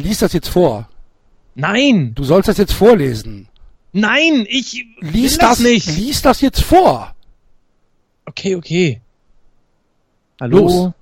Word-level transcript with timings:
Lies 0.00 0.18
das 0.18 0.32
jetzt 0.32 0.48
vor. 0.48 0.88
Nein! 1.54 2.14
Du 2.14 2.24
sollst 2.24 2.48
das 2.48 2.58
jetzt 2.58 2.72
vorlesen. 2.72 3.48
Nein, 3.92 4.46
ich 4.48 4.86
Lies 5.00 5.32
will 5.32 5.38
das, 5.38 5.60
nicht. 5.60 5.86
Lies 5.96 6.22
das 6.22 6.40
jetzt 6.40 6.62
vor. 6.62 7.14
Okay, 8.24 8.54
okay. 8.54 9.00
Hallo, 10.40 10.58
Los. 10.58 10.92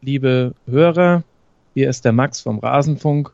liebe 0.00 0.54
Hörer. 0.66 1.24
Hier 1.74 1.90
ist 1.90 2.04
der 2.04 2.12
Max 2.12 2.40
vom 2.40 2.58
Rasenfunk 2.58 3.32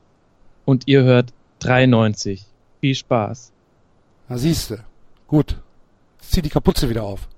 und 0.64 0.84
ihr 0.86 1.02
hört 1.02 1.32
93. 1.60 2.44
Viel 2.80 2.94
Spaß. 2.94 3.52
Na 4.28 4.38
siehste. 4.38 4.84
Gut. 5.28 5.56
Jetzt 6.20 6.32
zieh 6.32 6.42
die 6.42 6.50
Kapuze 6.50 6.88
wieder 6.88 7.04
auf. 7.04 7.28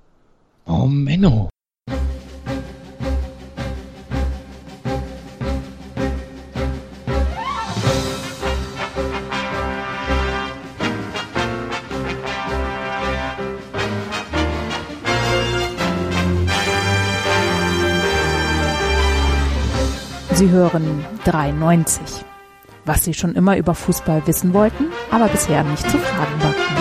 Oh, 0.65 0.87
Menno. 0.87 1.51
Sie 20.37 20.51
hören 20.51 21.03
93. 21.25 21.99
Was 22.85 23.05
Sie 23.05 23.15
schon 23.15 23.35
immer 23.35 23.57
über 23.57 23.75
Fußball 23.75 24.27
wissen 24.27 24.53
wollten, 24.53 24.89
aber 25.11 25.29
bisher 25.29 25.65
nicht 25.65 25.91
zu 25.91 25.97
fragen 25.97 26.43
wagten. 26.43 26.77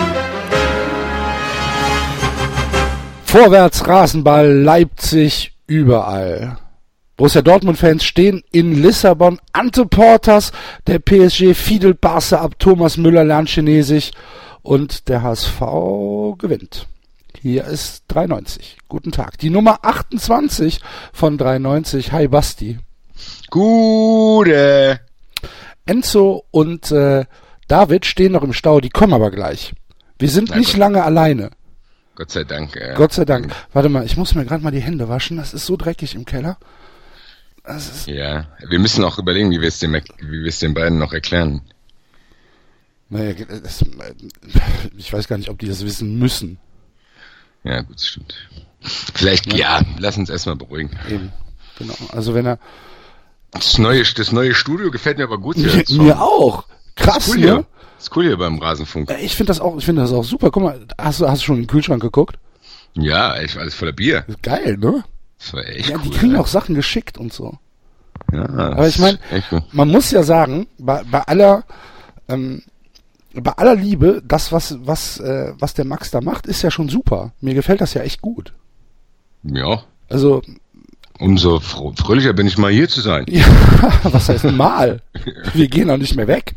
Vorwärts 3.24 3.88
Rasenball 3.88 4.52
Leipzig 4.52 5.56
überall. 5.66 6.58
Borussia 7.16 7.40
Dortmund-Fans 7.40 8.04
stehen 8.04 8.42
in 8.52 8.82
Lissabon. 8.82 9.40
Ante 9.54 9.86
Portas, 9.86 10.52
der 10.86 10.98
PSG 10.98 11.54
fiedelt 11.54 12.02
Barca 12.02 12.42
ab. 12.42 12.58
Thomas 12.58 12.98
Müller 12.98 13.24
lernt 13.24 13.48
Chinesisch 13.48 14.10
und 14.60 15.08
der 15.08 15.22
HSV 15.22 15.60
gewinnt. 16.36 16.88
Hier 17.40 17.64
ist 17.64 18.04
93. 18.08 18.76
Guten 18.86 19.12
Tag. 19.12 19.38
Die 19.38 19.48
Nummer 19.48 19.78
28 19.80 20.80
von 21.14 21.38
93. 21.38 22.12
Hi 22.12 22.28
Basti. 22.28 22.80
Gute. 23.50 25.00
Enzo 25.86 26.44
und 26.50 26.90
äh, 26.90 27.24
David 27.68 28.06
stehen 28.06 28.32
noch 28.32 28.42
im 28.42 28.52
Stau. 28.52 28.80
Die 28.80 28.90
kommen 28.90 29.12
aber 29.14 29.30
gleich. 29.30 29.72
Wir 30.18 30.28
sind 30.28 30.50
Na 30.50 30.56
nicht 30.56 30.72
gut. 30.72 30.78
lange 30.80 31.02
alleine. 31.04 31.50
Gott 32.14 32.30
sei 32.30 32.44
Dank. 32.44 32.74
Äh, 32.76 32.94
Gott 32.96 33.12
sei 33.12 33.24
Dank. 33.24 33.52
Warte 33.72 33.88
mal, 33.88 34.04
ich 34.04 34.16
muss 34.16 34.34
mir 34.34 34.44
gerade 34.44 34.62
mal 34.64 34.70
die 34.70 34.80
Hände 34.80 35.08
waschen. 35.08 35.36
Das 35.36 35.52
ist 35.54 35.66
so 35.66 35.76
dreckig 35.76 36.14
im 36.14 36.24
Keller. 36.24 36.56
Das 37.64 37.88
ist, 37.88 38.06
Ja, 38.06 38.46
wir 38.68 38.78
müssen 38.78 39.04
auch 39.04 39.18
überlegen, 39.18 39.50
wie 39.50 39.60
wir 39.60 39.68
es 39.68 39.78
dem, 39.80 39.92
wie 39.94 40.42
wir 40.42 40.48
es 40.48 40.58
den 40.60 40.72
beiden 40.74 40.98
noch 40.98 41.12
erklären. 41.12 41.60
naja, 43.10 43.34
das, 43.62 43.84
ich 44.96 45.12
weiß 45.12 45.28
gar 45.28 45.36
nicht, 45.36 45.50
ob 45.50 45.58
die 45.58 45.68
das 45.68 45.84
wissen 45.84 46.18
müssen. 46.18 46.58
Ja, 47.64 47.82
gut, 47.82 47.96
das 47.96 48.06
stimmt. 48.08 48.34
Vielleicht, 48.80 49.52
ja, 49.52 49.82
lass 49.98 50.16
uns 50.16 50.30
erstmal 50.30 50.56
beruhigen. 50.56 50.90
Eben. 51.10 51.32
Genau. 51.78 51.94
Also 52.12 52.34
wenn 52.34 52.46
er 52.46 52.58
Das 53.52 53.78
neue, 53.78 54.02
das 54.02 54.32
neue 54.32 54.54
Studio 54.54 54.90
gefällt 54.90 55.18
mir 55.18 55.24
aber 55.24 55.38
gut. 55.38 55.56
mir, 55.56 55.68
hier. 55.70 55.84
So, 55.86 56.02
mir 56.02 56.20
auch. 56.20 56.64
Krass, 56.94 57.28
cool 57.28 57.36
ne? 57.36 57.40
hier. 57.42 57.66
Ist 57.98 58.14
cool 58.16 58.24
hier 58.24 58.36
beim 58.36 58.58
Rasenfunk. 58.58 59.10
Äh, 59.10 59.20
Ich 59.24 59.34
finde 59.36 59.48
das 59.50 59.60
auch, 59.60 59.78
ich 59.78 59.84
finde 59.84 60.02
das 60.02 60.12
auch 60.12 60.24
super. 60.24 60.50
Guck 60.50 60.62
mal, 60.62 60.86
hast 60.98 61.20
du, 61.20 61.28
hast 61.28 61.42
du 61.42 61.46
schon 61.46 61.56
in 61.56 61.62
den 61.62 61.68
Kühlschrank 61.68 62.02
geguckt? 62.02 62.36
Ja, 62.94 63.36
echt 63.36 63.56
alles 63.56 63.74
voller 63.74 63.92
Bier. 63.92 64.24
Geil, 64.42 64.76
ne? 64.78 65.04
Das 65.38 65.52
war 65.54 65.66
echt 65.66 65.88
Ja, 65.90 65.96
cool. 65.96 66.02
die 66.04 66.10
kriegen 66.10 66.32
ja. 66.34 66.40
auch 66.40 66.46
Sachen 66.46 66.74
geschickt 66.74 67.18
und 67.18 67.32
so. 67.32 67.58
Ja, 68.32 68.44
Aber 68.48 68.88
ich 68.88 68.98
meine, 68.98 69.18
gut. 69.50 69.62
man 69.72 69.88
muss 69.88 70.10
ja 70.10 70.22
sagen, 70.22 70.66
bei, 70.78 71.02
bei 71.04 71.20
aller, 71.22 71.64
ähm, 72.28 72.62
bei 73.34 73.52
aller 73.52 73.74
Liebe, 73.76 74.22
das 74.26 74.50
was 74.52 74.78
was 74.86 75.20
äh, 75.20 75.52
was 75.58 75.74
der 75.74 75.84
Max 75.84 76.10
da 76.10 76.20
macht, 76.22 76.46
ist 76.46 76.62
ja 76.62 76.70
schon 76.70 76.88
super. 76.88 77.32
Mir 77.40 77.52
gefällt 77.54 77.82
das 77.82 77.92
ja 77.94 78.00
echt 78.02 78.22
gut. 78.22 78.54
Ja, 79.42 79.82
Also 80.08 80.42
umso 81.18 81.60
fröhlicher 81.60 82.32
bin 82.32 82.46
ich 82.46 82.58
mal 82.58 82.72
hier 82.72 82.88
zu 82.88 83.00
sein. 83.00 83.24
ja, 83.28 83.44
was 84.02 84.28
heißt 84.28 84.44
mal? 84.52 85.00
Wir 85.54 85.68
gehen 85.68 85.90
auch 85.90 85.96
nicht 85.96 86.16
mehr 86.16 86.28
weg. 86.28 86.54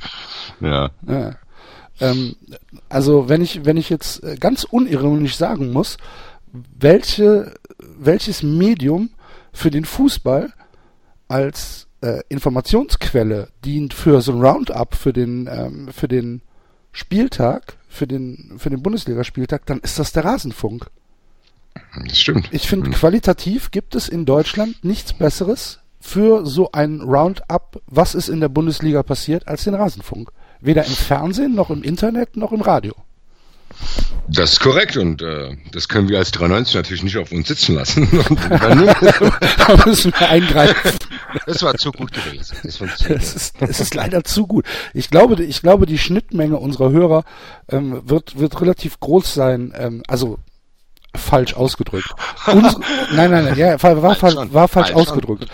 Ja, 0.62 0.92
Ja. 1.08 1.36
Ähm, 2.02 2.36
also 2.88 3.30
wenn 3.30 3.42
ich 3.42 3.66
wenn 3.66 3.78
ich 3.78 3.90
jetzt 3.90 4.24
äh, 4.24 4.36
ganz 4.38 4.64
unironisch 4.64 5.36
sagen 5.36 5.72
muss, 5.72 5.98
welche 6.52 7.54
welches 7.80 8.44
Medium 8.44 9.10
für 9.52 9.70
den 9.70 9.86
Fußball 9.86 10.54
als 11.28 11.88
äh, 12.02 12.22
Informationsquelle 12.30 13.50
dient 13.66 13.94
für 13.94 14.22
so 14.22 14.32
ein 14.32 14.42
Roundup 14.42 14.96
für 14.96 15.14
den 15.14 15.50
ähm, 15.52 15.90
für 15.92 16.08
den 16.08 16.42
Spieltag 16.92 17.78
für 17.88 18.08
den 18.08 18.56
für 18.58 18.70
den 18.70 18.82
Bundesligaspieltag, 18.82 19.66
dann 19.66 19.80
ist 19.80 20.00
das 20.00 20.12
der 20.12 20.26
Rasenfunk. 20.26 20.90
Das 22.06 22.20
stimmt. 22.20 22.50
Ich 22.52 22.68
finde 22.68 22.92
qualitativ 22.92 23.72
gibt 23.72 23.96
es 23.96 24.08
in 24.10 24.26
Deutschland 24.26 24.84
nichts 24.84 25.14
Besseres 25.14 25.80
für 26.00 26.46
so 26.46 26.72
ein 26.72 27.02
Roundup, 27.02 27.82
was 27.88 28.16
ist 28.16 28.30
in 28.30 28.40
der 28.40 28.50
Bundesliga 28.50 29.04
passiert, 29.04 29.48
als 29.48 29.64
den 29.64 29.76
Rasenfunk. 29.76 30.32
Weder 30.62 30.86
im 30.86 30.94
Fernsehen 30.94 31.56
noch 31.56 31.70
im 31.70 31.84
Internet 31.84 32.38
noch 32.38 32.52
im 32.52 32.62
Radio. 32.62 32.94
Das 34.28 34.54
ist 34.54 34.60
korrekt 34.60 34.98
und 34.98 35.22
äh, 35.22 35.56
das 35.72 35.88
können 35.88 36.08
wir 36.08 36.20
als 36.20 36.32
93 36.32 36.76
natürlich 36.76 37.04
nicht 37.04 37.18
auf 37.18 37.32
uns 37.32 37.48
sitzen 37.48 37.76
lassen. 37.76 38.08
Da 38.50 39.86
müssen 39.86 40.14
wir 40.18 40.30
eingreifen. 40.30 40.98
das 41.46 41.64
war 41.64 41.76
zu 41.76 41.92
gut 41.92 42.12
gewesen. 42.12 42.58
Das. 42.64 42.82
Es 42.82 43.36
ist, 43.36 43.56
es 43.60 43.80
ist 43.80 43.96
leider 43.96 44.24
zu 44.24 44.48
gut. 44.48 44.66
Ich 44.94 45.10
glaube, 45.10 45.44
ich 45.44 45.62
glaube, 45.62 45.86
die 45.86 45.98
Schnittmenge 45.98 46.58
unserer 46.58 46.92
Hörer 46.92 47.24
ähm, 47.70 48.02
wird, 48.06 48.38
wird 48.40 48.60
relativ 48.62 49.00
groß 49.00 49.34
sein. 49.34 49.74
Ähm, 49.76 50.04
also 50.08 50.40
falsch 51.16 51.54
ausgedrückt. 51.54 52.14
Unsere, 52.48 52.82
nein, 53.16 53.32
nein, 53.32 53.46
nein, 53.46 53.58
ja, 53.58 53.82
war, 53.82 54.02
war, 54.02 54.16
Falsch 54.16 54.36
war, 54.36 54.54
war 54.54 54.68
falsch 54.68 54.92
ausgedrückt. 54.94 55.48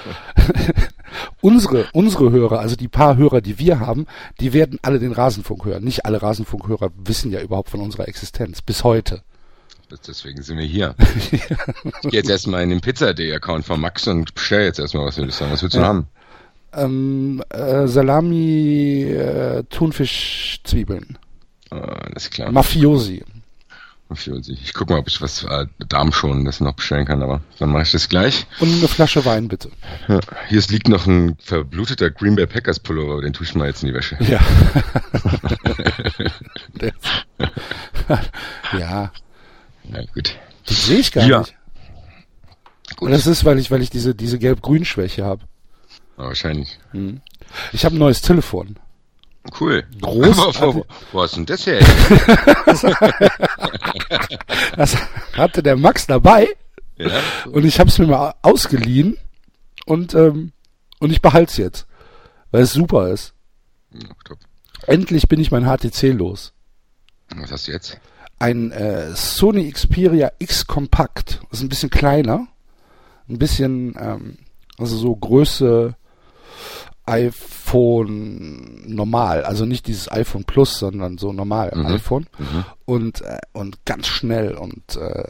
unsere, 1.41 1.87
unsere 1.93 2.31
Hörer, 2.31 2.59
also 2.59 2.75
die 2.75 2.87
paar 2.87 3.17
Hörer, 3.17 3.41
die 3.41 3.59
wir 3.59 3.79
haben, 3.79 4.05
die 4.39 4.53
werden 4.53 4.79
alle 4.81 4.99
den 4.99 5.11
Rasenfunk 5.11 5.65
hören. 5.65 5.83
Nicht 5.83 6.05
alle 6.05 6.21
Rasenfunkhörer 6.21 6.91
wissen 6.97 7.31
ja 7.31 7.41
überhaupt 7.41 7.69
von 7.69 7.81
unserer 7.81 8.07
Existenz. 8.07 8.61
Bis 8.61 8.83
heute. 8.83 9.21
Deswegen 10.07 10.41
sind 10.41 10.57
wir 10.57 10.65
hier. 10.65 10.95
Ich 12.03 12.11
gehe 12.11 12.19
jetzt 12.19 12.29
erstmal 12.29 12.63
in 12.63 12.69
den 12.69 12.81
Pizza.de-Account 12.81 13.65
von 13.65 13.79
Max 13.79 14.07
und 14.07 14.33
bestell 14.35 14.63
jetzt 14.63 14.79
erstmal 14.79 15.05
was, 15.05 15.17
würde 15.17 15.29
ich 15.29 15.35
sagen. 15.35 15.51
Was 15.51 15.61
willst 15.63 15.75
du 15.75 15.79
Ja. 15.79 15.87
haben? 15.87 16.07
Ähm, 16.73 17.41
äh, 17.49 17.87
Salami, 17.87 19.03
äh, 19.03 19.63
Thunfisch, 19.69 20.59
Zwiebeln. 20.63 21.17
Alles 21.69 22.29
klar. 22.29 22.51
Mafiosi. 22.51 23.23
Ich 24.09 24.73
guck 24.73 24.89
mal, 24.91 24.99
ob 24.99 25.07
ich 25.07 25.19
was 25.21 25.43
äh, 25.43 25.65
Darmschonendes 25.89 26.61
noch 26.61 26.73
bestellen 26.73 27.05
kann, 27.05 27.23
aber 27.23 27.41
dann 27.57 27.71
mache 27.71 27.83
ich 27.83 27.91
das 27.91 28.07
gleich. 28.07 28.45
Und 28.59 28.71
eine 28.71 28.87
Flasche 28.87 29.25
Wein, 29.25 29.47
bitte. 29.47 29.71
Ja, 30.07 30.19
hier 30.47 30.61
liegt 30.69 30.87
noch 30.87 31.07
ein 31.07 31.35
verbluteter 31.39 32.11
Green 32.11 32.35
Bay 32.35 32.45
Packers 32.45 32.79
Pullover, 32.79 33.21
den 33.21 33.33
tue 33.33 33.45
ich 33.47 33.55
mal 33.55 33.67
jetzt 33.67 33.81
in 33.81 33.87
die 33.89 33.95
Wäsche. 33.95 34.15
Ja. 34.23 34.39
Ja, 38.73 39.11
Ja, 39.91 40.01
gut. 40.13 40.35
das 40.67 40.85
sehe 40.85 40.99
ich 40.99 41.11
gar 41.11 41.25
Ja. 41.25 41.39
nicht. 41.39 41.55
Gut. 42.97 43.07
Und 43.07 43.11
das 43.11 43.27
ist, 43.27 43.45
weil 43.45 43.59
ich, 43.59 43.71
weil 43.71 43.81
ich 43.81 43.89
diese, 43.89 44.15
diese 44.15 44.39
Gelb-Grün-Schwäche 44.39 45.23
habe. 45.25 45.41
Wahrscheinlich. 46.17 46.79
Ich 47.73 47.83
habe 47.85 47.95
ein 47.95 47.99
neues 47.99 48.21
Telefon. 48.21 48.77
Cool. 49.59 49.85
Aber 50.01 50.15
wo, 50.75 50.85
wo 51.11 51.21
hast 51.21 51.35
du 51.35 51.43
denn 51.43 51.45
das 51.45 51.65
her? 51.65 51.79
Das 54.75 54.95
hatte 55.33 55.63
der 55.63 55.75
Max 55.75 56.07
dabei 56.07 56.47
ja? 56.97 57.19
und 57.51 57.65
ich 57.65 57.79
habe 57.79 57.89
es 57.89 57.97
mir 57.97 58.07
mal 58.07 58.33
ausgeliehen 58.41 59.17
und, 59.85 60.13
ähm, 60.13 60.51
und 60.99 61.11
ich 61.11 61.21
behalte 61.21 61.51
es 61.51 61.57
jetzt, 61.57 61.87
weil 62.51 62.63
es 62.63 62.73
super 62.73 63.09
ist. 63.09 63.33
Ja. 63.93 64.09
Endlich 64.87 65.27
bin 65.27 65.39
ich 65.39 65.51
mein 65.51 65.65
HTC 65.65 66.13
los. 66.13 66.53
Was 67.35 67.51
hast 67.51 67.67
du 67.67 67.71
jetzt? 67.71 67.99
Ein 68.39 68.71
äh, 68.71 69.15
Sony 69.15 69.71
Xperia 69.71 70.31
X 70.39 70.67
Compact. 70.67 71.41
Das 71.49 71.59
ist 71.59 71.65
ein 71.65 71.69
bisschen 71.69 71.89
kleiner. 71.89 72.47
Ein 73.27 73.39
bisschen, 73.39 73.95
ähm, 73.99 74.37
also 74.77 74.97
so 74.97 75.15
Größe 75.15 75.95
iPhone 77.07 78.81
normal. 78.87 79.43
Also 79.43 79.65
nicht 79.65 79.87
dieses 79.87 80.11
iPhone 80.11 80.43
Plus, 80.43 80.79
sondern 80.79 81.17
so 81.17 81.33
normal 81.33 81.71
Mhm. 81.75 81.85
iPhone. 81.87 82.27
Mhm. 82.37 82.65
Und, 82.85 83.21
äh, 83.21 83.39
und 83.53 83.83
ganz 83.85 84.07
schnell 84.07 84.53
und 84.55 84.95
äh, 84.95 85.23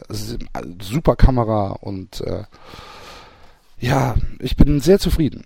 eine 0.52 0.76
super 0.82 1.16
Kamera 1.16 1.68
und 1.72 2.20
äh, 2.22 2.44
ja, 3.78 4.14
ich 4.38 4.56
bin 4.56 4.80
sehr 4.80 4.98
zufrieden. 4.98 5.44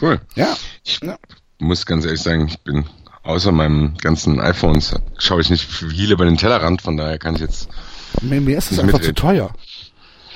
Cool. 0.00 0.20
Ja, 0.34 0.56
Ich 0.84 1.00
Ja. 1.02 1.16
muss 1.58 1.86
ganz 1.86 2.04
ehrlich 2.04 2.22
sagen, 2.22 2.48
ich 2.48 2.58
bin 2.60 2.84
außer 3.22 3.52
meinem 3.52 3.96
ganzen 3.98 4.40
iPhones 4.40 4.94
schaue 5.18 5.40
ich 5.40 5.50
nicht 5.50 5.64
viel 5.64 6.12
über 6.12 6.24
den 6.24 6.36
Tellerrand, 6.36 6.80
von 6.82 6.96
daher 6.96 7.18
kann 7.18 7.34
ich 7.34 7.40
jetzt. 7.40 7.68
mir, 8.22 8.40
mir 8.40 8.56
ist 8.58 8.72
es 8.72 8.78
einfach 8.78 9.00
zu 9.00 9.08
mitreden. 9.08 9.16
teuer. 9.16 9.50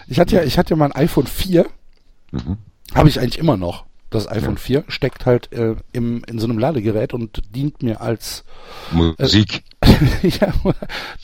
Ich 0.09 0.19
hatte 0.19 0.35
ja, 0.37 0.43
ich 0.43 0.59
hatte 0.59 0.71
ja 0.71 0.77
mal 0.77 0.87
ein 0.93 1.03
iPhone 1.05 1.27
4, 1.27 1.67
Mhm. 2.33 2.59
habe 2.95 3.09
ich 3.09 3.21
eigentlich 3.21 3.39
immer 3.39 3.57
noch. 3.57 3.87
Das 4.11 4.29
iPhone 4.29 4.57
4 4.59 4.85
steckt 4.89 5.25
halt 5.25 5.53
äh, 5.53 5.77
im, 5.93 6.23
in 6.27 6.39
so 6.41 6.47
einem 6.47 6.59
Ladegerät 6.59 7.15
und 7.15 7.43
dient 7.55 7.83
mir 7.83 8.01
als 8.01 8.45
Musik. 8.91 9.63
Äh, 9.81 9.93
ja, 10.29 10.53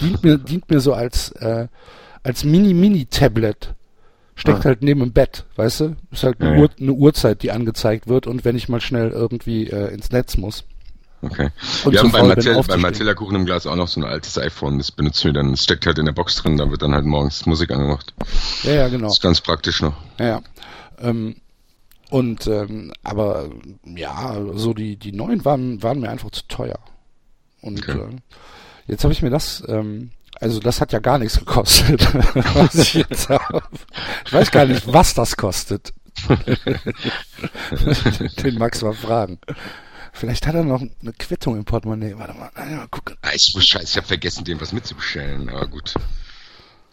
dient 0.01 0.23
mir, 0.23 0.39
dient 0.39 0.71
mir 0.71 0.81
so 0.81 0.95
als, 0.95 1.33
äh, 1.33 1.67
als 2.23 2.45
Mini-Mini-Tablet. 2.45 3.75
Steckt 4.39 4.61
Ah. 4.61 4.65
halt 4.65 4.83
neben 4.83 5.01
dem 5.01 5.13
Bett, 5.13 5.47
weißt 5.57 5.81
du? 5.81 5.97
Ist 6.13 6.23
halt 6.23 6.41
eine, 6.41 6.51
Ja, 6.51 6.57
ja. 6.57 6.63
Uhr, 6.63 6.71
eine 6.79 6.93
Uhrzeit, 6.93 7.43
die 7.43 7.51
angezeigt 7.53 8.07
wird 8.07 8.27
und 8.27 8.45
wenn 8.45 8.55
ich 8.55 8.69
mal 8.69 8.81
schnell 8.83 9.11
irgendwie 9.11 9.67
äh, 9.69 9.93
ins 9.93 10.11
Netz 10.11 10.37
muss. 10.37 10.65
Okay. 11.23 11.49
Und 11.85 11.93
wir 11.93 12.01
haben 12.01 12.13
bei, 12.13 12.23
Martell, 12.23 12.63
bei. 12.69 12.77
Martella 12.77 13.15
Kuchen 13.15 13.35
im 13.35 13.47
Glas 13.47 13.67
auch 13.67 13.75
noch 13.75 13.89
so 13.89 13.99
ein 14.01 14.05
altes 14.05 14.39
iPhone. 14.39 14.77
Das 14.79 14.93
benutzen 14.93 15.25
wir 15.25 15.33
dann. 15.33 15.53
Das 15.53 15.65
steckt 15.65 15.87
halt 15.87 15.99
in 15.99 16.05
der 16.05 16.13
Box 16.13 16.37
drin. 16.37 16.59
Da 16.59 16.71
wird 16.71 16.83
dann 16.83 16.93
halt 16.93 17.07
morgens 17.07 17.47
Musik 17.47 17.71
angemacht. 17.71 18.13
Ja, 18.63 18.73
ja, 18.73 18.89
genau. 18.89 19.07
Das 19.09 19.15
ist 19.17 19.23
ganz 19.23 19.41
praktisch 19.41 19.81
noch. 19.81 19.95
Ja, 20.21 20.27
ja. 20.27 20.43
Ähm, 21.01 21.37
und 22.11 22.47
ähm, 22.47 22.93
aber 23.03 23.51
ja, 23.85 24.37
so 24.55 24.75
die 24.75 24.97
die 24.97 25.13
neuen 25.13 25.45
waren 25.45 25.83
waren 25.83 26.01
mir 26.01 26.11
einfach 26.11 26.31
zu 26.31 26.47
teuer. 26.49 26.79
Und 27.63 27.81
Okay. 27.89 27.99
äh, 27.99 28.17
jetzt 28.87 29.05
habe 29.05 29.13
ich 29.13 29.23
mir 29.23 29.31
das 29.31 29.63
ähm, 29.69 30.11
also 30.39 30.61
das 30.61 30.81
hat 30.81 30.93
ja 30.93 30.99
gar 30.99 31.19
nichts 31.19 31.39
gekostet. 31.39 32.07
was 32.55 32.75
ich 32.75 32.95
jetzt 33.09 33.29
habe. 33.29 33.63
Ich 34.27 34.33
weiß 34.33 34.51
gar 34.51 34.67
nicht, 34.67 34.93
was 34.93 35.15
das 35.15 35.37
kostet. 35.37 35.93
Den 38.43 38.59
Max 38.59 38.83
mal 38.83 38.93
fragen. 38.95 39.39
Vielleicht 40.13 40.47
hat 40.47 40.55
er 40.55 40.65
noch 40.65 40.81
eine 40.81 41.13
Quittung 41.13 41.57
im 41.57 41.65
Portemonnaie. 41.65 42.15
Warte 42.17 42.35
mal, 42.35 42.51
mal 42.55 42.89
gucken. 42.89 43.17
Ah, 43.23 43.31
ich, 43.35 43.55
scheiße, 43.59 43.85
ich 43.85 43.97
habe 43.97 44.07
vergessen, 44.07 44.45
dem 44.45 44.61
was 44.61 44.73
mitzubestellen. 44.73 45.49
Aber 45.51 45.67
gut. 45.67 45.95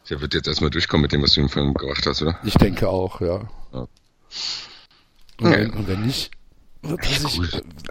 Der 0.09 0.19
wird 0.19 0.33
jetzt 0.33 0.47
erstmal 0.47 0.69
durchkommen 0.69 1.03
mit 1.03 1.13
dem, 1.13 1.21
was 1.21 1.33
du 1.33 1.41
ihm 1.41 1.47
vorhin 1.49 1.73
gebracht 1.73 2.05
hast, 2.05 2.21
oder? 2.21 2.37
Ich 2.43 2.55
denke 2.55 2.89
auch, 2.89 3.21
ja. 3.21 3.47
Ja. 3.71 3.87
Und, 5.39 5.51
Ja. 5.51 5.57
wenn, 5.57 5.71
und 5.71 5.87
wenn 5.87 6.05
nicht, 6.05 6.31
gut. 6.81 6.99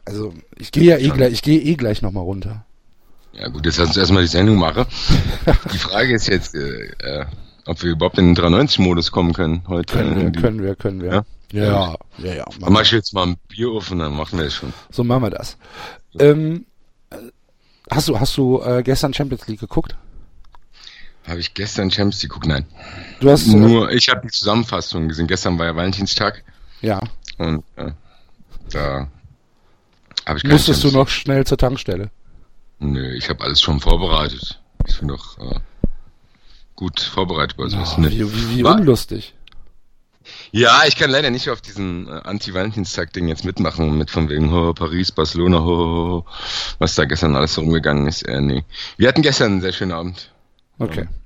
also 0.04 0.34
ich 0.58 0.70
gehe 0.72 0.84
ja 0.84 0.96
eh 0.98 1.08
Schon. 1.08 1.16
gleich, 1.16 1.32
ich 1.32 1.42
gehe 1.42 1.60
eh 1.60 1.74
gleich 1.74 2.02
nochmal 2.02 2.24
runter. 2.24 2.64
Ja 3.32 3.48
gut, 3.48 3.64
jetzt 3.64 3.78
lass 3.78 3.88
uns 3.88 3.96
erstmal 3.96 4.22
die 4.22 4.28
Sendung 4.28 4.56
machen. 4.56 4.84
Die 5.72 5.78
Frage 5.78 6.14
ist 6.14 6.28
jetzt, 6.28 6.54
äh, 6.54 6.90
äh, 6.98 7.24
ob 7.64 7.82
wir 7.82 7.90
überhaupt 7.92 8.18
in 8.18 8.34
den 8.34 8.44
390-Modus 8.44 9.10
kommen 9.10 9.32
können 9.32 9.62
heute. 9.68 9.94
Können 9.94 10.16
wir, 10.16 10.22
Irgendwie. 10.24 10.40
können 10.40 10.62
wir, 10.62 10.74
können 10.76 11.00
wir. 11.00 11.10
Ja? 11.12 11.24
Ja, 11.52 11.96
ja, 12.18 12.34
ja. 12.34 12.44
Dann 12.44 12.60
machen 12.60 12.72
mach 12.74 12.80
wir. 12.80 12.82
ich 12.82 12.90
jetzt 12.92 13.14
mal 13.14 13.26
ein 13.28 13.36
Bier 13.48 13.70
auf 13.70 13.90
und 13.90 14.00
dann 14.00 14.14
machen 14.14 14.38
wir 14.38 14.44
es 14.46 14.54
schon. 14.54 14.72
So 14.90 15.02
machen 15.02 15.22
wir 15.22 15.30
das. 15.30 15.56
Ähm, 16.18 16.66
äh, 17.10 17.16
hast 17.90 18.08
du, 18.08 18.20
hast 18.20 18.36
du 18.36 18.60
äh, 18.62 18.82
gestern 18.82 19.14
Champions 19.14 19.46
League 19.48 19.60
geguckt? 19.60 19.96
Habe 21.26 21.40
ich 21.40 21.54
gestern 21.54 21.90
Champions 21.90 22.22
League 22.22 22.32
geguckt? 22.32 22.46
Nein. 22.48 22.66
Du 23.20 23.30
hast, 23.30 23.46
äh, 23.46 23.56
Nur, 23.56 23.90
ich 23.92 24.08
habe 24.10 24.20
die 24.22 24.30
Zusammenfassung 24.32 25.08
gesehen. 25.08 25.26
Gestern 25.26 25.58
war 25.58 25.66
ja 25.66 25.74
Valentinstag 25.76 26.44
ja. 26.82 27.00
Und 27.42 27.64
äh, 27.76 27.92
da 28.70 29.08
habe 30.26 30.38
ich 30.38 30.42
keine 30.42 30.54
Musstest 30.54 30.84
du 30.84 30.90
noch 30.90 31.08
schnell 31.08 31.46
zur 31.46 31.58
Tankstelle? 31.58 32.10
Nö, 32.78 33.14
ich 33.14 33.28
habe 33.28 33.44
alles 33.44 33.60
schon 33.60 33.80
vorbereitet. 33.80 34.60
Ich 34.86 34.98
bin 34.98 35.08
doch 35.08 35.38
äh, 35.38 35.60
gut 36.74 37.00
vorbereitet 37.00 37.56
bei 37.56 37.68
sowas. 37.68 37.94
Oh, 37.98 38.02
wie, 38.02 38.20
wie, 38.20 38.56
wie 38.56 38.64
War- 38.64 38.76
unlustig. 38.76 39.34
Ja, 40.52 40.82
ich 40.86 40.96
kann 40.96 41.10
leider 41.10 41.30
nicht 41.30 41.50
auf 41.50 41.60
diesen 41.60 42.06
äh, 42.06 42.10
Anti-Valentinstag-Ding 42.10 43.28
jetzt 43.28 43.44
mitmachen, 43.44 43.98
mit 43.98 44.10
von 44.10 44.28
wegen 44.28 44.52
oh, 44.52 44.72
Paris, 44.72 45.10
Barcelona, 45.10 45.60
ho, 45.60 45.76
ho, 45.76 46.26
was 46.78 46.94
da 46.94 47.04
gestern 47.04 47.34
alles 47.34 47.54
so 47.54 47.62
rumgegangen 47.62 48.06
ist. 48.06 48.22
Äh, 48.22 48.40
nee. 48.40 48.64
Wir 48.96 49.08
hatten 49.08 49.22
gestern 49.22 49.52
einen 49.52 49.60
sehr 49.60 49.72
schönen 49.72 49.92
Abend. 49.92 50.30
Okay. 50.78 51.02
Ja, 51.02 51.21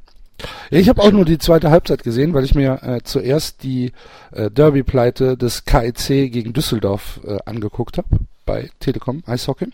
ich 0.70 0.88
habe 0.88 1.02
auch 1.02 1.12
nur 1.12 1.24
die 1.24 1.38
zweite 1.38 1.70
Halbzeit 1.70 2.02
gesehen, 2.02 2.34
weil 2.34 2.44
ich 2.44 2.54
mir 2.54 2.82
äh, 2.82 3.00
zuerst 3.02 3.62
die 3.62 3.92
äh, 4.32 4.50
Derby-Pleite 4.50 5.36
des 5.36 5.64
KIC 5.64 6.32
gegen 6.32 6.52
Düsseldorf 6.52 7.20
äh, 7.26 7.38
angeguckt 7.46 7.98
habe 7.98 8.08
bei 8.44 8.70
Telekom 8.80 9.22
Eishockey 9.26 9.68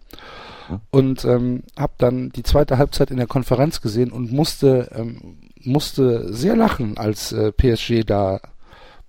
und 0.90 1.24
ähm, 1.24 1.64
habe 1.78 1.92
dann 1.98 2.30
die 2.30 2.42
zweite 2.42 2.78
Halbzeit 2.78 3.10
in 3.10 3.18
der 3.18 3.26
Konferenz 3.26 3.80
gesehen 3.80 4.10
und 4.10 4.32
musste 4.32 4.90
ähm, 4.94 5.38
musste 5.64 6.32
sehr 6.32 6.56
lachen, 6.56 6.98
als 6.98 7.32
äh, 7.32 7.52
PSG 7.52 8.04
da 8.04 8.40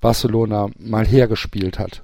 Barcelona 0.01 0.69
mal 0.77 1.05
hergespielt 1.05 1.79
hat. 1.79 2.03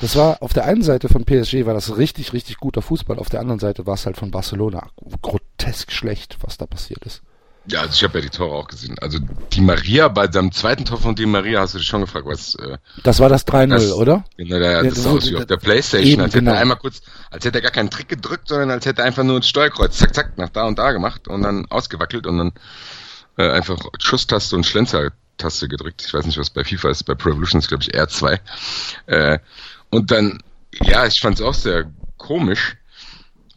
Das 0.00 0.16
war 0.16 0.42
auf 0.42 0.52
der 0.52 0.64
einen 0.64 0.82
Seite 0.82 1.08
von 1.08 1.24
PSG 1.24 1.66
war 1.66 1.74
das 1.74 1.96
richtig 1.96 2.32
richtig 2.32 2.58
guter 2.58 2.82
Fußball, 2.82 3.18
auf 3.18 3.28
der 3.28 3.40
anderen 3.40 3.60
Seite 3.60 3.86
war 3.86 3.94
es 3.94 4.06
halt 4.06 4.16
von 4.16 4.30
Barcelona 4.30 4.88
grotesk 5.22 5.92
schlecht, 5.92 6.38
was 6.40 6.58
da 6.58 6.66
passiert 6.66 7.04
ist. 7.04 7.22
Ja, 7.68 7.80
also 7.80 7.92
ich 7.94 8.04
habe 8.04 8.18
ja 8.18 8.22
die 8.24 8.30
Tore 8.30 8.54
auch 8.54 8.68
gesehen. 8.68 8.96
Also 9.00 9.18
die 9.52 9.60
Maria, 9.60 10.06
bei 10.08 10.30
seinem 10.30 10.52
zweiten 10.52 10.84
Tor 10.84 10.98
von 11.00 11.14
Di 11.16 11.26
Maria 11.26 11.60
hast 11.60 11.74
du 11.74 11.78
dich 11.78 11.86
schon 11.86 12.00
gefragt, 12.00 12.24
was 12.26 12.54
äh, 12.56 12.78
Das 13.02 13.18
war 13.18 13.28
das 13.28 13.44
3-0, 13.46 13.68
Das- 13.68 13.92
oder? 13.92 14.24
genau, 14.36 14.58
der, 14.58 14.70
Ja, 14.70 14.82
das 14.84 14.94
das 14.94 15.02
sah 15.02 15.10
aus 15.10 15.28
wie 15.30 15.36
auf 15.36 15.46
der 15.46 15.56
Playstation, 15.56 16.12
eben, 16.12 16.22
als 16.22 16.32
hätte 16.34 16.44
genau. 16.44 16.52
er 16.54 16.60
einmal 16.60 16.76
kurz, 16.76 17.02
als 17.30 17.44
hätte 17.44 17.58
er 17.58 17.62
gar 17.62 17.72
keinen 17.72 17.90
Trick 17.90 18.08
gedrückt, 18.08 18.48
sondern 18.48 18.70
als 18.70 18.86
hätte 18.86 19.02
er 19.02 19.06
einfach 19.06 19.24
nur 19.24 19.36
ein 19.36 19.42
Steuerkreuz, 19.42 19.98
zack, 19.98 20.14
zack, 20.14 20.38
nach 20.38 20.50
da 20.50 20.64
und 20.66 20.78
da 20.78 20.92
gemacht 20.92 21.26
und 21.26 21.42
dann 21.42 21.66
ausgewackelt 21.68 22.26
und 22.26 22.38
dann 22.38 22.52
äh, 23.38 23.50
einfach 23.50 23.78
Schusstaste 24.00 24.54
und 24.54 24.64
Schlenzer-Taste 24.64 25.68
gedrückt. 25.68 26.04
Ich 26.06 26.14
weiß 26.14 26.24
nicht, 26.24 26.38
was 26.38 26.50
bei 26.50 26.62
FIFA 26.64 26.90
ist, 26.90 27.02
bei 27.04 27.14
Pro 27.14 27.30
Evolution 27.30 27.58
ist, 27.58 27.68
glaube 27.68 27.82
ich, 27.82 27.94
R2. 27.94 28.38
Äh, 29.06 29.38
und 29.90 30.10
dann, 30.12 30.40
ja, 30.82 31.04
ich 31.06 31.20
fand 31.20 31.40
es 31.40 31.44
auch 31.44 31.54
sehr 31.54 31.86
komisch. 32.16 32.76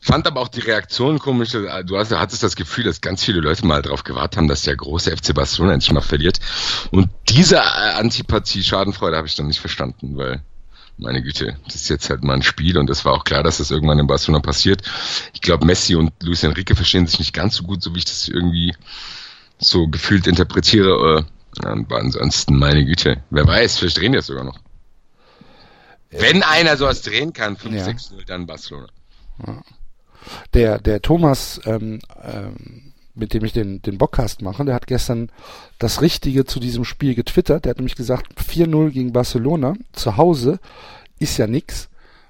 Fand 0.02 0.28
aber 0.28 0.40
auch 0.40 0.48
die 0.48 0.62
Reaktion 0.62 1.20
komisch. 1.20 1.52
Du 1.52 1.98
hast, 1.98 2.12
hattest 2.12 2.42
das 2.42 2.56
Gefühl, 2.56 2.86
dass 2.86 3.02
ganz 3.02 3.24
viele 3.24 3.42
Leute 3.42 3.66
mal 3.66 3.82
darauf 3.82 4.04
gewartet 4.04 4.38
haben, 4.38 4.48
dass 4.48 4.62
der 4.62 4.76
große 4.78 5.12
FC 5.16 5.34
Barcelona 5.34 5.74
endlich 5.74 5.92
mal 5.92 6.02
verliert. 6.02 6.40
Und 6.92 7.10
diese 7.28 7.58
äh, 7.58 7.94
Antipathie, 7.96 8.64
Schadenfreude 8.64 9.18
habe 9.18 9.28
ich 9.28 9.36
dann 9.36 9.48
nicht 9.48 9.60
verstanden, 9.60 10.16
weil, 10.16 10.42
meine 10.98 11.22
Güte, 11.22 11.58
das 11.66 11.76
ist 11.76 11.90
jetzt 11.90 12.10
halt 12.10 12.24
mal 12.24 12.34
ein 12.34 12.44
Spiel 12.44 12.78
und 12.78 12.90
es 12.90 13.04
war 13.04 13.14
auch 13.14 13.26
klar, 13.26 13.44
dass 13.44 13.58
das 13.58 13.72
irgendwann 13.72 14.00
in 14.00 14.08
Barcelona 14.08 14.42
passiert. 14.42 14.84
Ich 15.34 15.42
glaube, 15.42 15.66
Messi 15.66 15.96
und 15.96 16.12
Luis 16.24 16.44
Enrique 16.44 16.76
verstehen 16.76 17.06
sich 17.06 17.20
nicht 17.20 17.34
ganz 17.34 17.56
so 17.56 17.64
gut, 17.64 17.84
so 17.84 17.94
wie 17.94 18.00
ich 18.00 18.06
das 18.06 18.30
irgendwie 18.30 18.74
so 19.58 19.88
gefühlt 19.88 20.28
interpretiere. 20.28 21.26
Äh, 21.62 21.66
aber 21.66 21.98
ansonsten, 21.98 22.58
meine 22.58 22.86
Güte, 22.86 23.24
wer 23.32 23.46
weiß, 23.46 23.80
vielleicht 23.80 23.98
drehen 23.98 24.14
die 24.14 24.18
das 24.18 24.28
sogar 24.28 24.46
noch. 24.46 24.60
Wenn 26.12 26.42
einer 26.42 26.78
sowas 26.78 27.02
drehen 27.02 27.34
kann, 27.34 27.58
5-6-0, 27.58 28.18
Ja. 28.20 28.24
dann 28.26 28.48
Barcelona. 28.48 28.88
Der, 30.54 30.80
der 30.80 31.02
Thomas, 31.02 31.62
ähm, 31.66 32.00
ähm, 32.22 32.94
mit 33.16 33.34
dem 33.34 33.44
ich 33.44 33.54
den, 33.54 33.82
den 33.82 33.98
Bockcast 33.98 34.42
mache, 34.42 34.66
der 34.66 34.76
hat 34.76 34.88
gestern 34.88 35.32
das 35.78 36.02
Richtige 36.02 36.46
zu 36.46 36.60
diesem 36.60 36.86
Spiel 36.86 37.16
getwittert. 37.16 37.66
Der 37.66 37.72
hat 37.72 37.78
nämlich 37.78 37.96
gesagt, 37.96 38.40
4-0 38.40 38.92
gegen 38.92 39.14
Barcelona 39.14 39.74
zu 39.92 40.18
Hause 40.18 40.60
ist 41.20 41.38
ja 41.38 41.48
nix. 41.48 41.90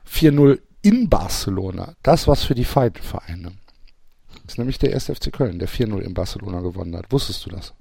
4-0 0.09 0.59
in 0.81 1.09
Barcelona, 1.09 1.93
das 2.03 2.27
was 2.27 2.43
für 2.43 2.55
die 2.55 2.65
Vereine. 2.65 3.51
Das 4.43 4.53
ist 4.53 4.57
nämlich 4.57 4.79
der 4.79 4.91
erste 4.91 5.13
FC 5.13 5.31
Köln, 5.31 5.59
der 5.59 5.69
4-0 5.69 5.99
in 5.99 6.13
Barcelona 6.13 6.61
gewonnen 6.61 6.95
hat. 6.95 7.11
Wusstest 7.11 7.45
du 7.45 7.51
das? 7.51 7.73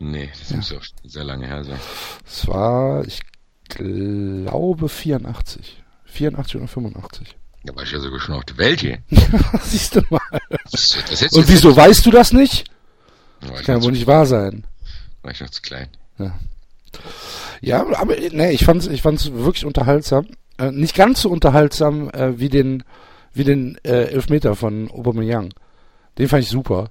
Nee, 0.00 0.30
das 0.38 0.52
muss 0.52 0.72
auch 0.72 0.82
schon 0.82 0.98
sehr 1.04 1.24
lange 1.24 1.46
her 1.46 1.62
sein. 1.64 1.78
Es 2.26 2.48
war, 2.48 3.06
ich 3.06 3.20
glaube, 3.68 4.88
84. 4.88 5.82
84 6.06 6.56
oder 6.56 6.68
85. 6.68 7.36
Da 7.64 7.74
war 7.74 7.82
ich 7.82 7.92
ja 7.92 7.98
sogar 7.98 8.20
schon 8.20 8.34
auf 8.34 8.44
der 8.44 8.58
Welt 8.58 8.80
hier. 8.80 8.98
Siehst 9.62 9.96
du 9.96 10.02
mal. 10.10 10.20
Das, 10.70 10.98
das 11.08 11.20
hättest 11.22 11.36
Und 11.36 11.48
wieso 11.48 11.74
weißt 11.74 12.04
du 12.04 12.10
das 12.10 12.32
nicht? 12.32 12.64
Da 13.40 13.48
war 13.50 13.60
ich, 13.60 13.66
Kann 13.66 13.78
ja 13.78 13.82
wohl 13.84 13.92
nicht 13.92 14.06
wahr 14.06 14.26
sein. 14.26 14.64
war 15.22 15.32
ich 15.32 15.40
noch 15.40 15.50
zu 15.50 15.62
klein. 15.62 15.88
Ja, 17.60 17.86
aber 17.96 18.14
nee, 18.32 18.50
ich 18.50 18.64
fand's, 18.64 18.86
ich 18.86 19.02
fand's 19.02 19.32
wirklich 19.32 19.64
unterhaltsam. 19.64 20.26
Äh, 20.58 20.70
nicht 20.70 20.94
ganz 20.94 21.22
so 21.22 21.30
unterhaltsam 21.30 22.10
äh, 22.10 22.38
wie 22.38 22.48
den, 22.50 22.84
wie 23.32 23.44
den 23.44 23.78
äh, 23.84 24.04
Elfmeter 24.04 24.54
von 24.54 24.90
Aubameyang. 24.90 25.52
Den 26.18 26.28
fand 26.28 26.44
ich 26.44 26.50
super. 26.50 26.90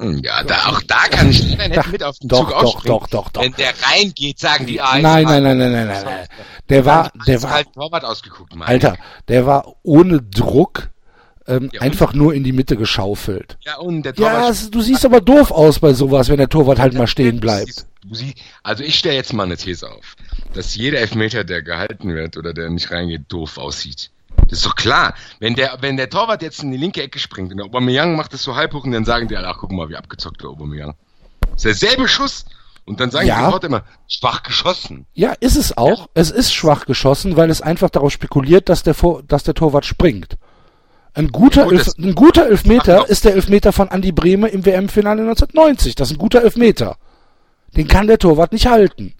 Hm, 0.00 0.20
Ja, 0.22 0.42
da, 0.44 0.66
auch 0.66 0.80
da 0.82 1.08
kann 1.10 1.30
ich 1.30 1.42
nicht 1.44 1.58
mit 1.92 2.02
auf 2.04 2.18
den 2.18 2.28
Doch, 2.28 2.38
Zug 2.40 2.50
doch, 2.50 2.62
aufspringen. 2.64 2.98
doch, 2.98 3.08
doch, 3.08 3.30
doch. 3.30 3.42
Wenn 3.42 3.52
der 3.54 3.72
reingeht, 3.82 4.38
sagen 4.38 4.66
die, 4.66 4.80
ah, 4.80 4.98
Nein, 4.98 5.24
nein, 5.24 5.42
nein, 5.42 5.58
nein, 5.58 5.72
nein, 5.72 5.86
nein, 5.88 6.04
nein. 6.04 6.26
Der 6.68 6.84
war, 6.84 7.10
der 7.26 7.42
war, 7.42 7.50
halt 7.50 7.72
Torwart 7.72 8.04
ausgeguckt, 8.04 8.54
Mann. 8.54 8.68
Alter, 8.68 8.96
der 9.26 9.46
war 9.46 9.74
ohne 9.82 10.22
Druck 10.22 10.90
ähm, 11.48 11.70
Ja, 11.72 11.80
einfach 11.80 12.12
nur 12.12 12.34
in 12.34 12.44
die 12.44 12.52
Mitte 12.52 12.76
geschaufelt. 12.76 13.56
Ja, 13.62 13.78
und 13.78 14.02
der 14.02 14.14
Torwart... 14.14 14.54
Ja, 14.54 14.68
du 14.70 14.80
siehst 14.82 15.04
aber 15.04 15.20
doof 15.20 15.50
aus 15.50 15.78
bei 15.80 15.92
sowas, 15.94 16.28
wenn 16.28 16.36
der 16.38 16.48
Torwart 16.48 16.78
halt 16.78 16.94
mal 16.94 17.06
stehen 17.06 17.40
bleibt. 17.40 17.86
Also 18.62 18.84
ich 18.84 18.98
stelle 18.98 19.16
jetzt 19.16 19.32
mal 19.32 19.42
eine 19.44 19.56
These 19.56 19.90
auf, 19.90 20.14
dass 20.54 20.74
jeder 20.76 20.98
Elfmeter, 21.00 21.44
der 21.44 21.62
gehalten 21.62 22.14
wird 22.14 22.36
oder 22.36 22.54
der 22.54 22.70
nicht 22.70 22.90
reingeht, 22.90 23.22
doof 23.28 23.58
aussieht. 23.58 24.10
Das 24.48 24.58
ist 24.58 24.66
doch 24.66 24.74
klar. 24.76 25.14
Wenn 25.40 25.54
der, 25.54 25.78
wenn 25.80 25.96
der 25.96 26.08
Torwart 26.10 26.42
jetzt 26.42 26.62
in 26.62 26.70
die 26.70 26.78
linke 26.78 27.02
Ecke 27.02 27.18
springt 27.18 27.50
und 27.50 27.58
der 27.58 27.66
Aubameyang 27.66 28.16
macht 28.16 28.32
das 28.32 28.42
so 28.42 28.56
halb 28.56 28.72
hoch 28.74 28.84
und 28.84 28.92
dann 28.92 29.04
sagen 29.04 29.28
die, 29.28 29.36
alle, 29.36 29.48
ach 29.48 29.58
guck 29.58 29.72
mal, 29.72 29.88
wie 29.88 29.96
abgezockt 29.96 30.42
der 30.42 30.48
Aubameyang. 30.50 30.94
Das 31.52 31.64
ist 31.64 31.82
derselbe 31.82 32.08
Schuss. 32.08 32.44
Und 32.86 33.00
dann 33.00 33.10
sagen 33.10 33.26
Ja. 33.28 33.36
die 33.40 33.44
sofort 33.44 33.64
immer, 33.64 33.82
schwach 34.08 34.42
geschossen. 34.42 35.04
Ja, 35.12 35.34
ist 35.40 35.56
es 35.56 35.76
auch. 35.76 36.08
Es 36.14 36.30
ist 36.30 36.54
schwach 36.54 36.86
geschossen, 36.86 37.36
weil 37.36 37.50
es 37.50 37.60
einfach 37.60 37.90
darauf 37.90 38.10
spekuliert, 38.10 38.70
dass 38.70 38.82
der, 38.82 38.94
Vor 38.94 39.22
dass 39.22 39.42
der 39.42 39.52
Torwart 39.52 39.84
springt. 39.84 40.38
Ein 41.12 41.28
guter, 41.28 41.64
Gut, 41.64 41.72
Elf 41.74 41.88
ein 41.98 42.14
guter 42.14 42.46
Elfmeter 42.46 43.06
ist 43.10 43.26
der 43.26 43.34
Elfmeter 43.34 43.72
von 43.74 43.88
Andi 43.88 44.12
Brehme 44.12 44.48
im 44.48 44.64
WM-Finale 44.64 45.20
1990. 45.20 45.96
Das 45.96 46.08
ist 46.10 46.16
ein 46.16 46.18
guter 46.18 46.42
Elfmeter. 46.42 46.96
Den 47.76 47.88
kann 47.88 48.06
der 48.06 48.18
Torwart 48.18 48.52
nicht 48.52 48.66
halten. 48.68 49.12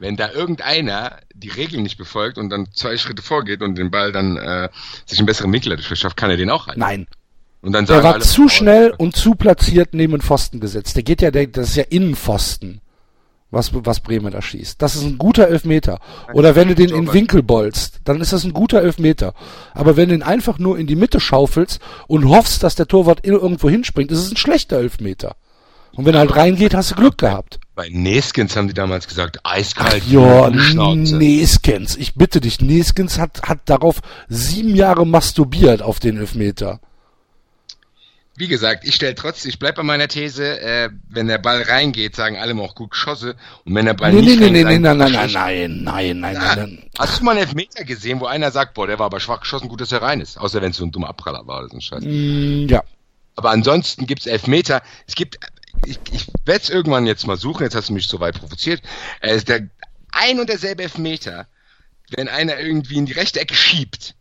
Wenn 0.00 0.16
da 0.16 0.32
irgendeiner 0.32 1.18
die 1.34 1.50
Regeln 1.50 1.82
nicht 1.82 1.98
befolgt 1.98 2.38
und 2.38 2.50
dann 2.50 2.68
zwei 2.72 2.96
Schritte 2.96 3.22
vorgeht 3.22 3.62
und 3.62 3.76
den 3.76 3.90
Ball 3.90 4.12
dann 4.12 4.36
äh, 4.36 4.68
sich 5.06 5.18
einen 5.18 5.26
besseren 5.26 5.52
Winkel 5.52 5.70
dadurch 5.70 5.86
verschafft, 5.86 6.16
kann 6.16 6.30
er 6.30 6.36
den 6.36 6.50
auch 6.50 6.66
halten. 6.66 6.80
Nein. 6.80 7.06
Und 7.62 7.72
dann 7.72 7.84
Der 7.84 7.96
sagen 7.96 8.04
war 8.04 8.14
alle, 8.14 8.24
zu 8.24 8.44
oh, 8.44 8.48
schnell 8.48 8.94
und 8.96 9.14
zu 9.14 9.34
platziert 9.34 9.90
neben 9.92 10.14
den 10.14 10.22
Pfosten 10.22 10.60
gesetzt. 10.60 10.96
Der 10.96 11.02
geht 11.02 11.20
ja, 11.20 11.30
der, 11.30 11.46
das 11.46 11.68
ist 11.68 11.76
ja 11.76 11.84
Innenpfosten, 11.84 12.80
was, 13.50 13.72
was 13.74 14.00
Bremen 14.00 14.32
da 14.32 14.40
schießt. 14.40 14.80
Das 14.80 14.96
ist 14.96 15.02
ein 15.02 15.18
guter 15.18 15.48
Elfmeter. 15.48 16.00
Oder 16.32 16.56
wenn 16.56 16.68
du 16.68 16.74
den 16.74 16.88
in 16.88 17.04
den 17.04 17.12
Winkel 17.12 17.42
bolzt, 17.42 18.00
dann 18.04 18.22
ist 18.22 18.32
das 18.32 18.44
ein 18.44 18.54
guter 18.54 18.80
Elfmeter. 18.80 19.34
Aber 19.74 19.98
wenn 19.98 20.08
du 20.08 20.14
ihn 20.14 20.22
einfach 20.22 20.58
nur 20.58 20.78
in 20.78 20.86
die 20.86 20.96
Mitte 20.96 21.20
schaufelst 21.20 21.80
und 22.06 22.26
hoffst, 22.26 22.62
dass 22.62 22.74
der 22.74 22.88
Torwart 22.88 23.26
irgendwo 23.26 23.68
hinspringt, 23.68 24.10
ist 24.10 24.20
es 24.20 24.30
ein 24.30 24.38
schlechter 24.38 24.78
Elfmeter. 24.78 25.36
Und 25.92 26.06
wenn 26.06 26.14
er 26.14 26.20
halt 26.20 26.36
reingeht, 26.36 26.72
hast 26.74 26.92
du 26.92 26.94
Glück 26.94 27.18
gehabt. 27.18 27.59
Bei 27.74 27.88
Neskins 27.88 28.56
haben 28.56 28.68
die 28.68 28.74
damals 28.74 29.06
gesagt, 29.08 29.38
eiskalt, 29.44 30.04
Ja. 30.06 30.50
Neskens. 30.50 31.96
Ich 31.96 32.14
bitte 32.14 32.40
dich, 32.40 32.60
Neskens 32.60 33.18
hat, 33.18 33.42
hat 33.42 33.60
darauf 33.66 34.00
sieben 34.28 34.74
Jahre 34.74 35.06
masturbiert 35.06 35.80
auf 35.80 35.98
den 36.00 36.18
Elfmeter. 36.18 36.80
Wie 38.36 38.48
gesagt, 38.48 38.84
ich 38.86 38.94
stelle 38.94 39.14
trotzdem, 39.14 39.50
ich 39.50 39.58
bleib 39.58 39.74
bei 39.74 39.82
meiner 39.82 40.08
These, 40.08 40.60
äh, 40.62 40.88
wenn 41.10 41.26
der 41.26 41.36
Ball 41.38 41.60
reingeht, 41.62 42.16
sagen 42.16 42.38
alle 42.38 42.54
mal 42.54 42.62
auch 42.64 42.74
gut 42.74 42.92
geschosse. 42.92 43.36
Und 43.66 43.74
wenn 43.74 43.84
der 43.84 43.92
Ball 43.94 44.12
Nee, 44.14 44.22
nicht 44.22 44.40
nee, 44.40 44.50
nee, 44.50 44.62
reingeht, 44.62 44.80
nee, 44.80 44.88
nein, 44.88 44.96
nein, 44.98 45.12
nein, 45.12 45.30
nein, 45.32 45.82
nein, 45.84 46.20
nein, 46.20 46.34
nein, 46.38 46.58
nein. 46.58 46.82
Hast 46.98 47.20
du 47.20 47.24
mal 47.24 47.32
einen 47.32 47.40
Elfmeter 47.40 47.84
gesehen, 47.84 48.18
wo 48.20 48.26
einer 48.26 48.50
sagt, 48.50 48.74
boah, 48.74 48.86
der 48.86 48.98
war 48.98 49.06
aber 49.06 49.20
schwach 49.20 49.40
geschossen, 49.40 49.68
gut, 49.68 49.80
dass 49.82 49.92
er 49.92 50.00
rein 50.00 50.20
ist. 50.22 50.38
Außer 50.38 50.62
wenn 50.62 50.70
es 50.70 50.78
so 50.78 50.84
ein 50.84 50.90
dummer 50.90 51.08
Abpraller 51.10 51.46
war 51.46 51.58
oder 51.58 51.68
so 51.68 51.76
ein 51.76 51.80
Scheiß. 51.82 52.02
Mm, 52.02 52.66
Ja. 52.68 52.82
Aber 53.36 53.50
ansonsten 53.50 54.06
gibt's 54.06 54.26
Elfmeter. 54.26 54.82
Es 55.06 55.14
gibt, 55.14 55.38
ich, 55.86 55.98
ich 56.12 56.26
werde 56.44 56.62
es 56.62 56.70
irgendwann 56.70 57.06
jetzt 57.06 57.26
mal 57.26 57.36
suchen, 57.36 57.62
jetzt 57.64 57.74
hast 57.74 57.88
du 57.88 57.92
mich 57.92 58.06
so 58.06 58.20
weit 58.20 58.38
provoziert. 58.38 58.82
Es 59.20 59.36
ist 59.38 59.48
der 59.48 59.68
ein 60.12 60.40
und 60.40 60.48
derselbe 60.48 60.82
Elfmeter, 60.82 61.46
wenn 62.16 62.28
einer 62.28 62.58
irgendwie 62.58 62.96
in 62.96 63.06
die 63.06 63.12
rechte 63.12 63.40
Ecke 63.40 63.54
schiebt. 63.54 64.14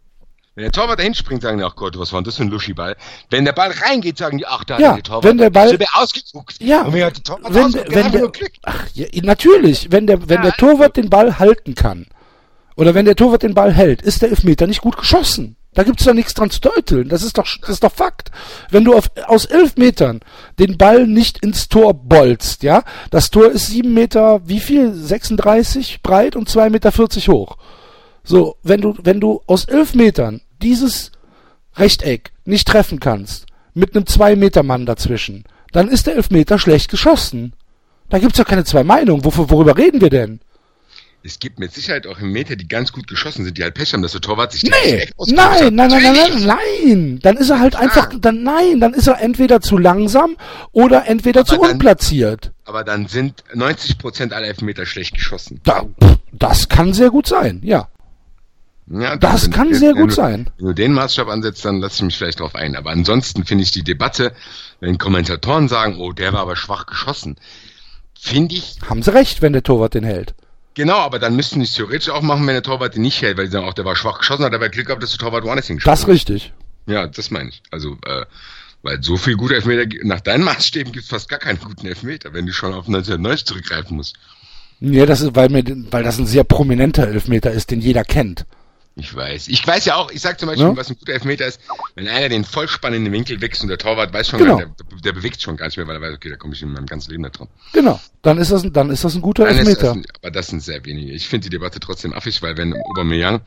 Wenn 0.55 0.63
der 0.63 0.71
Torwart 0.71 0.99
dahin 0.99 1.15
springt, 1.15 1.41
sagen 1.41 1.57
die, 1.57 1.63
ach 1.63 1.75
Gott, 1.75 1.97
was 1.97 2.11
war 2.11 2.19
denn 2.19 2.25
das 2.25 2.35
für 2.35 2.43
ein 2.43 2.49
Luschiball? 2.49 2.97
Wenn 3.29 3.45
der 3.45 3.53
Ball 3.53 3.71
reingeht, 3.71 4.17
sagen 4.17 4.37
die, 4.39 4.45
ach, 4.45 4.63
da 4.65 4.77
Ja, 4.77 4.89
hat 4.89 4.95
der 4.97 5.03
Torwart. 5.03 5.23
wenn 5.23 5.37
der 5.37 5.49
Ball- 5.49 5.77
der 5.77 5.87
ausgeguckt. 5.93 6.55
Ja, 6.61 6.81
Und 6.81 6.93
wenn 6.93 6.99
der 6.99 7.13
Torwart 7.13 7.53
wenn, 7.53 7.63
ausgeguckt, 7.65 7.95
wenn 7.95 8.03
hat 8.05 8.13
der, 8.13 8.19
nur 8.21 8.31
Glück. 8.31 8.51
ach, 8.63 8.85
ja, 8.93 9.07
natürlich, 9.23 9.91
wenn 9.91 10.05
der, 10.07 10.27
wenn 10.27 10.37
Ja, 10.37 10.41
der 10.43 10.53
Torwart 10.53 10.97
den 10.97 11.09
Ball 11.09 11.39
halten 11.39 11.75
kann, 11.75 12.07
oder 12.75 12.93
wenn 12.93 13.05
der 13.05 13.15
Torwart 13.15 13.43
den 13.43 13.53
Ball 13.53 13.73
hält, 13.73 14.01
ist 14.01 14.21
der 14.21 14.29
Elfmeter 14.29 14.67
nicht 14.67 14.81
gut 14.81 14.97
geschossen. 14.97 15.55
Da 15.73 15.83
gibt's 15.83 16.03
doch 16.03 16.13
nichts 16.13 16.33
dran 16.33 16.49
zu 16.49 16.61
deuteln. 16.61 17.09
Das 17.09 17.21
ist 17.21 17.37
doch, 17.37 17.45
das 17.61 17.69
ist 17.69 17.83
doch 17.83 17.91
Fakt. 17.91 18.31
Wenn 18.71 18.83
du 18.83 18.95
auf, 18.95 19.05
aus 19.27 19.45
elf 19.45 19.77
Metern 19.77 20.19
den 20.57 20.77
Ball 20.77 21.05
nicht 21.05 21.43
ins 21.43 21.69
Tor 21.69 21.93
bolzt, 21.93 22.63
ja, 22.63 22.83
das 23.11 23.29
Tor 23.29 23.51
ist 23.51 23.67
sieben 23.67 23.93
Meter, 23.93 24.41
wie 24.45 24.59
viel? 24.59 24.93
36 24.93 26.01
breit 26.01 26.35
und 26.35 26.49
zwei 26.49 26.69
Meter 26.69 26.91
40 26.91 27.29
hoch. 27.29 27.57
So, 28.23 28.57
wenn 28.63 28.81
du, 28.81 28.95
wenn 29.01 29.19
du 29.19 29.41
aus 29.45 29.65
elf 29.65 29.93
Metern 29.93 30.41
dieses 30.61 31.11
Rechteck 31.75 32.31
nicht 32.45 32.67
treffen 32.67 32.99
kannst, 32.99 33.45
mit 33.73 33.95
einem 33.95 34.05
zwei 34.05 34.35
Meter 34.35 34.63
Mann 34.63 34.85
dazwischen, 34.85 35.45
dann 35.71 35.87
ist 35.87 36.07
der 36.07 36.15
Elfmeter 36.15 36.57
schlecht 36.57 36.89
geschossen. 36.89 37.53
Da 38.09 38.17
gibt's 38.17 38.39
ja 38.39 38.43
keine 38.43 38.63
zwei 38.63 38.83
Meinungen. 38.83 39.23
Wofür, 39.23 39.49
worüber 39.49 39.77
reden 39.77 40.01
wir 40.01 40.09
denn? 40.09 40.41
Es 41.21 41.39
gibt 41.39 41.59
mit 41.59 41.73
Sicherheit 41.73 42.07
auch 42.07 42.19
im 42.19 42.31
Meter, 42.31 42.55
die 42.55 42.67
ganz 42.67 42.93
gut 42.93 43.07
geschossen 43.07 43.43
sind, 43.43 43.57
die 43.57 43.63
halt 43.63 43.73
Pech 43.73 43.91
haben, 43.93 44.01
dass 44.01 44.13
der 44.13 44.21
Torwart 44.21 44.53
sich 44.53 44.63
Nee, 44.63 45.09
nein, 45.27 45.75
nein, 45.75 45.89
nein, 45.89 45.89
nein, 45.89 46.13
nein, 46.13 46.45
nein. 46.85 47.19
Dann 47.21 47.35
ist 47.37 47.49
er 47.49 47.59
halt 47.59 47.75
einfach, 47.75 48.09
dann 48.19 48.41
nein, 48.43 48.79
dann 48.79 48.93
ist 48.93 49.07
er 49.07 49.19
entweder 49.21 49.59
zu 49.59 49.77
langsam 49.77 50.37
oder 50.71 51.07
entweder 51.07 51.41
Aber 51.41 51.49
zu 51.49 51.61
dann- 51.61 51.71
unplatziert. 51.73 52.51
Aber 52.63 52.83
dann 52.85 53.07
sind 53.07 53.43
90% 53.53 54.31
aller 54.31 54.47
Elfmeter 54.47 54.85
schlecht 54.85 55.13
geschossen. 55.13 55.59
Da, 55.63 55.83
das 56.31 56.69
kann 56.69 56.93
sehr 56.93 57.09
gut 57.09 57.27
sein, 57.27 57.59
ja. 57.63 57.89
Ja, 58.91 59.17
Das 59.17 59.45
wenn- 59.45 59.51
kann 59.51 59.69
wenn- 59.71 59.75
sehr 59.79 59.93
wenn 59.95 60.01
gut 60.01 60.11
du, 60.11 60.15
sein. 60.15 60.49
Wenn 60.57 60.67
du 60.67 60.73
den 60.73 60.93
Maßstab 60.93 61.27
ansetzt, 61.27 61.65
dann 61.65 61.79
lass 61.81 61.95
ich 61.97 62.01
mich 62.03 62.17
vielleicht 62.17 62.39
drauf 62.39 62.55
ein. 62.55 62.75
Aber 62.75 62.91
ansonsten 62.91 63.45
finde 63.45 63.63
ich 63.63 63.71
die 63.71 63.83
Debatte, 63.83 64.33
wenn 64.79 64.97
Kommentatoren 64.97 65.67
sagen, 65.67 65.97
oh, 65.99 66.11
der 66.13 66.31
war 66.33 66.39
aber 66.39 66.55
schwach 66.55 66.85
geschossen, 66.85 67.35
finde 68.19 68.55
ich, 68.55 68.77
Haben 68.89 69.03
sie 69.03 69.13
recht, 69.13 69.41
wenn 69.41 69.53
der 69.53 69.63
Torwart 69.63 69.93
den 69.93 70.03
hält. 70.05 70.33
Genau, 70.79 70.97
aber 70.97 71.19
dann 71.19 71.35
müssten 71.35 71.59
die 71.59 71.65
es 71.65 71.73
theoretisch 71.73 72.09
auch 72.09 72.21
machen, 72.21 72.47
wenn 72.47 72.53
der 72.55 72.63
Torwart 72.63 72.95
den 72.95 73.01
nicht 73.03 73.21
hält, 73.21 73.37
weil 73.37 73.45
die 73.45 73.51
sagen, 73.51 73.67
auch 73.67 73.73
der 73.73 73.85
war 73.85 73.95
schwach 73.95 74.19
geschossen, 74.19 74.43
hat 74.45 74.53
aber 74.53 74.69
Glück 74.69 74.87
gehabt, 74.87 75.03
dass 75.03 75.11
der 75.11 75.19
Torwart 75.19 75.43
woanders 75.43 75.67
hingeschossen 75.67 75.91
Das 75.91 76.07
richtig. 76.07 76.45
hat. 76.87 76.93
Ja, 76.93 77.07
das 77.07 77.29
meine 77.29 77.49
ich. 77.49 77.61
Also, 77.69 77.97
äh, 78.05 78.25
weil 78.81 79.03
so 79.03 79.17
viel 79.17 79.35
gute 79.35 79.55
Elfmeter, 79.55 79.85
nach 80.03 80.21
deinen 80.21 80.43
Maßstäben 80.43 80.91
gibt 80.93 81.03
es 81.03 81.09
fast 81.09 81.27
gar 81.29 81.39
keinen 81.39 81.59
guten 81.59 81.85
Elfmeter, 81.85 82.33
wenn 82.33 82.45
du 82.45 82.53
schon 82.53 82.73
auf 82.73 82.87
1990 82.87 83.45
zurückgreifen 83.45 83.97
musst. 83.97 84.15
Ja, 84.79 85.05
das 85.05 85.21
ist, 85.21 85.35
weil 85.35 85.49
mir, 85.49 85.63
weil 85.91 86.03
das 86.03 86.17
ein 86.17 86.25
sehr 86.25 86.45
prominenter 86.45 87.07
Elfmeter 87.07 87.51
ist, 87.51 87.71
den 87.71 87.81
jeder 87.81 88.05
kennt. 88.05 88.45
Ich 88.99 89.15
weiß. 89.15 89.47
Ich 89.47 89.65
weiß 89.65 89.85
ja 89.85 89.95
auch, 89.95 90.11
ich 90.11 90.19
sag 90.21 90.39
zum 90.39 90.47
Beispiel, 90.47 90.67
Ja. 90.67 90.75
was 90.75 90.89
ein 90.89 90.97
guter 90.99 91.13
Elfmeter 91.13 91.45
ist, 91.47 91.59
wenn 91.95 92.07
einer 92.07 92.29
den 92.29 92.43
Vollspann 92.43 92.93
in 92.93 93.05
den 93.05 93.13
Winkel 93.13 93.39
wächst 93.41 93.61
und 93.61 93.69
der 93.69 93.77
Torwart 93.77 94.11
weiß 94.13 94.27
schon 94.29 94.39
Genau. 94.39 94.57
gar 94.57 94.65
nicht, 94.67 94.79
der, 94.91 94.97
der 94.99 95.11
bewegt 95.13 95.41
schon 95.41 95.55
gar 95.57 95.67
nicht 95.67 95.77
mehr, 95.77 95.87
weil 95.87 95.95
er 95.95 96.01
weiß, 96.01 96.15
okay, 96.15 96.29
da 96.29 96.35
komme 96.35 96.53
ich 96.53 96.61
in 96.61 96.71
meinem 96.73 96.85
ganzen 96.85 97.11
Leben 97.11 97.23
nicht 97.23 97.39
dran. 97.39 97.47
Genau. 97.73 97.99
Dann 98.21 98.37
ist 98.37 98.51
das, 98.51 98.63
ein- 98.63 98.73
dann 98.73 98.89
ist 98.89 99.03
das 99.03 99.15
ein 99.15 99.21
guter 99.21 99.45
Dann 99.45 99.57
Elfmeter. 99.57 99.95
das, 99.95 100.03
aber 100.21 100.31
das 100.31 100.47
sind 100.47 100.61
sehr 100.61 100.83
wenige. 100.85 101.11
Ich 101.13 101.27
finde 101.27 101.45
die 101.45 101.49
Debatte 101.51 101.79
trotzdem 101.79 102.13
affig, 102.13 102.41
weil 102.41 102.57
wenn 102.57 102.73
Aubameyang 102.73 103.41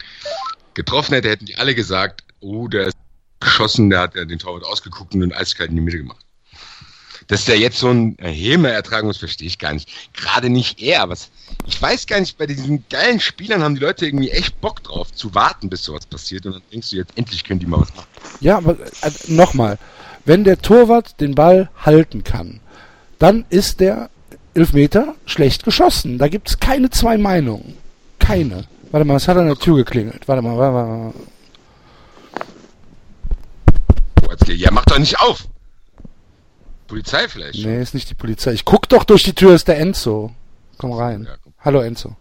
getroffen 0.75 1.15
hätte, 1.15 1.29
hätten 1.29 1.47
die 1.47 1.57
alle 1.57 1.75
gesagt, 1.75 2.25
oh, 2.41 2.69
der 2.69 2.87
ist 2.89 2.97
geschossen, 3.41 3.91
der 3.91 4.01
hat 4.01 4.15
ja 4.15 4.25
den 4.25 4.39
Torwart 4.39 4.65
ausgeguckt 4.65 5.15
und 5.15 5.21
den 5.21 5.33
eiskalt 5.33 5.71
in 5.71 5.77
die 5.77 5.83
Mitte 5.83 5.99
gemacht. 5.99 6.25
Dass 7.33 7.47
der 7.47 7.59
jetzt 7.59 7.79
so 7.79 7.89
ein 7.89 8.15
Häme 8.21 8.71
ertragen 8.71 9.07
muss, 9.07 9.17
verstehe 9.17 9.47
ich 9.47 9.59
gar 9.59 9.73
nicht. 9.73 9.89
Gerade 10.13 10.51
nicht 10.51 10.83
er, 10.83 11.09
was, 11.09 11.31
ich 11.67 11.81
weiß 11.81 12.07
gar 12.07 12.21
nicht, 12.21 12.37
bei 12.37 12.45
diesen 12.45 12.85
geilen 12.91 13.21
Spielern 13.21 13.63
haben 13.63 13.75
die 13.75 13.81
Leute 13.81 14.05
irgendwie 14.05 14.29
echt 14.29 14.61
Bock 14.61 14.83
drauf, 14.83 15.11
zu 15.15 15.35
warten, 15.35 15.71
bis 15.71 15.83
sowas 15.83 16.05
passiert 16.05 16.45
und 16.45 16.53
dann 16.53 16.63
denkst 16.71 16.91
du 16.91 16.97
jetzt, 16.97 17.17
endlich 17.17 17.43
können 17.43 17.59
die 17.59 17.65
mal 17.65 17.81
was 17.81 17.95
machen. 17.95 18.07
Ja, 18.41 18.59
aber 18.59 18.79
äh, 18.79 19.11
nochmal. 19.29 19.79
Wenn 20.27 20.45
der 20.45 20.61
Torwart 20.61 21.23
den 21.23 21.35
Ball 21.35 21.71
halten 21.81 22.23
kann, 22.23 22.61
dann 23.19 23.47
ist 23.49 23.81
der 23.81 24.11
Elfmeter 24.53 25.15
schlecht 25.25 25.65
geschossen. 25.65 26.19
Da 26.19 26.29
gibt's 26.29 26.61
keine 26.61 26.91
zwei 26.91 27.17
Meinungen. 27.17 27.79
Keine. 28.19 28.65
Warte 28.91 29.07
mal, 29.07 29.17
es 29.17 29.27
hat 29.27 29.39
an 29.39 29.47
der 29.47 29.57
Tür 29.57 29.77
geklingelt. 29.77 30.29
Warte 30.29 30.43
mal, 30.43 30.59
warte 30.59 30.75
mal. 30.75 31.15
Watzke, 34.29 34.53
Ja, 34.53 34.71
mach 34.71 34.85
doch 34.85 34.99
nicht 34.99 35.19
auf! 35.19 35.49
Polizei 36.93 37.27
vielleicht. 37.27 37.65
Nee, 37.65 37.81
ist 37.81 37.95
nicht 37.95 38.11
die 38.11 38.15
Polizei. 38.15 38.53
Ich 38.53 38.67
guck 38.67 38.87
doch 38.87 39.05
durch 39.05 39.23
die 39.23 39.33
Tür, 39.33 39.55
ist 39.55 39.67
der 39.67 39.79
Enzo. 39.79 40.31
Komm 40.77 40.93
rein. 40.93 41.25
Ja, 41.25 41.37
komm. 41.43 41.55
Hallo 41.61 41.81
Enzo. 41.81 42.15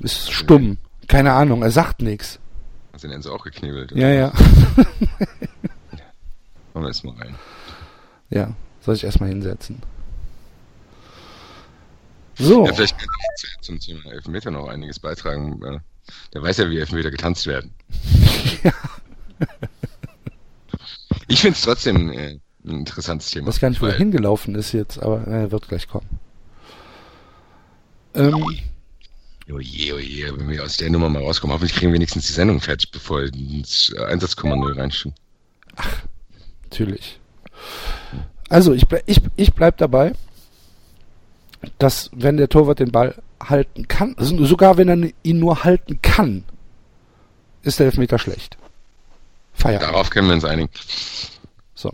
Ist 0.00 0.32
stumm. 0.32 0.78
Keine 1.06 1.34
Ahnung, 1.34 1.62
er 1.62 1.70
sagt 1.70 2.02
nichts. 2.02 2.40
Hast 2.92 3.04
den 3.04 3.12
Enzo 3.12 3.32
auch 3.32 3.44
geknebelt? 3.44 3.92
Ja, 3.92 4.08
ja. 4.08 4.32
Komm 6.72 6.84
jetzt 6.86 7.04
mal 7.04 7.14
rein. 7.14 7.36
Ja, 8.28 8.56
soll 8.80 8.96
ich 8.96 9.04
erstmal 9.04 9.28
hinsetzen. 9.28 9.80
So. 12.34 12.66
Ja, 12.66 12.72
vielleicht 12.72 12.98
kann 12.98 13.08
ich 13.36 13.60
zum 13.60 13.78
Thema 13.78 14.10
Elfmeter 14.10 14.50
noch 14.50 14.66
einiges 14.66 14.98
beitragen. 14.98 15.60
Äh, 16.08 16.12
Der 16.34 16.42
weiß 16.42 16.58
ja, 16.58 16.70
wie 16.70 16.78
Elfmeter 16.78 17.10
getanzt 17.10 17.46
werden. 17.46 17.72
Ich 21.30 21.40
finde 21.42 21.56
es 21.56 21.62
trotzdem 21.62 22.10
äh, 22.10 22.38
ein 22.64 22.80
interessantes 22.80 23.30
Thema. 23.30 23.48
Ich 23.48 23.54
weiß 23.54 23.60
gar 23.60 23.68
nicht, 23.70 23.82
wo 23.82 23.86
er 23.86 23.96
hingelaufen 23.96 24.54
ist 24.54 24.72
jetzt, 24.72 24.98
aber 24.98 25.26
er 25.26 25.50
wird 25.50 25.68
gleich 25.68 25.86
kommen. 25.86 26.08
Ähm, 28.14 28.44
Oje, 29.50 29.94
oje, 29.94 30.38
wenn 30.38 30.48
wir 30.48 30.62
aus 30.62 30.76
der 30.76 30.90
Nummer 30.90 31.08
mal 31.08 31.22
rauskommen, 31.22 31.54
hoffentlich 31.54 31.74
kriegen 31.74 31.92
wir 31.92 31.94
wenigstens 31.96 32.26
die 32.26 32.34
Sendung 32.34 32.60
fertig, 32.60 32.90
bevor 32.90 33.22
wir 33.22 33.32
ins 33.32 33.94
äh, 33.96 34.04
Einsatzkommando 34.04 34.68
reinschieben. 34.68 35.14
natürlich. 36.64 37.18
Also, 38.50 38.74
ich, 38.74 38.86
ble 38.88 39.02
ich, 39.06 39.20
ich 39.36 39.52
bleib 39.54 39.78
dabei, 39.78 40.12
dass 41.78 42.10
wenn 42.12 42.36
der 42.36 42.48
Torwart 42.48 42.78
den 42.78 42.92
Ball 42.92 43.14
halten 43.40 43.88
kann, 43.88 44.14
also 44.18 44.44
sogar 44.44 44.76
wenn 44.76 44.88
er 44.88 45.10
ihn 45.22 45.38
nur 45.38 45.64
halten 45.64 46.00
kann, 46.02 46.44
ist 47.62 47.78
der 47.78 47.86
Elfmeter 47.86 48.18
schlecht. 48.18 48.56
Feierabend. 49.52 49.90
Darauf 49.90 50.10
können 50.10 50.28
wir 50.28 50.34
uns 50.34 50.44
einigen. 50.44 50.70
So. 51.74 51.92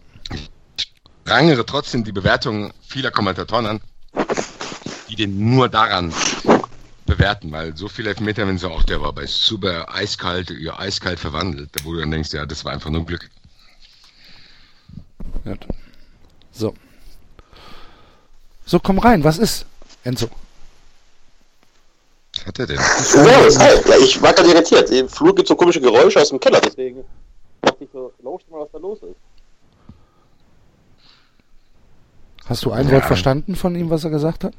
Rangere 1.26 1.64
trotzdem 1.64 2.04
die 2.04 2.12
Bewertung 2.12 2.72
vieler 2.86 3.10
Kommentatoren 3.10 3.66
an, 3.66 3.80
die 5.08 5.16
den 5.16 5.54
nur 5.54 5.68
daran 5.68 6.12
bewerten, 7.06 7.52
weil 7.52 7.76
so 7.76 7.88
viele 7.88 8.10
Elfmeter, 8.10 8.46
wenn 8.46 8.58
sie 8.58 8.68
auch, 8.68 8.82
der 8.82 9.00
war 9.00 9.12
bei 9.12 9.26
super 9.26 9.94
eiskalt, 9.94 10.50
ja, 10.50 10.78
eiskalt 10.78 11.18
verwandelt, 11.18 11.70
wo 11.84 11.92
du 11.92 12.00
dann 12.00 12.10
denkst, 12.10 12.32
ja, 12.32 12.46
das 12.46 12.64
war 12.64 12.72
einfach 12.72 12.90
nur 12.90 13.04
Glück. 13.04 13.30
Gut. 15.44 15.66
So. 16.52 16.74
So, 18.66 18.78
komm 18.80 18.98
rein, 18.98 19.22
was 19.24 19.38
ist? 19.38 19.66
Enzo. 20.04 20.28
Was 22.36 22.46
hat 22.46 22.58
er 22.58 22.66
denn? 22.66 22.78
Servus, 22.78 23.58
hi. 23.58 23.70
Ja, 23.88 23.96
ich 24.02 24.20
war 24.20 24.32
gerade 24.32 24.50
irritiert. 24.50 24.90
Im 24.90 25.08
Flur 25.08 25.34
gibt 25.34 25.48
so 25.48 25.54
komische 25.56 25.80
Geräusche 25.80 26.20
aus 26.20 26.30
dem 26.30 26.40
Keller, 26.40 26.60
deswegen 26.60 27.04
dachte 27.62 27.84
ich 27.84 27.90
so, 27.92 28.12
lauscht 28.22 28.48
mal, 28.50 28.60
was 28.60 28.68
da 28.72 28.78
los 28.78 28.98
ist. 29.02 29.16
Hast 32.46 32.64
du 32.64 32.72
ein 32.72 32.90
Wort 32.90 33.04
verstanden 33.06 33.56
von 33.56 33.74
ihm, 33.74 33.88
was 33.88 34.04
er 34.04 34.10
gesagt 34.10 34.44
hat? 34.44 34.52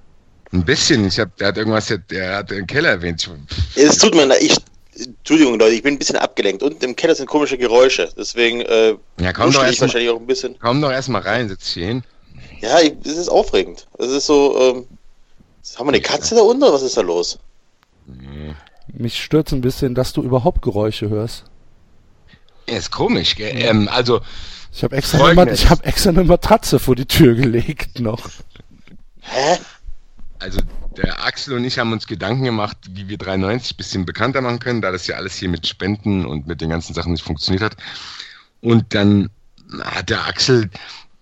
Ein 0.51 0.63
bisschen. 0.65 1.05
Ich 1.07 1.19
hab, 1.19 1.35
der 1.37 1.49
hat 1.49 1.57
irgendwas, 1.57 1.93
der 2.09 2.37
hat 2.37 2.49
den 2.51 2.65
Keller 2.65 2.89
erwähnt. 2.89 3.29
Es 3.75 3.97
tut 3.99 4.15
mir 4.15 4.25
leid, 4.25 4.41
ich, 4.41 4.55
Entschuldigung 4.97 5.59
Leute, 5.59 5.75
ich 5.75 5.83
bin 5.83 5.95
ein 5.95 5.99
bisschen 5.99 6.15
abgelenkt. 6.15 6.63
Unten 6.63 6.83
im 6.83 6.95
Keller 6.95 7.13
sind 7.13 7.27
komische 7.27 7.57
Geräusche, 7.57 8.09
deswegen 8.17 8.61
äh, 8.61 8.95
Ja, 9.19 9.33
komm 9.33 9.51
doch 9.51 9.59
wuschel 9.59 9.63
ich 9.63 9.67
erst 9.67 9.79
mal, 9.81 9.87
wahrscheinlich 9.87 10.09
auch 10.09 10.19
ein 10.19 10.25
bisschen. 10.27 10.55
komm 10.59 10.81
doch 10.81 10.91
erst 10.91 11.09
mal 11.09 11.21
rein, 11.21 11.49
setz 11.49 11.65
dich 11.65 11.73
hier 11.73 11.87
hin. 11.87 12.03
Ja, 12.61 12.79
ich, 12.79 12.93
es 13.03 13.17
ist 13.17 13.29
aufregend. 13.29 13.87
Es 13.97 14.07
ist 14.07 14.25
so, 14.25 14.57
ähm, 14.59 14.87
haben 15.77 15.87
wir 15.87 15.93
eine 15.93 16.01
Katze 16.01 16.35
da 16.35 16.41
unten 16.41 16.63
oder 16.63 16.73
was 16.73 16.81
ist 16.83 16.97
da 16.97 17.01
los? 17.01 17.39
Mich 18.87 19.23
stört 19.23 19.51
ein 19.51 19.61
bisschen, 19.61 19.95
dass 19.95 20.13
du 20.13 20.21
überhaupt 20.21 20.61
Geräusche 20.61 21.09
hörst. 21.09 21.43
Ja, 22.69 22.77
ist 22.77 22.91
komisch, 22.91 23.35
gell? 23.35 23.53
Ähm, 23.55 23.89
also, 23.91 24.21
Ich 24.73 24.83
habe 24.83 24.95
extra, 24.95 25.25
eine 25.25 25.51
ich 25.51 25.69
hab 25.69 25.85
extra 25.85 26.09
eine 26.09 26.23
Matratze 26.23 26.79
vor 26.79 26.95
die 26.95 27.05
Tür 27.05 27.35
gelegt 27.35 27.99
noch. 27.99 28.29
Hä? 29.21 29.57
also 30.39 30.59
der 30.97 31.25
Axel 31.25 31.55
und 31.55 31.65
ich 31.65 31.79
haben 31.79 31.91
uns 31.91 32.07
Gedanken 32.07 32.43
gemacht, 32.43 32.77
wie 32.89 33.07
wir 33.09 33.17
93 33.17 33.73
ein 33.73 33.77
bisschen 33.77 34.05
bekannter 34.05 34.41
machen 34.41 34.59
können, 34.59 34.81
da 34.81 34.91
das 34.91 35.07
ja 35.07 35.15
alles 35.15 35.35
hier 35.35 35.49
mit 35.49 35.67
Spenden 35.67 36.25
und 36.25 36.47
mit 36.47 36.61
den 36.61 36.69
ganzen 36.69 36.93
Sachen 36.93 37.11
nicht 37.11 37.23
funktioniert 37.23 37.63
hat. 37.63 37.77
Und 38.61 38.93
dann 38.93 39.29
hat 39.83 40.09
der 40.09 40.25
Axel 40.25 40.69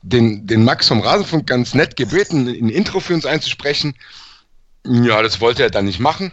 den, 0.04 0.46
den 0.46 0.64
Max 0.64 0.88
vom 0.88 1.02
Rasenfunk 1.02 1.48
ganz 1.48 1.74
nett 1.74 1.96
gebeten, 1.96 2.48
ein 2.48 2.70
Intro 2.70 3.00
für 3.00 3.14
uns 3.14 3.26
einzusprechen. 3.26 3.96
Ja, 4.86 5.22
das 5.22 5.42
wollte 5.42 5.64
er 5.64 5.70
dann 5.70 5.86
nicht 5.86 6.00
machen. 6.00 6.32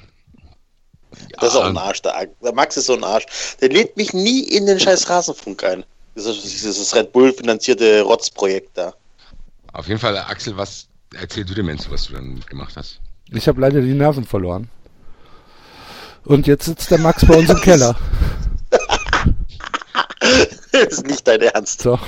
Das 1.39 1.51
ist 1.51 1.57
auch 1.57 1.65
ein 1.65 1.79
Arsch, 1.79 2.03
der, 2.03 2.29
der 2.43 2.53
Max 2.53 2.77
ist 2.77 2.87
so 2.87 2.95
ein 2.95 3.05
Arsch. 3.05 3.27
Der 3.61 3.69
lädt 3.69 3.97
mich 3.97 4.13
nie 4.13 4.41
in 4.41 4.67
den 4.67 4.79
scheiß 4.79 5.09
Rasenfunk 5.09 5.65
ein. 5.65 5.85
Dieses, 6.17 6.43
dieses 6.43 6.95
Red 6.95 7.13
Bull 7.13 7.33
finanzierte 7.33 8.03
Rotzprojekt 8.03 8.77
da. 8.77 8.95
Auf 9.73 9.87
jeden 9.87 10.01
Fall, 10.01 10.17
Axel, 10.19 10.57
was 10.57 10.89
erzähl 11.15 11.45
du 11.45 11.55
dem 11.55 11.67
Menschen, 11.67 11.93
was 11.93 12.07
du 12.07 12.15
dann 12.15 12.41
gemacht 12.49 12.75
hast? 12.77 13.01
Ich 13.33 13.47
habe 13.47 13.61
leider 13.61 13.81
die 13.81 13.95
Nerven 13.95 14.25
verloren. 14.25 14.69
Und 16.25 16.47
jetzt 16.47 16.65
sitzt 16.65 16.91
der 16.91 16.99
Max 16.99 17.25
bei 17.25 17.37
uns 17.37 17.49
im 17.49 17.61
Keller. 17.61 17.97
das 20.73 20.83
ist 20.89 21.07
nicht 21.07 21.27
dein 21.27 21.41
Ernst. 21.41 21.87
Doch. 21.87 22.05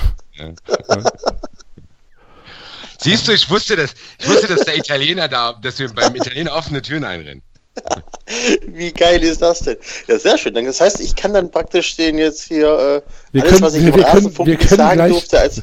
Siehst 3.03 3.27
du, 3.27 3.31
ich 3.33 3.49
wusste 3.49 3.75
das, 3.75 3.93
ich 4.19 4.27
wusste, 4.29 4.47
dass 4.47 4.61
der 4.61 4.77
Italiener 4.77 5.27
da, 5.27 5.53
dass 5.61 5.77
wir 5.79 5.89
beim 5.93 6.15
Italiener 6.15 6.53
offene 6.55 6.81
Türen 6.81 7.03
einrennen. 7.03 7.41
Wie 8.67 8.91
geil 8.91 9.21
ist 9.23 9.41
das 9.41 9.59
denn? 9.61 9.77
Ja, 10.07 10.19
sehr 10.19 10.37
schön. 10.37 10.53
Dann- 10.53 10.65
Das 10.65 10.79
heißt, 10.79 10.99
ich 11.01 11.15
kann 11.15 11.33
dann 11.33 11.49
praktisch 11.51 11.95
den 11.95 12.17
jetzt 12.19 12.43
hier 12.43 12.67
äh, 12.67 13.01
Wir 13.31 13.41
alles, 13.41 13.51
können- 13.51 13.63
was 13.63 13.73
ich 13.73 13.81
wir- 13.81 13.89
im 13.89 13.95
wir 13.95 14.03
können- 14.03 14.15
Rasenfunk 14.15 14.47
wir 14.47 14.57
nicht 14.57 14.67
können 14.69 14.77
sagen 14.77 14.95
gleich- 14.97 15.11
durfte, 15.11 15.39
als 15.39 15.61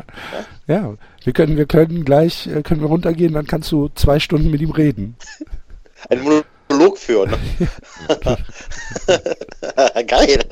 Ja, 0.66 0.94
wir 1.24 1.32
können, 1.34 1.56
wir 1.58 1.66
können 1.66 2.04
gleich, 2.04 2.46
äh, 2.46 2.62
können 2.62 2.80
wir 2.80 2.88
runtergehen, 2.88 3.34
dann 3.34 3.46
kannst 3.46 3.70
du 3.72 3.88
zwei 3.94 4.18
Stunden 4.20 4.50
mit 4.50 4.60
ihm 4.62 4.70
reden. 4.70 5.16
einen 6.08 6.42
Monolog 6.68 6.96
führen. 6.98 7.34
geil. 10.06 10.44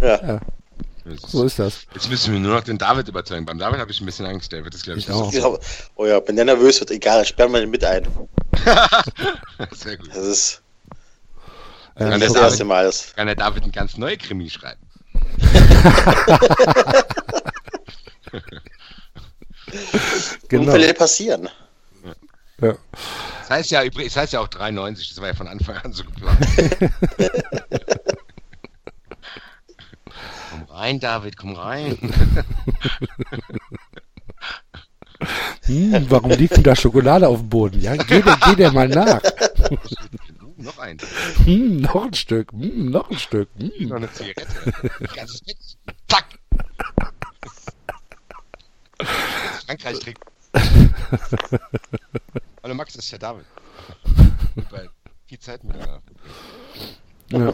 ja. 0.00 0.40
So 1.26 1.44
ist 1.44 1.58
das. 1.58 1.86
Jetzt 1.94 2.08
müssen 2.10 2.32
wir 2.32 2.40
nur 2.40 2.54
noch 2.54 2.64
den 2.64 2.78
David 2.78 3.08
überzeugen. 3.08 3.44
Beim 3.46 3.58
David 3.58 3.78
habe 3.80 3.90
ich 3.92 4.00
ein 4.00 4.06
bisschen 4.06 4.26
Angst, 4.26 4.50
der 4.52 4.64
wird 4.64 4.74
das, 4.74 4.82
glaube 4.82 4.98
ich, 4.98 5.08
Ich 5.08 5.14
auch. 5.14 5.32
hab- 5.54 5.60
Oh 5.94 6.06
ja, 6.06 6.20
wenn 6.26 6.36
der 6.36 6.44
nervös 6.46 6.80
wird, 6.80 6.90
egal, 6.90 7.24
sperren 7.24 7.52
wir 7.52 7.60
den 7.60 7.70
mit 7.70 7.84
ein. 7.84 8.06
Sehr 9.72 9.96
gut. 9.98 10.08
Das 10.08 10.16
ist 10.24 10.62
Äh, 11.94 12.10
Kann 12.10 12.20
das 12.20 12.32
der 12.32 12.42
erste 12.42 12.58
David, 12.58 12.66
Mal. 12.66 12.84
Das, 12.86 13.14
kann 13.14 13.26
der 13.26 13.36
David 13.36 13.64
ein 13.64 13.72
ganz 13.72 13.96
neue 13.96 14.16
Krimi 14.16 14.50
schreiben? 14.50 14.80
genau. 20.48 20.64
Unfälle 20.72 20.94
passieren. 20.94 21.48
Ja. 22.60 22.74
Das 23.40 23.50
heißt 23.50 23.70
ja, 23.70 23.82
übrigens- 23.84 24.14
das 24.14 24.22
heißt 24.24 24.32
ja 24.32 24.40
auch 24.40 24.48
93, 24.48 25.10
das 25.10 25.20
war 25.20 25.28
ja 25.28 25.34
von 25.34 25.46
Anfang 25.48 25.76
an 25.76 25.92
so 25.92 26.02
geplant. 26.04 26.38
Komm 30.76 30.82
rein, 30.82 31.00
David, 31.00 31.36
komm 31.36 31.54
rein. 31.54 31.98
Hm, 35.64 36.10
warum 36.10 36.30
liegt 36.30 36.56
denn 36.56 36.62
da 36.62 36.76
Schokolade 36.76 37.26
auf 37.26 37.40
dem 37.40 37.48
Boden? 37.48 37.80
Ja, 37.80 37.96
geh 37.96 38.20
der, 38.20 38.36
geh 38.36 38.54
der 38.54 38.70
mal 38.70 38.86
nach. 38.86 39.20
Noch 40.58 40.78
ein. 40.78 40.98
Hm, 41.44 41.78
noch 41.78 42.04
ein 42.06 42.14
Stück, 42.14 42.52
hm, 42.52 42.90
noch 42.90 43.10
ein 43.10 43.18
Stück. 43.18 43.48
Noch 43.58 43.70
Hm. 43.78 43.92
eine 43.92 44.12
Zigarette. 44.12 44.46
Ganzes. 45.14 45.42
Zack. 46.08 46.26
Frankreich 49.66 49.98
trägt. 49.98 50.22
Hallo 52.62 52.74
Max, 52.74 52.94
das 52.94 53.04
ist 53.04 53.12
der 53.12 53.18
David. 53.18 53.44
Viel 55.26 55.38
Zeit 55.38 55.64
miteinander. 55.64 56.02
Ja. 57.30 57.52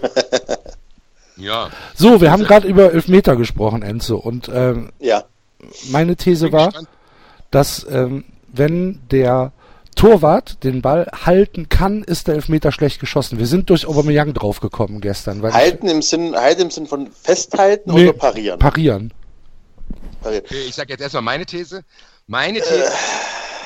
Ja, 1.36 1.70
So, 1.94 2.20
wir 2.20 2.30
haben 2.30 2.44
gerade 2.44 2.66
über 2.68 2.92
Elfmeter 2.92 3.36
gesprochen, 3.36 3.82
Enzo. 3.82 4.16
Und 4.16 4.50
ähm, 4.52 4.92
Ja. 4.98 5.24
meine 5.90 6.16
These 6.16 6.52
war, 6.52 6.66
gespannt. 6.68 6.88
dass 7.50 7.86
ähm, 7.90 8.24
wenn 8.52 9.00
der 9.10 9.52
Torwart 9.96 10.62
den 10.64 10.82
Ball 10.82 11.06
halten 11.24 11.68
kann, 11.68 12.02
ist 12.02 12.26
der 12.28 12.34
Elfmeter 12.36 12.72
schlecht 12.72 12.98
geschossen. 13.00 13.38
Wir 13.38 13.46
sind 13.46 13.68
durch 13.70 13.86
Aubameyang 13.86 14.32
draufgekommen 14.34 15.00
gestern. 15.00 15.42
Weil 15.42 15.52
Halten 15.52 15.88
im 15.88 16.02
Sinn, 16.02 16.34
halten 16.34 16.62
im 16.62 16.70
Sinn 16.70 16.86
von 16.86 17.10
festhalten 17.12 17.92
Nee, 17.92 18.08
oder 18.08 18.12
parieren? 18.18 18.58
parieren. 18.58 19.12
parieren. 20.20 20.44
Okay, 20.46 20.62
ich 20.68 20.74
sage 20.74 20.90
jetzt 20.92 21.00
erstmal 21.02 21.22
meine 21.22 21.44
These. 21.46 21.82
Meine 22.26 22.60
These, 22.60 22.90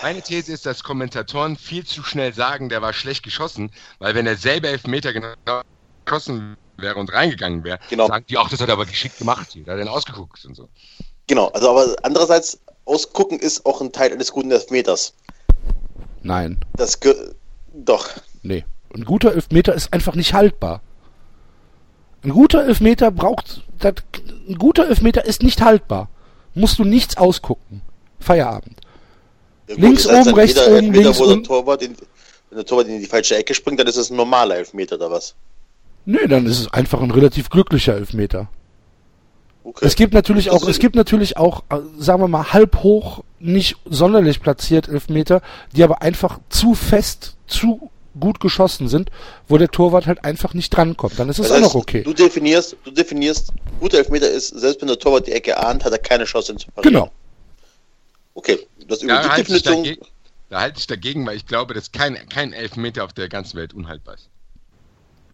meine 0.02 0.22
These 0.22 0.52
ist, 0.52 0.66
dass 0.66 0.83
Kommentatoren 0.83 1.57
viel 1.57 1.85
zu 1.85 2.02
schnell 2.02 2.33
sagen, 2.33 2.68
der 2.68 2.83
war 2.83 2.92
schlecht 2.92 3.22
geschossen, 3.22 3.70
weil 3.98 4.14
wenn 4.14 4.26
er 4.26 4.37
selber 4.37 4.68
Elfmeter 4.68 5.12
genau 5.12 5.29
geschossen 6.05 6.57
wäre 6.78 6.96
und 6.96 7.12
reingegangen 7.12 7.64
wäre, 7.64 7.78
Genau. 7.90 8.06
sagen 8.06 8.24
die 8.28 8.36
auch, 8.38 8.48
das 8.48 8.60
hat 8.60 8.68
er 8.68 8.74
aber 8.74 8.86
geschickt 8.86 9.18
gemacht, 9.18 9.48
da 9.54 9.72
hat 9.72 9.78
er 9.78 9.84
den 9.84 9.88
ausgeguckt 9.88 10.44
und 10.44 10.54
so. 10.54 10.68
Genau, 11.26 11.48
also 11.48 11.70
aber 11.70 11.96
andererseits, 12.02 12.58
ausgucken 12.84 13.38
ist 13.40 13.66
auch 13.66 13.80
ein 13.80 13.90
Teil 13.92 14.12
eines 14.12 14.30
guten 14.32 14.50
Elfmeters. 14.52 15.12
Nein, 16.22 16.60
Das 16.76 17.00
ge 17.00 17.14
doch. 17.74 18.08
nee. 18.42 18.64
Ein 18.94 19.04
guter 19.04 19.34
Elfmeter 19.34 19.74
ist 19.74 19.92
einfach 19.92 20.14
nicht 20.14 20.32
haltbar. 20.32 20.80
Ein 22.22 22.30
guter 22.30 22.64
Elfmeter 22.64 23.10
braucht, 23.10 23.62
das, 23.78 23.94
ein 24.48 24.56
guter 24.56 24.88
Elfmeter 24.88 25.24
ist 25.24 25.42
nicht 25.42 25.60
haltbar. 25.60 26.08
Musst 26.54 26.78
du 26.78 26.84
nichts 26.84 27.16
ausgucken. 27.16 27.82
Feierabend. 28.20 28.80
Ja, 29.68 29.74
gut, 29.74 29.84
Links 29.84 30.04
das 30.04 30.26
oben, 30.26 30.34
rechts 30.36 30.54
jeder 30.58 30.68
oben, 30.68 30.76
Elfmeter, 30.86 31.02
links 31.02 31.18
wo 31.18 31.24
der 31.24 31.32
unten. 31.34 31.44
Torwart 31.44 31.82
in, 31.82 31.96
wenn 32.50 32.56
der 32.56 32.64
Torwart 32.64 32.86
in 32.88 33.00
die 33.00 33.06
falsche 33.06 33.36
Ecke 33.36 33.52
springt, 33.54 33.78
dann 33.80 33.86
ist 33.86 33.96
es 33.96 34.08
ein 34.10 34.16
normaler 34.16 34.56
Elfmeter 34.56 34.96
oder 34.96 35.10
was? 35.10 35.34
Nö, 36.06 36.26
dann 36.28 36.46
ist 36.46 36.60
es 36.60 36.72
einfach 36.72 37.00
ein 37.02 37.10
relativ 37.10 37.50
glücklicher 37.50 37.94
Elfmeter. 37.94 38.48
Okay. 39.64 39.84
Es 39.84 39.96
gibt 39.96 40.14
natürlich 40.14 40.50
auch, 40.50 40.60
Das 40.60 40.68
es 40.70 40.78
gibt 40.78 40.94
natürlich 40.94 41.36
auch, 41.36 41.64
äh, 41.70 41.78
sagen 41.98 42.22
wir 42.22 42.28
mal, 42.28 42.52
halb 42.52 42.82
hoch, 42.84 43.24
nicht 43.40 43.76
sonderlich 43.84 44.40
platziert 44.40 44.88
Elfmeter, 44.88 45.42
die 45.74 45.82
aber 45.82 46.02
einfach 46.02 46.38
zu 46.48 46.74
fest, 46.74 47.36
zu 47.48 47.90
gut 48.18 48.38
geschossen 48.40 48.88
sind, 48.88 49.10
wo 49.48 49.58
der 49.58 49.68
Torwart 49.68 50.06
halt 50.06 50.24
einfach 50.24 50.54
nicht 50.54 50.70
drankommt. 50.70 51.18
Dann 51.18 51.28
ist 51.28 51.40
es 51.40 51.48
Das 51.48 51.56
auch 51.58 51.60
noch 51.60 51.74
okay. 51.74 52.02
Du 52.02 52.14
definierst, 52.14 52.76
du 52.84 52.90
definierst, 52.92 53.52
guter 53.80 53.98
Elfmeter 53.98 54.30
ist, 54.30 54.48
selbst 54.48 54.80
wenn 54.80 54.88
der 54.88 54.98
Torwart 54.98 55.26
die 55.26 55.32
Ecke 55.32 55.58
ahnt, 55.58 55.84
hat 55.84 55.92
er 55.92 55.98
keine 55.98 56.24
Chance, 56.24 56.52
ihn 56.52 56.58
zu 56.58 56.70
parieren. 56.70 56.94
Genau. 56.94 57.10
Okay, 58.34 58.58
das 58.86 59.02
über 59.02 59.14
Da 59.14 59.22
die 59.22 59.28
halte 59.28 59.40
ich, 59.52 59.62
Definition. 59.62 59.84
dagegen, 59.84 60.06
da 60.48 60.60
halte 60.60 60.78
ich 60.78 60.86
dagegen, 60.86 61.26
weil 61.26 61.36
ich 61.36 61.46
glaube, 61.46 61.74
dass 61.74 61.90
kein, 61.90 62.16
kein 62.28 62.52
Elfmeter 62.52 63.04
auf 63.04 63.12
der 63.12 63.28
ganzen 63.28 63.56
Welt 63.58 63.74
unhaltbar 63.74 64.14
ist. 64.14 64.30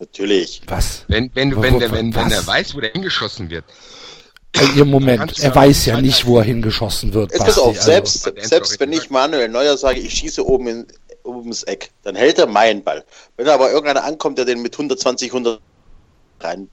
Natürlich. 0.02 0.62
Was? 0.66 1.04
Wenn, 1.06 1.30
wenn, 1.34 1.54
Wo- 1.54 1.62
wenn, 1.62 1.74
wo- 1.74 1.78
der, 1.78 1.92
wenn, 1.92 2.12
wenn 2.12 2.30
er 2.32 2.44
weiß, 2.44 2.74
wo 2.74 2.80
der 2.80 2.90
hingeschossen 2.90 3.50
wird, 3.50 3.64
In 4.60 4.76
ihrem 4.76 4.90
Moment, 4.90 5.38
er 5.38 5.54
weiß 5.54 5.86
ja 5.86 6.00
nicht, 6.00 6.26
wo 6.26 6.38
er 6.38 6.44
hingeschossen 6.44 7.14
wird. 7.14 7.30
Jetzt 7.30 7.38
pass 7.44 7.56
auf, 7.56 7.68
also. 7.68 7.82
selbst, 7.82 8.22
selbst 8.40 8.74
auch 8.74 8.80
wenn 8.80 8.92
ich 8.92 9.10
Manuel 9.10 9.48
Neuer 9.48 9.76
sage, 9.76 10.00
ich 10.00 10.12
schieße 10.12 10.44
oben, 10.44 10.66
in, 10.66 10.86
oben 11.22 11.46
ins 11.46 11.62
Eck, 11.62 11.92
dann 12.02 12.16
hält 12.16 12.38
er 12.40 12.46
meinen 12.48 12.82
Ball. 12.82 13.04
Wenn 13.36 13.46
aber 13.48 13.70
irgendeiner 13.70 14.02
ankommt, 14.02 14.38
der 14.38 14.44
den 14.44 14.60
mit 14.60 14.74
120, 14.74 15.30
100 15.30 15.60
rein 16.40 16.68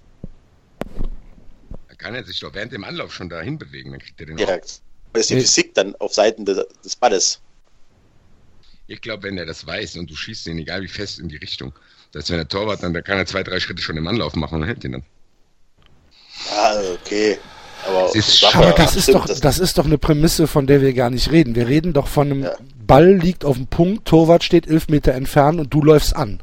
dann 1.88 1.98
kann 2.00 2.16
er 2.16 2.24
sich 2.24 2.40
doch 2.40 2.56
während 2.56 2.72
dem 2.74 2.84
Anlauf 2.84 3.14
schon 3.14 3.30
dahin 3.30 3.60
bewegen, 3.60 3.92
dann 3.92 4.00
kriegt 4.00 4.20
er 4.22 4.26
den 4.26 4.36
auch. 4.36 4.40
direkt. 4.40 4.82
ist 5.14 5.30
die. 5.30 5.36
Physik 5.36 5.76
dann 5.76 5.96
auf 5.98 6.16
Seiten 6.16 6.46
des, 6.46 6.66
des 6.84 6.96
Balles. 6.96 7.42
Ich 8.88 9.02
glaube, 9.02 9.22
wenn 9.22 9.38
er 9.38 9.46
das 9.46 9.68
weiß 9.68 9.98
und 9.98 10.10
du 10.10 10.16
schießt 10.16 10.48
ihn, 10.48 10.58
egal 10.58 10.82
wie 10.82 10.88
fest, 10.88 11.20
in 11.20 11.30
die 11.30 11.38
Richtung, 11.38 11.74
dass 12.12 12.30
wenn 12.30 12.38
der 12.38 12.48
Torwart 12.48 12.84
dann, 12.84 12.94
da 12.94 13.02
kann 13.02 13.18
er 13.18 13.26
zwei, 13.26 13.44
drei 13.44 13.60
Schritte 13.60 13.82
schon 13.82 13.98
im 13.98 14.08
Anlauf 14.08 14.36
machen 14.36 14.62
und 14.62 14.68
hält 14.68 14.84
ihn 14.84 14.94
dann. 14.94 15.04
Ja, 16.52 16.74
okay. 16.94 17.38
Aber, 17.88 18.06
Es 18.08 18.16
ist 18.16 18.44
Aber 18.44 18.68
mal, 18.68 18.74
das 18.76 18.96
ist 18.96 19.04
stimmt, 19.04 19.30
doch, 19.30 19.40
das 19.40 19.60
ist 19.60 19.78
doch 19.78 19.86
eine 19.86 19.98
Prämisse, 19.98 20.48
von 20.48 20.68
der 20.68 20.82
wir 20.82 20.94
gar 20.94 21.10
nicht 21.10 21.32
reden. 21.32 21.56
Wir 21.56 21.68
reden 21.68 21.94
doch 21.94 22.08
von 22.08 22.32
einem 22.32 22.44
Ja. 22.44 22.52
Ball 22.86 23.14
liegt 23.14 23.46
auf 23.46 23.56
dem 23.56 23.68
Punkt, 23.68 24.06
Torwart 24.06 24.44
steht 24.44 24.68
elf 24.68 24.88
Meter 24.90 25.14
entfernt 25.14 25.60
und 25.60 25.74
du 25.74 25.82
läufst 25.82 26.16
an. 26.16 26.42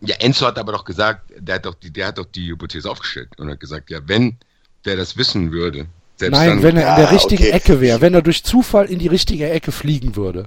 Ja, 0.00 0.14
Enzo 0.20 0.46
hat 0.46 0.58
aber 0.58 0.72
doch 0.72 0.84
gesagt, 0.84 1.30
der 1.36 1.56
hat 1.56 1.66
doch 1.66 1.74
die, 1.74 1.90
der 1.90 2.06
hat 2.08 2.18
doch 2.18 2.24
die 2.26 2.48
Hypothese 2.50 2.88
aufgestellt 2.88 3.30
und 3.36 3.50
hat 3.50 3.58
gesagt, 3.58 3.90
ja, 3.90 3.98
wenn 4.06 4.36
der 4.84 4.96
das 4.96 5.16
wissen 5.16 5.50
würde, 5.50 5.86
Selbst 6.16 6.36
Nein, 6.38 6.48
dann, 6.48 6.62
wenn 6.62 6.76
er 6.76 6.90
in 6.96 7.02
der 7.02 7.10
richtigen 7.12 7.42
okay. 7.42 7.52
Ecke 7.52 7.80
wäre, 7.80 8.00
wenn 8.00 8.14
er 8.14 8.22
durch 8.22 8.44
Zufall 8.44 8.86
in 8.86 9.00
die 9.00 9.08
richtige 9.08 9.50
Ecke 9.50 9.72
fliegen 9.72 10.14
würde, 10.14 10.44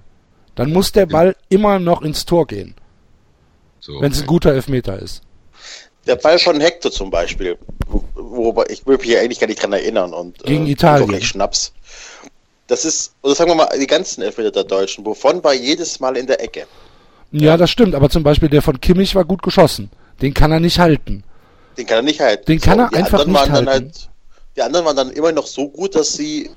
dann 0.56 0.72
muss 0.72 0.92
der 0.94 1.06
Ball 1.06 1.36
immer 1.50 1.80
noch 1.80 2.02
ins 2.02 2.26
Tor 2.26 2.48
gehen. 2.48 2.76
So, 3.82 4.00
wenn 4.00 4.12
es 4.12 4.22
ein 4.22 4.28
guter 4.28 4.54
Elfmeter 4.54 5.00
ist. 5.00 5.22
Der 6.08 6.16
Ball 6.16 6.40
von 6.40 6.60
Hector 6.62 6.92
zum 6.92 7.10
Beispiel, 7.10 7.58
worüber 8.14 8.70
ich 8.70 8.86
will 8.86 8.98
mich 8.98 9.18
eigentlich 9.18 9.40
gar 9.40 9.48
nicht 9.48 9.62
dran 9.62 9.74
erinnern 9.74 10.14
und 10.14 10.40
gegen 10.44 10.66
äh, 10.68 10.72
Italien. 10.72 11.22
Schnaps. 11.22 11.74
Das 12.68 12.86
ist, 12.86 13.14
oder 13.22 13.36
sagen 13.36 13.52
wir 13.52 13.56
mal, 13.56 13.70
die 13.78 13.88
ganzen 13.88 14.22
Elfmeter 14.22 14.52
der 14.52 14.64
Deutschen, 14.64 15.06
wovon 15.06 15.44
war 15.44 15.54
jedes 15.54 16.00
Mal 16.00 16.16
in 16.16 16.28
der 16.28 16.42
Ecke. 16.42 16.68
Ja, 17.32 17.42
ja, 17.42 17.58
das 17.58 17.70
stimmt, 17.70 17.96
aber 17.96 18.10
zum 18.10 18.24
Beispiel 18.24 18.50
der 18.50 18.62
von 18.62 18.80
Kimmich 18.80 19.16
war 19.16 19.26
gut 19.26 19.42
geschossen. 19.42 19.90
Den 20.22 20.34
kann 20.34 20.52
er 20.52 20.60
nicht 20.60 20.80
halten. 20.80 21.24
Den 21.78 21.86
kann 21.86 21.98
er 21.98 22.04
nicht 22.04 22.22
halten. 22.22 22.46
Den 22.46 22.60
so, 22.60 22.66
kann 22.66 22.80
er 22.80 22.94
einfach 22.94 23.26
nicht 23.26 23.50
halten. 23.50 23.68
Halt, 23.68 24.10
die 24.56 24.62
anderen 24.62 24.86
waren 24.86 24.96
dann 24.96 25.12
immer 25.12 25.32
noch 25.32 25.48
so 25.48 25.70
gut, 25.70 25.96
dass 25.96 26.14
sie 26.14 26.50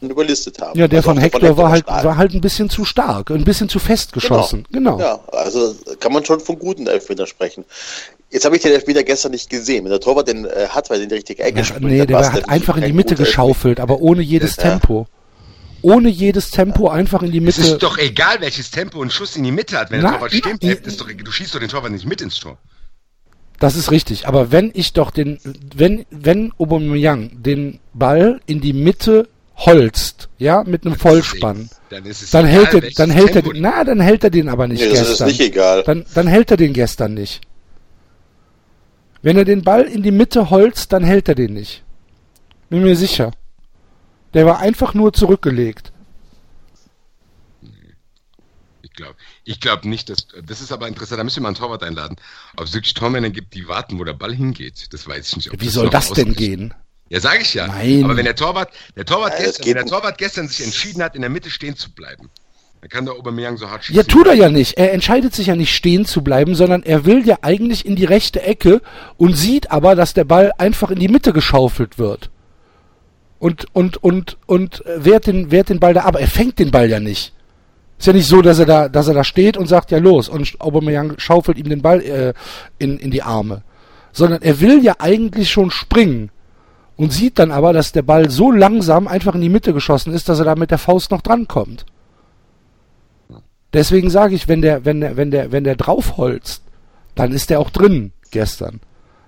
überlistet 0.00 0.60
haben. 0.60 0.78
Ja, 0.78 0.86
der 0.86 0.98
also 0.98 1.10
von 1.10 1.18
Hector, 1.18 1.40
von 1.40 1.48
Hector 1.48 1.64
war 1.64 1.70
halt, 1.70 1.86
war 1.86 2.16
halt 2.16 2.34
ein 2.34 2.40
bisschen 2.40 2.70
zu 2.70 2.84
stark, 2.84 3.30
ein 3.30 3.44
bisschen 3.44 3.68
zu 3.68 3.78
fest 3.78 4.12
geschossen. 4.12 4.66
Genau. 4.70 4.96
genau. 4.96 5.08
Ja, 5.08 5.20
also 5.32 5.74
kann 6.00 6.12
man 6.12 6.24
schon 6.24 6.40
von 6.40 6.58
guten 6.58 6.86
Elfmeter 6.86 7.26
sprechen. 7.26 7.64
Jetzt 8.30 8.44
habe 8.44 8.56
ich 8.56 8.62
den 8.62 8.72
Elfmeter 8.72 9.02
gestern 9.02 9.32
nicht 9.32 9.48
gesehen. 9.48 9.84
Wenn 9.84 9.90
der 9.90 10.00
Torwart 10.00 10.28
den 10.28 10.44
äh, 10.44 10.68
hat, 10.68 10.90
weil 10.90 10.98
er 10.98 11.02
in 11.04 11.08
die 11.08 11.14
richtige 11.16 11.42
Ecke 11.42 11.60
ja, 11.60 11.78
Nee, 11.80 12.04
der 12.04 12.32
hat 12.32 12.48
einfach 12.48 12.76
in 12.76 12.84
die 12.84 12.92
Mitte 12.92 13.14
geschaufelt, 13.14 13.80
aber 13.80 14.00
ohne 14.00 14.22
jedes 14.22 14.56
ja. 14.56 14.64
Tempo. 14.64 15.06
Ohne 15.80 16.08
jedes 16.08 16.50
Tempo 16.50 16.88
einfach 16.88 17.22
in 17.22 17.30
die 17.30 17.40
Mitte. 17.40 17.60
Es 17.60 17.68
ist 17.68 17.82
doch 17.82 17.98
egal, 17.98 18.40
welches 18.40 18.70
Tempo 18.70 19.00
ein 19.00 19.10
Schuss 19.10 19.36
in 19.36 19.44
die 19.44 19.52
Mitte 19.52 19.78
hat. 19.78 19.90
Wenn 19.90 20.00
Na, 20.00 20.10
der 20.10 20.18
Torwart 20.18 20.34
stehen 20.34 20.58
bleibt, 20.58 20.86
ist 20.86 21.00
doch, 21.00 21.06
du 21.08 21.30
schießt 21.30 21.54
doch 21.54 21.60
den 21.60 21.68
Torwart 21.68 21.92
nicht 21.92 22.04
mit 22.04 22.20
ins 22.20 22.38
Tor. 22.38 22.58
Das 23.58 23.76
ist 23.76 23.90
richtig. 23.90 24.26
Aber 24.26 24.52
wenn 24.52 24.70
ich 24.74 24.92
doch 24.92 25.10
den, 25.10 25.38
wenn, 25.74 26.04
wenn 26.10 26.52
Aubameyang 26.58 27.42
den 27.42 27.80
Ball 27.94 28.40
in 28.46 28.60
die 28.60 28.72
Mitte 28.72 29.28
holzt, 29.58 30.28
ja, 30.38 30.62
mit 30.64 30.86
einem 30.86 30.96
Vollspann, 30.96 31.68
dann, 31.90 32.04
dann 32.04 32.46
egal, 32.46 32.46
hält 32.46 32.74
er, 32.74 32.90
dann 32.92 33.10
hält 33.10 33.36
er, 33.36 33.42
den, 33.42 33.60
na, 33.60 33.84
dann 33.84 34.00
hält 34.00 34.24
er 34.24 34.30
den 34.30 34.48
aber 34.48 34.68
nicht 34.68 34.80
nee, 34.80 34.88
gestern. 34.88 35.06
Das 35.06 35.20
ist 35.20 35.26
nicht 35.26 35.40
egal. 35.40 35.82
Dann, 35.82 36.06
dann 36.14 36.26
hält 36.26 36.50
er 36.50 36.56
den 36.56 36.72
gestern 36.72 37.14
nicht. 37.14 37.40
Wenn 39.20 39.36
er 39.36 39.44
den 39.44 39.62
Ball 39.62 39.82
in 39.82 40.02
die 40.02 40.12
Mitte 40.12 40.50
holzt, 40.50 40.92
dann 40.92 41.02
hält 41.02 41.28
er 41.28 41.34
den 41.34 41.54
nicht. 41.54 41.82
Bin 42.70 42.82
mir 42.82 42.96
sicher. 42.96 43.32
Der 44.34 44.46
war 44.46 44.60
einfach 44.60 44.94
nur 44.94 45.12
zurückgelegt. 45.12 45.92
Ich 48.82 48.92
glaube 48.92 49.16
ich 49.44 49.60
glaub 49.60 49.84
nicht, 49.84 50.10
dass. 50.10 50.28
Das 50.44 50.60
ist 50.60 50.70
aber 50.72 50.86
interessant, 50.86 51.18
da 51.18 51.24
müssen 51.24 51.36
wir 51.36 51.42
mal 51.42 51.48
einen 51.48 51.56
Torwart 51.56 51.82
einladen. 51.82 52.16
Ob 52.56 52.66
es 52.66 52.74
wirklich 52.74 52.94
Tormänner 52.94 53.30
gibt, 53.30 53.54
die 53.54 53.66
warten, 53.66 53.98
wo 53.98 54.04
der 54.04 54.12
Ball 54.12 54.34
hingeht. 54.34 54.92
Das 54.92 55.08
weiß 55.08 55.30
ich 55.30 55.36
nicht. 55.36 55.60
Wie 55.60 55.68
soll 55.68 55.90
das 55.90 56.12
denn 56.12 56.34
gehen? 56.34 56.74
Ja, 57.08 57.20
sage 57.20 57.40
ich 57.42 57.54
ja. 57.54 57.66
Nein. 57.66 58.04
Aber 58.04 58.16
wenn 58.16 58.24
der 58.24 58.36
Torwart, 58.36 58.70
der 58.96 59.04
Torwart, 59.04 59.38
ja, 59.38 59.46
gestern, 59.46 59.66
wenn 59.66 59.74
der 59.74 59.86
Torwart 59.86 60.18
gestern 60.18 60.48
sich 60.48 60.64
entschieden 60.64 61.02
hat, 61.02 61.14
in 61.14 61.22
der 61.22 61.30
Mitte 61.30 61.50
stehen 61.50 61.76
zu 61.76 61.90
bleiben, 61.90 62.28
dann 62.80 62.90
kann 62.90 63.06
der 63.06 63.14
Aubameyang 63.14 63.56
so 63.56 63.68
hart 63.68 63.84
schießen. 63.84 63.96
Ja, 63.96 64.02
tut 64.02 64.26
er 64.26 64.34
ja 64.34 64.50
nicht. 64.50 64.78
Er 64.78 64.92
entscheidet 64.92 65.34
sich 65.34 65.48
ja 65.48 65.56
nicht 65.56 65.74
stehen 65.74 66.04
zu 66.04 66.22
bleiben, 66.22 66.54
sondern 66.54 66.82
er 66.82 67.06
will 67.06 67.26
ja 67.26 67.38
eigentlich 67.42 67.86
in 67.86 67.96
die 67.96 68.04
rechte 68.04 68.42
Ecke 68.42 68.82
und 69.16 69.36
sieht 69.36 69.70
aber, 69.70 69.94
dass 69.94 70.14
der 70.14 70.24
Ball 70.24 70.52
einfach 70.58 70.90
in 70.90 70.98
die 70.98 71.08
Mitte 71.08 71.32
geschaufelt 71.32 71.98
wird. 71.98 72.30
Und, 73.38 73.66
und, 73.72 74.02
und, 74.02 74.36
und 74.46 74.82
wehrt 74.86 75.26
den, 75.26 75.50
wehrt 75.50 75.70
den 75.70 75.80
Ball 75.80 75.94
da, 75.94 76.02
aber 76.02 76.20
er 76.20 76.28
fängt 76.28 76.58
den 76.58 76.70
Ball 76.70 76.90
ja 76.90 77.00
nicht. 77.00 77.32
Ist 77.98 78.06
ja 78.06 78.12
nicht 78.12 78.28
so, 78.28 78.42
dass 78.42 78.58
er 78.58 78.66
da, 78.66 78.88
dass 78.88 79.08
er 79.08 79.14
da 79.14 79.24
steht 79.24 79.56
und 79.56 79.66
sagt, 79.66 79.90
ja 79.90 79.98
los, 79.98 80.28
und 80.28 80.60
Aubameyang 80.60 81.14
schaufelt 81.18 81.58
ihm 81.58 81.68
den 81.68 81.82
Ball 81.82 82.00
äh, 82.02 82.34
in, 82.78 82.98
in 82.98 83.10
die 83.10 83.22
Arme. 83.22 83.62
Sondern 84.12 84.42
er 84.42 84.60
will 84.60 84.84
ja 84.84 84.96
eigentlich 84.98 85.50
schon 85.50 85.70
springen 85.70 86.30
und 86.98 87.12
sieht 87.12 87.38
dann 87.38 87.52
aber, 87.52 87.72
dass 87.72 87.92
der 87.92 88.02
Ball 88.02 88.28
so 88.28 88.50
langsam 88.50 89.06
einfach 89.06 89.36
in 89.36 89.40
die 89.40 89.48
Mitte 89.48 89.72
geschossen 89.72 90.12
ist, 90.12 90.28
dass 90.28 90.40
er 90.40 90.44
da 90.44 90.56
mit 90.56 90.72
der 90.72 90.78
Faust 90.78 91.12
noch 91.12 91.22
drankommt. 91.22 91.86
Deswegen 93.72 94.10
sage 94.10 94.34
ich, 94.34 94.48
wenn 94.48 94.62
der, 94.62 94.84
wenn 94.84 95.00
der, 95.00 95.16
wenn 95.16 95.30
der, 95.30 95.52
wenn 95.52 95.62
der 95.62 95.76
draufholzt, 95.76 96.62
dann 97.14 97.32
ist 97.32 97.50
der 97.50 97.60
auch 97.60 97.70
drin 97.70 98.12
gestern. 98.32 98.80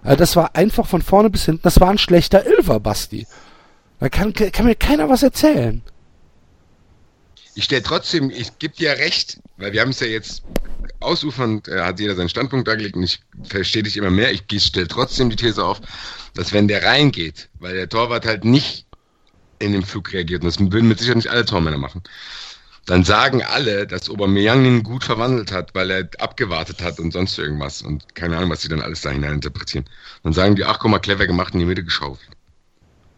Also 0.03 0.17
das 0.17 0.35
war 0.35 0.57
einfach 0.57 0.87
von 0.87 1.01
vorne 1.01 1.31
bis 1.31 1.45
hinten, 1.45 1.63
das 1.63 1.81
war 1.81 1.91
ein 1.91 1.99
schlechter 1.99 2.45
Elfer, 2.45 2.81
Basti. 2.81 3.27
Da 4.01 4.09
kann, 4.09 4.33
kann 4.33 4.67
mir 4.67 4.75
keiner 4.75 5.09
was 5.09 5.23
erzählen. 5.23 5.83
Ich 7.55 7.65
stelle 7.65 7.83
trotzdem, 7.83 8.31
ich 8.31 8.59
gebe 8.59 8.75
dir 8.75 8.93
recht, 8.93 9.39
weil 9.59 9.73
wir 9.73 9.83
haben 9.83 9.91
es 9.91 10.01
ja 10.01 10.07
jetzt 10.09 10.43
ausufernd, 10.99 11.69
äh, 11.69 11.83
hat 11.83 12.01
jeder 12.01 12.17
seinen 12.17 12.29
Standpunkt 12.29 12.67
dargelegt 12.67 12.97
und 12.97 13.05
ich 13.05 13.21
verstehe 13.45 13.85
dich 13.85 13.97
immer 13.97 14.11
mehr. 14.11 14.33
Ich 14.33 14.43
stelle 14.65 14.89
trotzdem 14.89 15.31
die 15.31 15.37
These 15.37 15.65
auf, 15.65 15.81
dass 16.35 16.53
wenn 16.53 16.69
der 16.69 16.85
reingeht, 16.85 17.49
weil 17.59 17.75
der 17.75 17.89
Torwart 17.89 18.27
halt 18.27 18.45
nicht 18.45 18.87
in 19.59 19.73
den 19.73 19.85
Flug 19.85 20.13
reagiert, 20.13 20.43
und 20.43 20.49
das 20.49 20.61
würden 20.61 20.89
mit 20.89 20.99
Sicherheit 20.99 21.17
nicht 21.17 21.31
alle 21.31 21.45
Tormänner 21.45 21.79
machen, 21.79 22.03
dann 22.87 23.05
sagen 23.05 23.43
alle, 23.43 23.87
dass 23.87 24.09
Aubameyang 24.11 24.65
ihn 24.65 24.83
gut 24.83 25.05
verwandelt 25.05 25.53
hat, 25.53 25.75
weil 25.75 25.91
er 25.91 26.09
abgewartet 26.19 26.83
hat 26.83 26.99
und 26.99 27.13
sonst 27.13 27.39
irgendwas 27.39 27.83
und 27.83 28.15
keine 28.15 28.37
Ahnung, 28.37 28.51
was 28.51 28.63
sie 28.63 28.69
dann 28.69 28.81
alles 28.81 29.03
da 29.03 29.11
hinein 29.11 29.35
interpretieren. 29.35 29.85
Dann 30.23 30.33
sagen 30.33 30.57
die, 30.57 30.65
ach 30.65 30.79
guck 30.79 30.91
mal, 30.91 30.99
clever 30.99 31.27
gemacht, 31.27 31.53
in 31.55 31.61
die 31.61 31.67
Mitte 31.67 31.85
geschaufelt. 31.85 32.31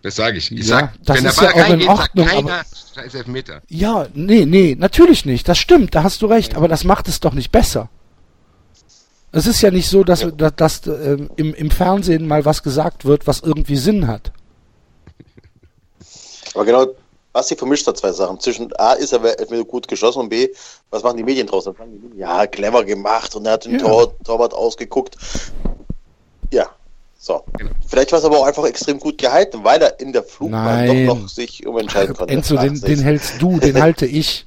Das 0.02 0.16
sage 0.16 0.38
ich. 0.38 0.50
Ich 0.50 0.66
ja, 0.66 0.92
sag, 1.04 1.16
wenn 1.16 1.22
der 1.22 1.32
Ball 1.32 1.52
ja 1.56 1.66
in 1.66 1.88
Ordnung, 1.88 2.26
sagt 2.26 2.36
keiner, 2.36 2.64
scheiß 2.94 3.14
Elfmeter. 3.14 3.62
Ja, 3.68 4.08
nee, 4.14 4.44
nee, 4.44 4.76
natürlich 4.78 5.24
nicht. 5.24 5.48
Das 5.48 5.58
stimmt, 5.58 5.94
da 5.94 6.02
hast 6.02 6.22
du 6.22 6.26
recht, 6.26 6.56
aber 6.56 6.66
das 6.66 6.82
macht 6.84 7.08
es 7.08 7.20
doch 7.20 7.34
nicht 7.34 7.52
besser. 7.52 7.88
Es 9.32 9.46
ist 9.46 9.62
ja 9.62 9.70
nicht 9.70 9.88
so, 9.88 10.04
dass, 10.04 10.22
ja. 10.22 10.30
dass, 10.30 10.54
dass 10.56 10.86
äh, 10.86 11.16
im, 11.36 11.54
im 11.54 11.70
Fernsehen 11.70 12.28
mal 12.28 12.44
was 12.44 12.62
gesagt 12.62 13.04
wird, 13.04 13.26
was 13.26 13.40
irgendwie 13.40 13.76
Sinn 13.76 14.06
hat. 14.06 14.32
Aber 16.54 16.66
genau, 16.66 16.86
Basti 17.32 17.56
vermischt 17.56 17.88
da 17.88 17.94
zwei 17.94 18.12
Sachen. 18.12 18.38
Zwischen 18.40 18.70
A 18.76 18.92
ist 18.92 19.12
er 19.12 19.24
Elfmeter 19.24 19.64
gut 19.64 19.88
geschossen 19.88 20.20
und 20.20 20.28
B, 20.28 20.48
was 20.90 21.02
machen 21.02 21.16
die 21.16 21.24
Medien 21.24 21.46
draus? 21.46 21.64
Dann 21.64 21.74
sagen 21.74 21.92
die, 21.92 22.18
ja, 22.18 22.46
clever 22.46 22.84
gemacht 22.84 23.34
und 23.34 23.46
er 23.46 23.52
hat 23.52 23.64
den 23.64 23.72
ja. 23.72 23.78
Tor, 23.78 24.14
Torwart 24.22 24.52
ausgeguckt. 24.52 25.16
Ja, 26.52 26.68
so. 27.18 27.42
Genau. 27.56 27.70
Vielleicht 27.86 28.12
war 28.12 28.18
es 28.18 28.24
aber 28.26 28.38
auch 28.38 28.46
einfach 28.46 28.64
extrem 28.66 28.98
gut 28.98 29.16
gehalten, 29.16 29.64
weil 29.64 29.80
er 29.80 29.98
in 30.00 30.12
der 30.12 30.24
Flugbahn 30.24 30.86
doch 30.86 31.16
noch 31.16 31.28
sich 31.28 31.66
umentscheiden 31.66 32.14
konnte. 32.14 32.34
Enzo, 32.34 32.56
den, 32.56 32.78
den 32.78 33.00
hältst 33.00 33.40
du, 33.40 33.58
den 33.58 33.80
halte 33.80 34.04
ich. 34.04 34.46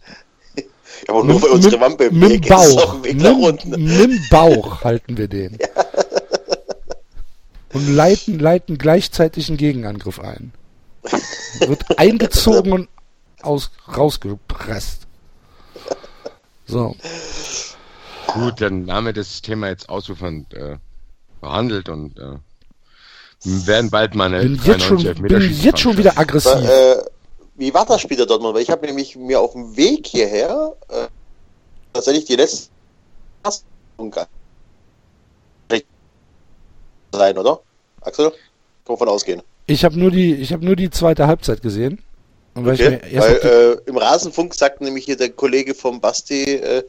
Aber 1.07 1.23
nur 1.23 1.41
weil 1.41 1.49
unsere 1.51 1.79
Wampe 1.79 2.05
im 2.05 2.21
Weg 2.21 2.47
Bauch. 2.47 3.03
Ist, 3.03 3.15
mit, 3.15 3.65
mit 3.65 3.99
dem 3.99 4.19
Bauch 4.29 4.83
halten 4.83 5.17
wir 5.17 5.27
den. 5.27 5.57
Ja. 5.75 5.85
Und 7.73 7.93
leiten, 7.93 8.39
leiten 8.39 8.77
gleichzeitig 8.77 9.49
einen 9.49 9.57
Gegenangriff 9.57 10.21
ein. 10.21 10.53
Wird 11.59 11.99
eingezogen 11.99 12.71
und 12.71 12.89
aus, 13.41 13.69
rausgepresst. 13.85 15.07
So. 16.65 16.95
Gut, 18.33 18.61
dann 18.61 18.89
haben 18.89 19.07
wir 19.07 19.13
das 19.13 19.41
Thema 19.41 19.67
jetzt 19.67 19.89
ausufernd 19.89 20.53
äh, 20.53 20.77
behandelt 21.41 21.89
und 21.89 22.17
äh, 22.17 22.37
werden 23.43 23.89
bald 23.89 24.15
mal 24.15 24.33
eine 24.33 24.47
bin 24.47 24.59
jetzt 24.63 24.83
schon, 24.83 25.03
bin 25.03 25.51
jetzt 25.61 25.79
schon 25.79 25.97
wieder 25.97 26.17
aggressiv. 26.17 26.53
Äh, 26.53 26.95
wie 27.55 27.73
war 27.73 27.85
das 27.85 28.01
Spiel 28.01 28.17
der 28.17 28.25
Dortmund? 28.25 28.55
Weil 28.55 28.61
ich 28.61 28.69
habe 28.69 28.85
nämlich 28.85 29.15
mir 29.15 29.39
auf 29.39 29.53
dem 29.53 29.75
Weg 29.75 30.07
hierher 30.07 30.75
äh, 30.89 31.07
tatsächlich 31.93 32.25
die 32.25 32.35
letzte 32.35 32.69
sein, 37.15 37.37
oder? 37.37 37.61
Axel? 38.01 38.29
Kann 38.29 38.37
man 38.87 38.97
von 38.97 39.09
ausgehen. 39.09 39.41
Ich 39.67 39.83
habe 39.83 39.97
nur 39.97 40.11
die, 40.11 40.35
ich 40.35 40.53
habe 40.53 40.63
nur 40.63 40.75
die 40.75 40.89
zweite 40.89 41.27
Halbzeit 41.27 41.61
gesehen. 41.61 42.03
Weil 42.53 42.73
okay. 42.75 42.99
weil, 43.13 43.35
äh, 43.35 43.89
Im 43.89 43.97
Rasenfunk 43.97 44.53
sagt 44.53 44.79
nämlich 44.79 45.03
hier 45.03 45.17
der 45.17 45.29
Kollege 45.29 45.73
vom 45.73 45.99
Basti, 45.99 46.43
äh, 46.43 46.83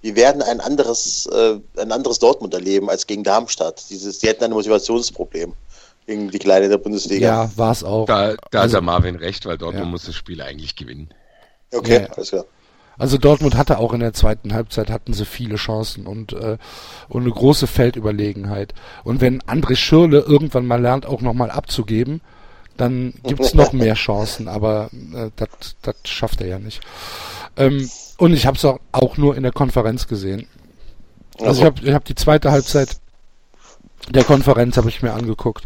wir 0.00 0.16
werden 0.16 0.40
ein 0.40 0.60
anderes, 0.60 1.26
äh, 1.26 1.58
ein 1.76 1.92
anderes 1.92 2.18
Dortmund 2.18 2.54
erleben 2.54 2.88
als 2.88 3.06
gegen 3.06 3.22
Darmstadt. 3.22 3.84
Dieses, 3.90 4.20
die 4.20 4.28
hätten 4.28 4.44
ein 4.44 4.52
Motivationsproblem 4.52 5.52
gegen 6.06 6.30
die 6.30 6.38
Kleine 6.38 6.68
der 6.68 6.78
Bundesliga. 6.78 7.26
Ja, 7.26 7.50
war 7.56 7.72
es 7.72 7.84
auch. 7.84 8.06
Da, 8.06 8.34
da 8.50 8.60
also, 8.60 8.78
hat 8.78 8.84
Marvin 8.84 9.16
recht, 9.16 9.46
weil 9.46 9.58
Dortmund 9.58 9.86
ja. 9.86 9.90
muss 9.90 10.06
das 10.06 10.14
Spiel 10.14 10.40
eigentlich 10.42 10.76
gewinnen. 10.76 11.08
Okay, 11.72 12.02
ja. 12.02 12.12
alles 12.14 12.30
klar. 12.30 12.44
Also 12.98 13.16
Dortmund 13.18 13.56
hatte 13.56 13.78
auch 13.78 13.94
in 13.94 14.00
der 14.00 14.12
zweiten 14.12 14.52
Halbzeit 14.52 14.90
hatten 14.90 15.14
sie 15.14 15.24
viele 15.24 15.56
Chancen 15.56 16.06
und 16.06 16.34
äh, 16.34 16.58
und 17.08 17.22
eine 17.22 17.30
große 17.30 17.66
Feldüberlegenheit. 17.66 18.74
Und 19.02 19.20
wenn 19.20 19.42
André 19.42 19.76
Schürle 19.76 20.20
irgendwann 20.20 20.66
mal 20.66 20.80
lernt, 20.80 21.06
auch 21.06 21.22
nochmal 21.22 21.50
abzugeben, 21.50 22.20
dann 22.76 23.14
gibt's 23.24 23.54
noch 23.54 23.72
mehr 23.72 23.94
Chancen, 23.94 24.46
aber 24.46 24.90
äh, 25.14 25.30
das 25.36 25.94
schafft 26.04 26.42
er 26.42 26.48
ja 26.48 26.58
nicht. 26.58 26.80
Ähm, 27.56 27.88
und 28.18 28.34
ich 28.34 28.46
habe 28.46 28.56
es 28.56 28.64
auch, 28.64 28.78
auch 28.92 29.16
nur 29.16 29.36
in 29.36 29.42
der 29.42 29.52
Konferenz 29.52 30.06
gesehen. 30.06 30.46
Also 31.40 31.60
ich 31.60 31.66
habe 31.66 31.80
ich 31.82 31.92
hab 31.94 32.04
die 32.04 32.14
zweite 32.14 32.52
Halbzeit 32.52 33.00
der 34.10 34.24
Konferenz 34.24 34.76
habe 34.76 34.88
ich 34.88 35.02
mir 35.02 35.12
angeguckt. 35.12 35.64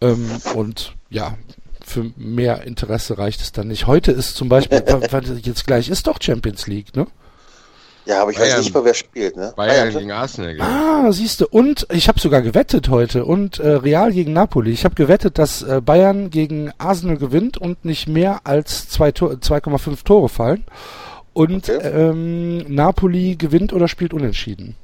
Ähm, 0.00 0.28
und 0.54 0.94
ja, 1.10 1.36
für 1.84 2.10
mehr 2.16 2.62
Interesse 2.62 3.18
reicht 3.18 3.40
es 3.40 3.52
dann 3.52 3.68
nicht. 3.68 3.86
Heute 3.86 4.12
ist 4.12 4.34
zum 4.36 4.48
Beispiel, 4.48 4.82
jetzt 5.42 5.66
gleich 5.66 5.88
ist 5.88 6.06
doch 6.06 6.18
Champions 6.20 6.66
League, 6.66 6.94
ne? 6.96 7.06
Ja, 8.06 8.22
aber 8.22 8.30
ich 8.30 8.38
Bayern. 8.38 8.56
weiß 8.56 8.64
nicht 8.64 8.74
mal, 8.74 8.84
wer 8.84 8.94
spielt, 8.94 9.36
ne? 9.36 9.52
Bayern 9.56 9.88
Bayern. 9.88 9.98
gegen 9.98 10.10
Arsenal. 10.12 10.54
Gell? 10.54 10.62
Ah, 10.64 11.12
siehste. 11.12 11.46
Und 11.46 11.86
ich 11.92 12.08
habe 12.08 12.18
sogar 12.18 12.40
gewettet 12.40 12.88
heute. 12.88 13.26
Und 13.26 13.58
äh, 13.58 13.68
Real 13.68 14.10
gegen 14.10 14.32
Napoli. 14.32 14.70
Ich 14.70 14.84
habe 14.86 14.94
gewettet, 14.94 15.38
dass 15.38 15.62
äh, 15.62 15.80
Bayern 15.84 16.30
gegen 16.30 16.72
Arsenal 16.78 17.18
gewinnt 17.18 17.58
und 17.58 17.84
nicht 17.84 18.08
mehr 18.08 18.40
als 18.44 18.88
zwei 18.88 19.12
Tor- 19.12 19.32
2,5 19.34 20.02
Tore 20.04 20.28
fallen. 20.30 20.64
Und 21.34 21.68
Okay. 21.68 21.86
ähm, 21.88 22.58
Napoli 22.74 23.36
gewinnt 23.36 23.72
oder 23.74 23.86
spielt 23.86 24.14
unentschieden. 24.14 24.76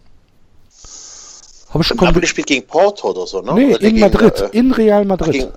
Habe 1.76 1.82
ich 1.84 1.90
Napoli 1.90 2.06
komplett. 2.12 2.28
spielt 2.28 2.46
gegen 2.46 2.66
Porto 2.66 3.10
oder 3.10 3.26
so, 3.26 3.40
ne? 3.42 3.52
Nee, 3.54 3.66
Oder 3.74 3.80
in 3.82 3.88
gegen, 3.94 4.00
Madrid. 4.00 4.40
äh, 4.40 4.48
in 4.58 4.72
Real 4.72 5.04
Madrid. 5.04 5.32
gegen... 5.32 5.52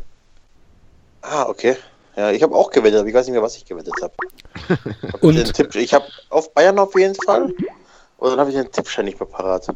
Ah, 1.22 1.44
okay. 1.48 1.76
Ja, 2.16 2.32
ich 2.32 2.44
habe 2.44 2.54
auch 2.56 2.70
gewettet, 2.72 3.00
aber 3.00 3.08
ich 3.08 3.14
weiß 3.14 3.26
nicht 3.28 3.34
mehr, 3.34 3.42
was 3.44 3.56
ich 3.56 3.66
gewettet 3.66 3.94
habe. 4.02 4.14
Und- 5.22 5.36
Den 5.36 5.46
Tipp, 5.46 5.76
ich 5.76 5.94
habe 5.94 6.06
auf 6.30 6.54
Bayern 6.54 6.78
auf 6.80 6.94
jeden 6.96 7.16
Fall. 7.16 7.54
Und 8.18 8.30
dann 8.32 8.40
habe 8.40 8.50
ich 8.50 8.56
den 8.58 8.72
Tippschein 8.72 9.06
nicht 9.06 9.20
mehr 9.20 9.28
parat. 9.30 9.68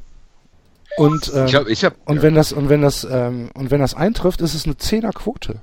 Und, 0.98 1.32
ähm, 1.34 1.46
Ich 1.46 1.56
hab, 1.56 1.68
ich 1.68 1.86
hab, 1.86 1.96
und 2.08 2.18
ja, 2.18 2.22
wenn 2.24 2.36
das 2.36 2.52
und 2.52 2.70
wenn 2.70 2.82
das 2.82 3.04
ähm, 3.10 3.50
und 3.56 3.72
wenn 3.72 3.80
das 3.80 3.96
eintrifft, 3.96 4.42
ist 4.42 4.54
es 4.54 4.66
eine 4.66 4.78
Zehnerquote. 4.78 5.56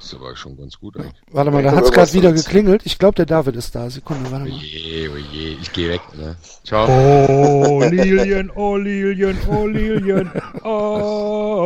Das 0.00 0.18
war 0.20 0.34
schon 0.34 0.56
ganz 0.56 0.78
gut 0.78 0.96
eigentlich. 0.96 1.20
Warte 1.30 1.50
mal, 1.50 1.62
da 1.62 1.72
guck 1.72 1.82
mal, 1.82 1.90
gerade 1.90 2.12
wieder 2.14 2.32
geklingelt. 2.32 2.82
Ich 2.84 2.98
glaube, 2.98 3.16
der 3.16 3.26
David 3.26 3.56
ist 3.56 3.74
da. 3.74 3.90
Sekunde, 3.90 4.30
warte 4.30 4.46
mal. 4.46 4.54
Oje, 4.54 5.10
oje, 5.10 5.58
ich 5.60 5.72
gehe 5.72 5.90
weg. 5.90 6.00
Ne? 6.16 6.36
Ciao. 6.64 6.86
Oh, 6.88 7.82
Lilien, 7.84 8.50
oh, 8.50 8.76
Lilien, 8.76 9.38
oh, 9.48 9.66
Lilien, 9.66 10.30
oh. 10.64 11.60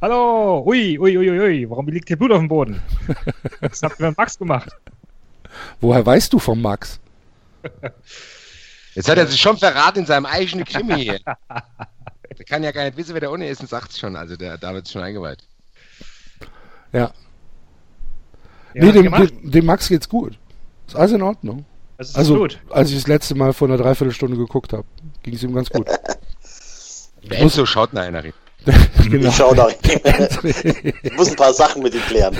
Hallo, 0.00 0.62
ui, 0.66 0.98
ui, 0.98 1.18
ui, 1.18 1.30
ui, 1.30 1.68
warum 1.70 1.88
liegt 1.88 2.08
hier 2.08 2.18
Blut 2.18 2.30
auf 2.30 2.38
dem 2.38 2.48
Boden? 2.48 2.80
Was 3.60 3.82
habt 3.82 3.98
ihr 3.98 4.08
mit 4.08 4.16
Max 4.16 4.38
gemacht? 4.38 4.70
Woher 5.80 6.04
weißt 6.04 6.32
du 6.32 6.38
vom 6.38 6.62
Max? 6.62 7.00
Jetzt 8.94 9.08
hat 9.08 9.18
er 9.18 9.26
sich 9.26 9.40
schon 9.40 9.56
verraten 9.56 10.00
in 10.00 10.06
seinem 10.06 10.26
eigenen 10.26 10.64
Krimi 10.64 11.02
hier. 11.02 11.18
Der 11.18 12.44
kann 12.44 12.62
ja 12.62 12.72
gar 12.72 12.84
nicht 12.84 12.96
wissen, 12.96 13.14
wer 13.14 13.20
der 13.20 13.32
ohne 13.32 13.48
ist 13.48 13.60
und 13.60 13.68
sagt 13.68 13.96
schon. 13.96 14.14
Also 14.16 14.36
der 14.36 14.58
David 14.58 14.84
ist 14.84 14.92
schon 14.92 15.02
eingeweiht. 15.02 15.42
Ja. 16.92 17.10
Ja, 18.74 18.84
nee, 18.84 18.92
dem, 18.92 19.10
dem, 19.12 19.50
dem 19.50 19.64
Max 19.66 19.88
geht's 19.88 20.08
gut. 20.08 20.38
Ist 20.86 20.96
alles 20.96 21.12
in 21.12 21.22
Ordnung. 21.22 21.64
Das 21.98 22.10
ist 22.10 22.16
Also, 22.16 22.36
gut. 22.36 22.58
als 22.70 22.90
ich 22.90 22.96
das 22.96 23.06
letzte 23.06 23.34
Mal 23.34 23.52
vor 23.52 23.68
einer 23.68 23.78
Dreiviertelstunde 23.78 24.36
geguckt 24.36 24.72
habe, 24.72 24.84
ging 25.22 25.34
es 25.34 25.42
ihm 25.42 25.54
ganz 25.54 25.70
gut. 25.70 25.86
Der 27.30 27.38
Enzo 27.40 27.64
schaut 27.64 27.92
nach 27.94 28.02
einer. 28.02 28.22
genau. 29.08 29.28
Ich 29.28 29.34
schau 29.36 29.54
nach. 29.54 29.68
ich 31.02 31.12
muss 31.16 31.30
ein 31.30 31.36
paar 31.36 31.54
Sachen 31.54 31.82
mit 31.82 31.94
ihm 31.94 32.00
klären. 32.02 32.36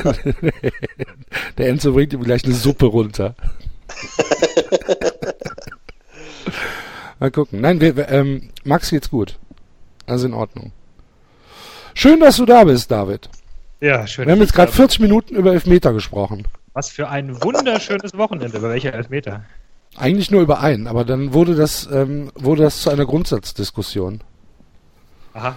Der 1.57 1.69
Enzo 1.69 1.93
bringt 1.93 2.13
ihm 2.13 2.23
gleich 2.23 2.45
eine 2.45 2.55
Suppe 2.55 2.87
runter. 2.87 3.35
Mal 7.19 7.31
gucken. 7.31 7.61
Nein, 7.61 7.81
wir, 7.81 7.97
wir, 7.97 8.09
ähm, 8.11 8.51
Max 8.65 8.91
geht's 8.91 9.11
gut. 9.11 9.39
Also 10.07 10.27
in 10.27 10.35
Ordnung. 10.35 10.73
Schön, 11.95 12.21
dass 12.21 12.37
du 12.37 12.45
da 12.45 12.65
bist, 12.65 12.91
David. 12.91 13.29
Ja, 13.81 14.07
schön. 14.07 14.27
Wir 14.27 14.33
haben 14.33 14.41
jetzt 14.41 14.55
gerade 14.55 14.71
da 14.71 14.77
40 14.77 15.01
Minuten 15.01 15.35
über 15.37 15.53
Elfmeter 15.53 15.93
gesprochen. 15.93 16.47
Was 16.73 16.91
für 16.91 17.09
ein 17.09 17.43
wunderschönes 17.43 18.17
Wochenende. 18.17 18.59
Über 18.59 18.71
welche 18.71 18.93
Elfmeter? 18.93 19.45
Eigentlich 19.97 20.31
nur 20.31 20.43
über 20.43 20.61
einen, 20.61 20.87
aber 20.87 21.05
dann 21.05 21.33
wurde 21.33 21.55
das, 21.55 21.89
ähm, 21.91 22.31
wurde 22.35 22.63
das 22.63 22.81
zu 22.81 22.91
einer 22.91 23.07
Grundsatzdiskussion. 23.07 24.23
Aha. 25.33 25.57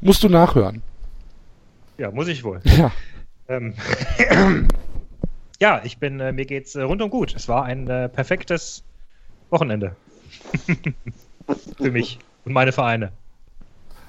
Musst 0.00 0.22
du 0.22 0.28
nachhören. 0.28 0.82
Ja, 1.98 2.10
muss 2.10 2.28
ich 2.28 2.44
wohl. 2.44 2.60
Ja. 2.76 2.92
Ähm, 3.48 3.74
ja, 5.60 5.80
ich 5.84 5.98
bin, 5.98 6.18
äh, 6.18 6.32
mir 6.32 6.46
geht's 6.46 6.74
äh, 6.74 6.82
rundum 6.82 7.10
gut. 7.10 7.32
Es 7.36 7.46
war 7.48 7.64
ein 7.64 7.88
äh, 7.88 8.08
perfektes 8.08 8.82
Wochenende. 9.50 9.94
Für 11.76 11.90
mich 11.92 12.18
und 12.44 12.52
meine 12.52 12.72
Vereine. 12.72 13.12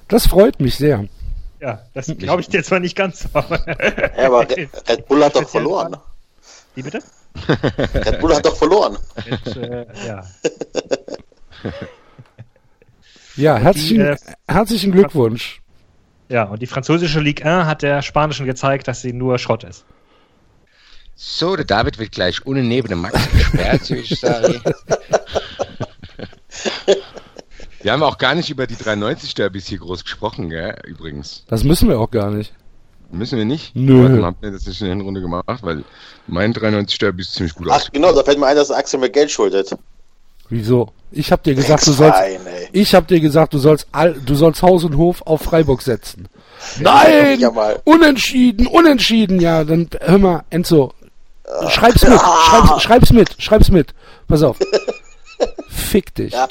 Das 0.08 0.26
freut 0.26 0.58
mich 0.58 0.74
sehr. 0.74 1.06
Ja, 1.60 1.82
das 1.94 2.06
glaube 2.18 2.40
ich 2.40 2.48
dir 2.48 2.62
zwar 2.62 2.80
nicht 2.80 2.96
ganz, 2.96 3.28
aber. 3.32 3.58
Ja, 4.16 4.26
aber 4.26 4.48
Red 4.88 5.06
Bull 5.08 5.24
hat 5.24 5.36
doch 5.36 5.48
verloren. 5.48 5.96
Wie 6.74 6.82
bitte? 6.82 7.00
Red 7.94 8.20
Bull 8.20 8.34
hat 8.34 8.44
doch 8.46 8.56
verloren. 8.56 8.96
Mit, 9.28 9.56
äh, 9.56 9.86
ja. 10.06 10.24
Ja, 13.36 13.56
herzlichen, 13.56 14.00
äh, 14.00 14.16
herzlichen 14.48 14.92
Glückwunsch. 14.92 15.60
ja, 16.28 16.44
und 16.44 16.60
die 16.60 16.66
französische 16.66 17.20
Ligue 17.20 17.44
1 17.44 17.66
hat 17.66 17.82
der 17.82 18.02
spanischen 18.02 18.46
gezeigt, 18.46 18.88
dass 18.88 19.00
sie 19.00 19.12
nur 19.12 19.38
Schrott 19.38 19.64
ist. 19.64 19.84
So, 21.14 21.56
der 21.56 21.64
David 21.64 21.98
wird 21.98 22.12
gleich 22.12 22.46
ohne 22.46 22.62
neben 22.62 22.88
dem 22.88 23.00
Max 23.00 23.18
gesperrt, 23.32 23.90
würde 23.90 24.02
ich 24.02 24.20
sagen. 24.20 24.60
Wir 27.88 27.94
haben 27.94 28.02
auch 28.02 28.18
gar 28.18 28.34
nicht 28.34 28.50
über 28.50 28.66
die 28.66 28.76
93 28.76 29.32
Derbys 29.32 29.66
hier 29.66 29.78
groß 29.78 30.04
gesprochen, 30.04 30.50
gell, 30.50 30.76
übrigens. 30.84 31.44
Das 31.48 31.64
müssen 31.64 31.88
wir 31.88 31.98
auch 31.98 32.10
gar 32.10 32.30
nicht. 32.30 32.52
Müssen 33.10 33.38
wir 33.38 33.46
nicht? 33.46 33.74
Nö. 33.74 34.02
Warum 34.02 34.26
habt 34.26 34.44
ihr 34.44 34.50
das 34.50 34.66
nicht 34.66 34.82
in 34.82 34.88
der 34.88 34.96
Hinrunde 34.96 35.22
gemacht? 35.22 35.46
Weil 35.62 35.84
mein 36.26 36.52
93 36.52 36.98
Derby 36.98 37.22
ist 37.22 37.32
ziemlich 37.32 37.54
gut 37.54 37.66
Ach, 37.70 37.76
aus. 37.76 37.90
genau, 37.90 38.12
da 38.12 38.22
fällt 38.22 38.38
mir 38.38 38.46
ein, 38.46 38.56
dass 38.56 38.70
Axel 38.70 39.00
mir 39.00 39.08
Geld 39.08 39.30
schuldet. 39.30 39.74
Wieso? 40.50 40.90
Ich 41.12 41.32
hab 41.32 41.42
dir 41.42 41.54
gesagt, 41.54 41.86
du 41.86 41.92
sollst, 41.92 42.20
ey. 42.20 42.38
ich 42.72 42.94
hab 42.94 43.08
dir 43.08 43.20
gesagt, 43.20 43.54
du 43.54 43.58
sollst, 43.58 43.86
all, 43.90 44.12
du 44.12 44.34
sollst 44.34 44.60
Haus 44.60 44.84
und 44.84 44.94
Hof 44.98 45.22
auf 45.22 45.40
Freiburg 45.40 45.80
setzen. 45.80 46.28
Nein! 46.80 47.40
Ja, 47.40 47.50
mal. 47.50 47.80
Unentschieden, 47.84 48.66
unentschieden. 48.66 49.40
Ja, 49.40 49.64
dann 49.64 49.88
hör 50.02 50.18
mal, 50.18 50.44
Enzo, 50.50 50.92
schreib's 51.70 52.06
mit, 52.06 52.20
schreib's, 52.20 52.82
schreib's 52.82 53.12
mit, 53.14 53.34
schreib's 53.38 53.70
mit. 53.70 53.94
Pass 54.26 54.42
auf. 54.42 54.58
Fick 55.70 56.14
dich. 56.14 56.34
Ja. 56.34 56.48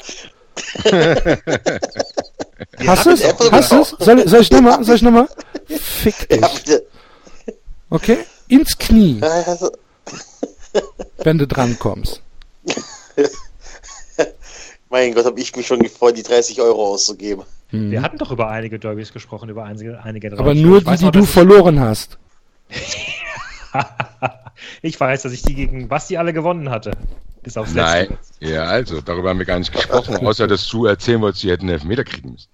Hast 2.86 3.06
du 3.06 3.10
es? 3.10 3.24
Hast 3.52 3.72
du 3.72 3.80
es? 3.80 3.90
Soll, 3.98 4.28
soll 4.28 4.42
ich 4.42 4.50
nochmal? 4.50 4.84
Soll 4.84 4.96
ich 4.96 5.02
nochmal? 5.02 5.28
Fick 5.66 6.28
dich. 6.28 6.42
Okay? 7.90 8.18
Ins 8.48 8.76
Knie, 8.78 9.20
wenn 11.18 11.38
du 11.38 11.46
drankommst. 11.46 12.22
Mein 14.90 15.14
Gott, 15.14 15.26
habe 15.26 15.38
ich 15.38 15.54
mich 15.54 15.66
schon 15.66 15.80
gefreut, 15.80 16.16
die 16.16 16.22
30 16.22 16.62
Euro 16.62 16.94
auszugeben. 16.94 17.44
Wir 17.70 18.00
hatten 18.00 18.16
doch 18.16 18.30
über 18.30 18.48
einige 18.48 18.78
Derbys 18.78 19.12
gesprochen, 19.12 19.50
über 19.50 19.64
einige, 19.64 20.02
einige 20.02 20.32
Aber 20.38 20.54
nur 20.54 20.80
die, 20.80 20.96
die 20.96 21.04
noch, 21.04 21.12
du 21.12 21.24
verloren 21.24 21.80
hast. 21.80 22.16
ich 24.82 24.98
weiß, 24.98 25.22
dass 25.22 25.32
ich 25.32 25.42
die 25.42 25.54
gegen 25.54 25.88
Basti 25.88 26.16
alle 26.16 26.32
gewonnen 26.32 26.70
hatte. 26.70 26.92
Bis 27.42 27.56
aufs 27.56 27.74
Nein. 27.74 28.08
Letzte. 28.10 28.44
Ja, 28.44 28.64
also, 28.64 29.00
darüber 29.00 29.30
haben 29.30 29.38
wir 29.38 29.46
gar 29.46 29.58
nicht 29.58 29.72
gesprochen, 29.72 30.16
außer 30.26 30.46
dass 30.46 30.66
du 30.68 30.86
erzählen 30.86 31.20
wolltest, 31.20 31.42
sie 31.42 31.50
hätten 31.50 31.62
einen 31.62 31.74
Elfmeter 31.74 32.04
kriegen 32.04 32.32
müssen. 32.32 32.48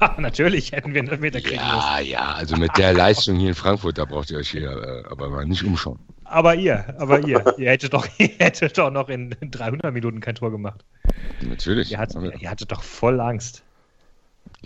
Natürlich 0.18 0.72
hätten 0.72 0.94
wir 0.94 1.00
einen 1.00 1.08
Elfmeter 1.08 1.40
kriegen 1.40 1.62
müssen. 1.62 1.76
Ja, 1.76 2.00
ja, 2.00 2.32
also 2.32 2.56
mit 2.56 2.76
der 2.76 2.92
Leistung 2.92 3.36
hier 3.36 3.50
in 3.50 3.54
Frankfurt, 3.54 3.98
da 3.98 4.04
braucht 4.04 4.30
ihr 4.30 4.38
euch 4.38 4.50
hier 4.50 4.70
äh, 4.70 5.10
aber 5.10 5.30
mal 5.30 5.46
nicht 5.46 5.64
umschauen. 5.64 5.98
Aber 6.24 6.56
ihr, 6.56 6.94
aber 6.98 7.20
ihr, 7.26 7.44
ihr 7.56 7.70
hättet 7.70 7.92
doch, 7.92 8.06
ihr 8.18 8.30
hättet 8.38 8.76
doch 8.78 8.90
noch 8.90 9.08
in 9.08 9.34
300 9.40 9.92
Minuten 9.92 10.20
kein 10.20 10.34
Tor 10.34 10.50
gemacht. 10.50 10.84
Natürlich. 11.40 11.92
Ihr 11.92 11.98
hattet, 11.98 12.40
ihr 12.40 12.50
hattet 12.50 12.72
doch 12.72 12.82
voll 12.82 13.20
Angst. 13.20 13.62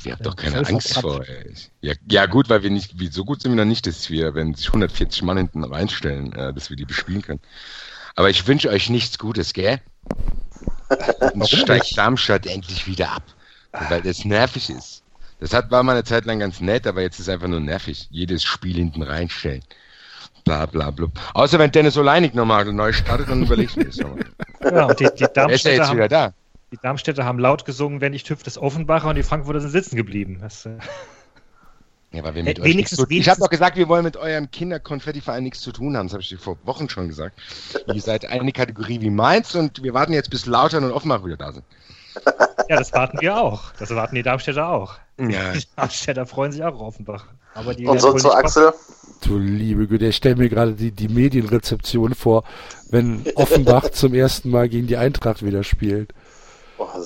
Ihr 0.05 0.13
habt 0.13 0.25
doch 0.25 0.37
keine 0.37 0.67
Angst 0.67 0.95
vor. 0.99 1.27
Ey. 1.27 1.55
Ja, 1.81 1.95
ja 2.11 2.27
gut, 2.27 2.49
weil 2.49 2.63
wir 2.63 2.71
nicht, 2.71 2.99
wie, 2.99 3.09
so 3.09 3.25
gut 3.25 3.43
sind 3.43 3.53
wir 3.53 3.57
noch 3.57 3.69
nicht, 3.69 3.87
dass 3.87 4.09
wir, 4.09 4.35
wenn 4.35 4.55
sich 4.55 4.69
140 4.69 5.23
Mann 5.23 5.37
hinten 5.37 5.65
reinstellen, 5.65 6.33
äh, 6.33 6.55
dass 6.55 6.71
wir 6.71 6.77
die 6.77 6.87
bespielen 6.87 7.23
können. 7.23 7.41
Aber 8.17 8.31
ich 8.31 8.47
wünsche 8.47 8.71
euch 8.71 8.89
nichts 8.89 9.19
Gutes, 9.19 9.53
gell? 9.53 9.81
Uns 11.35 11.51
steigt? 11.51 11.97
Darmstadt 11.97 12.47
endlich 12.47 12.87
wieder 12.87 13.13
ab, 13.13 13.23
weil 13.73 14.03
das 14.03 14.25
nervig 14.25 14.71
ist. 14.71 15.03
Das 15.39 15.55
hat, 15.55 15.71
war 15.71 15.83
mal 15.83 15.93
eine 15.93 16.05
Zeit 16.05 16.27
lang 16.27 16.39
ganz 16.39 16.61
nett, 16.61 16.87
aber 16.87 17.03
jetzt 17.03 17.19
ist 17.19 17.29
einfach 17.29 17.49
nur 17.49 17.61
nervig. 17.61 18.09
Jedes 18.11 18.43
Spiel 18.43 18.77
hinten 18.77 19.03
reinstellen. 19.03 19.63
Bla 20.45 20.67
bla 20.67 20.91
bla. 20.91 21.09
Außer 21.35 21.59
wenn 21.59 21.71
Dennis 21.71 21.97
Oleinik 21.97 22.35
nochmal 22.35 22.65
neu 22.73 22.93
startet, 22.93 23.29
dann 23.29 23.43
überlegst 23.43 23.77
du 23.77 23.85
das 23.85 23.97
nochmal. 23.97 24.25
Ja, 24.63 24.85
und 24.87 25.01
die, 25.01 25.05
die, 25.05 25.09
Er 25.09 25.15
ist 25.15 25.21
ja 25.21 25.29
Darmstädter 25.29 25.73
jetzt 25.73 25.93
wieder 25.93 26.03
haben, 26.03 26.09
da. 26.09 26.35
Die 26.73 26.79
Darmstädter 26.83 27.25
haben 27.25 27.39
laut 27.39 27.65
gesungen, 27.65 28.01
wenn 28.01 28.13
nicht 28.13 28.29
hüpft 28.31 28.47
es 28.47 28.59
Offenbacher 28.59 29.09
und 29.09 29.17
die 29.17 29.23
Frankfurter 29.23 29.61
sind 29.61 29.71
sitzen 29.71 29.97
geblieben. 29.97 30.39
Das, 30.41 30.67
äh, 30.67 30.79
Ja, 32.13 32.25
weil 32.25 32.35
wir 32.35 32.43
mit 32.43 32.59
Äh, 32.59 32.63
euch 32.63 32.75
nichts 32.75 32.97
zu, 32.97 33.07
Ich 33.09 33.29
habe 33.29 33.41
doch 33.41 33.51
gesagt, 33.51 33.77
wir 33.77 33.89
wollen 33.89 34.05
mit 34.05 34.17
eurem 34.17 34.51
Kinderkonfettiverein 34.51 35.45
nichts 35.45 35.61
zu 35.61 35.73
tun 35.73 35.97
haben. 35.97 36.07
Das 36.07 36.15
habe 36.15 36.23
ich 36.23 36.29
dir 36.29 36.39
vor 36.39 36.59
Wochen 36.65 36.89
schon 36.89 37.09
gesagt. 37.09 37.39
Ihr 37.93 38.01
seid 38.01 38.25
eine 38.27 38.53
Kategorie 38.53 39.01
wie 39.01 39.11
meins 39.11 39.55
und 39.55 39.83
wir 39.83 39.95
warten 39.95 40.13
jetzt, 40.13 40.31
bis 40.31 40.47
Lautern 40.47 40.85
und 40.85 40.93
Offenbach 40.93 41.25
wieder 41.25 41.37
da 41.37 41.53
sind. 41.53 41.65
ja, 42.69 42.77
das 42.77 42.93
warten 42.93 43.21
wir 43.21 43.37
auch. 43.41 43.73
Das 43.79 43.91
warten 43.91 44.17
die 44.17 44.23
Darmstädter 44.25 44.69
auch. 44.69 44.97
Ja. 45.19 45.53
Die 45.53 45.63
Darmstädter 45.77 46.27
freuen 46.27 46.51
sich 46.51 46.65
auch 46.65 46.75
auf 46.75 46.81
Offenbach. 46.81 47.27
Aber 47.55 47.75
die 47.75 47.87
Und 47.87 48.01
so 48.01 48.13
zu 48.15 48.33
Axel. 48.33 48.73
Du 49.23 49.39
liebe 49.39 49.87
Güte, 49.87 50.07
ich 50.07 50.17
stelle 50.17 50.37
mir 50.37 50.49
gerade 50.49 50.73
die, 50.73 50.93
die 50.93 51.09
Medienrezeption 51.09 52.15
vor, 52.15 52.45
wenn 52.91 53.25
Offenbach 53.35 53.91
zum 53.91 54.15
ersten 54.15 54.51
Mal 54.51 54.69
gegen 54.69 54.87
die 54.87 54.97
Eintracht 54.97 55.45
wieder 55.45 55.63
spielt 55.63 56.13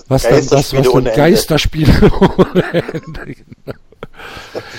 was 0.09 0.23
dann 0.23 0.49
das, 0.49 0.73
was 0.75 0.93
dann 0.93 1.05
Geisterspiele 1.05 1.93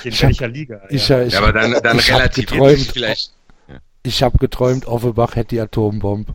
In 0.04 0.22
welcher 0.22 0.48
Liga? 0.48 0.82
Ich, 0.90 1.10
ja. 1.10 1.22
ich, 1.24 1.34
ja, 1.34 1.40
aber 1.40 1.52
dann, 1.54 1.74
dann 1.84 2.00
ich 2.00 2.12
hab 2.12 2.34
geträumt, 2.34 2.92
vielleicht. 2.94 3.32
Ich 4.04 4.24
habe 4.24 4.38
geträumt, 4.38 4.86
Offenbach 4.86 5.36
hätte 5.36 5.56
die 5.56 5.60
Atombombe. 5.60 6.34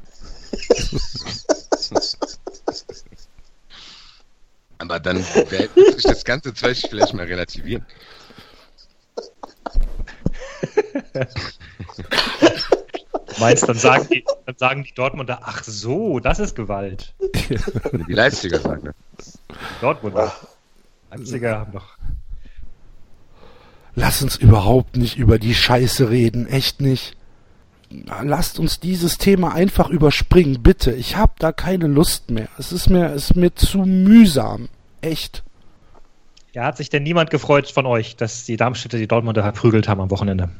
aber 4.79 5.01
dann 5.01 5.19
wird 5.19 5.71
ich 5.77 6.03
das 6.03 6.25
ganze 6.25 6.53
Zeug 6.53 6.77
vielleicht 6.89 7.15
mal 7.15 7.27
relativieren. 7.27 7.87
Meinst 13.41 13.69
dann 13.69 13.77
sagen 13.77 14.07
die, 14.13 14.25
dann 14.47 14.57
sagen 14.57 14.85
die 14.85 14.93
Dortmunder, 14.93 15.41
ach 15.43 15.65
so, 15.65 16.21
das 16.21 16.39
ist 16.39 16.55
Gewalt. 16.55 17.15
Die 18.09 18.13
Leipziger 18.13 18.61
sagen, 18.61 18.85
ne? 18.85 18.95
Die 19.19 19.81
Dortmunder. 19.81 20.33
Leipziger 21.11 21.59
haben 21.59 21.73
doch. 21.73 21.97
Lass 23.95 24.23
uns 24.23 24.37
überhaupt 24.37 24.97
nicht 24.97 25.17
über 25.19 25.39
die 25.39 25.55
Scheiße 25.55 26.11
reden, 26.11 26.47
echt 26.47 26.81
nicht. 26.81 27.17
Lasst 28.23 28.61
uns 28.61 28.79
dieses 28.79 29.19
Thema 29.19 29.53
einfach 29.53 29.89
überspringen, 29.91 30.63
bitte. 30.63 30.93
Ich 30.93 31.17
hab 31.17 31.41
da 31.41 31.51
keine 31.51 31.89
Lust 31.89 32.31
mehr. 32.31 32.49
Es 32.57 32.71
ist 32.71 32.89
mir, 32.89 33.07
es 33.07 33.31
ist 33.31 33.37
mir 33.37 33.55
zu 33.55 33.79
mühsam. 33.79 34.69
Echt. 35.01 35.43
Ja, 36.53 36.65
hat 36.65 36.77
sich 36.77 36.89
denn 36.89 37.03
niemand 37.03 37.31
gefreut 37.31 37.69
von 37.69 37.87
euch, 37.87 38.17
dass 38.17 38.45
die 38.45 38.57
Darmstädter 38.57 38.99
die 38.99 39.09
Dortmunder 39.09 39.43
verprügelt 39.43 39.89
haben 39.89 40.01
am 40.01 40.11
Wochenende? 40.11 40.51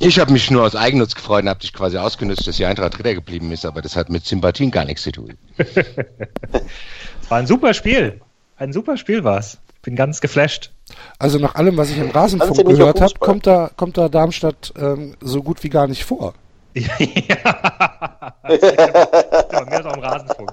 Ich 0.00 0.18
habe 0.18 0.32
mich 0.32 0.50
nur 0.50 0.64
aus 0.64 0.74
Eigennutz 0.74 1.14
gefreut 1.14 1.44
und 1.44 1.48
habe 1.48 1.60
dich 1.60 1.72
quasi 1.72 1.96
ausgenutzt, 1.96 2.46
dass 2.46 2.56
die 2.56 2.66
Eintracht 2.66 2.98
Dritter 2.98 3.14
geblieben 3.14 3.52
ist, 3.52 3.64
aber 3.64 3.82
das 3.82 3.96
hat 3.96 4.08
mit 4.08 4.24
Sympathien 4.24 4.70
gar 4.70 4.84
nichts 4.84 5.02
zu 5.02 5.12
tun. 5.12 5.36
Es 5.58 5.76
war 7.28 7.38
ein 7.38 7.46
super 7.46 7.72
Spiel. 7.74 8.20
Ein 8.56 8.72
super 8.72 8.96
Spiel 8.96 9.24
war's. 9.24 9.58
Bin 9.82 9.96
ganz 9.96 10.20
geflasht. 10.20 10.70
Also 11.18 11.38
nach 11.38 11.54
allem, 11.56 11.76
was 11.76 11.90
ich 11.90 11.98
im 11.98 12.10
Rasenfunk 12.10 12.56
ja 12.56 12.62
gehört 12.64 13.00
habe, 13.00 13.14
kommt 13.18 13.46
da, 13.46 13.70
kommt 13.76 13.96
da 13.96 14.08
Darmstadt 14.08 14.72
ähm, 14.76 15.16
so 15.20 15.42
gut 15.42 15.62
wie 15.64 15.68
gar 15.68 15.86
nicht 15.88 16.04
vor. 16.04 16.34
ja. 16.74 16.86
ja, 16.98 18.34
mehr 18.48 19.82
so 19.82 19.88
am 19.88 20.00
Rasenfunk. 20.00 20.52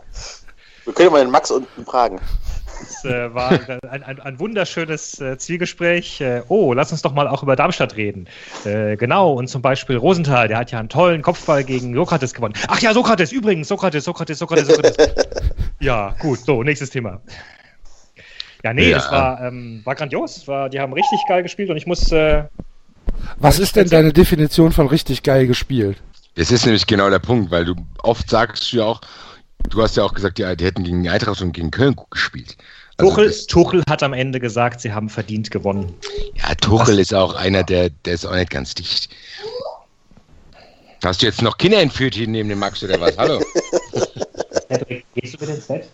Wir 0.85 0.93
können 0.93 1.11
mal 1.11 1.21
den 1.21 1.31
Max 1.31 1.51
unten 1.51 1.85
fragen. 1.85 2.19
Es 2.81 3.03
äh, 3.05 3.33
war 3.33 3.51
ein, 3.89 4.03
ein, 4.03 4.19
ein 4.19 4.39
wunderschönes 4.39 5.19
äh, 5.19 5.37
Zielgespräch. 5.37 6.21
Äh, 6.21 6.41
oh, 6.47 6.73
lass 6.73 6.91
uns 6.91 7.01
doch 7.01 7.13
mal 7.13 7.27
auch 7.27 7.43
über 7.43 7.55
Darmstadt 7.55 7.95
reden. 7.95 8.27
Äh, 8.65 8.97
genau, 8.97 9.33
und 9.33 9.47
zum 9.47 9.61
Beispiel 9.61 9.97
Rosenthal, 9.97 10.47
der 10.47 10.57
hat 10.57 10.71
ja 10.71 10.79
einen 10.79 10.89
tollen 10.89 11.21
Kopfball 11.21 11.63
gegen 11.63 11.93
Sokrates 11.93 12.33
gewonnen. 12.33 12.53
Ach 12.67 12.79
ja, 12.79 12.93
Sokrates, 12.93 13.31
übrigens, 13.31 13.67
Sokrates, 13.67 14.03
Sokrates, 14.03 14.39
Sokrates, 14.39 14.67
Sokrates. 14.67 14.97
ja, 15.79 16.15
gut, 16.19 16.39
so, 16.39 16.63
nächstes 16.63 16.89
Thema. 16.89 17.21
Ja, 18.63 18.73
nee, 18.73 18.89
Ja. 18.89 18.97
das 18.97 19.11
war, 19.11 19.41
ähm, 19.41 19.81
war 19.85 19.95
grandios. 19.95 20.47
War, 20.47 20.69
die 20.69 20.79
haben 20.79 20.93
richtig 20.93 21.19
geil 21.27 21.43
gespielt 21.43 21.69
und 21.69 21.77
ich 21.77 21.85
muss, 21.87 22.11
äh, 22.11 22.43
Was 23.37 23.59
ist 23.59 23.75
denn 23.75 23.89
deine 23.89 24.11
Definition 24.13 24.71
von 24.71 24.87
richtig 24.87 25.23
geil 25.23 25.47
gespielt? 25.47 25.97
Das 26.35 26.51
ist 26.51 26.65
nämlich 26.65 26.85
genau 26.87 27.09
der 27.09 27.19
Punkt, 27.19 27.51
weil 27.51 27.65
du 27.65 27.75
oft 28.03 28.29
sagst 28.29 28.71
du 28.71 28.77
ja 28.77 28.85
auch, 28.85 29.01
du 29.69 29.81
hast 29.81 29.97
ja 29.97 30.03
auch 30.03 30.13
gesagt, 30.13 30.39
ja, 30.39 30.55
die 30.55 30.65
hätten 30.65 30.83
gegen 30.83 31.03
die 31.03 31.09
Eintracht 31.09 31.41
und 31.41 31.53
gegen 31.53 31.71
Köln 31.71 31.95
gut 31.95 32.11
gespielt. 32.11 32.57
Also 32.97 33.11
Tuchel, 33.11 33.27
das, 33.27 33.47
Tuchel 33.47 33.83
hat 33.89 34.03
am 34.03 34.13
Ende 34.13 34.39
gesagt, 34.39 34.81
sie 34.81 34.91
haben 34.91 35.09
verdient 35.09 35.51
gewonnen. 35.51 35.93
ja, 36.35 36.53
Tuchel 36.55 36.99
ist 36.99 37.13
auch 37.13 37.33
einer, 37.33 37.63
der, 37.63 37.89
der 37.89 38.13
ist 38.13 38.25
auch 38.25 38.35
nicht 38.35 38.49
ganz 38.49 38.75
dicht. 38.75 39.09
Hast 41.03 41.21
du 41.21 41.27
jetzt 41.27 41.41
noch 41.41 41.57
Kinder 41.57 41.81
entführt 41.81 42.15
hier 42.15 42.27
neben 42.27 42.49
dem 42.49 42.59
Max 42.59 42.83
oder 42.83 42.99
was? 42.99 43.17
Hallo? 43.17 43.39
Gehst 45.15 45.35
du 45.35 45.45
mit 45.45 45.55
ins 45.55 45.65
Bett? 45.65 45.87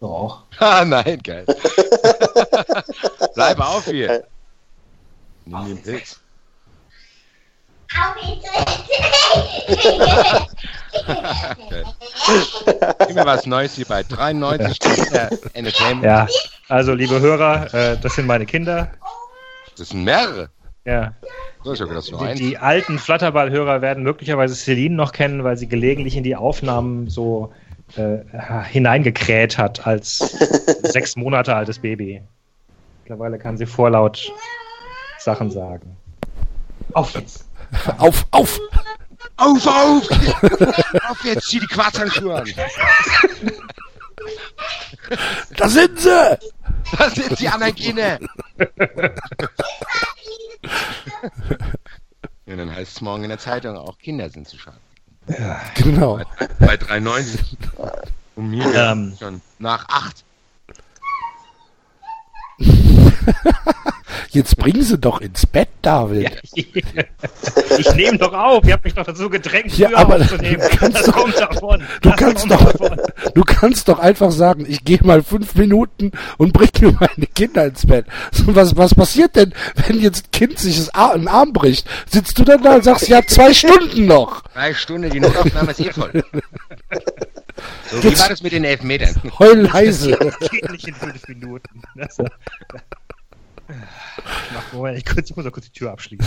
Doch. 0.00 0.42
ah, 0.58 0.84
nein, 0.84 1.20
geil. 1.22 1.44
Bleib 3.34 3.60
auf 3.60 3.84
hier. 3.84 4.24
Nimm 5.44 5.66
den 5.68 5.82
Pilz. 5.82 6.20
Geil. 7.88 8.68
Immer 13.08 13.26
was 13.26 13.46
Neues 13.46 13.74
hier 13.74 13.86
bei 13.86 14.02
93 14.02 14.78
Kinder 14.80 15.30
Entertainment. 15.54 16.04
Ja, 16.04 16.26
also 16.68 16.94
liebe 16.94 17.20
Hörer, 17.20 17.72
äh, 17.74 17.96
das 18.00 18.14
sind 18.14 18.26
meine 18.26 18.46
Kinder. 18.46 18.90
Das 19.76 19.90
sind 19.90 20.04
mehrere. 20.04 20.50
Ja, 20.84 21.12
So, 21.64 21.72
ich 21.74 21.78
das 21.80 22.06
ist 22.06 22.10
nur 22.12 22.20
die, 22.20 22.26
eins. 22.26 22.38
die 22.40 22.56
alten 22.58 22.98
Flatterball-Hörer 22.98 23.82
werden 23.82 24.02
möglicherweise 24.02 24.54
Celine 24.54 24.94
noch 24.94 25.12
kennen, 25.12 25.44
weil 25.44 25.56
sie 25.56 25.68
gelegentlich 25.68 26.16
in 26.16 26.24
die 26.24 26.34
Aufnahmen 26.34 27.08
so 27.10 27.52
äh, 27.96 28.18
hineingekräht 28.64 29.58
hat 29.58 29.86
als 29.86 30.18
sechs 30.82 31.16
Monate 31.16 31.54
altes 31.54 31.78
Baby. 31.78 32.22
Mittlerweile 33.02 33.38
kann 33.38 33.56
sie 33.56 33.66
vorlaut 33.66 34.32
Sachen 35.18 35.50
sagen. 35.50 35.96
Auf 36.94 37.12
jetzt! 37.14 37.44
Auf, 37.98 38.26
auf! 38.30 38.58
Auf, 39.38 39.66
auf! 39.66 40.10
auf 41.08 41.24
jetzt, 41.24 41.48
zieh 41.48 41.60
die 41.60 41.66
Quarzhandschuhe 41.66 42.34
an. 42.34 42.52
Da 45.56 45.68
sind 45.68 45.98
sie! 46.00 46.38
Das 46.98 47.14
sind 47.14 47.38
die 47.38 47.48
anderen 47.48 47.74
Kinder. 47.74 48.18
ja, 52.46 52.56
dann 52.56 52.74
heißt 52.74 52.96
es 52.96 53.00
morgen 53.00 53.22
in 53.24 53.28
der 53.28 53.38
Zeitung, 53.38 53.76
auch 53.76 53.98
Kinder 53.98 54.28
sind 54.28 54.48
zu 54.48 54.58
schade. 54.58 54.78
Genau. 55.74 56.20
Bei 56.58 56.74
3,90. 56.74 57.38
Und 58.36 58.50
mir 58.50 58.74
Ähm. 58.74 59.16
schon 59.18 59.40
nach 59.58 59.86
8. 59.88 60.24
Jetzt 64.30 64.56
bringen 64.58 64.82
sie 64.82 64.98
doch 64.98 65.20
ins 65.20 65.46
Bett, 65.46 65.68
David. 65.82 66.30
Ja, 66.54 66.62
ich 67.78 67.94
nehme 67.94 68.18
doch 68.18 68.32
auf, 68.34 68.64
ihr 68.66 68.74
habt 68.74 68.84
mich 68.84 68.94
doch 68.94 69.04
dazu 69.06 69.30
gedrängt, 69.30 69.76
Ja, 69.78 69.88
aber 69.94 70.16
aufzunehmen. 70.16 70.60
du 70.70 70.76
kannst 70.76 70.98
Das 70.98 71.06
doch- 71.06 71.12
kommt 71.14 71.38
davon. 71.38 71.82
Du 72.02 72.10
Das 72.10 72.18
kannst 72.18 72.50
doch, 72.50 72.72
davon. 72.72 73.00
du 73.34 73.42
kannst 73.44 73.88
doch 73.88 73.98
einfach 73.98 74.30
sagen, 74.30 74.66
ich 74.68 74.84
gehe 74.84 74.98
mal 75.02 75.22
fünf 75.22 75.54
Minuten 75.54 76.12
und 76.36 76.52
bringe 76.52 76.96
meine 77.00 77.26
Kinder 77.34 77.64
ins 77.66 77.86
Bett. 77.86 78.06
Was, 78.46 78.76
was 78.76 78.94
passiert 78.94 79.34
denn, 79.36 79.54
wenn 79.86 80.00
jetzt 80.00 80.26
ein 80.26 80.30
Kind 80.32 80.58
sich 80.58 80.76
das 80.76 80.94
Ar 80.94 81.14
einen 81.14 81.28
Arm 81.28 81.52
bricht? 81.52 81.88
Sitzt 82.10 82.38
du 82.38 82.44
dann 82.44 82.62
da 82.62 82.74
und 82.76 82.84
sagst, 82.84 83.08
ja, 83.08 83.22
zwei 83.26 83.54
Stunden 83.54 84.06
noch. 84.06 84.42
Drei 84.52 84.74
Stunden, 84.74 85.10
die 85.10 85.20
Notaufnahme 85.20 85.70
ist 85.70 85.80
eh 85.80 85.92
voll. 85.92 86.22
So, 87.90 88.02
wie 88.04 88.18
war 88.18 88.28
das 88.28 88.42
mit 88.42 88.52
den 88.52 88.64
Elfmetern? 88.64 89.14
Heul 89.38 89.62
leise. 89.62 90.10
Das 90.12 90.50
geht 90.50 90.70
nicht 90.70 90.86
in 90.86 90.94
fünf 90.94 91.26
Minuten. 91.28 91.82
Das, 91.96 92.18
mach, 93.68 94.72
Moment, 94.72 94.98
ich, 94.98 95.04
kurz, 95.04 95.30
ich 95.30 95.36
muss 95.36 95.44
noch 95.44 95.52
kurz 95.52 95.66
die 95.66 95.78
Tür 95.78 95.92
abschließen. 95.92 96.26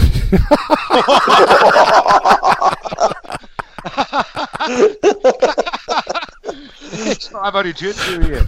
Ich 7.06 7.32
mach 7.32 7.42
einfach 7.42 7.64
die 7.64 7.74
Tür 7.74 7.94
zu 7.94 8.22
hier. 8.22 8.46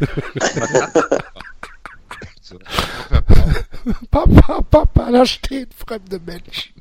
so, 2.42 2.60
Papa, 4.12 4.62
Papa, 4.70 5.12
da 5.12 5.26
stehen 5.26 5.70
fremde 5.76 6.20
Menschen. 6.20 6.74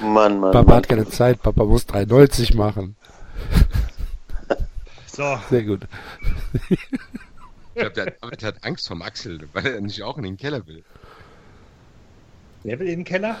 Mann, 0.00 0.40
Mann. 0.40 0.52
Papa 0.52 0.62
Mann. 0.62 0.76
hat 0.76 0.88
keine 0.88 1.08
Zeit, 1.08 1.42
Papa 1.42 1.64
muss 1.64 1.86
3,90 1.88 2.56
machen. 2.56 2.96
So, 5.06 5.38
Sehr 5.50 5.62
gut. 5.64 5.86
Ich 7.74 7.80
glaube, 7.80 7.92
der 7.92 8.10
David 8.20 8.42
hat 8.42 8.64
Angst 8.64 8.86
vom 8.86 9.02
Axel, 9.02 9.48
weil 9.52 9.66
er 9.66 9.80
nicht 9.80 10.02
auch 10.02 10.18
in 10.18 10.24
den 10.24 10.36
Keller 10.36 10.66
will. 10.66 10.84
wer 12.64 12.78
will 12.78 12.88
in 12.88 13.00
den 13.00 13.04
Keller? 13.04 13.40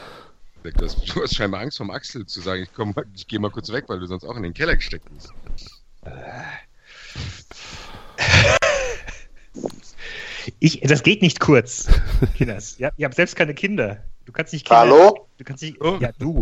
Du 0.62 0.84
hast, 0.84 1.14
du 1.14 1.22
hast 1.22 1.34
scheinbar 1.34 1.60
Angst 1.60 1.78
vom 1.78 1.90
Axel 1.90 2.24
zu 2.24 2.40
sagen, 2.40 2.62
ich, 2.62 2.72
komm, 2.72 2.94
ich 3.14 3.26
gehe 3.26 3.40
mal 3.40 3.50
kurz 3.50 3.70
weg, 3.72 3.84
weil 3.88 3.98
du 3.98 4.06
sonst 4.06 4.24
auch 4.24 4.36
in 4.36 4.44
den 4.44 4.54
Keller 4.54 4.76
gesteckt 4.76 5.06
bist. 5.10 5.32
Ich, 10.58 10.80
das 10.80 11.02
geht 11.02 11.22
nicht 11.22 11.40
kurz, 11.40 11.88
Kinders. 12.36 12.76
Ja, 12.78 12.90
ihr 12.96 13.04
habt 13.06 13.14
selbst 13.14 13.36
keine 13.36 13.54
Kinder. 13.54 13.98
Du 14.24 14.32
kannst 14.32 14.52
nicht 14.52 14.66
Kinder. 14.66 14.80
Hallo? 14.80 15.26
Du 15.38 15.44
kannst 15.44 15.62
nicht. 15.62 15.80
Oh. 15.80 15.96
Ja, 16.00 16.10
du. 16.18 16.40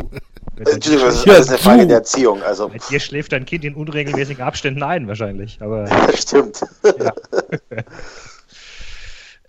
Entschuldigung, 0.57 1.07
das 1.07 1.17
ist 1.17 1.27
Ja, 1.27 1.35
alles 1.35 1.49
eine 1.49 1.59
Frage 1.59 1.83
du. 1.83 1.89
der 1.89 1.97
Erziehung. 1.99 2.43
Also, 2.43 2.69
Bei 2.69 2.79
dir 2.79 3.01
schläft 3.01 3.33
dein 3.33 3.47
Kind 3.47 3.65
in 3.65 3.75
unregelmäßigen 3.75 4.45
Abständen 4.45 4.83
ein, 4.83 5.09
wahrscheinlich. 5.09 5.61
Aber 5.63 5.85
das 6.07 6.21
stimmt. 6.23 6.61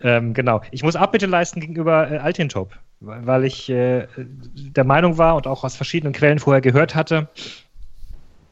ähm, 0.02 0.34
genau. 0.34 0.62
Ich 0.72 0.84
muss 0.84 0.96
Abbitte 0.96 1.26
leisten 1.26 1.60
gegenüber 1.60 2.10
äh, 2.10 2.18
Altintop, 2.18 2.72
weil 3.02 3.26
weil 3.28 3.46
ich 3.46 3.70
äh, 3.70 4.08
der 4.16 4.84
Meinung 4.86 5.18
war 5.18 5.36
und 5.36 5.48
auch 5.48 5.64
aus 5.64 5.76
verschiedenen 5.76 6.14
Quellen 6.14 6.40
vorher 6.40 6.62
gehört 6.62 6.96
hatte, 6.96 7.30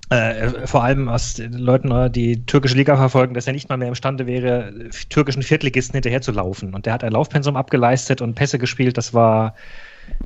äh, 0.09 0.65
vor 0.65 0.83
allem 0.83 1.07
aus 1.07 1.35
den 1.35 1.53
Leuten, 1.53 1.91
äh, 1.91 2.09
die 2.09 2.45
türkische 2.45 2.75
Liga 2.75 2.97
verfolgen, 2.97 3.33
dass 3.35 3.47
er 3.47 3.53
nicht 3.53 3.69
mal 3.69 3.77
mehr 3.77 3.89
imstande 3.89 4.25
wäre, 4.25 4.89
türkischen 5.09 5.43
Viertligisten 5.43 5.93
hinterherzulaufen. 5.93 6.73
Und 6.73 6.85
der 6.85 6.93
hat 6.93 7.03
ein 7.03 7.11
Laufpensum 7.11 7.55
abgeleistet 7.55 8.21
und 8.21 8.33
Pässe 8.35 8.57
gespielt. 8.57 8.97
Das 8.97 9.13
war 9.13 9.55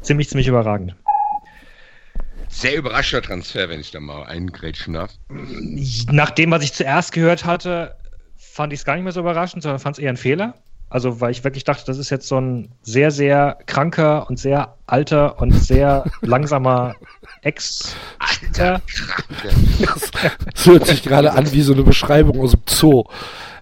ziemlich, 0.01 0.29
ziemlich 0.29 0.47
überragend. 0.47 0.95
Sehr 2.47 2.77
überraschter 2.77 3.21
Transfer, 3.21 3.67
wenn 3.67 3.79
ich 3.79 3.91
da 3.91 3.99
mal 3.99 4.23
eingrätschen 4.23 4.93
darf. 4.93 5.11
Nach 6.11 6.29
dem, 6.29 6.51
was 6.51 6.63
ich 6.63 6.73
zuerst 6.73 7.11
gehört 7.11 7.45
hatte, 7.45 7.95
fand 8.37 8.71
ich 8.71 8.79
es 8.79 8.85
gar 8.85 8.93
nicht 8.93 9.03
mehr 9.03 9.11
so 9.11 9.21
überraschend, 9.21 9.63
sondern 9.63 9.79
fand 9.79 9.97
es 9.97 10.03
eher 10.03 10.11
ein 10.11 10.17
Fehler. 10.17 10.53
Also, 10.93 11.19
weil 11.19 11.31
ich 11.31 11.43
wirklich 11.43 11.63
dachte, 11.63 11.85
das 11.87 11.97
ist 11.97 12.11
jetzt 12.11 12.27
so 12.27 12.39
ein 12.39 12.69
sehr, 12.83 13.09
sehr 13.09 13.57
kranker 13.65 14.29
und 14.29 14.37
sehr 14.37 14.75
alter 14.85 15.41
und 15.41 15.51
sehr 15.51 16.03
langsamer 16.21 16.93
Ex. 17.41 17.95
Alter. 18.19 18.79
Das 20.53 20.65
hört 20.67 20.85
sich 20.85 21.01
gerade 21.01 21.33
an 21.33 21.51
wie 21.51 21.63
so 21.63 21.73
eine 21.73 21.81
Beschreibung 21.81 22.39
aus 22.41 22.51
dem 22.51 22.61
Zoo. 22.67 23.05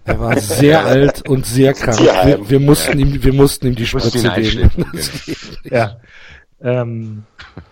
Er 0.04 0.20
war 0.20 0.38
sehr 0.38 0.84
alt 0.84 1.26
und 1.26 1.46
sehr 1.46 1.72
krank. 1.72 2.00
Wir, 2.00 2.50
wir 2.50 2.60
mussten 2.60 2.98
ihm, 2.98 3.24
wir 3.24 3.32
mussten 3.32 3.68
ihm 3.68 3.76
die 3.76 3.86
Spritze 3.86 4.18
geben. 4.18 4.28
einschläfern, 4.28 4.84
Ja. 5.64 5.96
Ähm, 6.60 7.24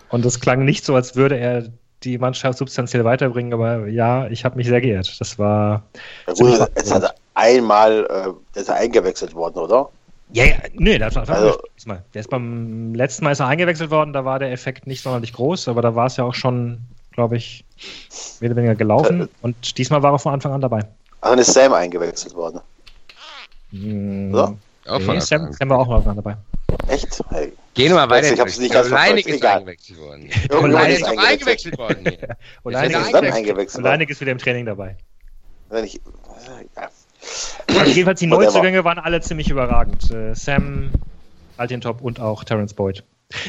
und 0.09 0.25
das 0.25 0.41
klang 0.41 0.65
nicht 0.65 0.87
so, 0.87 0.95
als 0.95 1.17
würde 1.17 1.37
er 1.37 1.65
die 2.03 2.19
Mannschaft 2.19 2.59
substanziell 2.59 3.05
weiterbringen, 3.05 3.53
aber 3.53 3.87
ja, 3.89 4.27
ich 4.29 4.45
habe 4.45 4.57
mich 4.57 4.67
sehr 4.69 4.81
geehrt. 4.81 5.15
Das 5.21 5.39
war. 5.39 5.83
Ja, 6.27 6.33
gut, 6.35 6.59
jetzt 6.77 6.93
hat 6.95 7.03
er 7.03 7.15
einmal, 7.35 8.05
äh, 8.07 8.33
der 8.55 8.63
ist 8.63 8.69
ja 8.69 8.75
eingewechselt 8.75 9.35
worden, 9.35 9.59
oder? 9.59 9.89
Ja, 10.33 10.45
ja, 10.45 10.55
nee, 10.75 10.97
der, 10.99 11.09
hat- 11.11 11.29
Also- 11.29 11.59
diesmal. 11.77 12.03
der 12.15 12.21
ist 12.21 12.31
beim 12.31 12.95
letzten 12.95 13.25
Mal 13.25 13.33
ist 13.33 13.41
er 13.41 13.47
eingewechselt 13.49 13.91
worden, 13.91 14.13
da 14.13 14.25
war 14.25 14.39
der 14.39 14.53
Effekt 14.53 14.87
nicht 14.87 15.03
sonderlich 15.03 15.33
groß, 15.33 15.69
aber 15.69 15.83
da 15.83 15.95
war 15.95 16.07
es 16.07 16.17
ja 16.17 16.25
auch 16.25 16.35
schon, 16.35 16.79
glaube 17.13 17.37
ich, 17.37 17.65
mehr 18.41 18.51
oder 18.51 18.57
weniger 18.57 18.75
gelaufen. 18.77 19.23
Äh, 19.23 19.27
Und 19.43 19.77
diesmal 19.77 20.03
war 20.03 20.13
er 20.13 20.19
von 20.19 20.33
Anfang 20.33 20.53
an 20.53 20.61
dabei. 20.61 20.81
Ach, 21.21 21.31
dann 21.31 21.39
ist 21.41 21.53
Sam 21.53 21.73
eingewechselt 21.73 22.35
worden. 22.35 22.61
Hm, 23.73 24.33
Oder? 24.33 24.55
Nee, 24.99 25.21
Sam. 25.21 25.53
Sam 25.53 25.69
war 25.69 25.79
auch 25.81 25.87
von 25.87 25.97
Anfang 25.97 26.11
an 26.11 26.17
dabei. 26.17 26.37
Echt? 26.89 27.21
Hey. 27.31 27.53
Gehen 27.81 27.93
wir 27.93 27.97
mal 27.97 28.11
weiter. 28.11 28.35
Ich 28.35 28.39
hab's 28.39 28.59
nicht 28.59 28.75
ganz 28.75 28.91
Leinig 28.91 29.27
ist 29.27 29.37
Egal. 29.37 29.59
eingewechselt 29.59 29.99
worden. 29.99 30.29
Leinig 30.71 31.01
ist 31.01 31.19
eingewechselt 31.19 31.79
worden. 31.79 32.05
Und 32.63 32.75
Ist 32.75 33.79
Leinig 33.79 34.11
Ist 34.11 34.21
wieder 34.21 34.33
im 34.33 34.39
Training 34.39 34.67
dabei. 34.67 34.99
Wenn 35.71 35.87
ich, 35.87 35.99
ja. 36.77 36.91
Also 37.69 37.93
jedenfalls 37.93 38.21
die. 38.21 38.27
Neuzugänge 38.27 38.85
waren 38.85 38.99
alle 38.99 39.23
ziemlich 39.23 39.49
überragend. 39.49 40.11
Äh, 40.11 40.35
Sam, 40.35 40.91
Altintop 41.57 42.03
und 42.03 42.21
auch 42.21 42.45
Terence 42.45 42.75
Boyd. 42.75 43.03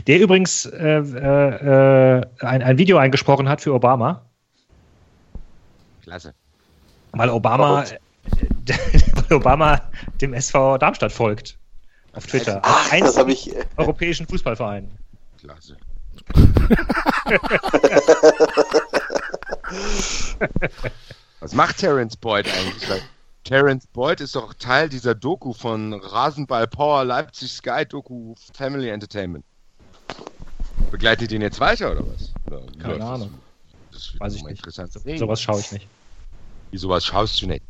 Der 0.08 0.20
übrigens 0.22 0.66
äh, 0.66 1.00
äh, 1.00 2.20
äh, 2.20 2.26
ein, 2.40 2.64
ein 2.64 2.78
Video 2.78 2.98
eingesprochen 2.98 3.50
hat 3.50 3.60
für 3.60 3.74
Obama, 3.74 4.22
Klasse. 6.04 6.34
weil 7.12 7.30
Obama, 7.30 7.84
äh, 7.84 7.98
weil 9.30 9.38
Obama 9.38 9.82
dem 10.22 10.34
SV 10.34 10.78
Darmstadt 10.78 11.12
folgt. 11.12 11.58
Auf 12.14 12.28
Twitter. 12.28 12.60
Ach, 12.64 12.92
Eins 12.92 13.06
das 13.08 13.18
habe 13.18 13.32
ich. 13.32 13.56
äh, 13.56 13.66
europäischen 13.78 14.28
Fußballverein. 14.28 14.90
Klasse. 15.40 15.78
Was 21.40 21.54
macht 21.54 21.78
Terence 21.78 22.16
Boyd 22.18 22.48
eigentlich? 22.48 23.02
Terence 23.44 23.88
Boyd 23.88 24.22
ist 24.22 24.36
doch 24.36 24.54
Teil 24.54 24.90
dieser 24.90 25.16
Doku 25.16 25.54
von 25.54 25.94
Rasenball 25.94 26.68
Power 26.68 27.04
Leipzig 27.06 27.52
Sky 27.52 27.86
Doku 27.88 28.36
Family 28.54 28.90
Entertainment. 28.90 29.44
Begleitet 30.92 31.32
den 31.32 31.42
jetzt 31.42 31.60
weiter 31.60 31.92
oder 31.92 32.06
was? 32.08 32.32
Oder 32.48 32.62
Keine 32.80 32.94
läuft 32.94 33.02
das? 33.02 33.10
Ahnung. 33.10 33.34
Das 33.92 34.14
wird 34.14 34.20
Weiß 34.22 34.36
ich 34.36 34.44
mal 34.44 34.50
nicht. 34.50 34.60
interessant. 34.60 34.94
So, 34.94 35.00
sowas 35.18 35.42
schaue 35.42 35.60
ich 35.60 35.72
nicht. 35.72 35.88
Wie 36.72 36.78
sowas 36.78 37.06
schaust 37.06 37.42
du 37.42 37.48
nicht? 37.48 37.64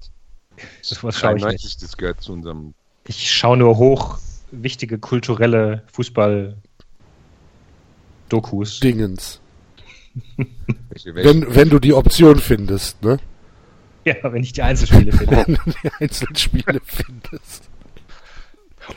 Sowas 0.82 1.18
schaue 1.18 1.36
ich 1.38 1.42
93, 1.42 1.64
nicht. 1.64 1.82
das 1.84 1.98
gehört 1.98 2.22
zu 2.22 2.34
unserem. 2.34 2.74
Ich 3.06 3.32
schaue 3.32 3.58
nur 3.58 3.78
hoch 3.78 4.20
wichtige 4.52 5.00
kulturelle 5.00 5.84
Fußball-Dokus. 5.94 8.80
Dingens. 8.80 9.42
Wenn, 11.06 11.56
wenn 11.56 11.70
du 11.70 11.80
die 11.80 11.94
Option 11.94 12.38
findest, 12.38 13.02
ne? 13.02 13.18
Ja, 14.04 14.16
wenn 14.24 14.44
ich 14.44 14.52
die 14.52 14.64
Einzelspiele 14.64 15.12
finde. 15.12 15.46
Wenn 15.46 15.54
du 15.54 15.62
die 15.84 15.92
Einzelspiele 16.00 16.82
findest. 16.84 17.70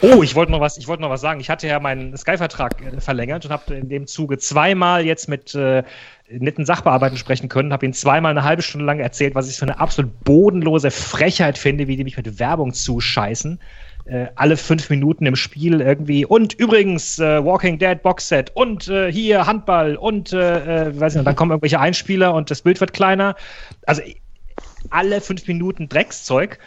Oh, 0.00 0.22
ich 0.22 0.34
wollte 0.34 0.50
noch 0.50 0.60
was, 0.60 0.78
ich 0.78 0.88
wollte 0.88 1.02
noch 1.02 1.10
was 1.10 1.20
sagen. 1.20 1.40
Ich 1.40 1.50
hatte 1.50 1.68
ja 1.68 1.78
meinen 1.78 2.16
Sky-Vertrag 2.16 2.82
äh, 2.82 3.00
verlängert 3.00 3.44
und 3.44 3.50
habe 3.50 3.74
in 3.74 3.88
dem 3.88 4.06
Zuge 4.06 4.38
zweimal 4.38 5.04
jetzt 5.04 5.28
mit 5.28 5.54
äh, 5.54 5.82
netten 6.28 6.64
Sachbearbeitern 6.64 7.18
sprechen 7.18 7.48
können, 7.48 7.72
habe 7.72 7.84
ihnen 7.84 7.92
zweimal 7.92 8.30
eine 8.30 8.44
halbe 8.44 8.62
Stunde 8.62 8.86
lang 8.86 8.98
erzählt, 8.98 9.34
was 9.34 9.48
ich 9.48 9.56
für 9.56 9.66
eine 9.66 9.78
absolut 9.78 10.24
bodenlose 10.24 10.90
Frechheit 10.90 11.58
finde, 11.58 11.86
wie 11.86 11.96
die 11.96 12.04
mich 12.04 12.16
mit 12.16 12.38
Werbung 12.38 12.72
zuscheißen. 12.72 13.60
Äh, 14.06 14.26
alle 14.34 14.58
fünf 14.58 14.90
Minuten 14.90 15.24
im 15.24 15.34
Spiel 15.34 15.80
irgendwie 15.80 16.26
und 16.26 16.52
übrigens 16.52 17.18
äh, 17.18 17.42
Walking 17.42 17.78
Dead 17.78 18.02
Boxset 18.02 18.50
und 18.54 18.86
äh, 18.88 19.10
hier 19.10 19.46
Handball 19.46 19.96
und 19.96 20.30
äh, 20.34 20.88
äh, 20.88 21.00
weiß 21.00 21.14
nicht, 21.14 21.26
dann 21.26 21.34
kommen 21.34 21.52
irgendwelche 21.52 21.80
Einspieler 21.80 22.34
und 22.34 22.50
das 22.50 22.60
Bild 22.60 22.80
wird 22.80 22.92
kleiner. 22.92 23.34
Also 23.86 24.02
alle 24.90 25.22
fünf 25.22 25.46
Minuten 25.46 25.88
Dreckszeug. 25.88 26.58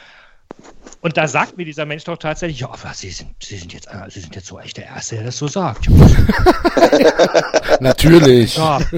Und 1.01 1.17
da 1.17 1.27
sagt 1.27 1.57
mir 1.57 1.65
dieser 1.65 1.85
Mensch 1.85 2.05
doch 2.05 2.17
tatsächlich, 2.17 2.61
ja, 2.61 2.69
aber 2.69 2.91
Sie 2.93 3.11
sind, 3.11 3.35
Sie 3.39 3.57
sind 3.57 3.71
jetzt, 3.71 3.87
äh, 3.87 4.09
Sie 4.09 4.21
sind 4.21 4.35
jetzt 4.35 4.47
so 4.47 4.59
echt 4.59 4.77
der 4.77 4.85
Erste, 4.85 5.15
der 5.15 5.25
das 5.25 5.37
so 5.37 5.47
sagt. 5.47 5.87
Natürlich. 7.79 8.57
ja. 8.57 8.79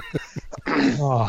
Oh. 1.00 1.28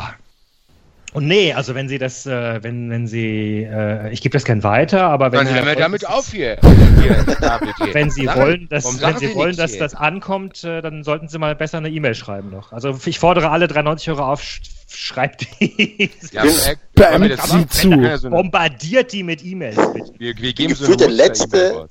Und 1.13 1.27
nee, 1.27 1.51
also 1.51 1.75
wenn 1.75 1.89
Sie 1.89 1.97
das, 1.97 2.25
äh, 2.25 2.63
wenn, 2.63 2.89
wenn 2.89 3.05
Sie, 3.05 3.63
äh, 3.69 4.09
ich 4.11 4.21
gebe 4.21 4.31
das 4.31 4.45
gern 4.45 4.63
weiter, 4.63 5.03
aber 5.09 5.33
wenn 5.33 5.39
Dann 5.39 5.47
Sie 5.47 5.53
hören 5.55 5.65
wir 5.65 5.71
wollen, 5.73 5.79
damit 5.79 6.03
dass- 6.03 6.09
auf 6.09 6.27
hier. 6.31 6.57
hier 7.01 7.35
David, 7.41 7.75
hier. 7.77 7.93
Wenn 7.93 8.09
Sie 8.09 8.25
Sagen- 8.25 8.39
wollen, 8.41 8.69
dass, 8.69 8.85
wenn 8.85 8.91
sagen 8.99 9.17
Sie 9.19 9.35
wollen, 9.35 9.57
dass 9.57 9.71
hier? 9.71 9.79
das 9.81 9.93
ankommt, 9.93 10.63
äh, 10.63 10.81
dann 10.81 11.03
sollten 11.03 11.27
Sie 11.27 11.37
mal 11.37 11.53
besser 11.55 11.79
eine 11.79 11.89
E-Mail 11.89 12.15
schreiben 12.15 12.49
noch. 12.49 12.71
Also 12.71 12.97
ich 13.05 13.19
fordere 13.19 13.49
alle 13.49 13.67
93 13.67 14.09
Euro 14.11 14.23
auf, 14.23 14.41
sch 14.41 14.61
schreibt 14.87 15.47
die, 15.59 16.09
Ja, 16.31 16.43
das 16.43 17.49
sie 17.49 17.67
zu. 17.67 17.89
Ja, 17.91 18.17
so 18.17 18.27
eine- 18.27 18.35
bombardiert 18.37 19.11
die 19.11 19.23
mit 19.23 19.43
E-Mails, 19.43 19.77
bitte. 19.93 20.13
Wir, 20.17 20.37
wir 20.37 20.53
geben 20.53 20.75
so 20.75 20.95
der 20.95 21.09
letzte- 21.09 21.73
raus. 21.73 21.89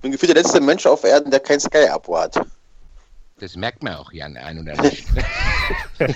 bin 0.00 0.12
gefühlt 0.12 0.34
der 0.34 0.42
letzte 0.42 0.60
Mensch 0.62 0.86
auf 0.86 1.04
Erden, 1.04 1.30
der 1.30 1.40
kein 1.40 1.60
Sky-Abo 1.60 2.18
hat. 2.18 2.40
Das 3.40 3.56
merkt 3.56 3.82
man 3.82 3.94
auch 3.94 4.10
hier 4.10 4.24
an 4.24 4.36
ein 4.38 4.58
oder 4.58 4.80
nicht. 4.82 5.04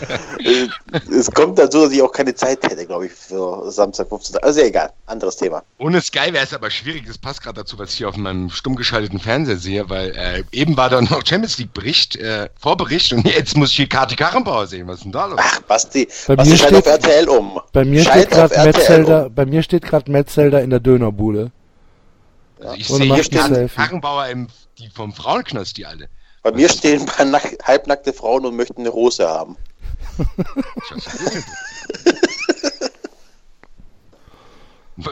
Es 1.10 1.30
kommt 1.30 1.58
dazu, 1.58 1.82
dass 1.82 1.92
ich 1.92 2.02
auch 2.02 2.12
keine 2.12 2.34
Zeit 2.34 2.62
hätte, 2.62 2.86
glaube 2.86 3.06
ich, 3.06 3.12
für 3.12 3.70
Samstag 3.70 4.08
15. 4.08 4.36
Also 4.38 4.60
egal, 4.60 4.90
anderes 5.06 5.36
Thema. 5.36 5.62
Ohne 5.78 6.00
Sky 6.00 6.32
wäre 6.32 6.44
es 6.44 6.54
aber 6.54 6.70
schwierig. 6.70 7.04
Das 7.06 7.18
passt 7.18 7.42
gerade 7.42 7.60
dazu, 7.60 7.78
was 7.78 7.90
ich 7.90 7.96
hier 7.98 8.08
auf 8.08 8.16
meinem 8.16 8.50
stumm 8.50 8.76
geschalteten 8.76 9.18
Fernseher 9.18 9.56
sehe, 9.56 9.88
weil 9.90 10.10
äh, 10.16 10.42
eben 10.52 10.76
war 10.76 10.88
da 10.90 11.00
noch 11.00 11.24
Champions 11.26 11.58
League 11.58 11.72
Bericht, 11.74 12.16
äh, 12.16 12.48
Vorbericht 12.58 13.12
und 13.12 13.26
jetzt 13.26 13.56
muss 13.56 13.70
ich 13.70 13.76
hier 13.76 13.88
Kati 13.88 14.16
Karrenbauer 14.16 14.66
sehen. 14.66 14.86
Was 14.88 14.98
ist 14.98 15.04
denn 15.04 15.12
da 15.12 15.26
los? 15.26 15.38
Ach, 15.42 15.60
Basti, 15.62 16.08
Bei 16.26 16.36
Basti 16.36 16.52
mir 16.54 16.60
auf 16.60 16.68
steht- 16.68 16.86
RTL 16.86 17.28
um. 17.28 17.60
Bei 17.72 17.84
mir 17.84 18.02
steht 18.02 18.30
gerade 18.30 18.62
Metzelder, 18.64 19.26
um. 19.26 19.34
bei 19.34 19.46
mir 19.46 19.62
steht 19.62 19.82
gerade 19.82 20.10
Metzelder 20.10 20.62
in 20.62 20.70
der 20.70 20.80
Dönerbude. 20.80 21.50
Also 22.60 22.74
ich 22.76 22.88
sehe 22.88 23.14
hier 23.14 23.24
Selfie. 23.24 23.76
Karrenbauer 23.76 24.26
im, 24.28 24.48
die 24.78 24.88
vom 24.88 25.12
Frauenknost, 25.12 25.76
die 25.76 25.84
alle. 25.86 26.08
Bei 26.42 26.52
mir 26.52 26.68
stehen 26.68 27.00
ein 27.00 27.06
paar 27.06 27.26
nack 27.26 27.56
halbnackte 27.64 28.12
Frauen 28.12 28.46
und 28.46 28.56
möchten 28.56 28.80
eine 28.80 28.92
Hose 28.92 29.28
haben. 29.28 29.56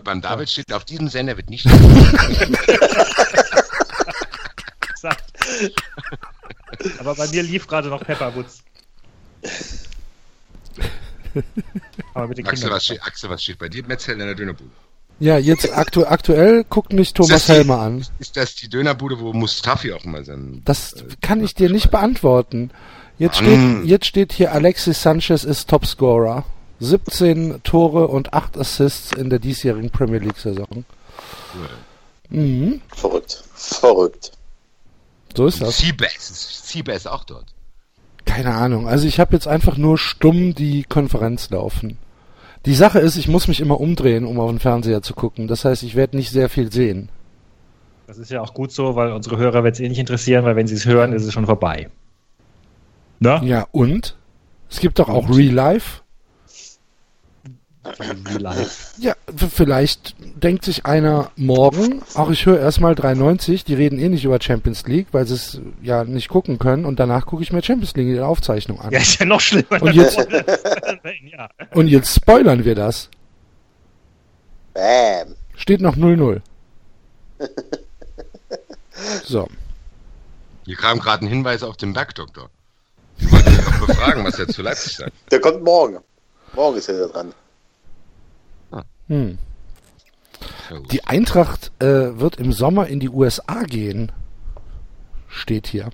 Beim 0.02 0.20
David 0.22 0.48
steht, 0.50 0.72
auf 0.72 0.84
diesem 0.84 1.08
Sender 1.08 1.36
wird 1.36 1.50
nicht. 1.50 1.66
Aber 6.98 7.14
bei 7.14 7.26
mir 7.28 7.42
lief 7.42 7.66
gerade 7.66 7.88
noch 7.88 8.02
Pepperwoods. 8.04 8.62
Aber 12.14 12.28
mit 12.28 12.38
den 12.38 12.46
Axel, 12.46 12.70
was 12.70 12.84
steht, 12.84 13.02
Axel, 13.02 13.28
was 13.30 13.42
steht 13.42 13.58
bei 13.58 13.68
dir? 13.68 13.84
Metzel 13.86 14.12
in 14.12 14.20
der 14.20 14.34
Dönerbude. 14.34 14.70
Ja, 15.20 15.38
jetzt 15.38 15.70
aktu 15.72 16.04
aktuell 16.06 16.64
guckt 16.64 16.92
mich 16.92 17.12
Thomas 17.12 17.46
die- 17.46 17.52
Helmer 17.52 17.78
an. 17.80 18.04
Ist 18.18 18.36
das 18.36 18.54
die 18.56 18.68
Dönerbude, 18.68 19.18
wo 19.20 19.32
Mustafi 19.32 19.92
auch 19.92 20.04
immer 20.04 20.24
sein. 20.24 20.62
Das 20.64 20.94
kann 21.20 21.42
ich 21.42 21.54
dir 21.54 21.70
nicht 21.70 21.90
beantworten. 21.90 22.70
Jetzt 23.18 23.42
Mann. 23.42 23.78
steht, 23.80 23.90
jetzt 23.90 24.06
steht 24.06 24.32
hier 24.32 24.52
Alexis 24.52 25.02
Sanchez 25.02 25.44
ist 25.44 25.68
Topscorer. 25.70 26.44
17 26.80 27.60
Tore 27.62 28.08
und 28.08 28.34
8 28.34 28.58
Assists 28.58 29.12
in 29.12 29.30
der 29.30 29.38
diesjährigen 29.38 29.90
Premier 29.90 30.18
League 30.18 30.36
Saison. 30.38 30.84
Mhm, 32.28 32.80
Verrückt. 32.94 33.44
Verrückt. 33.54 34.32
so 35.36 35.46
ist 35.46 35.60
das. 35.62 35.78
Seabass. 35.78 36.62
Seabass 36.68 37.06
auch 37.06 37.24
dort. 37.24 37.46
Keine 38.24 38.54
Ahnung. 38.54 38.88
Also 38.88 39.06
ich 39.06 39.20
habe 39.20 39.34
jetzt 39.34 39.46
einfach 39.46 39.76
nur 39.76 39.98
stumm 39.98 40.54
die 40.54 40.82
Konferenz 40.84 41.50
laufen. 41.50 41.98
Die 42.66 42.74
Sache 42.74 42.98
ist, 42.98 43.16
ich 43.16 43.28
muss 43.28 43.46
mich 43.46 43.60
immer 43.60 43.78
umdrehen, 43.78 44.24
um 44.24 44.40
auf 44.40 44.50
den 44.50 44.58
Fernseher 44.58 45.02
zu 45.02 45.14
gucken. 45.14 45.46
Das 45.46 45.64
heißt, 45.64 45.82
ich 45.82 45.94
werde 45.94 46.16
nicht 46.16 46.30
sehr 46.30 46.48
viel 46.48 46.72
sehen. 46.72 47.10
Das 48.06 48.18
ist 48.18 48.30
ja 48.30 48.40
auch 48.40 48.54
gut 48.54 48.72
so, 48.72 48.96
weil 48.96 49.12
unsere 49.12 49.36
Hörer 49.36 49.64
wird 49.64 49.74
es 49.74 49.80
eh 49.80 49.88
nicht 49.88 49.98
interessieren, 49.98 50.44
weil 50.44 50.56
wenn 50.56 50.66
sie 50.66 50.74
es 50.74 50.86
hören, 50.86 51.12
ist 51.12 51.24
es 51.24 51.32
schon 51.32 51.46
vorbei. 51.46 51.88
Ne? 53.18 53.40
Ja, 53.44 53.66
und? 53.72 54.16
Es 54.70 54.80
gibt 54.80 54.98
doch 54.98 55.08
auch 55.08 55.28
Real 55.28 55.52
Life. 55.52 56.00
Ja, 58.98 59.14
vielleicht 59.36 60.14
denkt 60.42 60.64
sich 60.64 60.86
einer 60.86 61.30
morgen, 61.36 62.02
ach, 62.14 62.30
ich 62.30 62.46
höre 62.46 62.58
erstmal 62.58 62.94
93, 62.94 63.64
die 63.64 63.74
reden 63.74 63.98
eh 63.98 64.08
nicht 64.08 64.24
über 64.24 64.40
Champions 64.40 64.86
League, 64.86 65.08
weil 65.12 65.26
sie 65.26 65.34
es 65.34 65.60
ja 65.82 66.04
nicht 66.04 66.28
gucken 66.28 66.58
können 66.58 66.86
und 66.86 66.98
danach 66.98 67.26
gucke 67.26 67.42
ich 67.42 67.52
mir 67.52 67.62
Champions 67.62 67.94
League 67.94 68.08
in 68.08 68.14
der 68.14 68.26
Aufzeichnung 68.26 68.80
an. 68.80 68.90
Ja, 68.90 69.00
ist 69.00 69.20
ja 69.20 69.26
noch 69.26 69.40
schlimmer. 69.40 69.82
Und 69.82 69.94
jetzt-. 69.94 70.18
Und 71.74 71.88
jetzt 71.88 72.14
spoilern 72.14 72.64
wir 72.64 72.74
das. 72.74 73.10
Bam. 74.72 75.34
Steht 75.54 75.80
noch 75.80 75.96
0-0. 75.96 76.40
So. 79.24 79.48
Hier 80.64 80.76
kam 80.76 80.98
gerade 80.98 81.24
ein 81.24 81.28
Hinweis 81.28 81.62
auf 81.62 81.76
den 81.76 81.92
Bergdoktor. 81.92 82.48
Ich 83.18 83.30
wollte 83.30 83.50
ihn 83.50 83.56
noch 83.56 83.86
befragen, 83.86 84.24
was 84.24 84.38
er 84.38 84.48
zu 84.48 84.62
Leipzig 84.62 84.96
sagt. 84.96 85.12
Der 85.30 85.40
kommt 85.40 85.62
morgen. 85.62 85.98
Morgen 86.54 86.76
ist 86.76 86.88
er 86.88 87.06
da 87.06 87.12
dran. 87.12 87.34
Hm. 89.08 89.38
Ja, 90.70 90.78
gut. 90.78 90.92
Die 90.92 91.04
Eintracht 91.04 91.72
äh, 91.78 92.18
wird 92.18 92.36
im 92.36 92.52
Sommer 92.52 92.86
in 92.86 93.00
die 93.00 93.08
USA 93.08 93.62
gehen. 93.64 94.12
Steht 95.28 95.66
hier. 95.66 95.90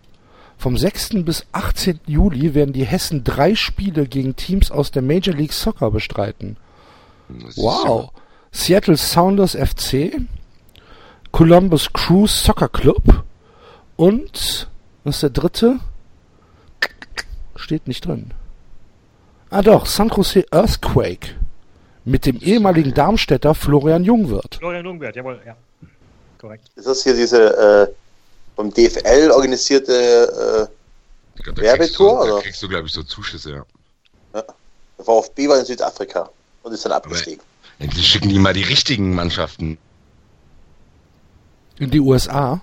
Vom 0.59 0.77
6. 0.77 1.25
bis 1.25 1.47
18. 1.53 2.01
Juli 2.07 2.55
werden 2.55 2.73
die 2.73 2.85
Hessen 2.85 3.25
drei 3.25 3.55
Spiele 3.55 4.07
gegen 4.07 4.37
Teams 4.37 4.71
aus 4.71 4.91
der 4.91 5.03
Major 5.03 5.35
League 5.35 5.55
Soccer 5.55 5.91
bestreiten. 5.91 6.57
Wow. 7.57 8.11
Seattle 8.53 8.97
Sounders 8.97 9.55
FC, 9.55 10.21
Columbus 11.33 11.93
Crew 11.93 12.27
Soccer 12.27 12.69
Club 12.69 13.25
und 13.97 14.69
was 15.05 15.17
ist 15.17 15.23
der 15.23 15.31
dritte? 15.31 15.81
Steht 17.61 17.87
nicht 17.87 18.07
drin. 18.07 18.33
Ah 19.51 19.63
doch, 19.63 19.87
San 19.87 20.09
Jose 20.09 20.47
Earthquake 20.51 21.37
mit 22.05 22.25
dem 22.25 22.39
ehemaligen 22.39 22.95
Darmstädter 22.95 23.55
Florian 23.55 24.05
Jungwirth. 24.05 24.57
Florian 24.57 24.85
Lungwert, 24.85 25.15
jawohl, 25.17 25.41
ja. 25.45 25.57
Korrekt. 26.39 26.71
Ist 26.75 26.87
das 26.87 27.03
hier 27.03 27.15
diese 27.15 27.89
äh, 27.89 27.95
vom 28.57 28.73
DFL 28.73 29.31
organisierte 29.31 30.71
Ich 31.37 31.45
glaub, 31.45 31.57
da 31.57 31.63
Werbetor, 31.63 31.79
kriegst 31.79 31.99
du, 31.99 32.35
da 32.35 32.41
kriegst 32.41 32.63
du, 32.63 32.69
glaube 32.69 32.87
ich, 32.87 32.93
so 32.93 33.03
Zuschüsse, 33.03 33.51
ja. 33.53 34.41
äh, 34.41 34.43
der 34.99 35.05
VfB 35.05 35.49
war 35.49 35.59
in 35.59 35.67
Südafrika 35.67 36.31
und 36.63 36.73
ist 36.73 36.85
dann 36.85 36.93
abgestiegen. 36.93 37.43
Endlich 37.79 38.07
schicken 38.07 38.31
die 38.31 38.39
mal 38.39 38.55
die 38.55 38.63
richtigen 38.63 39.15
Mannschaften. 39.15 39.79
In 41.79 41.91
die 41.91 42.01
USA. 42.01 42.61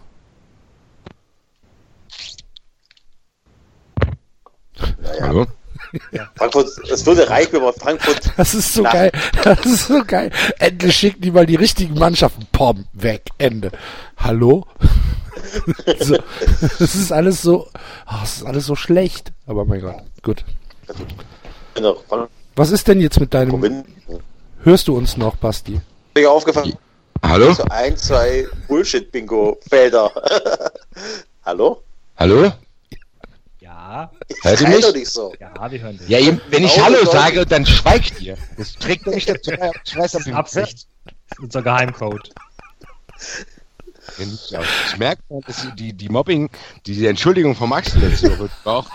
Naja. 5.01 5.27
Hallo? 5.27 5.47
Frankfurt, 6.35 6.69
es 6.91 7.05
würde 7.05 7.29
reichen, 7.29 7.53
wenn 7.53 7.63
man 7.63 7.73
Frankfurt 7.73 8.31
Das 8.37 8.53
ist 8.53 8.73
so 8.73 8.83
geil. 8.83 9.11
Das 9.43 9.65
ist 9.65 9.87
so 9.87 10.03
geil. 10.05 10.31
Endlich 10.59 10.95
schicken 10.95 11.21
die 11.21 11.31
mal 11.31 11.45
die 11.45 11.55
richtigen 11.55 11.95
Mannschaften. 11.95 12.47
Pom, 12.51 12.85
weg, 12.93 13.23
Ende. 13.37 13.71
Hallo? 14.17 14.65
so, 15.99 16.17
das 16.79 16.95
ist 16.95 17.11
alles 17.11 17.41
so, 17.41 17.67
oh, 18.07 18.15
das 18.21 18.37
ist 18.37 18.45
alles 18.45 18.65
so 18.65 18.75
schlecht. 18.75 19.31
Aber 19.45 19.65
mein 19.65 19.81
Gott, 19.81 19.95
gut. 20.23 20.43
Was 22.55 22.71
ist 22.71 22.87
denn 22.87 22.99
jetzt 22.99 23.19
mit 23.19 23.33
deinem, 23.33 23.85
hörst 24.63 24.87
du 24.87 24.97
uns 24.97 25.15
noch, 25.15 25.35
Basti? 25.35 25.79
Mir 26.15 26.31
aufgefallen, 26.31 26.73
Hallo? 27.23 27.53
so 27.53 27.63
ein, 27.69 27.95
zwei 27.97 28.47
Bullshit-Bingo-Felder. 28.67 30.11
Hallo? 31.45 31.83
Hallo? 32.17 32.51
Ja, 33.87 34.11
Hört 34.41 34.61
ihr 34.61 34.67
mich? 34.67 34.81
doch 34.81 34.93
nicht 34.93 35.09
so. 35.09 35.33
ja, 35.39 35.71
wir 35.71 35.79
hören 35.79 35.97
dich. 35.97 36.09
Ja, 36.09 36.19
ihr, 36.19 36.41
wenn 36.49 36.65
ich 36.65 36.77
Hallo 36.77 37.05
sage, 37.09 37.45
dann 37.45 37.65
schweigt 37.65 38.19
ihr. 38.19 38.37
Das 38.57 38.73
trägt 38.73 39.07
doch 39.07 39.13
nicht 39.13 39.29
dazu 39.29 39.51
ich 39.85 39.95
weiß, 39.95 40.15
ob 40.15 40.19
Das 40.19 40.27
ist 40.27 40.33
Absicht. 40.33 40.87
Das 41.05 41.37
ist 41.37 41.39
unser 41.39 41.61
Geheimcode. 41.61 42.29
Ich 44.17 44.97
merke, 44.97 45.21
dass 45.45 45.67
die, 45.75 45.93
die 45.93 46.09
Mobbing, 46.09 46.49
die, 46.85 46.95
die 46.95 47.07
Entschuldigung 47.07 47.55
vom 47.55 47.71
Axel 47.71 48.01
letzte 48.01 48.37
Woche 48.37 48.49
war 48.65 48.75
auch 48.77 48.89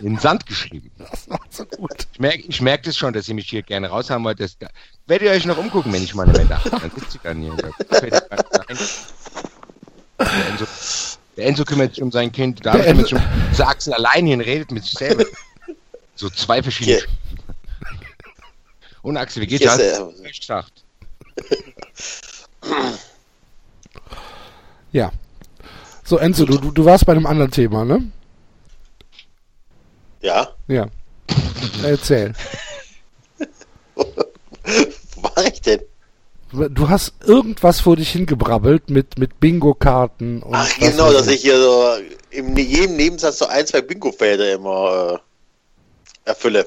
in 0.00 0.06
den 0.06 0.18
Sand 0.18 0.44
geschrieben. 0.44 0.90
Das 0.98 1.28
war 1.30 1.40
so 1.48 1.64
gut. 1.64 2.06
Ich 2.12 2.20
merke 2.20 2.40
ich 2.40 2.60
merk 2.60 2.82
das 2.82 2.98
schon, 2.98 3.14
dass 3.14 3.28
ihr 3.28 3.34
mich 3.34 3.48
hier 3.48 3.62
gerne 3.62 3.88
raushaben 3.88 4.24
wollt. 4.24 4.40
Das, 4.40 4.58
werdet 5.06 5.28
ihr 5.28 5.32
euch 5.32 5.46
noch 5.46 5.56
umgucken, 5.56 5.90
wenn 5.92 6.02
ich 6.02 6.14
mal 6.14 6.28
eine 6.28 6.36
Wende 6.36 6.58
habe. 6.58 6.70
Dann 6.70 6.90
sitzt 6.90 7.14
ihr 7.14 7.20
dann 7.22 7.40
hier. 7.40 7.56
Da 7.56 7.98
fällt 7.98 8.14
Der 11.36 11.46
Enzo, 11.46 11.64
der 11.64 11.72
kümmert 11.74 11.94
sich 11.94 12.02
um 12.02 12.12
sein 12.12 12.30
Kind. 12.32 12.64
David 12.64 12.80
Der 12.84 12.92
kümmert 12.92 13.08
sich 13.08 13.18
Enzo- 13.18 13.22
um 13.44 13.50
dieser 13.50 13.68
Axel 13.68 13.92
allein 13.94 14.26
hier 14.26 14.34
und 14.36 14.40
redet 14.42 14.70
mit 14.70 14.84
sich 14.84 14.92
selber. 14.92 15.24
So 16.14 16.30
zwei 16.30 16.62
verschiedene. 16.62 16.98
Hier. 16.98 17.06
Und 19.02 19.16
Axel, 19.16 19.42
wie 19.42 19.46
geht's? 19.46 19.76
Der- 19.76 20.08
recht 20.22 20.40
gesagt? 20.40 20.84
Ja. 24.92 25.12
So, 26.04 26.18
Enzo, 26.18 26.44
du, 26.44 26.58
du, 26.58 26.70
du 26.70 26.84
warst 26.84 27.04
bei 27.06 27.12
einem 27.12 27.26
anderen 27.26 27.50
Thema, 27.50 27.84
ne? 27.84 28.10
Ja, 30.20 30.48
Ja. 30.68 30.86
Erzähl. 31.82 32.32
wo 33.94 35.22
war 35.22 35.44
ich 35.44 35.60
denn? 35.60 35.80
Du 36.54 36.88
hast 36.88 37.14
irgendwas 37.24 37.80
vor 37.80 37.96
dich 37.96 38.10
hingebrabbelt 38.10 38.88
mit, 38.88 39.18
mit 39.18 39.40
Bingo-Karten 39.40 40.42
und. 40.42 40.54
Ach 40.54 40.78
genau, 40.78 41.12
dass 41.12 41.26
ich 41.26 41.42
hier 41.42 41.58
so 41.60 41.94
in 42.30 42.56
jedem 42.56 42.96
Nebensatz 42.96 43.38
so 43.38 43.46
ein, 43.46 43.66
zwei 43.66 43.80
Bingo-Felder 43.80 44.52
immer 44.52 45.20
äh, 46.24 46.28
erfülle. 46.30 46.66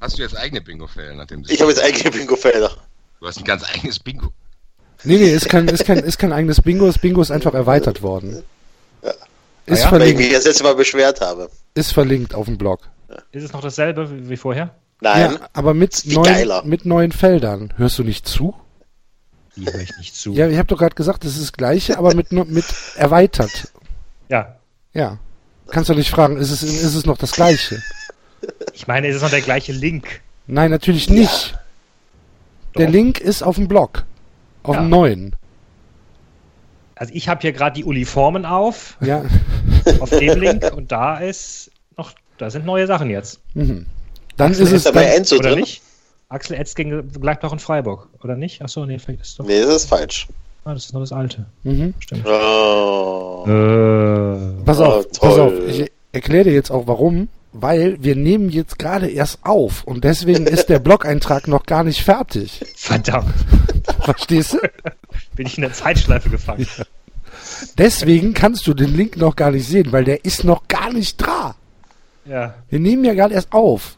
Hast 0.00 0.18
du 0.18 0.22
jetzt 0.22 0.36
eigene 0.36 0.60
du 0.62 0.86
Ich 1.48 1.60
habe 1.60 1.70
jetzt 1.70 1.82
eigene 1.82 2.10
Bingo-Felder. 2.10 2.70
Du 3.20 3.26
hast 3.26 3.38
ein 3.38 3.44
ganz 3.44 3.62
eigenes 3.72 4.00
Bingo. 4.00 4.32
Nee, 5.04 5.16
nee, 5.16 5.32
ist 5.32 5.48
kein, 5.48 5.68
ist 5.68 5.84
kein, 5.84 5.98
ist 5.98 6.18
kein 6.18 6.32
eigenes 6.32 6.60
Bingo. 6.60 6.86
Das 6.86 6.98
Bingo 6.98 7.20
ist 7.20 7.30
einfach 7.30 7.54
erweitert 7.54 8.02
worden. 8.02 8.42
Ja. 9.02 9.12
Ist, 9.66 9.84
ja? 9.84 9.92
Weil 9.92 10.02
ich 10.02 10.14
verlinkt, 10.14 10.18
mich 10.18 10.32
das 10.32 10.44
letzte 10.44 10.64
Mal 10.64 10.74
beschwert 10.74 11.20
habe. 11.20 11.50
ist 11.74 11.92
verlinkt 11.92 12.34
auf 12.34 12.46
dem 12.46 12.58
Blog. 12.58 12.80
Ist 13.30 13.44
es 13.44 13.52
noch 13.52 13.60
dasselbe 13.60 14.28
wie 14.28 14.36
vorher? 14.36 14.74
Nein, 15.02 15.32
Ja, 15.32 15.48
aber 15.52 15.74
mit 15.74 16.02
neuen, 16.06 16.24
geiler. 16.24 16.62
mit 16.64 16.86
neuen 16.86 17.10
Feldern. 17.12 17.72
Hörst 17.76 17.98
du 17.98 18.04
nicht 18.04 18.26
zu? 18.28 18.54
Die 19.56 19.66
höre 19.66 19.80
ich 19.80 19.96
nicht 19.98 20.14
zu. 20.14 20.32
Ja, 20.32 20.48
ich 20.48 20.56
habe 20.56 20.68
doch 20.68 20.78
gerade 20.78 20.94
gesagt, 20.94 21.24
das 21.24 21.32
ist 21.32 21.42
das 21.42 21.52
gleiche, 21.52 21.98
aber 21.98 22.14
mit, 22.14 22.30
mit 22.32 22.64
erweitert. 22.96 23.68
ja. 24.28 24.56
Ja. 24.94 25.18
Kannst 25.68 25.88
du 25.88 25.94
nicht 25.94 26.10
fragen, 26.10 26.36
ist 26.36 26.50
es, 26.50 26.62
ist 26.62 26.94
es 26.94 27.06
noch 27.06 27.16
das 27.16 27.32
gleiche? 27.32 27.82
Ich 28.74 28.86
meine, 28.86 29.08
ist 29.08 29.16
es 29.16 29.22
noch 29.22 29.30
der 29.30 29.40
gleiche 29.40 29.72
Link? 29.72 30.20
Nein, 30.46 30.70
natürlich 30.70 31.08
nicht. 31.08 31.56
Der 32.76 32.86
Doch. 32.86 32.92
Link 32.92 33.18
ist 33.20 33.42
auf 33.42 33.56
dem 33.56 33.68
Blog. 33.68 34.04
Auf 34.64 34.74
Ja. 34.74 34.82
dem 34.82 34.90
neuen. 34.90 35.36
Also 36.94 37.14
ich 37.14 37.28
habe 37.28 37.40
hier 37.40 37.52
gerade 37.52 37.74
die 37.74 37.84
Uniformen 37.84 38.44
auf, 38.44 38.96
Ja. 39.00 39.24
auf 40.00 40.10
dem 40.10 40.38
Link 40.40 40.70
und 40.76 40.92
da 40.92 41.18
ist 41.18 41.70
noch, 41.96 42.12
da 42.38 42.50
sind 42.50 42.66
neue 42.66 42.86
Sachen 42.86 43.08
jetzt. 43.08 43.40
Mhm. 43.54 43.86
Dann 44.36 44.50
Axel, 44.52 44.62
ist 44.64 44.70
es 44.70 44.76
ist 44.78 44.86
da 44.86 44.90
bei 44.92 45.04
dann, 45.04 45.12
Enzo 45.18 45.36
oder 45.36 45.50
drin? 45.50 45.60
nicht? 45.60 45.82
Axel 46.28 46.56
Etz 46.56 46.74
gegen 46.74 47.10
Gladbach 47.12 47.52
und 47.52 47.60
Freiburg, 47.60 48.08
oder 48.22 48.36
nicht? 48.36 48.62
Achso, 48.62 48.86
nee, 48.86 48.98
vielleicht 48.98 49.20
ist 49.22 49.28
es 49.28 49.34
doch. 49.36 49.44
Nee, 49.46 49.60
das 49.60 49.76
ist 49.82 49.88
falsch. 49.88 50.28
Ah, 50.64 50.72
das 50.74 50.84
ist 50.86 50.92
nur 50.92 51.02
das 51.02 51.12
alte. 51.12 51.44
mhm. 51.64 51.92
Stimmt. 51.98 52.26
Oh. 52.26 53.44
Äh, 53.46 54.64
Pass 54.64 54.78
Oh, 54.80 54.84
auf, 54.84 55.10
pass 55.10 55.38
auf. 55.38 55.52
Ich 55.68 55.90
erkläre 56.12 56.44
dir 56.44 56.52
jetzt 56.54 56.70
auch 56.70 56.86
warum. 56.86 57.28
Weil 57.54 58.02
wir 58.02 58.16
nehmen 58.16 58.48
jetzt 58.48 58.78
gerade 58.78 59.10
erst 59.10 59.40
auf 59.42 59.84
und 59.84 60.04
deswegen 60.04 60.46
ist 60.46 60.70
der 60.70 60.78
Blog-Eintrag 60.78 61.48
noch 61.48 61.66
gar 61.66 61.84
nicht 61.84 62.02
fertig. 62.02 62.62
verdammt, 62.76 63.34
Verstehst 64.00 64.54
du? 64.54 64.58
bin 65.36 65.46
ich 65.46 65.58
in 65.58 65.62
der 65.62 65.72
Zeitschleife 65.74 66.30
gefangen. 66.30 66.66
Deswegen 67.76 68.32
kannst 68.32 68.66
du 68.66 68.72
den 68.72 68.96
Link 68.96 69.18
noch 69.18 69.36
gar 69.36 69.50
nicht 69.50 69.66
sehen, 69.68 69.92
weil 69.92 70.04
der 70.04 70.24
ist 70.24 70.44
noch 70.44 70.66
gar 70.68 70.90
nicht 70.94 71.20
da. 71.20 71.54
Ja, 72.24 72.54
Wir 72.70 72.78
nehmen 72.80 73.04
ja 73.04 73.12
gerade 73.12 73.34
erst 73.34 73.52
auf. 73.52 73.96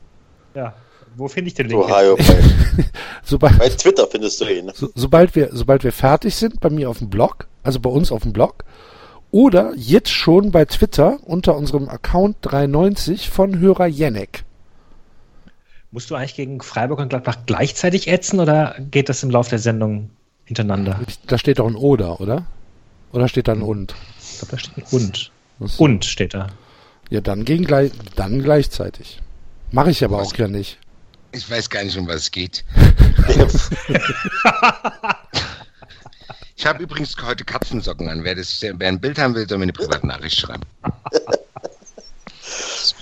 Ja. 0.55 0.75
Wo 1.17 1.29
finde 1.29 1.49
ich 1.49 1.55
den 1.55 1.69
Link? 1.69 1.87
bei, 1.87 2.17
Sobald, 3.23 3.59
bei 3.59 3.69
Twitter 3.69 4.07
findest 4.09 4.41
du 4.41 4.47
ihn. 4.47 4.71
so, 4.75 4.89
sobald, 4.97 5.35
wir, 5.37 5.51
sobald 5.53 5.85
wir 5.85 5.93
fertig 5.93 6.35
sind, 6.35 6.59
bei 6.61 6.71
mir 6.71 6.91
auf 6.91 6.99
dem 6.99 7.09
Blog, 7.09 7.47
also 7.63 7.79
bei 7.79 7.89
uns 7.91 8.11
auf 8.11 8.23
dem 8.23 8.33
Blog, 8.33 8.65
oder 9.31 9.73
jetzt 9.77 10.11
schon 10.11 10.51
bei 10.51 10.65
Twitter 10.65 11.19
unter 11.25 11.57
unserem 11.57 11.89
Account 11.89 12.37
93 12.43 13.31
von 13.31 13.59
Hörer 13.61 13.87
Jenek. 13.87 14.45
Musst 15.93 16.11
du 16.11 16.17
eigentlich 16.17 16.35
gegen 16.35 16.61
Freiburg 16.61 16.99
und 16.99 17.09
Gladbach 17.11 17.39
gleichzeitig 17.47 18.09
ätzen 18.09 18.41
oder 18.41 18.75
geht 18.91 19.09
das 19.09 19.23
im 19.23 19.31
Laufe 19.31 19.51
der 19.51 19.61
Sendung 19.61 20.11
hintereinander? 20.45 20.99
Da 21.29 21.39
steht 21.39 21.61
doch 21.61 21.67
ein 21.69 21.77
Oder, 21.77 22.21
oder? 22.21 22.47
Oder 23.13 23.29
steht 23.29 23.47
da 23.47 23.53
ein 23.53 23.63
Und? 23.63 23.95
Ich 24.21 24.39
glaube, 24.39 24.51
da 24.53 24.59
steht 24.59 24.77
ein 24.79 24.85
und. 24.91 25.31
Was- 25.61 25.79
Und 25.79 26.05
steht 26.05 26.35
da. 26.35 26.49
Ja, 27.11 27.21
dann, 27.21 27.45
gegen 27.45 27.65
gleich, 27.65 27.93
dann 28.17 28.43
gleichzeitig. 28.43 29.21
Mache 29.75 29.91
ich 29.91 30.05
aber 30.05 30.19
Was? 30.19 30.29
auch 30.29 30.37
ja 30.37 30.47
nicht. 30.47 30.79
Ich 31.33 31.51
weiß 31.51 31.69
gar 31.69 31.83
nicht, 31.83 31.99
um 31.99 32.07
was 32.07 32.17
es 32.17 32.31
geht. 32.31 32.65
Ich 36.57 36.67
habe 36.67 36.85
übrigens 36.85 37.15
heute 37.21 37.45
Katzensocken 37.45 38.09
an. 38.09 38.25
Wer, 38.25 38.37
das, 38.37 38.63
wer 38.63 38.89
ein 38.89 39.01
Bild 39.01 39.19
haben 39.19 39.35
will, 39.35 39.47
soll 39.47 39.59
mir 39.59 39.65
eine 39.65 39.73
private 39.75 40.07
Nachricht 40.07 40.39
schreiben. 40.39 40.63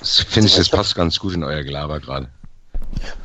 Finde 0.02 0.48
ich, 0.48 0.56
das 0.56 0.68
passt 0.68 0.96
ganz 0.96 1.18
gut 1.18 1.34
in 1.34 1.44
euer 1.44 1.62
Gelaber 1.62 2.00
gerade. 2.00 2.28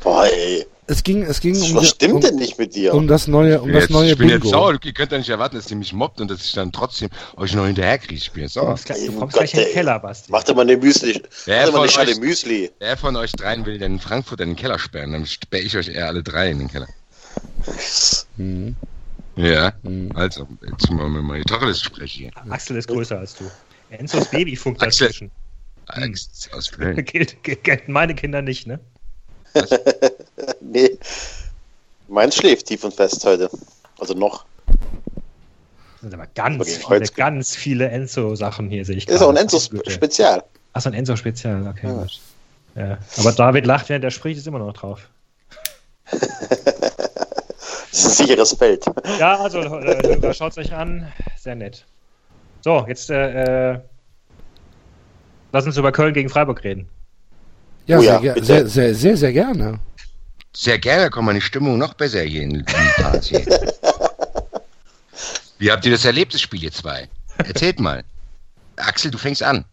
Boah, 0.00 0.26
ey. 0.26 0.64
Es 0.90 1.02
ging, 1.02 1.22
es 1.22 1.40
ging 1.40 1.54
um, 1.60 1.74
Was 1.74 1.90
stimmt 1.90 2.14
um, 2.14 2.20
denn 2.22 2.36
nicht 2.36 2.58
mit 2.58 2.74
dir? 2.74 2.94
um 2.94 3.06
das 3.06 3.28
neue, 3.28 3.60
um 3.60 3.70
das 3.70 3.82
Jetzt- 3.84 3.90
neue 3.90 4.12
ich 4.12 4.16
bin 4.18 4.30
jetzt 4.30 4.40
Bingo. 4.40 4.56
sauer. 4.56 4.78
Ihr 4.82 4.92
könnt 4.94 5.12
ja 5.12 5.18
nicht 5.18 5.28
erwarten, 5.28 5.56
dass 5.56 5.70
ihr 5.70 5.76
mich 5.76 5.92
mobbt 5.92 6.18
und 6.20 6.30
dass 6.30 6.42
ich 6.42 6.52
dann 6.52 6.72
trotzdem 6.72 7.10
euch 7.36 7.54
noch 7.54 7.66
hinterherkriege. 7.66 8.14
Ich 8.14 8.32
bin 8.32 8.44
jetzt 8.44 8.56
Du 8.56 8.60
sauer. 8.60 8.68
kommst 8.70 8.86
gleich, 8.86 9.04
du 9.04 9.12
kommst 9.12 9.34
Gott, 9.36 9.42
gleich 9.50 9.54
in 9.54 9.60
den. 9.60 9.72
Keller, 9.74 9.98
Basti. 9.98 10.32
Mach 10.32 10.44
dir 10.44 10.54
mal 10.54 10.62
eine 10.62 10.78
Müsli. 10.78 11.22
Wer 11.44 11.66
von 11.66 11.80
euch- 11.80 12.18
Müsli. 12.20 12.70
Wer 12.78 12.96
von 12.96 13.16
euch 13.16 13.32
dreien 13.32 13.66
will 13.66 13.78
denn 13.78 13.92
in 13.94 14.00
Frankfurt 14.00 14.40
in 14.40 14.48
den 14.50 14.56
Keller 14.56 14.78
sperren? 14.78 15.12
Dann 15.12 15.26
sperre 15.26 15.62
ich 15.62 15.76
euch 15.76 15.88
eher 15.88 16.06
alle 16.06 16.22
drei 16.22 16.50
in 16.50 16.58
den 16.60 16.68
Keller. 16.68 16.88
Mhm. 18.38 18.74
Ja, 19.36 19.72
Hm. 19.84 20.10
also, 20.14 20.48
jetzt 20.68 20.90
mal 20.90 21.08
mit 21.10 21.22
mal 21.22 21.38
die 21.38 21.44
Tacheles 21.44 21.82
sprechen. 21.82 22.30
Axel 22.48 22.76
ist 22.78 22.88
größer 22.88 23.18
als 23.18 23.34
du. 23.36 23.44
Enzos 23.90 24.26
Babyfunk 24.30 24.82
Axel. 24.82 25.08
dazwischen. 25.08 25.30
Alex 25.86 26.48
aus 26.52 26.72
Köln. 26.72 27.04
Gilt, 27.04 27.36
meine 27.88 28.14
Kinder 28.14 28.40
nicht, 28.42 28.66
ne? 28.66 28.80
Nee. 30.60 30.98
Meins 32.08 32.36
schläft 32.36 32.66
tief 32.66 32.84
und 32.84 32.94
fest 32.94 33.24
heute. 33.24 33.50
Also 33.98 34.14
noch. 34.14 34.44
Das 34.66 36.02
sind 36.02 36.14
aber 36.14 36.26
ganz 36.34 36.60
Okay, 36.60 36.70
viele, 36.76 36.88
heute- 36.88 37.12
ganz 37.12 37.56
viele 37.56 37.88
Enzo-Sachen 37.88 38.70
hier, 38.70 38.84
sehe 38.84 38.96
ich 38.96 39.08
Ist 39.08 39.16
auch 39.20 39.28
ein 39.28 39.34
gerade. 39.34 39.40
Enzo 39.54 39.58
Güte. 39.70 39.90
Spezial. 39.90 40.42
Achso, 40.72 40.88
ein 40.90 40.94
Enzo-Spezial, 40.94 41.66
okay, 41.66 41.86
Ja. 41.86 42.06
Ja. 42.88 42.98
Aber 43.16 43.32
David 43.32 43.66
lacht, 43.66 43.88
während 43.88 44.04
er 44.04 44.10
spricht, 44.12 44.38
ist 44.38 44.46
immer 44.46 44.58
noch 44.60 44.72
drauf. 44.72 45.08
Das 47.90 48.04
ist 48.04 48.20
ein 48.20 48.26
sicheres 48.26 48.52
Feld. 48.52 48.84
Ja, 49.18 49.40
also, 49.40 49.58
äh, 49.60 50.34
schaut 50.34 50.52
es 50.52 50.58
euch 50.58 50.72
an. 50.72 51.10
Sehr 51.36 51.54
nett. 51.56 51.84
So, 52.60 52.84
jetzt 52.86 53.10
äh, 53.10 53.72
äh, 53.72 53.80
lass 55.52 55.66
uns 55.66 55.76
über 55.76 55.90
Köln 55.90 56.14
gegen 56.14 56.28
Freiburg 56.28 56.62
reden. 56.62 56.86
Ja, 57.86 57.98
Oh 57.98 58.02
sehr, 58.02 58.20
ja, 58.20 58.34
bitte. 58.34 58.46
sehr, 58.46 58.66
sehr, 58.68 58.94
sehr, 58.94 59.16
sehr 59.16 59.32
gerne. 59.32 59.80
Sehr 60.54 60.78
gerne, 60.78 61.10
kommt 61.10 61.26
meine 61.26 61.40
Stimmung 61.40 61.78
noch 61.78 61.94
besser 61.94 62.22
hier 62.22 62.42
in 62.42 62.64
hier. 63.22 63.46
Wie 65.58 65.70
habt 65.72 65.84
ihr 65.84 65.92
das 65.92 66.04
erlebt, 66.04 66.34
das 66.34 66.40
Spiel, 66.40 66.62
ihr 66.62 66.72
zwei? 66.72 67.08
Erzählt 67.38 67.80
mal. 67.80 68.04
Axel, 68.76 69.10
du 69.10 69.18
fängst 69.18 69.42
an. 69.42 69.64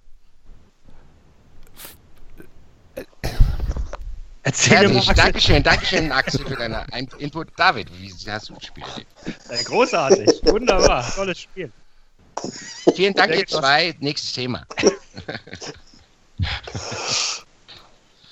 Erzähl 4.43 4.87
mal. 4.89 4.97
Axel. 4.99 5.15
Dankeschön, 5.15 5.63
Dankeschön, 5.63 6.11
Axel, 6.11 6.45
für 6.45 6.55
deinen 6.55 6.75
Ein- 6.75 7.09
Input. 7.17 7.47
David, 7.57 7.89
wie 7.99 8.11
hast 8.29 8.49
du 8.49 8.53
das 8.53 8.65
Spiel 8.65 8.83
erlebt? 8.83 9.09
Äh, 9.49 9.63
großartig, 9.63 10.27
wunderbar, 10.43 11.03
tolles 11.15 11.39
Spiel. 11.39 11.71
Vielen 12.95 13.13
Dank, 13.13 13.35
ihr 13.35 13.47
zwei. 13.47 13.95
Nächstes 13.99 14.33
Thema. 14.33 14.65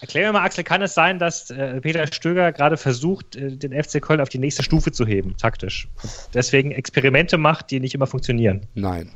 Erklär 0.04 0.28
mir 0.28 0.34
mal, 0.34 0.44
Axel, 0.44 0.66
kann 0.66 0.82
es 0.82 0.94
sein, 0.94 1.18
dass 1.18 1.50
äh, 1.50 1.80
Peter 1.80 2.06
Stöger 2.08 2.52
gerade 2.52 2.76
versucht, 2.76 3.38
äh, 3.38 3.56
den 3.56 3.72
FC 3.72 4.02
Köln 4.02 4.20
auf 4.20 4.28
die 4.28 4.38
nächste 4.38 4.62
Stufe 4.62 4.92
zu 4.92 5.08
heben, 5.08 5.38
taktisch? 5.38 5.88
Und 6.04 6.12
deswegen 6.34 6.72
Experimente 6.72 7.38
macht, 7.38 7.72
die 7.72 7.80
nicht 7.80 7.96
immer 7.96 8.06
funktionieren. 8.06 8.68
Nein, 8.74 9.10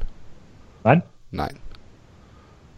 Nein? 0.85 1.03
nein. 1.31 1.59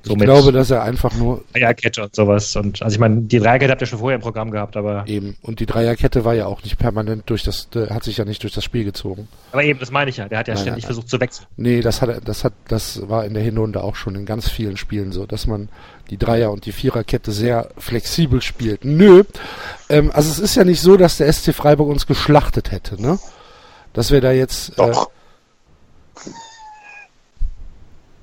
Ich 0.09 0.13
Somit- 0.13 0.25
glaube, 0.25 0.51
dass 0.51 0.71
er 0.71 0.81
einfach 0.81 1.13
nur 1.15 1.43
Dreierkette 1.53 2.01
und 2.01 2.15
sowas. 2.15 2.55
Und 2.55 2.81
also 2.81 2.95
ich 2.95 2.99
meine, 2.99 3.21
die 3.21 3.37
Dreierkette 3.37 3.71
habt 3.71 3.81
ihr 3.81 3.85
schon 3.85 3.99
vorher 3.99 4.15
im 4.15 4.23
Programm 4.23 4.49
gehabt, 4.49 4.75
aber, 4.75 5.03
eben, 5.07 5.35
und 5.43 5.59
die 5.59 5.67
Dreierkette 5.67 6.25
war 6.25 6.33
ja 6.33 6.47
auch 6.47 6.63
nicht 6.63 6.79
permanent 6.79 7.29
durch 7.29 7.43
das, 7.43 7.67
äh, 7.75 7.91
hat 7.93 8.03
sich 8.03 8.17
ja 8.17 8.25
nicht 8.25 8.41
durch 8.41 8.53
das 8.55 8.63
Spiel 8.63 8.83
gezogen. 8.85 9.27
aber 9.51 9.63
eben, 9.63 9.79
das 9.79 9.91
meine 9.91 10.09
ich 10.09 10.17
ja. 10.17 10.27
Der 10.27 10.39
hat 10.39 10.47
ja 10.47 10.55
Nein, 10.55 10.63
ständig 10.63 10.83
nein, 10.85 10.87
nein. 10.89 10.95
versucht 10.95 11.09
zu 11.09 11.19
wechseln. 11.19 11.45
Nee, 11.57 11.81
das 11.81 12.01
hat, 12.01 12.27
das 12.27 12.43
hat, 12.43 12.53
das 12.67 13.07
war 13.07 13.23
in 13.25 13.35
der 13.35 13.43
Hinrunde 13.43 13.83
auch 13.83 13.95
schon 13.95 14.15
in 14.15 14.25
ganz 14.25 14.49
vielen 14.49 14.77
Spielen 14.77 15.11
so, 15.11 15.27
dass 15.27 15.45
man 15.45 15.69
die 16.09 16.17
Dreier- 16.17 16.51
und 16.51 16.65
die 16.65 16.71
Viererkette 16.71 17.31
sehr 17.31 17.69
flexibel 17.77 18.41
spielt. 18.41 18.83
Nö, 18.85 19.23
ähm, 19.89 20.09
also 20.11 20.31
es 20.31 20.39
ist 20.39 20.55
ja 20.55 20.63
nicht 20.63 20.81
so, 20.81 20.97
dass 20.97 21.17
der 21.17 21.27
SC 21.31 21.53
Freiburg 21.53 21.87
uns 21.87 22.07
geschlachtet 22.07 22.71
hätte, 22.71 22.99
ne? 22.99 23.19
Dass 23.93 24.09
wir 24.09 24.21
da 24.21 24.31
jetzt, 24.31 24.69
äh, 24.71 24.75
Doch. 24.77 25.11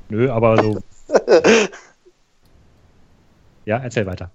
Nö, 0.08 0.30
aber 0.32 0.62
so. 0.62 0.78
Ja, 3.64 3.78
erzähl 3.78 4.06
weiter. 4.06 4.30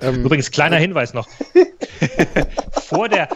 ähm, 0.00 0.24
Übrigens, 0.24 0.50
kleiner 0.50 0.76
Hinweis 0.76 1.14
noch. 1.14 1.28
vor, 2.72 3.08
der, 3.08 3.28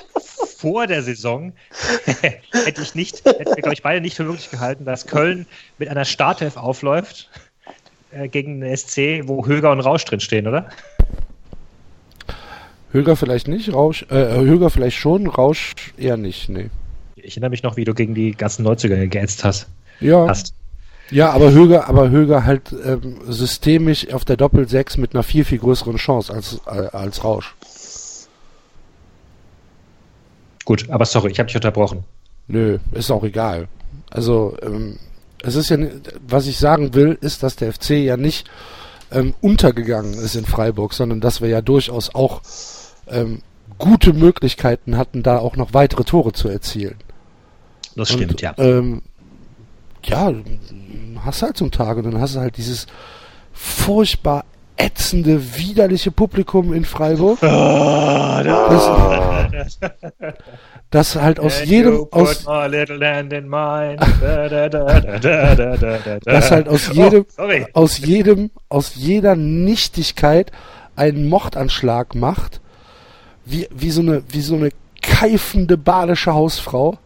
vor 0.57 0.87
der 0.87 1.03
Saison 1.03 1.53
hätte 2.05 2.83
ich 2.83 2.95
nicht, 2.95 3.25
hätten 3.25 3.57
wir, 3.57 3.63
glaube 3.63 3.75
ich, 3.75 3.83
beide 3.83 4.01
nicht 4.01 4.17
für 4.17 4.25
möglich 4.25 4.51
gehalten, 4.51 4.85
dass 4.85 5.07
Köln 5.07 5.47
mit 5.79 5.89
einer 5.89 6.05
Startelf 6.05 6.57
aufläuft 6.57 7.31
äh, 8.13 8.29
gegen 8.29 8.61
den 8.61 8.77
SC, 8.77 9.23
wo 9.27 9.47
Höger 9.47 9.71
und 9.73 9.81
Rausch 9.81 10.05
drin 10.05 10.21
stehen, 10.21 10.47
oder? 10.47 10.69
Höger 12.93 13.15
vielleicht 13.17 13.47
nicht, 13.47 13.73
Rausch, 13.73 14.05
äh, 14.11 14.35
Höger 14.35 14.71
vielleicht 14.71 14.97
schon, 14.97 15.29
Rausch 15.29 15.75
eher 15.97 16.17
nicht, 16.17 16.49
nee. 16.49 16.71
Ich 17.15 17.35
erinnere 17.35 17.51
mich 17.51 17.63
noch, 17.63 17.77
wie 17.77 17.85
du 17.85 17.95
gegen 17.95 18.15
die 18.15 18.33
ganzen 18.33 18.65
Neuzüger 18.65 19.07
geätzt 19.07 19.45
hast. 19.45 19.69
Ja, 20.01 20.27
hast. 20.29 20.55
ja, 21.11 21.31
aber 21.31 21.51
Höger, 21.51 21.89
aber 21.89 22.11
Höger 22.11 22.45
halt 22.45 22.75
ähm, 22.85 23.17
systemisch 23.29 24.13
auf 24.13 24.25
der 24.25 24.37
Doppel-Sechs 24.37 24.97
mit 24.97 25.15
einer 25.15 25.23
viel, 25.23 25.45
viel 25.45 25.59
größeren 25.59 25.97
Chance 25.97 26.33
als, 26.33 26.61
äh, 26.67 26.89
als 26.97 27.25
Rausch. 27.25 27.55
Gut, 30.65 30.89
aber 30.91 31.05
sorry, 31.05 31.31
ich 31.33 31.39
habe 31.39 31.47
dich 31.49 31.57
unterbrochen. 31.57 32.05
Nö, 32.47 32.79
ist 32.93 33.11
auch 33.11 33.25
egal. 33.25 33.69
Also, 34.11 34.57
ähm, 34.63 34.99
es 35.43 35.57
ist 35.57 35.71
ja, 35.71 35.79
was 36.27 36.47
ich 36.47 36.59
sagen 36.59 36.95
will, 36.95 37.17
ist, 37.21 37.43
dass 37.43 37.57
der 37.57 37.73
FC 37.73 37.91
ja 37.91 38.17
nicht 38.17 38.51
ähm, 39.11 39.35
untergegangen 39.41 40.15
ist 40.15 40.35
in 40.37 40.45
Freiburg, 40.45 40.93
sondern 40.93 41.21
dass 41.21 41.41
wir 41.41 41.49
ja 41.49 41.63
durchaus 41.63 42.15
auch 42.15 42.43
ähm, 43.09 43.43
gute 43.79 44.13
Möglichkeiten 44.13 44.97
hatten, 44.97 45.23
da 45.23 45.39
auch 45.39 45.57
noch 45.57 45.75
weitere 45.75 46.05
Tore 46.05 46.33
zu 46.33 46.49
erzielen. 46.49 46.97
Das 47.97 48.11
Und, 48.11 48.19
stimmt, 48.19 48.41
ja. 48.41 48.55
Ähm, 48.59 49.03
ja, 50.07 50.33
hast 51.25 51.43
halt 51.43 51.57
so 51.57 51.65
einen 51.65 51.73
Tag 51.73 51.97
und 51.99 52.05
dann 52.05 52.21
hast 52.21 52.37
du 52.37 52.41
halt 52.41 52.57
dieses 52.57 52.87
furchtbar 53.53 54.45
ätzende, 54.77 55.57
widerliche 55.57 56.11
Publikum 56.11 56.73
in 56.73 56.85
Freiburg. 56.85 57.39
das, 59.51 59.79
das 60.91 61.17
halt 61.17 61.39
aus 61.39 61.61
And 61.61 61.69
jedem, 61.69 62.07
aus, 62.11 62.47
das 66.25 66.51
halt 66.51 66.69
aus 66.69 66.89
jedem, 66.93 67.27
Oh, 67.37 67.49
aus 67.75 67.99
jedem, 67.99 68.51
aus 68.69 68.95
jeder 68.95 69.37
Nichtigkeit 69.37 70.51
einen 70.97 71.29
Mordanschlag 71.29 72.15
macht, 72.15 72.61
wie, 73.45 73.69
wie 73.71 73.91
so 73.91 74.01
eine, 74.01 74.23
wie 74.29 74.41
so 74.41 74.55
eine 74.55 74.71
keifende 75.03 75.77
badische 75.77 76.33
Hausfrau. 76.33 76.97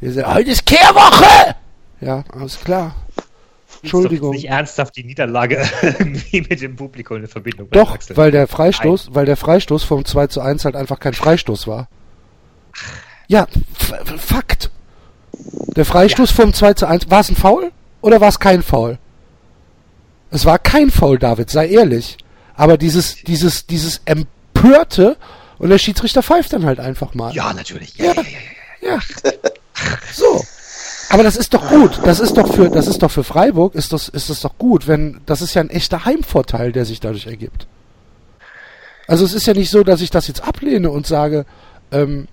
Die 0.00 0.10
sagt, 0.10 0.34
heute 0.34 0.50
ist 0.50 0.66
Kehrwoche! 0.66 1.54
Ja, 2.04 2.24
alles 2.32 2.60
klar. 2.60 2.94
Entschuldigung. 3.82 4.34
Ist 4.34 4.42
nicht 4.42 4.50
ernsthaft 4.50 4.96
die 4.96 5.04
Niederlage 5.04 5.62
irgendwie 5.82 6.40
mit 6.42 6.60
dem 6.60 6.76
Publikum 6.76 7.18
in 7.18 7.26
Verbindung 7.26 7.68
Doch, 7.70 7.98
weil 8.14 8.30
der 8.30 8.46
Freistoß, 8.46 9.10
weil 9.12 9.26
der 9.26 9.36
Freistoß 9.36 9.84
vom 9.84 10.04
2 10.04 10.28
zu 10.28 10.40
1 10.40 10.64
halt 10.64 10.76
einfach 10.76 11.00
kein 11.00 11.14
Freistoß 11.14 11.66
war. 11.66 11.88
Ja, 13.26 13.46
Fakt. 14.18 14.70
Der 15.76 15.84
Freistoß 15.84 16.30
vom 16.30 16.52
2 16.52 16.74
zu 16.74 16.86
1, 16.86 17.10
war 17.10 17.20
es 17.20 17.28
ein 17.28 17.36
Foul 17.36 17.72
oder 18.00 18.20
war 18.20 18.28
es 18.28 18.38
kein 18.38 18.62
Foul? 18.62 18.98
Es 20.30 20.44
war 20.44 20.58
kein 20.58 20.90
Foul, 20.90 21.18
David, 21.18 21.50
sei 21.50 21.68
ehrlich. 21.68 22.16
Aber 22.54 22.78
dieses, 22.78 23.16
dieses, 23.24 23.66
dieses 23.66 24.02
empörte 24.04 25.16
und 25.58 25.70
der 25.70 25.78
Schiedsrichter 25.78 26.22
pfeift 26.22 26.52
dann 26.52 26.64
halt 26.64 26.80
einfach 26.80 27.14
mal. 27.14 27.34
Ja, 27.34 27.52
natürlich. 27.52 27.96
Ja, 27.96 28.06
ja, 28.06 28.12
ja, 28.14 28.22
ja. 28.22 28.54
Ja. 28.84 29.00
So. 30.12 30.44
Aber 31.14 31.22
das 31.22 31.36
ist 31.36 31.54
doch 31.54 31.68
gut. 31.68 32.00
Das 32.02 32.18
ist 32.18 32.36
doch 32.36 32.52
für, 32.52 32.68
das 32.68 32.88
ist 32.88 33.00
doch 33.00 33.10
für 33.10 33.22
Freiburg, 33.22 33.76
ist 33.76 33.92
das, 33.92 34.08
ist 34.08 34.30
das 34.30 34.40
doch 34.40 34.58
gut, 34.58 34.88
wenn, 34.88 35.20
das 35.26 35.42
ist 35.42 35.54
ja 35.54 35.62
ein 35.62 35.70
echter 35.70 36.04
Heimvorteil, 36.04 36.72
der 36.72 36.84
sich 36.84 36.98
dadurch 36.98 37.28
ergibt. 37.28 37.68
Also 39.06 39.24
es 39.24 39.32
ist 39.32 39.46
ja 39.46 39.54
nicht 39.54 39.70
so, 39.70 39.84
dass 39.84 40.00
ich 40.00 40.10
das 40.10 40.26
jetzt 40.26 40.42
ablehne 40.42 40.90
und 40.90 41.06
sage, 41.06 41.46
ähm, 41.92 42.26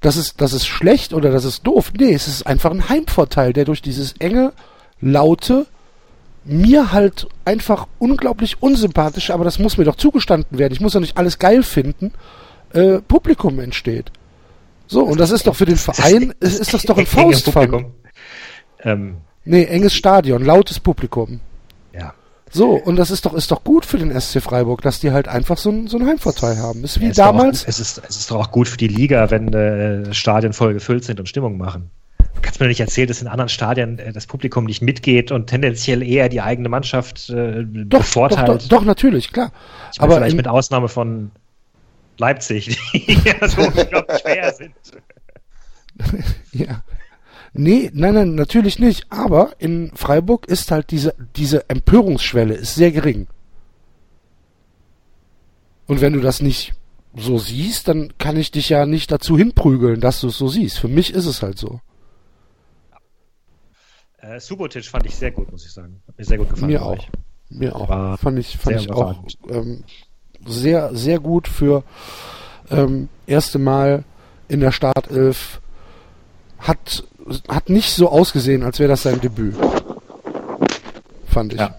das 0.00 0.16
ist, 0.16 0.40
das 0.40 0.52
ist 0.52 0.66
schlecht 0.66 1.14
oder 1.14 1.30
das 1.30 1.44
ist 1.44 1.64
doof. 1.64 1.92
Nee, 1.96 2.12
es 2.12 2.26
ist 2.26 2.44
einfach 2.44 2.72
ein 2.72 2.88
Heimvorteil, 2.88 3.52
der 3.52 3.64
durch 3.64 3.82
dieses 3.82 4.14
enge, 4.18 4.52
laute, 5.00 5.66
mir 6.44 6.90
halt 6.90 7.28
einfach 7.44 7.86
unglaublich 8.00 8.60
unsympathische, 8.64 9.32
aber 9.32 9.44
das 9.44 9.60
muss 9.60 9.78
mir 9.78 9.84
doch 9.84 9.94
zugestanden 9.94 10.58
werden. 10.58 10.72
Ich 10.72 10.80
muss 10.80 10.94
doch 10.94 11.00
nicht 11.00 11.18
alles 11.18 11.38
geil 11.38 11.62
finden, 11.62 12.12
äh, 12.72 12.98
Publikum 12.98 13.60
entsteht. 13.60 14.10
So, 14.86 15.02
und 15.04 15.18
das 15.18 15.30
ist 15.30 15.46
doch 15.46 15.56
für 15.56 15.64
den 15.66 15.76
Verein, 15.76 16.32
ist, 16.40 16.60
ist 16.60 16.72
das 16.74 16.82
doch 16.82 16.96
ein 16.98 17.06
Faustfang. 17.06 17.92
Ähm, 18.82 19.16
Nee, 19.48 19.64
enges 19.64 19.94
Stadion, 19.94 20.44
lautes 20.44 20.80
Publikum. 20.80 21.40
ja. 21.92 22.12
So, 22.50 22.70
und 22.70 22.96
das 22.96 23.10
ist 23.10 23.26
doch, 23.26 23.34
ist 23.34 23.50
doch 23.50 23.64
gut 23.64 23.84
für 23.84 23.98
den 23.98 24.18
SC 24.18 24.40
Freiburg, 24.40 24.80
dass 24.82 25.00
die 25.00 25.10
halt 25.10 25.26
einfach 25.28 25.58
so, 25.58 25.68
einen- 25.70 25.88
so 25.88 25.98
einen 25.98 26.08
Heimvorteil 26.08 26.58
haben. 26.58 26.84
Ist 26.84 27.00
wie 27.00 27.04
Es 27.06 27.10
ist 27.10 27.18
doch 27.18 27.24
damals. 27.26 27.64
Auch, 27.64 27.68
es, 27.68 27.80
ist, 27.80 28.02
es 28.08 28.16
ist 28.16 28.30
doch 28.30 28.36
auch 28.36 28.50
gut 28.52 28.68
für 28.68 28.76
die 28.76 28.86
Liga, 28.88 29.30
wenn 29.30 29.52
äh, 29.52 30.14
Stadien 30.14 30.52
voll 30.52 30.72
gefüllt 30.72 31.04
sind 31.04 31.18
und 31.20 31.28
Stimmung 31.28 31.58
machen. 31.58 31.90
Du 32.18 32.40
kannst 32.42 32.60
mir 32.60 32.66
doch 32.66 32.70
nicht 32.70 32.80
erzählen, 32.80 33.08
dass 33.08 33.20
in 33.20 33.28
anderen 33.28 33.48
Stadien 33.48 33.98
äh, 33.98 34.12
das 34.12 34.26
Publikum 34.26 34.64
nicht 34.64 34.80
mitgeht 34.80 35.32
und 35.32 35.48
tendenziell 35.48 36.02
eher 36.02 36.28
die 36.28 36.40
eigene 36.40 36.68
Mannschaft 36.68 37.28
äh, 37.30 37.64
Doch, 37.64 37.84
doch, 37.88 37.98
bevorteilt. 38.00 38.48
doch, 38.62 38.68
doch, 38.68 38.84
natürlich, 38.84 39.32
klar. 39.32 39.50
Ich 39.92 40.00
aber 40.00 40.14
vielleicht 40.14 40.32
in- 40.32 40.36
mit 40.36 40.48
Ausnahme 40.48 40.88
von 40.88 41.32
Leipzig, 42.18 42.78
die 42.92 43.20
ja 43.24 43.48
so 43.48 43.62
unglaublich 43.62 44.20
schwer 44.20 44.52
sind. 44.52 44.74
Ja. 46.52 46.82
Nee, 47.52 47.90
nein, 47.94 48.14
nein, 48.14 48.34
natürlich 48.34 48.78
nicht. 48.78 49.06
Aber 49.10 49.54
in 49.58 49.90
Freiburg 49.94 50.46
ist 50.46 50.70
halt 50.70 50.90
diese, 50.90 51.14
diese 51.36 51.70
Empörungsschwelle 51.70 52.54
ist 52.54 52.74
sehr 52.74 52.92
gering. 52.92 53.28
Und 55.86 56.00
wenn 56.02 56.12
du 56.12 56.20
das 56.20 56.42
nicht 56.42 56.74
so 57.16 57.38
siehst, 57.38 57.88
dann 57.88 58.12
kann 58.18 58.36
ich 58.36 58.50
dich 58.50 58.68
ja 58.68 58.84
nicht 58.84 59.10
dazu 59.10 59.38
hinprügeln, 59.38 60.00
dass 60.00 60.20
du 60.20 60.28
es 60.28 60.36
so 60.36 60.48
siehst. 60.48 60.78
Für 60.78 60.88
mich 60.88 61.14
ist 61.14 61.26
es 61.26 61.42
halt 61.42 61.58
so. 61.58 61.80
Äh, 64.18 64.40
Subotic 64.40 64.84
fand 64.84 65.06
ich 65.06 65.14
sehr 65.14 65.30
gut, 65.30 65.50
muss 65.50 65.64
ich 65.64 65.72
sagen. 65.72 66.02
Hat 66.08 66.18
mir 66.18 66.24
sehr 66.24 66.38
gut 66.38 66.50
gefallen. 66.50 66.72
Mir 66.72 66.82
auch. 66.82 67.08
Mir 67.48 67.76
auch. 67.76 67.88
War 67.88 68.18
fand 68.18 68.38
ich, 68.38 68.56
fand 68.58 68.80
ich 68.80 68.90
auch 68.90 69.22
ähm, 69.48 69.84
sehr, 70.46 70.94
sehr 70.94 71.18
gut 71.18 71.48
für 71.48 71.82
ähm, 72.70 73.08
erste 73.26 73.58
Mal 73.58 74.04
in 74.48 74.60
der 74.60 74.72
Startelf. 74.72 75.60
Hat, 76.58 77.04
hat 77.48 77.68
nicht 77.68 77.92
so 77.92 78.08
ausgesehen, 78.08 78.62
als 78.62 78.78
wäre 78.78 78.88
das 78.88 79.02
sein 79.02 79.20
Debüt. 79.20 79.54
Fand 81.26 81.52
ich. 81.52 81.60
Ja. 81.60 81.76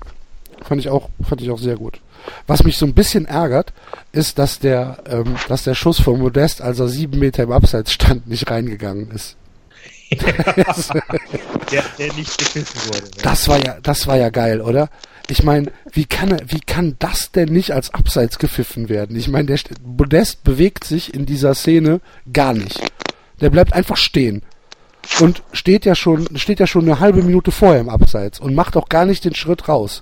Fand 0.64 0.82
ich 0.82 0.90
auch, 0.90 1.10
fand 1.28 1.42
ich 1.42 1.50
auch 1.50 1.60
sehr 1.60 1.78
gut. 1.78 2.02
Was 2.46 2.64
mich 2.64 2.78
so 2.78 2.86
ein 2.86 2.94
bisschen 2.94 3.26
ärgert, 3.26 3.74
ist, 4.12 4.38
dass 4.38 4.60
der, 4.60 4.98
ähm, 5.08 5.36
dass 5.48 5.64
der 5.64 5.76
Schuss 5.76 6.00
von 6.00 6.20
Modest, 6.20 6.62
als 6.62 6.80
er 6.80 6.90
sieben 6.90 7.20
Meter 7.20 7.44
im 7.44 7.52
Abseits 7.52 7.94
stand, 7.94 8.28
nicht 8.28 8.50
reingegangen 8.50 9.12
ist. 9.12 9.38
Der, 11.70 11.84
der 11.98 12.14
nicht 12.14 12.38
gepfiffen 12.38 12.82
wurde. 12.88 13.04
Ne? 13.04 13.22
Das 13.24 13.50
war 13.50 13.58
ja, 13.62 13.78
das 13.84 14.08
war 14.08 14.16
ja 14.16 14.30
geil, 14.30 14.62
oder? 14.62 14.90
Ich 15.30 15.44
meine, 15.44 15.72
wie 15.92 16.06
kann 16.06 16.32
er, 16.32 16.40
wie 16.52 16.62
kann 16.62 16.96
das 17.00 17.32
denn 17.32 17.50
nicht 17.50 17.72
als 17.72 17.94
Abseits 17.94 18.40
gepfiffen 18.40 18.88
werden? 18.90 19.16
Ich 19.18 19.28
meine, 19.28 19.48
der 19.48 19.58
St- 19.58 19.72
Modest 19.86 20.44
bewegt 20.44 20.84
sich 20.86 21.14
in 21.14 21.26
dieser 21.26 21.54
Szene 21.54 22.00
gar 22.32 22.54
nicht. 22.54 22.80
Der 23.42 23.50
bleibt 23.50 23.74
einfach 23.74 23.98
stehen 23.98 24.42
und 25.20 25.44
steht 25.52 25.86
ja 25.86 25.96
schon, 25.96 26.28
steht 26.38 26.60
ja 26.60 26.68
schon 26.68 26.84
eine 26.86 27.00
halbe 27.02 27.24
Minute 27.24 27.52
vorher 27.52 27.82
im 27.82 27.90
Abseits 27.90 28.40
und 28.40 28.56
macht 28.56 28.78
auch 28.78 28.88
gar 28.90 29.06
nicht 29.06 29.26
den 29.26 29.36
Schritt 29.36 29.68
raus. 29.68 30.00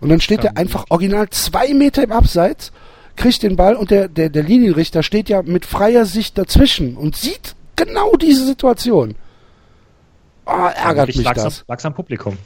Und 0.00 0.08
dann 0.08 0.20
steht 0.20 0.42
er 0.42 0.56
einfach 0.56 0.86
original 0.88 1.28
zwei 1.30 1.72
Meter 1.74 2.02
im 2.02 2.10
Abseits, 2.12 2.72
kriegt 3.14 3.42
den 3.42 3.56
Ball 3.56 3.76
und 3.76 3.90
der, 3.90 4.08
der, 4.08 4.30
der 4.30 4.42
Linienrichter 4.42 5.02
steht 5.02 5.28
ja 5.28 5.42
mit 5.42 5.66
freier 5.66 6.06
Sicht 6.06 6.38
dazwischen 6.38 6.96
und 6.96 7.14
sieht 7.14 7.54
genau 7.76 8.16
diese 8.16 8.46
Situation. 8.46 9.14
Ah, 10.46 10.70
ärgert 10.70 11.08
mich 11.08 11.22
lag's 11.22 11.42
das. 11.42 11.58
Am, 11.60 11.64
lag's 11.68 11.84
am 11.84 11.94
Publikum. 11.94 12.36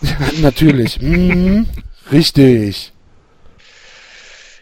Natürlich. 0.40 1.00
Mhm. 1.00 1.66
Richtig. 2.12 2.92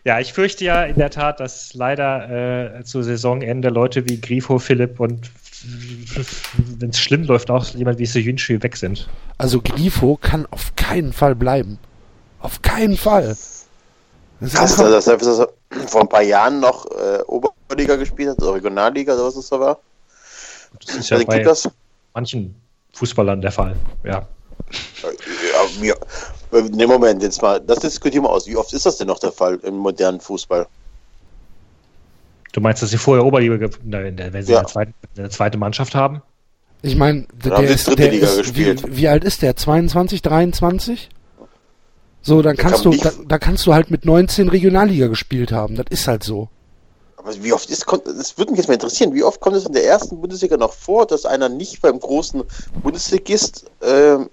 Ja, 0.04 0.20
ich 0.20 0.32
fürchte 0.32 0.64
ja 0.64 0.84
in 0.84 0.96
der 0.96 1.10
Tat, 1.10 1.40
dass 1.40 1.72
leider 1.72 2.76
äh, 2.78 2.84
zu 2.84 3.02
Saisonende 3.02 3.70
Leute 3.70 4.06
wie 4.08 4.20
Grifo, 4.20 4.58
Philipp 4.58 5.00
und 5.00 5.30
wenn 6.78 6.90
es 6.90 6.98
schlimm 6.98 7.24
läuft, 7.24 7.50
auch 7.50 7.64
jemand 7.68 7.98
wie 7.98 8.04
Seyunchi 8.04 8.62
weg 8.62 8.76
sind. 8.76 9.08
Also 9.38 9.62
Grifo 9.62 10.18
kann 10.20 10.46
auf 10.50 10.76
keinen 10.76 11.14
Fall 11.14 11.34
bleiben. 11.34 11.78
Auf 12.40 12.60
keinen 12.60 12.98
Fall. 12.98 13.28
Das 13.28 14.52
dass 14.52 14.78
er, 14.78 14.90
dass 14.90 15.06
er 15.38 15.48
vor 15.86 16.02
ein 16.02 16.08
paar 16.08 16.22
Jahren 16.22 16.60
noch 16.60 16.84
äh, 16.90 17.22
Oberliga 17.26 17.96
gespielt 17.96 18.30
hat, 18.30 18.42
oder 18.42 18.54
Regionalliga, 18.54 19.14
oder 19.14 19.24
was 19.24 19.36
es 19.36 19.48
da 19.48 19.58
war. 19.58 19.78
Das 20.84 20.96
ist 20.96 21.08
ja 21.08 21.16
den 21.16 21.26
bei 21.26 21.38
Kickers. 21.38 21.70
manchen 22.12 22.54
Fußballern 22.92 23.40
der 23.40 23.52
Fall. 23.52 23.74
Ja. 24.02 24.26
Ja, 25.82 25.94
mir, 26.52 26.70
ne, 26.70 26.86
Moment, 26.86 27.22
jetzt 27.22 27.40
mal, 27.42 27.60
das 27.60 27.78
diskutieren 27.80 28.24
wir 28.24 28.30
aus. 28.30 28.46
Wie 28.46 28.56
oft 28.56 28.72
ist 28.72 28.86
das 28.86 28.96
denn 28.98 29.06
noch 29.08 29.18
der 29.18 29.32
Fall 29.32 29.58
im 29.62 29.76
modernen 29.76 30.20
Fußball? 30.20 30.66
Du 32.52 32.60
meinst, 32.60 32.82
dass 32.82 32.90
sie 32.90 32.98
vorher 32.98 33.24
Oberliga, 33.24 33.68
wenn 33.82 34.16
der- 34.16 34.32
wenn 34.32 34.44
sie 34.44 34.52
Ja. 34.52 34.58
eine, 34.60 34.68
zweite, 34.68 34.92
eine 35.16 35.30
zweite 35.30 35.58
Mannschaft 35.58 35.94
haben? 35.94 36.22
ich 36.82 36.96
meine, 36.96 37.26
der, 37.42 37.58
ist, 37.60 37.86
dritte 37.88 38.02
der 38.02 38.10
Liga 38.12 38.26
ist 38.26 38.36
gespielt. 38.38 38.86
wie, 38.86 38.96
wie 38.98 39.08
alt 39.08 39.24
ist 39.24 39.40
der? 39.42 39.56
22, 39.56 40.20
23? 40.20 41.08
So, 42.20 42.42
dann 42.42 42.56
Der 42.56 42.62
kannst 42.64 42.82
kam 42.82 42.92
du, 42.92 42.96
nicht- 42.96 43.04
da, 43.04 43.12
da 43.26 43.38
kannst 43.38 43.66
du 43.66 43.72
halt 43.74 43.90
mit 43.90 44.04
19 44.04 44.48
Regionalliga 44.50 45.06
gespielt 45.08 45.50
haben. 45.50 45.76
Das 45.76 45.86
ist 45.90 46.06
halt 46.06 46.22
so. 46.22 46.48
Aber 47.16 47.32
wie 47.42 47.52
oft 47.54 47.70
ist, 47.70 47.86
das 47.88 48.36
würde 48.36 48.50
mich 48.52 48.58
jetzt 48.58 48.68
mal 48.68 48.74
interessieren, 48.74 49.14
wie 49.14 49.24
oft 49.24 49.40
kommt 49.40 49.56
es 49.56 49.64
in 49.64 49.72
der 49.72 49.86
ersten 49.86 50.20
Bundesliga 50.20 50.58
noch 50.58 50.74
vor, 50.74 51.06
dass 51.06 51.24
einer 51.24 51.48
nicht 51.48 51.80
beim 51.80 51.98
großen 51.98 52.42
Bundesligist 52.82 53.64
ähm, 53.82 54.28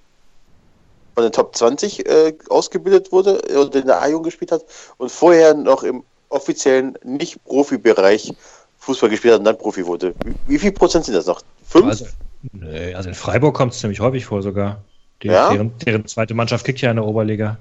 von 1.14 1.24
den 1.24 1.32
Top 1.32 1.55
20 1.55 2.07
äh, 2.07 2.34
ausgebildet 2.49 3.12
wurde 3.12 3.41
und 3.59 3.76
in 3.76 3.88
der 3.88 4.01
A-Jugend 4.01 4.26
gespielt 4.26 4.51
hat 4.51 4.66
und 4.97 5.12
vorher 5.12 5.53
noch 5.53 5.84
im 5.84 6.03
offiziellen 6.30 6.97
Nicht-Profi-Bereich 7.03 8.34
Fußball 8.80 9.09
gespielt 9.09 9.34
hat 9.34 9.39
und 9.39 9.45
dann 9.45 9.57
Profi 9.57 9.86
wurde. 9.86 10.14
Wie, 10.24 10.34
wie 10.47 10.59
viel 10.59 10.72
Prozent 10.72 11.05
sind 11.05 11.14
das 11.14 11.28
noch? 11.28 11.41
Fünf? 11.68 11.88
Also, 11.88 12.05
nee, 12.53 12.93
also 12.93 13.09
in 13.09 13.16
Freiburg 13.16 13.55
kommt 13.55 13.74
es 13.74 13.80
ziemlich 13.80 13.99
häufig 13.99 14.26
vor 14.26 14.41
sogar. 14.41 14.82
Die, 15.22 15.28
Ja? 15.28 15.51
deren, 15.51 15.78
deren 15.80 16.07
zweite 16.07 16.34
Mannschaft 16.34 16.66
kickt 16.66 16.82
ja 16.82 16.89
in 16.89 16.95
der 16.95 17.05
Oberliga. 17.05 17.57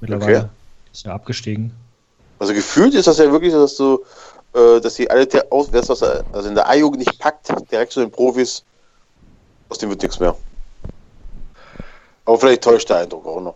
Mittlerweile. 0.00 0.38
Okay. 0.38 0.48
Ist 0.92 1.06
ja 1.06 1.14
abgestiegen. 1.14 1.72
Also 2.38 2.52
gefühlt 2.52 2.92
ist 2.94 3.06
das 3.06 3.18
ja 3.18 3.30
wirklich 3.30 3.52
so, 3.52 3.60
dass 3.60 3.76
du, 3.76 4.04
äh, 4.52 4.80
dass 4.80 4.94
die 4.94 5.10
alle 5.10 5.26
der 5.26 5.46
das, 5.70 5.88
was 5.88 6.02
also 6.02 6.48
in 6.48 6.54
der 6.54 6.68
A-Jugend 6.68 6.98
nicht 6.98 7.18
packt, 7.18 7.48
direkt 7.70 7.92
zu 7.92 8.00
den 8.00 8.10
Profis, 8.10 8.62
aus 9.70 9.78
dem 9.78 9.88
wird 9.88 10.02
nichts 10.02 10.20
mehr. 10.20 10.36
Aber 12.24 12.38
vielleicht 12.38 12.62
täuscht 12.62 12.88
der 12.90 12.98
Eindruck 12.98 13.26
auch 13.26 13.40
noch. 13.40 13.54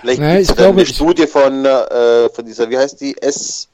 Vielleicht 0.00 0.20
gibt's 0.20 0.50
ich 0.50 0.56
glaube, 0.56 0.72
eine 0.72 0.82
ich- 0.82 0.88
Studie 0.94 1.26
von, 1.26 1.64
äh, 1.64 2.28
von 2.30 2.44
dieser, 2.44 2.68
wie 2.70 2.78
heißt 2.78 3.00
die? 3.00 3.16
S 3.20 3.68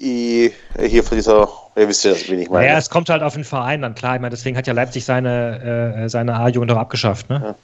I 0.00 0.52
äh, 0.76 0.88
hier 0.88 1.02
von 1.02 1.16
dieser, 1.16 1.48
ihr 1.74 1.88
wisst 1.88 2.04
ja, 2.04 2.12
wen 2.28 2.38
ich 2.40 2.48
meine. 2.50 2.66
Naja, 2.66 2.78
es 2.78 2.88
kommt 2.88 3.08
halt 3.10 3.22
auf 3.22 3.34
den 3.34 3.42
Verein 3.44 3.82
dann, 3.82 3.94
klar. 3.96 4.14
Ich 4.14 4.20
meine, 4.20 4.30
deswegen 4.30 4.56
hat 4.56 4.66
ja 4.66 4.72
Leipzig 4.72 5.04
seine, 5.04 6.04
äh, 6.04 6.08
seine 6.08 6.34
A-Jugend 6.36 6.70
auch 6.72 6.76
abgeschafft, 6.76 7.28
ne? 7.30 7.54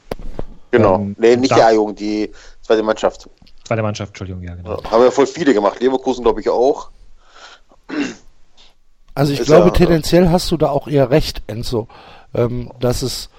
genau. 0.73 0.97
ähm, 0.97 1.15
nee, 1.19 1.37
nicht 1.37 1.53
da- 1.53 1.57
die 1.57 1.63
A-Jugend, 1.63 2.01
die 2.01 2.33
zweite 2.63 2.83
Mannschaft. 2.83 3.29
Zweite 3.65 3.83
Mannschaft, 3.83 4.11
Entschuldigung, 4.11 4.43
ja, 4.43 4.55
genau. 4.57 4.81
Ja, 4.83 4.91
haben 4.91 5.05
ja 5.05 5.11
voll 5.13 5.27
viele 5.29 5.55
gemacht. 5.55 5.81
Leverkusen, 5.81 6.25
glaube 6.25 6.41
ich, 6.41 6.49
auch. 6.51 6.89
Also 9.15 9.33
ich 9.33 9.41
Ist 9.41 9.47
glaube, 9.47 9.69
ja- 9.69 9.73
tendenziell 9.75 10.29
hast 10.31 10.51
du 10.51 10.57
da 10.57 10.71
auch 10.71 10.89
eher 10.89 11.11
recht, 11.11 11.43
Enzo, 11.47 11.87
ähm, 12.35 12.73
dass 12.81 13.03
es, 13.03 13.31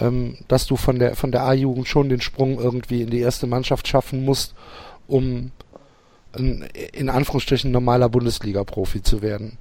ähm, 0.00 0.36
dass 0.48 0.66
du 0.66 0.76
von 0.76 0.98
der 0.98 1.16
von 1.16 1.32
der 1.32 1.42
A-Jugend 1.44 1.88
schon 1.88 2.08
den 2.08 2.20
Sprung 2.20 2.58
irgendwie 2.58 3.02
in 3.02 3.10
die 3.10 3.20
erste 3.20 3.46
Mannschaft 3.46 3.88
schaffen 3.88 4.24
musst, 4.24 4.54
um 5.06 5.50
ein, 6.36 6.68
in 6.92 7.08
Anführungsstrichen 7.08 7.70
normaler 7.70 8.08
Bundesliga-Profi 8.08 9.02
zu 9.02 9.22
werden. 9.22 9.58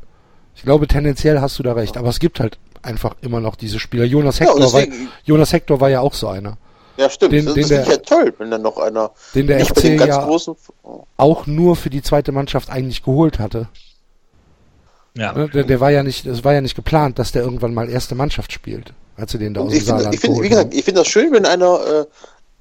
Ich 0.55 0.63
glaube, 0.63 0.87
tendenziell 0.87 1.39
hast 1.41 1.57
du 1.59 1.63
da 1.63 1.73
recht, 1.73 1.97
aber 1.97 2.09
es 2.09 2.19
gibt 2.19 2.39
halt 2.39 2.57
einfach 2.81 3.15
immer 3.21 3.39
noch 3.39 3.55
diese 3.55 3.79
Spieler. 3.79 4.03
Jonas 4.05 4.39
Ja, 4.39 4.47
Hector, 4.47 4.73
war, 4.73 4.81
deswegen, 4.81 5.07
Jonas 5.23 5.53
Hector 5.53 5.79
war 5.79 5.89
ja 5.89 6.01
auch 6.01 6.13
so 6.13 6.27
einer, 6.27 6.57
ja, 6.97 7.09
stimmt. 7.09 7.31
den- 7.33 7.45
das 7.45 7.53
den 7.55 7.67
der- 7.67 7.81
ist 7.81 7.89
ja 7.89 7.97
toll, 7.97 8.33
wenn 8.37 8.51
dann 8.51 8.61
noch 8.63 8.77
einer 8.77 9.11
den 9.35 9.47
der 9.47 9.57
den 9.57 9.65
FC 9.67 9.97
ganz 9.97 10.09
ja 10.09 10.23
großen. 10.25 10.55
auch 11.17 11.45
nur 11.47 11.75
für 11.75 11.89
die 11.89 12.01
zweite 12.01 12.31
Mannschaft 12.31 12.69
eigentlich 12.69 13.03
geholt 13.03 13.39
hatte. 13.39 13.67
Ja. 15.15 15.33
Ne, 15.33 15.49
Der, 15.49 15.63
der 15.63 15.79
war 15.79 15.89
ja 15.91 16.03
nicht, 16.03 16.25
es 16.25 16.43
war 16.43 16.53
ja 16.53 16.61
nicht 16.61 16.75
geplant, 16.75 17.17
dass 17.17 17.31
der 17.31 17.41
irgendwann 17.43 17.73
mal 17.73 17.89
erste 17.89 18.13
Mannschaft 18.15 18.51
spielt, 18.51 18.93
als 19.17 19.31
sie 19.31 19.37
den 19.39 19.53
da 19.53 19.61
aus 19.61 19.65
Und 19.65 19.73
dem 19.73 19.77
ich 19.79 19.83
finde, 19.83 20.03
Saarland 20.03 20.15
ich 20.15 20.21
finde, 20.21 20.43
wie 20.43 20.49
gesagt, 20.49 20.69
haben. 20.71 20.77
ich 20.79 20.85
finde 20.85 21.01
das 21.01 21.07
schön, 21.07 21.31
wenn 21.33 21.45
einer 21.45 21.79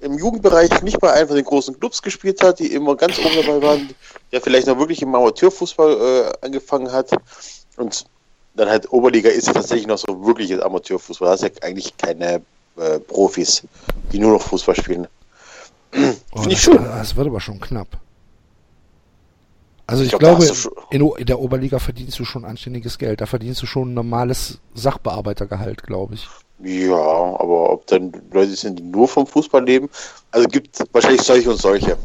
äh, 0.01 0.05
im 0.05 0.19
Jugendbereich 0.19 0.83
nicht 0.83 0.99
bei 1.01 1.13
einem 1.13 1.29
von 1.29 1.37
den 1.37 1.45
großen 1.45 1.79
Clubs 1.79 2.03
gespielt 2.03 2.43
hat, 2.43 2.59
die 2.59 2.73
immer 2.73 2.97
ganz 2.97 3.19
oben 3.19 3.35
dabei 3.47 3.63
waren, 3.63 3.91
der 4.33 4.41
vielleicht 4.41 4.67
noch 4.67 4.79
wirklich 4.79 5.01
im 5.03 5.15
Amateurfußball 5.15 5.93
äh, 6.43 6.45
angefangen 6.47 6.91
hat 6.93 7.11
und 7.77 8.05
dann 8.55 8.69
halt 8.71 8.91
Oberliga 8.91 9.29
ist 9.31 9.47
ja 9.47 9.53
tatsächlich 9.53 9.87
noch 9.87 9.99
so 9.99 10.25
wirkliches 10.27 10.61
Amateurfußball. 10.61 11.27
Da 11.29 11.33
hast 11.33 11.43
ja 11.43 11.51
eigentlich 11.63 11.97
keine 11.99 12.41
äh, 12.79 12.99
Profis, 13.01 13.63
die 14.13 14.19
nur 14.19 14.33
noch 14.33 14.43
Fußball 14.43 14.75
spielen. 14.77 15.07
Oh, 16.33 16.43
Finde 16.43 16.53
ich 16.55 16.63
das, 16.65 16.75
schön. 16.75 16.85
das 16.85 17.17
wird 17.17 17.27
aber 17.27 17.41
schon 17.41 17.61
knapp. 17.61 17.89
Also 19.87 20.03
ich, 20.03 20.13
Ich 20.13 20.19
glaube, 20.19 20.45
du 20.45 21.13
O- 21.13 21.15
in 21.15 21.27
der 21.27 21.39
Oberliga 21.39 21.79
verdienst 21.79 22.19
du 22.19 22.25
schon 22.25 22.45
anständiges 22.45 22.99
Geld. 22.99 23.21
Da 23.21 23.27
verdienst 23.27 23.63
du 23.63 23.67
schon 23.67 23.91
ein 23.91 23.95
normales 23.95 24.59
Sachbearbeitergehalt, 24.75 25.85
glaube 25.85 26.15
ich. 26.15 26.29
Ja, 26.63 26.95
aber 26.97 27.73
ob 27.73 27.87
dann 27.87 28.13
Leute 28.33 28.57
sind, 28.57 28.79
die 28.79 28.83
nur 28.83 29.07
vom 29.09 29.27
Fußball 29.27 29.65
leben, 29.65 29.91
also 30.31 30.49
gibt 30.49 30.83
wahrscheinlich 30.93 31.23
solche 31.23 31.51
und 31.51 31.61
solche. 31.61 31.97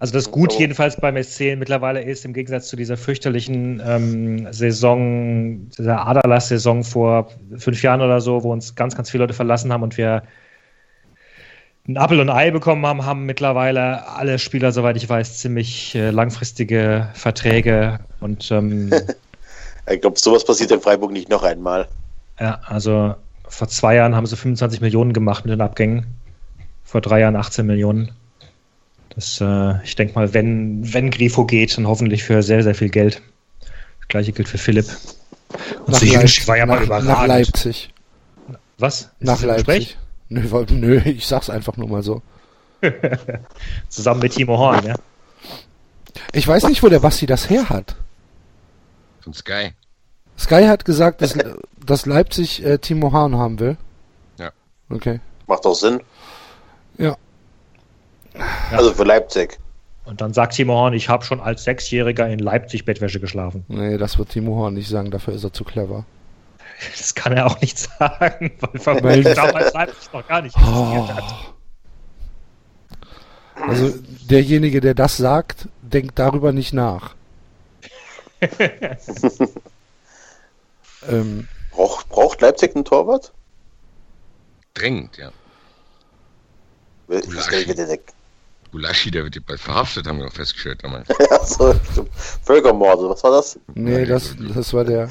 Also 0.00 0.12
das 0.12 0.30
Gut 0.30 0.52
Aber- 0.52 0.60
jedenfalls 0.60 0.96
beim 1.00 1.16
SC 1.16 1.56
mittlerweile 1.56 2.02
ist, 2.02 2.24
im 2.24 2.32
Gegensatz 2.32 2.68
zu 2.68 2.76
dieser 2.76 2.96
fürchterlichen 2.96 3.82
ähm, 3.84 4.52
Saison, 4.52 5.68
dieser 5.76 6.06
Aderlass-Saison 6.06 6.84
vor 6.84 7.30
fünf 7.56 7.82
Jahren 7.82 8.00
oder 8.00 8.20
so, 8.20 8.42
wo 8.44 8.52
uns 8.52 8.74
ganz, 8.74 8.94
ganz 8.94 9.10
viele 9.10 9.24
Leute 9.24 9.34
verlassen 9.34 9.72
haben 9.72 9.82
und 9.82 9.96
wir 9.96 10.22
ein 11.88 11.96
Apfel 11.96 12.20
und 12.20 12.28
ein 12.28 12.36
Ei 12.36 12.50
bekommen 12.50 12.84
haben, 12.86 13.06
haben 13.06 13.24
mittlerweile 13.24 14.06
alle 14.08 14.38
Spieler, 14.38 14.72
soweit 14.72 14.96
ich 14.98 15.08
weiß, 15.08 15.38
ziemlich 15.38 15.94
äh, 15.94 16.10
langfristige 16.10 17.08
Verträge 17.14 17.98
und 18.20 18.50
ähm, 18.50 18.92
Ich 19.90 20.02
glaube, 20.02 20.18
sowas 20.18 20.44
passiert 20.44 20.70
in 20.70 20.82
Freiburg 20.82 21.12
nicht 21.12 21.30
noch 21.30 21.42
einmal. 21.42 21.88
Ja, 22.40 22.60
also 22.66 23.14
vor 23.48 23.68
zwei 23.68 23.94
Jahren 23.96 24.14
haben 24.14 24.26
sie 24.26 24.36
25 24.36 24.80
Millionen 24.80 25.12
gemacht 25.12 25.44
mit 25.44 25.52
den 25.52 25.60
Abgängen, 25.60 26.06
vor 26.84 27.00
drei 27.00 27.20
Jahren 27.20 27.36
18 27.36 27.66
Millionen. 27.66 28.12
Das, 29.14 29.40
äh, 29.40 29.82
ich 29.84 29.96
denke 29.96 30.14
mal, 30.14 30.32
wenn, 30.34 30.92
wenn 30.92 31.10
Grifo 31.10 31.44
geht, 31.44 31.76
dann 31.76 31.86
hoffentlich 31.88 32.22
für 32.24 32.42
sehr, 32.42 32.62
sehr 32.62 32.74
viel 32.74 32.88
Geld. 32.90 33.22
Das 33.60 34.08
gleiche 34.08 34.32
gilt 34.32 34.48
für 34.48 34.58
Philipp. 34.58 34.86
Und 35.80 35.88
Nach, 35.88 35.98
Sejunic 35.98 36.36
Leip- 36.38 36.48
war 36.48 36.56
ja 36.58 36.66
mal 36.66 36.74
nach, 36.76 36.82
überragend. 36.84 37.08
nach 37.08 37.26
Leipzig. 37.26 37.92
Was? 38.78 39.00
Ist 39.00 39.10
Nach 39.20 39.42
Leipzig. 39.42 39.96
Nö, 40.28 40.42
nö, 40.70 40.98
ich 41.04 41.26
sag's 41.26 41.48
einfach 41.50 41.76
nur 41.78 41.88
mal 41.88 42.02
so. 42.02 42.20
Zusammen 43.88 44.20
mit 44.20 44.34
Timo 44.34 44.58
Horn, 44.58 44.86
ja. 44.86 44.94
Ich 46.32 46.46
weiß 46.46 46.64
nicht, 46.68 46.82
wo 46.82 46.88
der 46.88 47.00
Basti 47.00 47.26
das 47.26 47.48
her 47.50 47.70
hat. 47.70 47.96
Von 49.20 49.32
Sky. 49.32 49.70
Sky 50.38 50.64
hat 50.66 50.84
gesagt, 50.84 51.20
dass, 51.20 51.36
dass 51.84 52.06
Leipzig 52.06 52.64
äh, 52.64 52.78
Timo 52.78 53.12
Hahn 53.12 53.36
haben 53.36 53.58
will. 53.58 53.76
Ja. 54.38 54.50
Okay. 54.88 55.20
Macht 55.46 55.64
doch 55.64 55.74
Sinn. 55.74 56.00
Ja. 56.96 57.16
Also 58.70 58.94
für 58.94 59.04
Leipzig. 59.04 59.58
Und 60.04 60.20
dann 60.20 60.32
sagt 60.32 60.54
Timo 60.54 60.74
Horn, 60.74 60.94
ich 60.94 61.08
habe 61.08 61.24
schon 61.24 61.40
als 61.40 61.64
Sechsjähriger 61.64 62.28
in 62.28 62.38
Leipzig 62.38 62.84
Bettwäsche 62.84 63.20
geschlafen. 63.20 63.64
Nee, 63.68 63.98
das 63.98 64.16
wird 64.18 64.30
Timo 64.30 64.56
Horn 64.56 64.74
nicht 64.74 64.88
sagen, 64.88 65.10
dafür 65.10 65.34
ist 65.34 65.44
er 65.44 65.52
zu 65.52 65.64
clever. 65.64 66.06
Das 66.96 67.14
kann 67.14 67.32
er 67.32 67.46
auch 67.46 67.60
nicht 67.60 67.78
sagen, 67.98 68.52
weil 68.60 68.80
vermutlich 68.80 69.34
damals 69.34 69.72
Leipzig 69.74 70.12
noch 70.12 70.26
gar 70.26 70.40
nicht 70.40 70.56
existiert 70.56 71.14
hat. 71.14 71.54
Also 73.56 73.92
derjenige, 74.30 74.80
der 74.80 74.94
das 74.94 75.16
sagt, 75.16 75.68
denkt 75.82 76.18
darüber 76.18 76.52
nicht 76.52 76.72
nach. 76.72 77.14
ähm, 81.08 81.46
Braucht, 81.78 82.08
braucht 82.08 82.40
Leipzig 82.40 82.74
einen 82.74 82.84
Torwart? 82.84 83.32
Drängend, 84.74 85.16
ja. 85.16 85.30
Gulaschi. 87.06 87.72
der, 87.72 87.98
Gulaschi, 88.72 89.10
der 89.10 89.24
wird 89.24 89.36
ja 89.36 89.42
bald 89.46 89.60
verhaftet, 89.60 90.06
haben 90.06 90.18
wir 90.18 90.26
auch 90.26 90.32
festgestellt 90.32 90.82
damals. 90.82 91.08
ja, 91.30 91.44
so, 91.44 91.74
stimmt. 91.92 92.10
Völkermord, 92.42 93.08
was 93.08 93.22
war 93.22 93.30
das? 93.30 93.58
nee, 93.74 94.04
das, 94.04 94.34
das 94.54 94.72
war 94.74 94.84
der. 94.84 95.08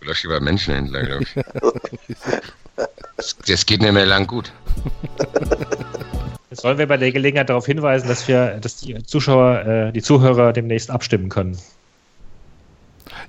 Gulaschi 0.00 0.28
war 0.28 0.40
Menschenhändler, 0.40 1.02
glaube 1.02 1.24
ich. 1.24 1.34
Das, 3.16 3.36
das 3.46 3.66
geht 3.66 3.82
nicht 3.82 3.92
mehr 3.92 4.06
lang 4.06 4.26
gut. 4.26 4.52
Jetzt 6.50 6.62
sollen 6.62 6.78
wir 6.78 6.86
bei 6.86 6.96
der 6.96 7.12
Gelegenheit 7.12 7.50
darauf 7.50 7.66
hinweisen, 7.66 8.08
dass 8.08 8.26
wir, 8.26 8.58
dass 8.58 8.78
die 8.78 9.02
Zuschauer, 9.02 9.66
äh, 9.66 9.92
die 9.92 10.02
Zuhörer 10.02 10.54
demnächst 10.54 10.90
abstimmen 10.90 11.28
können. 11.28 11.58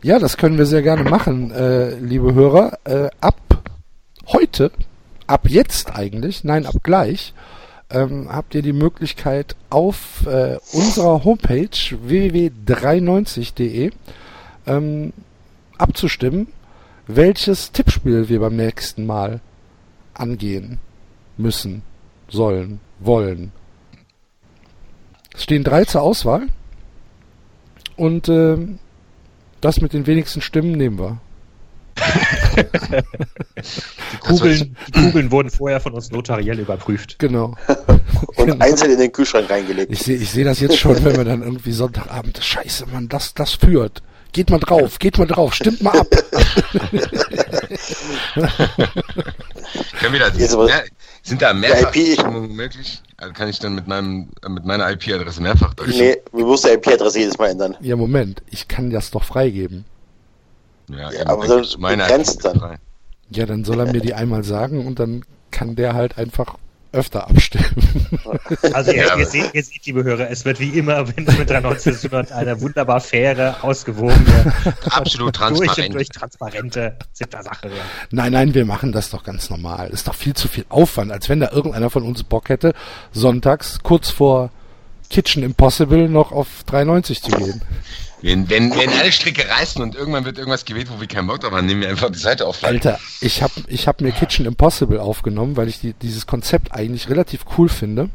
Ja, 0.04 0.20
das 0.20 0.38
können 0.38 0.60
wir 0.60 0.68
sehr 0.68 0.84
gerne 0.84 1.10
machen, 1.10 1.50
äh, 1.50 1.96
liebe 1.96 2.36
Hörer. 2.36 2.78
Äh, 2.84 3.10
ab 3.20 3.64
heute, 4.28 4.72
ab 5.26 5.50
jetzt 5.50 5.96
eigentlich, 5.96 6.44
nein, 6.44 6.68
ab 6.68 6.76
gleich, 6.84 7.34
ähm, 7.90 8.32
habt 8.32 8.54
ihr 8.54 8.62
die 8.62 8.74
Möglichkeit 8.74 9.56
auf 9.72 10.24
äh, 10.28 10.60
unserer 10.72 11.24
Homepage 11.24 11.72
www.93.de 11.72 13.90
ähm, 14.68 15.14
abzustimmen, 15.80 16.46
welches 17.08 17.72
Tippspiel 17.72 18.30
wir 18.30 18.40
beim 18.40 18.56
nächsten 18.56 19.04
Mal 19.04 19.40
angehen 20.14 20.78
müssen, 21.38 21.82
sollen, 22.30 22.80
wollen. 23.00 23.52
Es 25.34 25.42
stehen 25.44 25.64
drei 25.64 25.86
zur 25.86 26.04
Auswahl 26.04 26.50
und 27.96 28.30
ähm, 28.30 28.78
das 29.62 29.82
mit 29.82 29.94
den 29.94 30.06
wenigsten 30.08 30.42
Stimmen 30.42 30.72
nehmen 30.72 31.00
wir. 31.00 31.18
Die 34.14 34.18
Kugeln, 34.20 34.78
die 34.88 34.92
Kugeln 34.92 35.32
wurden 35.32 35.50
vorher 35.50 35.80
von 35.80 35.94
uns 35.94 36.12
notariell 36.12 36.60
überprüft. 36.60 37.18
Genau. 37.18 37.56
Und 38.36 38.62
einzeln 38.62 38.92
in 38.92 39.00
den 39.00 39.12
Kühlschrank 39.12 39.50
reingelegt. 39.50 39.92
Ich 39.92 40.00
sehe 40.04 40.16
ich 40.18 40.30
seh 40.30 40.44
das 40.44 40.60
jetzt 40.60 40.78
schon, 40.78 41.04
wenn 41.04 41.18
wir 41.18 41.26
dann 41.26 41.42
irgendwie 41.42 41.72
Sonntagabend, 41.72 42.40
scheiße, 42.42 42.86
Mann, 42.88 43.10
das, 43.10 43.34
das 43.34 43.54
führt. 43.54 44.04
Geht 44.32 44.50
mal 44.52 44.60
drauf, 44.60 45.00
geht 45.00 45.18
mal 45.18 45.26
drauf, 45.26 45.56
stimmt 45.56 45.82
mal 45.82 45.98
ab. 45.98 46.08
Können 50.00 50.14
wir 50.14 50.20
da, 50.20 50.28
Jetzt 50.38 50.54
aber- 50.54 50.66
mehr, 50.66 50.84
sind 51.28 51.42
da 51.42 51.52
IP 51.52 51.58
Mehrfachstimmungen 51.58 52.56
möglich? 52.56 53.02
Also 53.18 53.34
kann 53.34 53.50
ich 53.50 53.60
dann 53.60 53.76
mit 53.76 53.88
meinem 53.88 54.30
äh, 54.44 54.50
mit 54.50 54.66
meiner 54.66 54.90
IP-Adresse 54.92 55.42
mehrfach 55.42 55.74
durchschicken? 55.74 56.22
Nee, 56.34 56.38
wir 56.40 56.46
müssen 56.46 56.68
die 56.68 56.74
IP-Adresse 56.74 57.20
jedes 57.20 57.38
Mal 57.38 57.48
ändern. 57.50 57.76
Ja, 57.82 57.96
Moment, 57.96 58.42
ich 58.50 58.68
kann 58.68 58.90
das 58.92 59.12
doch 59.12 59.24
freigeben. 59.24 59.86
Ja, 60.90 61.12
Ja, 61.12 61.28
aber 61.28 61.48
dann 61.48 61.66
meine 61.80 62.04
begrenzt 62.04 62.36
IP 62.36 62.42
dann. 62.44 62.60
frei. 62.60 62.76
Ja, 63.30 63.46
dann 63.46 63.66
soll 63.66 63.80
er 63.80 63.92
mir 63.92 64.00
die 64.02 64.14
einmal 64.14 64.44
sagen 64.44 64.86
und 64.86 65.00
dann 65.00 65.24
kann 65.52 65.76
der 65.76 65.94
halt 65.94 66.18
einfach 66.18 66.58
öfter 66.98 67.30
abstimmen. 67.30 67.66
Also 68.74 68.92
ihr, 68.92 69.06
Ja, 69.06 69.18
ihr, 69.18 69.26
seht, 69.26 69.54
ihr 69.54 69.64
seht, 69.64 69.86
liebe 69.86 70.04
Hörer, 70.04 70.30
es 70.30 70.46
wird 70.46 70.60
wie 70.60 70.70
immer, 70.70 71.08
wenn 71.16 71.26
mit 71.26 71.50
93 71.50 71.98
zu 71.98 72.10
tun 72.10 72.20
hat, 72.20 72.32
eine 72.32 72.60
wunderbar 72.62 73.00
faire, 73.00 73.58
ausgewogene, 73.62 74.54
Absolut 74.90 75.36
durch 75.40 75.50
und 75.50 75.56
transparent. 75.58 75.94
durch 75.96 76.10
transparente 76.10 76.98
Sache. 77.14 77.70
Nein, 78.12 78.32
nein, 78.32 78.54
wir 78.54 78.66
machen 78.66 78.92
das 78.92 79.10
doch 79.10 79.24
ganz 79.24 79.50
normal. 79.50 79.90
Ist 79.90 80.08
doch 80.08 80.16
viel 80.16 80.34
zu 80.34 80.48
viel 80.48 80.66
Aufwand, 80.70 81.12
als 81.12 81.30
wenn 81.30 81.40
da 81.40 81.52
irgendeiner 81.52 81.90
von 81.90 82.04
uns 82.04 82.24
Bock 82.24 82.50
hätte, 82.50 82.74
sonntags 83.12 83.80
kurz 83.84 84.10
vor 84.10 84.50
Kitchen 85.10 85.44
Impossible 85.44 86.10
noch 86.10 86.32
auf 86.32 86.48
3,90 86.70 87.22
zu 87.22 87.32
gehen. 87.38 87.62
Wenn, 88.22 88.50
wenn, 88.50 88.72
wenn 88.72 88.90
alle 88.90 89.12
Stricke 89.12 89.48
reißen 89.48 89.82
und 89.82 89.96
irgendwann 89.96 90.26
wird 90.26 90.38
irgendwas 90.38 90.66
gewählt, 90.66 90.88
wo 90.92 91.00
wir 91.00 91.08
keinen 91.08 91.28
Bock 91.28 91.40
drauf 91.40 91.52
haben, 91.52 91.68
nehmen 91.68 91.82
wir 91.82 91.90
einfach 91.90 92.10
die 92.10 92.18
Seite 92.18 92.48
auf. 92.48 92.64
Alter, 92.64 93.00
ich 93.22 93.44
hab, 93.44 93.52
ich 93.68 93.88
hab 93.88 94.02
mir 94.02 94.12
Kitchen 94.12 94.46
Impossible 94.46 95.00
aufgenommen, 95.00 95.56
weil 95.56 95.68
ich 95.68 95.80
die, 95.80 95.94
dieses 95.94 96.26
Konzept 96.26 96.74
eigentlich 96.74 97.10
relativ 97.10 97.46
cool 97.58 97.70
finde. 97.70 98.10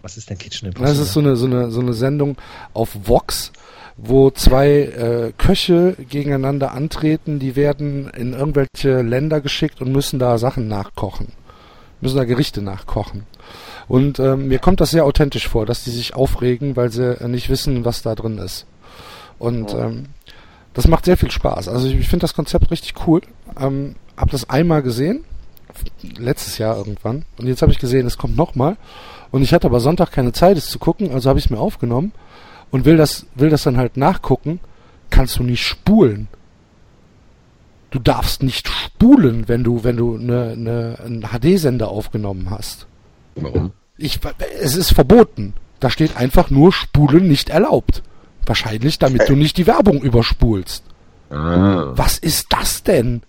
Was 0.00 0.16
ist 0.16 0.30
denn 0.30 0.38
Kitchen 0.38 0.68
Impossible? 0.68 0.94
Das 0.94 1.06
ist 1.06 1.12
so 1.12 1.20
eine, 1.20 1.36
so 1.36 1.46
eine, 1.46 1.70
so 1.70 1.80
eine 1.80 1.92
Sendung 1.92 2.36
auf 2.72 2.90
Vox, 3.04 3.52
wo 3.98 4.30
zwei 4.30 4.68
äh, 4.68 5.32
Köche 5.36 5.96
gegeneinander 6.08 6.72
antreten, 6.72 7.38
die 7.38 7.54
werden 7.54 8.08
in 8.08 8.32
irgendwelche 8.32 9.02
Länder 9.02 9.42
geschickt 9.42 9.82
und 9.82 9.92
müssen 9.92 10.18
da 10.18 10.38
Sachen 10.38 10.66
nachkochen. 10.66 11.28
Müssen 12.00 12.16
da 12.16 12.24
Gerichte 12.24 12.62
nachkochen. 12.62 13.26
Und 13.86 14.18
ähm, 14.18 14.48
mir 14.48 14.58
kommt 14.58 14.80
das 14.80 14.90
sehr 14.90 15.04
authentisch 15.04 15.46
vor, 15.46 15.66
dass 15.66 15.84
die 15.84 15.90
sich 15.90 16.14
aufregen, 16.14 16.74
weil 16.74 16.90
sie 16.90 17.20
äh, 17.20 17.28
nicht 17.28 17.50
wissen, 17.50 17.84
was 17.84 18.02
da 18.02 18.14
drin 18.14 18.38
ist. 18.38 18.66
Und 19.42 19.74
ähm, 19.74 20.04
das 20.72 20.86
macht 20.86 21.04
sehr 21.04 21.16
viel 21.16 21.32
Spaß. 21.32 21.66
Also 21.66 21.88
ich, 21.88 21.96
ich 21.96 22.08
finde 22.08 22.22
das 22.22 22.34
Konzept 22.34 22.70
richtig 22.70 22.94
cool. 23.08 23.22
Ähm, 23.60 23.96
hab 24.16 24.30
das 24.30 24.48
einmal 24.48 24.82
gesehen, 24.82 25.24
letztes 26.16 26.58
Jahr 26.58 26.76
irgendwann. 26.76 27.24
Und 27.38 27.48
jetzt 27.48 27.60
habe 27.60 27.72
ich 27.72 27.80
gesehen, 27.80 28.06
es 28.06 28.18
kommt 28.18 28.36
nochmal. 28.36 28.76
Und 29.32 29.42
ich 29.42 29.52
hatte 29.52 29.66
aber 29.66 29.80
Sonntag 29.80 30.12
keine 30.12 30.32
Zeit, 30.32 30.56
es 30.56 30.70
zu 30.70 30.78
gucken, 30.78 31.10
also 31.10 31.28
habe 31.28 31.40
ich 31.40 31.46
es 31.46 31.50
mir 31.50 31.58
aufgenommen 31.58 32.12
und 32.70 32.84
will 32.84 32.96
das, 32.96 33.26
will 33.34 33.50
das 33.50 33.64
dann 33.64 33.78
halt 33.78 33.96
nachgucken. 33.96 34.60
Kannst 35.10 35.40
du 35.40 35.42
nicht 35.42 35.66
spulen. 35.66 36.28
Du 37.90 37.98
darfst 37.98 38.44
nicht 38.44 38.68
spulen, 38.68 39.48
wenn 39.48 39.64
du, 39.64 39.82
wenn 39.82 39.96
du 39.96 40.14
eine, 40.14 40.52
eine, 40.52 40.98
einen 41.04 41.22
HD-Sender 41.22 41.88
aufgenommen 41.88 42.48
hast. 42.48 42.86
Warum? 43.34 43.72
Ich, 43.98 44.20
es 44.60 44.76
ist 44.76 44.94
verboten. 44.94 45.54
Da 45.80 45.90
steht 45.90 46.16
einfach 46.16 46.48
nur 46.48 46.72
Spulen 46.72 47.26
nicht 47.26 47.50
erlaubt. 47.50 48.04
Wahrscheinlich, 48.46 48.98
damit 48.98 49.28
du 49.28 49.34
nicht 49.36 49.56
die 49.56 49.66
Werbung 49.66 50.02
überspulst. 50.02 50.82
Ah. 51.30 51.92
Was 51.94 52.18
ist 52.18 52.46
das 52.50 52.82
denn? 52.82 53.22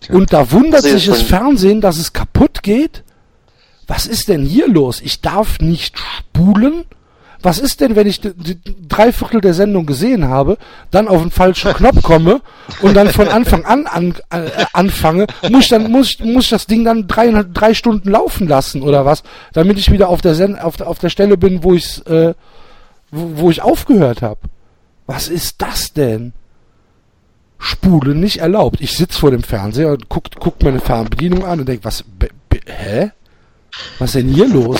Tja. 0.00 0.14
Und 0.14 0.32
da 0.32 0.50
wundert 0.52 0.84
Also 0.84 0.96
sich 0.96 1.06
das 1.06 1.22
Fernsehen, 1.22 1.80
dass 1.80 1.98
es 1.98 2.12
kaputt 2.12 2.62
geht? 2.62 3.02
Was 3.86 4.06
ist 4.06 4.28
denn 4.28 4.44
hier 4.44 4.68
los? 4.68 5.00
Ich 5.02 5.20
darf 5.20 5.58
nicht 5.58 5.98
spulen? 5.98 6.84
Was 7.42 7.58
ist 7.58 7.80
denn, 7.80 7.96
wenn 7.96 8.06
ich 8.06 8.20
die, 8.20 8.34
die 8.34 8.58
drei 8.86 9.12
Viertel 9.12 9.40
der 9.40 9.54
Sendung 9.54 9.86
gesehen 9.86 10.28
habe, 10.28 10.58
dann 10.90 11.08
auf 11.08 11.22
den 11.22 11.30
falschen 11.30 11.72
Knopf 11.72 12.02
komme 12.02 12.42
und 12.82 12.94
dann 12.94 13.08
von 13.08 13.28
Anfang 13.28 13.64
an, 13.64 13.86
an 13.86 14.14
äh, 14.30 14.50
anfange? 14.74 15.26
Muss 15.50 15.62
ich 15.64 15.68
dann 15.70 15.90
muss, 15.90 16.10
ich- 16.10 16.20
muss 16.24 16.44
ich 16.44 16.50
das 16.50 16.66
Ding 16.66 16.84
dann 16.84 17.08
drei, 17.08 17.30
drei 17.52 17.72
Stunden 17.74 18.10
laufen 18.10 18.46
lassen 18.46 18.82
oder 18.82 19.06
was, 19.06 19.22
damit 19.54 19.78
ich 19.78 19.90
wieder 19.90 20.10
auf 20.10 20.20
der 20.20 20.34
Sen 20.34 20.58
auf, 20.58 20.76
der- 20.76 20.86
auf 20.86 20.98
der 20.98 21.08
Stelle 21.08 21.38
bin, 21.38 21.64
wo 21.64 21.72
ich 21.74 22.06
äh, 22.06 22.34
wo, 23.10 23.42
wo 23.42 23.50
ich 23.50 23.62
aufgehört 23.62 24.22
habe? 24.22 24.40
Was 25.06 25.28
ist 25.28 25.62
das 25.62 25.92
denn? 25.92 26.32
Spulen 27.58 28.20
nicht 28.20 28.38
erlaubt. 28.38 28.80
Ich 28.80 28.96
sitz 28.96 29.16
vor 29.16 29.30
dem 29.30 29.42
Fernseher 29.42 29.90
und 29.90 30.08
guck, 30.08 30.30
guck 30.38 30.62
meine 30.62 30.80
Fernbedienung 30.80 31.44
an 31.44 31.60
und 31.60 31.68
denk, 31.68 31.84
was, 31.84 32.02
be, 32.02 32.28
be, 32.48 32.60
hä? 32.64 33.10
Was 33.98 34.14
ist 34.14 34.22
denn 34.22 34.32
hier 34.32 34.48
los? 34.48 34.78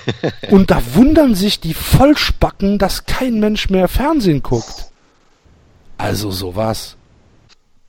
Und 0.50 0.70
da 0.70 0.82
wundern 0.94 1.34
sich 1.34 1.60
die 1.60 1.74
Vollspacken, 1.74 2.78
dass 2.78 3.04
kein 3.04 3.40
Mensch 3.40 3.68
mehr 3.68 3.88
Fernsehen 3.88 4.42
guckt. 4.42 4.90
Also 5.98 6.30
sowas. 6.30 6.96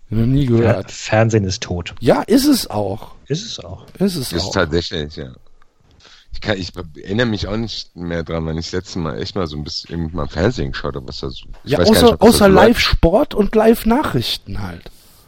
Noch 0.10 0.26
nie 0.26 0.46
gehört. 0.46 0.92
Fernsehen 0.92 1.46
ist 1.46 1.64
tot. 1.64 1.96
Ja, 2.00 2.22
ist 2.22 2.46
es 2.46 2.70
auch. 2.70 3.12
Ist 3.28 3.46
es 3.46 3.60
auch. 3.60 3.86
Ist 4.00 4.16
es 4.16 4.32
ist 4.32 4.46
auch. 4.46 4.54
tatsächlich, 4.54 5.16
ja. 5.16 5.32
Ich, 6.34 6.42
kann, 6.42 6.58
ich 6.58 6.72
erinnere 6.98 7.28
mich 7.28 7.48
auch 7.48 7.56
nicht 7.56 7.96
mehr 7.96 8.24
dran, 8.24 8.46
wenn 8.46 8.58
ich 8.58 8.66
das 8.66 8.74
letzte 8.74 9.00
Mal 9.00 9.22
echt 9.22 9.36
mal 9.36 9.48
so 9.48 9.56
ein 9.56 9.64
bisschen 9.64 10.10
mal 10.14 10.28
Fernsehen 10.28 10.72
geschaut 10.72 10.96
habe, 10.96 11.08
was 11.08 11.20
da 11.20 11.30
so. 11.30 11.46
Ja, 11.64 11.80
außer, 11.80 12.12
nicht, 12.12 12.22
außer. 12.22 12.50
Live-Sport 12.50 13.34
und 13.34 13.56
Live-Nachrichten 13.56 14.62
halt. 14.62 14.84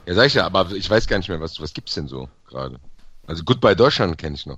Ja, 0.05 0.13
sag 0.15 0.25
ich 0.27 0.33
ja, 0.33 0.45
aber 0.45 0.71
ich 0.71 0.89
weiß 0.89 1.07
gar 1.07 1.17
nicht 1.17 1.29
mehr, 1.29 1.39
was, 1.39 1.59
was 1.61 1.73
gibt's 1.73 1.93
denn 1.95 2.07
so 2.07 2.27
gerade? 2.47 2.79
Also 3.27 3.43
Goodbye 3.43 3.75
Deutschland 3.75 4.17
kenne 4.17 4.35
ich 4.35 4.45
noch. 4.45 4.57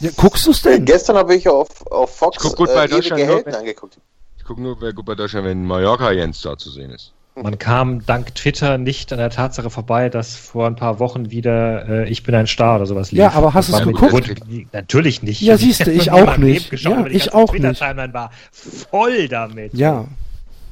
Ja, 0.00 0.10
guckst 0.16 0.46
du's 0.46 0.60
denn? 0.62 0.84
Gestern 0.84 1.16
habe 1.16 1.34
ich 1.34 1.48
auf, 1.48 1.86
auf 1.86 2.14
Fox 2.16 2.36
Ich 2.36 2.42
guck 2.42 2.66
bei 2.66 2.84
ewige 2.84 2.94
Deutschland 2.96 3.22
Helden 3.22 3.50
nur- 3.50 3.58
angeguckt. 3.58 3.98
Ich 4.38 4.44
gucke 4.44 4.60
nur 4.60 4.78
bei 4.78 4.92
Goodbye 4.92 5.16
Deutschland, 5.16 5.46
wenn 5.46 5.64
Mallorca 5.64 6.12
Jens 6.12 6.42
da 6.42 6.58
zu 6.58 6.70
sehen 6.70 6.90
ist. 6.90 7.13
Man 7.36 7.58
kam 7.58 8.06
dank 8.06 8.32
Twitter 8.36 8.78
nicht 8.78 9.12
an 9.12 9.18
der 9.18 9.28
Tatsache 9.30 9.68
vorbei, 9.68 10.08
dass 10.08 10.36
vor 10.36 10.68
ein 10.68 10.76
paar 10.76 11.00
Wochen 11.00 11.30
wieder 11.32 11.88
äh, 11.88 12.08
Ich 12.08 12.22
bin 12.22 12.32
ein 12.34 12.46
Star 12.46 12.76
oder 12.76 12.86
sowas 12.86 13.10
lief. 13.10 13.18
Ja, 13.18 13.32
aber 13.32 13.54
hast 13.54 13.72
war 13.72 13.84
mit- 13.84 13.96
geguckt? 13.96 14.12
wurde- 14.12 14.66
natürlich 14.72 15.20
nicht. 15.22 15.40
Ja, 15.40 15.56
siehst 15.58 15.84
du, 15.84 15.90
ich 15.92 16.12
auch 16.12 16.36
nicht. 16.36 16.60
Leben 16.60 16.70
geschaut, 16.70 16.98
Ja, 16.98 17.06
ich 17.06 17.34
auch 17.34 17.52
nicht. 17.52 17.62
Twitter-Timeline 17.62 18.14
war 18.14 18.30
voll 18.52 19.26
damit. 19.26 19.74
Ja. 19.74 20.06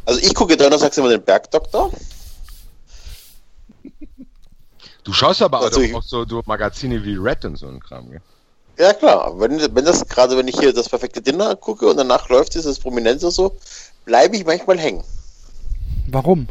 Also 0.06 0.20
ich 0.20 0.32
gucke 0.34 0.56
donnerstags 0.56 0.96
immer 0.98 1.08
den 1.08 1.22
Bergdoktor. 1.22 1.90
Du 5.04 5.12
schaust 5.12 5.42
aber 5.42 5.62
Also 5.62 5.80
auch, 5.80 5.84
ich- 5.84 5.94
auch 5.96 6.02
so 6.04 6.24
du 6.24 6.42
Magazine 6.46 7.02
wie 7.02 7.16
Red 7.16 7.44
und 7.44 7.56
so 7.56 7.66
ein 7.66 7.80
Kram, 7.80 8.08
gell? 8.08 8.20
Ja 8.78 8.92
klar, 8.94 9.38
wenn, 9.38 9.58
wenn 9.74 9.84
das 9.84 10.06
gerade 10.08 10.36
wenn 10.36 10.46
ich 10.48 10.58
hier 10.58 10.72
das 10.72 10.88
perfekte 10.88 11.20
Dinner 11.20 11.56
gucke 11.56 11.86
und 11.86 11.96
danach 11.96 12.28
läuft 12.28 12.54
dieses 12.54 12.78
Prominenz 12.78 13.22
oder 13.24 13.32
so, 13.32 13.56
bleibe 14.04 14.36
ich 14.36 14.46
manchmal 14.46 14.78
hängen. 14.78 15.02
Warum? 16.08 16.48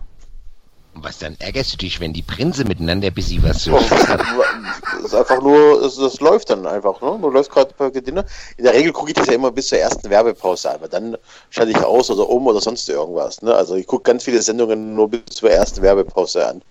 Was 0.93 1.19
dann 1.19 1.37
ärgerst 1.39 1.73
du 1.73 1.77
dich, 1.77 2.01
wenn 2.01 2.11
die 2.11 2.21
Prinze 2.21 2.65
miteinander 2.65 3.11
bis 3.11 3.27
sie 3.27 3.41
was 3.41 3.63
so. 3.63 3.71
Das 3.71 5.05
ist 5.05 5.15
einfach 5.15 5.41
nur, 5.41 5.81
das, 5.81 5.95
das 5.95 6.19
läuft 6.19 6.49
dann 6.49 6.67
einfach, 6.67 7.01
ne? 7.01 7.17
Du 7.21 7.29
läufst 7.29 7.49
gerade 7.49 7.73
perfekte 7.73 8.01
Dinner. 8.01 8.25
In 8.57 8.65
der 8.65 8.73
Regel 8.73 8.91
gucke 8.91 9.11
ich 9.11 9.15
das 9.15 9.27
ja 9.27 9.33
immer 9.33 9.51
bis 9.51 9.67
zur 9.67 9.79
ersten 9.79 10.09
Werbepause 10.09 10.69
an, 10.69 10.75
aber 10.75 10.89
dann 10.89 11.17
schalte 11.49 11.71
ich 11.71 11.77
aus 11.77 12.11
oder 12.11 12.29
um 12.29 12.45
oder 12.45 12.59
sonst 12.59 12.89
irgendwas. 12.89 13.41
Ne? 13.41 13.55
Also 13.55 13.75
ich 13.75 13.87
gucke 13.87 14.03
ganz 14.03 14.23
viele 14.25 14.41
Sendungen 14.41 14.93
nur 14.93 15.09
bis 15.09 15.21
zur 15.29 15.49
ersten 15.49 15.81
Werbepause 15.81 16.45
an. 16.45 16.61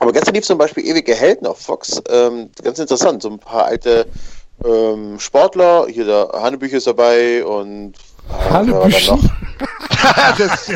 Aber 0.00 0.12
ganz 0.12 0.30
lieb 0.30 0.44
zum 0.44 0.58
Beispiel 0.58 0.86
Ewige 0.86 1.14
Helden 1.14 1.46
auf 1.46 1.58
Fox. 1.58 2.02
Ähm, 2.08 2.50
ganz 2.62 2.78
interessant. 2.78 3.22
So 3.22 3.30
ein 3.30 3.38
paar 3.38 3.64
alte 3.64 4.06
ähm, 4.64 5.18
Sportler. 5.18 5.86
Hier 5.88 6.04
der 6.04 6.30
Hanebücher 6.34 6.76
ist 6.76 6.86
dabei 6.86 7.44
und 7.44 7.94
äh, 8.28 8.50
Hanebüchen? 8.50 9.30
das 10.38 10.66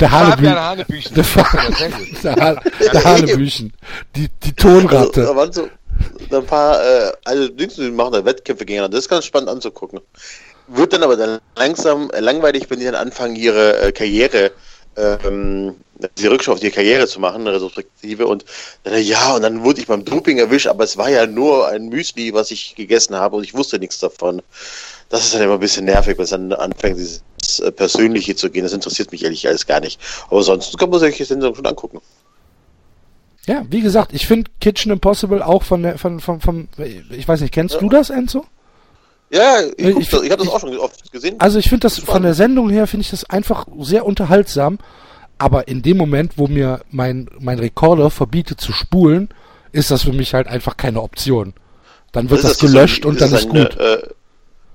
Der 0.00 0.10
Hanebüchen. 0.10 1.14
Der, 1.14 2.34
der, 2.34 2.62
der 2.92 3.04
Hanebüchen. 3.04 3.72
Die, 4.16 4.28
die 4.42 4.52
Tonratte. 4.52 5.20
Also, 5.20 5.32
da 5.32 5.36
waren 5.36 5.52
so 5.52 5.68
ein 6.30 6.46
paar, 6.46 6.82
äh, 6.82 7.12
also 7.24 7.48
Dings, 7.48 7.74
die 7.74 7.90
machen 7.90 8.12
da 8.12 8.24
Wettkämpfe 8.24 8.64
gegeneinander. 8.64 8.96
Das 8.96 9.04
ist 9.04 9.10
ganz 9.10 9.24
spannend 9.24 9.50
anzugucken. 9.50 10.00
Wird 10.68 10.92
dann 10.92 11.02
aber 11.02 11.16
dann 11.16 11.40
langsam 11.56 12.10
äh, 12.10 12.20
langweilig, 12.20 12.66
wenn 12.68 12.78
die 12.78 12.86
dann 12.86 12.94
anfangen, 12.94 13.36
ihre 13.36 13.78
äh, 13.80 13.92
Karriere, 13.92 14.52
ähm, 14.96 15.74
die 16.18 16.26
Rückschau 16.26 16.52
auf 16.52 16.60
die 16.60 16.70
Karriere 16.70 17.06
zu 17.06 17.20
machen, 17.20 17.42
eine 17.42 17.54
Retrospektive. 17.54 18.26
Und 18.26 18.44
dann, 18.84 19.00
ja, 19.02 19.34
und 19.34 19.42
dann 19.42 19.62
wurde 19.62 19.80
ich 19.80 19.86
beim 19.86 20.04
Doping 20.04 20.38
erwischt, 20.38 20.66
aber 20.66 20.84
es 20.84 20.96
war 20.96 21.10
ja 21.10 21.26
nur 21.26 21.68
ein 21.68 21.88
Müsli, 21.88 22.32
was 22.34 22.50
ich 22.50 22.74
gegessen 22.74 23.14
habe 23.14 23.36
und 23.36 23.44
ich 23.44 23.54
wusste 23.54 23.78
nichts 23.78 23.98
davon. 23.98 24.42
Das 25.08 25.24
ist 25.24 25.34
dann 25.34 25.42
immer 25.42 25.54
ein 25.54 25.60
bisschen 25.60 25.84
nervig, 25.84 26.16
wenn 26.16 26.24
es 26.24 26.30
dann 26.30 26.52
anfängt, 26.52 26.98
dieses 26.98 27.22
äh, 27.60 27.72
Persönliche 27.72 28.34
zu 28.36 28.50
gehen. 28.50 28.62
Das 28.64 28.72
interessiert 28.72 29.12
mich 29.12 29.24
ehrlich 29.24 29.46
alles 29.48 29.66
gar 29.66 29.80
nicht. 29.80 30.00
Aber 30.30 30.42
sonst 30.42 30.76
kann 30.78 30.90
man 30.90 31.00
solche 31.00 31.24
Sendungen 31.24 31.54
schon 31.54 31.66
angucken. 31.66 32.00
Ja, 33.46 33.64
wie 33.68 33.80
gesagt, 33.80 34.12
ich 34.12 34.26
finde 34.26 34.50
Kitchen 34.60 34.92
Impossible 34.92 35.42
auch 35.42 35.64
von 35.64 35.82
der, 35.82 35.98
von, 35.98 36.20
von, 36.20 36.40
vom, 36.40 36.68
ich 37.10 37.26
weiß 37.26 37.40
nicht, 37.40 37.52
kennst 37.52 37.80
du 37.80 37.88
das, 37.88 38.10
Enzo? 38.10 38.44
Ja, 39.30 39.62
ich, 39.76 39.96
Ich- 39.96 40.08
das, 40.10 40.22
ich 40.22 40.30
habe 40.30 40.44
das 40.44 40.52
auch 40.52 40.60
schon 40.60 40.76
oft 40.78 41.10
gesehen. 41.10 41.36
Also 41.40 41.58
ich 41.58 41.68
finde 41.68 41.80
das 41.80 41.96
Spannend. 41.96 42.10
von 42.12 42.22
der 42.22 42.34
Sendung 42.34 42.70
her 42.70 42.86
finde 42.86 43.02
ich 43.02 43.10
das 43.10 43.24
einfach 43.28 43.66
sehr 43.80 44.06
unterhaltsam, 44.06 44.78
aber 45.38 45.66
in 45.66 45.82
dem 45.82 45.96
Moment, 45.96 46.38
wo 46.38 46.46
mir 46.46 46.82
mein 46.90 47.28
mein 47.40 47.58
Rekorder 47.58 48.10
verbietet 48.10 48.60
zu 48.60 48.72
spulen, 48.72 49.28
ist 49.72 49.90
das 49.90 50.02
für 50.02 50.12
mich 50.12 50.34
halt 50.34 50.46
einfach 50.46 50.76
keine 50.76 51.00
Option. 51.02 51.54
Dann 52.12 52.30
wird 52.30 52.44
das, 52.44 52.58
so 52.58 52.66
gelöscht 52.66 53.04
ein- 53.04 53.08
und 53.08 53.20
dann 53.20 53.32
ist 53.32 53.44
ein, 53.46 53.48
gut. 53.48 53.76
Äh, 53.80 53.96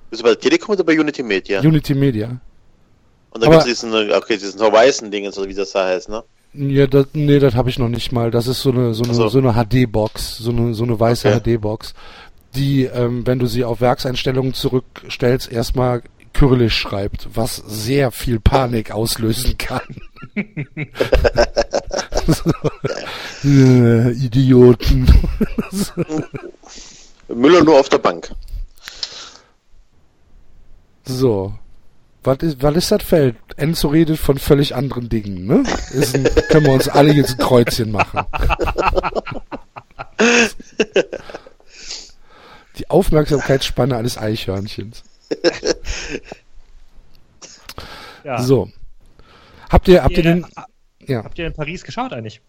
ist 0.10 0.20
es 0.20 0.24
bei 0.24 0.36
Telekom 0.36 0.74
oder 0.74 0.84
bei 0.84 1.00
Unity 1.00 1.22
Media? 1.24 1.62
Unity 1.62 1.94
Media. 1.94 2.38
Und 3.38 3.42
da 3.44 3.48
aber- 3.50 3.58
gibt 3.58 3.72
es 3.72 3.82
diesen, 3.82 3.94
okay, 4.14 4.36
diesen 4.38 4.60
Horizon-Ding, 4.60 5.32
so 5.32 5.48
wie 5.48 5.54
das 5.54 5.72
da 5.72 5.86
heißt, 5.86 6.10
ne? 6.10 6.24
Ja, 6.54 6.88
das, 6.88 7.06
nee, 7.14 7.38
das 7.38 7.54
habe 7.54 7.70
ich 7.70 7.78
noch 7.78 7.88
nicht 7.88 8.12
mal. 8.12 8.32
Das 8.32 8.48
ist 8.48 8.62
so 8.62 8.72
eine 8.72 8.96
so 8.96 9.04
eine, 9.04 9.14
so. 9.14 9.28
so 9.30 9.38
eine 9.38 9.54
HD-Box, 9.54 10.38
so 10.38 10.50
eine 10.50 10.74
so 10.74 10.86
eine 10.86 11.00
weiße 11.00 11.28
Okay. 11.36 11.58
HD-Box, 11.58 11.94
die, 12.56 12.86
ähm, 12.86 13.28
wenn 13.28 13.38
du 13.38 13.46
sie 13.46 13.64
auf 13.64 13.80
Werkseinstellungen 13.80 14.56
zurückstellst, 14.56 15.52
erstmal 15.52 16.02
Kyrillisch 16.34 16.76
schreibt, 16.76 17.28
was 17.36 17.58
sehr 17.68 18.10
viel 18.12 18.40
Panik 18.40 18.90
auslösen 18.90 19.56
kann. 19.60 19.82
so, 22.26 22.52
äh, 23.48 24.12
Idioten. 24.14 25.08
Müller 27.28 27.64
nur 27.64 27.80
auf 27.80 27.90
der 27.90 28.00
Bank. 28.00 28.32
So. 31.06 31.54
Was 32.28 32.40
ist, 32.40 32.62
was 32.62 32.76
ist 32.76 32.92
das 32.92 33.04
Feld? 33.04 33.38
Enzo 33.56 33.88
redet 33.88 34.20
von 34.20 34.38
völlig 34.38 34.76
anderen 34.76 35.08
Dingen, 35.08 35.46
ne? 35.48 35.64
Ein, 35.94 36.24
können 36.50 36.66
wir 36.66 36.74
uns 36.74 36.90
alle 36.90 37.14
jetzt 37.14 37.32
ein 37.32 37.38
Kreuzchen 37.38 37.90
machen. 37.92 38.26
Die 42.78 42.90
Aufmerksamkeitsspanne 42.90 43.96
eines 43.98 44.18
Eichhörnchens. 44.18 45.04
Ja. 48.24 48.42
So. 48.42 48.70
Habt 49.70 49.88
ihr, 49.88 50.04
habt 50.04 50.12
ihr 50.12 50.18
Ihr- 50.18 50.24
den, 50.24 50.46
ja, 51.08 51.24
Habt 51.24 51.40
ihr 51.40 51.48
in 51.48 51.54
Paris 51.54 51.84
geschaut 51.84 52.14
eigentlich? 52.14 52.42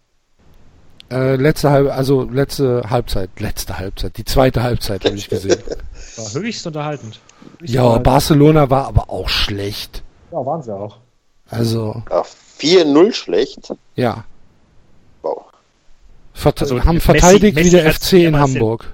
äh, 1.11 1.35
letzte 1.37 1.71
halbe, 1.71 1.93
also 1.93 2.23
letzte 2.29 2.83
Halbzeit, 2.89 3.29
letzte 3.39 3.79
Halbzeit, 3.79 4.17
die 4.17 4.25
zweite 4.25 4.61
Halbzeit 4.61 5.03
habe 5.05 5.15
ich 5.15 5.27
gesehen. 5.29 5.57
War 6.17 6.33
höchst 6.33 6.67
unterhaltend. 6.67 7.19
Ja, 7.61 7.81
unterhaltend. 7.81 8.03
Barcelona 8.03 8.69
war 8.69 8.87
aber 8.87 9.09
auch 9.09 9.29
schlecht. 9.29 10.03
Ja, 10.31 10.45
waren 10.45 10.61
sie 10.61 10.73
auch. 10.75 10.97
Also, 11.49 12.03
Ja, 12.09 12.23
4-0 12.59 13.13
schlecht. 13.13 13.73
ja. 13.95 14.23
Wow. 15.21 15.45
Vert 16.33 16.61
Also, 16.61 16.83
haben 16.85 17.01
verteidigt 17.01 17.55
Messi 17.55 17.67
wie 17.67 17.71
der 17.71 17.93
FC 17.93 18.13
in 18.13 18.31
mehrmals 18.31 18.51
den- 18.53 18.61
Hamburg. 18.61 18.93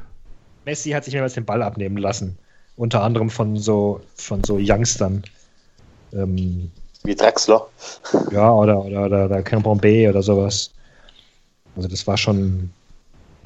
Messi 0.66 0.92
hat 0.92 1.04
sich 1.04 1.14
mehrmals 1.14 1.34
den 1.34 1.46
Ball 1.46 1.62
abnehmen 1.62 1.98
lassen. 1.98 2.38
Unter 2.78 3.04
anderem 3.04 3.30
von 3.30 3.58
so, 3.58 4.02
von 4.16 4.44
so 4.44 4.58
Youngstern. 4.60 5.24
Ähm, 6.14 6.72
Wie 7.04 7.16
Draxler. 7.16 7.68
ja, 8.32 8.52
oder, 8.52 8.84
oder, 8.84 9.06
oder, 9.06 9.26
oder 9.26 9.44
Campombe 9.44 10.10
oder 10.10 10.24
sowas. 10.24 10.72
Also 11.76 11.88
das 11.88 12.08
war 12.08 12.18
schon, 12.18 12.72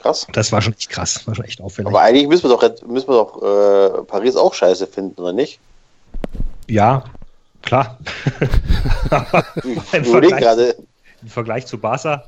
Krass. 0.01 0.27
das 0.31 0.51
war 0.51 0.61
schon 0.61 0.73
echt 0.73 0.89
krass, 0.89 1.25
war 1.27 1.35
schon 1.35 1.45
echt 1.45 1.61
auffällig. 1.61 1.87
Aber 1.89 2.01
eigentlich 2.01 2.27
müssen 2.27 2.49
wir 2.49 2.55
doch, 2.57 2.87
müssen 2.87 3.07
wir 3.09 3.15
doch 3.15 3.41
äh, 3.41 4.03
Paris 4.03 4.35
auch 4.35 4.53
scheiße 4.53 4.87
finden, 4.87 5.19
oder 5.21 5.33
nicht? 5.33 5.59
ja, 6.67 7.03
klar. 7.61 7.97
Im 9.63 10.05
Vergleich- 10.05 10.39
gerade, 10.39 10.75
Im 11.21 11.27
Vergleich 11.27 11.65
zu 11.65 11.77
Barca. 11.77 12.23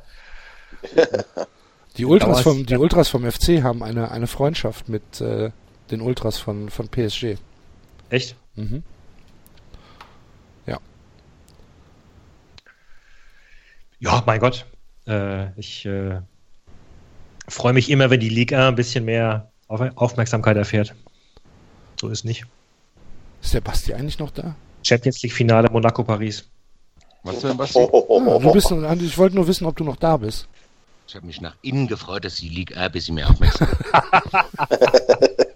Die 1.98 2.06
Ultras 2.06 2.42
vom, 2.42 2.66
die 2.66 2.76
Ultras 2.78 3.10
vom 3.10 3.30
FC 3.30 3.62
haben 3.64 3.84
eine, 3.84 4.12
eine 4.12 4.28
Freundschaft 4.28 4.90
mit 4.90 5.22
äh, 5.22 5.52
den 5.92 6.02
Ultras 6.02 6.38
von, 6.40 6.70
von 6.70 6.88
PSG. 6.90 7.36
Echt? 8.10 8.36
Mhm. 8.56 8.84
Ja, 14.00 14.24
mein 14.26 14.40
Gott. 14.40 14.66
Äh, 15.08 15.52
ich 15.60 15.86
äh, 15.86 16.22
freue 17.54 17.74
mich 17.74 17.90
immer, 17.90 18.10
wenn 18.10 18.20
die 18.20 18.30
Liga 18.30 18.68
ein 18.68 18.76
bisschen 18.76 19.06
mehr 19.06 19.52
Auf 19.68 19.82
Aufmerksamkeit 19.96 20.58
erfährt. 20.58 20.94
So 22.00 22.10
ist 22.10 22.26
nicht. 22.26 22.46
Ist 23.42 23.54
der 23.54 23.62
Basti 23.62 23.94
eigentlich 23.94 24.20
noch 24.20 24.32
da? 24.32 24.56
Champions 24.84 25.22
League 25.22 25.34
Finale 25.34 25.70
Monaco 25.72 26.04
Paris. 26.04 26.50
Was 27.24 27.40
denn, 27.40 27.56
Basti? 27.58 27.78
Oh, 27.80 27.90
oh, 27.92 28.06
oh, 28.08 28.20
Ah, 28.20 28.36
oh, 28.36 28.40
du 28.40 28.50
oh. 28.50 28.54
bist, 28.54 28.72
noch- 28.72 28.92
ich 28.96 29.18
wollte 29.18 29.36
nur 29.36 29.48
wissen, 29.48 29.66
ob 29.66 29.76
du 29.76 29.84
noch 29.84 29.96
da 29.98 30.18
bist. 30.18 30.48
Ich 31.08 31.16
habe 31.16 31.26
mich 31.26 31.42
nach 31.42 31.56
innen 31.62 31.88
gefreut, 31.88 32.24
dass 32.26 32.36
die 32.36 32.50
Liga 32.50 32.80
ein 32.80 32.92
bisschen 32.92 33.16
mehr 33.16 33.30
aufmerksam 33.30 33.68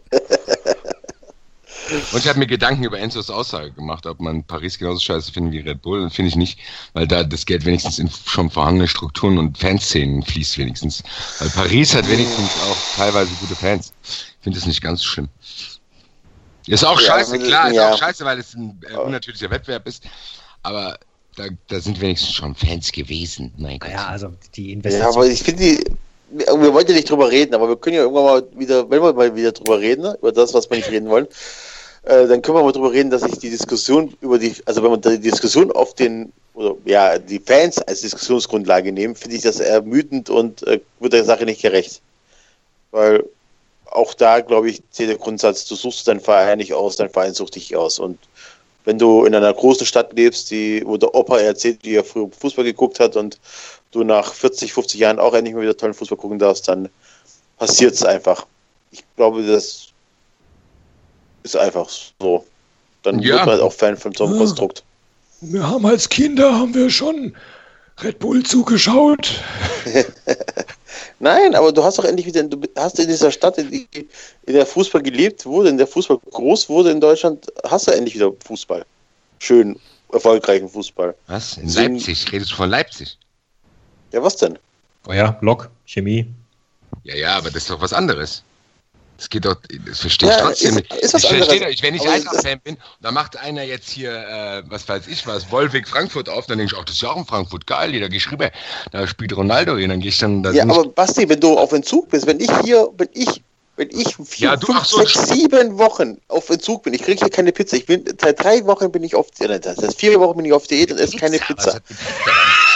Und 2.11 2.19
ich 2.19 2.27
habe 2.27 2.39
mir 2.39 2.47
Gedanken 2.47 2.83
über 2.83 2.99
Enzos 2.99 3.29
Aussage 3.29 3.71
gemacht, 3.71 4.05
ob 4.07 4.19
man 4.19 4.43
Paris 4.43 4.77
genauso 4.79 4.99
scheiße 4.99 5.31
findet 5.31 5.53
wie 5.53 5.59
Red 5.69 5.81
Bull. 5.81 6.09
Finde 6.09 6.29
ich 6.29 6.35
nicht, 6.35 6.59
weil 6.93 7.07
da 7.07 7.23
das 7.23 7.45
Geld 7.45 7.65
wenigstens 7.65 7.99
in 7.99 8.09
schon 8.09 8.49
vorhandene 8.49 8.87
Strukturen 8.87 9.37
und 9.37 9.57
Fanszenen 9.57 10.23
fließt 10.23 10.57
wenigstens. 10.57 11.03
Weil 11.39 11.49
Paris 11.49 11.93
hat 11.95 12.09
wenigstens 12.09 12.49
auch 12.63 12.77
teilweise 12.97 13.31
gute 13.39 13.55
Fans. 13.55 13.93
Ich 14.03 14.25
finde 14.41 14.57
das 14.59 14.67
nicht 14.67 14.81
ganz 14.81 15.01
so 15.01 15.07
schlimm. 15.07 15.29
Ist 16.67 16.83
auch 16.83 16.99
Ja, 16.99 17.07
scheiße, 17.07 17.37
klar, 17.39 17.69
ist 17.69 17.75
ja. 17.75 17.91
auch 17.91 17.97
scheiße, 17.97 18.25
weil 18.25 18.39
es 18.39 18.55
ein 18.55 18.79
äh, 18.89 18.95
unnatürlicher 18.95 19.49
Wettbewerb 19.51 19.87
ist. 19.87 20.03
Aber 20.63 20.97
da, 21.35 21.43
da 21.67 21.79
sind 21.79 22.01
wenigstens 22.01 22.33
schon 22.33 22.55
Fans 22.55 22.91
gewesen. 22.91 23.53
Mein 23.57 23.77
Gott. 23.79 23.91
Ja, 23.91 24.07
also 24.07 24.31
die 24.55 24.69
Ja, 24.69 24.73
Investition. 24.73 25.13
aber 25.13 25.27
ich 25.27 25.43
finde 25.43 25.63
die. 25.63 25.83
Wir 26.31 26.73
wollten 26.73 26.89
ja 26.89 26.97
nicht 26.97 27.09
drüber 27.09 27.29
reden, 27.29 27.53
aber 27.53 27.69
wir 27.69 27.75
können 27.75 27.97
ja 27.97 28.01
irgendwann 28.01 28.25
mal 28.25 28.43
wieder, 28.57 28.89
wenn 28.89 28.99
wir 29.01 29.13
mal 29.13 29.35
wieder 29.35 29.51
drüber 29.51 29.79
reden, 29.79 30.15
über 30.15 30.31
das, 30.31 30.55
was 30.55 30.67
wir 30.69 30.77
nicht 30.77 30.89
reden 30.89 31.07
wollen, 31.07 31.27
äh, 32.05 32.27
dann 32.27 32.41
können 32.41 32.57
wir 32.57 32.63
mal 32.63 32.71
drüber 32.71 32.91
reden, 32.91 33.09
dass 33.09 33.23
ich 33.23 33.37
die 33.39 33.49
Diskussion 33.49 34.15
über 34.21 34.37
die, 34.37 34.55
also 34.65 34.83
wenn 34.83 34.91
man 34.91 35.01
die 35.01 35.19
Diskussion 35.19 35.71
auf 35.71 35.93
den, 35.95 36.31
oder 36.53 36.75
ja, 36.85 37.17
die 37.17 37.39
Fans 37.39 37.79
als 37.79 38.01
Diskussionsgrundlage 38.01 38.91
nehmen, 38.91 39.15
finde 39.15 39.35
ich 39.37 39.41
das 39.41 39.59
ermüdend 39.59 40.29
und 40.29 40.65
äh, 40.67 40.79
wird 40.99 41.13
der 41.13 41.23
Sache 41.23 41.45
nicht 41.45 41.61
gerecht. 41.61 42.01
Weil 42.91 43.25
auch 43.85 44.13
da, 44.13 44.41
glaube 44.41 44.69
ich, 44.69 44.81
zählt 44.91 45.09
der 45.09 45.17
Grundsatz, 45.17 45.65
du 45.65 45.75
suchst 45.75 46.07
deinen 46.07 46.19
Verein 46.19 46.59
nicht 46.59 46.73
aus, 46.73 46.95
dein 46.95 47.09
Verein 47.09 47.33
sucht 47.33 47.55
dich 47.55 47.75
aus. 47.75 47.97
Und 47.97 48.19
wenn 48.83 48.99
du 48.99 49.25
in 49.25 49.33
einer 49.33 49.53
großen 49.53 49.85
Stadt 49.85 50.13
lebst, 50.13 50.51
die, 50.51 50.83
wo 50.85 50.97
der 50.97 51.15
Opa 51.15 51.39
erzählt, 51.39 51.79
wie 51.83 51.95
er 51.95 52.03
früher 52.03 52.29
Fußball 52.39 52.65
geguckt 52.65 52.99
hat 52.99 53.15
und 53.15 53.39
du 53.91 54.03
nach 54.03 54.33
40, 54.33 54.73
50 54.73 54.99
Jahren 54.99 55.19
auch 55.19 55.33
endlich 55.33 55.55
mal 55.55 55.61
wieder 55.61 55.75
tollen 55.75 55.93
Fußball 55.93 56.17
gucken 56.17 56.39
darfst, 56.39 56.67
dann 56.67 56.89
passiert 57.57 57.93
es 57.93 58.03
einfach. 58.03 58.45
Ich 58.91 59.03
glaube, 59.15 59.43
das 59.43 59.87
ist 61.45 61.55
einfach 61.55 61.87
so. 61.89 62.45
Dann 63.03 63.19
Ja. 63.19 63.35
wird 63.35 63.39
man 63.45 63.49
halt 63.51 63.61
auch 63.61 63.71
Fan 63.73 63.95
von 63.95 64.13
so 64.13 64.25
einem 64.25 64.33
Ja. 64.33 64.39
Konstrukt. 64.39 64.83
Wir 65.41 65.65
haben 65.67 65.85
als 65.85 66.09
Kinder 66.09 66.53
haben 66.57 66.73
wir 66.73 66.89
schon 66.89 67.35
Red 68.01 68.19
Bull 68.19 68.43
zugeschaut. 68.43 69.41
Nein, 71.19 71.55
aber 71.55 71.71
du 71.71 71.83
hast 71.83 71.97
doch 71.97 72.03
endlich 72.05 72.25
wieder, 72.25 72.43
du 72.43 72.59
hast 72.75 72.99
in 72.99 73.07
dieser 73.07 73.31
Stadt, 73.31 73.57
in, 73.57 73.69
die, 73.71 73.87
in 74.45 74.53
der 74.53 74.65
Fußball 74.65 75.01
gelebt 75.01 75.45
wurde, 75.45 75.69
in 75.69 75.77
der 75.77 75.87
Fußball 75.87 76.17
groß 76.31 76.67
wurde 76.69 76.91
in 76.91 76.99
Deutschland, 76.99 77.45
hast 77.63 77.87
du 77.87 77.91
endlich 77.91 78.15
wieder 78.15 78.31
Fußball. 78.45 78.85
Schön, 79.39 79.79
erfolgreichen 80.11 80.67
Fußball. 80.67 81.15
Was? 81.27 81.57
In 81.57 81.69
ein- 81.69 81.93
Leipzig? 81.95 82.31
Redest 82.31 82.51
du 82.51 82.55
von 82.55 82.69
Leipzig? 82.69 83.17
Ja, 84.11 84.23
was 84.23 84.35
denn? 84.37 84.57
Oh 85.07 85.13
ja, 85.13 85.37
Lok, 85.41 85.69
Chemie. 85.85 86.25
Ja, 87.03 87.15
ja, 87.15 87.35
aber 87.37 87.49
das 87.49 87.63
ist 87.63 87.69
doch 87.69 87.81
was 87.81 87.93
anderes. 87.93 88.43
Das 89.17 89.29
geht 89.29 89.45
doch, 89.45 89.55
das 89.87 89.99
verstehe 90.01 90.29
ich 90.29 90.35
Ja, 90.35 90.41
trotzdem 90.41 90.69
ist- 90.69 90.75
nicht. 90.75 90.93
ist 90.93 91.03
ich 91.15 91.27
verstehe 91.27 91.39
doch, 91.61 91.83
wenn 91.83 91.95
ich 91.95 92.01
Aber 92.01 92.11
Eintracht-Fan 92.11 92.59
bin, 92.63 92.77
da 93.01 93.11
macht 93.11 93.37
einer 93.37 93.63
jetzt 93.63 93.89
hier, 93.89 94.11
äh, 94.11 94.63
was 94.69 94.87
weiß 94.89 95.07
ich 95.07 95.25
was, 95.25 95.49
Wolwig 95.51 95.87
Frankfurt 95.87 96.27
auf, 96.27 96.47
dann 96.47 96.57
denke 96.57 96.73
ich, 96.75 96.79
ach, 96.79 96.83
das 96.85 96.95
ist 96.95 97.01
ja 97.01 97.11
auch 97.11 97.17
in 97.17 97.25
Frankfurt, 97.25 97.65
geil, 97.65 97.97
da 97.99 98.07
gehe 98.09 98.17
ich 98.17 98.29
rüber, 98.29 98.51
da 98.91 99.07
spielt 99.07 99.35
Ronaldo 99.35 99.77
hier, 99.77 99.87
dann 99.87 100.01
gehe 100.01 100.09
ich 100.09 100.17
dann 100.17 100.43
da 100.43 100.51
Ja, 100.51 100.63
aber 100.63 100.89
Basti, 100.89 101.29
wenn 101.29 101.39
du 101.39 101.57
auf 101.57 101.71
Entzug 101.71 102.09
bist, 102.09 102.27
wenn 102.27 102.41
ich 102.41 102.51
hier, 102.63 102.89
wenn 102.97 103.07
ich, 103.13 103.41
wenn 103.77 103.89
ich 103.89 104.15
vier, 104.17 104.49
Ja, 104.49 104.55
du- 104.57 104.67
fünf, 104.67 104.85
so, 104.85 104.97
sechs, 104.97 105.29
sieben 105.29 105.77
Wochen 105.77 106.17
auf 106.27 106.49
Entzug 106.49 106.83
bin, 106.83 106.93
ich 106.93 107.01
kriege 107.01 107.19
hier 107.19 107.29
keine 107.29 107.53
Pizza. 107.53 107.77
Ich 107.77 107.85
bin 107.85 108.03
seit 108.21 108.43
drei 108.43 108.65
Wochen 108.65 108.91
bin 108.91 109.03
ich 109.03 109.15
auf, 109.15 109.27
äh, 109.39 109.59
das 109.59 109.77
heißt 109.77 109.97
vier 109.99 110.19
Wochen 110.19 110.35
bin 110.37 110.45
ich 110.45 110.53
auf 110.53 110.67
Diät 110.67 110.91
und 110.91 110.99
esse 110.99 111.15
keine 111.17 111.39
Pizza. 111.39 111.79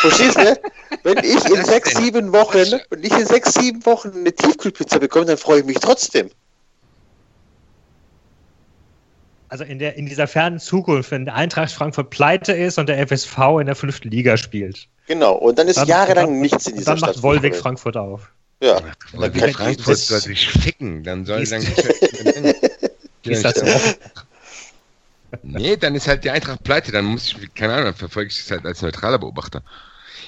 Dann? 0.02 0.12
Verstehst 0.12 0.38
du? 0.38 0.60
Wenn 1.04 1.18
ich 1.24 1.46
in 1.46 1.66
sechs, 1.66 1.96
sieben 1.96 2.32
Wochen, 2.34 2.58
wenn 2.90 3.04
ich 3.04 3.12
in 3.12 3.26
sechs, 3.26 3.54
sieben 3.54 3.86
Wochen 3.86 4.12
eine 4.16 4.34
Tiefkühlpizza 4.34 4.98
bekomme, 5.00 5.26
dann 5.26 5.38
freue 5.38 5.60
ich 5.60 5.66
mich 5.66 5.78
trotzdem. 5.80 6.30
Also 9.50 9.64
in, 9.64 9.80
der, 9.80 9.96
in 9.96 10.06
dieser 10.06 10.28
fernen 10.28 10.60
Zukunft, 10.60 11.10
wenn 11.12 11.26
der 11.26 11.34
Eintracht 11.36 11.72
Frankfurt 11.72 12.12
pleite 12.12 12.54
ist 12.54 12.78
und 12.78 12.88
der 12.88 13.00
FSV 13.08 13.38
in 13.60 13.66
der 13.66 13.76
fünften 13.76 14.10
Liga 14.12 14.38
spielt. 14.38 14.88
Genau. 15.08 15.34
Und 15.36 15.58
dann 15.58 15.68
ist 15.68 15.78
Dann, 15.78 15.88
jahrelang 15.88 16.28
dann, 16.28 16.40
nichts 16.42 16.68
in 16.68 16.76
dieser 16.76 16.92
dann 16.92 16.98
Stadt. 17.00 17.16
macht 17.16 17.24
Wolwig 17.24 17.54
Fußball. 17.56 17.62
Frankfurt 17.62 17.98
auf. 17.98 18.30
Ja. 18.62 18.80
Aber 19.14 19.30
kann- 19.32 19.52
Frankfurt 19.52 19.98
soll 19.98 20.20
sich 20.22 20.50
ficken, 20.50 21.04
dann 21.04 21.26
soll 21.26 21.42
Ist- 21.42 21.52
dann. 21.52 21.64
Ist 23.24 23.44
das? 23.44 23.64
Nee, 25.44 25.78
dann 25.78 25.94
ist 25.94 26.08
halt 26.08 26.24
die 26.24 26.30
Eintracht 26.32 26.64
pleite, 26.64 26.92
dann 26.92 27.06
muss 27.06 27.28
ich, 27.40 27.54
keine 27.54 27.74
Ahnung, 27.74 27.86
dann 27.86 27.94
verfolge 27.96 28.30
ich 28.32 28.38
das 28.40 28.50
halt 28.52 28.66
als 28.66 28.82
neutraler 28.82 29.20
Beobachter. 29.20 29.62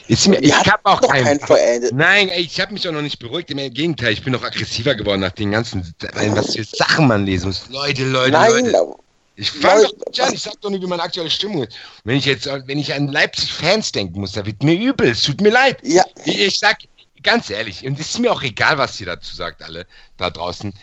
Ist 0.07 0.27
mir, 0.27 0.39
ich 0.41 0.53
habe 0.53 0.79
auch 0.83 1.01
keinen. 1.01 1.39
keinen. 1.39 1.95
Nein, 1.95 2.29
ich 2.35 2.59
habe 2.59 2.73
mich 2.73 2.87
auch 2.87 2.91
noch 2.91 3.01
nicht 3.01 3.19
beruhigt. 3.19 3.49
Im 3.51 3.57
Gegenteil, 3.57 4.13
ich 4.13 4.23
bin 4.23 4.33
noch 4.33 4.43
aggressiver 4.43 4.95
geworden 4.95 5.21
nach 5.21 5.31
den 5.31 5.51
ganzen, 5.51 5.93
was 5.99 6.55
für 6.55 6.63
Sachen 6.63 7.07
man 7.07 7.25
lesen 7.25 7.47
muss. 7.47 7.69
Leute, 7.69 8.03
Leute, 8.05 8.31
Nein, 8.31 8.65
Leute. 8.65 8.95
Ich 9.35 9.49
fange 9.49 9.83
doch 9.83 9.93
nicht 10.07 10.21
an, 10.21 10.33
ich 10.33 10.41
sag 10.41 10.59
doch 10.61 10.69
nicht, 10.69 10.83
wie 10.83 10.87
meine 10.87 11.01
aktuelle 11.01 11.29
Stimmung 11.29 11.63
ist. 11.63 11.75
Wenn 12.03 12.17
ich 12.17 12.25
jetzt, 12.25 12.45
wenn 12.45 12.77
ich 12.77 12.93
an 12.93 13.07
Leipzig-Fans 13.07 13.91
denken 13.91 14.19
muss, 14.19 14.33
da 14.33 14.45
wird 14.45 14.61
mir 14.61 14.75
übel, 14.75 15.09
es 15.09 15.23
tut 15.23 15.41
mir 15.41 15.49
leid. 15.51 15.79
ja, 15.83 16.03
Ich, 16.25 16.39
ich 16.39 16.59
sag 16.59 16.79
ganz 17.23 17.49
ehrlich, 17.49 17.85
und 17.85 17.99
es 17.99 18.09
ist 18.09 18.19
mir 18.19 18.31
auch 18.31 18.43
egal, 18.43 18.77
was 18.77 18.99
ihr 18.99 19.05
dazu 19.07 19.35
sagt, 19.35 19.63
alle 19.63 19.85
da 20.17 20.29
draußen. 20.29 20.73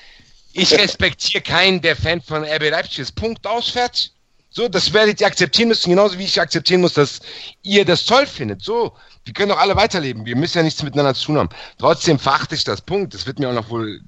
Ich 0.52 0.72
respektiere 0.78 1.42
keinen, 1.42 1.80
der 1.82 1.94
Fan 1.94 2.20
von 2.22 2.42
RB 2.42 2.70
Leipzig 2.70 3.00
ist. 3.00 3.14
Punkt 3.14 3.46
aus, 3.46 3.68
fertig. 3.68 4.12
So, 4.58 4.66
das 4.66 4.92
werdet 4.92 5.20
ihr 5.20 5.28
akzeptieren 5.28 5.68
müssen, 5.68 5.88
genauso 5.88 6.18
wie 6.18 6.24
ich 6.24 6.40
akzeptieren 6.40 6.80
muss, 6.80 6.94
dass 6.94 7.20
ihr 7.62 7.84
das 7.84 8.04
toll 8.04 8.26
findet. 8.26 8.60
So, 8.60 8.92
wir 9.24 9.32
können 9.32 9.50
doch 9.50 9.60
alle 9.60 9.76
weiterleben. 9.76 10.26
Wir 10.26 10.34
müssen 10.34 10.58
ja 10.58 10.64
nichts 10.64 10.82
miteinander 10.82 11.14
zu 11.14 11.26
tun 11.26 11.38
haben. 11.38 11.50
Trotzdem 11.78 12.18
verachte 12.18 12.56
ich 12.56 12.64
das 12.64 12.80
Punkt. 12.80 13.14
Das 13.14 13.24
wird 13.24 13.38
mir 13.38 13.50
auch 13.50 13.52
noch 13.52 13.70
wohl. 13.70 14.00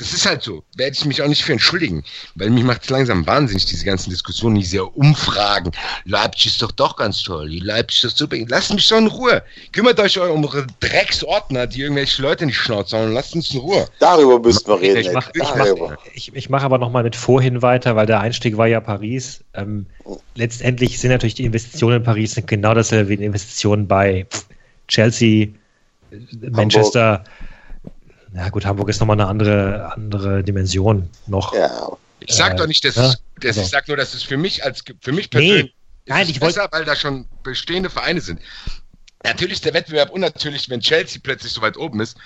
Das 0.00 0.14
ist 0.14 0.24
halt 0.24 0.42
so. 0.42 0.64
Werde 0.76 0.96
ich 0.98 1.04
mich 1.04 1.20
auch 1.20 1.28
nicht 1.28 1.44
für 1.44 1.52
entschuldigen. 1.52 2.02
Weil 2.34 2.48
mich 2.48 2.64
macht 2.64 2.84
es 2.84 2.88
langsam 2.88 3.26
wahnsinnig, 3.26 3.66
diese 3.66 3.84
ganzen 3.84 4.08
Diskussionen, 4.08 4.54
diese 4.54 4.82
Umfragen. 4.82 5.72
Leipzig 6.06 6.46
ist 6.46 6.62
doch 6.62 6.72
doch 6.72 6.96
ganz 6.96 7.22
toll. 7.22 7.50
Die 7.50 7.58
Leipzig 7.58 8.04
ist 8.04 8.16
super. 8.16 8.36
Lasst 8.48 8.72
mich 8.72 8.88
doch 8.88 8.96
in 8.96 9.08
Ruhe. 9.08 9.42
Kümmert 9.72 10.00
euch 10.00 10.18
um 10.18 10.42
eure 10.42 10.66
Drecksordner, 10.80 11.66
die 11.66 11.82
irgendwelche 11.82 12.22
Leute 12.22 12.44
in 12.44 12.48
die 12.48 12.54
Schnauze 12.54 12.96
hauen. 12.96 13.12
Lasst 13.12 13.34
uns 13.34 13.52
in 13.52 13.60
Ruhe. 13.60 13.86
darüber 13.98 14.38
müssen 14.40 14.66
wir 14.68 14.80
reden. 14.80 15.00
Ich 15.00 15.12
mache 15.12 15.32
ich 15.34 16.14
ich, 16.14 16.34
ich 16.34 16.48
mach 16.48 16.62
aber 16.62 16.78
nochmal 16.78 17.02
mit 17.02 17.14
vorhin 17.14 17.60
weiter, 17.60 17.94
weil 17.94 18.06
der 18.06 18.20
Einstieg 18.20 18.56
war 18.56 18.68
ja 18.68 18.80
Paris. 18.80 19.44
Ähm, 19.52 19.84
letztendlich 20.34 20.98
sind 20.98 21.10
natürlich 21.10 21.34
die 21.34 21.44
Investitionen 21.44 21.98
in 21.98 22.04
Paris 22.04 22.40
genau 22.46 22.72
dasselbe 22.72 23.10
wie 23.10 23.18
die 23.18 23.24
Investitionen 23.26 23.86
bei 23.86 24.26
Chelsea, 24.88 25.48
Manchester. 26.50 27.22
Na 28.32 28.48
gut, 28.48 28.64
Hamburg 28.64 28.88
ist 28.88 29.00
nochmal 29.00 29.20
eine 29.20 29.28
andere, 29.28 29.92
andere 29.94 30.44
Dimension 30.44 31.08
noch. 31.26 31.52
Ja, 31.54 31.88
Ich 32.20 32.34
sag 32.34 32.52
Äh, 32.52 32.56
doch 32.56 32.66
nicht, 32.66 32.84
dass 32.84 32.96
ja, 32.96 33.06
es, 33.08 33.22
dass 33.36 33.48
also. 33.56 33.60
ich 33.62 33.68
sag 33.68 33.88
nur, 33.88 33.96
dass 33.96 34.14
es 34.14 34.22
für 34.22 34.36
mich 34.36 34.62
als 34.64 34.82
für 35.00 35.12
mich 35.12 35.30
Nee, 35.32 35.40
persönlich 35.40 35.74
nein, 36.06 36.22
ist 36.22 36.28
es 36.30 36.36
ich 36.36 36.40
wollt- 36.42 36.54
besser, 36.54 36.68
weil 36.70 36.84
da 36.84 36.94
schon 36.94 37.26
bestehende 37.42 37.90
Vereine 37.90 38.20
sind. 38.20 38.40
Natürlich 39.24 39.54
ist 39.54 39.64
der 39.64 39.74
Wettbewerb 39.74 40.10
unnatürlich, 40.10 40.68
wenn 40.70 40.80
Chelsea 40.80 41.20
plötzlich 41.22 41.52
so 41.52 41.60
weit 41.62 41.76
oben 41.76 42.00
ist 42.00 42.16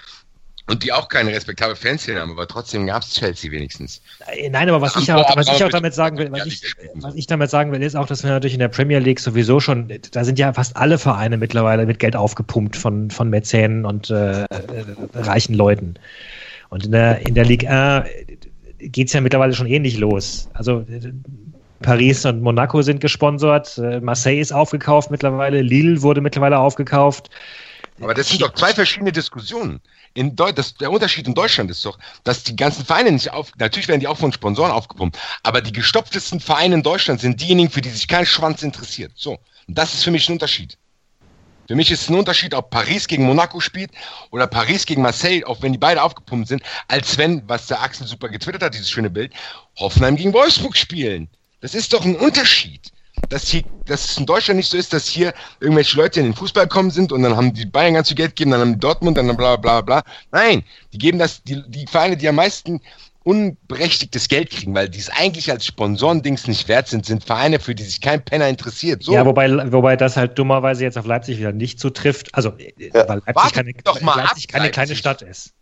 und 0.67 0.83
die 0.83 0.93
auch 0.93 1.09
keine 1.09 1.31
respektable 1.33 1.77
Fanszene 1.77 2.21
haben, 2.21 2.33
aber 2.33 2.49
trotzdem 2.49 2.87
gab 2.87 3.03
es 3.03 3.13
Chelsea 3.13 3.51
wenigstens. 3.51 4.01
Äh, 4.27 4.49
Nein, 4.49 4.69
aber 4.69 4.81
was 4.81 4.97
ich, 4.97 5.13
auch, 5.13 5.37
was 5.37 5.49
ich 5.49 5.63
auch 5.63 5.69
damit 5.69 5.93
sagen 5.93 6.17
will, 6.17 6.33
was 6.33 6.47
ich, 6.47 6.63
was 6.95 7.15
ich 7.15 7.27
damit 7.27 7.51
sagen 7.51 7.71
will, 7.73 7.83
ist 7.83 7.95
auch, 7.95 8.07
dass 8.07 8.23
wir 8.23 8.31
natürlich 8.31 8.55
in 8.55 8.61
der 8.61 8.69
Premier 8.69 8.99
League 8.99 9.21
sowieso 9.21 9.61
schon, 9.61 9.93
da 10.13 10.25
sind 10.25 10.39
ja 10.39 10.53
fast 10.55 10.77
alle 10.77 10.99
Vereine 10.99 11.37
mittlerweile 11.37 11.85
mit 11.85 11.99
Geld 11.99 12.17
aufgepumpt 12.17 12.77
von, 12.77 13.11
von 13.11 13.29
Mäzenen 13.29 13.85
und 13.85 14.09
äh, 14.11 14.45
äh, 14.45 14.47
reichen 15.15 15.55
Leuten. 15.55 15.97
Und 16.71 16.87
in 16.87 16.93
der, 16.93 17.27
in 17.27 17.35
der 17.35 17.45
Ligue 17.45 17.69
1 17.69 18.09
geht 18.79 19.09
es 19.09 19.13
ja 19.13 19.21
mittlerweile 19.21 19.53
schon 19.53 19.67
ähnlich 19.67 19.99
los. 19.99 20.49
Also 20.55 20.81
äh, 20.81 21.13
Paris 21.83 22.25
und 22.25 22.41
Monaco 22.41 22.81
sind 22.81 23.03
gesponsert, 23.03 23.77
äh, 23.77 24.01
Marseille 24.01 24.41
ist 24.41 24.53
aufgekauft 24.53 25.11
mittlerweile, 25.11 25.61
Lille 25.61 26.01
wurde 26.01 26.23
mittlerweile 26.23 26.59
aufgekauft. 26.59 27.29
Aber 28.01 28.15
das 28.15 28.31
sind 28.31 28.41
doch 28.41 28.55
zwei 28.55 28.73
verschiedene 28.73 29.13
Diskussionen. 29.13 29.81
In 30.15 30.37
das, 30.37 30.75
der 30.75 30.93
Unterschied 30.93 31.27
in 31.27 31.35
Deutschland 31.35 31.71
ist 31.73 31.85
doch, 31.85 31.99
dass 32.23 32.45
die 32.45 32.55
ganzen 32.55 32.85
Vereine 32.85 33.11
nicht 33.11 33.33
auf, 33.33 33.51
natürlich 33.59 33.89
werden 33.89 33.99
die 34.01 34.07
auch 34.07 34.17
von 34.17 34.33
Sponsoren 34.33 34.71
aufgepumpt, 34.71 35.19
aber 35.43 35.61
die 35.61 35.73
gestopftesten 35.73 36.39
Vereine 36.39 36.77
in 36.77 36.83
Deutschland 36.85 37.21
sind 37.21 37.41
diejenigen, 37.41 37.69
für 37.69 37.81
die 37.81 37.91
sich 37.91 38.07
kein 38.07 38.25
Schwanz 38.25 38.63
interessiert. 38.63 39.11
So. 39.17 39.39
Und 39.67 39.77
das 39.77 39.93
ist 39.93 40.05
für 40.05 40.13
mich 40.13 40.29
ein 40.29 40.35
Unterschied. 40.35 40.79
Für 41.67 41.75
mich 41.75 41.91
ist 41.91 42.11
ein 42.11 42.15
Unterschied, 42.15 42.55
ob 42.55 42.71
Paris 42.71 43.09
gegen 43.09 43.25
Monaco 43.25 43.59
spielt 43.59 43.91
oder 44.31 44.47
Paris 44.47 44.87
gegen 44.87 45.03
Marseille, 45.03 45.45
auch 45.45 45.63
wenn 45.63 45.73
die 45.73 45.79
beide 45.79 46.03
aufgepumpt 46.03 46.47
sind, 46.47 46.63
als 46.89 47.17
wenn, 47.17 47.43
was 47.49 47.67
der 47.67 47.83
Axel 47.83 48.07
super 48.07 48.29
getwittert 48.29 48.63
hat, 48.63 48.75
dieses 48.75 48.91
schöne 48.91 49.11
Bild, 49.11 49.33
Hoffenheim 49.79 50.17
gegen 50.17 50.33
Wolfsburg 50.33 50.77
spielen. 50.77 51.29
Das 51.61 51.75
ist 51.75 51.93
doch 51.93 52.05
ein 52.05 52.17
Unterschied. 52.17 52.93
Dass, 53.29 53.49
hier, 53.49 53.63
dass 53.87 54.05
es 54.11 54.19
in 54.19 54.27
Deutschland 54.27 54.57
nicht 54.57 54.69
so 54.69 54.77
ist, 54.77 54.93
dass 54.93 55.07
hier 55.07 55.33
irgendwelche 55.61 55.97
Leute 55.97 56.21
in 56.21 56.27
den 56.27 56.35
Fußball 56.35 56.65
gekommen 56.65 56.91
sind 56.91 57.13
und 57.13 57.23
dann 57.23 57.37
haben 57.37 57.55
die 57.55 57.65
Bayern 57.65 57.95
ganz 57.95 58.09
viel 58.09 58.17
Geld 58.17 58.31
gegeben, 58.31 58.51
dann 58.51 58.61
haben 58.61 58.73
die 58.75 58.81
Dortmund, 58.81 59.17
dann 59.17 59.35
bla 59.37 59.57
bla 59.57 59.81
bla. 59.81 60.03
Nein, 60.33 60.65
die 60.93 60.99
geben 60.99 61.19
das, 61.19 61.43
die, 61.43 61.63
die 61.69 61.87
Vereine, 61.87 62.17
die 62.17 62.29
am 62.29 62.35
meisten 62.35 62.81
unberechtigtes 63.25 64.29
Geld 64.29 64.51
kriegen, 64.51 64.75
weil 64.75 64.89
die 64.89 64.99
es 64.99 65.09
eigentlich 65.09 65.51
als 65.51 65.65
Sponsorendings 65.65 66.47
nicht 66.47 66.69
wert 66.69 66.89
sind, 66.89 67.07
sind 67.07 67.25
Vereine, 67.25 67.59
für 67.59 67.75
die 67.75 67.83
sich 67.83 68.01
kein 68.01 68.23
Penner 68.23 68.49
interessiert. 68.49 69.03
So. 69.03 69.15
Ja, 69.15 69.25
wobei, 69.25 69.73
wobei 69.73 69.97
das 69.97 70.17
halt 70.17 70.39
dummerweise 70.39 70.85
jetzt 70.85 70.99
auf 70.99 71.07
Leipzig 71.07 71.39
wieder 71.39 71.53
nicht 71.53 71.81
zutrifft. 71.81 72.35
Also, 72.35 72.51
äh, 72.59 72.73
Ja. 72.93 73.09
weil 73.09 73.23
Leipzig, 73.27 73.53
keine, 73.53 73.71
Leipzig 73.73 74.49
ab, 74.49 74.53
keine 74.53 74.71
kleine. 74.71 74.95
Stadt 74.97 75.23
ist. 75.23 75.53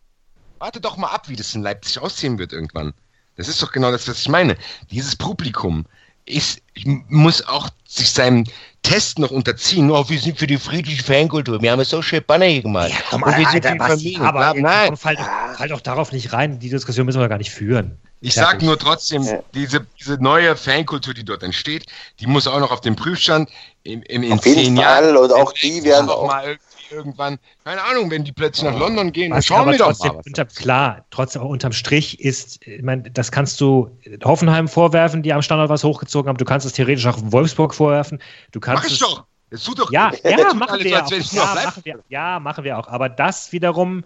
Warte 0.59 0.81
doch 0.81 0.97
mal 0.97 1.09
ab, 1.09 1.29
wie 1.29 1.37
das 1.37 1.55
in 1.55 1.63
Leipzig 1.63 2.01
aussehen 2.01 2.39
wird 2.39 2.53
irgendwann. 2.53 2.95
Das 3.37 3.49
ist 3.49 3.63
doch 3.63 3.73
genau 3.73 3.91
das, 3.93 4.09
was 4.09 4.21
ich 4.21 4.29
meine. 4.29 4.57
Dieses 4.91 5.17
Publikum 5.17 5.87
ist, 6.33 6.61
muss 7.09 7.47
auch 7.47 7.69
sich 7.87 8.11
seinem 8.11 8.45
Test 8.83 9.19
noch 9.19 9.31
unterziehen. 9.31 9.91
Oh, 9.91 10.09
wir 10.09 10.19
sind 10.19 10.39
für 10.39 10.47
die 10.47 10.59
friedliche 10.59 11.05
Fankultur. 11.05 11.63
Wir 11.63 11.71
haben 11.73 11.81
es 11.81 11.91
so 11.91 12.03
schön 12.03 12.23
Banner 12.27 12.47
hier 12.47 12.63
gemacht. 12.63 12.91
Und 13.13 13.25
wir 13.25 13.49
sind 13.51 13.65
für 13.65 13.73
die 13.73 13.79
Familie. 13.79 14.21
aber 14.21 14.55
Nein, 14.55 14.89
komm, 14.89 14.97
fall, 14.97 15.17
doch, 15.17 15.57
fall 15.59 15.69
doch 15.69 15.81
darauf 15.81 16.11
nicht 16.13 16.33
rein. 16.33 16.59
Die 16.59 16.69
Diskussion 16.71 17.07
müssen 17.07 17.21
wir 17.21 17.29
gar 17.29 17.39
nicht 17.39 17.51
führen. 17.53 17.99
ich 18.21 18.35
Fertig. 18.35 18.51
sag 18.61 18.63
nur 18.63 18.79
trotzdem, 18.79 19.23
Ja. 19.23 19.39
diese, 19.55 19.87
diese 20.01 20.15
neue 20.23 20.57
Fankultur, 20.57 21.15
die 21.15 21.25
dort 21.25 21.43
entsteht, 21.45 21.87
die 22.19 22.27
muss 22.27 22.47
auch 22.49 22.59
noch 22.59 22.73
auf 22.73 22.81
dem 22.81 22.97
Prüfstand 22.97 23.49
in, 23.85 24.03
in, 24.03 24.23
in 24.25 24.33
Auf 24.33 24.47
jeden 24.47 24.59
zehn 24.65 24.77
Fall, 24.77 25.05
Jahren. 25.05 25.17
und 25.17 25.33
auch 25.33 25.53
die 25.53 25.85
werden 25.85 26.09
auch 26.09 26.27
mal 26.27 26.57
irgendwann, 26.93 27.39
keine 27.65 27.83
Ahnung, 27.83 28.11
wenn 28.11 28.25
die 28.25 28.33
plötzlich 28.33 28.71
nach 28.71 28.79
London 28.79 29.13
gehen, 29.13 29.31
dann 29.31 29.39
Was 29.39 29.47
schauen 29.47 29.71
wir 29.71 29.79
doch 29.79 29.99
mal. 29.99 30.21
Unter, 30.25 30.45
klar, 30.45 31.05
trotzdem 31.11 31.43
unterm 31.43 31.73
Strich 31.73 32.21
ist, 32.21 32.67
ich 32.67 32.83
meine, 32.83 33.11
das 33.11 33.33
kannst 33.33 33.61
du 33.61 33.97
Hoffenheim 34.23 34.69
vorwerfen, 34.69 35.23
die 35.23 35.33
am 35.33 35.43
Standort 35.43 35.71
was 35.71 35.85
hochgezogen 35.85 36.29
haben. 36.29 36.37
Du 36.37 36.45
kannst 36.45 36.67
es 36.67 36.73
theoretisch 36.73 37.07
auch 37.07 37.19
Wolfsburg 37.21 37.75
vorwerfen. 37.75 38.21
Du 38.53 38.61
kannst 38.61 38.85
Mach 38.85 38.87
ich 38.89 38.95
es, 38.95 38.99
doch. 39.01 39.25
Das 39.51 39.65
tut 39.65 39.79
doch. 39.79 39.93
Ja, 39.93 40.13
ja, 40.25 40.55
machen 40.55 40.71
alles 40.71 40.85
wir 40.85 41.05
auch. 41.05 41.11
Ja, 41.11 41.55
machen 41.55 41.85
wir, 41.85 41.99
ja, 42.09 42.41
machen 42.41 42.65
wir 42.65 42.79
auch. 42.79 42.89
Aber 42.89 43.09
das 43.09 43.53
wiederum 43.53 44.05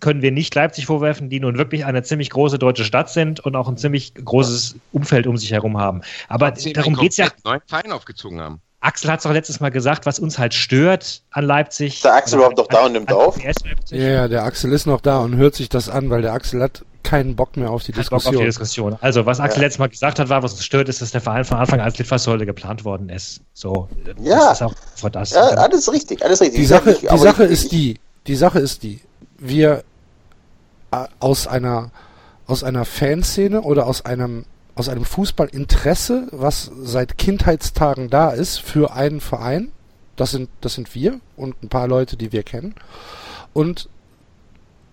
können 0.00 0.20
wir 0.20 0.32
nicht 0.32 0.54
Leipzig 0.54 0.86
vorwerfen, 0.86 1.30
die 1.30 1.38
nun 1.38 1.56
wirklich 1.56 1.86
eine 1.86 2.02
ziemlich 2.02 2.28
große 2.30 2.58
deutsche 2.58 2.84
Stadt 2.84 3.08
sind 3.08 3.38
und 3.40 3.54
auch 3.54 3.68
ein 3.68 3.76
ziemlich 3.76 4.14
großes 4.14 4.74
Umfeld 4.90 5.28
um 5.28 5.36
sich 5.36 5.52
herum 5.52 5.78
haben. 5.78 6.02
Aber 6.28 6.50
darum 6.50 6.94
einen 6.94 7.02
geht's 7.02 7.16
ja. 7.18 7.28
neuen 7.44 7.60
Verein 7.66 7.92
aufgezogen 7.92 8.40
haben. 8.40 8.60
Axel 8.82 9.10
hat 9.10 9.20
es 9.20 9.22
doch 9.24 9.32
letztes 9.32 9.60
Mal 9.60 9.70
gesagt, 9.70 10.06
was 10.06 10.18
uns 10.18 10.38
halt 10.38 10.54
stört 10.54 11.22
an 11.30 11.44
Leipzig. 11.44 11.94
Ist 11.94 12.04
der 12.04 12.14
Axel 12.14 12.36
überhaupt 12.38 12.58
noch 12.58 12.66
da 12.66 12.84
und 12.86 12.92
nimmt 12.92 13.10
an 13.10 13.16
auf? 13.16 13.38
Ja, 13.90 13.96
ja, 13.96 14.28
der 14.28 14.42
Axel 14.44 14.72
ist 14.72 14.86
noch 14.86 15.00
da 15.00 15.18
und 15.20 15.36
hört 15.36 15.54
sich 15.54 15.68
das 15.68 15.88
an, 15.88 16.10
weil 16.10 16.20
der 16.22 16.32
Axel 16.32 16.60
hat 16.62 16.84
keinen 17.04 17.36
Bock 17.36 17.56
mehr 17.56 17.70
auf 17.70 17.82
die 17.84 17.92
Kein 17.92 18.02
Bock 18.02 18.10
Diskussion. 18.10 18.34
auf 18.34 18.40
die 18.40 18.46
Diskussion. 18.46 18.96
Also, 19.00 19.24
was 19.24 19.38
Axel 19.40 19.60
Ja. 19.60 19.66
letztes 19.66 19.78
Mal 19.78 19.88
gesagt 19.88 20.18
hat, 20.18 20.28
war, 20.28 20.42
was 20.42 20.52
uns 20.52 20.64
stört, 20.64 20.88
ist, 20.88 21.00
dass 21.00 21.12
der 21.12 21.20
Verein 21.20 21.44
von 21.44 21.58
Anfang 21.58 21.78
an 21.80 21.84
als 21.86 21.98
Litfaßsäule 21.98 22.44
geplant 22.44 22.84
worden 22.84 23.08
ist. 23.08 23.40
So. 23.54 23.88
Ja. 24.20 24.38
Das 24.48 24.60
ist 24.60 24.62
auch 24.62 24.74
vor 24.96 25.10
das. 25.10 25.30
Ja, 25.30 25.42
alles 25.42 25.90
richtig, 25.92 26.24
alles 26.24 26.40
richtig. 26.40 26.58
die 26.60 26.66
Sache, 26.66 26.94
die 27.00 27.18
Sache 27.18 27.44
ist 27.44 27.64
ich- 27.64 27.70
die, 27.70 28.00
die 28.26 28.34
Sache 28.36 28.58
ist 28.58 28.82
die, 28.82 29.00
wir 29.38 29.84
äh, 30.90 31.04
aus 31.20 31.46
einer, 31.46 31.90
aus 32.48 32.64
einer 32.64 32.84
Fanszene 32.84 33.62
oder 33.62 33.86
aus 33.86 34.04
einem, 34.04 34.44
aus 34.74 34.88
einem 34.88 35.04
Fußballinteresse, 35.04 36.28
was 36.30 36.70
seit 36.82 37.18
Kindheitstagen 37.18 38.10
da 38.10 38.30
ist, 38.30 38.58
für 38.58 38.94
einen 38.94 39.20
Verein, 39.20 39.70
das 40.16 40.30
sind, 40.30 40.48
das 40.60 40.74
sind 40.74 40.94
wir 40.94 41.20
und 41.36 41.62
ein 41.62 41.68
paar 41.68 41.88
Leute, 41.88 42.16
die 42.16 42.32
wir 42.32 42.42
kennen, 42.42 42.74
und 43.52 43.88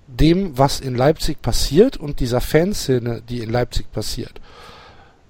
dem, 0.08 0.58
was 0.58 0.80
in 0.80 0.96
Leipzig 0.96 1.42
passiert 1.42 1.98
und 1.98 2.20
dieser 2.20 2.42
Fanszene, 2.42 3.22
die 3.22 3.40
in 3.40 3.50
Leipzig 3.50 3.92
passiert, 3.92 4.42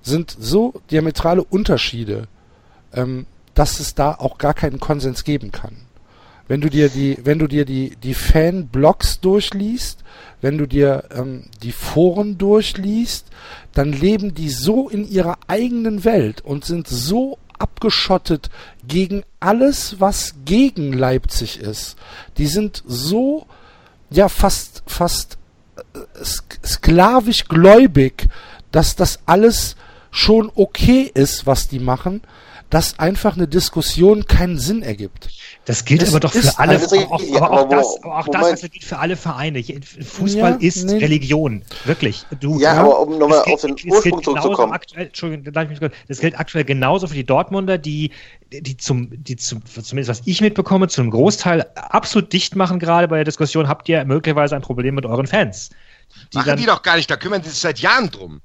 sind 0.01 0.35
so 0.39 0.81
diametrale 0.89 1.43
Unterschiede, 1.43 2.27
ähm, 2.93 3.25
dass 3.53 3.79
es 3.79 3.93
da 3.93 4.13
auch 4.13 4.37
gar 4.37 4.53
keinen 4.53 4.79
Konsens 4.79 5.23
geben 5.25 5.51
kann. 5.51 5.75
Wenn 6.49 6.61
du 6.61 6.69
dir 6.69 6.89
die, 6.89 7.19
wenn 7.23 7.37
du 7.37 7.47
dir 7.47 7.63
die, 7.63 7.95
die 8.01 8.15
Fanblogs 8.15 9.19
durchliest, 9.19 10.03
wenn 10.41 10.57
du 10.57 10.65
dir 10.65 11.03
ähm, 11.11 11.43
die 11.61 11.71
Foren 11.71 12.39
durchliest, 12.39 13.27
dann 13.75 13.93
leben 13.93 14.33
die 14.33 14.49
so 14.49 14.89
in 14.89 15.07
ihrer 15.07 15.37
eigenen 15.47 16.03
Welt 16.05 16.41
und 16.41 16.65
sind 16.65 16.87
so 16.87 17.37
abgeschottet 17.59 18.49
gegen 18.87 19.21
alles, 19.39 19.99
was 19.99 20.33
gegen 20.43 20.91
Leipzig 20.91 21.59
ist. 21.59 21.97
Die 22.39 22.47
sind 22.47 22.81
so, 22.87 23.45
ja, 24.09 24.27
fast, 24.27 24.81
fast 24.87 25.37
äh, 25.77 26.23
sk 26.25 26.59
sklavisch 26.65 27.45
gläubig, 27.45 28.27
dass 28.71 28.95
das 28.95 29.19
alles 29.27 29.75
schon 30.09 30.51
okay 30.55 31.11
ist, 31.13 31.45
was 31.45 31.67
die 31.67 31.79
machen, 31.79 32.21
dass 32.69 32.97
einfach 32.97 33.35
eine 33.35 33.47
Diskussion 33.47 34.25
keinen 34.25 34.57
Sinn 34.57 34.81
ergibt. 34.81 35.29
Das 35.69 35.85
gilt 35.85 36.01
Es 36.01 36.09
aber 36.09 36.19
doch 36.19 36.33
für 36.33 36.57
alle, 36.57 36.81
richtig, 36.81 37.05
auch, 37.11 37.21
ja, 37.21 37.41
aber 37.43 37.61
auch 37.61 37.69
das, 37.69 38.03
aber 38.03 38.17
auch 38.17 38.25
das 38.27 38.41
Moment. 38.41 38.51
also 38.57 38.69
gilt 38.69 38.83
für 38.83 38.97
alle 38.97 39.15
Vereine. 39.15 39.63
Fußball 39.63 40.51
Ja, 40.53 40.57
ist 40.67 40.85
nee. 40.85 40.97
Religion. 40.97 41.61
Wirklich. 41.85 42.25
Du, 42.39 42.59
Ja, 42.59 42.73
Ja, 42.73 42.79
aber 42.81 43.01
um 43.01 43.19
nochmal 43.19 43.37
Das 43.37 43.45
gilt- 43.45 43.53
auf 43.53 43.61
den 43.61 43.75
das 43.75 43.85
Ursprung 43.85 44.21
genauso 44.21 44.31
zurückzukommen. 44.41 44.73
Aktuell, 44.73 45.05
Entschuldigung, 45.05 45.53
darf 45.53 45.69
ich 45.69 45.79
mich 45.79 45.91
das 46.07 46.19
gilt 46.19 46.39
aktuell 46.39 46.63
genauso 46.63 47.05
für 47.05 47.13
die 47.13 47.23
Dortmunder, 47.23 47.77
die, 47.77 48.09
die 48.51 48.77
zum, 48.77 49.09
die 49.23 49.35
zum, 49.35 49.61
zumindest 49.63 50.09
was 50.09 50.21
ich 50.25 50.41
mitbekomme, 50.41 50.87
zum 50.87 51.11
Großteil 51.11 51.67
absolut 51.75 52.33
dicht 52.33 52.55
machen 52.55 52.79
gerade 52.79 53.07
bei 53.07 53.17
der 53.17 53.25
Diskussion, 53.25 53.67
habt 53.67 53.87
ihr 53.89 54.03
möglicherweise 54.05 54.55
ein 54.55 54.63
Problem 54.63 54.95
mit 54.95 55.05
euren 55.05 55.27
Fans. 55.27 55.69
Die 56.33 56.37
Machen 56.37 56.47
dann, 56.47 56.57
die 56.57 56.65
doch 56.65 56.81
gar 56.81 56.95
nicht, 56.95 57.11
da 57.11 57.15
kümmern 57.15 57.43
sie 57.43 57.51
sich 57.51 57.59
seit 57.59 57.77
Jahren 57.77 58.09
drum. 58.09 58.41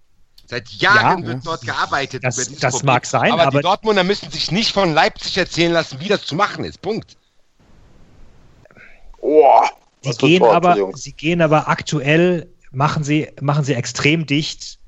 Seit 0.55 0.69
Jahren 0.75 1.23
Ja. 1.23 1.27
wird 1.27 1.45
dort 1.47 1.63
gearbeitet. 1.63 2.23
Das- 2.23 2.37
das 2.61 2.83
mag 2.85 3.05
sein, 3.07 3.33
aber, 3.33 3.43
aber- 3.49 3.59
die 3.59 3.63
Dortmunder 3.63 4.05
müssen 4.05 4.31
sich 4.31 4.53
nicht 4.53 4.71
von 4.73 4.95
Leipzig 4.95 5.37
erzählen 5.37 5.73
lassen, 5.73 5.99
wie 5.99 6.07
das 6.07 6.25
zu 6.25 6.37
machen 6.37 6.65
ist. 6.65 6.81
Punkt. 6.81 7.17
Oh, 9.21 9.63
sie 10.03 10.13
gehen 10.13 10.39
Tor, 10.39 10.55
aber, 10.55 10.93
sie 10.95 11.13
gehen 11.13 11.43
aber 11.43 11.67
aktuell, 11.69 12.49
machen 12.71 13.03
sie, 13.03 13.33
machen 13.41 13.65
sie 13.65 13.75
extrem 13.75 14.27
dicht. 14.27 14.79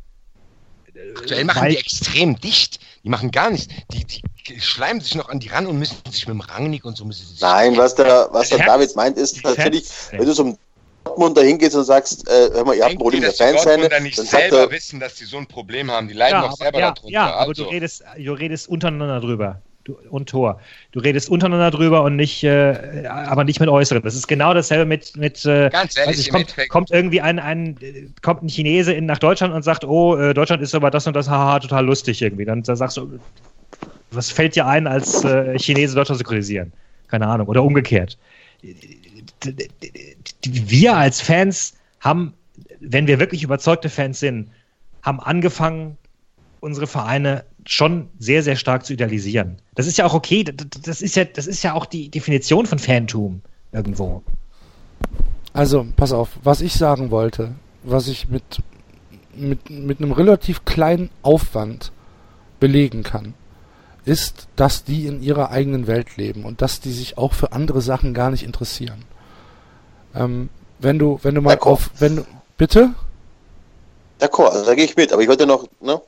Aktuell 1.16 1.44
machen 1.44 1.62
Weil- 1.62 1.70
die 1.72 1.78
extrem 1.78 2.38
dicht. 2.38 2.78
Die 3.02 3.08
machen 3.08 3.32
gar 3.32 3.50
nichts. 3.50 3.66
Die, 3.90 4.04
die 4.04 4.60
schleimen 4.60 5.00
sich 5.00 5.16
noch 5.16 5.28
an 5.30 5.40
die 5.40 5.48
ran 5.48 5.66
und 5.66 5.78
müssen 5.80 5.96
sich 6.10 6.28
mit 6.28 6.34
dem 6.34 6.40
Rangnick 6.42 6.84
und 6.84 6.96
so 6.96 7.04
müssen 7.04 7.26
sie 7.26 7.32
sich 7.32 7.40
Nein, 7.40 7.76
was 7.76 7.96
der, 7.96 8.28
was 8.30 8.50
der 8.50 8.58
David 8.64 8.94
meint, 8.94 9.16
ist 9.16 9.42
natürlich, 9.42 9.88
wenn 10.12 10.26
du 10.26 10.32
zum 10.32 10.58
Dortmund 11.06 11.36
da 11.36 11.40
hingehst 11.42 11.74
und 11.76 11.84
sagst, 11.84 12.28
äh, 12.28 12.50
hör 12.52 12.64
mal, 12.64 12.76
ihr 12.76 12.82
habt 12.82 12.92
ein 12.92 12.98
Problem 12.98 13.20
mit 13.20 13.28
dass 13.30 13.36
der 13.38 13.48
die 13.48 13.52
Fanszene, 13.54 13.76
Dortmunder 13.82 14.00
nicht 14.00 14.18
dann 14.18 14.26
selber 14.26 14.58
er, 14.58 14.70
wissen, 14.70 15.00
dass 15.00 15.14
die 15.14 15.24
so 15.24 15.38
ein 15.38 15.46
Problem 15.46 15.90
haben? 15.90 16.08
Die 16.08 16.14
leiden 16.14 16.40
doch 16.40 16.48
aber, 16.48 16.56
selber 16.56 16.78
ja, 16.78 16.90
darunter. 16.92 17.12
ja, 17.12 17.26
aber 17.34 17.48
also. 17.48 17.64
du 17.64 17.70
redest, 17.70 18.04
du 18.16 18.32
redest 18.32 18.68
untereinander 18.68 19.20
drüber. 19.20 19.60
Du, 19.84 19.96
und 20.10 20.28
Tor. 20.28 20.60
Du 20.90 20.98
redest 20.98 21.30
untereinander 21.30 21.70
drüber 21.70 22.02
und 22.02 22.16
nicht, 22.16 22.42
äh, 22.42 23.04
aber 23.06 23.44
nicht 23.44 23.60
mit 23.60 23.68
Äußeren. 23.68 24.02
Das 24.02 24.16
ist 24.16 24.26
genau 24.26 24.52
dasselbe 24.52 24.84
mit, 24.84 25.16
mit 25.16 25.44
äh, 25.44 25.70
Ganz 25.70 25.96
weiß 25.96 26.06
ehrlich, 26.06 26.18
ich, 26.18 26.26
im 26.26 26.32
kommt, 26.32 26.42
Endeffekt- 26.42 26.70
kommt 26.70 26.90
irgendwie 26.90 27.20
ein, 27.20 27.38
ein, 27.38 28.12
kommt 28.20 28.42
ein 28.42 28.48
Chinese 28.48 28.92
in, 28.92 29.06
nach 29.06 29.20
Deutschland 29.20 29.54
und 29.54 29.62
sagt, 29.62 29.84
oh, 29.84 30.16
äh, 30.16 30.34
Deutschland 30.34 30.60
ist 30.60 30.74
aber 30.74 30.90
das 30.90 31.06
und 31.06 31.14
das, 31.14 31.30
haha, 31.30 31.60
total 31.60 31.86
lustig 31.86 32.20
irgendwie. 32.20 32.44
Dann, 32.44 32.64
dann 32.64 32.74
sagst 32.74 32.96
du, 32.96 33.20
was 34.10 34.32
fällt 34.32 34.56
dir 34.56 34.66
ein, 34.66 34.88
als 34.88 35.22
äh, 35.22 35.56
Chinese 35.56 35.94
Deutschland 35.94 36.18
zu 36.18 36.24
kritisieren? 36.24 36.72
Keine 37.06 37.28
Ahnung. 37.28 37.46
Oder 37.46 37.62
umgekehrt. 37.62 38.18
Wir 40.44 40.96
als 40.96 41.20
Fans 41.20 41.74
haben, 42.00 42.34
wenn 42.80 43.06
wir 43.06 43.18
wirklich 43.18 43.42
überzeugte 43.42 43.88
Fans 43.88 44.20
sind, 44.20 44.50
haben 45.02 45.20
angefangen, 45.20 45.96
unsere 46.60 46.86
Vereine 46.86 47.44
schon 47.64 48.08
sehr, 48.18 48.42
sehr 48.42 48.56
stark 48.56 48.84
zu 48.84 48.92
idealisieren. 48.92 49.56
Das 49.74 49.86
ist 49.86 49.98
ja 49.98 50.04
auch 50.04 50.14
okay. 50.14 50.44
Das, 50.44 51.02
ist 51.02 51.16
ja, 51.16 51.24
das 51.24 51.46
ist 51.46 51.62
ja 51.62 51.74
auch 51.74 51.86
die 51.86 52.08
Definition 52.08 52.66
von 52.66 52.78
Fantum 52.78 53.42
irgendwo. 53.72 54.22
Also, 55.52 55.86
pass 55.96 56.12
auf, 56.12 56.30
was 56.42 56.60
ich 56.60 56.74
sagen 56.74 57.10
wollte, 57.10 57.54
was 57.82 58.08
ich 58.08 58.28
mit, 58.28 58.62
mit, 59.34 59.70
mit 59.70 60.00
einem 60.00 60.12
relativ 60.12 60.64
kleinen 60.64 61.10
Aufwand 61.22 61.92
belegen 62.60 63.02
kann, 63.02 63.34
ist, 64.04 64.48
dass 64.56 64.84
die 64.84 65.06
in 65.06 65.22
ihrer 65.22 65.50
eigenen 65.50 65.86
Welt 65.86 66.16
leben 66.16 66.44
und 66.44 66.62
dass 66.62 66.80
die 66.80 66.92
sich 66.92 67.18
auch 67.18 67.32
für 67.32 67.52
andere 67.52 67.80
Sachen 67.80 68.14
gar 68.14 68.30
nicht 68.30 68.44
interessieren. 68.44 69.02
Ähm, 70.16 70.48
wenn 70.78 70.98
du, 70.98 71.18
wenn 71.22 71.34
du 71.34 71.40
mal 71.40 71.58
auf, 71.60 71.90
wenn 71.98 72.16
du, 72.16 72.26
bitte? 72.56 72.90
D'accord, 74.20 74.50
also 74.50 74.64
da 74.64 74.74
gehe 74.74 74.84
ich 74.84 74.96
mit, 74.96 75.12
aber 75.12 75.22
ich 75.22 75.28
wollte 75.28 75.46
noch, 75.46 75.66
ne? 75.80 76.00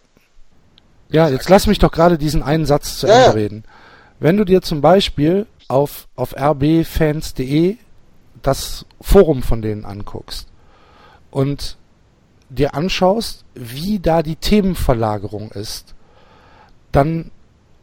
Ja, 1.11 1.29
jetzt 1.29 1.49
lass 1.49 1.67
mich 1.67 1.79
doch 1.79 1.91
gerade 1.91 2.19
diesen 2.19 2.43
einen 2.43 2.67
Satz 2.67 2.99
zu 2.99 3.07
Ja, 3.07 3.27
Ende 3.27 3.35
reden. 3.37 3.65
Wenn 4.21 4.37
du 4.37 4.45
dir 4.45 4.63
zum 4.63 4.81
Beispiel 4.81 5.47
auf, 5.69 6.09
auf 6.17 6.35
rbfans.de 6.37 7.77
das 8.43 8.87
Forum 9.01 9.43
von 9.43 9.63
denen 9.63 9.85
anguckst 9.85 10.49
und 11.31 11.77
dir 12.49 12.75
anschaust, 12.75 13.45
wie 13.55 13.99
da 13.99 14.23
die 14.23 14.37
Themenverlagerung 14.37 15.51
ist, 15.53 15.95
dann, 16.93 17.31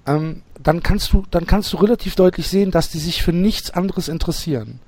ähm, 0.08 0.42
dann 0.62 0.82
kannst 0.82 1.14
du, 1.14 1.24
dann 1.30 1.46
kannst 1.46 1.74
du 1.74 1.78
relativ 1.78 2.16
deutlich 2.16 2.48
sehen, 2.48 2.72
dass 2.72 2.90
die 2.90 3.00
sich 3.00 3.22
für 3.22 3.34
nichts 3.34 3.72
anderes 3.72 4.08
interessieren. 4.08 4.80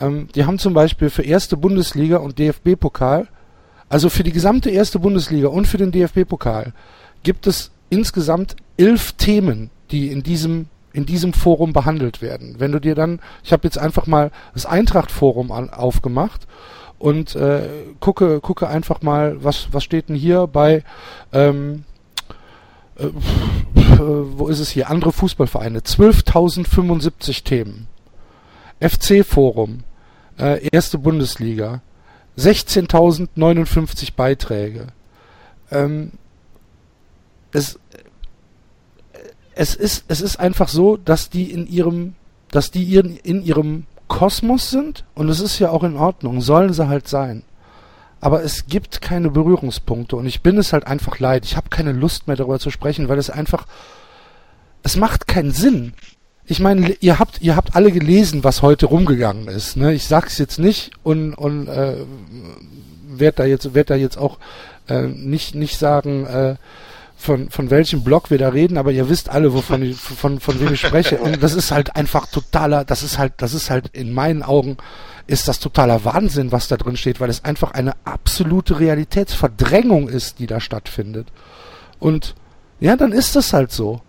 Ähm, 0.00 0.28
die 0.34 0.44
haben 0.44 0.58
zum 0.58 0.74
Beispiel 0.74 1.10
für 1.10 1.22
erste 1.22 1.56
Bundesliga 1.56 2.18
und 2.18 2.38
DFB-Pokal, 2.38 3.28
also 3.88 4.08
für 4.08 4.24
die 4.24 4.32
gesamte 4.32 4.70
erste 4.70 4.98
Bundesliga 4.98 5.48
und 5.48 5.66
für 5.66 5.78
den 5.78 5.92
DFB-Pokal, 5.92 6.72
gibt 7.22 7.46
es 7.46 7.70
insgesamt 7.88 8.56
elf 8.76 9.12
Themen, 9.12 9.70
die 9.90 10.10
in 10.10 10.22
diesem 10.22 10.66
in 10.92 11.04
diesem 11.04 11.34
Forum 11.34 11.74
behandelt 11.74 12.22
werden. 12.22 12.54
Wenn 12.58 12.72
du 12.72 12.80
dir 12.80 12.94
dann, 12.94 13.20
ich 13.44 13.52
habe 13.52 13.64
jetzt 13.64 13.76
einfach 13.76 14.06
mal 14.06 14.30
das 14.54 14.64
Eintracht-Forum 14.64 15.50
aufgemacht 15.50 16.46
und 16.98 17.36
äh, 17.36 17.68
gucke 18.00 18.40
gucke 18.40 18.66
einfach 18.66 19.02
mal, 19.02 19.44
was 19.44 19.68
was 19.72 19.84
steht 19.84 20.08
denn 20.08 20.16
hier 20.16 20.46
bei 20.46 20.84
ähm, 21.34 21.84
äh, 22.98 23.08
wo 23.98 24.48
ist 24.48 24.60
es 24.60 24.70
hier? 24.70 24.90
Andere 24.90 25.12
Fußballvereine. 25.12 25.80
12.075 25.80 27.44
Themen. 27.44 27.88
FC-Forum. 28.80 29.80
Äh, 30.38 30.68
erste 30.70 30.98
Bundesliga. 30.98 31.80
16.059 32.38 34.14
Beiträge. 34.14 34.88
Ähm, 35.70 36.12
es, 37.52 37.78
es, 39.54 39.74
ist, 39.74 40.04
es 40.08 40.20
ist 40.20 40.38
einfach 40.38 40.68
so, 40.68 40.96
dass 40.96 41.30
die 41.30 41.50
in 41.50 41.66
ihrem, 41.66 42.14
dass 42.50 42.70
die 42.70 42.84
ihren, 42.84 43.16
in 43.16 43.42
ihrem 43.42 43.86
Kosmos 44.08 44.70
sind 44.70 45.04
und 45.14 45.28
es 45.28 45.40
ist 45.40 45.58
ja 45.58 45.70
auch 45.70 45.82
in 45.82 45.96
Ordnung, 45.96 46.40
sollen 46.40 46.72
sie 46.72 46.88
halt 46.88 47.08
sein. 47.08 47.42
Aber 48.20 48.42
es 48.42 48.66
gibt 48.66 49.00
keine 49.00 49.30
Berührungspunkte 49.30 50.16
und 50.16 50.26
ich 50.26 50.42
bin 50.42 50.58
es 50.58 50.72
halt 50.72 50.86
einfach 50.86 51.18
leid. 51.18 51.44
Ich 51.44 51.56
habe 51.56 51.70
keine 51.70 51.92
Lust 51.92 52.26
mehr 52.26 52.36
darüber 52.36 52.58
zu 52.58 52.70
sprechen, 52.70 53.08
weil 53.08 53.18
es 53.18 53.30
einfach, 53.30 53.66
es 54.82 54.96
macht 54.96 55.26
keinen 55.26 55.52
Sinn. 55.52 55.94
Ich 56.46 56.60
meine, 56.60 56.92
ihr 57.00 57.18
habt, 57.18 57.42
ihr 57.42 57.56
habt 57.56 57.74
alle 57.74 57.90
gelesen, 57.90 58.44
was 58.44 58.62
heute 58.62 58.86
rumgegangen 58.86 59.48
ist. 59.48 59.76
Ne? 59.76 59.92
Ich 59.94 60.06
sag's 60.06 60.38
jetzt 60.38 60.58
nicht 60.58 60.92
und, 61.02 61.34
und 61.34 61.66
äh, 61.66 61.96
werd 63.08 63.38
da 63.38 63.44
jetzt, 63.44 63.74
werd 63.74 63.90
da 63.90 63.96
jetzt 63.96 64.16
auch 64.16 64.38
äh, 64.88 65.02
nicht, 65.02 65.56
nicht 65.56 65.76
sagen, 65.76 66.24
äh, 66.26 66.54
von, 67.16 67.50
von 67.50 67.70
welchem 67.70 68.04
Blog 68.04 68.30
wir 68.30 68.38
da 68.38 68.50
reden, 68.50 68.76
aber 68.76 68.92
ihr 68.92 69.08
wisst 69.08 69.30
alle, 69.30 69.52
wovon 69.54 69.82
ich, 69.82 69.96
von, 69.96 70.38
von 70.38 70.60
wem 70.60 70.74
ich 70.74 70.80
spreche. 70.80 71.18
Und 71.18 71.42
das 71.42 71.54
ist 71.54 71.72
halt 71.72 71.96
einfach 71.96 72.26
totaler, 72.26 72.84
das 72.84 73.02
ist 73.02 73.18
halt, 73.18 73.32
das 73.38 73.54
ist 73.54 73.70
halt 73.70 73.88
in 73.92 74.12
meinen 74.12 74.42
Augen, 74.42 74.76
ist 75.26 75.48
das 75.48 75.58
totaler 75.58 76.04
Wahnsinn, 76.04 76.52
was 76.52 76.68
da 76.68 76.76
drin 76.76 76.96
steht, 76.96 77.18
weil 77.18 77.30
es 77.30 77.44
einfach 77.44 77.72
eine 77.72 77.94
absolute 78.04 78.78
Realitätsverdrängung 78.78 80.08
ist, 80.08 80.38
die 80.38 80.46
da 80.46 80.60
stattfindet. 80.60 81.28
Und 81.98 82.34
ja, 82.78 82.96
dann 82.96 83.12
ist 83.12 83.34
das 83.34 83.52
halt 83.52 83.72
so. 83.72 84.02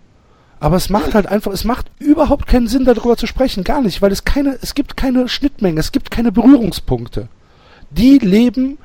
Aber 0.60 0.76
es 0.76 0.90
macht 0.90 1.14
halt 1.14 1.28
einfach, 1.28 1.52
es 1.52 1.64
macht 1.64 1.88
überhaupt 2.00 2.48
keinen 2.48 2.68
Sinn, 2.68 2.86
darüber 2.86 3.16
zu 3.16 3.28
sprechen, 3.28 3.64
gar 3.64 3.82
nicht, 3.82 4.02
weil 4.02 4.12
es 4.12 4.24
keine, 4.24 4.58
es 4.62 4.74
gibt 4.74 4.98
keine 4.98 5.28
Schnittmenge, 5.28 5.80
es 5.80 5.92
gibt 5.92 6.10
keine 6.10 6.32
Berührungspunkte. 6.32 7.28
Die 7.92 8.18
leben 8.18 8.78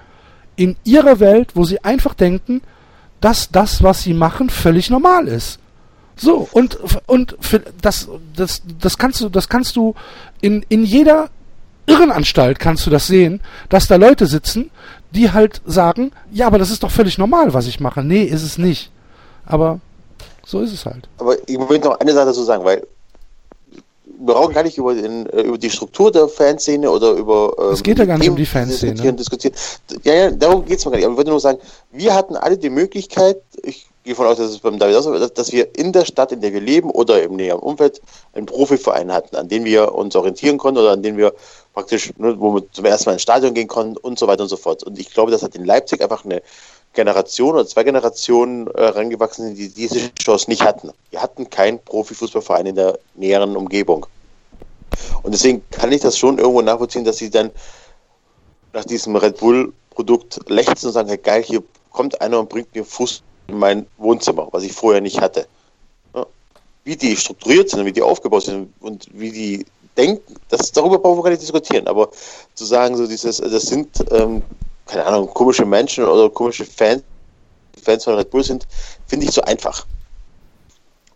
in 0.57 0.77
ihrer 0.85 1.19
Welt, 1.19 1.53
wo 1.55 1.65
sie 1.65 1.83
einfach 1.83 2.15
denken, 2.15 2.61
dass 3.21 3.51
das, 3.51 3.83
was 3.83 4.03
sie 4.03 4.15
machen, 4.15 4.51
völlig 4.51 4.91
normal 4.91 5.29
ist. 5.29 5.59
So, 6.17 6.47
und, 6.53 6.79
und 7.07 7.37
für 7.41 7.61
das, 7.81 8.09
das, 8.37 8.63
das 8.79 8.99
kannst 8.99 9.21
du, 9.23 9.29
das 9.31 9.49
kannst 9.49 9.77
du 9.77 9.95
in, 10.41 10.65
in 10.69 10.85
jeder 10.85 11.31
Irrenanstalt 11.87 12.59
kannst 12.59 12.87
du 12.87 12.91
das 12.91 13.07
sehen, 13.07 13.41
dass 13.69 13.89
da 13.89 13.97
Leute 13.97 14.27
sitzen, 14.27 14.71
die 15.11 15.33
halt 15.33 15.63
sagen, 15.65 16.13
ja, 16.31 16.47
aber 16.47 16.59
das 16.59 16.71
ist 16.71 16.83
doch 16.83 16.91
völlig 16.91 17.19
normal, 17.19 17.55
was 17.55 17.67
ich 17.67 17.81
mache. 17.81 18.05
Nee, 18.05 18.25
ist 18.25 18.43
es 18.43 18.59
nicht. 18.59 18.91
Aber 19.45 19.81
so 20.47 20.61
ist 20.61 20.73
es 20.73 20.85
halt. 20.87 21.09
Aber 21.19 21.37
ich 21.49 21.59
möchte 21.59 21.89
noch 21.89 22.01
eine 22.01 22.13
Sache 22.13 22.27
dazu 22.27 22.43
sagen, 22.43 22.65
weil 22.65 22.87
wir 24.25 24.35
brauchen 24.35 24.55
gar 24.55 24.63
nicht 24.63 24.79
über, 24.79 24.95
den, 24.95 25.27
äh, 25.31 25.43
über 25.43 25.59
die 25.59 25.71
Struktur 25.71 26.13
der 26.13 26.29
Fanszene 26.29 26.91
oder 26.91 27.13
über. 27.13 27.55
Ähm, 27.59 27.73
Es 27.73 27.83
geht 27.83 27.99
ja 27.99 28.05
gar 28.05 28.19
nicht 28.19 28.31
um 28.31 28.37
die 28.37 28.47
Fanszene. 28.47 28.93
Diskutieren, 28.93 29.17
diskutieren. 29.17 29.55
Ja, 30.05 30.15
ja, 30.15 30.31
darum 30.31 30.65
geht 30.65 30.79
es 30.79 30.85
mir 30.85 30.93
gar 30.93 30.99
nicht. 30.99 31.07
Aber 31.07 31.15
ich 31.15 31.19
würde 31.19 31.31
nur 31.31 31.41
sagen, 31.41 31.59
wir 31.91 32.15
hatten 32.15 32.37
alle 32.37 32.57
die 32.57 32.71
Möglichkeit, 32.71 33.43
ich 33.63 33.87
gehe 34.05 34.15
von 34.15 34.27
aus, 34.27 34.37
dass 34.37 34.51
es 34.51 34.59
beim 34.59 34.79
David 34.79 34.97
auch 34.97 35.03
so 35.03 35.15
ist, 35.15 35.39
dass 35.39 35.53
wir 35.53 35.77
in 35.77 35.93
der 35.93 36.05
Stadt, 36.05 36.33
in 36.33 36.41
der 36.41 36.53
wir 36.53 36.61
leben 36.61 36.91
oder 36.91 37.23
im 37.23 37.37
näheren 37.37 37.61
Umfeld 37.61 38.01
einen 38.33 38.47
Profiverein 38.47 39.13
hatten, 39.13 39.37
an 39.37 39.49
dem 39.49 39.65
wir 39.65 39.95
uns 39.95 40.17
orientieren 40.17 40.59
konnten 40.59 40.81
oder 40.81 40.93
an 40.93 41.03
dem 41.03 41.17
wir 41.17 41.33
praktisch, 41.73 42.13
ne, 42.17 42.39
wo 42.39 42.55
wir 42.55 42.73
zum 42.73 42.85
ersten 42.85 43.09
Mal 43.09 43.15
ins 43.15 43.23
Stadion 43.23 43.55
gehen 43.55 43.69
konnten 43.69 43.97
und 43.97 44.19
so 44.19 44.27
weiter 44.27 44.43
und 44.43 44.49
so 44.49 44.57
fort. 44.57 44.83
Und 44.83 44.99
ich 44.99 45.13
glaube, 45.13 45.31
das 45.31 45.43
hat 45.43 45.55
in 45.55 45.65
Leipzig 45.65 46.03
einfach 46.03 46.25
eine 46.25 46.43
Generation 46.93 47.55
oder 47.55 47.67
zwei 47.67 47.85
Generationen 47.85 48.67
äh, 48.69 48.85
rangewachsen 48.85 49.47
sind, 49.47 49.59
die 49.59 49.69
diese 49.69 50.13
Chance 50.15 50.51
nicht 50.51 50.63
hatten. 50.63 50.91
Wir 51.11 51.23
hatten 51.23 51.49
keinen 51.49 51.79
Profifußballverein 51.79 52.67
in 52.67 52.77
der 52.77 52.99
näheren 53.15 53.57
Umgebung. 53.57 54.07
Und 55.23 55.33
deswegen 55.33 55.63
kann 55.71 55.93
ich 55.93 56.03
das 56.03 56.19
schon 56.19 56.39
irgendwo 56.39 56.61
nachvollziehen, 56.61 57.05
dass 57.05 57.17
sie 57.17 57.31
dann 57.31 57.51
nach 58.73 58.85
diesem 58.85 59.17
Red 59.17 59.39
Bull-Produkt 59.39 60.41
lechzen 60.49 60.87
und 60.87 60.93
sagen, 60.93 61.09
hey, 61.09 61.19
geil, 61.19 61.43
hier 61.43 61.63
kommt 61.91 62.21
einer 62.21 62.39
und 62.41 62.49
bringt 62.49 62.75
mir 62.75 62.85
Fuß 62.85 63.23
in 63.49 63.59
mein 63.59 63.87
Wohnzimmer, 63.99 64.49
was 64.51 64.63
ich 64.63 64.73
vorher 64.73 65.01
nicht 65.01 65.21
hatte. 65.21 65.47
Ja. 66.15 66.27
Wie 66.85 66.97
die 66.97 67.17
strukturiert 67.17 67.71
sind, 67.71 67.85
wie 67.85 67.93
die 67.93 68.03
aufgebaut 68.03 68.45
sind 68.45 68.73
und 68.81 69.07
wie 69.13 69.31
die 69.31 69.67
denken, 69.97 70.35
das, 70.49 70.73
darüber 70.73 70.99
brauchen 70.99 71.19
wir 71.19 71.25
gar 71.25 71.31
nicht 71.31 71.43
diskutieren. 71.43 71.87
Aber 71.87 72.11
zu 72.55 72.65
sagen, 72.65 72.97
so 72.97 73.07
dieses, 73.07 73.39
das 73.39 73.63
sind, 73.63 73.89
ähm, 74.11 74.43
keine 74.87 75.05
Ahnung, 75.07 75.29
komische 75.29 75.65
Menschen 75.65 76.05
oder 76.05 76.29
komische 76.31 76.65
Fans, 76.65 77.03
Fans 77.83 78.05
von 78.05 78.15
Red 78.15 78.31
Bull 78.31 78.45
sind, 78.45 78.67
finde 79.07 79.27
ich 79.27 79.33
so 79.33 79.43
einfach. 79.43 79.87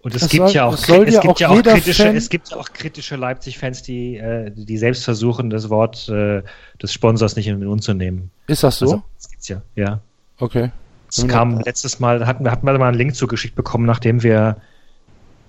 Und 0.02 0.14
es 0.14 0.22
Das 0.22 0.30
gibt 0.30 0.44
soll- 0.46 0.54
ja 0.54 0.64
auch, 0.66 0.74
es 0.74 0.86
ja 0.86 1.20
gibt 1.20 1.40
ja 1.40 1.48
auch 1.48 1.62
kritische, 1.62 2.04
Fan- 2.04 2.16
es 2.16 2.28
gibt 2.28 2.48
ja 2.50 2.56
auch 2.58 2.68
kritische 2.72 3.16
Leipzig-Fans, 3.16 3.82
die, 3.82 4.16
äh, 4.18 4.52
die 4.54 4.78
selbst 4.78 5.04
versuchen, 5.04 5.50
das 5.50 5.68
Wort 5.68 6.08
äh, 6.08 6.42
des 6.80 6.92
Sponsors 6.92 7.34
nicht 7.34 7.48
in 7.48 7.58
den 7.58 7.68
Mund 7.68 7.82
zu 7.82 7.92
nehmen. 7.92 8.30
Ist 8.46 8.62
das 8.62 8.78
so? 8.78 8.84
Also, 8.86 9.02
das 9.16 9.30
gibt's 9.30 9.48
ja, 9.48 9.62
ja. 9.74 10.00
okay. 10.38 10.70
Es 11.08 11.26
kam 11.26 11.60
letztes 11.60 11.98
Mal, 11.98 12.26
hatten 12.26 12.44
wir 12.44 12.50
hatten 12.52 12.66
wir 12.66 12.76
mal 12.78 12.88
einen 12.88 12.98
Link 12.98 13.14
zugeschickt 13.16 13.54
bekommen, 13.56 13.86
nachdem 13.86 14.22
wir 14.22 14.56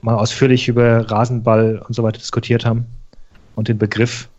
mal 0.02 0.16
ausführlich 0.16 0.68
über 0.68 1.10
Rasenball 1.12 1.84
und 1.88 1.94
so 1.94 2.04
weiter 2.04 2.20
diskutiert 2.20 2.64
haben 2.66 2.86
und 3.56 3.68
den 3.68 3.78
Begriff. 3.78 4.30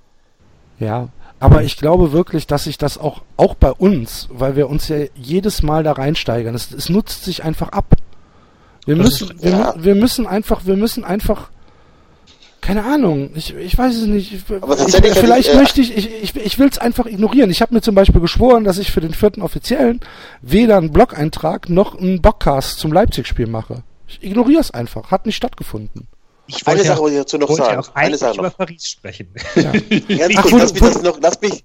Ja, 0.78 1.08
aber 1.40 1.62
ich 1.62 1.76
glaube 1.76 2.12
wirklich, 2.12 2.46
dass 2.46 2.64
sich 2.64 2.78
das 2.78 2.98
auch, 2.98 3.22
auch 3.36 3.54
bei 3.54 3.70
uns, 3.72 4.28
weil 4.32 4.56
wir 4.56 4.68
uns 4.68 4.88
ja 4.88 4.98
jedes 5.14 5.62
Mal 5.62 5.82
da 5.84 5.92
reinsteigern, 5.92 6.54
es, 6.54 6.72
es 6.72 6.88
nutzt 6.88 7.24
sich 7.24 7.44
einfach 7.44 7.68
ab. 7.70 7.94
Wir 8.86 8.96
Das 8.96 9.04
müssen, 9.04 9.30
ist- 9.36 9.42
wir, 9.44 9.50
ja. 9.50 9.74
wir 9.78 9.94
müssen 9.94 10.26
einfach, 10.26 10.66
wir 10.66 10.76
müssen 10.76 11.04
einfach, 11.04 11.50
keine 12.60 12.84
Ahnung, 12.84 13.30
ich, 13.34 13.54
ich 13.54 13.78
weiß 13.78 13.94
es 13.96 14.06
nicht. 14.06 14.32
Ich, 14.32 14.44
ich, 14.50 15.14
vielleicht 15.14 15.48
ich, 15.48 15.54
äh, 15.54 15.58
möchte 15.58 15.80
ich, 15.80 15.96
ich, 15.96 16.10
ich, 16.22 16.36
ich 16.36 16.58
will 16.58 16.68
es 16.68 16.78
einfach 16.78 17.06
ignorieren. 17.06 17.50
Ich 17.50 17.62
habe 17.62 17.72
mir 17.74 17.80
zum 17.82 17.94
Beispiel 17.94 18.20
geschworen, 18.20 18.64
dass 18.64 18.78
ich 18.78 18.90
für 18.90 19.00
den 19.00 19.14
vierten 19.14 19.42
Offiziellen 19.42 20.00
weder 20.42 20.76
einen 20.76 20.90
Blog-Eintrag 20.92 21.68
noch 21.68 21.96
einen 21.98 22.20
Bockcast 22.20 22.78
zum 22.78 22.92
Leipzig-Spiel 22.92 23.46
mache. 23.46 23.84
Ich 24.08 24.22
ignoriere 24.22 24.60
es 24.60 24.70
einfach. 24.72 25.10
Hat 25.10 25.24
nicht 25.26 25.36
stattgefunden. 25.36 26.08
Ich 26.48 26.66
Eine 26.66 26.78
wollte 26.78 26.84
Sache 26.84 26.96
ja, 26.96 27.02
wollte 27.02 27.16
ich 27.16 27.20
dazu 27.22 27.38
noch 27.38 27.54
sagen. 27.54 27.78
auch 27.78 27.94
Eine 27.94 28.16
Sache 28.16 28.38
über 28.38 28.48
noch. 28.48 28.56
Paris 28.56 28.88
sprechen. 28.88 29.28
Ja. 29.54 29.72
Ganz 30.18 30.34
Ach, 30.36 30.42
kurz, 30.42 30.52
lass, 30.52 30.72
mich 30.72 30.82
das 30.82 31.02
noch, 31.02 31.18
lass, 31.20 31.40
mich, 31.42 31.62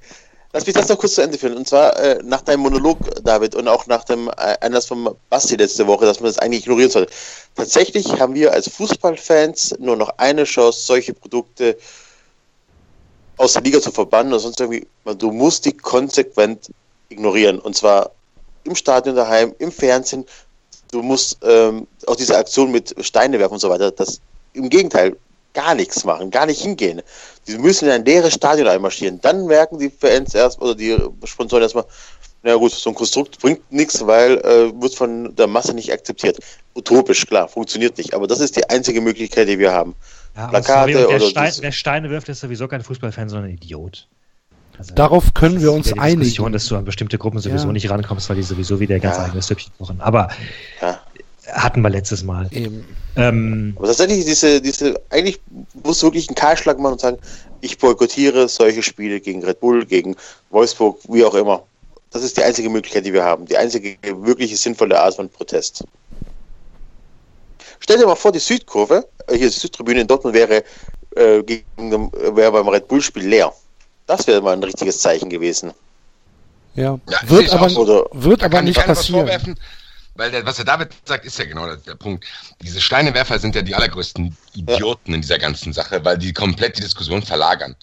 lass 0.52 0.66
mich 0.66 0.76
das 0.76 0.90
noch 0.90 0.98
kurz 0.98 1.16
zu 1.16 1.22
Ende 1.22 1.38
führen. 1.38 1.56
Und 1.56 1.68
zwar 1.68 1.98
äh, 1.98 2.20
nach 2.22 2.42
deinem 2.42 2.60
Monolog, 2.60 2.98
David, 3.24 3.56
und 3.56 3.70
auch 3.70 3.88
nach 3.88 4.04
dem 4.04 4.28
äh, 4.28 4.58
Einlass 4.60 4.86
von 4.88 5.16
Basti 5.30 5.56
letzte 5.56 5.88
Woche, 5.88 6.06
dass 6.06 6.20
man 6.20 6.28
das 6.28 6.38
eigentlich 6.38 6.64
ignorieren 6.64 6.92
sollte. 6.92 7.14
Tatsächlich 7.56 8.20
haben 8.20 8.36
wir 8.36 8.52
als 8.52 8.70
Fußballfans 8.70 9.76
nur 9.80 9.96
noch 9.96 10.10
eine 10.18 10.44
Chance, 10.44 10.82
solche 10.82 11.14
Produkte 11.14 11.78
aus 13.38 13.54
der 13.54 13.62
Liga 13.62 13.80
zu 13.80 13.92
verbannen 13.92 14.38
sonst 14.38 14.60
irgendwie. 14.60 14.86
Du 15.18 15.32
musst 15.32 15.64
die 15.64 15.72
konsequent 15.72 16.72
ignorieren. 17.08 17.60
Und 17.60 17.76
zwar 17.78 18.12
im 18.66 18.76
Stadion 18.76 19.16
daheim, 19.16 19.56
im 19.60 19.72
Fernsehen. 19.72 20.26
Du 20.92 21.02
musst 21.02 21.38
ähm, 21.42 21.88
auch 22.06 22.18
diese 22.18 22.38
Aktion 22.38 22.72
mit 22.72 22.94
Steine 23.00 23.40
werfen 23.40 23.54
und 23.54 23.60
so 23.60 23.70
weiter, 23.70 23.92
das 23.92 24.20
im 24.54 24.70
Gegenteil 24.70 25.16
gar 25.54 25.76
nichts 25.76 26.04
machen, 26.04 26.32
gar 26.32 26.46
nicht 26.46 26.62
hingehen. 26.62 27.02
Die 27.48 27.58
müssen 27.58 27.86
in 27.86 27.92
ein 27.92 28.06
leeres 28.06 28.34
Stadion 28.34 28.68
einmarschieren. 28.68 29.22
Dann 29.22 29.46
merken 29.46 29.78
die 29.78 29.90
Fans 29.90 30.34
erst 30.34 30.60
oder 30.62 30.74
die 30.76 30.98
Sponsoren 31.26 31.62
erstmal, 31.64 31.86
na 32.42 32.56
gut, 32.56 32.72
so 32.72 32.90
ein 32.90 32.96
Konstrukt 32.96 33.40
bringt 33.40 33.72
nichts, 33.72 34.06
weil 34.06 34.38
äh, 34.40 34.82
wird 34.82 34.96
von 34.96 35.36
der 35.36 35.48
Masse 35.48 35.74
nicht 35.74 35.92
akzeptiert. 35.94 36.40
Utopisch, 36.76 37.26
klar, 37.26 37.48
funktioniert 37.48 37.98
nicht. 37.98 38.14
Aber 38.14 38.28
das 38.28 38.40
ist 38.40 38.56
die 38.58 38.68
einzige 38.70 39.00
Möglichkeit, 39.00 39.48
die 39.48 39.60
wir 39.60 39.72
haben. 39.72 39.96
Ja, 40.36 40.44
aber 40.46 40.62
Plakate 40.62 40.94
sorry, 40.94 41.08
wer, 41.10 41.16
oder 41.18 41.30
Stein, 41.30 41.54
wer 41.60 41.72
Steine 41.72 42.10
wirft, 42.10 42.28
ist 42.30 42.40
sowieso 42.40 42.68
kein 42.68 42.82
Fußballfan, 42.82 43.30
sondern 43.30 43.50
ein 43.52 43.54
Idiot. 43.56 44.08
Also, 44.78 44.96
Darauf 44.96 45.36
können 45.36 45.62
wir 45.62 45.72
uns 45.72 45.86
Diskussion, 45.86 46.00
einigen. 46.22 46.52
dass 46.54 46.66
du 46.66 46.76
an 46.76 46.84
bestimmte 46.84 47.20
Gruppen 47.20 47.40
sowieso 47.40 47.68
Ja. 47.68 47.74
nicht 47.74 47.90
rankommst, 47.92 48.28
weil 48.28 48.38
die 48.38 48.44
sowieso 48.44 48.80
wieder 48.80 49.00
ganz 49.00 49.18
Ja. 49.18 49.26
eigenes 49.26 49.46
Süppchen 49.48 49.72
kochen. 49.78 50.02
Aber 50.02 50.30
Ja. 50.82 51.00
hatten 51.52 51.82
wir 51.82 51.92
letztes 51.92 52.24
Mal. 52.24 52.48
Eben. 52.52 52.84
Ähm, 53.16 53.74
Aber 53.78 53.88
tatsächlich, 53.88 54.26
diese, 54.26 54.62
diese, 54.62 55.00
eigentlich 55.10 55.40
musst 55.84 56.02
du 56.02 56.08
wirklich 56.08 56.28
einen 56.28 56.36
Kahlschlag 56.36 56.80
machen 56.80 56.94
und 56.94 57.02
sagen, 57.02 57.18
ich 57.62 57.78
boykottiere 57.78 58.50
solche 58.50 58.84
Spiele 58.84 59.20
gegen 59.20 59.44
Red 59.44 59.60
Bull, 59.60 59.86
gegen 59.86 60.16
Wolfsburg, 60.50 61.00
wie 61.10 61.24
auch 61.24 61.36
immer. 61.36 61.64
Das 62.12 62.24
ist 62.24 62.38
die 62.38 62.44
einzige 62.44 62.70
Möglichkeit, 62.70 63.06
die 63.06 63.14
wir 63.14 63.24
haben. 63.24 63.46
Die 63.46 63.58
einzige 63.58 63.98
wirkliche 64.04 64.58
sinnvolle 64.58 65.00
Art 65.00 65.16
von 65.16 65.30
Protest. 65.30 65.84
Stell 67.80 67.98
dir 67.98 68.06
mal 68.06 68.16
vor, 68.16 68.32
die 68.32 68.40
Südkurve, 68.40 69.08
äh, 69.28 69.38
hier 69.38 69.48
die 69.48 69.60
Südtribüne 69.60 70.02
in 70.02 70.08
Dortmund 70.08 70.36
wäre, 70.36 70.64
äh, 71.16 71.44
gegen, 71.44 71.66
äh, 71.78 72.36
wäre 72.36 72.52
beim 72.52 72.68
Red 72.68 72.88
Bull-Spiel 72.88 73.28
leer. 73.28 73.54
Das 74.08 74.28
wäre 74.28 74.42
mal 74.42 74.54
ein 74.54 74.64
richtiges 74.64 75.00
Zeichen 75.00 75.30
gewesen. 75.30 75.72
Ja. 76.76 77.00
Ja, 77.10 77.30
wird 77.30 77.52
aber, 77.52 77.70
so. 77.70 77.82
Oder 77.82 78.06
wird 78.14 78.44
aber 78.44 78.62
nicht 78.62 78.84
passieren. 78.84 79.58
Weil 80.16 80.32
der, 80.32 80.46
was 80.46 80.58
der 80.58 80.66
David 80.66 80.90
sagt, 81.06 81.26
ist 81.26 81.38
ja 81.40 81.46
genau 81.46 81.66
der, 81.66 81.78
der 81.78 81.96
Punkt. 81.96 82.26
Diese 82.62 82.80
Steinewerfer 82.82 83.40
sind 83.40 83.56
ja 83.56 83.62
die 83.62 83.76
allergrößten 83.76 84.36
Idioten 84.54 85.14
in 85.14 85.22
dieser 85.22 85.40
ganzen 85.40 85.74
Sache, 85.74 86.04
weil 86.06 86.18
die 86.18 86.34
komplett 86.34 86.78
die 86.78 86.82
Diskussion 86.82 87.22
verlagern. 87.24 87.76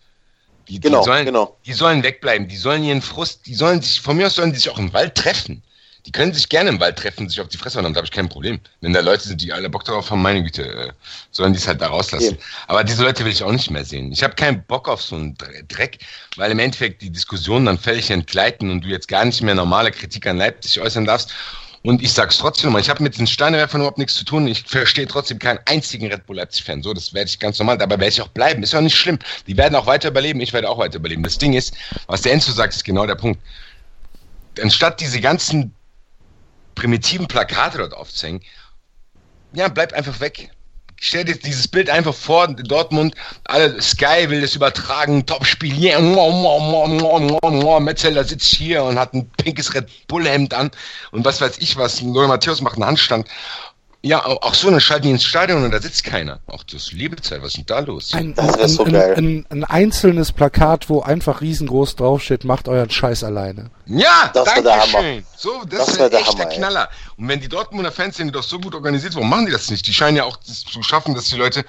Die, 0.69 0.79
Genau, 0.79 1.01
die 1.01 1.07
sollen, 1.07 1.25
genau. 1.27 1.57
Die 1.67 1.73
sollen 1.73 2.03
wegbleiben, 2.03 2.47
die 2.47 2.57
sollen 2.57 2.85
ihren 2.85 3.03
Frust, 3.03 3.47
die 3.47 3.55
sollen 3.55 3.83
sich, 3.83 4.01
von 4.01 4.17
mir 4.17 4.27
aus 4.27 4.37
sollen 4.37 4.53
die 4.53 4.59
sich 4.59 4.71
auch 4.71 4.79
im 4.79 4.93
Wald 4.93 5.15
treffen. 5.17 5.63
Die 6.07 6.13
können 6.13 6.33
sich 6.33 6.49
gerne 6.49 6.71
im 6.71 6.81
Wald 6.81 6.97
treffen, 6.97 7.29
sich 7.29 7.41
auf 7.43 7.49
die 7.49 7.59
Fresse 7.59 7.77
hauen, 7.77 7.85
damit 7.85 7.99
habe 7.99 8.07
ich 8.07 8.11
kein 8.11 8.29
Problem. 8.29 8.59
Wenn 8.81 8.95
da 8.95 9.01
Leute 9.01 9.29
sind, 9.29 9.43
die 9.43 9.53
alle 9.53 9.69
Bock 9.69 9.85
darauf 9.85 10.11
haben, 10.11 10.23
meine 10.23 10.43
Güte, 10.43 10.63
äh, 10.65 10.93
sollen 11.31 11.53
die 11.53 11.59
es 11.59 11.67
halt 11.69 11.83
da 11.83 11.89
rauslassen. 11.89 12.37
Ja. 12.37 12.45
Aber 12.69 12.85
diese 12.85 13.03
Leute 13.03 13.23
will 13.25 13.33
ich 13.33 13.43
auch 13.43 13.53
nicht 13.53 13.71
mehr 13.71 13.85
sehen. 13.85 14.11
Ich 14.11 14.23
habe 14.23 14.35
keinen 14.35 14.63
Bock 14.65 14.89
auf 14.89 15.03
so 15.03 15.17
einen 15.17 15.37
Dre- 15.37 15.63
Dreck, 15.69 15.99
weil 16.37 16.51
im 16.53 16.59
Endeffekt 16.59 17.03
die 17.03 17.11
Diskussion 17.11 17.67
dann 17.67 17.79
völlig 17.79 18.11
entgleiten 18.11 18.71
und 18.71 18.83
du 18.83 18.89
jetzt 18.89 19.09
gar 19.09 19.27
nicht 19.27 19.43
mehr 19.43 19.55
normale 19.55 19.91
Kritik 19.91 20.27
an 20.27 20.39
Leipzig 20.39 20.81
äußern 20.81 21.05
darfst. 21.05 21.33
Und 21.83 22.03
ich 22.03 22.13
sag's 22.13 22.37
trotzdem 22.37 22.67
nochmal, 22.67 22.83
ich 22.83 22.91
habe 22.91 23.03
mit 23.03 23.17
den 23.17 23.27
Steinewerfern 23.27 23.81
überhaupt 23.81 23.97
nichts 23.97 24.15
zu 24.15 24.25
tun. 24.25 24.47
Ich 24.47 24.65
verstehe 24.65 25.07
trotzdem 25.07 25.39
keinen 25.39 25.61
einzigen 25.65 26.13
Red 26.13 26.27
Bull 26.27 26.37
Leipzig-Fan. 26.37 26.83
So, 26.83 26.93
das 26.93 27.15
werde 27.15 27.31
ich 27.31 27.39
ganz 27.39 27.59
normal. 27.59 27.79
Dabei 27.79 27.95
werde 27.95 28.09
ich 28.09 28.21
auch 28.21 28.29
bleiben. 28.29 28.63
Ist 28.63 28.75
ja 28.75 28.81
auch 28.81 28.83
nicht 28.83 28.97
schlimm. 28.97 29.19
Die 29.47 29.57
werden 29.57 29.75
auch 29.75 29.87
weiter 29.87 30.09
überleben. 30.09 30.41
Ich 30.41 30.53
werde 30.53 30.69
auch 30.69 30.77
weiter 30.77 30.97
überleben. 30.97 31.23
Das 31.23 31.39
Ding 31.39 31.55
ist, 31.55 31.75
was 32.07 32.21
der 32.21 32.33
Enzo 32.33 32.53
sagt, 32.53 32.75
ist 32.75 32.85
genau 32.85 33.07
der 33.07 33.15
Punkt. 33.15 33.41
Anstatt 34.61 35.01
diese 35.01 35.23
ganzen 35.23 35.75
primitiven 36.75 37.27
Plakate 37.27 37.79
dort 37.79 37.95
aufzuhängen, 37.95 38.43
ja, 39.55 39.69
bleibt 39.69 39.95
einfach 39.95 40.21
weg. 40.21 40.51
Stell 41.03 41.25
dir 41.25 41.35
dieses 41.35 41.67
Bild 41.67 41.89
einfach 41.89 42.15
vor, 42.15 42.47
Dortmund, 42.49 43.15
alle 43.45 43.81
Sky 43.81 44.29
will 44.29 44.43
das 44.43 44.55
übertragen, 44.55 45.25
Topspiel, 45.25 45.75
yeah. 45.83 45.99
Metzeler 47.81 48.23
sitzt 48.23 48.55
hier 48.55 48.85
und 48.85 48.99
hat 48.99 49.15
ein 49.15 49.31
pinkes 49.31 49.73
Red 49.73 49.89
Bull 50.09 50.29
Hemd 50.29 50.53
an 50.53 50.71
und 51.11 51.25
was 51.25 51.41
weiß 51.41 51.57
ich 51.61 51.79
was, 51.79 52.03
Lothar 52.03 52.29
Matthäus 52.29 52.61
macht 52.61 52.75
einen 52.75 52.85
Handstand. 52.85 53.27
Ja, 54.03 54.25
auch 54.25 54.41
auch 54.41 54.55
so, 54.55 54.71
dann 54.71 54.81
schalten 54.81 55.03
die 55.05 55.11
ins 55.11 55.25
Stadion 55.25 55.63
und 55.63 55.73
da 55.73 55.81
sitzt 55.81 56.05
keiner. 56.05 56.41
Auch 56.47 56.63
das 56.65 56.91
Liebezeit, 56.93 57.43
was 57.43 57.49
ist 57.49 57.57
denn 57.59 57.67
da 57.67 57.81
los? 57.81 58.15
Ein, 58.15 58.35
Das 58.35 58.57
ein, 58.57 58.69
so 58.71 58.85
ein, 58.85 58.93
geil. 58.93 59.15
ein, 59.19 59.47
ein 59.51 59.65
einzelnes 59.65 60.33
Plakat, 60.33 60.89
wo 60.89 61.03
einfach 61.03 61.43
riesengroß 61.43 61.97
draufsteht, 61.97 62.45
macht 62.45 62.67
euren 62.69 62.89
Scheiß 62.89 63.25
alleine. 63.25 63.71
Ja, 63.85 64.31
Das 64.33 64.45
danke 64.47 64.63
der 64.63 64.81
schön. 64.87 65.27
So, 65.37 65.63
das, 65.69 65.87
Das 65.87 65.99
wäre 65.99 66.09
der 66.09 66.21
echt 66.21 66.33
der 66.39 66.45
Hammer, 66.47 66.51
ey. 66.51 66.57
Knaller. 66.57 66.89
Und 67.19 67.29
wenn 67.29 67.41
die 67.41 67.49
Dortmunder 67.49 67.93
Fans 67.93 68.17
sind 68.17 68.35
doch 68.35 68.43
so 68.43 68.59
gut 68.59 68.75
organisiert, 68.75 69.15
warum 69.17 69.29
machen 69.29 69.45
die 69.47 69.53
das 69.53 69.71
nicht? 69.71 69.87
Die 69.87 69.93
scheinen 69.93 70.17
ja 70.17 70.25
auch 70.25 70.37
das 70.37 70.61
zu 70.65 70.83
schaffen, 70.83 71.15
dass 71.15 71.25
die 71.27 71.37
Leute 71.37 71.65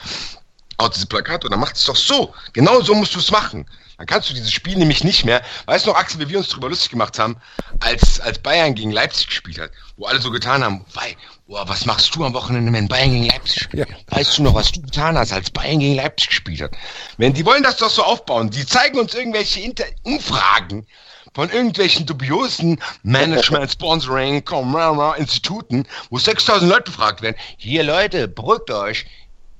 aus 0.77 0.91
diesem 0.91 1.09
Plakat 1.09 1.43
dann 1.43 1.59
macht 1.59 1.75
es 1.75 1.83
doch 1.83 1.97
so. 1.97 2.33
Genau 2.53 2.79
so 2.81 2.95
musst 2.95 3.13
du 3.13 3.19
es 3.19 3.29
machen. 3.29 3.65
Dann 3.97 4.07
kannst 4.07 4.29
du 4.29 4.33
dieses 4.33 4.51
Spiel 4.51 4.77
nämlich 4.77 5.03
nicht 5.03 5.25
mehr. 5.25 5.43
Weißt 5.67 5.85
du 5.85 5.91
noch, 5.91 5.97
Axel, 5.97 6.19
wie 6.21 6.29
wir 6.29 6.39
uns 6.39 6.47
darüber 6.49 6.69
lustig 6.69 6.89
gemacht 6.89 7.19
haben, 7.19 7.37
als, 7.81 8.19
als 8.19 8.39
Bayern 8.39 8.73
gegen 8.73 8.89
Leipzig 8.89 9.27
gespielt 9.27 9.59
hat, 9.59 9.69
wo 9.95 10.05
alle 10.05 10.19
so 10.19 10.31
getan 10.31 10.63
haben, 10.63 10.83
wei, 10.95 11.15
boah, 11.51 11.67
was 11.67 11.85
machst 11.85 12.15
du 12.15 12.23
am 12.23 12.33
Wochenende, 12.33 12.71
wenn 12.71 12.87
Bayern 12.87 13.11
gegen 13.11 13.25
Leipzig 13.25 13.63
spielt? 13.63 13.89
Ja. 13.89 13.95
Weißt 14.07 14.37
du 14.37 14.43
noch, 14.43 14.53
was 14.53 14.71
du 14.71 14.81
getan 14.81 15.17
hast, 15.17 15.33
als 15.33 15.51
Bayern 15.51 15.79
gegen 15.79 15.95
Leipzig 15.95 16.29
gespielt 16.29 16.61
hat? 16.61 16.71
Wenn 17.17 17.33
die 17.33 17.45
wollen 17.45 17.61
das 17.61 17.75
doch 17.75 17.89
so 17.89 18.03
aufbauen, 18.03 18.49
die 18.49 18.65
zeigen 18.65 18.97
uns 18.97 19.13
irgendwelche 19.13 19.59
Inter 19.59 19.83
Umfragen 20.03 20.87
von 21.33 21.49
irgendwelchen 21.49 22.05
dubiosen 22.05 22.81
Management, 23.03 23.69
Sponsoring, 23.69 24.41
Instituten, 25.17 25.85
wo 26.09 26.17
6000 26.17 26.71
Leute 26.71 26.83
befragt 26.83 27.21
werden. 27.21 27.35
Hier, 27.57 27.83
Leute, 27.83 28.29
beruhigt 28.29 28.71
euch. 28.71 29.05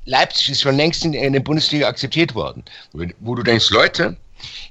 Leipzig 0.06 0.50
ist 0.50 0.62
schon 0.62 0.78
längst 0.78 1.04
in, 1.04 1.14
in 1.14 1.34
der 1.34 1.42
Bundesliga 1.42 1.90
akzeptiert 1.90 2.36
worden. 2.36 2.64
Wo, 2.94 3.04
wo 3.20 3.36
du 3.36 3.44
denkst, 3.44 3.70
Leute, 3.70 4.16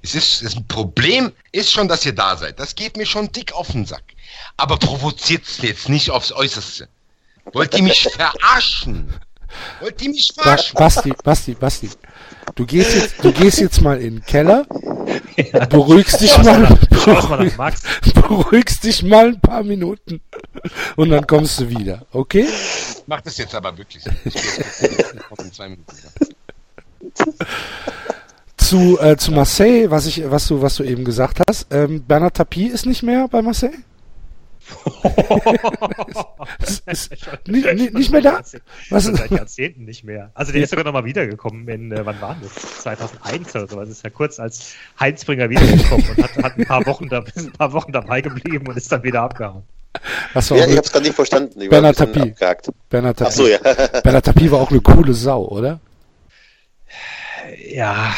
es 0.02 0.14
ist, 0.14 0.42
das 0.42 0.56
Problem 0.68 1.32
ist 1.52 1.70
schon, 1.70 1.86
dass 1.86 2.06
ihr 2.06 2.14
da 2.14 2.38
seid. 2.38 2.58
Das 2.58 2.74
geht 2.74 2.96
mir 2.96 3.06
schon 3.06 3.30
dick 3.30 3.52
auf 3.52 3.72
den 3.72 3.84
Sack. 3.84 4.04
Aber 4.56 4.78
provoziert's 4.78 5.58
jetzt 5.60 5.90
nicht 5.90 6.10
aufs 6.10 6.32
Äußerste. 6.32 6.88
Wollt 7.52 7.74
ihr 7.76 7.82
mich 7.82 8.08
verarschen? 8.08 9.08
Wollt 9.80 10.00
ihr 10.02 10.10
mich 10.10 10.32
Ba 10.36 10.42
verarschen? 10.42 10.74
Basti, 10.76 11.12
Basti, 11.24 11.54
Basti. 11.54 11.90
Du 12.54 12.66
gehst 12.66 12.94
jetzt, 12.94 13.14
du 13.22 13.32
gehst 13.32 13.60
jetzt 13.60 13.80
mal 13.80 14.00
in 14.00 14.16
den 14.16 14.24
Keller, 14.24 14.66
beruhigst 15.70 16.20
dich 16.20 16.36
mal, 16.38 16.78
Max. 17.56 17.82
beruhigst 18.14 18.84
dich 18.84 19.02
mal 19.02 19.28
ein 19.28 19.40
paar 19.40 19.62
Minuten 19.62 20.20
und 20.96 21.10
dann 21.10 21.26
kommst 21.26 21.60
du 21.60 21.68
wieder, 21.68 22.06
okay? 22.12 22.46
Mach 23.06 23.20
das 23.20 23.38
jetzt 23.38 23.54
aber 23.54 23.76
wirklich. 23.76 24.04
Ich 24.24 24.34
geh 24.34 24.40
jetzt 24.40 24.82
in 25.38 25.52
zwei 25.52 25.68
Minuten 25.68 25.92
wieder. 25.96 27.46
Zu, 28.56 28.98
äh, 29.00 29.16
zu 29.16 29.32
Marseille, 29.32 29.90
was 29.90 30.06
ich, 30.06 30.22
was 30.30 30.46
du, 30.46 30.60
was 30.62 30.76
du 30.76 30.84
eben 30.84 31.04
gesagt 31.04 31.40
hast, 31.48 31.66
ähm, 31.70 32.04
Bernard 32.06 32.36
Tapie 32.36 32.66
ist 32.66 32.86
nicht 32.86 33.02
mehr 33.02 33.26
bei 33.28 33.42
Marseille? 33.42 33.78
nicht, 37.46 37.74
nicht, 37.74 37.94
nicht 37.94 38.12
mehr 38.12 38.20
da? 38.20 38.40
Was 38.90 39.04
seit 39.04 39.30
Jahrzehnten 39.30 39.84
nicht 39.84 40.04
mehr. 40.04 40.30
Also 40.34 40.52
der 40.52 40.62
ist 40.62 40.70
sogar 40.70 40.84
nochmal 40.84 41.04
wiedergekommen 41.04 41.66
in, 41.68 41.92
äh, 41.92 42.04
wann 42.04 42.20
war 42.20 42.36
das? 42.42 42.82
2001 42.82 43.54
oder 43.54 43.68
sowas. 43.68 43.88
Ist 43.88 44.04
ja 44.04 44.10
kurz 44.10 44.40
als 44.40 44.74
Heilsbringer 44.98 45.50
wiedergekommen 45.50 46.06
und 46.10 46.22
hat, 46.22 46.36
hat 46.36 46.58
ein 46.58 46.66
paar 46.66 46.84
Wochen 46.86 47.08
da, 47.08 47.24
ein 47.36 47.52
paar 47.52 47.72
Wochen 47.72 47.92
dabei 47.92 48.20
geblieben 48.20 48.66
und 48.68 48.76
ist 48.76 48.90
dann 48.92 49.02
wieder 49.02 49.22
abgehauen. 49.22 49.62
war 50.34 50.56
Ja, 50.56 50.66
ich 50.66 50.76
hab's 50.76 50.92
gerade 50.92 51.04
nicht 51.04 51.14
verstanden. 51.14 51.60
Ich 51.60 51.70
bisschen 51.70 51.94
Tapie. 51.94 52.30
abgehakt. 52.30 52.70
Bernard 52.88 53.22
Ach 53.22 53.30
so, 53.30 53.48
Tapie. 53.48 53.64
ja. 53.64 54.00
Bernard 54.00 54.24
Tapie 54.24 54.50
war 54.50 54.60
auch 54.60 54.70
eine 54.70 54.80
coole 54.80 55.14
Sau, 55.14 55.46
oder? 55.48 55.80
Ja. 57.68 58.14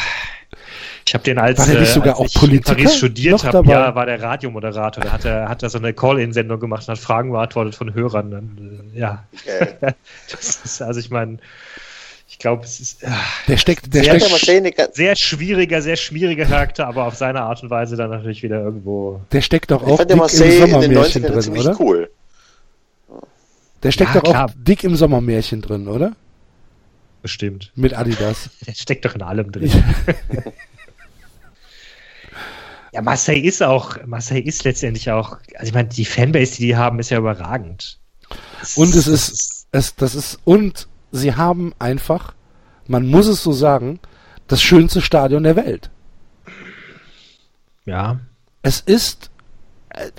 Ich 1.05 1.13
habe 1.13 1.23
den 1.23 1.37
als, 1.37 1.59
War 1.59 1.67
der 1.67 1.79
nicht 1.81 1.89
äh, 1.89 1.93
sogar 1.93 2.13
als 2.13 2.19
auch 2.19 2.25
ich 2.25 2.35
in 2.35 2.39
Politiker 2.39 2.75
Paris 2.75 2.97
studiert 2.97 3.43
habe, 3.43 3.69
ja, 3.69 3.93
war 3.93 4.05
der 4.05 4.21
Radiomoderator. 4.21 5.03
Der 5.03 5.11
hat, 5.11 5.25
er 5.25 5.49
hat 5.49 5.61
da 5.63 5.69
so 5.69 5.77
eine 5.77 5.93
Call-In-Sendung 5.93 6.59
gemacht 6.59 6.87
und 6.87 6.93
hat 6.93 6.99
Fragen 6.99 7.31
beantwortet 7.31 7.75
von 7.75 7.93
Hörern. 7.93 8.33
Und, 8.33 8.91
äh, 8.95 8.99
ja, 8.99 9.25
Geil. 9.45 9.77
das 10.31 10.61
ist, 10.63 10.81
also 10.81 10.99
ich 10.99 11.09
meine, 11.09 11.39
ich 12.27 12.39
glaube, 12.39 12.63
es 12.63 12.79
ist 12.79 13.03
äh, 13.03 13.07
Der 13.47 13.57
steckt, 13.57 13.93
der 13.93 14.03
Sehr 14.03 14.17
Ja, 14.17 14.19
steckt, 14.37 14.95
sehr 14.95 15.15
schwieriger, 15.15 15.81
sehr 15.81 15.97
schwieriger 15.97 16.45
Charakter, 16.45 16.87
aber 16.87 17.05
auf 17.05 17.15
seine 17.15 17.41
Art 17.41 17.61
und 17.63 17.69
Weise 17.69 17.95
dann 17.95 18.09
natürlich 18.09 18.41
wieder 18.41 18.61
irgendwo. 18.61 19.21
der 19.31 19.41
steckt 19.41 19.71
doch 19.71 19.83
auch 19.83 19.97
dick 19.97 20.09
ja 20.09 20.13
im 20.13 20.19
Marseille 20.19 20.55
in 20.55 20.59
den 20.59 20.71
Sommermärchen 20.71 21.23
90ern 21.25 21.27
drin, 21.27 21.57
oder? 21.57 21.79
cool. 21.79 22.09
Der 23.83 23.91
steckt 23.91 24.15
Ja, 24.15 24.21
doch 24.21 24.35
auch 24.35 24.49
dick 24.55 24.83
im 24.83 24.95
Sommermärchen 24.95 25.61
drin, 25.61 25.87
oder? 25.87 26.13
Bestimmt. 27.21 27.71
Mit 27.75 27.93
Adidas. 27.93 28.49
Der 28.67 28.73
steckt 28.73 29.05
doch 29.05 29.15
in 29.15 29.21
allem 29.21 29.51
drin. 29.51 29.71
Ja, 32.93 33.01
Marseille 33.01 33.41
ist 33.41 33.63
auch, 33.63 33.97
Marseille 34.05 34.43
ist 34.43 34.63
letztendlich 34.65 35.09
auch, 35.09 35.39
also 35.55 35.69
ich 35.69 35.73
meine, 35.73 35.89
die 35.89 36.05
Fanbase, 36.05 36.57
die 36.57 36.67
die 36.67 36.75
haben, 36.75 36.99
ist 36.99 37.09
ja 37.09 37.17
überragend. 37.17 37.99
Das 38.59 38.77
Und 38.77 38.93
es 38.93 39.07
ist, 39.07 39.67
es, 39.71 39.95
das 39.95 40.13
ist, 40.13 40.39
und 40.43 40.87
sie 41.11 41.33
haben 41.33 41.73
einfach, 41.79 42.35
man 42.87 43.07
muss 43.07 43.25
es 43.25 43.41
so 43.41 43.51
sagen, 43.51 43.99
das 44.47 44.61
schönste 44.61 45.01
Stadion 45.01 45.41
der 45.41 45.55
Welt. 45.55 45.89
ja, 47.85 48.19
Es 48.61 48.79
ist, 48.79 49.31
äh, 49.89 50.11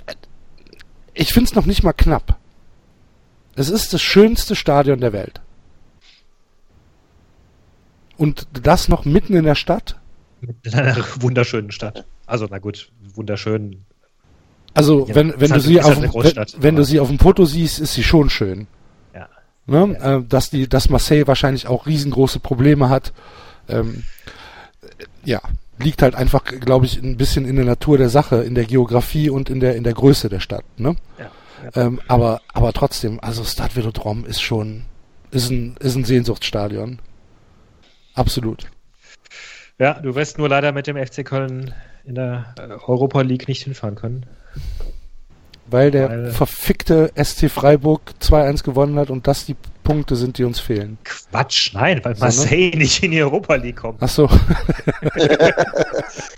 ich 1.13 1.31
finde 1.31 1.49
es 1.49 1.55
noch 1.55 1.65
nicht 1.65 1.81
mal 1.81 1.93
knapp. 1.93 2.37
Es 3.55 3.69
ist 3.69 3.93
das 3.93 4.01
schönste 4.01 4.53
Stadion 4.53 4.99
der 4.99 5.13
Welt. 5.13 5.39
Und 8.17 8.47
das 8.51 8.89
noch 8.89 9.05
mitten 9.05 9.33
in 9.33 9.45
der 9.45 9.55
Stadt? 9.55 9.97
in 10.41 10.73
einer 10.73 10.97
wunderschönen 11.21 11.71
Stadt. 11.71 12.05
Also, 12.25 12.47
na 12.49 12.59
gut, 12.59 12.91
wunderschön. 13.13 13.85
Also, 14.73 15.05
Ja, 15.07 15.15
wenn, 15.15 15.33
wenn 15.39 15.47
du 15.47 15.53
halt- 15.53 15.63
sie 15.63 15.81
auf, 15.81 16.01
wenn, 16.01 16.45
wenn 16.57 16.75
du 16.75 16.83
sie 16.83 16.99
auf 16.99 17.07
dem 17.07 17.19
Foto 17.19 17.45
siehst, 17.45 17.79
ist 17.79 17.93
sie 17.93 18.03
schon 18.03 18.29
schön. 18.29 18.67
Ja. 19.13 19.29
Ne? 19.67 19.97
Äh, 19.99 20.27
dass 20.27 20.49
die, 20.49 20.67
dass 20.67 20.89
Marseille 20.89 21.27
wahrscheinlich 21.27 21.67
auch 21.67 21.85
riesengroße 21.85 22.39
Probleme 22.39 22.89
hat. 22.89 23.13
Ähm, 23.69 24.03
äh, 24.81 24.87
ja, 25.23 25.41
liegt 25.79 26.01
halt 26.01 26.15
einfach, 26.15 26.43
glaube 26.43 26.85
ich, 26.85 27.01
ein 27.01 27.17
bisschen 27.17 27.45
in 27.45 27.55
der 27.55 27.65
Natur 27.65 27.97
der 27.97 28.09
Sache, 28.09 28.43
in 28.43 28.55
der 28.55 28.65
Geografie 28.65 29.29
und 29.29 29.49
in 29.49 29.59
der 29.59 29.75
in 29.75 29.83
der 29.83 29.93
Größe 29.93 30.29
der 30.29 30.39
Stadt. 30.39 30.65
Ne? 30.77 30.95
Ja, 31.17 31.31
ja. 31.75 31.81
Ähm, 31.87 32.01
aber 32.07 32.41
aber 32.53 32.73
trotzdem, 32.73 33.19
also 33.21 33.43
Stade 33.43 33.75
Velodrome 33.75 34.27
ist 34.27 34.41
schon 34.41 34.83
ist 35.31 35.49
ein 35.49 35.75
ist 35.79 35.95
ein 35.95 36.05
Sehnsuchtsstadion. 36.05 36.99
Absolut. 38.13 38.65
Ja, 39.79 39.93
du 39.95 40.15
wirst 40.15 40.37
nur 40.37 40.47
leider 40.47 40.71
mit 40.71 40.87
dem 40.87 40.95
FC 40.97 41.25
Köln 41.25 41.73
in 42.05 42.15
der 42.15 42.53
äh, 42.57 42.61
Europa 42.87 43.21
League 43.21 43.47
nicht 43.47 43.63
hinfahren 43.63 43.95
können. 43.95 44.25
Weil 45.67 45.89
der 45.91 46.09
Weil- 46.09 46.31
verfickte 46.31 47.11
SC 47.15 47.49
Freiburg 47.49 48.13
2-1 48.21 48.63
gewonnen 48.63 48.97
hat 48.99 49.09
und 49.09 49.25
das 49.27 49.45
die 49.45 49.55
Punkte 49.83 50.15
sind, 50.15 50.37
die 50.37 50.43
uns 50.43 50.59
fehlen. 50.59 50.97
Quatsch, 51.03 51.73
nein, 51.73 51.99
weil? 52.03 52.15
Marseille 52.15 52.71
nicht 52.75 53.03
in 53.03 53.11
die 53.11 53.21
Europa 53.21 53.55
League 53.55 53.77
kommt. 53.77 53.97
Ach 54.01 54.09
so. 54.09 54.29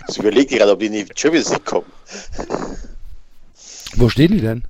Ich 0.08 0.18
überlege 0.18 0.56
gerade, 0.56 0.72
ob 0.72 0.80
die 0.80 0.86
in 0.86 0.92
die 0.92 1.06
Champions 1.14 1.50
League 1.50 1.64
kommen. 1.64 1.86
Wo 3.96 4.08
stehen 4.08 4.32
die 4.32 4.40
denn? 4.40 4.64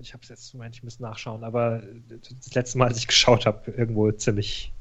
Ich 0.00 0.12
habe 0.14 0.22
es 0.22 0.28
jetzt, 0.30 0.54
Moment, 0.54 0.74
ich 0.74 0.82
muss 0.82 0.98
nachschauen, 1.00 1.44
aber 1.44 1.82
das 2.08 2.54
letzte 2.54 2.78
Mal, 2.78 2.88
als 2.88 2.98
ich 2.98 3.06
geschaut 3.06 3.46
habe, 3.46 3.70
irgendwo 3.70 4.10
ziemlich, 4.12 4.72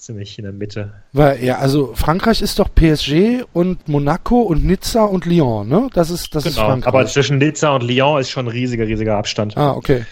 ziemlich 0.00 0.38
in 0.38 0.44
der 0.44 0.52
Mitte. 0.52 0.92
Weil, 1.12 1.42
ja, 1.44 1.58
also 1.58 1.94
Frankreich 1.94 2.42
ist 2.42 2.58
doch 2.58 2.68
PSG 2.74 3.44
und 3.52 3.88
Monaco 3.88 4.40
und 4.40 4.64
Nizza 4.64 5.04
und 5.04 5.26
Lyon, 5.26 5.68
ne? 5.68 5.88
Das 5.92 6.10
ist, 6.10 6.34
das 6.34 6.46
ist 6.46 6.58
Frankreich. 6.58 6.88
aber 6.88 7.06
zwischen 7.06 7.38
Nizza 7.38 7.74
und 7.74 7.82
Lyon 7.82 8.20
ist 8.20 8.30
schon 8.30 8.46
ein 8.46 8.50
riesiger, 8.50 8.86
riesiger 8.86 9.16
Abstand. 9.16 9.56
ah, 9.56 9.72
okay. 9.72 10.04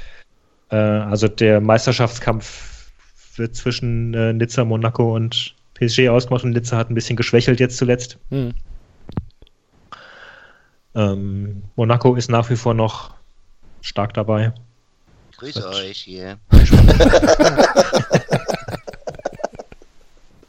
Äh, 0.70 0.77
also 0.77 1.28
der 1.28 1.60
Meisterschaftskampf 1.60 2.90
wird 3.36 3.56
zwischen 3.56 4.12
äh, 4.15 4.32
Nizza, 4.32 4.65
Monaco 4.65 5.15
und 5.15 5.55
PSG 5.74 6.09
ausgemacht 6.09 6.44
und 6.44 6.51
Nizza 6.51 6.77
hat 6.77 6.90
ein 6.90 6.94
bisschen 6.94 7.16
geschwächelt 7.16 7.60
jetzt 7.60 7.77
zuletzt. 7.78 8.19
Hm. 8.31 8.52
Ähm, 10.94 11.62
Monaco 11.77 12.15
ist 12.16 12.31
nach 12.31 12.51
wie 12.51 12.56
vor 12.56 12.74
noch 12.74 13.15
stark 13.81 14.12
dabei. 14.15 14.52
Grüß 15.39 15.65
euch 15.65 15.98
hier. 15.98 16.39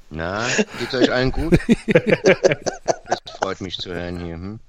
Na, 0.10 0.45
geht's 0.80 0.94
euch 0.94 1.11
allen 1.11 1.31
gut? 1.31 1.57
Das 3.10 3.19
freut 3.38 3.61
mich 3.61 3.77
zu 3.77 3.90
hören 3.91 4.19
hier. 4.19 4.36
Hm? 4.36 4.60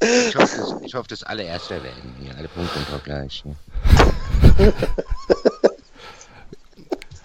Ich 0.00 0.34
hoffe, 0.36 0.56
dass, 0.56 0.74
ich 0.82 0.94
hoffe, 0.94 1.08
dass 1.08 1.22
alle 1.22 1.42
Erster 1.44 1.82
werden 1.82 2.14
hier. 2.20 2.34
Alle 2.36 2.48
Punkte 2.48 2.78
und 2.92 3.04
gleich. 3.04 3.44
Hier. 3.44 4.72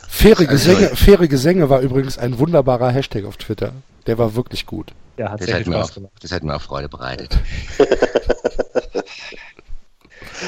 Faire 0.08 0.38
Also- 0.40 0.52
Gesänge, 0.52 0.96
faire 0.96 1.28
Gesänge 1.28 1.70
war 1.70 1.80
übrigens 1.82 2.18
ein 2.18 2.38
wunderbarer 2.40 2.92
Hashtag 2.92 3.26
auf 3.26 3.38
Twitter. 3.38 3.72
Der 4.06 4.18
war 4.18 4.36
wirklich 4.36 4.66
gut. 4.66 4.92
Ja, 5.18 5.32
hat 5.32 5.40
Das, 5.40 5.46
sehr 5.48 5.56
hat 5.56 5.64
viel 5.64 5.72
mir 5.72 5.78
Spaß 5.80 5.90
auch, 5.92 5.96
gemacht. 5.96 6.12
das 6.22 6.32
hat 6.32 6.44
mir 6.44 6.56
auch 6.56 6.62
Freude 6.62 6.90
bereitet. 6.90 7.38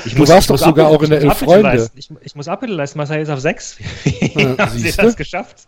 Ich 0.06 0.16
Du 0.16 0.28
warst 0.28 0.50
doch 0.50 0.58
sogar 0.58 0.88
auch 0.88 1.02
in 1.02 1.10
der 1.10 1.20
ich 1.20 1.26
muss 1.26 1.42
Elf 1.42 1.50
Freunde. 1.50 1.70
leisten. 1.70 1.98
Ich, 1.98 2.10
ich 2.22 2.36
muss 2.36 2.48
Abbitte 2.48 2.74
leisten, 2.74 2.98
Marseille 2.98 3.22
ist 3.24 3.30
auf 3.30 3.40
6. 3.40 3.78
Wie 4.04 4.58
haben 4.58 4.78
sie 4.78 4.92
das 4.92 5.16
geschafft? 5.16 5.68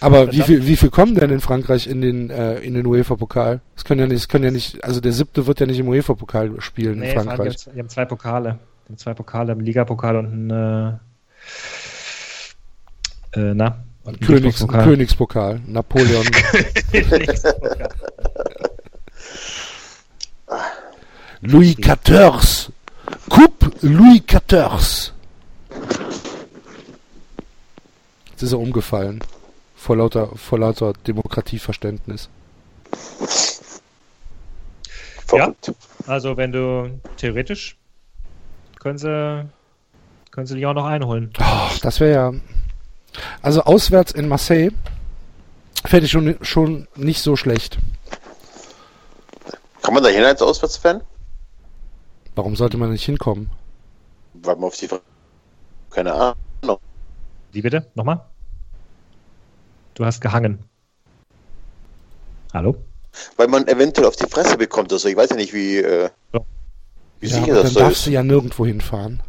Aber 0.00 0.32
wie 0.32 0.42
viel, 0.42 0.66
wie 0.66 0.76
viel 0.76 0.90
kommen 0.90 1.14
denn 1.14 1.30
in 1.30 1.40
Frankreich 1.40 1.86
in 1.86 2.00
den, 2.00 2.28
äh, 2.30 2.58
in 2.58 2.74
den 2.74 2.84
UEFA-Pokal? 2.86 3.60
Es 3.76 3.84
können 3.84 4.00
ja 4.00 4.06
nicht, 4.06 4.16
es 4.18 4.28
können 4.28 4.44
ja 4.44 4.50
nicht, 4.50 4.82
also 4.82 5.00
der 5.00 5.12
siebte 5.12 5.46
wird 5.46 5.60
ja 5.60 5.66
nicht 5.66 5.78
im 5.78 5.86
UEFA-Pokal 5.88 6.60
spielen 6.60 6.98
Nee, 6.98 7.12
in 7.12 7.18
allem, 7.18 7.26
die, 7.26 7.30
haben, 7.30 7.36
Frankreich. 7.36 7.56
die 7.74 7.78
haben 7.78 7.88
zwei 7.88 8.04
Pokale. 8.04 8.58
Die 8.84 8.88
haben 8.90 8.98
zwei 8.98 9.14
Pokale, 9.14 9.52
einen 9.52 9.60
Ligapokal 9.60 10.16
und 10.16 10.26
einen 10.26 10.50
äh, 10.50 10.88
äh, 13.40 13.54
na, 13.54 13.84
und 14.04 14.14
einen 14.16 14.20
Königs, 14.26 14.58
Duisburg-Pokal. 14.58 14.84
Königspokal, 14.84 15.60
Napoleon. 15.66 16.24
Königspokal. 16.92 17.88
Louis 21.42 21.76
XIV. 21.76 22.72
Coupe 23.32 23.70
Louis 23.80 24.20
XIV. 24.26 25.14
Jetzt 28.30 28.42
ist 28.42 28.52
er 28.52 28.58
umgefallen. 28.58 29.20
Vor 29.74 29.96
lauter, 29.96 30.28
vor 30.36 30.58
lauter 30.58 30.92
Demokratieverständnis. 31.06 32.28
Verrückt. 35.26 35.72
Also 36.06 36.36
wenn 36.36 36.52
du 36.52 37.00
theoretisch 37.16 37.78
können 38.78 38.98
sie, 38.98 39.48
können 40.30 40.46
sie 40.46 40.56
Lyon 40.56 40.74
noch 40.74 40.84
einholen. 40.84 41.32
Oh, 41.40 41.70
das 41.80 42.00
wäre 42.00 42.12
ja. 42.12 42.32
Also 43.40 43.62
auswärts 43.62 44.12
in 44.12 44.28
Marseille 44.28 44.72
fände 45.86 46.04
ich 46.04 46.12
schon, 46.12 46.36
schon 46.42 46.86
nicht 46.96 47.22
so 47.22 47.36
schlecht. 47.36 47.78
Kann 49.80 49.94
man 49.94 50.02
da 50.02 50.10
hin 50.10 50.22
als 50.22 50.42
Auswärtsfan? 50.42 51.00
Warum 52.34 52.56
sollte 52.56 52.76
man 52.78 52.90
nicht 52.90 53.04
hinkommen? 53.04 53.50
Weil 54.34 54.56
man 54.56 54.64
auf 54.64 54.76
die. 54.76 54.88
Keine 55.90 56.12
Ahnung. 56.14 56.78
Wie 57.52 57.60
bitte? 57.62 57.86
Nochmal? 57.94 58.24
Du 59.94 60.04
hast 60.06 60.20
gehangen. 60.20 60.64
Hallo? 62.54 62.76
Weil 63.36 63.48
man 63.48 63.68
eventuell 63.68 64.06
auf 64.08 64.16
die 64.16 64.26
Fresse 64.26 64.56
bekommt. 64.56 64.90
Also 64.92 65.08
ich 65.08 65.16
weiß 65.16 65.30
ja 65.30 65.36
nicht, 65.36 65.52
wie, 65.52 65.76
äh, 65.78 66.08
wie 67.20 67.26
Ja, 67.26 67.34
sicher 67.40 67.54
das 67.54 67.62
dann 67.64 67.72
so 67.72 67.80
darfst 67.80 67.96
ist. 67.98 68.06
du 68.06 68.10
ja 68.10 68.22
nirgendwo 68.22 68.64
hinfahren. 68.64 69.22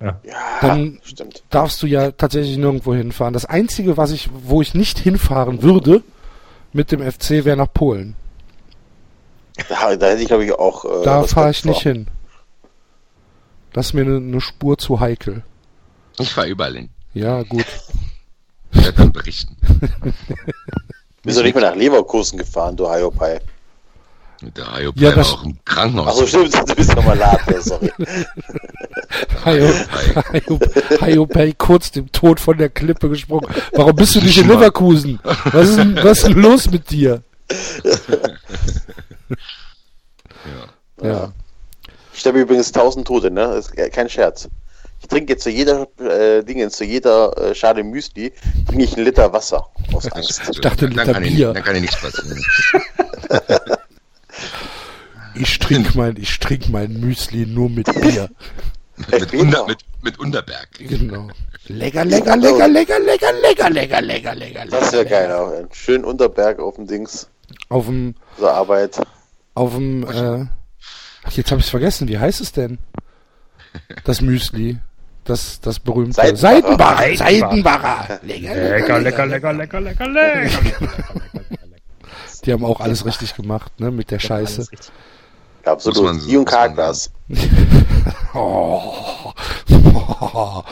Ja, 0.00 0.20
dann- 0.60 0.98
stimmt. 1.04 1.44
Darfst 1.50 1.80
du 1.80 1.86
ja 1.86 2.10
tatsächlich 2.10 2.56
nirgendwo 2.58 2.92
hinfahren. 2.92 3.32
Das 3.34 3.44
Einzige, 3.44 3.96
was 3.96 4.10
ich, 4.10 4.28
wo 4.32 4.60
ich 4.60 4.74
nicht 4.74 4.98
hinfahren 4.98 5.62
würde 5.62 6.02
mit 6.72 6.90
dem 6.90 7.00
FC, 7.00 7.44
wäre 7.44 7.56
nach 7.56 7.72
Polen. 7.72 8.16
Da, 9.68 9.96
da 9.96 10.06
hätte 10.06 10.22
ich, 10.22 10.28
glaube 10.28 10.44
ich, 10.44 10.52
auch. 10.52 10.84
Äh, 10.84 11.04
Da 11.04 11.22
fahre 11.24 11.50
ich 11.50 11.64
nicht 11.64 11.82
vor. 11.82 11.92
hin. 11.92 12.06
Das 13.72 13.86
ist 13.86 13.92
mir 13.94 14.02
eine 14.02 14.20
ne 14.20 14.40
Spur 14.40 14.76
zu 14.78 15.00
heikel. 15.00 15.42
Ich 16.18 16.32
fahre 16.32 16.48
überall 16.48 16.74
hin. 16.74 16.90
Ja, 17.14 17.42
gut. 17.42 17.64
Ich 18.72 18.82
werde 18.84 18.92
dann 18.98 19.12
berichten. 19.12 19.56
Bist 21.22 21.38
du 21.38 21.42
nicht 21.42 21.54
mehr 21.54 21.70
nach 21.70 21.76
Leverkusen 21.76 22.38
gefahren, 22.38 22.76
du 22.76 22.90
Hiopai? 22.90 23.40
Der 24.56 24.72
Ayopai 24.72 25.00
Ja, 25.00 25.08
war 25.10 25.16
das- 25.16 25.32
auch 25.32 25.44
im 25.44 25.56
Krankenhaus. 25.64 26.08
Achso, 26.08 26.26
stimmt, 26.26 26.68
du 26.68 26.74
bist 26.74 26.94
nochmal 26.96 27.16
Latte, 27.16 27.62
sorry. 27.62 27.92
Hayopay 31.00 31.54
kurz 31.56 31.90
dem 31.92 32.10
Tod 32.12 32.40
von 32.40 32.58
der 32.58 32.68
Klippe 32.68 33.08
gesprungen. 33.08 33.46
Warum 33.72 33.94
bist 33.94 34.14
du 34.16 34.20
nicht 34.20 34.38
in. 34.38 34.48
Leverkusen? 34.48 35.20
Was 35.22 35.68
ist, 35.70 35.78
denn, 35.78 35.96
was 36.02 36.18
ist 36.18 36.26
denn 36.28 36.38
los 36.40 36.70
mit 36.70 36.90
dir? 36.90 37.22
Ja. 41.00 41.08
Ja. 41.08 41.32
Ich 42.14 42.20
sterbe 42.20 42.40
übrigens 42.40 42.68
1000 42.68 43.06
Tote, 43.06 43.30
ne? 43.30 43.40
Das 43.48 43.68
ist 43.70 43.92
kein 43.92 44.08
Scherz. 44.08 44.48
Ich 45.00 45.08
trinke 45.08 45.32
jetzt 45.32 45.42
zu 45.42 45.50
jeder 45.50 45.88
äh, 45.98 46.44
Dinge, 46.44 46.68
zu 46.70 46.84
jeder 46.84 47.36
äh, 47.36 47.54
Schale 47.54 47.82
Müsli, 47.82 48.32
trinke 48.68 48.84
ich 48.84 48.94
einen 48.96 49.04
Liter 49.06 49.32
Wasser 49.32 49.66
aus 49.92 50.10
Angst. 50.12 50.40
Ich 50.50 50.60
dachte, 50.60 50.88
dann, 50.88 50.90
Liter 51.06 51.12
kann 51.14 51.24
ich, 51.24 51.34
Bier. 51.34 51.52
dann 51.52 51.64
kann 51.64 51.74
ich 51.74 51.80
nichts 51.82 52.00
passieren. 52.00 52.40
Ich 55.34 55.58
trink 55.58 55.94
mein, 55.94 56.16
ich 56.16 56.38
trink 56.38 56.68
mein 56.68 56.92
Müsli 57.00 57.46
nur 57.46 57.70
mit 57.70 57.86
Bier. 58.00 58.28
mit. 59.10 59.32
Unter, 59.34 59.66
mit, 59.66 59.78
mit 60.02 60.18
Unterberg. 60.20 60.68
Genau. 60.78 61.28
Lecker, 61.66 62.04
lecker, 62.04 62.36
lecker, 62.36 62.68
lecker, 62.68 63.00
lecker, 63.00 63.30
lecker, 63.32 63.70
lecker, 63.70 64.00
lecker, 64.02 64.34
lecker, 64.34 64.64
Das 64.66 64.92
wäre 64.92 65.02
lecker. 65.04 65.10
geil 65.10 65.32
auch. 65.32 65.52
Ein 65.52 65.68
schön 65.72 66.04
Unterberg 66.04 66.60
auf 66.60 66.76
dem 66.76 66.86
Dings, 66.86 67.28
Auf 67.70 67.86
dem, 67.86 68.14
zur 68.38 68.52
Arbeit. 68.52 69.00
Auf 69.54 69.74
dem, 69.74 70.04
äh, 70.04 70.46
ach, 71.24 71.32
jetzt 71.32 71.50
habe 71.50 71.60
ich 71.60 71.66
vergessen. 71.70 72.08
Wie 72.08 72.18
heißt 72.18 72.40
es 72.40 72.52
denn? 72.52 72.78
Das 74.04 74.20
Müsli. 74.20 74.78
Das, 75.24 75.60
das 75.60 75.78
berühmte. 75.78 76.14
Seidenbacher. 76.36 77.16
Seidenbacher. 77.16 77.16
Seidenbacher. 77.16 78.20
Lecker, 78.22 78.98
Lecker, 79.00 79.26
lecker, 79.26 79.52
lecker, 79.52 79.52
lecker, 79.52 79.80
lecker, 79.80 80.08
lecker. 80.08 80.88
Die 82.44 82.52
haben 82.52 82.64
auch 82.64 82.80
alles 82.80 83.06
richtig 83.06 83.36
gemacht, 83.36 83.78
ne, 83.78 83.92
mit 83.92 84.10
der 84.10 84.18
Scheiße. 84.18 84.66
Absolut. 85.64 85.96
so- 85.96 86.02
Die 86.02 86.08
und 86.08 86.14
muss 86.16 86.26
man 86.26 86.44
Karglas. 86.44 87.10
Oh. 88.34 89.32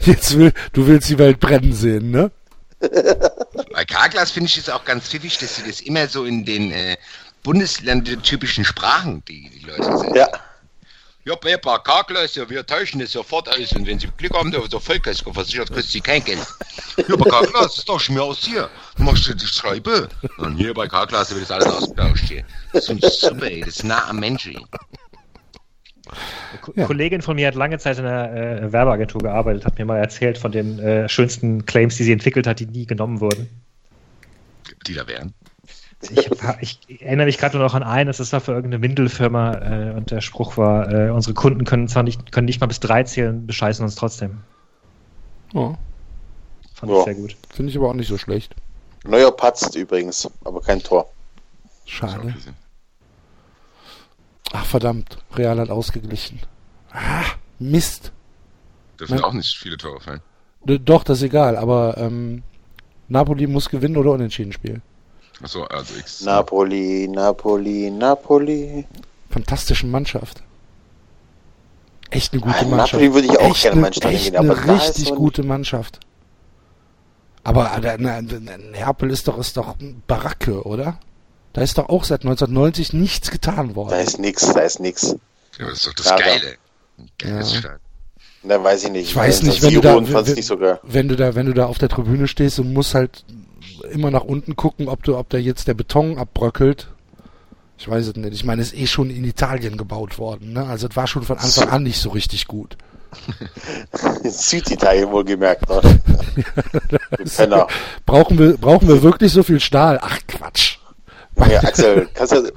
Jetzt 0.00 0.36
will, 0.38 0.52
du 0.72 0.86
willst 0.86 1.10
die 1.10 1.18
Welt 1.18 1.38
brennen 1.38 1.72
sehen, 1.74 2.10
ne? 2.10 2.30
Karglas 3.90 4.30
finde 4.30 4.48
ich 4.48 4.56
es 4.56 4.70
auch 4.70 4.84
ganz 4.84 5.08
pfiffig, 5.08 5.36
dass 5.38 5.56
sie 5.56 5.66
das 5.66 5.80
immer 5.80 6.06
so 6.08 6.24
in 6.24 6.44
den 6.44 6.72
äh, 6.72 6.96
bundesländertypischen 7.42 8.64
Sprachen, 8.64 9.22
die 9.26 9.50
die 9.50 9.66
Leute 9.66 9.84
sagen. 9.84 10.14
Ja. 10.14 10.28
Ja, 11.26 11.34
bei 11.34 11.52
ein 11.52 11.60
paar 11.60 11.82
Karglas, 11.82 12.34
ja, 12.34 12.48
wir 12.48 12.64
tauschen 12.64 12.98
das 12.98 13.12
sofort 13.12 13.46
aus 13.50 13.72
und 13.72 13.86
wenn 13.86 13.98
Sie 13.98 14.08
Glück 14.16 14.34
haben, 14.34 14.50
der, 14.50 14.66
der 14.66 14.80
Vollkasko 14.80 15.34
versichert, 15.34 15.68
kostet 15.68 15.92
Sie 15.92 16.00
kein 16.00 16.24
Geld. 16.24 16.46
Ja, 16.96 17.14
bei 17.14 17.28
Karglas, 17.28 17.76
das 17.76 17.84
tauschen 17.84 18.14
wir 18.14 18.24
aus 18.24 18.42
hier. 18.42 18.70
Dann 18.96 19.04
machst 19.04 19.28
du 19.28 19.34
die 19.34 19.46
Scheibe. 19.46 20.08
Und 20.38 20.56
hier 20.56 20.72
bei 20.72 20.88
Karglas 20.88 21.30
wird 21.30 21.42
das 21.42 21.50
alles 21.50 21.66
ausgetauscht 21.66 22.24
hier. 22.26 22.44
Das 22.72 22.88
ist 22.88 23.20
super, 23.20 23.46
ey, 23.46 23.60
das 23.60 23.76
ist 23.76 23.84
nah 23.84 24.08
am 24.08 24.18
Menschen. 24.18 24.64
Ja. 26.74 26.86
Kollegin 26.86 27.20
von 27.20 27.36
mir 27.36 27.48
hat 27.48 27.54
lange 27.54 27.78
Zeit 27.78 27.98
in 27.98 28.06
einer 28.06 28.32
äh, 28.32 28.72
Werbeagentur 28.72 29.20
gearbeitet, 29.20 29.66
hat 29.66 29.78
mir 29.78 29.84
mal 29.84 29.98
erzählt 29.98 30.38
von 30.38 30.52
den 30.52 30.78
äh, 30.78 31.08
schönsten 31.08 31.66
Claims, 31.66 31.96
die 31.96 32.04
sie 32.04 32.12
entwickelt 32.12 32.46
hat, 32.46 32.60
die 32.60 32.66
nie 32.66 32.86
genommen 32.86 33.20
wurden. 33.20 33.48
Die 34.86 34.94
da 34.94 35.06
wären. 35.06 35.34
Ich, 36.02 36.80
ich 36.88 37.02
erinnere 37.02 37.26
mich 37.26 37.36
gerade 37.36 37.58
nur 37.58 37.66
noch 37.66 37.74
an 37.74 37.82
eines, 37.82 38.16
das 38.16 38.32
war 38.32 38.40
für 38.40 38.52
irgendeine 38.52 38.82
Windelfirma 38.82 39.54
äh, 39.54 39.90
und 39.94 40.10
der 40.10 40.22
Spruch 40.22 40.56
war, 40.56 40.90
äh, 40.90 41.10
unsere 41.10 41.34
Kunden 41.34 41.64
können 41.64 41.88
zwar 41.88 42.02
nicht, 42.02 42.32
können 42.32 42.46
nicht 42.46 42.60
mal 42.60 42.66
bis 42.68 42.80
drei 42.80 43.02
zählen, 43.02 43.46
bescheißen 43.46 43.84
uns 43.84 43.96
trotzdem. 43.96 44.40
Oh, 45.52 45.74
Fand 46.74 46.90
Ja. 46.92 46.98
ich 47.00 47.04
sehr 47.04 47.14
gut. 47.14 47.36
Finde 47.54 47.70
ich 47.70 47.76
aber 47.76 47.90
auch 47.90 47.94
nicht 47.94 48.08
so 48.08 48.16
schlecht. 48.16 48.54
Neuer 49.04 49.30
patzt 49.30 49.74
übrigens, 49.76 50.30
aber 50.44 50.62
kein 50.62 50.80
Tor. 50.82 51.10
Schade. 51.84 52.34
Ach 54.52 54.64
verdammt, 54.64 55.18
Real 55.36 55.58
hat 55.60 55.70
ausgeglichen. 55.70 56.40
Ah, 56.92 57.24
Mist. 57.58 58.12
Dürfen 58.98 59.16
Nein. 59.16 59.24
auch 59.24 59.32
nicht 59.32 59.56
viele 59.56 59.76
Tore 59.76 60.00
fallen. 60.00 60.20
Doch, 60.64 61.04
das 61.04 61.18
ist 61.18 61.24
egal, 61.24 61.56
aber 61.56 61.96
ähm, 61.98 62.42
Napoli 63.10 63.46
muss 63.46 63.68
gewinnen 63.68 63.96
oder 63.96 64.12
unentschieden 64.12 64.52
spielen. 64.52 64.82
Achso, 65.42 65.64
also 65.64 65.94
X. 65.98 66.22
Napoli, 66.22 67.08
Napoli, 67.08 67.90
Napoli. 67.90 68.86
Fantastische 69.30 69.86
Mannschaft. 69.86 70.42
Echt 72.10 72.32
eine 72.32 72.40
gute 72.42 72.64
Mannschaft. 72.66 72.92
Napoli 72.94 73.14
würde 73.14 73.26
ich 73.28 73.38
auch 73.38 73.50
echt 73.50 73.62
gerne 73.62 73.86
eine, 73.86 73.92
Stadion 73.94 74.14
echt 74.14 74.24
gehen, 74.32 74.36
aber 74.36 74.56
eine 74.56 74.66
da 74.66 74.76
ist 74.76 74.88
richtig 74.98 75.14
gute 75.14 75.42
Mannschaft. 75.42 76.00
Aber 77.42 77.78
na, 77.82 77.96
na, 77.98 78.20
Neapel 78.22 79.10
ist 79.10 79.26
doch, 79.28 79.38
ist 79.38 79.56
doch 79.56 79.76
Baracke, 80.06 80.62
oder? 80.64 80.98
Da 81.52 81.62
ist 81.62 81.78
doch 81.78 81.88
auch 81.88 82.04
seit 82.04 82.20
1990 82.22 82.92
nichts 82.92 83.30
getan 83.30 83.70
Da 83.70 83.74
worden. 83.76 83.98
ist 84.00 84.18
nix, 84.18 84.52
da 84.52 84.60
ist 84.60 84.78
nix. 84.78 85.16
Ja, 85.58 85.66
das 85.66 85.78
ist 85.78 85.86
doch 85.88 85.94
das 85.94 86.06
Ja, 86.06 86.16
Geile. 86.16 86.56
Geiles 87.18 87.52
Ja. 87.54 87.58
Stadion. 87.60 87.80
Da 88.42 88.62
weiß 88.62 88.84
ich 88.84 88.90
nicht. 88.90 89.08
Ich 89.10 89.16
weiß 89.16 89.42
nicht, 89.42 89.62
wenn 89.62 89.74
du 89.74 89.80
da- 89.80 89.96
wenn- 89.96 90.06
wenn 90.82 91.08
du 91.08 91.16
da, 91.16 91.34
wenn 91.34 91.46
du 91.46 91.52
da 91.54 91.66
auf 91.66 91.78
der 91.78 91.88
Tribüne 91.90 92.26
stehst 92.26 92.58
und 92.58 92.72
musst 92.72 92.94
halt 92.94 93.24
immer 93.92 94.10
nach 94.10 94.24
unten 94.24 94.56
gucken, 94.56 94.88
ob 94.88 95.02
du, 95.02 95.16
ob 95.16 95.28
da 95.28 95.38
jetzt 95.38 95.68
der 95.68 95.74
Beton 95.74 96.16
abbröckelt. 96.18 96.88
Ich 97.76 97.88
weiß 97.88 98.08
es 98.08 98.16
nicht. 98.16 98.32
Ich 98.34 98.44
meine, 98.44 98.62
es 98.62 98.72
ist 98.72 98.78
eh 98.80 98.86
schon 98.86 99.10
in 99.10 99.24
Italien 99.24 99.76
gebaut 99.76 100.18
worden, 100.18 100.52
ne? 100.52 100.66
Also 100.66 100.86
es 100.88 100.96
war 100.96 101.06
schon 101.06 101.22
von 101.22 101.38
Anfang 101.38 101.68
an 101.70 101.82
nicht 101.82 101.98
so 102.00 102.10
richtig 102.10 102.46
gut. 102.46 102.76
In 104.22 104.30
Süditalien 104.30 105.10
wohlgemerkt. 105.10 105.68
Ne? 105.68 105.80
Du 107.18 107.24
Penner. 107.36 107.66
Brauchen 108.06 108.38
wir, 108.38 108.56
brauchen 108.56 108.86
wir 108.88 109.02
wirklich 109.02 109.32
so 109.32 109.42
viel 109.42 109.60
Stahl? 109.60 109.98
Ach 110.02 110.18
Quatsch. 110.28 110.76
Ja, 111.50 111.60
Axel, 111.62 112.06
kannst 112.14 112.32
du. 112.34 112.52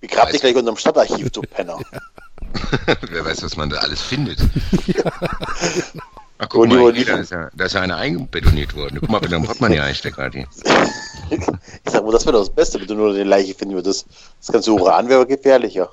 Ich 0.00 0.08
begrab 0.08 0.30
dich 0.30 0.40
gleich 0.40 0.54
unterm 0.56 0.76
Stadtarchiv, 0.76 1.30
du 1.30 1.42
Penner. 1.42 1.78
Wer 3.10 3.24
weiß, 3.24 3.42
was 3.42 3.56
man 3.56 3.70
da 3.70 3.78
alles 3.78 4.00
findet. 4.02 4.38
Ach, 6.38 6.48
guck 6.48 6.62
wo 6.62 6.66
mal, 6.66 6.92
die- 6.92 7.04
hier, 7.04 7.14
da 7.14 7.20
ist 7.20 7.30
ja, 7.30 7.50
da 7.54 7.64
ist 7.66 7.72
ja 7.74 7.80
einer 7.82 7.96
eingebetoniert 7.96 8.74
worden. 8.74 8.98
Guck 9.00 9.10
mal, 9.10 9.20
bitte, 9.20 9.32
dann 9.32 9.44
Portemonnaie 9.44 9.80
einsteckt 9.80 10.16
gerade 10.16 10.38
hier. 10.38 10.48
Ich 11.30 11.92
sag 11.92 12.04
mal, 12.04 12.10
das 12.12 12.24
wäre 12.26 12.32
doch 12.32 12.40
das 12.46 12.50
Beste, 12.54 12.80
wenn 12.80 12.86
du 12.88 12.94
nur 12.94 13.10
eine 13.14 13.24
Leiche 13.24 13.54
finden 13.54 13.74
würdest. 13.74 14.06
Das 14.40 14.50
ganze 14.52 14.72
Uran 14.72 15.08
wäre 15.08 15.26
gefährlicher. 15.26 15.88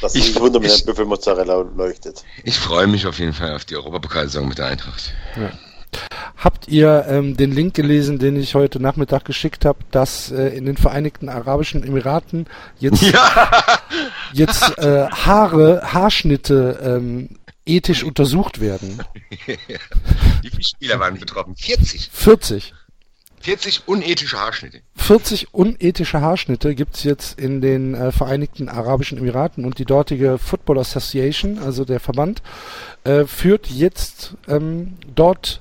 Das 0.00 0.14
Ich- 0.14 0.22
ist 0.22 0.26
nicht 0.28 0.40
Wunder, 0.40 0.60
wenn 0.62 0.70
ich- 0.70 0.78
der 0.78 0.86
Büffelmozzarella 0.92 1.56
leuchtet. 1.76 2.24
Ich 2.44 2.58
freue 2.58 2.86
mich 2.86 3.06
auf 3.06 3.18
jeden 3.18 3.32
Fall 3.34 3.54
auf 3.54 3.64
die 3.66 3.76
Europapokalsaison 3.76 4.48
mit 4.48 4.58
der 4.58 4.66
Eintracht. 4.66 5.12
Habt 6.36 6.68
ihr 6.68 7.06
ähm, 7.08 7.36
den 7.36 7.50
Link 7.50 7.74
gelesen, 7.74 8.18
den 8.18 8.36
ich 8.36 8.54
heute 8.54 8.78
Nachmittag 8.78 9.24
geschickt 9.24 9.64
habe, 9.64 9.78
dass 9.90 10.30
äh, 10.30 10.48
in 10.48 10.66
den 10.66 10.76
Vereinigten 10.76 11.28
Arabischen 11.30 11.82
Emiraten 11.82 12.46
jetzt, 12.78 13.02
jetzt 14.32 14.78
äh, 14.78 15.08
Haare, 15.08 15.80
Haarschnitte 15.94 16.78
ähm, 16.82 17.30
ethisch 17.64 18.04
untersucht 18.04 18.60
werden? 18.60 19.02
Wie 19.46 20.50
viele 20.50 20.62
Spieler 20.62 21.00
waren 21.00 21.18
betroffen? 21.18 21.56
40. 21.56 22.10
40. 22.12 22.74
40 23.40 23.82
unethische 23.86 24.38
Haarschnitte. 24.38 24.80
40 24.96 25.54
unethische 25.54 26.20
Haarschnitte 26.20 26.74
gibt's 26.74 27.04
jetzt 27.04 27.38
in 27.38 27.60
den 27.60 27.94
äh, 27.94 28.10
Vereinigten 28.10 28.68
Arabischen 28.68 29.18
Emiraten 29.18 29.64
und 29.64 29.78
die 29.78 29.84
dortige 29.84 30.36
Football 30.36 30.80
Association, 30.80 31.58
also 31.60 31.84
der 31.84 32.00
Verband, 32.00 32.42
äh, 33.04 33.24
führt 33.24 33.68
jetzt 33.68 34.34
ähm, 34.48 34.94
dort 35.14 35.60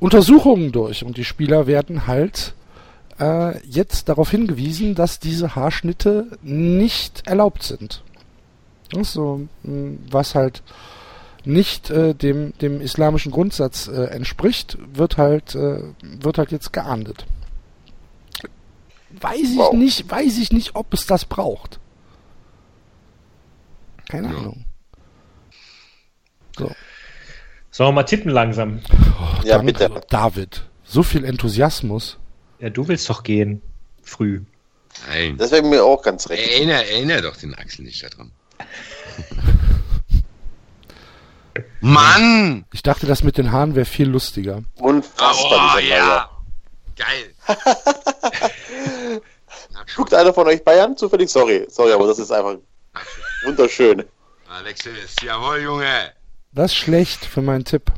Untersuchungen 0.00 0.72
durch 0.72 1.04
und 1.04 1.16
die 1.16 1.24
Spieler 1.24 1.66
werden 1.66 2.06
halt 2.06 2.54
äh, 3.18 3.58
jetzt 3.66 4.08
darauf 4.08 4.30
hingewiesen, 4.30 4.94
dass 4.94 5.18
diese 5.18 5.54
Haarschnitte 5.56 6.38
nicht 6.42 7.26
erlaubt 7.26 7.62
sind. 7.62 8.02
So, 9.02 9.48
mh, 9.64 9.98
was 10.10 10.34
halt 10.34 10.62
nicht 11.44 11.90
äh, 11.90 12.14
dem, 12.14 12.56
dem 12.58 12.80
islamischen 12.80 13.32
Grundsatz 13.32 13.88
äh, 13.88 14.04
entspricht, 14.04 14.78
wird 14.94 15.16
halt, 15.16 15.54
äh, 15.54 15.82
wird 16.02 16.38
halt 16.38 16.52
jetzt 16.52 16.72
geahndet. 16.72 17.26
Weiß 19.20 19.40
ich 19.40 19.56
Wow. 19.56 19.72
nicht, 19.72 20.10
weiß 20.10 20.38
ich 20.38 20.52
nicht, 20.52 20.76
ob 20.76 20.92
es 20.94 21.06
das 21.06 21.24
braucht. 21.24 21.80
Keine 24.08 24.28
Ja. 24.32 24.38
Ahnung. 24.38 24.64
Sollen 27.78 27.90
wir 27.90 27.92
mal 27.92 28.02
tippen 28.02 28.32
langsam? 28.32 28.80
Ja, 29.44 29.58
Danke, 29.58 29.72
bitte. 29.72 30.00
David, 30.10 30.62
so 30.82 31.04
viel 31.04 31.24
Enthusiasmus. 31.24 32.18
Ja, 32.58 32.70
du 32.70 32.88
willst 32.88 33.08
doch 33.08 33.22
gehen. 33.22 33.62
Früh. 34.02 34.40
Nein. 35.06 35.36
Das 35.38 35.52
wäre 35.52 35.62
mir 35.62 35.84
auch 35.84 36.02
ganz 36.02 36.28
recht. 36.28 36.50
Erinner, 36.50 36.84
erinner 36.84 37.22
doch 37.22 37.36
den 37.36 37.54
Axel 37.54 37.84
nicht 37.84 38.02
daran. 38.02 38.32
Mann! 41.80 42.64
Ich 42.72 42.82
dachte, 42.82 43.06
das 43.06 43.22
mit 43.22 43.38
den 43.38 43.52
Haaren 43.52 43.76
wäre 43.76 43.86
viel 43.86 44.08
lustiger. 44.08 44.64
Unfassbar, 44.80 45.76
Oh, 45.76 45.78
ja! 45.78 46.28
Geil! 46.96 47.32
Guckt 49.94 50.14
einer 50.14 50.34
von 50.34 50.48
euch 50.48 50.64
Bayern 50.64 50.96
zufällig? 50.96 51.30
Sorry, 51.30 51.64
sorry, 51.70 51.92
aber 51.92 52.08
das 52.08 52.18
ist 52.18 52.32
einfach 52.32 52.56
wunderschön. 53.44 54.02
Alexis, 54.48 55.14
jawohl, 55.22 55.62
Junge! 55.62 56.17
Das 56.52 56.72
ist 56.72 56.76
schlecht 56.76 57.24
für 57.24 57.42
meinen 57.42 57.64
Tipp. 57.64 57.92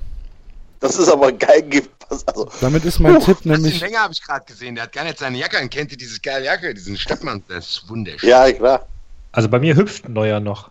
Das 0.80 0.96
ist 0.96 1.08
aber 1.08 1.30
geil 1.32 1.62
gepasst. 1.62 2.28
Also, 2.28 2.50
Damit 2.60 2.84
ist 2.84 2.98
mein 2.98 3.20
Tipp 3.20 3.36
Hast 3.36 3.44
den 3.44 3.52
nämlich. 3.52 3.80
länger 3.80 4.00
habe 4.00 4.12
ich 4.12 4.22
gerade 4.22 4.44
gesehen. 4.44 4.74
Der 4.74 4.84
hat 4.84 4.92
gar 4.92 5.04
nicht 5.04 5.18
seine 5.18 5.38
Jacke 5.38 5.58
an. 5.58 5.70
Kennt 5.70 5.92
ihr 5.92 5.98
dieses 5.98 6.20
geile 6.20 6.44
Jacke, 6.46 6.72
diesen 6.74 6.96
Steppmann? 6.96 7.42
Das 7.48 7.66
ist 7.66 7.88
wunderschön. 7.88 8.28
ja, 8.28 8.50
klar. 8.52 8.86
Also 9.32 9.48
bei 9.48 9.58
mir 9.60 9.76
hüpft 9.76 10.08
Neuer 10.08 10.40
noch. 10.40 10.70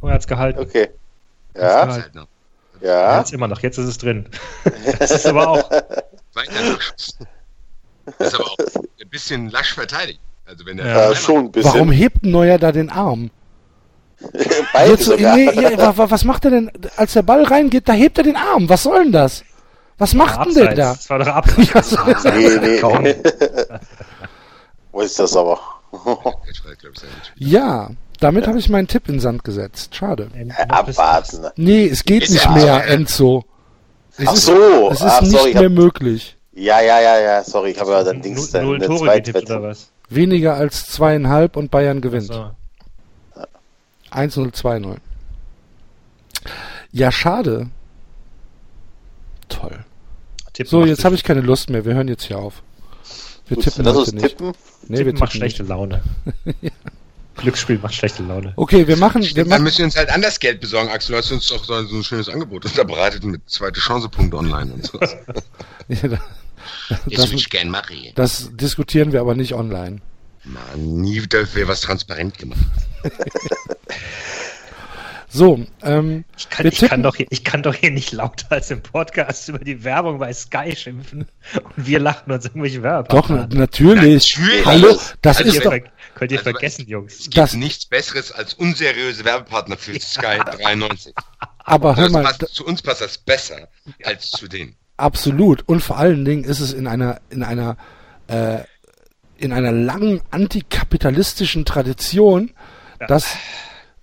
Oh, 0.00 0.06
er 0.06 0.14
hat's 0.14 0.26
gehalten. 0.26 0.60
Okay. 0.60 0.88
Ja, 1.56 1.88
halt 1.88 2.10
Er 2.80 2.88
ja. 2.88 3.16
hat's 3.16 3.32
immer 3.32 3.48
noch. 3.48 3.60
Jetzt 3.60 3.78
ist 3.78 3.86
es 3.88 3.98
drin. 3.98 4.28
Das 4.98 5.10
ist 5.10 5.26
aber 5.26 5.48
auch. 5.48 5.68
Das 5.68 5.82
ist 8.18 8.34
aber 8.34 8.44
auch 8.44 8.56
ein 9.00 9.08
bisschen 9.08 9.50
lasch 9.50 9.74
verteidigt. 9.74 10.20
Also 10.46 10.64
wenn 10.66 10.76
der 10.76 10.86
Ja, 10.86 11.14
schon 11.16 11.46
ein 11.46 11.52
bisschen. 11.52 11.72
Warum 11.72 11.90
hebt 11.90 12.22
ein 12.22 12.30
Neuer 12.30 12.58
da 12.58 12.70
den 12.72 12.90
Arm? 12.90 13.30
Beide 14.72 14.90
Jetzt, 14.92 15.04
sogar. 15.04 15.36
nee, 15.36 15.50
ja, 15.60 15.76
wa- 15.78 15.96
wa- 15.96 16.10
was 16.10 16.24
macht 16.24 16.44
er 16.44 16.50
denn, 16.50 16.70
als 16.96 17.12
der 17.12 17.22
Ball 17.22 17.44
reingeht, 17.44 17.88
da 17.88 17.92
hebt 17.92 18.18
er 18.18 18.24
den 18.24 18.36
Arm. 18.36 18.68
Was 18.68 18.82
soll 18.82 19.04
denn 19.04 19.12
das? 19.12 19.44
Was 19.96 20.14
macht 20.14 20.46
denn 20.46 20.54
der 20.54 20.74
da? 20.74 20.92
Das 20.94 21.08
war 21.10 21.18
doch 21.20 21.26
abseits. 21.28 21.96
Nee, 22.24 22.58
nee. 22.60 22.78
Kaum. 22.78 23.04
Wo 24.92 25.00
ist 25.00 25.18
das 25.18 25.36
aber? 25.36 25.58
Ja, 27.36 27.90
damit 28.20 28.46
habe 28.46 28.58
ich 28.58 28.68
meinen 28.68 28.88
Tipp 28.88 29.08
in 29.08 29.14
den 29.14 29.20
Sand 29.20 29.44
gesetzt. 29.44 29.94
Schade. 29.94 30.28
Abwarten. 30.68 31.46
Nee, 31.56 31.86
es 31.86 32.04
geht 32.04 32.24
Ist 32.24 32.30
nicht 32.30 32.44
ja 32.44 32.50
mehr, 32.52 32.86
Enzo. 32.86 33.44
Es 34.16 34.26
Ach 34.28 34.34
ist, 34.34 34.46
so. 34.46 34.90
es 34.90 35.00
ist 35.00 35.06
Ach, 35.06 35.20
nicht 35.20 35.30
sorry. 35.38 35.54
mehr 35.54 35.64
hab- 35.64 35.72
möglich. 35.72 36.36
Ja, 36.52 36.80
ja, 36.80 37.00
ja, 37.00 37.20
ja. 37.20 37.44
Sorry, 37.44 37.70
ich 37.70 37.80
habe 37.80 37.92
ja 37.92 38.02
dann 38.02 38.20
Dings 38.20 38.52
Null, 38.52 38.62
null 38.64 38.76
eine 38.76 38.86
Tore 38.86 39.14
getippt 39.22 39.44
oder 39.50 39.62
was? 39.62 39.90
Weniger 40.08 40.54
als 40.54 40.86
zweieinhalb 40.86 41.56
und 41.56 41.70
Bayern 41.70 42.00
gewinnt. 42.00 42.26
So. 42.32 42.50
1-0, 44.12 44.52
2-0. 44.54 44.96
Ja, 46.92 47.12
schade. 47.12 47.68
Toll. 49.48 49.84
Tippen 50.52 50.70
So, 50.70 50.84
jetzt 50.84 51.04
habe 51.04 51.14
ich 51.14 51.24
keine 51.24 51.40
Lust 51.40 51.70
mehr. 51.70 51.84
Wir 51.84 51.94
hören 51.94 52.08
jetzt 52.08 52.24
hier 52.24 52.38
auf. 52.38 52.62
Wir 53.48 53.56
Gut, 53.56 53.64
tippen 53.64 53.86
heute 53.86 54.14
nicht. 54.14 54.28
tippen. 54.28 54.46
Nee, 54.48 54.52
wir 54.88 54.96
Tippen 54.96 54.96
tippen 55.06 55.18
macht 55.20 55.32
nicht. 55.34 55.38
schlechte 55.38 55.62
Laune. 55.62 56.02
Glücksspiel 57.36 57.78
macht 57.78 57.94
schlechte 57.94 58.22
Laune. 58.24 58.52
Okay, 58.56 58.86
wir 58.88 58.96
machen, 58.96 59.22
wir 59.22 59.32
Dann 59.34 59.48
machen, 59.48 59.62
müssen 59.62 59.78
wir 59.78 59.84
uns 59.84 59.96
halt 59.96 60.10
anders 60.10 60.40
Geld 60.40 60.60
besorgen. 60.60 60.90
Axel, 60.90 61.12
du 61.12 61.18
hast 61.18 61.30
uns 61.30 61.46
doch 61.46 61.64
so 61.64 61.74
ein 61.74 62.02
schönes 62.04 62.28
Angebot 62.28 62.64
unterbreitet 62.64 63.22
mit 63.24 63.48
zweite 63.48 63.78
Chance-Punkt 63.80 64.34
online 64.34 64.72
und 64.74 64.84
so. 64.86 64.98
Ja, 65.88 66.08
da- 66.08 66.20
Das 67.06 67.26
würde 67.28 67.36
ich 67.36 67.48
gern 67.48 67.70
machen. 67.70 67.96
das 68.14 68.50
diskutieren 68.54 69.12
wir 69.12 69.20
aber 69.20 69.34
nicht 69.34 69.54
online. 69.54 70.00
Mann, 70.44 71.00
nie 71.00 71.22
wieder 71.22 71.46
wäre 71.54 71.68
was 71.68 71.80
transparent 71.80 72.36
gemacht. 72.36 72.58
So, 75.30 75.62
ähm, 75.82 76.24
Ich 76.38 76.48
kann, 76.48 76.66
ich, 76.66 76.78
kann 76.80 77.02
doch 77.02 77.16
hier, 77.16 77.26
ich 77.28 77.44
kann 77.44 77.62
doch 77.62 77.74
hier 77.74 77.90
nicht 77.90 78.12
lauter 78.12 78.46
als 78.50 78.70
im 78.70 78.80
Podcast 78.82 79.46
über 79.50 79.58
die 79.58 79.84
Werbung 79.84 80.18
bei 80.18 80.32
Sky 80.32 80.74
schimpfen 80.74 81.28
und 81.76 81.86
wir 81.86 82.00
lachen 82.00 82.32
uns 82.32 82.46
irgendwelche 82.46 82.82
Werbung. 82.82 83.14
doch, 83.14 83.28
na- 83.28 83.46
natürlich. 83.52 84.34
Natürlich. 84.38 84.64
Hallo, 84.64 84.98
das 85.20 85.36
Also 85.38 85.50
ist 85.50 85.60
Könnt 85.60 85.84
doch, 85.84 85.90
könnt 86.14 86.32
ihr 86.32 86.38
Also, 86.38 86.50
vergessen, 86.50 86.86
Jungs. 86.88 87.12
Es 87.14 87.24
gibt 87.24 87.36
Das- 87.36 87.52
nichts 87.52 87.84
Besseres 87.84 88.32
als 88.32 88.54
unseriöse 88.54 89.22
Werbepartner 89.26 89.76
für 89.76 90.00
Sky 90.00 90.38
93. 90.56 91.14
aber 91.58 91.96
hör 91.96 92.08
mal, 92.08 92.22
passt, 92.22 92.48
zu 92.54 92.64
uns 92.64 92.80
passt 92.80 93.02
das 93.02 93.18
besser 93.18 93.68
als 94.04 94.30
zu 94.30 94.48
denen. 94.48 94.76
Absolut. 94.96 95.62
Und 95.68 95.80
vor 95.80 95.98
allen 95.98 96.24
Dingen 96.24 96.44
ist 96.44 96.60
es 96.60 96.72
in 96.72 96.86
einer, 96.86 97.20
in 97.28 97.42
einer, 97.42 97.76
äh, 98.28 98.60
in 99.36 99.52
einer 99.52 99.72
langen 99.72 100.22
antikapitalistischen 100.30 101.66
Tradition, 101.66 102.52
dass 103.08 103.36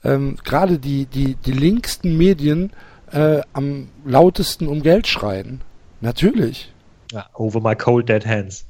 ähm, 0.06 0.38
gerade 0.44 0.80
die, 0.80 1.06
die, 1.06 1.36
die 1.36 1.52
linksten 1.52 2.15
Medien 2.18 2.72
äh, 3.11 3.41
am 3.53 3.90
lautesten 4.06 4.68
um 4.68 4.82
Geld 4.82 5.07
schreien. 5.07 5.61
Natürlich. 6.02 6.72
Ja, 7.11 7.27
over 7.34 7.60
my 7.61 7.76
cold 7.76 8.07
dead 8.10 8.26
hands. 8.26 8.65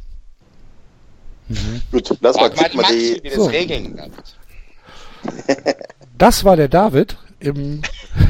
Gut, 1.91 2.17
lass 2.21 2.35
mal 2.37 2.51
Frag 2.51 2.73
mal 2.73 2.85
die. 2.91 3.19
wie 3.21 3.29
das 3.29 3.35
so. 3.35 3.45
regeln. 3.45 3.99
Das 6.17 6.45
war 6.45 6.55
der 6.55 6.69
David 6.69 7.17
im, 7.39 7.81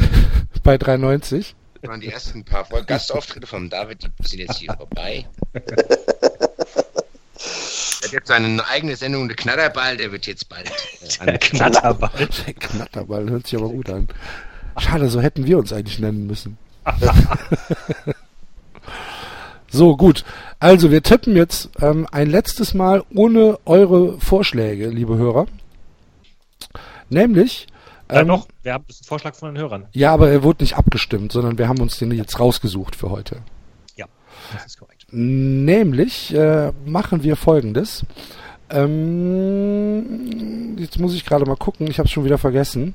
bei 0.64 0.76
390. 0.78 1.56
Das 1.82 1.90
waren 1.92 2.00
die 2.02 2.08
ersten 2.08 2.44
paar. 2.44 2.66
Gastauftritte 2.88 3.46
von 3.46 3.70
David, 3.70 4.10
die 4.20 4.28
sind 4.28 4.40
jetzt 4.40 4.58
hier 4.58 4.74
vorbei. 4.78 5.28
Er 8.06 8.08
hat 8.08 8.14
jetzt 8.14 8.28
seine 8.28 8.68
eigene 8.68 8.96
Sendung, 8.96 9.28
der 9.28 9.36
Knatterball, 9.36 9.98
der 9.98 10.12
wird 10.12 10.28
jetzt 10.28 10.48
bald 10.48 10.68
äh, 10.68 11.26
Der. 11.26 11.38
Knatterball. 11.40 12.12
Der 12.46 12.54
Knatterball 12.54 13.30
hört 13.30 13.48
sich 13.48 13.58
aber 13.60 13.70
gut 13.70 13.90
an. 13.90 14.08
Schade, 14.78 15.10
so 15.10 15.22
hätten 15.22 15.46
wir 15.46 15.58
uns 15.58 15.74
eigentlich 15.74 16.00
nennen 16.00 16.28
müssen. 16.28 16.58
so, 19.72 19.98
gut. 19.98 20.24
Also, 20.60 20.92
wir 20.92 21.02
tippen 21.04 21.36
jetzt 21.36 21.70
ähm, 21.82 22.08
ein 22.12 22.30
letztes 22.30 22.74
Mal 22.74 23.04
ohne 23.14 23.58
eure 23.66 24.20
Vorschläge, 24.20 24.90
liebe 24.90 25.18
Hörer. 25.18 25.48
Nämlich, 27.10 27.68
Ja, 28.12 28.22
ähm, 28.22 28.28
doch, 28.28 28.48
wir 28.64 28.74
haben 28.74 28.86
das 28.88 28.98
ist 28.98 29.04
ein 29.04 29.08
Vorschlag 29.08 29.36
von 29.36 29.54
den 29.54 29.62
Hörern. 29.62 29.88
ja, 29.94 30.12
aber 30.14 30.30
er 30.30 30.44
wurde 30.44 30.64
nicht 30.64 30.76
abgestimmt, 30.78 31.32
sondern 31.32 31.58
wir 31.58 31.68
haben 31.68 31.80
uns 31.80 31.98
den 31.98 32.12
jetzt 32.12 32.40
rausgesucht 32.40 32.96
für 32.96 33.10
heute. 33.10 33.38
Ja, 33.96 34.06
das 34.54 34.66
ist 34.68 34.78
korrekt. 34.80 34.95
Nämlich 35.12 36.34
äh, 36.34 36.72
machen 36.86 37.24
wir 37.24 37.36
folgendes. 37.36 38.04
Ähm, 38.70 40.76
jetzt 40.78 41.00
muss 41.00 41.14
ich 41.14 41.26
gerade 41.26 41.46
mal 41.46 41.56
gucken, 41.56 41.88
ich 41.88 42.00
habe 42.00 42.08
es 42.08 42.12
schon 42.12 42.26
wieder 42.26 42.38
vergessen. 42.38 42.94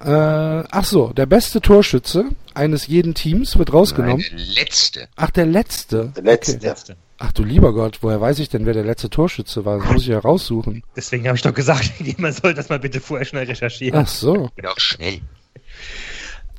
Äh, 0.00 0.10
ach 0.10 0.84
so, 0.84 1.12
der 1.12 1.26
beste 1.26 1.60
Torschütze 1.60 2.24
eines 2.54 2.88
jeden 2.88 3.14
Teams 3.14 3.56
wird 3.56 3.72
rausgenommen. 3.72 4.24
Nein, 4.28 4.38
der 4.38 4.64
letzte. 4.64 5.08
Ach, 5.14 5.30
der 5.30 5.46
letzte. 5.46 6.12
Der 6.16 6.24
letzte. 6.24 6.56
Okay. 6.56 6.66
Letzte. 6.66 6.96
Ach 7.18 7.30
du 7.30 7.44
lieber 7.44 7.72
Gott, 7.72 7.98
woher 8.00 8.20
weiß 8.20 8.40
ich 8.40 8.48
denn, 8.48 8.66
wer 8.66 8.72
der 8.74 8.82
letzte 8.84 9.08
Torschütze 9.08 9.64
war? 9.64 9.78
Das 9.78 9.92
muss 9.92 10.02
ich 10.02 10.08
ja 10.08 10.18
raussuchen. 10.18 10.82
Deswegen 10.96 11.28
habe 11.28 11.36
ich 11.36 11.42
doch 11.42 11.54
gesagt, 11.54 11.92
jemand 12.00 12.34
soll 12.34 12.52
das 12.52 12.68
mal 12.68 12.80
bitte 12.80 13.00
vorher 13.00 13.24
schnell 13.24 13.44
recherchieren. 13.44 13.96
Ach 14.00 14.08
so. 14.08 14.50
Auch 14.66 14.80
schnell. 14.80 15.20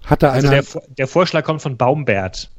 Hat 0.06 0.24
da 0.24 0.30
Also 0.32 0.48
einer. 0.48 0.62
der, 0.62 0.82
der 0.98 1.08
Vorschlag 1.08 1.44
kommt 1.44 1.62
von 1.62 1.76
Baumbert. 1.76 2.50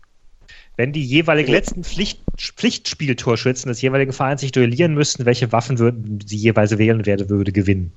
Wenn 0.76 0.92
die 0.92 1.04
jeweiligen 1.04 1.52
letzten 1.52 1.84
Pflicht, 1.84 2.18
Pflichtspieltorschützen 2.36 3.68
des 3.68 3.80
jeweiligen 3.80 4.12
Vereins 4.12 4.40
sich 4.40 4.50
duellieren 4.50 4.94
müssten, 4.94 5.24
welche 5.24 5.52
Waffen 5.52 5.78
würden 5.78 6.18
sie 6.26 6.36
jeweils 6.36 6.76
wählen, 6.78 7.06
wer 7.06 7.28
würde 7.28 7.52
gewinnen? 7.52 7.92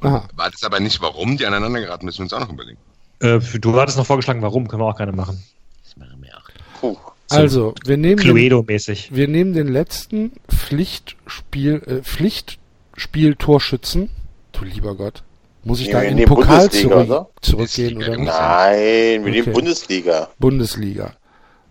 Aha. 0.00 0.26
War 0.34 0.50
das 0.50 0.62
aber 0.62 0.80
nicht, 0.80 1.00
warum 1.02 1.36
die 1.36 1.44
aneinander 1.46 1.80
geraten, 1.80 2.06
müssen 2.06 2.18
wir 2.20 2.24
uns 2.24 2.32
auch 2.32 2.40
noch 2.40 2.50
überlegen. 2.52 2.78
Äh, 3.20 3.38
du 3.58 3.78
hattest 3.80 3.98
noch 3.98 4.06
vorgeschlagen, 4.06 4.40
warum, 4.42 4.66
können 4.68 4.80
wir 4.82 4.86
auch 4.86 4.96
gerne 4.96 5.12
machen. 5.12 5.42
Das 5.84 5.96
machen 5.96 6.22
wir 6.22 6.34
auch. 6.36 6.44
Puh. 6.80 6.96
Also, 7.28 7.74
wir 7.84 7.96
nehmen, 7.96 8.18
den, 8.18 8.36
Cluedo-mäßig. 8.36 9.12
wir 9.14 9.26
nehmen 9.28 9.52
den 9.52 9.66
letzten 9.68 10.32
Pflichtspiel, 10.48 11.82
äh, 11.86 12.02
Pflichtspiel-Torschützen. 12.02 14.10
Du 14.52 14.64
lieber 14.64 14.94
Gott. 14.94 15.22
Muss 15.64 15.80
ich 15.80 15.86
Nee, 15.88 15.92
da 15.92 16.02
in 16.02 16.08
den 16.10 16.16
nehmen 16.18 16.28
Pokal 16.28 16.70
zurück, 16.70 17.08
oder? 17.08 17.28
zurückgehen 17.40 17.94
Bundesliga, 17.94 18.12
oder 18.12 18.18
genau. 18.18 18.38
Nein, 18.38 19.24
wir 19.24 19.32
nehmen 19.32 19.42
Okay. 19.42 19.50
Bundesliga. 19.52 20.28
Bundesliga. 20.38 21.14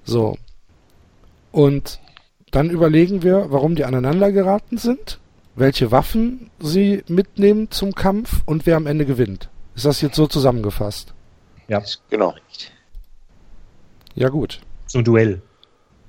So. 0.05 0.37
Und 1.51 1.99
Dann 2.51 2.69
überlegen 2.69 3.21
wir, 3.21 3.47
warum 3.51 3.75
die 3.75 3.83
aneinander 3.83 4.31
geraten 4.31 4.77
sind, 4.77 5.19
welche 5.55 5.91
Waffen 5.91 6.49
sie 6.59 7.03
mitnehmen 7.09 7.69
zum 7.69 7.93
Kampf 7.93 8.43
und 8.45 8.65
wer 8.65 8.77
am 8.77 8.87
Ende 8.87 9.05
gewinnt. 9.05 9.49
Ist 9.75 9.83
das 9.85 9.99
jetzt 9.99 10.15
so 10.15 10.25
zusammengefasst? 10.27 11.13
Ja, 11.67 11.81
Genau. 12.09 12.33
Ja 14.13 14.29
gut. 14.29 14.61
zum 14.87 15.03
Duell. 15.03 15.41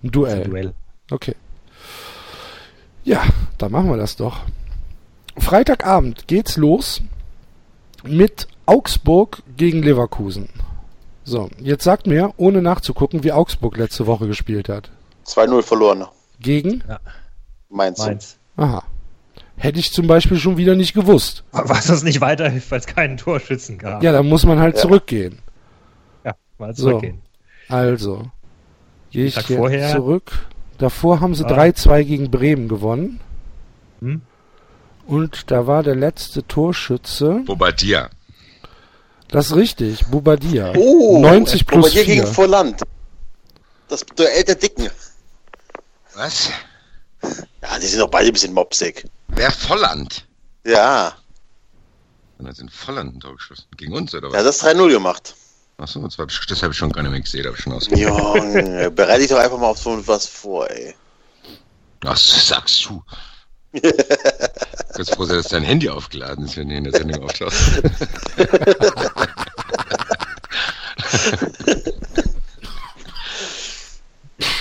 Ein 0.05 0.11
Duell. 0.13 0.45
Duell. 0.45 0.75
Okay. 1.11 1.35
Ja, 3.03 3.25
dann 3.59 3.73
machen 3.73 3.91
wir 3.91 3.97
das 3.97 4.15
doch. 4.15 4.41
Freitagabend 5.39 6.29
geht's 6.29 6.57
los 6.57 7.03
mit 8.05 8.47
Augsburg 8.67 9.43
gegen 9.57 9.83
Leverkusen. 9.83 10.49
So, 11.29 11.51
jetzt 11.59 11.83
sagt 11.83 12.07
mir, 12.07 12.33
ohne 12.37 12.63
nachzugucken, 12.63 13.25
wie 13.25 13.33
Augsburg 13.33 13.77
letzte 13.77 14.07
Woche 14.07 14.29
gespielt 14.29 14.69
hat. 14.69 14.91
2-0 15.27 15.63
verloren. 15.63 16.05
Gegen? 16.41 16.85
Mainz. 17.69 17.99
Mainz. 17.99 18.37
Aha. 18.57 18.85
Hätte 19.57 19.81
ich 19.81 19.93
zum 19.93 20.07
Beispiel 20.07 20.37
schon 20.39 20.57
wieder 20.57 20.77
nicht 20.77 20.95
gewusst. 20.95 21.43
Was 21.51 21.91
uns 21.91 22.05
nicht 22.05 22.21
weiterhilft, 22.21 22.71
weil 22.71 22.79
es 22.79 22.87
keinen 22.87 23.17
Torschützen 23.17 23.77
gab. 23.77 24.05
Ja, 24.05 24.13
dann 24.13 24.29
muss 24.29 24.45
man 24.47 24.61
halt 24.61 24.77
Ja. 24.77 24.83
zurückgehen. 24.83 25.41
ja 26.25 26.35
mal 26.59 26.75
So. 26.77 26.91
zurückgehen. 26.91 27.23
Also, 27.69 28.31
gehe 29.11 29.25
ich 29.27 29.35
Tag 29.35 29.47
hier 29.47 29.57
vorher- 29.57 29.97
zurück. 29.97 30.47
Davor 30.79 31.21
haben 31.21 31.35
sie 31.35 31.45
Ah. 31.45 31.49
3-2 31.49 32.05
gegen 32.05 32.31
Bremen 32.31 32.69
gewonnen. 32.69 33.19
Hm? 34.01 34.21
Und 35.09 35.51
da 35.51 35.67
war 35.67 35.83
der 35.83 35.97
letzte 35.97 36.47
Torschütze. 36.47 37.43
Bobadilla. 37.47 38.11
Das 39.29 39.47
ist 39.47 39.57
richtig, 39.57 40.07
Bubadia. 40.07 40.73
Oh, 40.77 41.19
90 41.21 41.67
plus 41.67 41.91
hier 41.93 42.05
4. 42.05 42.15
gegen 42.15 42.27
Vorland. 42.27 42.81
Das 43.89 44.05
Duell 44.15 44.45
der 44.45 44.55
Dicken. 44.55 44.89
Was? 46.15 46.51
Ja, 47.63 47.79
die 47.81 47.87
sind 47.87 48.01
doch 48.01 48.09
beide 48.11 48.29
ein 48.29 48.33
bisschen 48.33 48.53
mopsig. 48.55 49.05
Wer 49.29 49.51
Volland? 49.51 50.25
Ja, 50.65 51.15
Und 52.39 52.49
hat 52.49 52.59
in 52.59 52.69
Volland 52.69 53.17
ein 53.17 53.21
Tor 53.21 53.35
geschossen. 53.37 53.65
Gegen 53.77 53.93
uns, 53.95 54.15
oder 54.15 54.29
er 54.29 54.33
was? 54.33 54.39
hat 54.39 54.47
das 54.47 54.63
3-0 54.65 54.89
gemacht. 54.91 55.35
Achso, 55.79 56.01
das, 56.01 56.17
hab 56.19 56.31
ich- 56.31 56.47
das 56.47 56.63
habe 56.63 56.73
ich 56.73 56.79
schon 56.79 56.91
gar 56.91 57.03
nicht 57.03 57.11
mehr 57.13 57.21
gesehen, 57.21 57.45
habe 57.47 57.57
ich 57.57 57.63
schon 57.63 57.73
ausgemacht. 57.73 58.03
Junge, 58.03 58.91
bereite 58.95 59.21
dich 59.21 59.29
doch 59.31 59.39
einfach 59.39 59.59
mal 59.59 59.67
auf 59.69 59.79
so 59.79 60.07
was 60.07 60.27
vor, 60.27 60.71
ey. 60.71 60.95
Ach, 62.05 62.17
sagst 62.17 62.85
du. 62.87 63.03
Kurz 64.95 65.11
froh 65.11 65.25
sein, 65.27 65.37
dass 65.37 65.49
dein 65.49 65.65
Handy 65.65 65.89
aufgeladen 65.91 66.47
ist, 66.47 66.57
wenn 66.57 66.69
du 66.71 66.77
in 66.77 66.85
der 66.85 66.95
Sendung 66.95 67.23
auftauchst. 67.25 67.83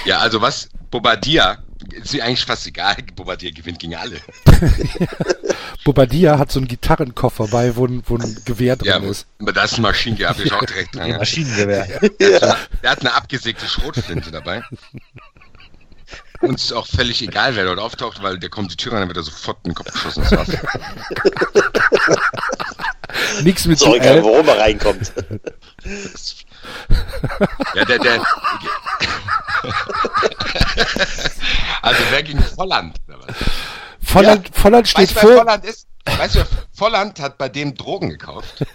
ja, 0.06 0.20
also 0.20 0.42
was 0.42 0.70
Bobadilla, 0.92 1.58
ist 1.92 2.14
mir 2.14 2.24
eigentlich 2.24 2.46
fast 2.46 2.66
egal, 2.68 2.96
Bobadilla 3.16 3.52
gewinnt 3.54 3.80
gegen 3.80 3.96
alle. 3.96 4.18
Bubadia 5.84 6.40
hat 6.40 6.52
so 6.52 6.60
einen 6.60 6.68
Gitarrenkoffer 6.68 7.48
bei, 7.48 7.76
wo 7.76 7.86
ein, 7.86 8.02
wo 8.08 8.18
ein 8.18 8.38
Gewehr 8.46 8.76
drin 8.76 8.88
Ja, 8.88 8.98
ist. 9.10 9.28
aber 9.40 9.54
da 9.54 9.66
ist 9.66 9.78
ein 9.78 9.82
Maschinengewehr, 9.84 10.30
hab 10.30 10.40
ich 10.40 10.52
auch 10.52 10.66
direkt 10.66 10.96
dran. 10.96 11.04
Ein 11.04 11.18
Maschinengewehr. 11.18 11.86
Der 12.20 12.36
hat, 12.36 12.42
so 12.42 12.46
eine, 12.48 12.58
der 12.82 12.90
hat 12.92 13.00
eine 13.02 13.14
abgesägte 13.14 13.68
Schrotflinte 13.68 14.32
dabei. 14.32 14.64
Uns 16.42 16.64
ist 16.66 16.74
auch 16.74 16.88
völlig 16.88 17.22
egal, 17.22 17.56
wer 17.56 17.66
dort 17.66 17.80
auftaucht, 17.80 18.22
weil 18.24 18.40
der 18.40 18.50
kommt 18.50 18.72
die 18.72 18.78
Tür 18.78 18.94
rein, 18.94 19.00
dann 19.02 19.10
wird 19.10 19.18
er 19.18 19.24
sofort 19.24 19.58
in 19.64 19.72
den 19.72 19.76
Kopf 19.76 19.92
geschossen. 19.92 20.24
Das. 20.30 20.48
Nix 23.44 23.66
mit 23.66 23.78
Sorry, 23.80 24.00
Duell. 24.00 24.24
warum 24.24 24.48
er 24.48 24.58
reinkommt. 24.60 25.12
Ja, 27.74 27.86
der, 27.86 28.00
der. 28.00 28.22
also 31.82 32.04
wer 32.10 32.24
gegen 32.24 32.44
Volland? 32.44 32.98
oder 33.08 33.20
was? 33.20 33.36
Volland, 34.02 34.50
Volland 34.54 34.88
steht 34.88 35.16
Weißt 35.16 35.20
vor. 35.20 35.38
Volland 35.38 35.66
ist? 35.66 35.88
Weißt 36.06 36.36
du, 36.36 36.44
Volland 36.74 37.20
hat 37.20 37.38
bei 37.38 37.50
dem 37.50 37.76
Drogen 37.76 38.10
gekauft. 38.10 38.66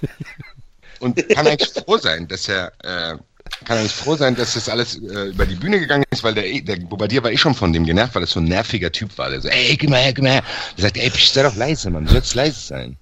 Und 0.99 1.17
kann 1.31 1.47
eigentlich 1.47 1.71
froh 1.71 1.97
sein, 1.97 2.29
dass 2.29 2.49
er, 2.49 2.73
äh, 2.83 3.17
kann 3.65 3.79
eigentlich 3.79 3.95
froh 3.95 4.17
sein, 4.17 4.37
dass 4.37 4.55
das 4.55 4.69
alles 4.69 4.97
äh, 4.97 5.29
über 5.29 5.47
die 5.47 5.55
Bühne 5.55 5.81
gegangen 5.81 6.05
ist, 6.11 6.23
weil 6.23 6.35
der, 6.35 6.61
der 6.61 6.77
Bobadilla 6.77 7.23
war 7.23 7.31
eh 7.31 7.39
schon 7.39 7.55
von 7.55 7.73
dem 7.73 7.87
genervt, 7.87 8.15
weil 8.15 8.23
das 8.23 8.33
so 8.33 8.41
ein 8.41 8.45
nerviger 8.45 8.93
Typ 8.93 9.17
war. 9.17 9.31
Der 9.31 9.41
so, 9.41 9.49
ey, 9.49 9.77
geh 9.77 9.87
mal 9.87 10.01
her, 10.01 10.13
geh 10.13 10.23
mal 10.23 10.33
her. 10.33 10.45
Der 10.77 10.83
sagt, 10.83 10.99
ey, 10.99 11.11
sei 11.11 11.43
doch 11.43 11.57
leise, 11.57 11.91
Mann, 11.91 12.05
du 12.05 12.13
sollst 12.13 12.35
leise 12.35 12.61
sein. 12.61 12.97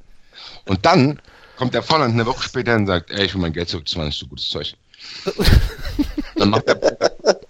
Und 0.66 0.85
dann 0.86 1.20
kommt 1.59 1.74
der 1.74 1.82
Volland 1.82 2.14
eine 2.14 2.24
Woche 2.24 2.44
später 2.44 2.76
und 2.76 2.86
sagt, 2.86 3.10
ey, 3.10 3.26
ich 3.26 3.35
will 3.35 3.43
mein 3.43 3.52
Geld 3.52 3.68
zurück, 3.68 3.85
das 3.85 3.97
war 3.97 4.05
nicht 4.05 4.18
so 4.18 4.26
gutes 4.26 4.48
Zeug. 4.48 4.74
dann 6.36 6.51
macht 6.51 6.66
der, 6.68 6.76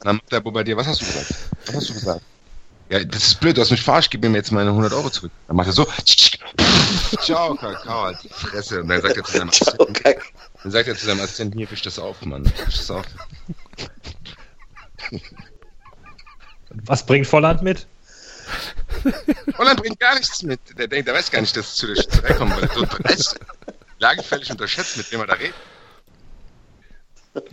dann 0.00 0.16
macht 0.16 0.32
der 0.32 0.40
Bobadilla, 0.40 0.78
was 0.78 0.86
hast 0.86 1.02
du 1.02 1.04
gesagt? 1.04 1.34
Was 1.66 1.76
hast 1.76 1.90
du 1.90 1.94
gesagt? 1.94 2.22
Ja, 2.90 3.04
das 3.04 3.22
ist 3.22 3.40
blöd, 3.40 3.56
du 3.56 3.60
hast 3.60 3.70
mich 3.70 3.82
verarscht, 3.82 4.10
gib 4.10 4.22
mir 4.22 4.34
jetzt 4.34 4.50
meine 4.50 4.70
100 4.70 4.94
Euro 4.94 5.10
zurück. 5.10 5.30
Dann 5.46 5.56
macht 5.56 5.66
er 5.66 5.74
so, 5.74 5.86
ciao, 7.20 7.54
Kakao, 7.54 8.04
halt 8.04 8.18
die 8.24 8.30
Fresse. 8.30 8.80
Und 8.80 8.88
dann 8.88 9.02
sagt 9.02 9.16
er 9.18 9.24
zu 9.24 9.32
seinem 9.32 9.50
Assistenten, 9.50 10.04
dann 10.62 10.72
sagt 10.72 10.88
er 10.88 10.96
zu 10.96 11.06
seinem 11.06 11.20
Assistenten, 11.20 11.58
hier, 11.58 11.70
wisch 11.70 11.82
das 11.82 11.98
auf, 11.98 12.22
Mann, 12.22 12.46
wisch 12.64 12.78
das 12.78 12.90
auf. 12.90 13.04
Was 16.70 17.04
bringt 17.04 17.26
Volland 17.26 17.60
mit? 17.60 17.86
Holland 19.58 19.80
bringt 19.80 20.00
gar 20.00 20.14
nichts 20.14 20.42
mit. 20.42 20.60
Der 20.78 20.88
denkt, 20.88 21.08
der 21.08 21.14
weiß 21.14 21.30
gar 21.30 21.42
nicht, 21.42 21.54
dass 21.56 21.66
es 21.66 21.74
zu 21.74 21.86
der 21.86 21.96
Schützerei 21.96 22.32
kommt, 22.32 22.56
weil 22.56 22.62
er 22.64 22.74
so 22.74 22.86
dreist, 22.86 23.38
lagefällig 23.98 24.50
unterschätzt, 24.50 24.96
mit 24.96 25.10
wem 25.12 25.20
er 25.20 25.26
da 25.26 25.34
redet. 25.34 25.54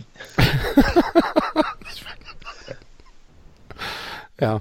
Ja, 4.38 4.60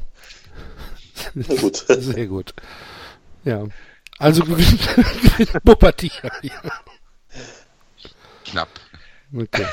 Na 1.34 1.56
gut. 1.56 1.76
sehr 1.88 2.28
gut. 2.28 2.53
Ja. 3.44 3.66
Also 4.20 4.44
gewinnt, 4.45 5.64
Bubadia. 5.64 6.32
Knapp. 8.45 8.70
Okay. 9.36 9.66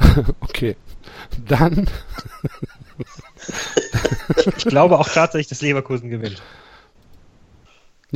okay. 0.40 0.76
Dann, 1.46 1.88
Ich 4.56 4.64
glaube 4.64 4.98
auch 4.98 5.08
tatsächlich, 5.08 5.48
dass 5.48 5.60
Leverkusen 5.60 6.10
gewinnt. 6.10 6.42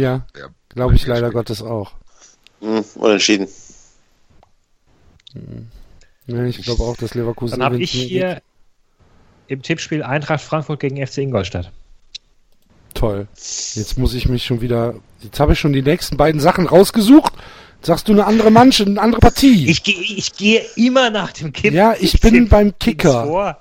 Ja, 0.00 0.26
Ja, 0.36 0.48
glaube 0.68 0.94
ich 0.94 1.06
leider 1.06 1.30
Gottes 1.30 1.62
auch. 1.62 1.92
Hm, 2.60 2.84
unentschieden. 2.94 3.48
Ja, 6.26 6.44
ich 6.44 6.62
glaube 6.62 6.82
auch, 6.82 6.96
dass 6.96 7.14
Leverkusen 7.14 7.58
Dann 7.58 7.64
habe 7.64 7.78
ich 7.78 7.90
hier 7.90 8.42
im 9.48 9.62
Tippspiel 9.62 10.02
Eintracht 10.02 10.40
Frankfurt 10.40 10.80
gegen 10.80 11.04
FC 11.04 11.18
Ingolstadt. 11.18 11.70
Toll. 12.94 13.28
Jetzt 13.34 13.98
muss 13.98 14.14
ich 14.14 14.28
mich 14.28 14.44
schon 14.44 14.60
wieder. 14.60 14.94
Jetzt 15.20 15.40
habe 15.40 15.52
ich 15.52 15.58
schon 15.60 15.72
die 15.72 15.82
nächsten 15.82 16.16
beiden 16.16 16.40
Sachen 16.40 16.66
rausgesucht. 16.66 17.32
Jetzt 17.76 17.86
sagst 17.86 18.08
du 18.08 18.12
eine 18.12 18.26
andere 18.26 18.50
Mannschaft, 18.50 18.88
eine 18.88 19.00
andere 19.00 19.20
Partie. 19.20 19.68
Ich 19.68 19.82
gehe 19.82 20.00
ich 20.00 20.34
gehe 20.34 20.60
immer 20.76 21.10
nach 21.10 21.32
dem 21.32 21.52
Kipp. 21.52 21.72
Ja, 21.72 21.94
ich 21.98 22.20
bin 22.20 22.48
beim 22.48 22.78
Kicker. 22.78 23.56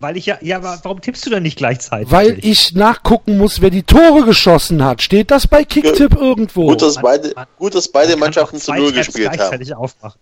Weil 0.00 0.16
ich 0.16 0.26
ja, 0.26 0.38
ja, 0.40 0.58
aber 0.58 0.78
warum 0.82 1.00
tippst 1.00 1.26
du 1.26 1.30
dann 1.30 1.42
nicht 1.42 1.58
gleichzeitig? 1.58 2.10
weil 2.12 2.38
ich 2.40 2.72
nachgucken 2.74 3.36
muss, 3.36 3.60
wer 3.60 3.70
die 3.70 3.82
Tore 3.82 4.24
geschossen 4.24 4.84
hat. 4.84 5.02
Steht 5.02 5.30
das 5.32 5.48
bei 5.48 5.64
Kicktipp 5.64 6.14
irgendwo? 6.14 6.68
Gut, 6.68 6.82
dass 6.82 7.00
beide, 7.00 7.32
Mann. 7.34 7.46
gut, 7.58 7.74
dass 7.74 7.88
beide 7.88 8.10
Man 8.12 8.20
Mannschaften 8.20 8.58
zu 8.58 8.72
Null 8.72 8.92
gespielt 8.92 9.28
haben. 9.28 9.36
gleichzeitig 9.36 9.74
aufmachen. 9.74 10.20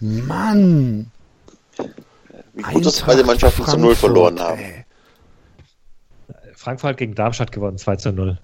Mann. 0.00 1.10
Wie 2.54 2.62
gut, 2.62 2.86
dass 2.86 3.02
beide 3.02 3.24
Mannschaften 3.24 3.64
zu 3.64 3.76
Null 3.76 3.96
Frankfurt, 3.96 3.98
verloren 3.98 4.40
haben. 4.40 4.60
ey. 4.60 4.84
Frankfurt 6.54 6.90
hat 6.90 6.96
gegen 6.98 7.14
Darmstadt 7.14 7.50
gewonnen, 7.52 7.78
2 7.78 7.96
zu 7.96 8.12
0. 8.12 8.38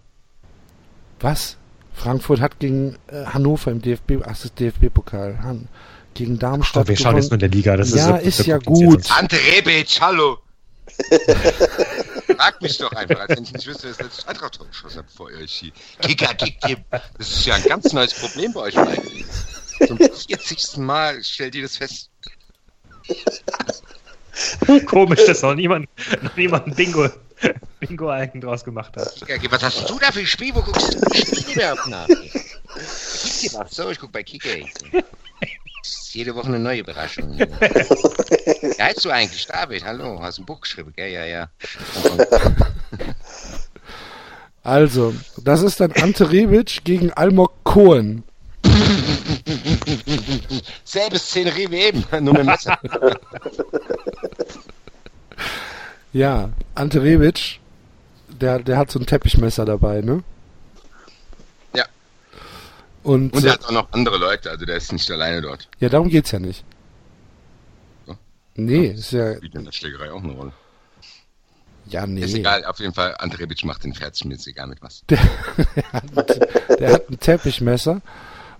Was? 1.20 1.56
Frankfurt 1.92 2.40
hat 2.40 2.58
gegen 2.58 2.96
äh, 3.06 3.24
Hannover 3.26 3.70
im 3.70 3.80
DFB, 3.80 4.14
ach, 4.22 4.28
das 4.28 4.46
ist 4.46 4.58
DFB-Pokal, 4.60 5.38
Han, 5.42 5.68
gegen 6.14 6.38
Darmstadt 6.38 6.86
Oh, 6.86 6.88
wir 6.88 6.96
schauen 6.96 7.16
jetzt 7.16 7.30
nur 7.30 7.34
in 7.34 7.40
der 7.40 7.48
Liga. 7.48 7.76
Das 7.76 7.94
Ja, 7.94 8.16
ist, 8.16 8.38
ist 8.38 8.44
so, 8.44 8.50
ja 8.50 8.58
gut. 8.58 9.10
Ante 9.10 9.36
Rebic, 9.36 10.00
hallo. 10.00 10.38
Frag 12.36 12.62
mich 12.62 12.78
doch 12.78 12.92
einfach, 12.92 13.20
als 13.20 13.36
wenn 13.36 13.44
ich 13.44 13.52
nicht 13.52 13.66
wüsste, 13.66 13.84
wer 13.84 13.90
das 13.90 14.00
letzte 14.00 14.28
Eintracht-Tor 14.28 14.66
geschossen 14.66 14.98
hat 14.98 15.10
vor 15.10 15.26
euch 15.26 15.52
hier. 15.52 15.72
Kicker, 16.00 16.34
Kicktipp. 16.34 16.78
Das 16.90 17.30
ist 17.30 17.46
ja 17.46 17.54
ein 17.54 17.64
ganz 17.64 17.92
neues 17.92 18.14
Problem 18.14 18.52
bei 18.52 18.60
euch 18.60 18.74
beiden. 18.74 19.24
Zum 19.86 19.98
40. 19.98 20.76
Mal 20.78 21.22
stellt 21.22 21.54
ihr 21.54 21.62
das 21.62 21.76
fest. 21.76 22.10
Komisch, 24.86 25.24
dass 25.26 25.42
noch 25.42 25.54
niemand, 25.54 25.88
noch 26.22 26.36
niemand 26.36 26.74
Bingo, 26.76 27.08
Bingo-Eigen 27.80 28.40
draus 28.40 28.64
gemacht 28.64 28.96
hat. 28.96 29.14
Kicker, 29.26 29.50
was 29.50 29.62
hast 29.62 29.88
du 29.88 29.98
da 29.98 30.12
für 30.12 30.20
ein 30.20 30.26
Spiel? 30.26 30.54
Wo 30.54 30.62
guckst 30.62 30.94
du 30.94 31.00
die 31.10 31.18
Spiele 31.18 31.52
überhaupt 31.52 31.88
nach? 31.88 32.06
Kicker 32.06 33.58
macht 33.58 33.72
so, 33.72 33.90
ich 33.90 33.98
guck 33.98 34.12
bei 34.12 34.22
Kicker. 34.22 34.50
Jede 36.14 36.34
Woche 36.36 36.46
eine 36.46 36.60
neue 36.60 36.78
Überraschung. 36.80 37.36
Wie 37.38 38.82
heißt 38.82 39.04
du 39.04 39.10
eigentlich? 39.10 39.46
David, 39.46 39.84
hallo, 39.84 40.20
hast 40.22 40.38
ein 40.38 40.44
Buch 40.44 40.60
geschrieben, 40.60 40.92
gell? 40.94 41.10
Ja, 41.10 41.24
ja. 41.24 41.48
Also, 44.62 45.12
das 45.42 45.62
ist 45.62 45.80
dann 45.80 45.90
Ante 45.92 46.30
Rebic 46.30 46.84
gegen 46.84 47.12
Almok 47.12 47.52
Cohen. 47.64 48.22
Selbe 50.84 51.18
Szenerie 51.18 51.70
wie 51.70 51.80
eben, 51.80 52.04
nur 52.20 52.32
mit 52.34 52.42
dem 52.42 52.46
Messer. 52.46 52.78
Ja, 56.12 56.50
Ante 56.76 57.02
Rebic, 57.02 57.58
der, 58.28 58.60
der 58.60 58.76
hat 58.76 58.92
so 58.92 59.00
ein 59.00 59.06
Teppichmesser 59.06 59.64
dabei, 59.64 60.00
ne? 60.00 60.22
Ja. 63.04 63.10
Und, 63.10 63.32
Und 63.34 63.44
äh, 63.44 63.48
er 63.48 63.52
hat 63.54 63.64
auch 63.66 63.70
noch 63.72 63.92
andere 63.92 64.18
Leute, 64.18 64.50
also 64.50 64.64
der 64.64 64.76
ist 64.76 64.92
nicht 64.92 65.10
alleine 65.10 65.42
dort. 65.42 65.68
ja, 65.80 65.88
darum 65.88 66.08
geht's 66.08 66.30
ja 66.30 66.38
nicht. 66.38 66.64
So. 68.06 68.16
Nee, 68.56 68.86
ist 68.88 69.12
ja, 69.12 69.36
Spielt 69.36 69.54
in 69.54 69.64
der 69.64 69.72
Schlägerei 69.72 70.10
auch 70.12 70.22
eine 70.22 70.32
Rolle. 70.32 70.52
ja, 71.86 72.06
nee. 72.06 72.22
Ist 72.22 72.34
egal, 72.34 72.64
auf 72.64 72.78
jeden 72.80 72.94
Fall, 72.94 73.14
Ante 73.18 73.38
Rebic 73.38 73.64
macht 73.64 73.84
den 73.84 73.94
fertig, 73.94 74.24
mir 74.24 74.34
ist 74.34 74.46
egal 74.46 74.66
mit 74.68 74.80
was. 74.82 75.04
Der 75.08 75.18
hat 76.92 77.10
ein 77.10 77.20
Teppichmesser 77.20 78.00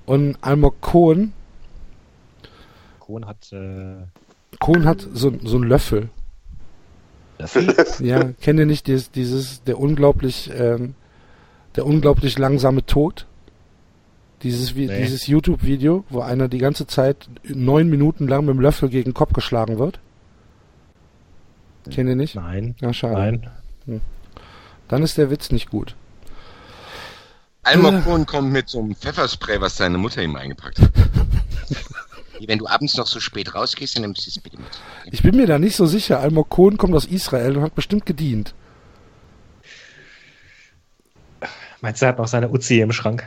und 0.07 0.37
Almok 0.43 0.81
Kohn, 0.81 1.33
Kohn 3.01 3.27
hat 3.27 3.53
äh, 3.53 3.97
Kohn 4.61 4.85
hat 4.87 5.07
so, 5.13 5.33
so 5.43 5.57
einen 5.57 5.69
Löffel. 5.69 6.09
Ja, 7.99 8.33
kennt 8.41 8.59
ihr 8.61 8.67
nicht 8.67 8.87
dieses, 8.87 9.11
dieses 9.11 9.63
der 9.65 9.79
unglaublich, 9.79 10.51
ähm, 10.55 10.95
der 11.77 11.85
unglaublich 11.85 12.39
langsame 12.39 12.87
Tod? 12.87 13.27
Dieses, 14.45 14.75
Nee. 14.75 14.87
dieses 15.03 15.27
YouTube-Video, 15.27 16.05
wo 16.11 16.21
einer 16.21 16.49
die 16.49 16.59
ganze 16.59 16.87
Zeit 16.87 17.29
neun 17.45 17.89
Minuten 17.89 18.29
lang 18.29 18.45
mit 18.45 18.55
dem 18.55 18.61
Löffel 18.61 18.89
gegen 18.91 19.11
den 19.11 19.15
Kopf 19.15 19.33
geschlagen 19.33 19.79
wird? 19.79 19.99
Kennt 21.91 22.09
ihr 22.09 22.15
nicht? 22.17 22.35
nein, 22.37 22.77
Ja, 22.81 22.93
schade. 22.93 23.15
nein. 23.87 24.01
Dann 24.89 25.03
ist 25.03 25.17
der 25.19 25.31
Witz 25.31 25.51
nicht 25.51 25.71
gut. 25.71 25.97
Almok 27.63 28.05
Kohn 28.05 28.27
kommt 28.27 28.53
mit 28.53 28.69
so 28.69 28.81
einem 28.81 28.95
Pfefferspray, 28.95 29.61
was 29.61 29.79
seine 29.79 29.97
Mutter 29.97 30.23
ihm 30.23 30.37
eingepackt 30.37 30.79
hat. 30.81 30.91
Wenn 32.47 32.59
du 32.59 32.67
abends 32.67 32.97
noch 32.99 33.07
so 33.07 33.21
spät 33.21 33.55
rausgehst, 33.55 33.97
dann 33.97 34.03
nimmst 34.03 34.27
du 34.27 34.29
es 34.31 34.39
bitte 34.39 34.59
mit. 34.59 34.67
Ich 35.11 35.23
bin 35.23 35.37
mir 35.37 35.47
da 35.47 35.59
nicht 35.59 35.75
so 35.77 35.87
sicher. 35.87 36.21
Almok 36.21 36.51
Kohn 36.51 36.77
kommt 36.77 36.95
aus 36.95 37.07
Israel 37.07 37.57
und 37.57 37.63
hat 37.63 37.75
bestimmt 37.75 38.05
gedient. 38.05 38.55
Meinst 41.81 42.03
du, 42.03 42.07
er 42.07 42.11
hat 42.11 42.19
noch 42.19 42.29
seine 42.29 42.51
Uzi 42.51 42.81
im 42.81 42.93
Schrank? 42.93 43.25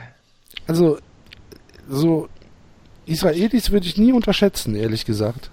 Also, 0.68 0.98
so 1.88 2.28
Israelis 3.06 3.70
würde 3.70 3.86
ich 3.86 3.96
nie 3.96 4.12
unterschätzen, 4.12 4.76
ehrlich 4.76 5.04
gesagt. 5.04 5.50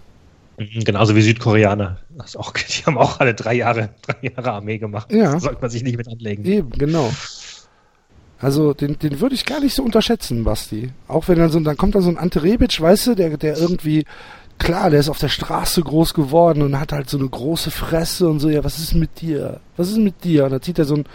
Mhm, 0.58 0.84
Genauso 0.84 1.16
wie 1.16 1.22
Südkoreaner. 1.22 1.98
Das 2.18 2.36
auch, 2.36 2.52
die 2.52 2.86
haben 2.86 2.98
auch 2.98 3.20
alle 3.20 3.34
drei 3.34 3.56
Jahre, 3.56 3.90
drei 4.04 4.30
Jahre 4.30 4.52
Armee 4.52 4.78
gemacht. 4.78 5.12
Ja. 5.12 5.32
Da 5.32 5.40
sollte 5.40 5.62
man 5.62 5.70
sich 5.72 5.84
nicht 5.84 5.98
mit 5.98 6.08
anlegen. 6.08 6.46
Eben, 6.46 6.70
genau. 6.72 7.12
Also, 8.40 8.74
den, 8.74 9.00
den 9.00 9.22
würde 9.22 9.36
ich 9.36 9.46
gar 9.46 9.62
nicht 9.62 9.74
so 9.74 9.82
unterschätzen, 9.84 10.44
Basti. 10.44 10.92
Auch 11.08 11.28
wenn 11.30 11.40
dann 11.40 11.50
so, 11.50 11.60
dann 11.62 11.78
kommt 11.78 11.96
da 11.96 12.02
so 12.02 12.10
ein 12.10 12.18
Ante 12.18 12.44
Rebic, 12.44 12.80
weißt 12.80 13.08
du, 13.08 13.16
der, 13.16 13.38
der 13.38 13.58
irgendwie, 13.58 14.04
klar, 14.60 14.90
der 14.90 15.00
ist 15.00 15.10
auf 15.10 15.20
der 15.20 15.30
Straße 15.30 15.82
groß 15.82 16.14
geworden 16.14 16.62
und 16.62 16.78
hat 16.78 16.92
halt 16.92 17.10
so 17.10 17.18
eine 17.18 17.30
große 17.30 17.72
Fresse 17.72 18.28
und 18.28 18.40
so, 18.40 18.50
ja, 18.50 18.64
was 18.64 18.78
ist 18.78 18.94
mit 18.94 19.22
dir? 19.22 19.62
Was 19.78 19.90
ist 19.90 19.98
mit 19.98 20.26
dir? 20.26 20.46
Und 20.46 20.52
dann 20.52 20.62
zieht 20.62 20.78
er 20.78 20.86
so 20.86 20.96
ein, 20.96 21.06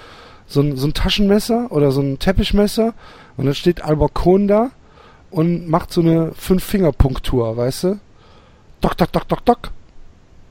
so 0.46 0.62
ein, 0.62 0.76
so 0.76 0.86
ein 0.86 0.94
Taschenmesser 0.94 1.70
oder 1.70 1.92
so 1.92 2.00
ein 2.00 2.18
Teppichmesser 2.18 2.94
und 3.40 3.46
dann 3.46 3.54
steht 3.54 3.82
Albalcon 3.82 4.48
da 4.48 4.70
und 5.30 5.66
macht 5.66 5.94
so 5.94 6.02
eine 6.02 6.34
Fünf-Finger-Punktur, 6.34 7.56
weißt 7.56 7.84
du? 7.84 7.98
Dock, 8.82 8.98
dock, 8.98 9.12
dock, 9.12 9.28
dock, 9.28 9.44
dock. 9.46 9.70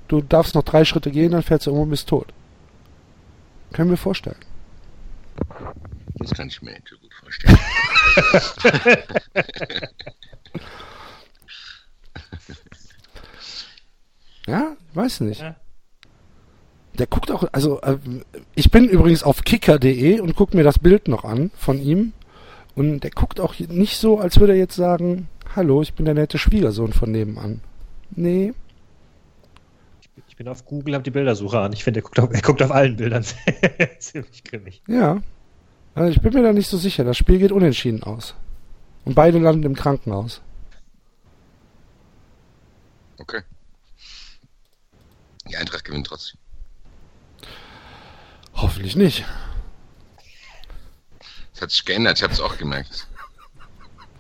Du 0.08 0.22
darfst 0.22 0.56
noch 0.56 0.64
drei 0.64 0.84
Schritte 0.86 1.12
gehen, 1.12 1.34
dann 1.34 1.44
fällst 1.44 1.68
du 1.68 1.70
irgendwo 1.70 1.84
und 1.84 1.92
bist 1.92 2.10
tot. 2.10 2.34
Können 3.74 3.92
wir 3.92 3.98
vorstellen. 3.98 4.40
Das 6.16 6.32
kann 6.32 6.48
ich 6.48 6.60
mir 6.64 6.72
nicht 6.72 6.90
so 6.90 6.98
gut 6.98 7.14
vorstellen. 7.14 7.60
Ja, 14.48 14.76
weiß 14.96 15.20
nicht. 15.20 15.42
Ja. 15.42 15.58
Der 16.98 17.06
guckt 17.06 17.30
auch, 17.30 17.44
also 17.52 17.80
äh, 17.82 18.00
ich 18.56 18.72
bin 18.72 18.90
übrigens 18.90 19.22
auf 19.22 19.44
kicker.de 19.44 20.22
und 20.22 20.36
guck 20.36 20.56
mir 20.56 20.64
das 20.64 20.80
Bild 20.80 21.08
noch 21.08 21.24
an 21.24 21.52
von 21.56 21.80
ihm 21.80 22.14
und 22.76 23.02
der 23.02 23.12
guckt 23.12 23.40
auch 23.40 23.58
nicht 23.60 23.98
so, 23.98 24.20
als 24.20 24.40
würde 24.40 24.54
er 24.54 24.60
jetzt 24.60 24.76
sagen, 24.76 25.28
hallo, 25.56 25.82
ich 25.82 25.94
bin 25.94 26.06
der 26.06 26.14
nette 26.14 26.38
Schwiegersohn 26.38 26.94
von 26.94 27.12
nebenan. 27.12 27.62
Nee, 28.12 28.54
Ich 30.28 30.36
bin 30.38 30.48
auf 30.48 30.66
Google, 30.66 30.94
habe 30.94 31.04
die 31.04 31.12
Bildersuche 31.12 31.60
an. 31.60 31.74
Ich 31.74 31.84
finde, 31.84 32.00
er 32.00 32.04
guckt 32.04 32.20
auf, 32.20 32.30
er 32.32 32.42
guckt 32.42 32.62
auf 32.62 32.72
allen 32.72 32.96
Bildern 32.96 33.24
ziemlich 34.00 34.44
grimmig. 34.44 34.82
ja. 34.88 35.22
Also 35.96 36.12
ich 36.12 36.22
bin 36.22 36.34
mir 36.34 36.44
da 36.44 36.54
nicht 36.54 36.70
so 36.70 36.78
sicher. 36.78 37.04
Das 37.04 37.18
Spiel 37.18 37.40
geht 37.40 37.52
unentschieden 37.52 38.04
aus. 38.04 38.36
Und 39.06 39.16
beide 39.16 39.40
landen 39.40 39.64
im 39.64 39.76
Krankenhaus. 39.76 40.42
Okay. 43.18 43.42
Die 45.50 45.58
Eintracht 45.58 45.84
gewinnt 45.84 46.08
trotzdem. 46.08 46.40
Hoffentlich 48.54 48.96
nicht. 48.96 49.26
Das 51.60 51.64
hat 51.64 51.72
sich 51.72 51.84
geändert, 51.84 52.18
ich 52.18 52.24
habe 52.24 52.32
es 52.32 52.40
auch 52.40 52.58
gemerkt. 52.58 53.06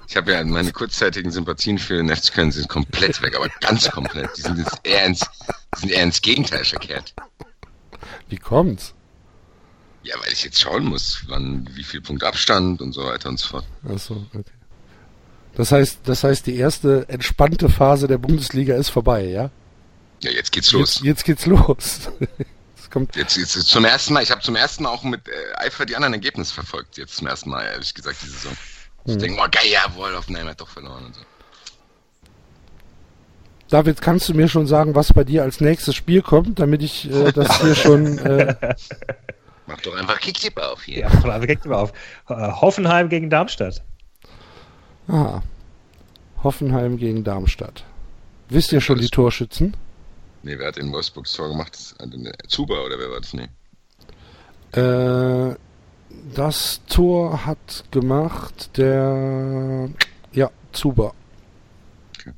Ich 0.09 0.17
habe 0.17 0.33
ja 0.33 0.43
meine 0.43 0.73
kurzzeitigen 0.73 1.31
Sympathien 1.31 1.77
für 1.77 1.95
den 1.95 2.13
FC 2.13 2.33
Köln 2.33 2.51
sind 2.51 2.67
komplett 2.67 3.21
weg, 3.21 3.33
aber 3.37 3.47
ganz 3.61 3.89
komplett. 3.89 4.35
Die 4.35 4.41
sind 4.41 4.57
jetzt 4.57 4.81
eher 4.83 5.05
ins, 5.05 5.25
sind 5.77 5.89
eher 5.89 6.03
ins 6.03 6.21
Gegenteil 6.21 6.65
verkehrt. 6.65 7.13
Wie 8.27 8.35
kommt's? 8.35 8.93
Ja, 10.03 10.15
weil 10.21 10.33
ich 10.33 10.43
jetzt 10.43 10.59
schauen 10.59 10.83
muss, 10.83 11.23
wann, 11.27 11.69
wie 11.75 11.85
viel 11.85 12.01
Punkt 12.01 12.25
Abstand 12.25 12.81
und 12.81 12.91
so 12.91 13.05
weiter 13.05 13.29
und 13.29 13.39
so 13.39 13.47
fort. 13.47 13.65
Achso, 13.87 14.25
okay. 14.33 14.43
Das 15.55 15.71
heißt, 15.71 15.99
das 16.03 16.25
heißt, 16.25 16.45
die 16.45 16.57
erste 16.57 17.07
entspannte 17.07 17.69
Phase 17.69 18.09
der 18.09 18.17
Bundesliga 18.17 18.75
ist 18.75 18.89
vorbei, 18.89 19.27
ja? 19.27 19.49
Ja, 20.23 20.31
jetzt 20.31 20.51
geht's 20.51 20.73
los. 20.73 20.95
Jetzt, 20.95 21.05
jetzt 21.05 21.23
geht's 21.23 21.45
los. 21.45 22.09
Es 22.89 22.93
kommt, 22.93 23.15
Jetzt, 23.15 23.37
jetzt, 23.37 23.55
jetzt 23.55 23.67
zum 23.67 23.85
ersten 23.85 24.13
Mal, 24.13 24.23
ich 24.23 24.31
habe 24.31 24.41
zum 24.41 24.55
ersten 24.55 24.81
Mal 24.83 24.89
auch 24.89 25.03
mit 25.03 25.27
äh, 25.27 25.31
Eifer 25.57 25.85
die 25.85 25.95
anderen 25.95 26.13
Ergebnisse 26.15 26.53
verfolgt. 26.55 26.97
Jetzt 26.97 27.17
zum 27.17 27.27
ersten 27.27 27.51
Mal, 27.51 27.63
ehrlich 27.65 27.93
gesagt, 27.93 28.17
die 28.23 28.29
Saison. 28.29 28.51
Ich 29.05 29.13
Hm. 29.13 29.19
denke, 29.19 29.41
oh 29.41 29.47
geil, 29.51 29.69
jawohl, 29.71 30.15
Hoffenheim 30.15 30.47
hat 30.47 30.59
doch 30.59 30.67
verloren 30.67 31.05
und 31.05 31.15
so. 31.15 31.21
David, 33.69 34.01
kannst 34.01 34.27
du 34.27 34.33
mir 34.33 34.47
schon 34.47 34.65
sagen, 34.65 34.95
was 34.95 35.13
bei 35.13 35.23
dir 35.23 35.43
als 35.43 35.61
nächstes 35.61 35.95
Spiel 35.95 36.23
kommt, 36.23 36.57
damit 36.59 36.81
ich 36.81 37.09
äh, 37.11 37.31
das 37.31 37.61
hier 37.61 37.75
schon. 37.75 38.17
Äh, 38.25 38.55
Mach 39.67 39.79
doch 39.81 39.95
einfach 39.95 40.19
Kicktipp 40.19 40.57
auf 40.57 40.81
hier. 40.81 41.01
Ja, 41.01 41.09
also 41.29 41.45
geht 41.45 41.63
mal 41.65 41.75
auf. 41.75 41.93
Äh, 42.27 42.33
Hoffenheim 42.33 43.07
gegen 43.07 43.29
Darmstadt. 43.29 43.83
ah, 45.07 45.41
Hoffenheim 46.43 46.97
gegen 46.97 47.23
Darmstadt. 47.23 47.83
Wisst 48.49 48.71
ihr 48.71 48.81
schon 48.81 48.97
die 48.97 49.09
Torschützen? 49.09 49.77
Nee, 50.43 50.57
wer 50.57 50.67
hat 50.67 50.77
in 50.77 50.91
Wolfsburg 50.91 51.25
das 51.25 51.33
Tor 51.33 51.49
gemacht? 51.49 51.77
Äh, 51.99 52.47
Zuba 52.47 52.79
oder 52.85 52.97
wer 52.97 53.09
war 53.09 53.19
das? 53.19 53.33
Nee. 53.33 53.49
Äh, 54.71 55.55
das 56.33 56.81
Tor 56.87 57.45
hat 57.45 57.85
gemacht 57.91 58.77
der. 58.77 59.89
Ja, 60.31 60.49
Zuber. 60.71 61.13
Okay. 62.17 62.31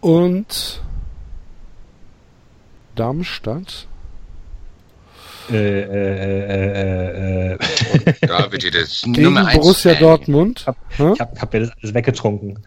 Und. 0.00 0.82
Darmstadt. 2.94 3.86
Äh, 5.50 5.56
äh, 5.56 5.84
äh, 5.84 6.62
äh, 6.78 7.54
äh. 7.54 7.58
Da 8.26 8.52
wird 8.52 8.62
dir 8.62 8.70
das 8.70 9.02
Gegen 9.02 9.22
Nummer 9.22 9.46
1 9.46 9.58
Borussia 9.58 9.92
Fan. 9.92 10.02
Dortmund. 10.02 10.66
Hä? 10.96 11.12
Ich 11.14 11.20
habe 11.20 11.40
hab 11.40 11.52
mir 11.52 11.60
das 11.60 11.70
alles 11.80 11.94
weggetrunken. 11.94 12.58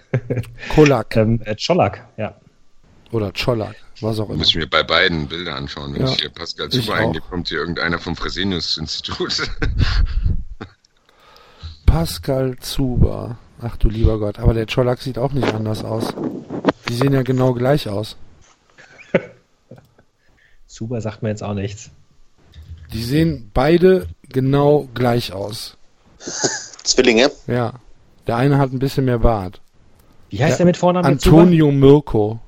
Kolak. 0.74 1.16
ähm, 1.16 1.42
äh, 1.46 1.56
Czolak, 1.56 2.08
ja. 2.18 2.36
Oder 3.12 3.32
Czolak. 3.32 3.76
Was 4.04 4.20
auch 4.20 4.28
immer. 4.30 4.38
Muss 4.40 4.50
ich 4.50 4.56
mir 4.56 4.68
bei 4.70 4.84
beiden 4.84 5.28
Bilder 5.28 5.56
anschauen. 5.56 5.94
Wenn 5.94 6.02
Ja, 6.06 6.12
ich 6.12 6.20
hier 6.20 6.30
Pascal 6.30 6.68
auch. 6.70 6.90
eingebe, 6.94 7.26
kommt 7.30 7.48
hier 7.50 7.60
irgendeiner 7.60 8.00
vom 8.00 8.16
Fresenius-Institut. 8.16 9.44
Pascal 11.86 12.58
Zuber. 12.60 13.38
Ach 13.62 13.78
du 13.78 13.90
lieber 13.90 14.20
Gott. 14.20 14.40
Aber 14.40 14.54
der 14.54 14.66
Czolak 14.68 15.02
sieht 15.02 15.18
auch 15.18 15.32
nicht 15.32 15.54
anders 15.54 15.84
aus. 15.84 16.14
Die 16.90 16.96
sehen 16.96 17.14
ja 17.14 17.22
genau 17.24 17.54
gleich 17.54 17.88
aus. 17.88 18.18
Zuber 20.68 21.02
sagt 21.02 21.24
mir 21.24 21.30
jetzt 21.30 21.44
auch 21.44 21.54
nichts. 21.54 21.90
Die 22.92 23.04
sehen 23.04 23.52
beide 23.54 24.08
genau 24.30 24.88
gleich 24.94 25.34
aus. 25.34 25.78
Zwillinge. 26.84 27.32
Ja. 27.48 27.74
Der 28.28 28.36
eine 28.38 28.58
hat 28.58 28.72
ein 28.72 28.80
bisschen 28.80 29.06
mehr 29.06 29.20
Bart. 29.20 29.62
Wie 30.30 30.40
heißt 30.42 30.52
Ja, 30.52 30.58
der 30.58 30.66
mit 30.66 30.78
Vornamen? 30.78 31.10
mit 31.10 31.22
Zuber? 31.22 31.40
Antonio 31.42 31.72
Mirko. 31.72 32.40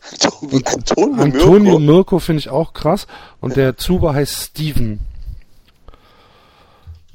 Wie 0.42 0.64
Antonio, 0.64 1.22
Antonio 1.22 1.78
Mirko. 1.78 1.78
Mirko 1.80 2.18
finde 2.18 2.40
ich 2.40 2.48
auch 2.48 2.72
krass. 2.72 3.06
Und 3.40 3.56
der 3.56 3.76
Zuber 3.76 4.14
heißt 4.14 4.34
Steven. 4.50 5.00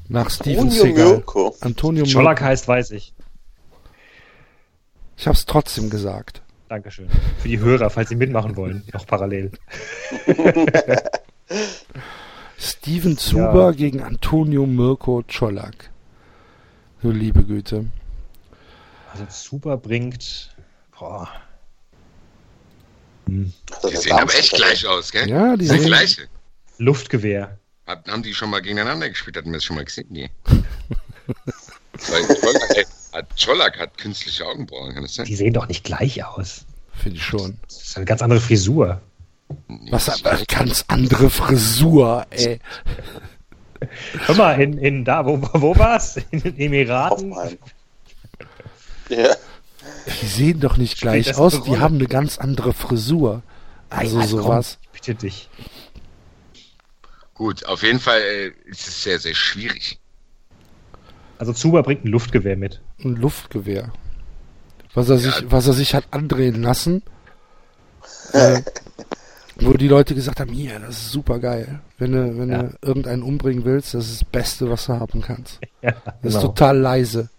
Nach 0.10 0.30
Steven 0.30 0.64
Antonio 0.69 0.84
Seagal. 0.84 1.07
Mirko. 1.15 1.55
Antonio 1.61 2.05
Mirko. 2.05 2.41
heißt, 2.41 2.68
weiß 2.68 2.91
ich. 2.91 3.14
Ich 5.18 5.27
hab's 5.27 5.45
trotzdem 5.45 5.89
gesagt. 5.89 6.41
Dankeschön. 6.69 7.07
Für 7.39 7.47
die 7.47 7.60
Hörer, 7.60 7.89
falls 7.89 8.10
sie 8.10 8.15
mitmachen 8.15 8.55
wollen, 8.55 8.84
noch 8.93 9.05
parallel. 9.05 9.51
Steven 12.57 13.18
Zuber 13.18 13.65
Ja. 13.65 13.72
gegen 13.72 14.01
Antonio 14.01 14.65
Mirko 14.65 15.23
Czolak. 15.27 15.89
Du 17.01 17.11
liebe 17.11 17.43
Güte. 17.43 17.85
Also 19.11 19.26
Zuber 19.26 19.77
bringt. 19.77 20.55
Boah. 20.97 21.27
Das 23.26 23.91
Die 23.91 23.98
sehen 23.98 24.14
aber 24.14 24.34
echt 24.36 24.52
gleich 24.54 24.86
aus, 24.86 25.12
gell? 25.12 25.30
Ja, 25.30 25.54
die 25.54 25.60
Die 25.60 25.66
sind 25.68 25.80
sehen- 25.80 25.88
gleiche. 25.88 26.28
Luftgewehr. 26.78 27.58
Hab- 27.88 28.08
Haben 28.08 28.24
die 28.24 28.34
schon 28.34 28.50
mal 28.50 28.62
gegeneinander 28.62 29.10
gespielt? 29.10 29.38
Hatten 29.38 29.50
wir 29.52 29.58
das 29.58 29.64
schon 29.64 29.76
mal 29.76 29.86
gesehen? 29.86 30.08
Nee. 30.10 30.30
Weil 32.10 32.24
Czolak, 32.28 32.76
ey, 32.78 32.86
hat, 33.14 33.36
Czolak 33.38 33.80
hat 33.80 33.98
künstliche 33.98 34.45
Augenbrauen, 34.45 34.94
kann 34.94 35.04
das 35.04 35.16
sein? 35.16 35.26
Die 35.26 35.36
sehen 35.36 35.54
doch 35.54 35.68
nicht 35.68 35.84
gleich 35.84 36.24
aus. 36.24 36.66
Finde 37.02 37.18
ich 37.18 37.24
schon. 37.24 37.58
Das 37.68 37.82
ist 37.84 37.95
eine 37.98 38.06
ganz 38.06 38.22
andere 38.22 38.40
Frisur. 38.41 39.02
Was 39.91 40.24
eine 40.26 40.45
ganz 40.45 40.84
andere 40.88 41.30
Frisur, 41.30 42.26
ey. 42.32 42.60
Hör 44.26 44.36
mal, 44.36 44.62
in, 44.62 44.78
in 44.78 45.06
da, 45.06 45.26
wo, 45.26 45.40
wo 45.54 45.78
war's? 45.78 46.18
In 46.32 46.41
den 46.41 46.58
Emiraten? 46.58 47.36
Hoffenheim. 47.36 47.58
Ja, 49.10 49.36
Die 50.21 50.27
sehen 50.27 50.59
doch 50.59 50.77
nicht 50.77 50.99
gleich 50.99 51.35
aus, 51.38 51.63
die 51.63 51.77
haben 51.77 51.95
eine 51.95 52.07
ganz 52.07 52.38
andere 52.38 52.73
Frisur. 52.73 53.41
Also 53.89 54.17
Nein, 54.19 54.27
komm, 54.30 54.39
sowas. 54.41 54.80
Bitte 54.91 55.15
dich. 55.15 55.49
Gut, 57.34 57.65
auf 57.65 57.84
jeden 57.84 57.99
Fall 57.99 58.19
äh, 58.21 58.47
ist 58.69 58.88
es 58.88 59.03
sehr, 59.03 59.19
sehr 59.19 59.34
schwierig. 59.35 59.99
Also 61.38 61.53
Zuba 61.53 61.81
bringt 61.81 62.05
ein 62.05 62.09
Luftgewehr 62.09 62.55
mit. 62.55 62.81
Ein 63.03 63.15
Luftgewehr. 63.15 63.91
Was 64.93 65.09
er 65.09 65.17
sich, 65.17 65.34
was 65.49 65.67
er 65.67 65.73
sich 65.73 65.95
hat 65.95 66.05
andrehen 66.11 66.61
lassen. 66.61 67.01
Äh, 68.34 68.61
wo 69.59 69.73
die 69.73 69.88
Leute 69.88 70.15
gesagt 70.15 70.39
haben, 70.39 70.51
hier, 70.51 70.80
das 70.80 70.97
ist 70.97 71.11
super 71.11 71.39
geil. 71.39 71.81
Wenn 71.97 72.11
du, 72.11 72.38
wenn 72.38 72.51
Ja. 72.51 72.63
du 72.63 72.77
irgendeinen 72.81 73.23
umbringen 73.23 73.65
willst, 73.65 73.93
das 73.93 74.09
ist 74.09 74.21
das 74.21 74.30
Beste, 74.30 74.69
was 74.69 74.85
du 74.85 74.93
haben 74.93 75.21
kannst. 75.21 75.59
Ja, 75.81 75.91
Das 75.91 76.34
ist 76.35 76.39
genau. 76.39 76.41
total 76.47 76.77
leise. 76.77 77.30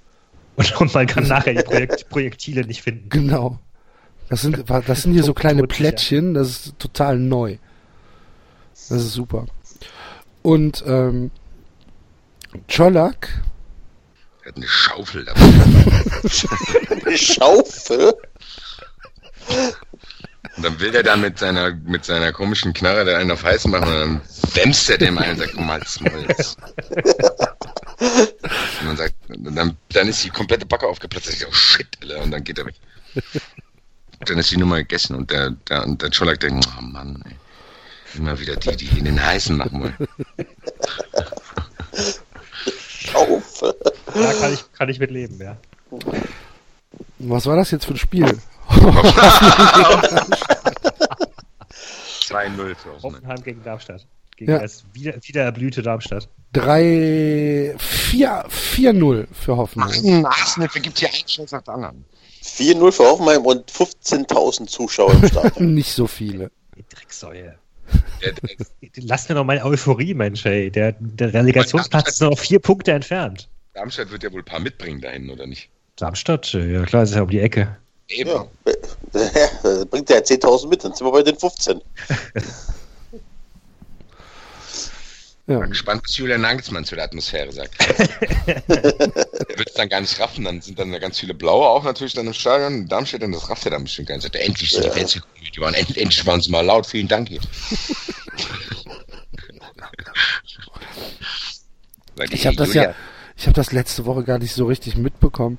Und, 0.57 0.81
und 0.81 0.95
man 0.95 1.07
kann 1.07 1.27
nachher 1.29 1.55
die 1.55 1.63
Projekt, 1.63 2.09
Projektile 2.09 2.65
nicht 2.65 2.83
finden. 2.83 3.09
Genau. 3.09 3.59
Das 4.29 4.41
sind, 4.43 4.65
das 4.69 5.03
sind 5.03 5.13
hier 5.13 5.23
so 5.23 5.35
kleine. 5.35 5.67
Plättchen, 5.67 6.35
das 6.35 6.49
ist 6.49 6.79
total 6.79 7.19
neu. 7.19 7.59
Das 8.73 8.91
ist 8.91 9.13
super. 9.13 9.47
Und 10.43 10.83
ähm, 10.87 11.31
Czolak, 12.69 13.29
Er 14.43 14.49
hat 14.49 14.57
eine 14.57 14.67
Schaufel 14.67 15.25
dabei. 15.25 15.41
eine 17.07 17.19
Schaufel. 17.19 18.15
Und 20.57 20.63
dann 20.65 20.79
will 20.81 20.93
der 20.93 21.03
da 21.03 21.17
mit 21.17 21.39
seiner, 21.39 21.75
mit 21.75 22.05
seiner 22.05 22.33
komischen 22.33 22.73
Knarre 22.73 23.05
da 23.05 23.19
einen 23.19 23.31
auf 23.31 23.43
heiß 23.43 23.67
machen 23.67 23.89
und 23.89 23.95
dann 23.95 24.21
dämmst 24.55 24.89
er 24.89 24.99
dem 24.99 25.19
einen 25.19 25.33
und 25.33 25.39
sagt, 25.39 25.55
komm 25.55 25.67
mal, 25.67 25.85
Smolz. 25.87 26.57
Und 28.85 28.99
dann 28.99 29.09
sagt, 29.09 29.15
dann, 29.29 29.77
dann 29.91 30.09
ist 30.09 30.25
die 30.25 30.31
komplette 30.31 30.67
Backe 30.67 30.87
aufgeplatzt. 30.87 31.31
Ich 31.31 31.39
so, 31.41 31.47
oh 31.49 31.53
shit, 31.53 31.89
Alter. 32.03 32.23
Und 32.23 32.31
dann 32.31 32.45
geht 32.45 32.59
er 32.59 32.67
weg. 32.67 32.75
Dann 34.27 34.39
ist 34.39 34.51
die 34.51 34.57
Nummer 34.57 34.77
gegessen 34.77 35.17
und 35.17 35.31
der, 35.31 35.51
der, 35.69 35.85
und 35.85 36.01
der 36.01 36.11
Czolak 36.11 36.41
denkt, 36.41 36.67
oh 36.79 36.81
Mann, 36.81 37.23
ey. 37.27 37.37
Immer 38.17 38.39
wieder 38.39 38.57
die, 38.57 38.77
die 38.77 38.99
in 38.99 39.05
den 39.05 39.23
heißen 39.23 39.57
machen 39.57 39.83
wollen. 39.83 39.97
Schaufel. 42.89 43.75
Da 44.15 44.33
kann 44.33 44.55
ich, 44.55 44.73
kann 44.73 44.89
ich 44.89 44.99
mit 45.01 45.11
leben, 45.11 45.39
ja. 45.41 45.57
was 47.19 47.45
war 47.47 47.57
das 47.57 47.73
jetzt 47.73 47.87
für 47.87 47.95
ein 47.95 47.99
Spiel? 47.99 48.39
2-0 48.69 48.75
für 52.77 52.93
Hoffenheim. 52.93 53.03
Hoffenheim 53.03 53.43
gegen 53.43 53.63
Darmstadt. 53.65 54.07
Gegen 54.37 54.51
Ja. 54.53 54.59
das 54.59 54.85
wieder, 54.93 55.15
wieder 55.23 55.43
erblühte 55.43 55.83
Darmstadt. 55.83 56.29
3, 56.55 57.75
4, 57.79 58.45
4-0 58.49 59.27
für 59.33 59.57
Hoffenheim. 59.57 60.25
Arsenal 60.27 60.69
vergibt 60.69 60.99
hier 60.99 61.09
einen 61.09 61.29
Scheiß 61.29 61.53
nach 61.53 61.63
dem 61.63 61.75
anderen. 61.75 62.05
4-0 62.43 62.93
für 62.93 63.05
Hoffenheim 63.05 63.45
und 63.47 63.71
15.000 63.71 64.67
Zuschauer 64.67 65.13
im 65.15 65.27
Stadion. 65.29 65.75
Nicht 65.75 65.93
so 65.93 66.07
viele. 66.07 66.51
Die 66.77 66.85
Drecksäue. 66.89 67.57
Lass 68.97 69.29
mir 69.29 69.35
doch 69.35 69.45
meine 69.45 69.65
Euphorie, 69.65 70.15
Mensch, 70.15 70.45
ey. 70.47 70.71
Der, 70.71 70.93
der 70.99 71.33
Relegationsplatz 71.35 72.09
ist 72.09 72.21
nur 72.21 72.31
noch 72.31 72.39
vier 72.39 72.59
Punkte 72.59 72.93
entfernt. 72.93 73.49
Darmstadt 73.75 74.11
wird 74.11 74.23
ja 74.23 74.33
wohl 74.33 74.41
ein 74.41 74.45
paar 74.45 74.61
mitbringen 74.61 75.01
dahin, 75.01 75.31
oder 75.31 75.47
nicht? 75.47 75.69
Darmstadt, 75.97 76.55
äh, 76.55 76.73
ja 76.75 76.83
klar, 76.85 77.03
ist 77.05 77.15
ja 77.15 77.23
um 77.23 77.31
die 77.31 77.41
Ecke. 77.41 77.77
Eben. 78.09 78.31
Ja. 78.31 78.47
Ja, 79.15 79.85
bringt 79.85 80.09
der 80.09 80.25
10.000 80.25 80.69
mit, 80.69 80.83
dann 80.83 80.93
sind 80.93 81.07
wir 81.07 81.13
bei 81.13 81.23
den 81.23 81.39
15. 81.39 81.81
Ja. 85.47 85.59
Bin 85.59 85.71
gespannt, 85.71 86.03
was 86.05 86.17
Julian 86.17 86.41
Nagelsmann 86.41 86.87
zu 86.87 86.95
der 86.95 87.05
Atmosphäre 87.05 87.53
sagt. 87.53 87.75
er 88.47 88.63
wird 89.59 89.69
es 89.69 89.75
dann 89.75 89.91
gar 89.91 90.01
nicht 90.01 90.19
raffen, 90.19 90.45
dann 90.45 90.63
sind 90.63 90.79
dann 90.79 90.91
da 90.91 90.99
ganz 90.99 91.21
viele 91.21 91.35
Blaue 91.35 91.69
auch 91.69 91.85
natürlich 91.85 92.15
dann 92.15 92.27
im 92.27 92.33
Stadion. 92.33 92.73
In 92.75 92.89
Darmstadt, 92.89 93.23
und 93.23 93.33
das 93.33 93.51
rafft 93.51 93.67
er 93.67 93.73
dann 93.73 93.85
bestimmt 93.85 94.09
gar 94.09 94.15
nicht. 94.15 94.23
Sagt 94.23 94.37
endlich 94.37 94.71
sind 94.71 94.85
die 94.85 94.89
Ja. 94.89 94.95
Fans 94.95 95.13
gekommen, 95.13 95.33
die 95.55 95.61
waren, 95.61 95.75
end, 95.75 95.97
endlich 95.99 96.25
waren 96.25 96.41
sie 96.41 96.51
mal 96.51 96.65
laut, 96.65 96.87
vielen 96.87 97.09
Dank 97.09 97.29
hier. 97.29 97.41
Die 102.31 102.35
Ich 102.35 102.47
habe 102.47 102.57
das 102.57 102.75
ja, 102.75 102.95
ich 103.37 103.47
habe 103.47 103.55
das 103.55 103.73
letzte 103.73 104.07
Woche 104.07 104.23
gar 104.25 104.39
nicht 104.39 104.55
so 104.55 104.67
richtig 104.67 104.97
mitbekommen, 104.97 105.59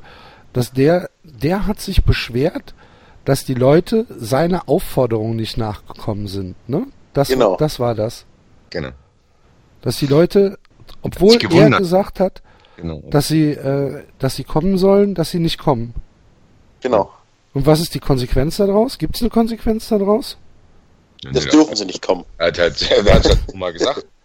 dass 0.54 0.72
der, 0.72 1.10
der 1.24 1.68
hat 1.68 1.82
sich 1.82 2.04
beschwert, 2.06 2.74
dass 3.26 3.44
die 3.44 3.54
Leute 3.56 4.06
seiner 4.10 4.70
Aufforderung 4.70 5.36
nicht 5.36 5.58
nachgekommen 5.58 6.28
sind. 6.28 6.56
Ne? 6.70 6.88
Das, 7.14 7.28
Genau. 7.28 7.58
das 7.58 7.80
war 7.80 7.94
das. 7.96 8.26
Genau, 8.70 8.92
Dass 9.86 9.98
die 9.98 10.08
Leute, 10.08 10.58
obwohl 11.04 11.38
er 11.42 11.70
gesagt 11.78 12.20
hat, 12.20 12.42
genau. 12.76 13.02
dass 13.10 13.28
sie, 13.28 13.52
äh, 13.52 14.04
dass 14.20 14.36
sie 14.36 14.44
kommen 14.44 14.78
sollen, 14.78 15.14
dass 15.14 15.30
sie 15.30 15.40
nicht 15.40 15.60
kommen. 15.60 15.94
Genau. 16.82 17.12
Und 17.54 17.66
was 17.66 17.80
ist 17.80 17.94
die 17.94 18.00
Konsequenz 18.00 18.58
daraus? 18.58 18.98
Gibt 18.98 19.16
es 19.16 19.22
eine 19.22 19.30
Konsequenz 19.30 19.88
daraus? 19.88 20.38
Das 21.32 21.46
dürfen 21.46 21.76
sie 21.76 21.86
nicht 21.86 22.02
kommen. 22.02 22.26
Er 22.38 22.48
hat 22.48 22.60
halt, 22.60 22.92
er 22.92 23.14
hat 23.14 23.26
halt 23.26 23.56
mal 23.56 23.72
gesagt. 23.72 24.06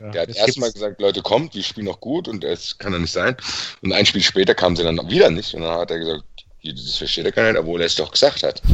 Ja, 0.00 0.10
Der 0.10 0.22
hat 0.22 0.34
erstmal 0.34 0.72
gesagt, 0.72 1.00
Leute, 1.00 1.22
kommt, 1.22 1.54
die 1.54 1.62
spielen 1.62 1.86
noch 1.86 2.00
gut 2.00 2.26
und 2.26 2.42
es 2.42 2.76
kann 2.76 2.90
doch 2.90 2.98
nicht 2.98 3.12
sein. 3.12 3.36
Und 3.82 3.92
ein 3.92 4.04
Spiel 4.04 4.20
später 4.20 4.52
kamen 4.52 4.74
sie 4.74 4.82
dann 4.82 4.98
wieder 5.08 5.30
nicht. 5.30 5.54
Und 5.54 5.62
dann 5.62 5.78
hat 5.78 5.92
er 5.92 6.00
gesagt, 6.00 6.24
das 6.64 6.96
versteht 6.96 7.24
er 7.24 7.30
gar 7.30 7.48
nicht, 7.48 7.60
obwohl 7.60 7.80
er 7.80 7.86
es 7.86 7.94
doch 7.94 8.10
gesagt 8.10 8.42
hat. 8.42 8.60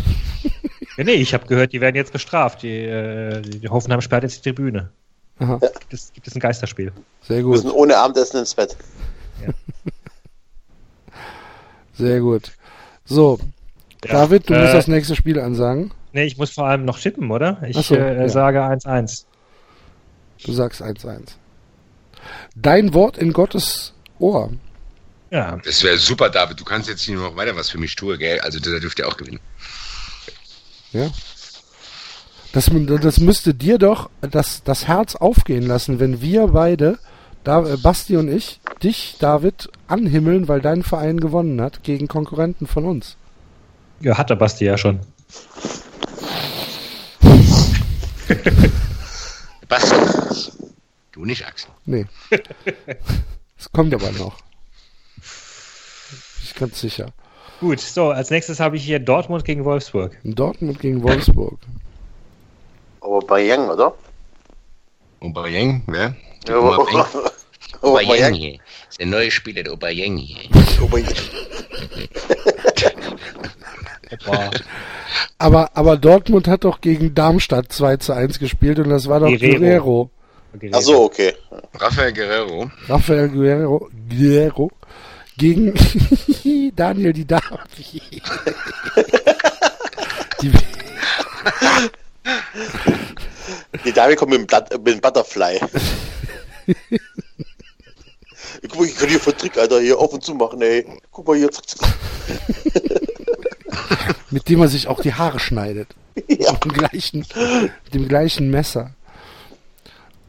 Ja, 0.97 1.05
nee, 1.05 1.12
ich 1.12 1.32
habe 1.32 1.47
gehört, 1.47 1.73
die 1.73 1.81
werden 1.81 1.94
jetzt 1.94 2.12
bestraft. 2.12 2.62
Die, 2.62 2.74
äh, 2.74 3.40
die 3.40 3.69
Hoffenheim 3.69 4.01
sperrt 4.01 4.24
jetzt 4.24 4.39
die 4.39 4.51
Tribüne. 4.51 4.90
Aha, 5.40 5.59
Gibt 5.59 5.93
es, 5.94 6.12
gibt 6.12 6.27
es 6.27 6.35
ein 6.35 6.40
Geisterspiel? 6.40 6.93
sehr 7.23 7.36
Wir 7.39 7.43
gut, 7.44 7.52
müssen 7.52 7.70
ohne 7.70 7.97
Abendessen 7.97 8.39
ins 8.40 8.55
Bett. 8.55 8.77
sehr 11.94 12.20
gut. 12.20 12.52
So, 13.05 13.39
Ja, 14.05 14.12
David, 14.12 14.48
du 14.48 14.55
musst 14.55 14.70
äh, 14.70 14.73
das 14.74 14.89
nächste 14.89 15.16
Spiel 15.16 15.39
ansagen. 15.40 15.93
Nee, 16.12 16.24
ich 16.24 16.36
muss 16.39 16.51
vor 16.51 16.66
allem 16.66 16.85
noch 16.85 16.98
tippen, 16.98 17.31
oder? 17.31 17.60
Ich 17.66 17.77
so, 17.86 17.94
äh, 17.94 18.19
ja. 18.20 18.28
sage 18.28 18.60
1-1. 18.62 19.24
Du 20.44 20.52
sagst 20.52 20.82
1-1. 20.82 21.20
Dein 22.56 22.94
Wort 22.94 23.19
in 23.19 23.32
Gottes 23.32 23.93
Ohr. 24.19 24.51
Ja, 25.31 25.59
Das 25.65 25.82
wäre 25.82 25.98
super, 25.98 26.31
David. 26.31 26.59
Du 26.59 26.65
kannst 26.65 26.89
jetzt 26.89 27.02
hier 27.02 27.16
noch 27.16 27.36
weiter 27.36 27.55
was 27.55 27.69
für 27.70 27.78
mich 27.78 27.94
tun, 27.94 28.19
gell? 28.19 28.40
Also 28.40 28.59
da 28.60 28.78
dürft 28.78 28.98
ihr 28.98 29.06
auch 29.06 29.16
gewinnen. 29.16 29.40
Ja. 30.93 31.10
Das, 32.53 32.70
das 33.03 33.20
müsste 33.20 33.55
dir 33.55 33.79
doch 33.79 34.11
das, 34.20 34.62
das 34.62 34.89
Herz 34.89 35.16
aufgehen 35.16 35.66
lassen, 35.66 36.01
wenn 36.01 36.20
wir 36.23 36.49
beide, 36.49 36.99
da, 37.45 37.65
äh, 37.66 37.77
Basti 37.77 38.16
und 38.16 38.29
ich, 38.29 38.61
dich, 38.83 39.16
David, 39.19 39.69
anhimmeln, 39.87 40.49
weil 40.49 40.61
dein 40.61 40.83
Verein 40.83 41.20
gewonnen 41.20 41.61
hat 41.61 41.83
gegen 41.83 42.09
Konkurrenten 42.09 42.66
von 42.66 42.85
uns. 42.85 43.16
ja 44.01 44.16
hat 44.16 44.31
der 44.31 44.37
Basti 44.37 44.65
ja 44.65 44.79
schon. 44.79 45.01
Was? 49.69 50.53
Du 51.12 51.25
nicht, 51.25 51.47
Axel. 51.47 51.70
Nee. 51.85 52.07
Es 53.59 53.70
kommt 53.73 53.93
aber 53.93 54.12
noch. 54.12 54.39
Ich 56.43 56.55
ganz 56.55 56.81
sicher. 56.81 57.12
Gut, 57.61 57.81
so, 57.81 58.11
als 58.11 58.31
nächstes 58.31 58.61
habe 58.61 58.77
ich 58.77 58.85
hier 58.85 59.01
Dortmund 59.01 59.45
gegen 59.45 59.65
Wolfsburg. 59.65 60.16
Dortmund 60.23 60.79
gegen 60.81 61.03
Wolfsburg. 61.03 61.59
Aber 63.01 63.20
bei 63.20 63.45
Young, 63.55 63.69
oder? 63.69 63.95
Aubameyang, 65.20 65.83
wer? 65.87 66.15
Ja, 66.47 66.57
Aubameyang. 66.57 67.07
Aubameyang 67.83 67.83
Aubameyang. 67.83 68.35
hier. 68.35 68.59
Das 68.59 68.91
ist 68.91 69.01
der 69.01 69.07
neue 69.07 69.31
Spieler, 69.31 69.62
der 69.62 69.73
Aubameyang 69.73 70.16
hier. 70.16 70.51
Aubameyang. 70.81 71.15
Boah, 74.25 74.51
Aber, 75.39 75.70
aber 75.77 75.97
Dortmund 75.97 76.49
hat 76.49 76.65
doch 76.65 76.81
gegen 76.81 77.15
Darmstadt 77.15 77.73
2 77.73 77.97
zu 77.99 78.12
1 78.12 78.39
gespielt 78.39 78.79
und 78.79 78.89
das 78.89 79.09
war 79.09 79.20
doch 79.20 79.29
Guerrero. 79.29 80.11
Guerrero. 80.53 80.73
Ach 80.73 80.81
so, 80.81 81.05
okay. 81.05 81.35
Rafael 81.75 82.12
Guerrero. 82.12 82.70
Rafael 82.89 83.29
Guerrero, 83.29 83.89
Guerrero 84.09 84.70
gegen 85.37 85.75
Daniel 86.77 87.12
die 87.12 87.27
Davi. 87.27 88.03
die, 90.43 90.53
Die 93.85 93.93
Dame 93.93 94.17
kommt 94.17 94.33
mit 94.33 94.41
dem, 94.41 94.47
Blatt, 94.47 94.71
mit 94.71 94.87
dem 94.95 95.01
Butterfly. 95.01 95.61
Guck 98.63 98.79
mal, 98.81 98.87
ich 98.87 98.97
kann 98.97 99.09
hier 99.09 99.21
von 99.21 99.37
Trick, 99.37 99.57
Alter, 99.57 99.81
hier 99.81 99.99
auf 99.99 100.13
und 100.13 100.25
zu 100.25 100.35
machen, 100.35 100.61
ey. 100.63 100.85
Guck 101.11 101.29
mal 101.29 101.37
hier, 101.37 101.51
mit 104.31 104.49
dem 104.49 104.61
er 104.61 104.69
sich 104.69 104.87
auch 104.89 105.01
die 105.01 105.15
Haare 105.15 105.41
schneidet. 105.41 105.89
Ja. 106.27 106.51
Mit 106.53 106.65
dem 106.65 106.73
gleichen, 106.73 107.25
mit 107.85 107.95
dem 107.95 108.09
gleichen 108.09 108.51
Messer. 108.51 108.91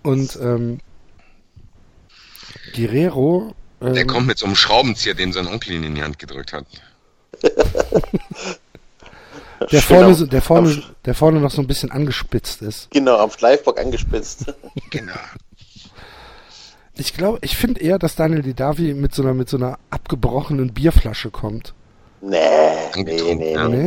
Und 0.03 0.37
ähm, 0.39 0.79
Guerrero. 2.75 3.55
Ähm, 3.81 3.95
Der 3.95 4.05
kommt 4.05 4.27
mit 4.27 4.37
so 4.37 4.45
einem 4.45 4.55
Schraubenzieher, 4.55 5.15
den 5.15 5.33
sein 5.33 5.47
Onkel 5.47 5.73
ihm 5.73 5.83
in 5.83 5.95
die 5.95 6.03
Hand 6.03 6.19
gedrückt 6.19 6.53
hat. 6.53 6.65
der 9.71 9.81
vorne, 9.81 10.13
so- 10.13 10.25
der 10.25 10.41
vorne, 10.41 10.81
der 11.05 11.13
vorne 11.15 11.39
noch 11.39 11.51
so 11.51 11.61
ein 11.61 11.67
bisschen 11.67 11.91
angespitzt 11.91 12.61
ist. 12.61 12.89
Genau, 12.91 13.17
am 13.17 13.31
Schleifbock 13.31 13.79
angespitzt. 13.79 14.53
Genau. 14.89 15.13
Ich 16.95 17.13
glaube, 17.13 17.39
ich 17.41 17.55
finde 17.55 17.79
eher, 17.81 17.97
dass 17.97 18.15
Daniel 18.15 18.41
Didavi 18.41 18.93
mit 18.93 19.15
so 19.15 19.21
einer, 19.23 19.33
mit 19.33 19.47
so 19.49 19.55
einer 19.57 19.79
abgebrochenen 19.89 20.73
Bierflasche 20.73 21.29
kommt. 21.31 21.73
Nee, 22.21 22.37
nee, 22.95 23.35
nee, 23.35 23.53
ja. 23.53 23.67
nee. 23.69 23.77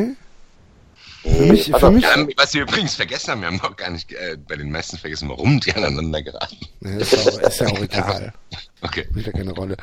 Nee? 1.25 1.37
Für 1.37 1.47
mich, 1.53 1.73
für 1.77 1.91
mich, 1.91 2.03
Ja, 2.05 2.27
was 2.37 2.55
wir 2.55 2.63
übrigens 2.63 2.95
vergessen 2.97 3.31
haben, 3.31 3.41
wir 3.43 3.49
haben 3.49 3.61
auch 3.61 3.77
gar 3.77 3.91
nicht 3.91 4.13
äh, 4.13 4.37
bei 4.49 4.57
den 4.57 4.73
meisten 4.73 4.97
vergessen, 4.97 5.29
warum 5.29 5.61
die 5.61 5.73
aneinander 5.73 6.21
geraten. 6.23 6.57
Nee, 6.81 6.97
ist, 7.01 7.13
ja 7.13 7.19
auch, 7.21 7.39
ist 7.39 7.61
ja 7.61 7.67
auch 7.69 7.79
egal. 7.83 8.33
Okay. 8.81 9.07
Spielt 9.11 9.27
ja 9.27 9.33
keine 9.33 9.53
Rolle. 9.53 9.77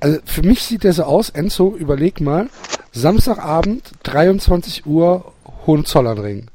Also 0.00 0.18
für 0.24 0.42
mich 0.42 0.62
sieht 0.62 0.84
der 0.84 0.92
so 0.92 1.02
aus, 1.04 1.30
Enzo, 1.30 1.74
überleg 1.74 2.20
mal, 2.20 2.48
Samstagabend, 2.92 3.90
23 4.04 4.86
Uhr, 4.86 5.32
Hohenzollernring. 5.66 6.46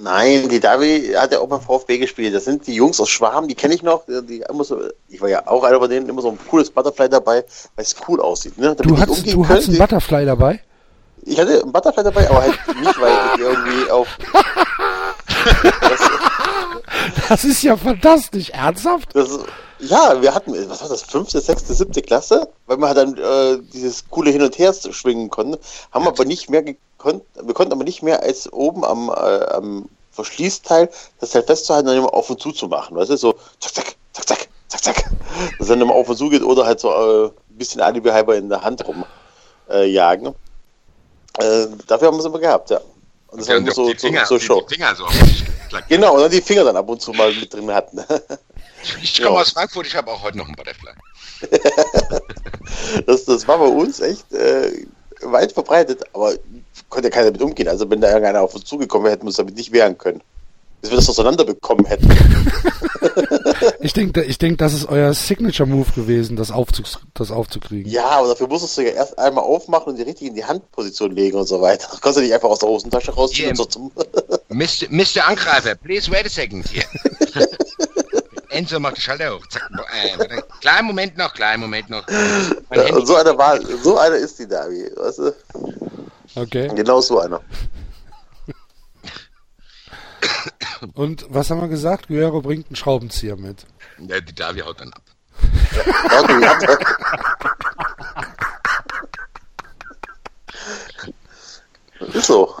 Nein, 0.00 0.48
die 0.48 0.60
Davi 0.60 1.12
hat 1.16 1.32
ja 1.32 1.40
auch 1.40 1.48
beim 1.48 1.60
VfB 1.60 1.98
gespielt. 1.98 2.32
Das 2.32 2.44
sind 2.44 2.66
die 2.68 2.74
Jungs 2.74 3.00
aus 3.00 3.08
Schwarm, 3.08 3.48
die 3.48 3.56
kenne 3.56 3.74
ich 3.74 3.82
noch. 3.82 4.04
Die 4.06 4.44
immer 4.48 4.62
so, 4.62 4.80
ich 5.08 5.20
war 5.20 5.28
ja 5.28 5.46
auch 5.46 5.64
einer 5.64 5.78
von 5.78 5.90
denen, 5.90 6.08
immer 6.08 6.22
so 6.22 6.30
ein 6.30 6.38
cooles 6.48 6.70
Butterfly 6.70 7.08
dabei, 7.08 7.44
weil 7.74 7.84
es 7.84 7.96
cool 8.06 8.20
aussieht. 8.20 8.56
Ne? 8.58 8.76
Du 8.76 8.96
hattest, 8.96 9.26
du 9.32 9.42
könnte. 9.42 9.68
einen 9.68 9.78
Butterfly 9.78 10.24
dabei? 10.24 10.60
Ich 11.22 11.38
hatte 11.38 11.62
einen 11.62 11.72
Butterfly 11.72 12.04
dabei, 12.04 12.30
aber 12.30 12.42
halt 12.42 12.58
nicht, 12.80 13.00
weil 13.00 13.12
ich 13.34 13.40
irgendwie 13.40 13.90
auf. 13.90 14.06
Das 15.80 16.07
ist 17.44 17.62
ja 17.62 17.76
fantastisch, 17.76 18.50
ernsthaft? 18.50 19.14
Das, 19.14 19.38
ja, 19.78 20.20
wir 20.20 20.34
hatten, 20.34 20.52
was 20.68 20.82
war 20.82 20.88
das, 20.88 21.02
fünfte, 21.02 21.40
sechste, 21.40 21.72
siebte 21.74 22.02
Klasse, 22.02 22.48
weil 22.66 22.78
wir 22.78 22.88
halt 22.88 22.98
dann 22.98 23.16
äh, 23.16 23.58
dieses 23.72 24.08
coole 24.10 24.30
Hin 24.30 24.42
und 24.42 24.58
Her 24.58 24.74
schwingen 24.74 25.30
konnten, 25.30 25.56
haben 25.92 26.06
aber 26.06 26.24
nicht 26.24 26.50
mehr 26.50 26.62
gekonnt, 26.62 27.22
wir 27.40 27.54
konnten 27.54 27.72
aber 27.72 27.84
nicht 27.84 28.02
mehr 28.02 28.22
als 28.22 28.52
oben 28.52 28.84
am, 28.84 29.08
äh, 29.08 29.44
am 29.52 29.88
Verschließteil 30.12 30.90
das 31.20 31.34
halt 31.34 31.46
festzuhalten 31.46 31.88
und 31.88 31.94
dann 31.94 32.02
immer 32.04 32.14
auf 32.14 32.28
und 32.28 32.40
zu 32.40 32.50
zu 32.52 32.66
machen. 32.66 32.96
Weißt 32.96 33.10
du, 33.10 33.16
so 33.16 33.34
zack, 33.60 33.72
zack, 33.72 33.86
zack, 34.12 34.26
zack, 34.26 34.48
zack, 34.68 34.82
zack. 34.82 35.10
Das 35.58 35.68
dann 35.68 35.80
immer 35.80 35.94
auf 35.94 36.08
und 36.08 36.16
zu 36.16 36.28
geht 36.28 36.42
oder 36.42 36.66
halt 36.66 36.80
so 36.80 36.90
äh, 36.90 37.26
ein 37.26 37.56
bisschen 37.56 37.80
Alibi 37.80 38.10
halber 38.10 38.36
in 38.36 38.48
der 38.48 38.62
Hand 38.62 38.86
rum 38.88 39.04
äh, 39.70 39.86
jagen. 39.86 40.34
Äh, 41.38 41.66
dafür 41.86 42.08
haben 42.08 42.16
wir 42.16 42.20
es 42.20 42.26
immer 42.26 42.40
gehabt, 42.40 42.70
ja. 42.70 42.80
Und 43.28 43.40
das 43.40 43.46
Ja, 43.46 43.54
war 43.54 43.58
immer 43.58 43.70
so, 43.70 43.92
die 43.92 43.98
so, 43.98 44.08
Finger, 44.08 44.26
so 44.26 44.38
die 44.38 44.44
Show. 44.44 44.66
Finger 44.66 44.94
so 44.96 45.04
auf 45.04 45.14
geklackt. 45.68 45.88
Genau, 45.88 46.14
und 46.14 46.22
dann 46.22 46.30
die 46.30 46.40
Finger 46.40 46.64
dann 46.64 46.76
ab 46.76 46.88
und 46.88 47.00
zu 47.00 47.12
mal 47.12 47.32
mit 47.34 47.52
drin 47.52 47.70
hatten. 47.72 47.98
Ich 49.02 49.20
komme 49.20 49.34
Ja. 49.34 49.40
aus 49.42 49.50
Frankfurt, 49.50 49.88
ich 49.88 49.96
habe 49.96 50.08
auch 50.12 50.22
heute 50.22 50.38
noch 50.38 50.46
einen 50.46 50.54
Butterfly. 50.54 50.92
Das, 53.06 53.24
das 53.24 53.48
war 53.48 53.58
bei 53.58 53.66
uns 53.66 53.98
echt 54.00 54.32
äh, 54.32 54.70
weit 55.22 55.50
verbreitet, 55.52 56.04
aber 56.12 56.34
konnte 56.88 57.08
ja 57.08 57.10
keiner 57.12 57.26
damit 57.26 57.42
umgehen. 57.42 57.66
Also 57.68 57.90
wenn 57.90 58.00
da 58.00 58.08
irgendeiner 58.08 58.40
auf 58.42 58.54
uns 58.54 58.64
zugekommen 58.64 59.04
wäre, 59.04 59.14
hätten 59.14 59.24
wir 59.24 59.28
uns 59.28 59.36
damit 59.36 59.56
nicht 59.56 59.72
wehren 59.72 59.98
können. 59.98 60.22
Bis 60.80 60.90
wir 60.90 60.96
das 60.96 61.08
auseinanderbekommen 61.08 61.86
hätten. 61.86 62.08
Ich 63.80 63.92
denke, 63.92 64.22
ich 64.24 64.38
denk, 64.38 64.58
das 64.58 64.72
ist 64.74 64.86
euer 64.88 65.12
Signature-Move 65.14 65.92
gewesen, 65.94 66.36
das, 66.36 66.50
Aufzugs, 66.50 66.98
das 67.14 67.30
aufzukriegen. 67.30 67.90
Ja, 67.90 68.06
aber 68.06 68.28
dafür 68.28 68.48
musstest 68.48 68.76
du 68.78 68.82
ja 68.82 68.90
erst 68.90 69.18
einmal 69.18 69.44
aufmachen 69.44 69.90
und 69.90 69.96
die 69.96 70.02
richtig 70.02 70.28
in 70.28 70.34
die 70.34 70.44
Handposition 70.44 71.12
legen 71.12 71.36
und 71.38 71.46
so 71.46 71.60
weiter. 71.60 71.86
Das 71.90 72.00
konntest 72.00 72.18
du 72.18 72.22
nicht 72.22 72.34
einfach 72.34 72.48
aus 72.48 72.58
der 72.60 72.68
Hosentasche 72.68 73.12
rausziehen 73.12 73.44
Yeah. 73.46 73.50
und 73.50 73.56
so 73.56 73.64
zum. 73.64 73.92
Mr. 74.58 74.88
Mr. 74.90 75.20
Angreifer, 75.28 75.76
please 75.76 76.10
wait 76.10 76.26
a 76.26 76.28
second 76.28 76.66
hier. 76.66 76.82
Enzo 78.50 78.80
macht 78.80 78.96
die 78.96 79.00
Schalter 79.00 79.36
hoch. 79.36 79.46
Zack. 79.46 79.70
Äh, 79.92 80.42
kleinen 80.60 80.88
Moment 80.88 81.16
noch, 81.16 81.32
kleinen 81.32 81.60
Moment 81.60 81.88
noch. 81.88 82.04
Ja, 82.08 83.06
so 83.06 83.14
einer 83.14 83.38
war, 83.38 83.60
so 83.60 83.96
einer 83.98 84.16
ist 84.16 84.36
die 84.40 84.48
Davi, 84.48 84.90
weißt 84.96 85.18
du? 85.18 85.32
Okay. 86.34 86.68
Genau 86.74 87.00
so 87.00 87.20
einer. 87.20 87.40
Und 90.94 91.26
was 91.28 91.50
haben 91.50 91.60
wir 91.60 91.68
gesagt? 91.68 92.08
Guerrero 92.08 92.40
bringt 92.40 92.66
einen 92.66 92.74
Schraubenzieher 92.74 93.36
mit. 93.36 93.64
Ja, 93.98 94.20
die 94.20 94.34
Davi 94.34 94.58
haut 94.60 94.80
dann 94.80 94.92
ab. 94.92 95.02
Ist 102.12 102.26
so. 102.26 102.56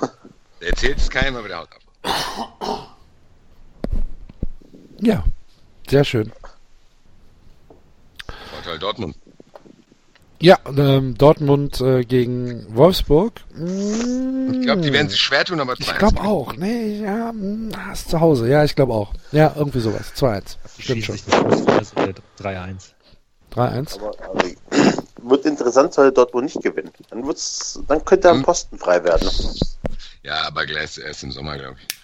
Der 0.60 0.68
erzählt 0.68 0.98
es 0.98 1.10
keinem, 1.10 1.36
aber 1.36 1.48
der 1.48 1.58
haut 1.58 1.72
ab. 1.72 1.87
Ja, 5.00 5.24
sehr 5.88 6.04
schön. 6.04 6.32
Vorteil 8.52 8.78
Dortmund. 8.78 9.16
Ja, 10.40 10.56
ähm, 10.66 11.16
Dortmund 11.18 11.80
äh, 11.80 12.04
gegen 12.04 12.64
Wolfsburg. 12.74 13.40
Mm, 13.54 14.52
Ich 14.54 14.60
glaube, 14.62 14.82
die 14.82 14.92
werden 14.92 15.08
sich 15.08 15.20
schwer 15.20 15.44
tun, 15.44 15.58
aber 15.58 15.72
Ich 15.78 15.88
2-1. 15.88 15.98
glaube 15.98 16.20
auch. 16.20 16.54
Nee, 16.54 17.00
ja, 17.02 17.32
mm, 17.32 17.70
ist 17.92 18.08
zu 18.10 18.20
Hause. 18.20 18.48
Ja, 18.48 18.62
ich 18.64 18.76
glaube 18.76 18.92
auch. 18.92 19.12
Ja, 19.32 19.52
irgendwie 19.56 19.80
sowas. 19.80 20.12
2-1. 20.16 20.56
Stimmt 20.78 21.04
schon. 21.04 21.16
sich 21.16 21.26
nicht 21.26 21.38
aus, 21.44 21.66
also 21.66 21.94
der 21.96 22.14
3-1. 22.40 22.92
3-1. 23.52 23.98
Aber, 23.98 24.12
aber 24.30 24.44
wird 25.30 25.44
interessant, 25.44 25.92
sollte 25.94 26.12
Dortmund 26.14 26.44
nicht 26.44 26.62
gewinnen. 26.62 26.92
Dann, 27.10 27.26
wird's, 27.26 27.80
dann 27.88 28.04
könnte 28.04 28.28
er 28.28 28.34
Hm. 28.34 28.42
Posten 28.42 28.78
frei 28.78 29.02
werden. 29.02 29.28
Ja, 30.22 30.46
aber 30.46 30.66
gleich 30.66 30.98
erst 30.98 31.24
im 31.24 31.32
Sommer, 31.32 31.56
glaube 31.58 31.76
ich. 31.80 31.97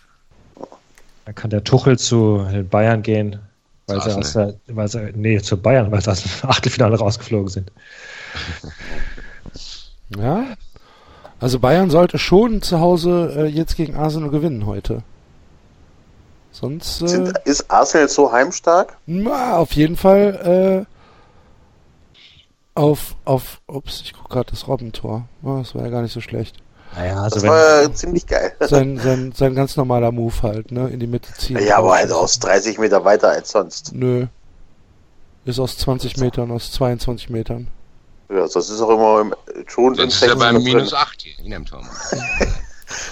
Dann 1.25 1.35
kann 1.35 1.51
der 1.51 1.65
Tuchel 1.65 1.99
zu 1.99 2.47
den 2.51 2.69
Bayern 2.69 3.03
gehen, 3.03 3.39
weil 3.87 4.01
Zu 4.01 4.11
sie, 4.11 4.17
aus 4.17 4.33
der, 4.35 4.55
weil 4.69 4.89
sie, 4.89 5.13
nee, 5.15 5.41
zu 5.41 5.57
Bayern, 5.57 5.91
weil 5.91 6.01
sie 6.03 6.11
aus 6.11 6.23
dem 6.23 6.31
Achtelfinale 6.51 6.99
rausgeflogen 6.99 7.49
sind. 7.49 7.73
Ja. 10.19 10.45
Also 11.41 11.59
Bayern 11.59 11.91
sollte 11.91 12.19
schon 12.19 12.63
zu 12.63 12.79
Hause 12.79 13.33
äh, 13.37 13.47
jetzt 13.47 13.75
gegen 13.77 13.97
Arsenal 13.97 14.31
gewinnen 14.31 14.67
heute. 14.67 15.03
Sonst 16.53 17.03
äh, 17.03 17.09
Sind, 17.09 17.39
ist 17.45 17.71
Arsenal 17.71 18.09
so 18.09 18.31
heimstark? 18.31 18.97
na, 19.07 19.57
auf 19.57 19.73
jeden 19.73 19.97
Fall 19.97 20.87
äh, 22.77 22.79
auf 22.79 23.17
auf 23.25 23.61
ups, 23.67 24.03
ich 24.03 24.13
gucke 24.13 24.29
gerade 24.29 24.51
das 24.51 24.69
Robbentor. 24.69 25.27
Oh, 25.43 25.59
das 25.59 25.75
war 25.75 25.83
ja 25.83 25.89
gar 25.89 26.03
nicht 26.03 26.13
so 26.13 26.21
schlecht. 26.21 26.57
Naja, 26.97 27.23
also 27.23 27.35
Das 27.37 27.43
wenn, 27.43 27.51
war 27.51 27.93
ziemlich 27.95 28.27
geil. 28.27 28.55
Sein, 28.61 28.99
sein, 28.99 29.33
sein 29.37 29.55
ganz 29.55 29.77
normaler 29.77 30.13
Move 30.13 30.35
halt, 30.43 30.71
ne? 30.71 30.89
In 30.91 31.01
die 31.01 31.07
Mitte 31.07 31.33
ziehen. 31.35 31.59
Ja, 31.65 31.79
aber 31.79 31.95
halt 31.95 32.13
aus 32.13 32.39
30 32.39 32.79
Meter 32.79 33.05
weiter 33.05 33.31
als 33.31 33.51
sonst. 33.51 33.93
Nö. 33.93 34.27
Ist 35.45 35.59
aus 35.59 35.77
20 35.79 36.17
Metern, 36.19 36.51
aus 36.51 36.73
22 36.73 37.31
Metern. 37.31 37.69
Ja, 38.31 38.41
das 38.47 38.57
ist 38.57 38.81
auch 38.81 38.91
immer 38.91 39.21
im, 39.21 39.35
schon 39.67 39.93
im 39.95 40.11
Sonst 40.11 40.15
ist 40.17 40.23
er 40.23 40.35
16er 40.35 40.39
beim 40.39 40.55
drin. 40.55 40.65
minus 40.65 40.95
8 40.95 41.23
hier 41.23 41.39
in 41.45 41.51
dem 41.51 41.65
Turm. 41.67 41.89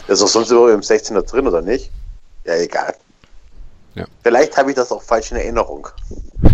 Das 0.06 0.18
ist 0.18 0.24
auch 0.24 0.28
sonst 0.28 0.50
immer 0.50 0.70
im 0.70 0.80
16er 0.80 1.22
drin, 1.22 1.46
oder 1.48 1.60
nicht? 1.60 1.90
Ja, 2.44 2.54
egal. 2.54 2.94
Ja. 3.94 4.04
Vielleicht 4.22 4.56
habe 4.56 4.70
ich 4.70 4.76
das 4.76 4.92
auch 4.92 5.02
falsch 5.02 5.32
in 5.32 5.38
Erinnerung. 5.38 5.88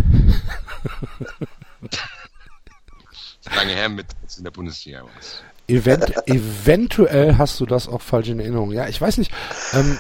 Lange 3.55 3.73
her 3.73 3.89
mit 3.89 4.07
in 4.37 4.45
der 4.45 4.51
Bundesliga. 4.51 5.03
Was. 5.17 5.43
Event, 5.69 6.13
eventuell 6.27 7.37
hast 7.37 7.61
du 7.61 7.67
das 7.67 7.89
auch 7.89 8.01
falsch 8.01 8.29
in 8.29 8.41
Erinnerung. 8.41 8.73
Ja, 8.73 8.89
ich 8.89 9.01
weiß 9.01 9.19
nicht. 9.19 9.31
Ähm, 9.75 9.99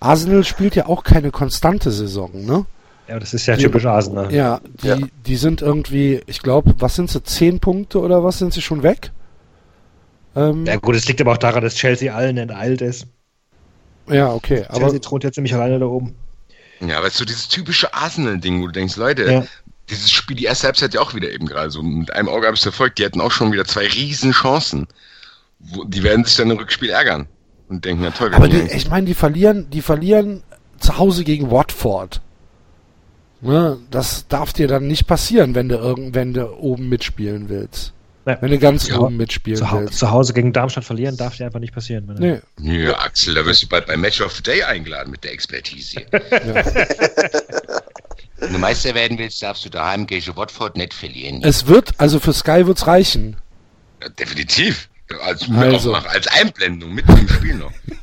Arsenal 0.00 0.44
spielt 0.44 0.74
ja 0.74 0.86
auch 0.86 1.04
keine 1.04 1.30
konstante 1.30 1.90
Saison, 1.90 2.30
ne? 2.44 2.64
ja, 3.08 3.18
das 3.18 3.32
ist 3.34 3.46
ja 3.46 3.56
typisch 3.56 3.84
Arsenal. 3.86 4.32
Ja, 4.32 4.60
die, 4.82 4.86
Ja. 4.86 4.96
die 5.26 5.36
sind 5.36 5.62
irgendwie, 5.62 6.20
ich 6.26 6.40
glaube, 6.42 6.74
was 6.78 6.94
sind 6.94 7.10
sie, 7.10 7.22
zehn 7.22 7.58
Punkte 7.60 8.00
oder 8.00 8.22
was 8.24 8.38
sind 8.38 8.52
sie 8.52 8.62
schon 8.62 8.82
weg? 8.82 9.12
Ähm, 10.36 10.66
Ja 10.66 10.76
gut, 10.76 10.94
es 10.96 11.06
liegt 11.08 11.20
aber 11.20 11.32
auch 11.32 11.38
daran, 11.38 11.62
dass 11.62 11.74
Chelsea 11.74 12.14
allen 12.14 12.36
enteilt 12.36 12.80
ist. 12.80 13.06
ja, 14.08 14.32
okay, 14.32 14.64
aber 14.68 14.80
Chelsea 14.80 14.98
thront 15.00 15.24
jetzt 15.24 15.36
nämlich 15.36 15.54
alleine 15.54 15.78
da 15.78 15.86
oben. 15.86 16.14
Ja, 16.80 16.98
aber 16.98 17.10
so 17.10 17.24
dieses 17.24 17.48
typische 17.48 17.92
Arsenal-Ding, 17.92 18.62
wo 18.62 18.66
du 18.66 18.72
denkst, 18.72 18.96
Leute, 18.96 19.24
Ja. 19.30 19.44
Dieses 19.90 20.10
Spiel, 20.10 20.36
die 20.36 20.44
erste 20.44 20.66
Halbzeit 20.66 20.94
ja 20.94 21.00
auch 21.00 21.14
wieder 21.14 21.30
eben 21.30 21.46
gerade 21.46 21.70
so. 21.70 21.82
Mit 21.82 22.12
einem 22.12 22.28
Auge 22.28 22.46
habe 22.46 22.54
ich 22.54 22.60
es 22.60 22.64
verfolgt. 22.64 22.98
Die 22.98 23.04
hatten 23.04 23.20
auch 23.20 23.32
schon 23.32 23.52
wieder 23.52 23.64
zwei 23.64 23.86
riesen 23.86 24.32
Chancen. 24.32 24.86
Wo, 25.58 25.84
die 25.84 26.02
werden 26.02 26.24
sich 26.24 26.36
dann 26.36 26.50
im 26.50 26.58
Rückspiel 26.58 26.90
ärgern. 26.90 27.26
Und 27.68 27.84
denken, 27.84 28.02
na 28.02 28.10
toll, 28.10 28.32
aber 28.34 28.48
die, 28.48 28.60
ich 28.60 28.88
meine, 28.88 29.06
die 29.06 29.14
verlieren, 29.14 29.68
die 29.70 29.82
verlieren 29.82 30.42
zu 30.78 30.96
Hause 30.96 31.22
gegen 31.24 31.50
Watford. 31.50 32.20
Ne, 33.40 33.78
das 33.90 34.26
darf 34.28 34.52
dir 34.52 34.66
dann 34.68 34.86
nicht 34.86 35.06
passieren, 35.06 35.54
wenn 35.54 35.68
du 35.68 35.76
irgend, 35.76 36.14
wenn 36.14 36.32
du 36.32 36.48
oben 36.56 36.88
mitspielen 36.88 37.48
willst. 37.48 37.92
Ja. 38.26 38.36
Wenn 38.40 38.50
du 38.50 38.58
ganz 38.58 38.88
Ja. 38.88 38.98
oben 38.98 39.16
mitspielen 39.16 39.58
Zu, 39.58 39.70
willst. 39.72 39.98
zu 39.98 40.10
Hause 40.10 40.32
gegen 40.32 40.52
Darmstadt 40.52 40.84
verlieren 40.84 41.16
darf 41.16 41.36
dir 41.36 41.46
einfach 41.46 41.60
nicht 41.60 41.72
passieren. 41.74 42.04
Wenn 42.08 42.40
Nee, 42.58 42.82
Ja, 42.84 42.98
Axel, 42.98 43.34
da 43.34 43.44
wirst 43.46 43.62
du 43.62 43.68
bald 43.68 43.86
beim 43.86 44.00
Match 44.00 44.20
of 44.20 44.32
the 44.34 44.42
Day 44.42 44.62
eingeladen 44.62 45.10
mit 45.10 45.24
der 45.24 45.32
Expertise. 45.32 46.00
Wenn 48.38 48.52
du 48.52 48.58
Meister 48.58 48.94
werden 48.94 49.18
willst, 49.18 49.42
darfst 49.42 49.64
du 49.64 49.68
daheim 49.68 50.06
gegen 50.06 50.36
Watford 50.36 50.76
nicht 50.76 50.94
verlieren. 50.94 51.42
es 51.42 51.66
wird, 51.66 51.92
also 51.98 52.20
für 52.20 52.32
Sky 52.32 52.66
wird's 52.66 52.86
reichen. 52.86 53.36
Ja, 54.00 54.08
definitiv. 54.10 54.88
Als, 55.24 55.48
Also. 55.50 55.94
auch 55.94 56.02
noch, 56.02 56.10
als 56.10 56.26
Einblendung 56.28 56.92
mitten 56.94 57.16
im 57.16 57.28
Spiel 57.28 57.54
noch. 57.54 57.72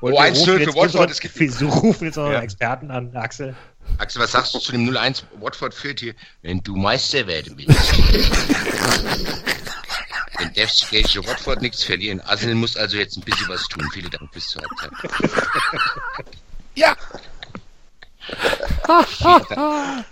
Und 0.00 0.12
Oh, 0.12 0.16
wir 0.16 0.20
1-0 0.20 0.38
rufen 0.38 0.44
für 0.56 0.60
jetzt 0.62 0.74
Watford, 0.76 1.10
es 1.10 1.20
gibt- 1.20 1.38
Wir 1.40 1.66
rufen 1.66 2.04
jetzt 2.04 2.16
noch 2.16 2.30
Ja. 2.30 2.40
Experten 2.40 2.90
an, 2.90 3.14
Axel. 3.16 3.54
Axel, 3.98 4.22
was 4.22 4.32
sagst 4.32 4.54
du 4.54 4.58
zu 4.58 4.72
dem 4.72 4.88
0-1 4.88 5.24
Watford 5.40 5.74
führt 5.74 6.00
hier? 6.00 6.14
Wenn 6.42 6.62
du 6.62 6.76
Meister 6.76 7.26
werden 7.26 7.54
willst. 7.56 7.94
dann 10.38 10.52
darfst 10.54 10.82
du 10.82 10.86
gegen 10.90 11.26
Watford 11.26 11.62
nichts 11.62 11.82
verlieren. 11.84 12.20
Arsenal 12.22 12.54
muss 12.56 12.76
also 12.76 12.96
jetzt 12.96 13.16
ein 13.16 13.22
bisschen 13.22 13.48
was 13.48 13.66
tun. 13.68 13.88
Vielen 13.92 14.10
Dank 14.10 14.30
bis 14.32 14.48
zur 14.48 14.62
Halbzeit. 14.62 14.90
Ja! 16.74 16.96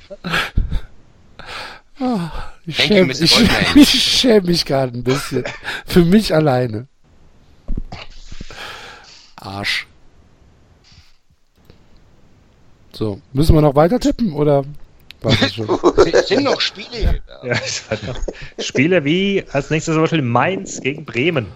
Ich 2.66 2.76
schäme 2.76 3.12
ich, 3.12 3.40
ich 3.76 4.02
schäm 4.02 4.44
mich 4.44 4.64
gerade 4.64 4.96
ein 4.96 5.04
bisschen. 5.04 5.44
Für 5.86 6.04
mich 6.04 6.34
alleine. 6.34 6.86
Arsch. 9.36 9.86
So, 12.92 13.20
müssen 13.32 13.54
wir 13.54 13.62
noch 13.62 13.74
weiter 13.74 13.98
tippen 13.98 14.32
oder 14.32 14.64
war 15.22 15.34
das 15.36 15.54
schon? 15.54 15.68
Es 16.12 16.28
sind 16.28 16.44
noch 16.44 16.60
Spiele. 16.60 17.20
Ja, 17.42 17.52
es 17.52 17.90
war 17.90 17.98
noch 18.06 18.20
Spiele 18.58 19.04
wie 19.04 19.44
als 19.52 19.70
nächstes 19.70 19.94
zum 19.94 20.02
Beispiel 20.02 20.22
Mainz 20.22 20.80
gegen 20.80 21.04
Bremen. 21.04 21.46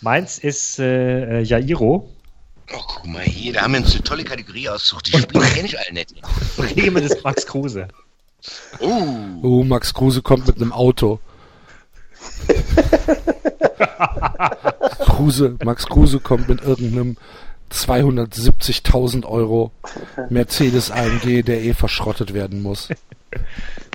Mainz 0.00 0.38
ist 0.38 0.78
äh, 0.78 1.40
äh, 1.40 1.42
Jairo. 1.42 2.10
Oh, 2.74 2.80
guck 2.86 3.06
mal 3.06 3.22
hier, 3.22 3.52
da 3.52 3.62
haben 3.62 3.74
wir 3.74 3.80
uns 3.80 3.92
eine 3.94 4.02
tolle 4.02 4.24
Kategorie 4.24 4.68
ausgesucht. 4.68 5.06
Die 5.12 5.18
Spiele 5.18 5.44
kenne 5.54 5.66
ich 5.68 5.78
alle 5.78 5.92
nicht. 5.92 6.14
Bremen 6.56 7.02
ist 7.04 7.22
Max 7.24 7.46
Kruse. 7.46 7.88
Oh, 8.80 9.16
Oh, 9.42 9.64
Max 9.64 9.92
Kruse 9.94 10.22
kommt 10.22 10.46
mit 10.46 10.56
einem 10.56 10.72
Auto. 10.72 11.20
Kruse, 15.00 15.56
Max 15.64 15.86
Kruse 15.86 16.20
kommt 16.20 16.48
mit 16.48 16.62
irgendeinem 16.62 17.16
270.000 17.72 19.24
Euro 19.24 19.72
Mercedes 20.30 20.90
AMG, 20.90 21.42
der 21.42 21.62
eh 21.62 21.74
verschrottet 21.74 22.34
werden 22.34 22.62
muss. 22.62 22.88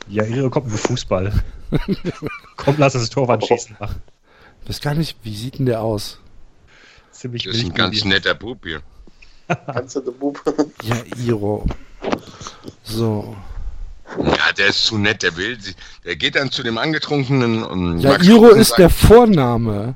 Jairo 0.10 0.50
kommt 0.50 0.68
mit 0.72 0.80
Fußball. 0.80 1.32
Komm, 2.58 2.76
lass 2.78 2.96
uns 2.96 3.10
Torwand 3.10 3.46
schießen 3.46 3.78
machen. 3.80 4.02
Ich 4.64 4.70
weiß 4.70 4.82
gar 4.82 4.94
nicht, 4.94 5.18
wie 5.24 5.36
sieht 5.36 5.60
denn 5.60 5.66
der 5.66 5.82
aus? 5.82 6.20
Ziemlich 7.22 7.44
das 7.44 7.56
ist 7.58 7.66
ein 7.66 7.74
ganz 7.76 8.04
netter 8.04 8.34
Bub 8.34 8.66
hier. 8.66 8.82
Kannst 9.68 9.96
du 9.96 10.02
den 10.02 10.18
Bub? 10.18 10.40
Ja, 10.84 10.96
Iro. 11.24 11.66
So. 12.84 13.36
Ja, 14.18 14.52
der 14.58 14.68
ist 14.68 14.86
zu 14.86 14.98
nett, 14.98 15.22
der 15.24 15.36
will. 15.38 15.60
sie- 15.62 15.76
Der 16.04 16.16
geht 16.16 16.36
dann 16.36 16.52
zu 16.52 16.64
dem 16.64 16.78
Angetrunkenen 16.80 17.64
und 17.64 18.00
Ja, 18.00 18.12
Max 18.14 18.26
Iro 18.28 18.48
ist 18.50 18.70
sagt- 18.70 18.80
der 18.80 18.90
Vorname. 18.90 19.96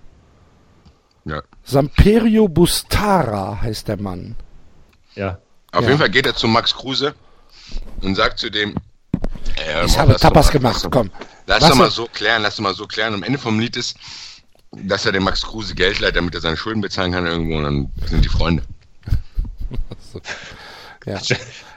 Ja. 1.26 1.42
Samperio 1.64 2.48
Bustara 2.48 3.60
heißt 3.62 3.88
der 3.88 3.98
Mann. 4.00 4.36
Ja. 5.16 5.40
Auf 5.72 5.82
Ja. 5.82 5.88
jeden 5.88 6.00
Fall 6.00 6.10
geht 6.12 6.28
er 6.28 6.36
zu 6.36 6.48
Max 6.48 6.74
Kruse 6.76 7.16
und 8.02 8.14
sagt 8.16 8.38
zu 8.38 8.52
dem, 8.52 8.76
äh, 9.58 9.86
Ich 9.86 9.98
habe 9.98 10.16
Tapas 10.18 10.48
mal- 10.48 10.52
gemacht, 10.52 10.80
lass 10.84 10.92
komm. 10.92 11.10
Lass 11.48 11.60
doch 11.68 11.76
mal 11.76 11.90
so 11.92 12.06
klären, 12.14 12.44
lass 12.44 12.58
doch 12.58 12.64
mal 12.64 12.76
so 12.76 12.86
klären. 12.86 13.14
Am 13.16 13.24
Ende 13.24 13.40
vom 13.40 13.60
Lied 13.60 13.76
ist, 13.78 13.98
dass 14.84 15.06
er 15.06 15.12
dem 15.12 15.24
Max 15.24 15.42
Kruse 15.44 15.76
Geld 15.76 16.00
leiht, 16.00 16.16
damit 16.16 16.36
er 16.36 16.42
seine 16.42 16.58
Schulden 16.58 16.82
bezahlen 16.82 17.12
kann 17.12 17.26
irgendwo 17.26 17.58
und 17.58 17.64
dann 17.64 17.92
sind 18.08 18.24
die 18.24 18.30
Freunde. 18.30 18.64
Ja. 21.06 21.20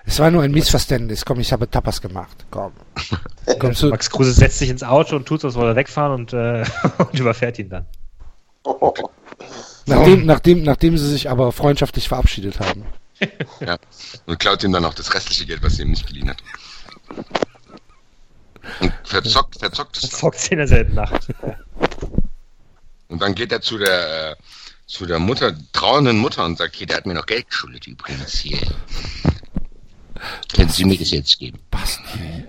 Es 0.06 0.18
war 0.18 0.30
nur 0.30 0.42
ein 0.42 0.52
Missverständnis. 0.52 1.24
Komm, 1.24 1.40
ich 1.40 1.52
habe 1.52 1.70
Tapas 1.70 2.00
gemacht. 2.00 2.46
Komm. 2.50 2.72
Kommst 3.58 3.82
du? 3.82 3.90
Max 3.90 4.10
Kruse 4.10 4.32
setzt 4.32 4.58
sich 4.58 4.70
ins 4.70 4.82
Auto 4.82 5.16
und 5.16 5.26
tut 5.26 5.42
so, 5.42 5.48
als 5.48 5.54
wolle 5.56 5.72
er 5.72 5.76
wegfahren 5.76 6.14
und, 6.14 6.32
äh, 6.32 6.64
und 6.98 7.18
überfährt 7.18 7.58
ihn 7.58 7.68
dann. 7.68 7.86
Nachdem, 9.86 10.26
nachdem, 10.26 10.62
nachdem 10.62 10.96
sie 10.96 11.08
sich 11.08 11.30
aber 11.30 11.52
freundschaftlich 11.52 12.08
verabschiedet 12.08 12.58
haben. 12.60 12.84
Ja. 13.60 13.76
Und 14.26 14.38
klaut 14.38 14.62
ihm 14.64 14.72
dann 14.72 14.84
auch 14.84 14.94
das 14.94 15.12
restliche 15.12 15.46
Geld, 15.46 15.62
was 15.62 15.78
er 15.78 15.84
ihm 15.84 15.90
nicht 15.90 16.06
geliehen 16.06 16.30
hat. 16.30 16.42
Und 18.80 18.92
verzockt, 19.04 19.58
verzockt 19.58 19.96
es. 19.96 20.02
dann. 20.02 20.20
Zockt 20.20 20.38
sie 20.40 20.52
in 20.52 20.58
derselben 20.58 20.94
Nacht. 20.94 21.28
Und 23.08 23.22
dann 23.22 23.34
geht 23.34 23.52
er 23.52 23.60
zu 23.60 23.78
der, 23.78 24.32
äh, 24.32 24.36
zu 24.86 25.06
der 25.06 25.18
Mutter, 25.18 25.54
trauernden 25.72 26.18
Mutter 26.18 26.44
und 26.44 26.58
sagt, 26.58 26.76
hier, 26.76 26.86
der 26.86 26.98
hat 26.98 27.06
mir 27.06 27.14
noch 27.14 27.26
Geld 27.26 27.48
geschuldet 27.48 27.86
übrigens 27.86 28.38
hier. 28.38 28.58
Können 30.54 30.68
Sie 30.68 30.84
mir 30.84 30.98
das 30.98 31.10
jetzt 31.10 31.38
geben? 31.38 31.58
Basti. 31.70 32.44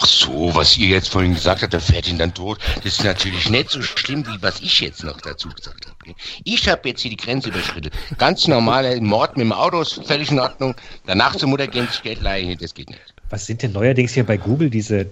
Ach 0.00 0.06
so, 0.06 0.54
was 0.54 0.78
ihr 0.78 0.86
jetzt 0.88 1.08
vorhin 1.08 1.34
gesagt 1.34 1.62
habt, 1.62 1.72
der 1.72 1.80
fährt 1.80 2.08
ihn 2.08 2.18
dann 2.18 2.32
tot. 2.32 2.58
Das 2.76 2.84
ist 2.84 3.04
natürlich 3.04 3.50
nicht 3.50 3.70
so 3.70 3.82
schlimm, 3.82 4.24
wie 4.28 4.40
was 4.40 4.60
ich 4.60 4.80
jetzt 4.80 5.02
noch 5.02 5.20
dazu 5.20 5.48
gesagt 5.48 5.86
habe. 5.86 6.14
Ich 6.44 6.68
habe 6.68 6.88
jetzt 6.88 7.00
hier 7.00 7.10
die 7.10 7.16
Grenze 7.16 7.48
überschritten. 7.48 7.90
Ganz 8.16 8.46
normaler 8.46 9.00
Mord 9.00 9.36
mit 9.36 9.44
dem 9.44 9.52
Auto 9.52 9.80
ist 9.80 9.94
völlig 10.06 10.30
in 10.30 10.38
Ordnung. 10.38 10.76
Danach 11.06 11.34
zur 11.34 11.48
Mutter 11.48 11.66
gehen 11.66 11.88
sich 11.88 12.02
Geld 12.02 12.22
leihen, 12.22 12.56
das 12.60 12.74
geht 12.74 12.90
nicht. 12.90 13.14
Was 13.30 13.46
sind 13.46 13.62
denn 13.62 13.72
neuerdings 13.72 14.12
hier 14.12 14.24
bei 14.24 14.36
Google 14.36 14.70
diese 14.70 15.10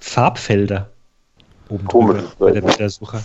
Farbfelder? 0.00 0.90
Oben 1.68 1.86
Komisch, 1.86 2.22
drüber 2.22 2.46
bei 2.46 2.52
der 2.52 2.60
Bildersuche. 2.62 3.22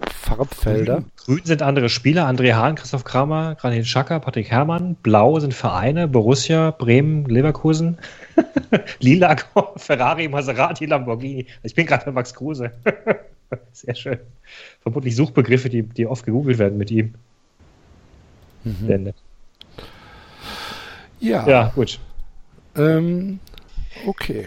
Farbfelder. 0.00 1.04
Grün 1.16 1.40
sind 1.44 1.62
andere 1.62 1.88
Spieler, 1.88 2.28
André 2.28 2.54
Hahn, 2.54 2.74
Christoph 2.74 3.04
Kramer, 3.04 3.54
Granit 3.54 3.84
Xhaka, 3.84 4.18
Patrick 4.18 4.50
Herrmann. 4.50 4.96
Blau 4.96 5.38
sind 5.40 5.54
Vereine, 5.54 6.08
Borussia, 6.08 6.72
Bremen, 6.72 7.24
Leverkusen. 7.26 7.98
Lila, 9.00 9.36
Ferrari, 9.76 10.28
Maserati, 10.28 10.86
Lamborghini. 10.86 11.46
Ich 11.62 11.74
bin 11.74 11.86
gerade 11.86 12.04
bei 12.04 12.12
Max 12.12 12.34
Kruse. 12.34 12.72
Sehr 13.72 13.94
schön. 13.94 14.18
Vermutlich 14.80 15.14
Suchbegriffe, 15.16 15.70
die, 15.70 15.82
die 15.82 16.06
oft 16.06 16.24
gegoogelt 16.24 16.58
werden 16.58 16.78
mit 16.78 16.90
ihm. 16.90 17.14
Nett. 18.64 19.14
Ja. 21.20 21.46
Ja, 21.46 21.72
gut. 21.74 22.00
Ähm, 22.76 23.38
okay. 24.06 24.46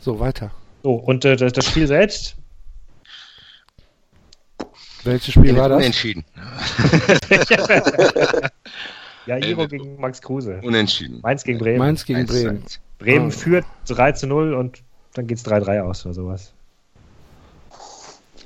So, 0.00 0.18
weiter. 0.18 0.50
So, 0.86 0.92
und 0.92 1.24
äh, 1.24 1.34
das, 1.34 1.52
das 1.52 1.64
Spiel 1.66 1.88
selbst? 1.88 2.36
Welches 5.02 5.34
Spiel 5.34 5.56
war 5.56 5.68
das? 5.68 5.78
Unentschieden. 5.78 6.24
Ja, 9.26 9.36
Iro 9.38 9.64
Äh, 9.64 9.66
gegen 9.66 10.00
Max 10.00 10.22
Kruse. 10.22 10.60
Unentschieden. 10.62 11.18
Mainz 11.24 11.42
gegen 11.42 11.58
Bremen. 11.58 11.78
Mainz 11.80 12.04
gegen 12.04 12.24
Bremen. 12.26 12.62
Bremen 13.00 13.26
Ah. 13.26 13.30
führt 13.32 13.64
3 13.88 14.12
zu 14.12 14.28
0 14.28 14.54
und 14.54 14.84
dann 15.14 15.26
geht's 15.26 15.44
3-3 15.44 15.80
aus 15.82 16.06
oder 16.06 16.14
sowas. 16.14 16.52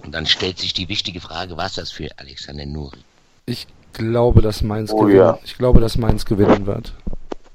Und 0.02 0.12
dann 0.14 0.24
stellt 0.24 0.58
sich 0.58 0.72
die 0.72 0.88
wichtige 0.88 1.20
Frage, 1.20 1.58
was 1.58 1.74
das 1.74 1.90
für 1.90 2.08
Alexander 2.16 2.64
Nuri? 2.64 3.00
Ich 3.44 3.66
glaube, 3.92 4.40
dass 4.40 4.62
Mainz 4.62 4.90
Oh, 4.92 5.00
gewinnen. 5.02 5.18
ja. 5.18 5.38
Ich 5.44 5.58
glaube, 5.58 5.80
dass 5.80 5.98
Mainz 5.98 6.24
gewinnen 6.24 6.64
wird. 6.64 6.94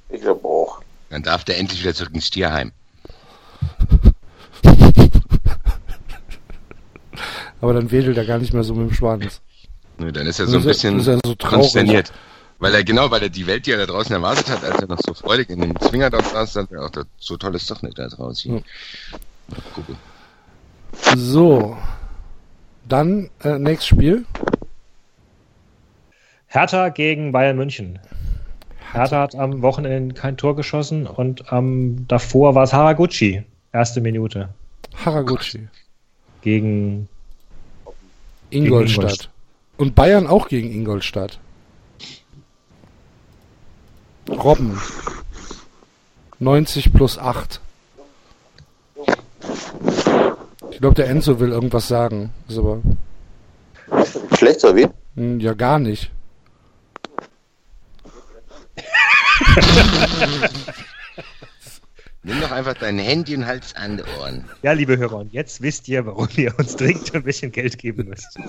Ich 0.09 0.21
glaube 0.21 0.47
auch. 0.47 0.81
Dann 1.09 1.23
darf 1.23 1.43
der 1.43 1.57
endlich 1.57 1.81
wieder 1.81 1.95
zurück 1.95 2.13
ins 2.13 2.29
Tierheim. 2.29 2.71
Aber 7.61 7.73
dann 7.73 7.89
wedelt 7.91 8.17
er 8.17 8.25
gar 8.25 8.37
nicht 8.39 8.53
mehr 8.53 8.63
so 8.63 8.73
mit 8.75 8.89
dem 8.89 8.93
Schwanz. 8.93 9.41
Nö, 9.97 10.11
Dann 10.11 10.27
ist 10.27 10.39
er 10.39 10.47
so 10.47 10.57
ein 10.57 10.59
Ist 10.59 10.65
er- 10.65 10.69
bisschen 10.69 10.99
ist 10.99 11.07
er 11.07 11.19
so 11.25 11.35
konsterniert. 11.35 12.11
Weil 12.59 12.73
er 12.73 12.83
genau, 12.83 13.11
weil 13.11 13.21
er 13.23 13.29
die 13.29 13.47
Welt, 13.47 13.65
die 13.65 13.71
er 13.71 13.77
da 13.79 13.85
draußen 13.85 14.13
erwartet 14.15 14.49
hat, 14.49 14.63
als 14.63 14.81
er 14.81 14.87
noch 14.87 14.99
so 15.05 15.13
freudig 15.13 15.49
in 15.49 15.59
den 15.61 15.75
Zwinger 15.79 16.09
da 16.09 16.21
saß, 16.21 16.53
sagt 16.53 16.71
er 16.71 16.83
auch, 16.85 16.89
das- 16.89 17.05
so 17.17 17.37
toll 17.37 17.55
ist 17.55 17.69
doch 17.69 17.81
nicht 17.81 17.97
da 17.99 18.07
draußen. 18.07 18.63
Gucken. 19.73 19.95
So. 21.15 21.77
Dann 22.87 23.29
äh, 23.43 23.57
nächstes 23.57 23.87
Spiel. 23.87 24.25
Hertha 26.47 26.89
gegen 26.89 27.31
Bayern 27.31 27.57
München. 27.57 27.99
Hertha 28.93 29.21
hat 29.23 29.35
am 29.35 29.61
Wochenende 29.61 30.15
kein 30.15 30.37
Tor 30.37 30.55
geschossen 30.55 31.07
und 31.07 31.51
am 31.51 32.07
davor 32.07 32.55
war 32.55 32.63
es 32.63 32.73
Haraguchi. 32.73 33.43
Erste 33.73 33.99
Minute. 33.99 34.49
Haraguchi. 35.03 35.67
Gegen 36.41 37.09
Ingolstadt. 38.55 39.03
Ingolstadt. 39.03 39.29
Und 39.77 39.95
Bayern 39.95 40.27
auch 40.27 40.47
gegen 40.47 40.71
Ingolstadt. 40.71 41.39
Robben. 44.29 44.79
90 46.39 46.93
plus 46.93 47.17
8. 47.17 47.59
Ich 50.71 50.79
glaube, 50.79 50.95
der 50.95 51.07
Enzo 51.07 51.39
will 51.39 51.51
irgendwas 51.51 51.87
sagen. 51.87 52.31
Ist 52.47 52.57
aber 52.57 52.81
Schlecht 54.37 54.63
oder 54.63 54.75
wie? 54.75 54.87
hm, 55.15 55.39
ja 55.39 55.53
gar 55.53 55.79
nicht. 55.79 56.11
Nimm 62.25 62.41
doch 62.41 62.49
einfach 62.49 62.73
dein 62.73 62.97
Handy 62.97 63.35
und 63.35 63.45
halt's 63.45 63.75
an 63.75 63.97
die 63.97 64.03
Ohren. 64.19 64.45
Ja, 64.63 64.71
liebe 64.71 64.97
Hörer, 64.97 65.17
und 65.17 65.31
jetzt 65.31 65.61
wisst 65.61 65.87
ihr, 65.87 66.07
warum 66.07 66.27
ihr 66.37 66.57
uns 66.57 66.75
dringend 66.75 67.13
ein 67.13 67.21
bisschen 67.21 67.51
Geld 67.51 67.77
geben 67.77 68.09
müsst. 68.09 68.39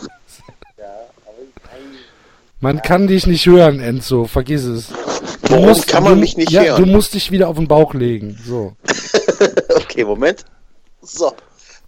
Man 2.58 2.80
kann 2.80 3.06
dich 3.06 3.26
nicht 3.26 3.44
hören, 3.44 3.80
Enzo. 3.80 4.24
Vergiss 4.24 4.64
es. 4.64 4.88
Du 5.42 5.50
Warum 5.50 5.78
kann 5.82 6.04
man 6.04 6.14
du, 6.14 6.20
mich 6.20 6.38
nicht 6.38 6.52
ja, 6.52 6.62
hören? 6.62 6.84
Du 6.84 6.90
musst 6.90 7.12
dich 7.12 7.30
wieder 7.30 7.48
auf 7.48 7.56
den 7.56 7.68
Bauch 7.68 7.92
legen. 7.92 8.38
So. 8.44 8.74
Okay, 9.74 10.04
Moment. 10.04 10.46
So. 11.02 11.34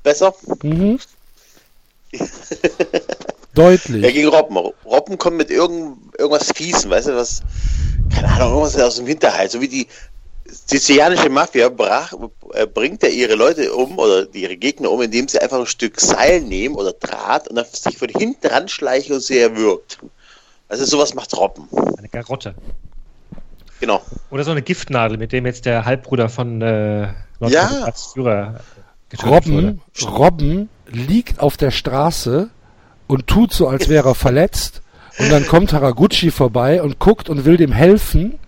Besser? 0.02 0.34
Mhm. 0.62 0.98
Ja, 3.58 3.64
Deutlich. 3.64 4.14
gegen 4.14 4.28
Robben. 4.28 4.56
Robben 4.84 5.18
kommt 5.18 5.36
mit 5.36 5.50
irgend, 5.50 6.14
irgendwas 6.16 6.52
Fiesen, 6.52 6.90
weißt 6.90 7.08
du, 7.08 7.16
was, 7.16 7.42
keine 8.14 8.28
Ahnung, 8.28 8.50
irgendwas 8.50 8.78
aus 8.78 8.96
dem 8.96 9.06
Hinterhalt, 9.08 9.50
so 9.50 9.60
wie 9.60 9.66
die 9.66 9.88
sizilianische 10.48 11.28
Mafia 11.28 11.68
brach, 11.68 12.12
äh, 12.54 12.66
bringt 12.66 13.02
ja 13.02 13.08
ihre 13.08 13.34
Leute 13.34 13.72
um 13.74 13.98
oder 13.98 14.26
ihre 14.34 14.56
Gegner 14.56 14.90
um, 14.90 15.02
indem 15.02 15.28
sie 15.28 15.38
einfach 15.40 15.58
ein 15.58 15.66
Stück 15.66 16.00
Seil 16.00 16.40
nehmen 16.40 16.74
oder 16.74 16.92
Draht 16.92 17.48
und 17.48 17.56
dann 17.56 17.66
sich 17.70 17.98
von 17.98 18.08
hinten 18.08 18.46
ranschleichen 18.46 19.14
und 19.14 19.20
sie 19.20 19.38
erwürgt. 19.38 19.98
Also 20.68 20.84
sowas 20.84 21.14
macht 21.14 21.36
Robben. 21.36 21.68
Eine 21.96 22.08
Garotte. 22.08 22.54
Genau. 23.80 24.02
Oder 24.30 24.44
so 24.44 24.50
eine 24.50 24.62
Giftnadel, 24.62 25.18
mit 25.18 25.32
dem 25.32 25.46
jetzt 25.46 25.64
der 25.66 25.84
Halbbruder 25.84 26.28
von 26.28 26.60
äh, 26.62 27.08
Ja. 27.40 27.68
als 27.84 28.06
Führer 28.06 28.60
getötet 29.08 29.30
wurde. 29.48 29.66
Robben, 29.68 29.82
Robben 30.02 30.68
liegt 30.86 31.40
auf 31.40 31.56
der 31.56 31.70
Straße 31.70 32.50
und 33.06 33.26
tut 33.26 33.52
so, 33.52 33.68
als 33.68 33.88
wäre 33.88 34.08
er 34.10 34.14
verletzt. 34.14 34.82
Und 35.18 35.30
dann 35.30 35.46
kommt 35.46 35.72
Haraguchi 35.72 36.30
vorbei 36.30 36.82
und 36.82 36.98
guckt 36.98 37.28
und 37.28 37.44
will 37.44 37.56
dem 37.56 37.72
helfen. 37.72 38.38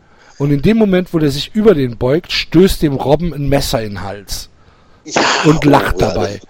Und 0.41 0.53
in 0.53 0.63
dem 0.63 0.79
Moment, 0.79 1.13
wo 1.13 1.19
der 1.19 1.31
sich 1.31 1.55
über 1.55 1.75
den 1.75 1.99
beugt, 1.99 2.33
stößt 2.33 2.81
dem 2.81 2.95
Robben 2.95 3.35
ein 3.35 3.51
Messer 3.51 3.83
in 3.83 3.91
den 3.91 4.03
Hals. 4.03 4.49
Ja, 5.05 5.21
und 5.45 5.67
lacht 5.67 5.97
oh, 5.97 5.99
dabei. 5.99 6.41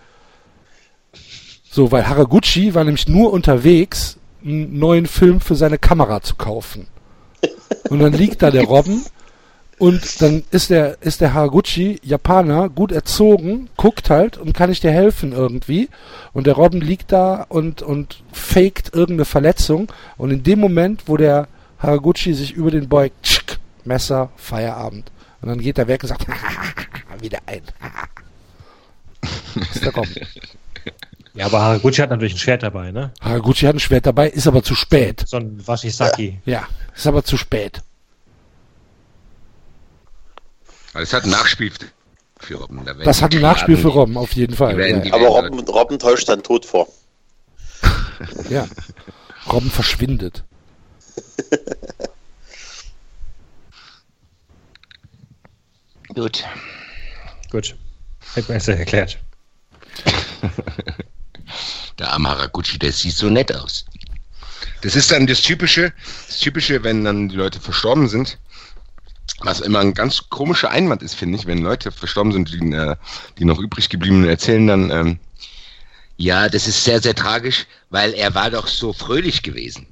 So, 1.68 1.90
weil 1.90 2.06
Haraguchi 2.06 2.72
war 2.76 2.84
nämlich 2.84 3.08
nur 3.08 3.32
unterwegs, 3.32 4.16
einen 4.44 4.78
neuen 4.78 5.06
Film 5.06 5.40
für 5.40 5.56
seine 5.56 5.76
Kamera 5.76 6.22
zu 6.22 6.36
kaufen. 6.36 6.86
Und 7.88 7.98
dann 7.98 8.12
liegt 8.12 8.42
da 8.42 8.52
der 8.52 8.62
Robben 8.62 9.04
und 9.80 10.22
dann 10.22 10.44
ist 10.52 10.70
der, 10.70 10.98
ist 11.00 11.20
der 11.20 11.34
Haraguchi 11.34 11.98
Japaner 12.04 12.68
gut 12.68 12.92
erzogen, 12.92 13.70
guckt 13.76 14.08
halt 14.08 14.38
und 14.38 14.54
kann 14.54 14.70
ich 14.70 14.78
dir 14.78 14.92
helfen 14.92 15.32
irgendwie. 15.32 15.88
Und 16.32 16.46
der 16.46 16.54
Robben 16.54 16.80
liegt 16.80 17.10
da 17.10 17.44
und, 17.48 17.82
und 17.82 18.22
faked 18.30 18.94
irgendeine 18.94 19.24
Verletzung. 19.24 19.90
Und 20.16 20.30
in 20.30 20.44
dem 20.44 20.60
Moment, 20.60 21.02
wo 21.06 21.16
der 21.16 21.48
Haraguchi 21.80 22.34
sich 22.34 22.52
über 22.52 22.70
den 22.70 22.88
beugt, 22.88 23.24
tschick, 23.24 23.59
Messer, 23.86 24.30
Feierabend. 24.36 25.10
Und 25.42 25.48
dann 25.48 25.58
geht 25.58 25.78
er 25.78 25.88
weg 25.88 26.02
und 26.02 26.08
sagt, 26.08 26.26
wieder 27.20 27.38
ein. 27.46 27.62
Ist 29.72 29.84
der 29.84 29.94
Robben. 29.94 30.14
Ja, 31.32 31.46
aber 31.46 31.60
Haraguchi 31.62 32.02
hat 32.02 32.10
natürlich 32.10 32.34
ein 32.34 32.38
Schwert 32.38 32.64
dabei, 32.64 32.90
ne? 32.90 33.12
Haraguchi 33.20 33.64
hat 33.66 33.76
ein 33.76 33.78
Schwert 33.80 34.04
dabei, 34.04 34.28
ist 34.28 34.48
aber 34.48 34.64
zu 34.64 34.74
spät. 34.74 35.22
So 35.28 35.36
ein 35.36 35.64
Washisaki. 35.64 36.40
Ja, 36.44 36.66
ist 36.94 37.06
aber 37.06 37.22
zu 37.22 37.36
spät. 37.36 37.82
Also 40.92 41.04
es 41.04 41.12
hat 41.12 41.22
ein 41.22 41.30
Nachspiel 41.30 41.70
für 42.40 42.56
Robben. 42.56 42.84
Da 42.84 42.94
Das 42.94 43.18
die 43.18 43.24
hat 43.24 43.32
ein 43.34 43.40
Nachspiel 43.42 43.76
für 43.76 43.88
Robben, 43.88 44.16
auf 44.16 44.32
jeden 44.32 44.56
Fall. 44.56 44.72
Die 44.72 44.78
werden- 44.78 45.04
Ja, 45.04 45.14
Aber 45.14 45.28
Robben, 45.28 45.60
Robben 45.68 45.98
täuscht 46.00 46.28
dann 46.28 46.42
tot 46.42 46.66
vor. 46.66 46.88
ja. 48.50 48.66
Robben 49.52 49.70
verschwindet. 49.70 50.42
Gut. 56.20 56.44
Gut. 57.50 57.74
Hätte 58.34 58.52
mir 58.52 58.58
das 58.58 58.66
ja 58.66 58.74
erklärt. 58.74 59.18
Der 61.98 62.12
arme 62.12 62.28
Haraguchi, 62.28 62.78
der 62.78 62.92
sieht 62.92 63.14
so 63.14 63.30
nett 63.30 63.54
aus. 63.54 63.86
Das 64.82 64.96
ist 64.96 65.10
dann 65.10 65.26
das 65.26 65.40
Typische, 65.40 65.94
das 66.26 66.40
Typische, 66.40 66.84
wenn 66.84 67.04
dann 67.04 67.30
die 67.30 67.36
Leute 67.36 67.58
verstorben 67.58 68.06
sind, 68.06 68.38
was 69.40 69.60
immer 69.60 69.78
ein 69.80 69.94
ganz 69.94 70.28
komischer 70.28 70.70
Einwand 70.70 71.02
ist, 71.02 71.14
finde 71.14 71.38
ich, 71.38 71.46
wenn 71.46 71.62
Leute 71.62 71.90
verstorben 71.90 72.32
sind, 72.32 72.50
die, 72.50 72.70
äh, 72.72 72.96
die 73.38 73.46
noch 73.46 73.58
übrig 73.58 73.88
geblieben 73.88 74.28
erzählen 74.28 74.66
dann, 74.66 74.90
ähm, 74.90 75.18
ja, 76.18 76.50
das 76.50 76.68
ist 76.68 76.84
sehr, 76.84 77.00
sehr 77.00 77.14
tragisch, 77.14 77.66
weil 77.88 78.12
er 78.12 78.34
war 78.34 78.50
doch 78.50 78.66
so 78.66 78.92
fröhlich 78.92 79.42
gewesen. 79.42 79.86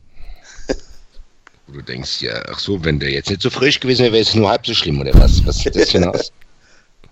Wo 1.69 1.75
du 1.75 1.83
denkst, 1.83 2.23
ja, 2.23 2.43
ach 2.51 2.59
so, 2.59 2.83
wenn 2.83 2.99
der 2.99 3.11
jetzt 3.11 3.29
nicht 3.29 3.43
so 3.43 3.51
fröhlich 3.51 3.79
gewesen 3.79 4.03
wäre, 4.03 4.15
wäre 4.15 4.23
es 4.23 4.35
nur 4.35 4.49
halb 4.49 4.67
so 4.67 4.73
schlimm, 4.75 5.01
oder 5.01 5.13
was? 5.15 5.45
Was 5.47 5.65
ist 5.65 5.77
das 5.77 5.91
für 5.91 5.99
ein 5.99 6.09
Aus? 6.09 6.33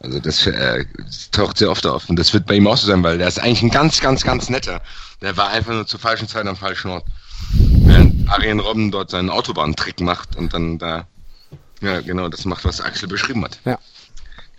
Also 0.00 0.20
das, 0.20 0.46
äh, 0.46 0.84
das 0.98 1.30
taucht 1.30 1.56
sehr 1.56 1.70
oft 1.70 1.86
auf 1.86 2.08
und 2.10 2.16
das 2.16 2.32
wird 2.34 2.46
bei 2.46 2.54
ihm 2.54 2.66
auch 2.66 2.76
so 2.76 2.86
sein, 2.86 3.02
weil 3.02 3.16
der 3.16 3.28
ist 3.28 3.38
eigentlich 3.38 3.62
ein 3.62 3.70
ganz, 3.70 3.98
ganz, 3.98 4.22
ganz 4.22 4.50
netter. 4.50 4.82
Der 5.22 5.36
war 5.38 5.48
einfach 5.48 5.72
nur 5.72 5.86
zur 5.86 5.98
falschen 5.98 6.28
Zeit 6.28 6.46
am 6.46 6.54
falschen 6.54 6.90
Ort. 6.90 7.06
Während 7.52 8.28
Arjen 8.30 8.60
Robben 8.60 8.90
dort 8.90 9.10
seinen 9.10 9.30
Autobahntrick 9.30 10.00
macht 10.00 10.36
und 10.36 10.52
dann 10.52 10.78
da, 10.78 11.06
ja 11.80 12.02
genau, 12.02 12.28
das 12.28 12.44
macht, 12.44 12.64
was 12.66 12.82
Axel 12.82 13.08
beschrieben 13.08 13.42
hat. 13.42 13.58
Ja. 13.64 13.78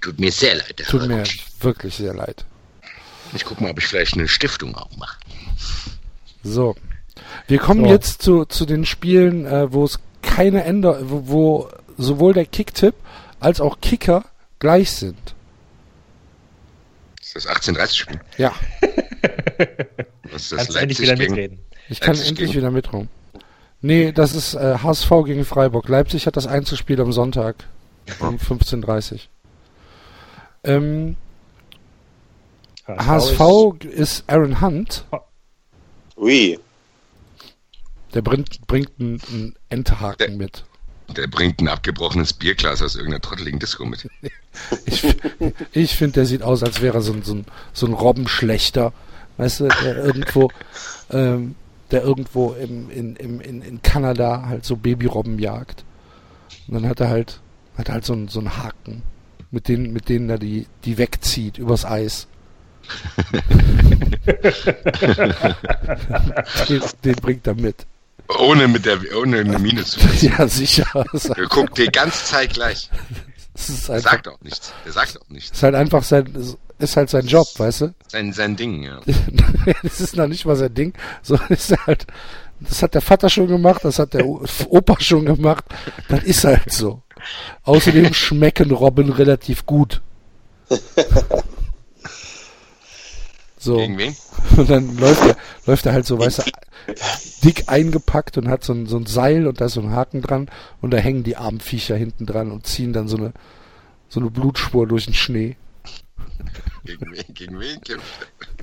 Tut 0.01 0.19
mir 0.19 0.31
sehr 0.31 0.55
leid. 0.55 0.83
Tut 0.87 1.07
mir 1.07 1.17
Haraguchi. 1.17 1.41
wirklich 1.59 1.95
sehr 1.95 2.15
leid. 2.15 2.43
Ich 3.33 3.45
guck 3.45 3.61
mal, 3.61 3.69
ob 3.71 3.77
ich 3.77 3.85
vielleicht 3.85 4.15
eine 4.15 4.27
Stiftung 4.27 4.75
aufmache. 4.75 5.17
So. 6.43 6.75
Wir 7.47 7.59
kommen 7.59 7.85
So. 7.85 7.89
jetzt 7.91 8.21
zu, 8.21 8.45
zu 8.45 8.65
den 8.65 8.85
Spielen, 8.85 9.45
äh, 9.45 9.71
wo 9.71 9.83
es 9.85 9.99
keine 10.21 10.63
Änder, 10.63 10.99
wo, 11.09 11.21
wo 11.27 11.69
sowohl 11.97 12.33
der 12.33 12.45
Kicktipp 12.45 12.95
als 13.39 13.61
auch 13.61 13.79
Kicker 13.81 14.25
gleich 14.59 14.91
sind. 14.91 15.17
Das 17.19 17.35
ist 17.35 17.45
das 17.45 17.75
1830-Spiel. 17.75 18.19
Ja, 18.37 18.53
Was 20.31 20.43
ist 20.43 20.51
das 20.51 20.57
Kannst 20.57 20.75
du 20.75 20.79
endlich 20.79 20.99
Leipzig 20.99 21.01
wieder 21.01 21.15
gegen... 21.15 21.31
mitreden. 21.33 21.59
ich 21.89 21.99
kann 21.99 22.13
Leipzig 22.15 22.29
endlich 22.29 22.49
gegen- 22.51 22.59
wieder 22.61 22.71
mitrum. 22.71 23.07
Nee, 23.81 24.11
das 24.11 24.33
ist 24.33 24.55
äh, 24.55 24.77
HSV 24.81 25.09
gegen 25.25 25.45
Freiburg. 25.45 25.87
Leipzig 25.87 26.25
hat 26.25 26.35
das 26.35 26.47
Einzelspiel 26.47 26.99
am 26.99 27.11
Sonntag 27.13 27.55
um 28.19 28.37
15.30 28.37 29.27
Ähm, 30.63 31.15
HSV 32.87 33.39
ist 33.83 34.23
Aaron 34.27 34.61
Hunt. 34.61 35.05
Ui. 36.17 36.57
Der 38.13 38.21
bringt, 38.21 38.65
bringt 38.67 38.91
einen, 38.99 39.21
einen 39.29 39.55
Enterhaken 39.69 40.17
Der- 40.27 40.37
mit. 40.37 40.65
Der 41.15 41.27
bringt 41.27 41.61
ein 41.61 41.69
abgebrochenes 41.69 42.33
Bierglas 42.33 42.81
aus 42.81 42.95
irgendeiner 42.95 43.21
trotteligen 43.21 43.59
Disco 43.59 43.85
mit. 43.85 44.07
Ich, 44.85 45.05
ich 45.71 45.95
finde, 45.95 46.13
der 46.13 46.25
sieht 46.25 46.41
aus, 46.41 46.63
als 46.63 46.81
wäre 46.81 46.97
er 46.97 47.01
so 47.01 47.13
ein, 47.13 47.21
so 47.21 47.35
ein, 47.35 47.45
so 47.73 47.85
ein 47.85 47.93
Robbenschlechter. 47.93 48.91
Weißt 49.37 49.59
du, 49.59 49.67
der 49.67 49.97
irgendwo, 50.03 50.49
ähm, 51.11 51.53
der 51.91 52.01
irgendwo 52.01 52.53
im, 52.53 52.89
in, 52.89 53.15
im, 53.17 53.39
in, 53.39 53.61
in 53.61 53.81
Kanada 53.83 54.47
halt 54.47 54.65
so 54.65 54.75
Babyrobben 54.75 55.37
jagt. 55.37 55.83
Und 56.67 56.73
dann 56.73 56.89
hat 56.89 56.99
er 57.01 57.09
halt, 57.09 57.39
hat 57.77 57.89
halt 57.89 58.03
so 58.03 58.13
einen, 58.13 58.29
so 58.29 58.39
einen 58.39 58.57
Haken, 58.57 59.03
mit 59.51 59.67
denen, 59.67 59.93
mit 59.93 60.09
denen 60.09 60.27
er 60.31 60.39
die, 60.39 60.65
die 60.85 60.97
wegzieht 60.97 61.59
übers 61.59 61.85
Eis. 61.85 62.25
den, 66.67 66.81
den 67.03 67.15
bringt 67.15 67.45
er 67.45 67.53
mit. 67.55 67.85
Ohne 68.39 68.67
mit 68.67 68.85
der, 68.85 68.99
ohne 69.17 69.39
eine 69.39 69.59
Miene 69.59 69.83
zu 69.85 69.99
Ja, 70.21 70.47
sicher. 70.47 70.85
Er 70.93 71.47
guckt 71.47 71.77
die 71.77 71.87
ganze 71.87 72.25
Zeit 72.25 72.53
gleich. 72.53 72.89
ist 73.55 73.89
Er 73.89 73.95
einfach, 73.95 74.11
sagt 74.11 74.27
auch 74.27 74.41
nichts. 74.41 74.73
Er 74.85 74.91
sagt 74.91 75.21
auch 75.21 75.29
nichts. 75.29 75.51
ist 75.51 75.63
halt 75.63 75.75
einfach 75.75 76.03
sein, 76.03 76.55
ist 76.79 76.97
halt 76.97 77.09
sein 77.09 77.25
Job, 77.25 77.47
weißt 77.57 77.81
du? 77.81 77.93
Sein, 78.07 78.33
sein 78.33 78.55
Ding, 78.55 78.83
ja. 78.83 78.99
das 79.83 80.01
ist 80.01 80.15
noch 80.15 80.27
nicht 80.27 80.45
mal 80.45 80.55
sein 80.55 80.73
Ding, 80.73 80.93
sondern 81.23 81.47
ist 81.49 81.73
halt, 81.85 82.05
das 82.59 82.83
hat 82.83 82.93
der 82.93 83.01
Vater 83.01 83.29
schon 83.29 83.47
gemacht, 83.47 83.83
das 83.83 83.99
hat 83.99 84.13
der 84.13 84.25
Opa 84.25 84.99
schon 84.99 85.25
gemacht, 85.25 85.65
das 86.09 86.23
ist 86.23 86.43
halt 86.43 86.71
so. 86.71 87.01
Außerdem 87.63 88.13
schmecken 88.13 88.71
Robben 88.71 89.11
relativ 89.11 89.65
gut. 89.65 90.01
So, 93.57 93.77
Gegen 93.77 93.97
wen? 93.97 94.15
und 94.55 94.69
dann 94.69 94.97
läuft 94.97 95.23
er, 95.25 95.35
läuft 95.65 95.85
er 95.87 95.93
halt 95.93 96.05
so, 96.05 96.19
weißt 96.19 96.39
du, 96.39 96.43
dick 97.43 97.65
eingepackt 97.67 98.37
und 98.37 98.47
hat 98.47 98.63
so 98.63 98.73
ein, 98.73 98.85
so 98.87 98.97
ein 98.97 99.05
Seil 99.05 99.47
und 99.47 99.59
da 99.61 99.65
ist 99.65 99.73
so 99.73 99.81
ein 99.81 99.91
Haken 99.91 100.21
dran 100.21 100.49
und 100.81 100.91
da 100.91 100.97
hängen 100.97 101.23
die 101.23 101.35
armen 101.37 101.59
Viecher 101.59 101.95
hinten 101.95 102.25
dran 102.25 102.51
und 102.51 102.65
ziehen 102.65 102.93
dann 102.93 103.07
so 103.07 103.17
eine, 103.17 103.33
so 104.09 104.19
eine 104.19 104.29
Blutspur 104.29 104.87
durch 104.87 105.05
den 105.05 105.13
Schnee. 105.13 105.55
Gegen 106.85 107.11
wen? 107.11 107.33
Gegen 107.33 107.59
wen? 107.59 107.79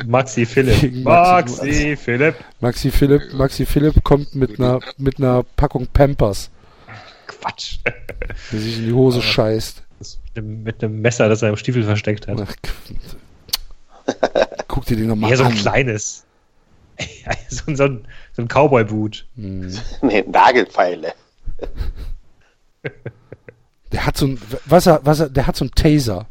Maxi 0.06 0.46
Philipp. 0.46 0.80
Gegen 0.80 1.02
Maxi- 1.04 1.56
Maxi 1.60 1.96
Philipp. 1.96 2.34
Maxi 2.60 2.90
Philipp, 2.90 3.32
Maxi 3.34 3.66
Philipp 3.66 4.02
kommt 4.04 4.34
mit 4.34 4.58
einer, 4.58 4.80
mit 4.96 5.18
einer 5.18 5.42
Packung 5.42 5.86
Pampers, 5.92 6.50
Quatsch. 7.26 7.78
der 8.52 8.58
sich 8.60 8.78
in 8.78 8.86
die 8.86 8.92
Hose 8.92 9.20
scheißt. 9.22 9.82
Das 9.98 10.18
mit, 10.24 10.38
einem, 10.38 10.62
mit 10.62 10.82
einem 10.82 11.00
Messer, 11.00 11.28
das 11.28 11.42
er 11.42 11.50
im 11.50 11.56
Stiefel 11.56 11.84
versteckt 11.84 12.26
hat. 12.28 12.40
Ach, 12.40 12.54
Guck 14.68 14.86
dir 14.86 14.96
den 14.96 15.08
nochmal 15.08 15.30
Ja, 15.30 15.36
so 15.36 15.44
an. 15.44 15.52
ein 15.52 15.58
kleines. 15.58 16.24
So, 17.48 17.64
ein- 17.68 17.76
so 17.76 17.84
ein, 17.84 18.06
so 18.32 18.42
ein 18.42 18.48
Cowboy-Boot. 18.48 19.26
Hm. 19.36 19.72
Nee, 20.02 20.24
Nagelpfeile. 20.26 21.12
Der 23.92 24.06
hat 24.06 24.16
so 24.16 24.26
ein, 24.26 24.40
was 24.66 24.86
er, 24.86 25.00
was 25.04 25.20
er, 25.20 25.28
der 25.30 25.46
hat 25.46 25.56
so 25.56 25.64
ein 25.64 25.70
Taser, 25.70 26.26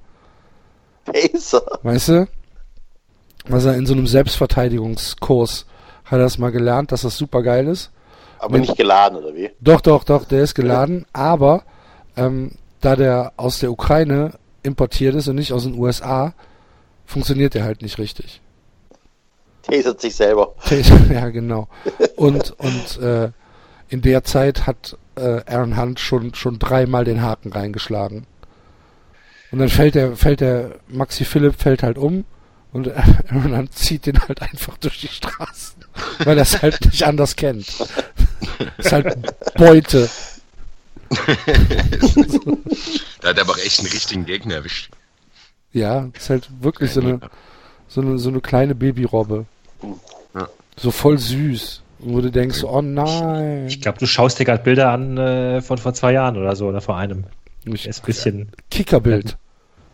Taser. 1.06 1.62
weißt 1.84 2.10
du? 2.10 2.28
Was 3.46 3.66
er 3.66 3.76
in 3.76 3.86
so 3.86 3.94
einem 3.94 4.08
Selbstverteidigungskurs 4.08 5.66
hat 6.06 6.14
er 6.14 6.18
das 6.20 6.38
mal 6.38 6.52
gelernt, 6.52 6.92
dass 6.92 7.02
das 7.02 7.18
super 7.18 7.42
geil 7.42 7.68
ist. 7.68 7.92
Aber 8.40 8.58
nicht 8.58 8.76
geladen, 8.76 9.18
oder 9.18 9.34
wie? 9.34 9.50
Doch, 9.62 9.80
doch, 9.82 10.04
doch, 10.04 10.26
der 10.26 10.44
ist 10.44 10.54
geladen, 10.56 11.06
aber 11.14 11.64
ähm, 12.18 12.52
da 12.82 12.96
der 12.98 13.32
aus 13.38 13.60
der 13.60 13.72
Ukraine 13.72 14.34
importiert 14.64 15.16
ist 15.16 15.28
und 15.30 15.36
nicht 15.36 15.54
aus 15.54 15.64
den 15.64 15.78
USA, 15.78 16.34
funktioniert 17.06 17.54
der 17.54 17.64
halt 17.64 17.82
nicht 17.82 17.98
richtig. 17.98 18.42
Tasert 19.64 20.02
sich 20.02 20.16
selber. 20.16 20.56
ja, 21.10 21.30
genau. 21.30 21.68
Und, 22.16 22.52
und 22.60 23.00
äh, 23.02 23.32
in 23.90 24.02
der 24.02 24.24
Zeit 24.24 24.68
hat 24.68 24.98
äh, 25.16 25.42
Aaron 25.46 25.78
Hunt 25.78 26.00
schon, 26.00 26.34
schon 26.36 26.60
dreimal 26.60 27.06
den 27.06 27.22
Haken 27.22 27.52
reingeschlagen. 27.52 28.26
Und 29.52 29.60
dann 29.60 29.70
fällt 29.70 29.96
der, 29.96 30.16
fällt 30.16 30.42
der 30.42 30.80
Maxi 30.88 31.26
Philipp 31.26 31.56
fällt 31.56 31.84
halt 31.84 31.98
um 31.98 32.26
und 32.72 32.92
Aaron 33.30 33.56
Hunt 33.56 33.74
zieht 33.74 34.06
den 34.06 34.20
halt 34.20 34.42
einfach 34.42 34.78
durch 34.78 35.00
die 35.00 35.08
Straßen, 35.08 35.86
weil 36.24 36.38
er 36.38 36.44
es 36.44 36.62
halt 36.62 36.84
nicht 36.86 37.04
anders 37.04 37.36
kennt. 37.36 37.68
ist 38.78 38.92
halt 38.92 39.16
Beute. 39.56 40.10
da 43.22 43.30
hat 43.30 43.38
er 43.38 43.44
aber 43.44 43.58
echt 43.64 43.80
einen 43.80 43.90
richtigen 43.90 44.26
Gegner 44.26 44.56
erwischt. 44.56 44.92
Ja, 45.72 46.10
ist 46.14 46.30
halt 46.32 46.50
wirklich 46.62 46.92
so 46.92 47.02
eine, 47.02 47.20
so 47.88 48.02
eine, 48.02 48.18
so 48.18 48.30
eine 48.30 48.42
kleine 48.42 48.74
Babyrobbe. 48.74 49.46
Ja. 50.36 50.48
So 50.78 50.92
voll 50.92 51.18
süß. 51.18 51.82
Und 52.00 52.14
wo 52.16 52.22
du 52.22 52.32
denkst, 52.32 52.64
oh 52.64 52.82
nein. 52.82 53.68
Ich 53.68 53.80
glaube, 53.82 53.98
du 54.00 54.06
schaust 54.06 54.40
dir 54.40 54.46
gerade 54.46 54.64
Bilder 54.64 54.90
an 54.92 55.18
äh, 55.18 55.62
von 55.62 55.78
vor 55.78 55.94
zwei 55.94 56.12
Jahren 56.14 56.38
oder 56.38 56.56
so 56.56 56.68
oder 56.68 56.82
vor 56.82 56.98
einem. 56.98 57.26
Ich, 57.66 57.88
ist 57.88 58.04
ein 58.04 58.06
bisschen. 58.06 58.52
Kickerbild. 58.70 59.38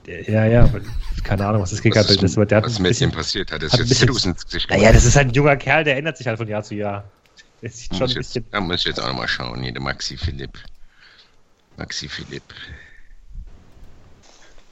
Ja, 0.08 0.46
ja, 0.46 0.64
aber 0.64 0.80
keine 1.24 1.46
Ahnung, 1.46 1.62
was 1.62 1.70
das 1.70 1.82
Kickerbild 1.84 2.24
ist, 2.24 2.36
aber 2.36 2.48
der 2.48 2.58
hat 2.60 2.66
was 2.66 2.78
ein 2.80 2.82
mit 2.82 2.90
bisschen. 2.92 3.12
ihm 3.12 3.14
passiert? 3.16 3.52
Hat 3.52 3.62
er 3.62 3.68
hat 3.70 3.74
ein 3.76 3.80
jetzt 3.82 3.90
bisschen- 3.90 4.08
Tattoos 4.08 4.26
ins 4.26 4.46
Gesicht 4.46 4.70
Naja, 4.72 4.92
das 4.92 5.06
ist 5.06 5.16
halt 5.16 5.28
ein 5.28 5.34
junger 5.34 5.56
Kerl, 5.56 5.84
der 5.84 5.98
ändert 5.98 6.18
sich 6.18 6.26
halt 6.26 6.38
von 6.40 6.48
Jahr 6.48 6.64
zu 6.64 6.74
Jahr. 6.74 7.04
Der 7.62 7.70
sieht 7.70 7.90
schon 7.92 8.00
muss 8.00 8.12
ein 8.12 8.16
jetzt, 8.22 8.34
bisschen. 8.34 8.46
da 8.52 8.60
muss 8.62 8.78
ich 8.80 8.86
jetzt 8.86 9.00
auch 9.00 9.08
nochmal 9.08 9.28
schauen. 9.28 9.62
Hier, 9.62 9.72
der 9.72 9.82
Maxi 9.84 10.18
Philipp. 10.18 10.58
Maxi 11.78 12.08
Philipp. 12.10 12.42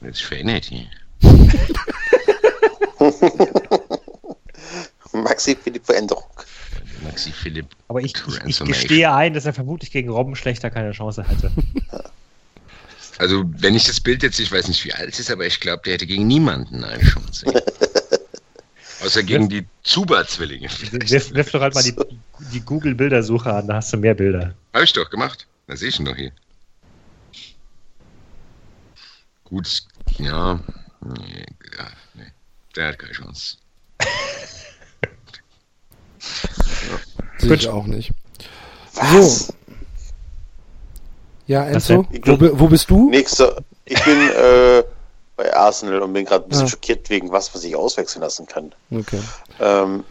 Jetzt 0.00 0.22
verändert 0.22 0.64
hier. 0.64 0.86
Maxi 5.22 5.56
für 5.56 5.70
die 5.70 5.80
Veränderung. 5.80 6.24
Der 6.74 7.08
Maxi 7.08 7.32
Philipp. 7.32 7.66
Aber 7.88 8.00
ich, 8.00 8.14
ich, 8.46 8.58
gestehe 8.60 9.12
ein, 9.12 9.34
dass 9.34 9.44
er 9.46 9.52
vermutlich 9.52 9.90
gegen 9.90 10.08
Robben 10.10 10.36
schlechter 10.36 10.70
keine 10.70 10.92
Chance 10.92 11.24
hätte. 11.24 11.50
Also, 13.18 13.44
wenn 13.48 13.74
ich 13.74 13.84
das 13.84 13.98
Bild 13.98 14.22
jetzt, 14.22 14.38
ich 14.38 14.52
weiß 14.52 14.68
nicht, 14.68 14.84
wie 14.84 14.94
alt 14.94 15.08
es 15.08 15.18
ist, 15.18 15.28
aber 15.28 15.44
ich 15.44 15.58
glaube, 15.58 15.82
der 15.84 15.94
hätte 15.94 16.06
gegen 16.06 16.28
niemanden 16.28 16.84
eine 16.84 17.02
Chance. 17.02 17.46
Außer 19.04 19.22
gegen 19.24 19.48
die 19.48 19.66
Zuba-Zwillinge. 19.82 20.68
Wirf, 20.92 21.34
wirf 21.34 21.50
doch 21.50 21.60
halt 21.60 21.74
mal 21.74 21.82
die, 21.82 21.94
die 22.52 22.60
Google-Bildersuche 22.60 23.52
an, 23.52 23.66
da 23.66 23.74
hast 23.74 23.92
du 23.92 23.96
mehr 23.96 24.14
Bilder. 24.14 24.54
Habe 24.72 24.84
ich 24.84 24.92
doch 24.92 25.10
gemacht. 25.10 25.46
Da 25.66 25.76
sehe 25.76 25.88
ich 25.88 25.98
ihn 25.98 26.04
doch 26.04 26.16
hier. 26.16 26.32
Gut, 29.44 29.82
ja. 30.18 30.60
Nee, 31.00 31.46
ja, 31.76 31.86
nee. 32.14 32.32
Der 32.76 32.88
hat 32.88 32.98
keine 32.98 33.12
Chance. 33.12 33.56
Sehe 37.38 37.54
ich 37.54 37.68
auch 37.68 37.86
nicht. 37.86 38.12
Was? 38.94 39.46
So. 39.46 39.52
Ja, 41.46 41.64
Enzo, 41.64 42.04
wo, 42.24 42.58
wo 42.60 42.66
bist 42.68 42.90
du? 42.90 43.08
Nächster. 43.10 43.62
Ich 43.84 44.02
bin 44.04 44.18
äh, 44.36 44.82
bei 45.36 45.54
Arsenal 45.54 46.02
und 46.02 46.12
bin 46.12 46.24
gerade 46.24 46.44
ein 46.44 46.48
bisschen 46.48 46.66
Ah. 46.66 46.68
schockiert 46.68 47.08
wegen 47.10 47.30
was, 47.32 47.54
was 47.54 47.64
ich 47.64 47.74
auswechseln 47.76 48.22
lassen 48.22 48.46
kann. 48.46 48.72
Okay. 48.90 49.20
Ähm, 49.60 50.04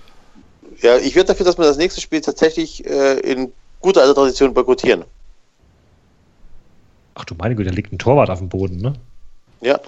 ja, 0.82 0.98
ich 0.98 1.16
werde 1.16 1.28
dafür, 1.28 1.46
dass 1.46 1.58
wir 1.58 1.66
das 1.66 1.78
nächste 1.78 2.02
Spiel 2.02 2.22
tatsächlich 2.22 2.86
äh, 2.86 3.20
in 3.20 3.52
guter 3.82 4.02
alter 4.02 4.16
Tradition 4.16 4.54
boykottieren. 4.54 5.04
Ach 7.16 7.26
du 7.26 7.36
meine 7.36 7.56
Güte, 7.56 7.70
da 7.70 7.76
liegt 7.76 7.92
ein 7.92 8.00
Torwart 8.00 8.30
auf 8.30 8.40
dem 8.40 8.50
Boden, 8.50 8.78
ne? 8.78 8.94
Ja. 9.62 9.80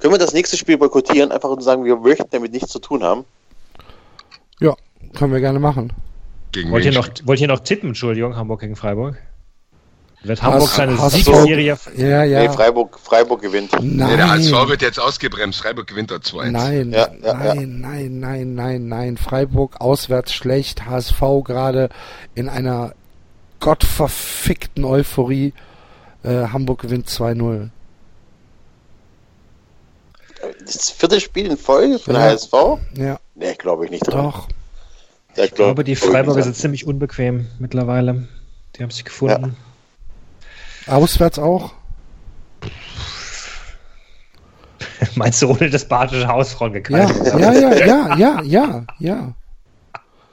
Können 0.00 0.14
wir 0.14 0.18
das 0.18 0.32
nächste 0.32 0.56
Spiel 0.56 0.76
boykottieren, 0.78 1.32
einfach 1.32 1.48
und 1.48 1.60
sagen, 1.62 1.84
wir 1.84 1.96
möchten 1.96 2.28
damit 2.30 2.52
nichts 2.52 2.70
zu 2.70 2.78
tun 2.78 3.02
haben? 3.02 3.24
Ja, 4.60 4.74
können 5.14 5.32
wir 5.32 5.40
gerne 5.40 5.58
machen. 5.60 5.92
Gegen 6.54 6.70
Wollt 6.70 6.84
ihr, 6.84 6.92
noch, 6.92 7.08
wollt 7.24 7.40
ihr 7.40 7.48
noch 7.48 7.58
tippen, 7.60 7.88
Entschuldigung, 7.90 8.36
Hamburg 8.36 8.60
gegen 8.60 8.76
Freiburg? 8.76 9.16
Wird 10.22 10.40
Hamburg 10.40 10.62
Hast- 10.62 10.76
seine 10.76 10.96
Siegesserie 11.10 11.76
Ja, 11.96 12.22
ja. 12.24 12.42
Nee, 12.42 12.48
Freiburg, 12.48 12.98
Freiburg 12.98 13.42
gewinnt. 13.42 13.72
Nein. 13.72 14.10
Nee, 14.10 14.16
der 14.16 14.30
HSV 14.30 14.68
wird 14.68 14.80
jetzt 14.80 14.98
ausgebremst. 15.00 15.60
Freiburg 15.60 15.88
gewinnt 15.88 16.12
dort 16.12 16.24
2-1. 16.24 16.50
Nein, 16.52 16.92
Ja, 16.92 17.08
ja, 17.22 17.34
nein, 17.34 17.44
ja. 17.44 17.54
nein, 17.66 18.20
nein, 18.20 18.54
nein, 18.54 18.88
nein. 18.88 19.16
Freiburg 19.16 19.80
auswärts 19.80 20.32
schlecht, 20.32 20.86
HSV 20.86 21.20
gerade 21.44 21.88
in 22.36 22.48
einer 22.48 22.94
gottverfickten 23.60 24.84
Euphorie. 24.84 25.52
Äh, 26.22 26.46
Hamburg 26.52 26.82
gewinnt 26.82 27.08
2-0. 27.08 27.68
Das 30.64 30.90
vierte 30.90 31.20
Spiel 31.20 31.46
in 31.46 31.56
Folge 31.58 31.98
von 31.98 32.16
HSV? 32.16 32.52
Ja, 32.96 33.18
Nee, 33.34 33.54
glaube 33.54 33.84
ich 33.86 33.90
nicht 33.90 34.06
dran. 34.06 34.32
Ja, 35.36 35.44
Ich 35.44 35.54
glaube, 35.54 35.84
die 35.84 35.94
glaub 35.94 36.12
Freiburger 36.12 36.42
sind 36.42 36.56
ziemlich 36.56 36.86
unbequem 36.86 37.46
mittlerweile. 37.58 38.28
Die 38.76 38.82
haben 38.82 38.90
sich 38.90 39.04
gefunden. 39.04 39.56
Auswärts 40.86 41.38
auch? 41.38 41.72
Meinst 45.14 45.42
du, 45.42 45.50
ohne 45.50 45.70
das 45.70 45.86
badische 45.86 46.26
Hausfrauen 46.28 46.72
Ja, 46.72 46.78
gekleidet? 46.80 47.26
ja, 47.26 47.52
ja, 47.52 47.74
ja, 47.74 48.16
ja, 48.16 48.42
ja, 48.42 48.84
ja. 48.98 49.34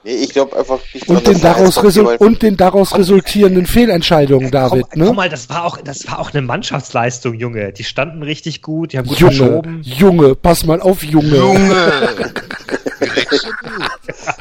Nee, 0.04 0.14
ich 0.14 0.30
glaube 0.30 0.56
einfach 0.56 0.80
nicht 0.92 1.08
Und 1.08 1.26
den, 1.26 1.40
daraus 1.40 1.76
und 1.76 2.42
den 2.42 2.56
daraus 2.56 2.96
resultierenden 2.96 3.66
Fehlentscheidungen, 3.66 4.50
David, 4.50 4.86
Komm, 4.90 4.98
komm 5.00 5.08
ne? 5.08 5.12
mal, 5.12 5.28
das 5.28 5.48
war 5.48 5.64
auch, 5.64 5.78
das 5.78 6.06
war 6.08 6.18
auch 6.18 6.32
eine 6.32 6.42
Mannschaftsleistung, 6.42 7.34
Junge. 7.34 7.72
Die 7.72 7.84
standen 7.84 8.22
richtig 8.22 8.62
gut, 8.62 8.92
die 8.92 8.98
haben 8.98 9.06
gut 9.06 9.18
Junge, 9.18 9.34
verschoben. 9.36 9.80
Junge, 9.82 10.34
pass 10.34 10.66
mal 10.66 10.80
auf, 10.80 11.04
Junge. 11.04 11.36
Junge! 11.36 11.92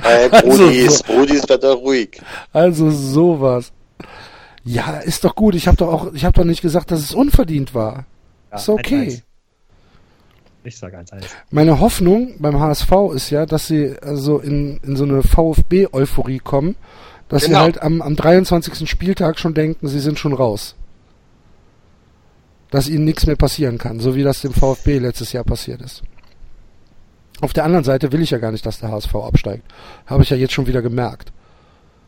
Äh, 0.04 0.30
Also 0.32 0.58
Brodis, 0.58 0.98
so. 1.00 1.04
Brodis 1.06 1.46
bleibt 1.46 1.64
doch 1.64 1.82
ruhig. 1.82 2.22
Also 2.54 2.92
sowas. 2.92 3.72
Ja, 4.64 4.98
ist 5.00 5.24
doch 5.24 5.36
gut. 5.36 5.56
Ich 5.56 5.68
habe 5.68 5.78
doch 5.78 5.88
auch, 5.88 6.14
ich 6.14 6.24
habe 6.26 6.34
doch 6.34 6.44
nicht 6.44 6.62
gesagt, 6.62 6.92
dass 6.92 7.00
es 7.00 7.14
unverdient 7.14 7.74
war. 7.74 8.06
Ja, 8.52 8.58
ist 8.58 8.70
okay. 8.70 9.22
1-1. 10.64 10.68
Ich 10.68 10.78
sag 10.78 10.94
1-1. 10.96 11.24
Meine 11.50 11.80
Hoffnung 11.80 12.36
beim 12.40 12.60
HSV 12.60 12.92
ist 13.16 13.30
ja, 13.30 13.46
dass 13.46 13.68
sie 13.68 13.96
also 14.02 14.40
in, 14.40 14.78
in 14.84 14.96
so 14.96 15.04
eine 15.04 15.24
VfB-Euphorie 15.24 16.40
kommen, 16.40 16.76
dass 17.30 17.44
sie 17.44 17.50
Genau. 17.50 17.62
halt 17.62 17.82
am, 17.82 18.02
am 18.02 18.16
23. 18.16 18.90
Spieltag 18.90 19.40
schon 19.40 19.54
denken, 19.54 19.88
sie 19.88 20.00
sind 20.00 20.20
schon 20.20 20.34
raus. 20.34 20.76
Dass 22.70 22.88
ihnen 22.88 23.04
nichts 23.06 23.26
mehr 23.26 23.36
passieren 23.36 23.78
kann, 23.78 24.00
so 24.00 24.16
wie 24.16 24.24
das 24.24 24.42
dem 24.42 24.54
VfB 24.54 25.00
letztes 25.00 25.34
Jahr 25.34 25.44
passiert 25.44 25.82
ist. 25.82 26.04
Auf 27.42 27.54
der 27.54 27.64
anderen 27.66 27.84
Seite 27.84 28.12
will 28.12 28.22
ich 28.22 28.30
ja 28.30 28.38
gar 28.38 28.52
nicht, 28.52 28.66
dass 28.66 28.80
der 28.80 28.92
HSV 28.92 29.16
absteigt. 29.16 29.64
Habe 30.06 30.24
ich 30.24 30.30
ja 30.30 30.38
jetzt 30.38 30.54
schon 30.54 30.68
wieder 30.68 30.82
gemerkt. 30.82 31.32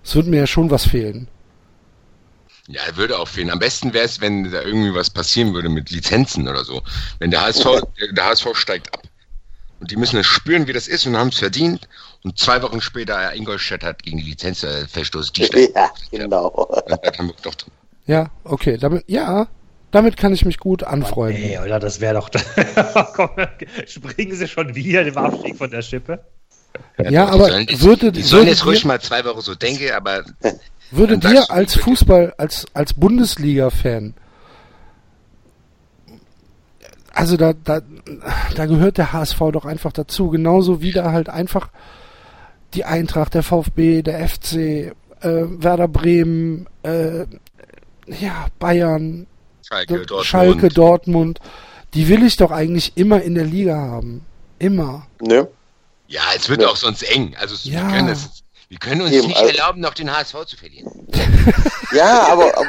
Es 0.04 0.16
wird 0.16 0.28
mir 0.28 0.38
ja 0.38 0.48
schon 0.48 0.70
was 0.70 0.86
fehlen. 0.86 1.28
Ja, 2.68 2.82
er 2.88 2.96
würde 2.96 3.20
auch 3.20 3.28
fehlen. 3.28 3.50
Am 3.50 3.60
besten 3.60 3.94
wäre 3.94 4.06
es, 4.06 4.22
wenn 4.22 4.50
da 4.52 4.62
irgendwie 4.62 4.94
was 4.94 5.10
passieren 5.10 5.54
würde 5.54 5.68
mit 5.70 5.90
Lizenzen 5.90 6.48
oder 6.48 6.64
so. 6.64 6.82
Wenn 7.20 7.30
der 7.32 7.42
HSV, 7.42 7.66
der, 8.16 8.26
HSV 8.26 8.48
steigt 8.56 8.94
ab. 8.94 9.04
Und 9.82 9.92
die 9.92 9.98
müssen 9.98 10.18
es 10.18 10.26
spüren, 10.28 10.66
wie 10.68 10.72
das 10.74 10.88
ist 10.88 11.06
und 11.06 11.18
haben 11.18 11.28
es 11.28 11.40
verdient. 11.40 11.90
Und 12.24 12.40
zwei 12.40 12.62
Wochen 12.62 12.80
später 12.80 13.34
Ingolstadt 13.36 13.84
hat 13.84 14.04
gegen 14.04 14.18
die 14.20 14.24
Lizenz 14.24 14.64
äh, 14.64 14.88
verstoßen. 14.88 15.34
Ja, 15.76 15.92
genau. 16.10 16.70
Hamburg 17.18 17.42
doch 17.42 17.56
drin. 17.56 17.72
Ja, 18.06 18.30
okay, 18.46 18.78
damit, 18.78 19.04
ja, 19.08 19.48
damit 19.92 20.16
kann 20.16 20.34
ich 20.34 20.46
mich 20.46 20.58
gut 20.58 20.84
anfreunden. 20.84 21.44
Ey, 21.44 21.60
oder 21.60 21.80
das 21.80 22.00
wäre 22.00 22.14
doch. 22.16 22.30
Komm, 23.14 23.30
springen 23.88 24.36
sie 24.36 24.48
schon 24.48 24.74
wieder 24.74 25.04
dem 25.04 25.18
Abstieg 25.18 25.58
von 25.58 25.70
der 25.70 25.82
Schippe? 25.82 26.24
Ja, 26.98 27.10
die 27.10 27.18
aber 27.18 27.60
jetzt, 27.60 27.82
würde- 27.84 28.12
die 28.12 28.22
sollen 28.24 28.48
jetzt 28.48 28.66
ruhig 28.66 28.84
mal 28.86 29.00
zwei 29.02 29.24
Wochen 29.26 29.42
so 29.42 29.54
denken, 29.54 29.92
aber 29.92 30.24
Würde 30.96 31.18
dir 31.18 31.50
als. 31.50 31.76
Fußball, 31.76 32.34
als, 32.38 32.66
als 32.74 32.94
Bundesliga-Fan, 32.94 34.14
also 37.14 37.38
da, 37.38 37.54
da, 37.54 37.82
da 38.56 38.66
gehört 38.66 38.98
der 38.98 39.14
HSV 39.14 39.40
doch 39.52 39.66
einfach 39.66 39.92
dazu, 39.92 40.30
genauso 40.30 40.82
wie 40.82 40.92
da 40.92 41.12
halt 41.12 41.30
einfach 41.30 41.70
die 42.74 42.86
Eintracht, 42.86 43.36
der 43.36 43.44
VfB, 43.44 44.02
der 44.02 44.28
FC, 44.28 44.54
äh, 44.56 44.94
Werder 45.22 45.88
Bremen, 45.88 46.68
äh, 46.82 47.26
ja, 48.08 48.48
Bayern, 48.60 49.28
Schalke, 49.62 49.94
Dortmund. 50.06 50.26
Schalke, 50.26 50.70
Dortmund, 50.70 51.40
die 51.94 52.08
will 52.08 52.24
ich 52.24 52.36
doch 52.38 52.52
eigentlich 52.52 52.94
immer 52.96 53.22
in 53.22 53.36
der 53.36 53.46
Liga 53.46 53.78
haben. 53.78 54.26
Immer. 54.60 55.06
Ne? 55.22 55.48
Ja, 56.08 56.22
es 56.36 56.50
wird 56.50 56.64
auch 56.64 56.76
sonst 56.76 57.04
eng. 57.04 57.36
Also 57.40 57.56
Ja. 57.70 57.82
wir, 57.82 57.90
können 57.96 58.08
das, 58.08 58.43
wir 58.74 58.80
können 58.80 59.02
uns 59.02 59.12
Eben, 59.12 59.28
nicht 59.28 59.38
also- 59.38 59.50
erlauben, 59.56 59.82
noch 59.82 59.94
den 59.94 60.12
HSV 60.12 60.46
zu 60.48 60.58
verlieren. 60.58 60.92
Ja, 61.92 62.24
aber, 62.32 62.46
aber, 62.58 62.66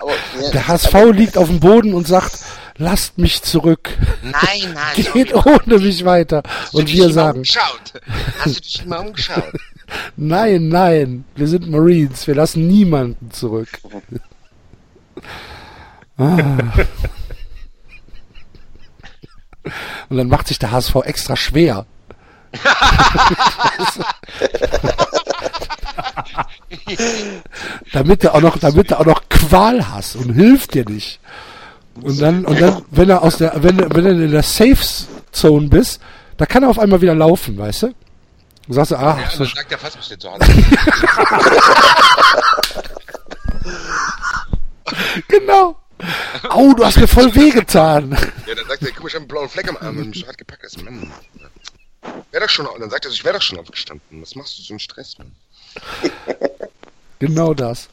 aber 0.00 0.12
ja, 0.40 0.50
Der 0.52 0.68
HSV 0.68 0.94
liegt 1.12 1.36
auf 1.36 1.48
dem 1.48 1.58
Boden 1.58 1.92
und 1.92 2.06
sagt, 2.06 2.38
lasst 2.76 3.18
mich 3.18 3.42
zurück. 3.42 3.90
Nein, 4.22 4.72
nein. 4.74 5.06
Geht 5.12 5.34
ohne 5.34 5.78
mich 5.80 6.04
weiter. 6.04 6.44
Hast 6.46 6.74
du 6.74 6.78
Und 6.78 6.88
dich 6.88 6.98
wir 6.98 7.06
mal 7.06 7.12
sagen, 7.12 7.38
Umgeschaut? 7.38 7.92
Hast 8.38 8.56
du 8.56 8.60
dich 8.60 8.86
mal 8.86 8.98
umgeschaut? 8.98 9.52
Nein, 10.16 10.68
nein, 10.68 11.24
wir 11.34 11.48
sind 11.48 11.68
Marines, 11.68 12.28
wir 12.28 12.36
lassen 12.36 12.68
niemanden 12.68 13.32
zurück. 13.32 13.70
Ah. 16.16 16.58
Und 20.08 20.16
dann 20.16 20.28
macht 20.28 20.46
sich 20.46 20.60
der 20.60 20.70
HSV 20.70 20.94
extra 21.06 21.34
schwer. 21.34 21.86
damit 27.92 28.24
er 28.24 28.34
auch 28.34 28.40
noch, 28.40 28.58
damit 28.58 28.90
er 28.90 29.00
auch 29.00 29.06
noch 29.06 29.22
Qual 29.28 29.88
hast 29.90 30.16
und 30.16 30.34
hilft 30.34 30.74
dir 30.74 30.84
nicht. 30.88 31.20
Und 32.02 32.20
dann, 32.20 32.44
und 32.44 32.60
dann, 32.60 32.82
wenn 32.90 33.10
er 33.10 33.22
aus 33.22 33.38
der, 33.38 33.62
wenn, 33.62 33.78
wenn 33.78 34.04
du 34.04 34.24
in 34.24 34.30
der 34.30 34.42
Safe 34.42 34.78
Zone 35.32 35.68
bist, 35.68 36.00
da 36.36 36.46
kann 36.46 36.62
er 36.62 36.70
auf 36.70 36.78
einmal 36.78 37.00
wieder 37.00 37.14
laufen, 37.14 37.58
weißt 37.58 37.82
du? 37.84 37.94
Du 38.66 38.74
sagst, 38.74 38.92
ah, 38.92 39.18
Ja, 39.20 39.30
so, 39.30 39.44
sagt 39.44 39.72
er 39.72 39.78
fast, 39.78 39.98
was 39.98 40.06
steht 40.06 40.22
zu 40.22 40.30
Hause. 40.30 40.40
genau. 45.28 45.76
Au, 46.48 46.72
du 46.72 46.84
hast 46.84 46.98
mir 46.98 47.08
voll 47.08 47.34
wehgetan. 47.34 48.12
Ja, 48.46 48.54
dann 48.54 48.66
sagt 48.68 48.82
er, 48.82 48.90
guck 48.92 49.02
mal, 49.02 49.08
ich 49.08 49.14
habe 49.14 49.22
einen 49.22 49.28
blauen 49.28 49.48
Fleck 49.48 49.68
am 49.68 49.76
Arm 49.76 49.98
und 49.98 50.10
mich 50.10 50.26
hat 50.26 50.38
gepackt. 50.38 50.64
Das 50.64 50.82
Mann. 50.82 51.12
Wär 52.30 52.40
doch 52.40 52.48
schon, 52.48 52.66
dann 52.78 52.90
sagt 52.90 53.04
er, 53.04 53.10
ich 53.10 53.24
wäre 53.24 53.34
doch 53.34 53.42
schon 53.42 53.58
aufgestanden. 53.58 54.22
Was 54.22 54.34
machst 54.34 54.58
du 54.58 54.62
so 54.62 54.72
einen 54.72 54.80
Stress, 54.80 55.18
Mann? 55.18 55.32
Genau 57.20 57.52
das. 57.52 57.90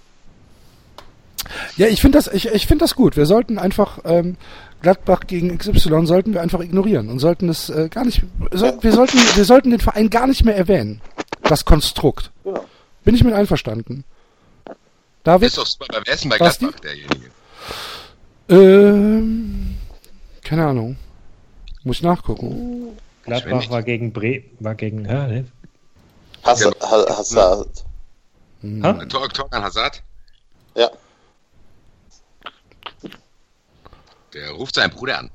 Ja, 1.75 1.87
ich 1.87 2.01
finde 2.01 2.17
das, 2.17 2.27
ich, 2.27 2.47
ich 2.47 2.65
finde 2.65 2.83
das 2.83 2.95
gut. 2.95 3.17
Wir 3.17 3.25
sollten 3.25 3.59
einfach 3.59 3.99
ähm, 4.05 4.37
Gladbach 4.81 5.21
gegen 5.27 5.57
XY 5.57 6.05
sollten 6.05 6.33
wir 6.33 6.41
einfach 6.41 6.59
ignorieren 6.61 7.09
und 7.09 7.19
sollten 7.19 7.49
es 7.49 7.69
äh, 7.69 7.89
gar 7.89 8.05
nicht. 8.05 8.23
Soll, 8.51 8.77
wir 8.81 8.91
sollten, 8.91 9.17
wir 9.17 9.45
sollten 9.45 9.71
den 9.71 9.79
Verein 9.79 10.09
gar 10.09 10.27
nicht 10.27 10.45
mehr 10.45 10.55
erwähnen. 10.55 11.01
Das 11.43 11.65
Konstrukt. 11.65 12.31
Ja. 12.45 12.61
Bin 13.03 13.15
ich 13.15 13.23
mit 13.23 13.33
einverstanden. 13.33 14.03
David, 15.23 15.47
Ist 15.47 15.57
doch 15.57 15.65
super. 15.65 15.87
Wer 16.05 16.13
ist 16.13 16.23
denn 16.23 16.29
bei 16.29 16.37
Gladbach 16.37 16.79
derjenige? 16.79 17.31
ähm, 18.49 19.75
keine 20.43 20.67
Ahnung. 20.67 20.97
Muss 21.83 21.97
ich 21.97 22.03
nachgucken. 22.03 22.97
Gladbach 23.23 23.69
war 23.69 23.83
gegen 23.83 24.13
Bre 24.13 24.43
war 24.59 24.75
gegen 24.75 25.05
ja, 25.05 25.27
ne? 25.27 25.45
Hazard. 26.47 26.75
Ja. 26.81 27.17
Hazard. 27.17 27.85
Ha? 28.63 29.05
Tor, 29.05 29.29
Torgan 29.29 29.63
Hazard? 29.63 30.01
Ja. 30.75 30.89
Der 34.33 34.51
ruft 34.51 34.75
seinen 34.75 34.91
Bruder 34.91 35.19
an. 35.19 35.31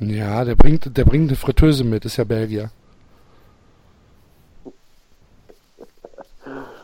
Ja, 0.00 0.44
der 0.44 0.54
bringt, 0.54 0.96
der 0.96 1.04
bringt 1.04 1.28
eine 1.28 1.36
Fritteuse 1.36 1.84
mit, 1.84 2.04
ist 2.04 2.16
ja 2.16 2.24
Belgier. 2.24 2.70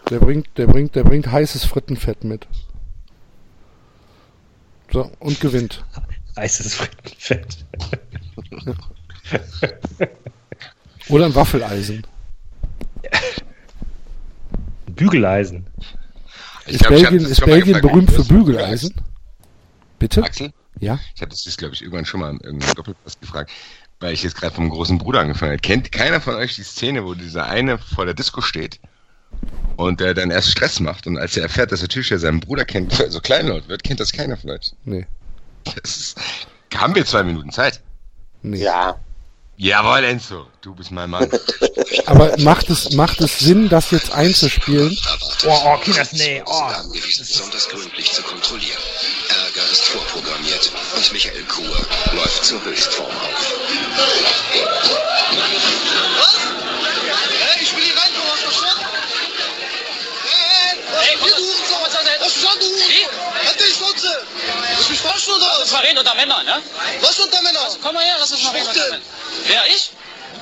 Der 0.08 0.18
bringt, 0.18 0.48
der 0.56 0.66
bringt, 0.66 0.94
der 0.96 1.04
bringt 1.04 1.30
heißes 1.30 1.64
Frittenfett 1.64 2.24
mit. 2.24 2.46
So, 4.92 5.10
und 5.20 5.40
gewinnt. 5.40 5.84
Heißes 6.36 6.74
Frittenfett. 6.74 7.64
Oder 11.10 11.26
ein 11.26 11.34
Waffeleisen. 11.34 12.06
Bügeleisen. 14.86 15.66
Ich 16.66 16.74
Ist 16.74 16.80
glaub, 16.80 17.00
Belgien, 17.00 17.24
ist 17.24 17.44
Belgien 17.44 17.80
berühmt 17.80 18.10
für 18.10 18.24
Bügeleisen? 18.24 18.94
Bitte? 19.98 20.22
Axel? 20.22 20.52
Ja? 20.78 20.98
Ich 21.14 21.22
hatte 21.22 21.36
das, 21.44 21.56
glaube 21.56 21.74
ich, 21.74 21.82
irgendwann 21.82 22.04
schon 22.04 22.20
mal 22.20 22.36
im 22.42 22.60
Doppelpass 22.74 23.18
gefragt, 23.20 23.50
weil 23.98 24.12
ich 24.14 24.22
jetzt 24.22 24.36
gerade 24.36 24.54
vom 24.54 24.68
großen 24.70 24.98
Bruder 24.98 25.20
angefangen 25.20 25.52
habe. 25.52 25.60
Kennt 25.60 25.92
keiner 25.92 26.20
von 26.20 26.34
euch 26.34 26.54
die 26.54 26.62
Szene, 26.62 27.04
wo 27.04 27.14
dieser 27.14 27.46
eine 27.46 27.78
vor 27.78 28.04
der 28.04 28.14
Disco 28.14 28.40
steht 28.40 28.80
und 29.76 30.00
der 30.00 30.14
dann 30.14 30.30
erst 30.30 30.50
Stress 30.50 30.80
macht 30.80 31.06
und 31.06 31.18
als 31.18 31.36
er 31.36 31.44
erfährt, 31.44 31.72
dass 31.72 31.80
der 31.80 31.88
Türsteher 31.88 32.18
seinen 32.18 32.40
Bruder 32.40 32.64
kennt, 32.64 32.92
so 33.08 33.20
kleinlaut 33.20 33.68
wird, 33.68 33.82
kennt 33.84 34.00
das 34.00 34.12
keiner 34.12 34.36
von 34.36 34.50
euch. 34.50 34.72
Nee. 34.84 35.06
Das 35.64 35.96
ist, 35.96 36.18
haben 36.74 36.94
wir 36.94 37.04
zwei 37.04 37.22
Minuten 37.22 37.50
Zeit? 37.50 37.82
Nee. 38.42 38.62
Ja. 38.62 38.98
Jawohl, 39.62 40.04
Enzo, 40.04 40.46
du 40.62 40.74
bist 40.74 40.90
mein 40.90 41.10
Mann. 41.10 41.30
Aber 42.06 42.34
macht 42.38 42.70
es, 42.70 42.92
macht 42.92 43.20
es 43.20 43.40
Sinn, 43.40 43.68
das 43.68 43.90
jetzt 43.90 44.10
einzuspielen? 44.10 44.96
Oh, 45.44 45.54
oh, 45.66 45.76
Kinders, 45.76 46.14
nee, 46.14 46.42
oh. 46.46 46.70
besonders 46.90 47.68
gründlich 47.68 48.10
zu 48.10 48.22
kontrollieren. 48.22 48.80
Ärger 49.28 49.70
ist 49.70 49.84
vorprogrammiert 49.84 50.72
und 50.96 51.12
Michael 51.12 51.44
Kur 51.44 51.86
läuft 52.14 52.42
zur 52.42 52.64
Höchstform 52.64 53.10
auf. 53.10 53.54
Hey, 57.38 57.62
ich 57.62 57.76
will 57.76 57.84
hier 57.84 57.96
rein, 57.96 58.12
du 58.14 58.22
hast 58.32 58.42
verstanden? 58.44 58.86
Hey, 60.24 60.78
hey, 60.88 61.18
hey, 61.18 61.18
du 61.18 61.36
Hurensohn, 61.36 61.82
was 61.84 61.94
hast 61.94 62.06
du 62.06 62.19
verstanden, 62.32 62.64
Hurensohn? 62.64 63.44
Halt 63.46 63.60
die 63.60 63.72
Schnauze! 63.72 64.26
Willst 64.76 64.88
du 64.88 64.92
mich 64.92 65.00
verarschen 65.00 65.34
oder 65.34 65.46
was? 65.46 65.58
Lass 65.60 65.70
mal 65.72 65.82
reden 65.82 65.98
unter 65.98 66.14
Männern, 66.14 66.44
ne? 66.46 66.62
Was 67.00 67.18
unter 67.18 67.42
Männer? 67.42 67.76
Komm 67.82 67.94
mal 67.94 68.04
her, 68.04 68.16
lass 68.18 68.32
uns 68.32 68.42
mal 68.42 68.50
reden 68.50 68.68
unter 68.68 68.84
Männern. 68.84 69.02
Wer, 69.44 69.66
ich? 69.66 69.90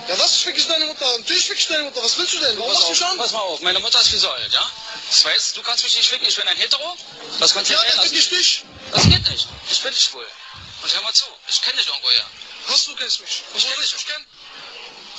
Ja, 0.08 0.18
was 0.18 0.36
fick 0.36 0.56
ich 0.56 0.66
deine 0.66 0.86
Mutter? 0.86 1.18
Natürlich 1.18 1.46
fick 1.46 1.58
ich 1.58 1.66
deine 1.66 1.84
Mutter. 1.84 2.02
Was 2.02 2.16
willst 2.16 2.32
du 2.32 2.38
denn? 2.38 2.58
Warum 2.58 2.72
machst 2.72 3.00
du 3.00 3.04
an? 3.04 3.18
pass 3.18 3.32
mal 3.32 3.40
auf, 3.40 3.60
meine 3.60 3.78
Mutter 3.80 4.00
ist 4.00 4.12
wie 4.12 4.16
so 4.16 4.30
alt, 4.30 4.52
ja? 4.52 4.70
Das 5.10 5.24
heißt, 5.24 5.56
du 5.56 5.62
kannst 5.62 5.84
mich 5.84 5.96
nicht 5.96 6.08
ficken, 6.08 6.26
ich 6.26 6.36
bin 6.36 6.48
ein 6.48 6.56
Hetero. 6.56 6.96
Das 7.40 7.52
kannst 7.52 7.70
du 7.70 7.74
Ja, 7.74 7.82
dir 7.82 7.96
dann 7.96 8.08
fick 8.08 8.18
ich 8.18 8.28
dich. 8.28 8.64
Das 8.92 9.02
geht 9.02 9.28
nicht. 9.28 9.46
Ich 9.70 9.80
bin 9.80 9.92
nicht 9.92 10.10
schwul. 10.10 10.26
Und 10.82 10.94
hör 10.94 11.02
mal 11.02 11.12
zu, 11.12 11.24
ich 11.48 11.60
kenne 11.60 11.76
dich 11.76 11.86
irgendwoher. 11.86 12.24
Was, 12.68 12.84
du 12.84 12.94
kennst 12.96 13.20
mich? 13.20 13.42
Kenn 13.52 13.58
ich 13.58 13.76
dich. 13.76 13.92
mich 13.94 14.06
kennen? 14.06 14.26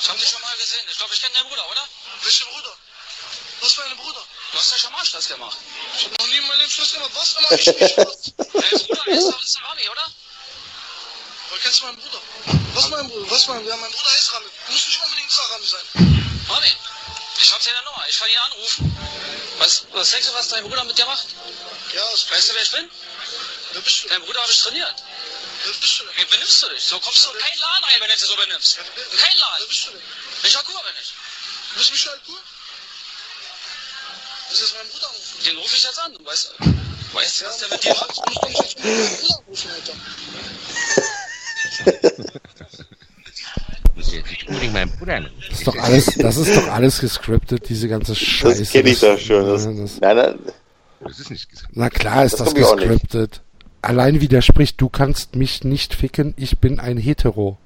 Ich 0.01 0.09
hab 0.09 0.17
dich 0.17 0.29
schon 0.29 0.41
mal 0.41 0.55
gesehen. 0.55 0.85
Ich 0.89 0.97
glaube, 0.97 1.13
ich 1.13 1.21
kenne 1.21 1.33
deinen 1.35 1.49
Bruder, 1.49 1.69
oder? 1.69 1.87
Welchen 2.23 2.47
Bruder? 2.47 2.75
Was 3.61 3.73
für 3.73 3.83
einen 3.83 3.97
Bruder? 3.97 4.23
Du 4.51 4.57
hast 4.57 4.71
ja 4.71 4.77
schon 4.79 4.91
mal 4.91 5.05
Stress 5.05 5.27
gemacht. 5.27 5.57
Ich 5.97 6.05
hab 6.05 6.19
noch 6.19 6.27
nie 6.27 6.37
in 6.37 6.47
meinem 6.47 6.59
Leben 6.59 6.71
Stress 6.71 6.93
gemacht. 6.93 7.11
Was 7.13 7.33
immer 7.33 7.51
ich 7.51 7.65
nicht? 7.67 7.97
Dein 7.97 8.07
Bruder 8.87 9.07
ist, 9.07 9.43
ist 9.45 9.55
der 9.57 9.63
Rami, 9.63 9.89
oder? 9.89 10.11
Woher 11.49 11.59
kennst 11.61 11.81
du 11.81 11.85
meinen 11.85 11.97
Bruder? 11.97 12.21
Was 12.73 12.89
mein 12.89 13.07
Bruder? 13.09 13.31
Was 13.31 13.47
mein 13.47 13.65
Ja, 13.67 13.75
mein 13.77 13.91
Bruder 13.91 14.15
ist 14.15 14.33
Rami. 14.33 14.47
Muss 14.69 14.87
nicht 14.87 15.01
unbedingt 15.03 15.37
Rami 15.51 15.65
sein. 15.67 15.85
Rami, 16.49 16.73
ich 17.41 17.51
hab 17.53 17.61
seine 17.61 17.81
Nummer. 17.83 18.05
Ich 18.09 18.17
kann 18.19 18.29
ihn 18.29 18.37
anrufen. 18.37 18.97
Was, 19.59 19.85
was 19.91 20.09
denkst 20.11 20.27
du, 20.27 20.33
was 20.33 20.47
dein 20.47 20.63
Bruder 20.63 20.83
mit 20.83 20.97
dir 20.97 21.05
macht? 21.05 21.27
Ja, 21.93 22.01
das 22.11 22.29
Weißt 22.31 22.49
du, 22.49 22.53
wer 22.55 22.63
ich 22.63 22.71
bin? 22.71 22.89
Wer 23.73 23.81
bist 23.81 24.03
du? 24.03 24.07
Dein 24.09 24.21
Bruder 24.23 24.41
habe 24.41 24.51
ich 24.51 24.59
trainiert. 24.59 24.95
Wer 25.63 25.73
bist 25.73 25.99
du 25.99 26.05
denn? 26.05 26.17
Wie 26.17 26.25
benimmst 26.25 26.63
du 26.63 26.69
dich? 26.69 26.83
So 26.83 26.99
kommst 26.99 27.25
du 27.25 27.31
in 27.31 27.39
keinen 27.39 27.59
Laden 27.59 27.83
rein, 27.83 28.01
wenn 28.01 28.09
du 28.09 28.15
dich 28.15 28.25
so 28.25 28.35
benimmst. 28.35 28.77
In 28.77 28.83
keinen 29.17 29.37
Wer 29.37 29.39
Laden. 29.39 29.67
bist 29.67 29.85
du 29.87 29.91
denn? 29.91 30.01
Welcher 30.41 30.63
Kur 30.63 30.81
bin 30.83 30.93
ich? 31.01 31.13
Du 31.73 31.79
bist 31.79 31.91
Michael 31.91 32.19
Kur? 32.25 32.39
Das 34.49 34.61
ist 34.61 34.73
mein 34.75 34.87
Bruder 34.91 35.07
anrufen. 35.09 35.43
Den 35.45 35.57
rufe 35.57 35.75
ich 35.75 35.83
jetzt 35.83 35.99
an. 35.99 36.11
Du 36.17 36.25
weißt, 36.25 36.53
weißt 37.13 37.41
du, 37.41 37.45
was 37.45 37.57
der 37.59 37.69
mit 37.69 37.83
dir 37.83 37.93
macht? 37.93 38.17
Doch 38.17 38.47
nicht 38.49 38.63
jetzt 38.63 38.81
meinen 38.81 38.89
Bruder 38.97 39.37
anrufen, 39.37 39.69
Alter. 39.75 39.93
muss 43.95 44.13
jetzt 44.13 44.73
meinen. 44.73 45.29
Das 45.49 45.57
ist 45.59 45.67
doch 45.67 45.75
alles, 45.77 46.05
das 46.17 46.37
ist 46.37 46.55
doch 46.55 46.67
alles 46.67 46.99
gescriptet, 46.99 47.69
diese 47.69 47.87
ganze 47.87 48.15
Scheiße. 48.15 48.59
Das 48.63 48.71
kenne 48.71 48.89
ich 48.89 48.99
doch 48.99 49.19
schon. 49.19 49.45
Das, 49.45 49.65
das, 49.65 49.99
nein, 50.01 50.15
nein. 50.17 50.39
Das 51.01 51.19
ist 51.19 51.29
nicht 51.31 51.49
gesagt. 51.49 51.69
na 51.73 51.89
klar 51.89 52.25
ist 52.25 52.39
Das 52.39 52.53
das, 52.53 52.53
ich 52.53 52.55
gescriptet. 52.55 53.41
Allein 53.81 54.19
wie 54.19 54.27
der 54.27 54.41
spricht, 54.41 54.81
du 54.81 54.89
kannst 54.89 55.35
mich 55.35 55.63
nicht 55.63 55.93
ficken, 55.95 56.33
ich 56.37 56.57
bin 56.59 56.79
ein 56.81 56.97
Hetero. 56.97 57.57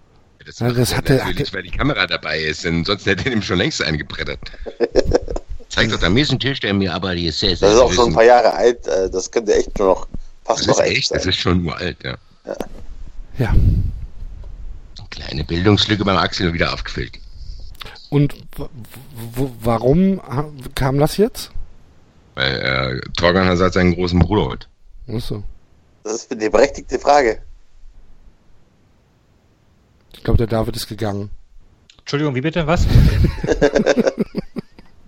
Das, 0.46 0.60
Ja, 0.60 0.72
das 0.72 0.96
hat 0.96 1.10
er- 1.10 1.18
natürlich, 1.26 1.48
hat 1.48 1.54
weil 1.56 1.64
die 1.64 1.72
Kamera 1.72 2.06
dabei 2.06 2.40
ist, 2.40 2.66
denn 2.66 2.86
sonst 2.86 3.06
hätte 3.08 3.26
er 3.26 3.32
ihm 3.32 3.42
schon 3.42 3.58
längst 3.58 3.82
eingebrettert. 3.82 4.40
Zeig 5.74 5.90
doch, 5.90 6.00
da 6.00 6.08
ist 6.08 6.32
ein 6.32 6.40
Tisch, 6.40 6.60
der 6.60 6.74
mir 6.74 6.94
aber 6.94 7.16
die 7.16 7.26
ist 7.26 7.40
sehr, 7.40 7.56
sehr 7.58 7.68
Das 7.70 7.78
ist 7.78 7.82
auch 7.84 7.92
schon 7.92 8.10
ein 8.10 8.14
paar 8.14 8.24
Jahre 8.24 8.54
alt. 8.54 8.86
äh, 8.88 9.10
Das 9.10 9.32
könnte 9.32 9.56
echt 9.56 9.78
nur 9.80 9.88
noch, 9.88 10.08
Das 10.46 10.58
fast 10.58 10.62
ist 10.62 10.68
noch 10.68 10.80
echt 10.82 10.98
echt, 10.98 11.12
das 11.16 11.24
sein. 11.24 11.30
ist 11.32 11.40
schon 11.40 11.66
uralt, 11.66 11.98
ja. 12.04 12.16
Ja. 13.40 13.56
Kleine 15.10 15.44
Bildungslücke 15.44 16.06
beim 16.06 16.18
Axel 16.18 16.54
wieder 16.54 16.74
aufgefüllt. 16.74 17.20
Und 18.10 18.36
warum 19.62 20.22
kam 20.76 21.00
das 21.00 21.18
jetzt? 21.18 21.50
Weil 22.36 22.60
äh, 22.60 23.02
Torgan 23.18 23.48
Hazard 23.48 23.74
seinen 23.74 23.96
großen 23.96 24.20
Bruder 24.20 24.46
holt. 24.46 24.70
Achso. 25.08 25.44
Das 26.04 26.14
ist 26.14 26.32
eine 26.32 26.50
berechtigte 26.50 27.00
Frage. 27.00 27.42
Ich 30.14 30.24
glaube, 30.24 30.38
der 30.38 30.48
David 30.48 30.76
ist 30.76 30.88
gegangen. 30.88 31.30
Entschuldigung, 32.00 32.36
wie 32.36 32.42
bitte? 32.42 32.66
Was? 32.68 32.86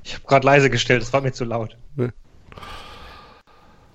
ich 0.05 0.13
habe 0.13 0.23
gerade 0.25 0.45
leise 0.45 0.69
gestellt, 0.69 1.01
es 1.01 1.11
war 1.11 1.19
mir 1.21 1.33
zu 1.33 1.43
laut. 1.43 1.75
Nee. 1.95 2.09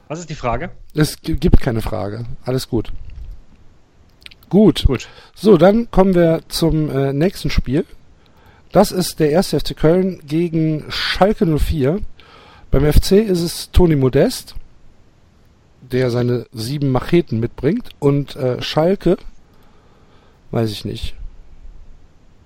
Was 0.09 0.19
ist 0.19 0.29
die 0.29 0.35
Frage? 0.35 0.71
Es 0.93 1.21
gi- 1.23 1.37
gibt 1.37 1.61
keine 1.61 1.81
Frage. 1.83 2.27
Alles 2.45 2.69
gut. 2.69 2.93
Gut. 4.49 4.85
Gut. 4.87 5.09
So, 5.35 5.57
dann 5.57 5.91
kommen 5.93 6.15
wir 6.15 6.43
zum 6.49 6.91
äh, 6.91 7.13
nächsten 7.13 7.49
Spiel. 7.51 7.87
Das 8.73 8.91
ist 8.91 9.21
der 9.21 9.31
erste 9.31 9.59
FC 9.61 9.77
Köln 9.77 10.21
gegen 10.27 10.85
Schalke 10.91 11.47
04. 11.47 12.01
Beim 12.73 12.93
FC 12.93 13.13
ist 13.13 13.41
es 13.43 13.71
Toni 13.71 13.95
Modest, 13.97 14.55
der 15.81 16.11
seine 16.11 16.47
sieben 16.53 16.91
Macheten 16.91 17.39
mitbringt. 17.41 17.91
Und 18.01 18.35
äh, 18.37 18.61
Schalke, 18.63 19.17
weiß 20.51 20.71
ich 20.73 20.85
nicht. 20.85 21.15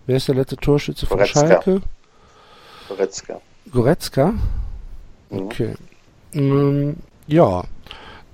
Wer 0.06 0.16
ist 0.18 0.28
der 0.28 0.34
letzte 0.34 0.56
Torschütze 0.56 1.06
von 1.06 1.16
Goretzka. 1.16 1.40
Schalke? 1.40 1.80
Goretzka. 2.88 3.40
Goretzka? 3.74 4.34
Okay. 5.30 5.74
Ähm, 6.32 6.96
ja. 7.26 7.64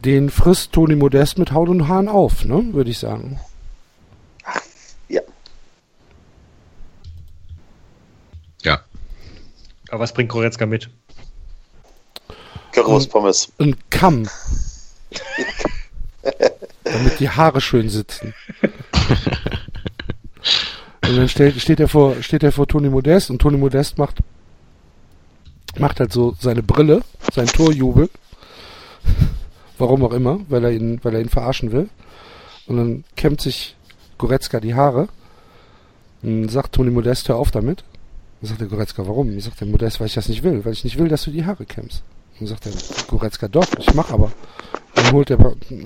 Den 0.05 0.29
frisst 0.31 0.73
Toni 0.73 0.95
Modest 0.97 1.39
mit 1.39 1.53
Haut 1.53 1.71
und 1.71 1.89
Haaren 1.89 2.09
auf, 2.09 2.45
ne? 2.45 2.73
Würde 2.73 2.91
ich 2.91 2.99
sagen. 2.99 3.41
Ach, 4.45 4.61
ja. 5.09 5.23
Ja. 8.63 8.81
Aber 9.89 10.01
was 10.01 10.13
bringt 10.13 10.29
Goretzka 10.29 10.67
mit? 10.67 10.91
Geruchspommes. 12.73 13.51
Ein 13.59 13.77
Kamm. 13.89 14.29
damit 16.85 17.19
die 17.19 17.31
Haare 17.31 17.61
schön 17.63 17.89
sitzen. 17.89 18.35
und 21.03 21.17
dann 21.17 21.29
steht, 21.29 21.61
steht, 21.61 21.81
er 21.81 21.89
vor, 21.89 22.23
steht 22.23 22.43
er 22.43 22.53
vor 22.53 22.69
Toni 22.69 22.91
Modest 22.91 23.31
und 23.31 23.41
Toni 23.41 23.57
Modest 23.57 23.97
macht 23.99 24.19
macht 25.79 26.01
halt 26.01 26.13
so 26.13 26.35
seine 26.41 26.63
Brille, 26.63 27.03
sein 27.33 27.47
Torjubel. 27.47 28.11
Warum 29.79 30.05
auch 30.05 30.13
immer, 30.13 30.41
weil 30.49 30.65
er 30.65 30.71
ihn, 30.73 31.01
weil 31.03 31.15
er 31.15 31.21
ihn 31.21 31.29
verarschen 31.29 31.73
will. 31.73 31.89
Und 32.67 32.77
dann 32.77 33.05
kämmt 33.17 33.41
sich 33.41 33.77
Goretzka 34.19 34.61
die 34.61 34.75
Haare. 34.75 35.09
Und 36.23 36.49
sagt 36.49 36.75
Toni 36.75 36.91
Modest, 36.91 37.29
hör 37.29 37.37
auf 37.37 37.51
damit. 37.51 37.83
Dann 38.41 38.49
sagt 38.49 38.61
der 38.61 38.69
Goretzka, 38.69 39.07
warum? 39.07 39.31
Dann 39.31 39.41
sagt 39.41 39.61
der 39.61 39.69
Modest, 39.69 40.01
weil 40.01 40.07
ich 40.07 40.15
das 40.15 40.29
nicht 40.29 40.43
will, 40.43 40.65
weil 40.65 40.73
ich 40.73 40.85
nicht 40.85 40.99
will, 40.99 41.09
dass 41.09 41.25
du 41.25 41.31
die 41.31 41.45
Haare 41.45 41.65
kämmst. 41.65 42.03
Und 42.39 42.47
sagt 42.47 42.67
der 42.67 42.73
Goretzka, 43.09 43.49
doch, 43.49 43.67
ich 43.79 43.95
mach 43.95 44.11
aber. 44.11 44.33
Dann 44.95 45.13
holt 45.13 45.29
der 45.29 45.39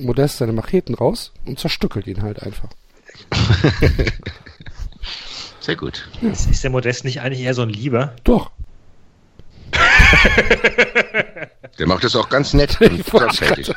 Modest 0.02 0.39
seine 0.39 0.52
Macheten 0.52 0.94
raus 0.94 1.32
und 1.47 1.59
zerstückelt 1.59 2.06
ihn 2.06 2.23
halt 2.23 2.43
einfach. 2.43 2.70
Sehr 5.61 5.77
gut. 5.77 6.09
Ist, 6.20 6.51
ist 6.51 6.62
der 6.62 6.70
Modest 6.70 7.05
nicht 7.05 7.20
eigentlich 7.20 7.43
eher 7.43 7.55
so 7.55 7.62
ein 7.62 7.70
Lieber? 7.70 8.15
Doch. 8.24 8.51
Der 11.78 11.86
macht 11.89 12.05
das 12.05 12.15
auch 12.16 12.28
ganz 12.28 12.53
nett 12.55 12.81
und 12.81 13.05
sorgfältig. 13.11 13.73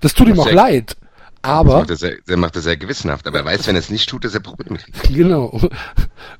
Das 0.00 0.14
tut 0.14 0.28
ihm 0.28 0.38
auch 0.38 0.44
Sehr- 0.44 0.54
leid. 0.54 0.96
Das 1.42 1.50
Aber, 1.52 1.78
macht 1.80 1.90
er 1.90 1.96
sehr, 1.96 2.16
der 2.26 2.36
macht 2.38 2.56
das 2.56 2.64
sehr 2.64 2.76
gewissenhaft, 2.78 3.26
aber 3.26 3.40
er 3.40 3.44
weiß, 3.44 3.66
wenn 3.66 3.76
er 3.76 3.80
es 3.80 3.90
nicht 3.90 4.08
tut, 4.08 4.24
dass 4.24 4.32
er 4.32 4.40
Probleme 4.40 4.78
kriegt. 4.78 5.02
genau. 5.14 5.60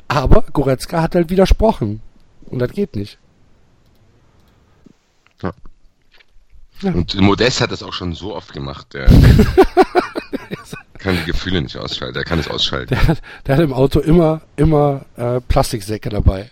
Aber 0.08 0.42
Goretzka 0.52 1.02
hat 1.02 1.14
halt 1.14 1.28
widersprochen. 1.28 2.00
Und 2.46 2.58
das 2.60 2.70
geht 2.72 2.96
nicht. 2.96 3.18
Und 6.82 7.14
Modest 7.20 7.60
hat 7.60 7.70
das 7.70 7.82
auch 7.82 7.92
schon 7.92 8.14
so 8.14 8.34
oft 8.34 8.52
gemacht. 8.52 8.94
Der 8.94 9.06
kann 10.98 11.16
die 11.16 11.24
Gefühle 11.24 11.62
nicht 11.62 11.76
ausschalten. 11.76 12.14
Der 12.14 12.24
kann 12.24 12.38
es 12.38 12.48
ausschalten. 12.48 12.88
Der 12.94 13.06
hat, 13.06 13.22
der 13.46 13.56
hat 13.56 13.62
im 13.62 13.72
Auto 13.72 14.00
immer, 14.00 14.42
immer 14.56 15.04
äh, 15.16 15.40
Plastiksäcke 15.40 16.08
dabei. 16.10 16.50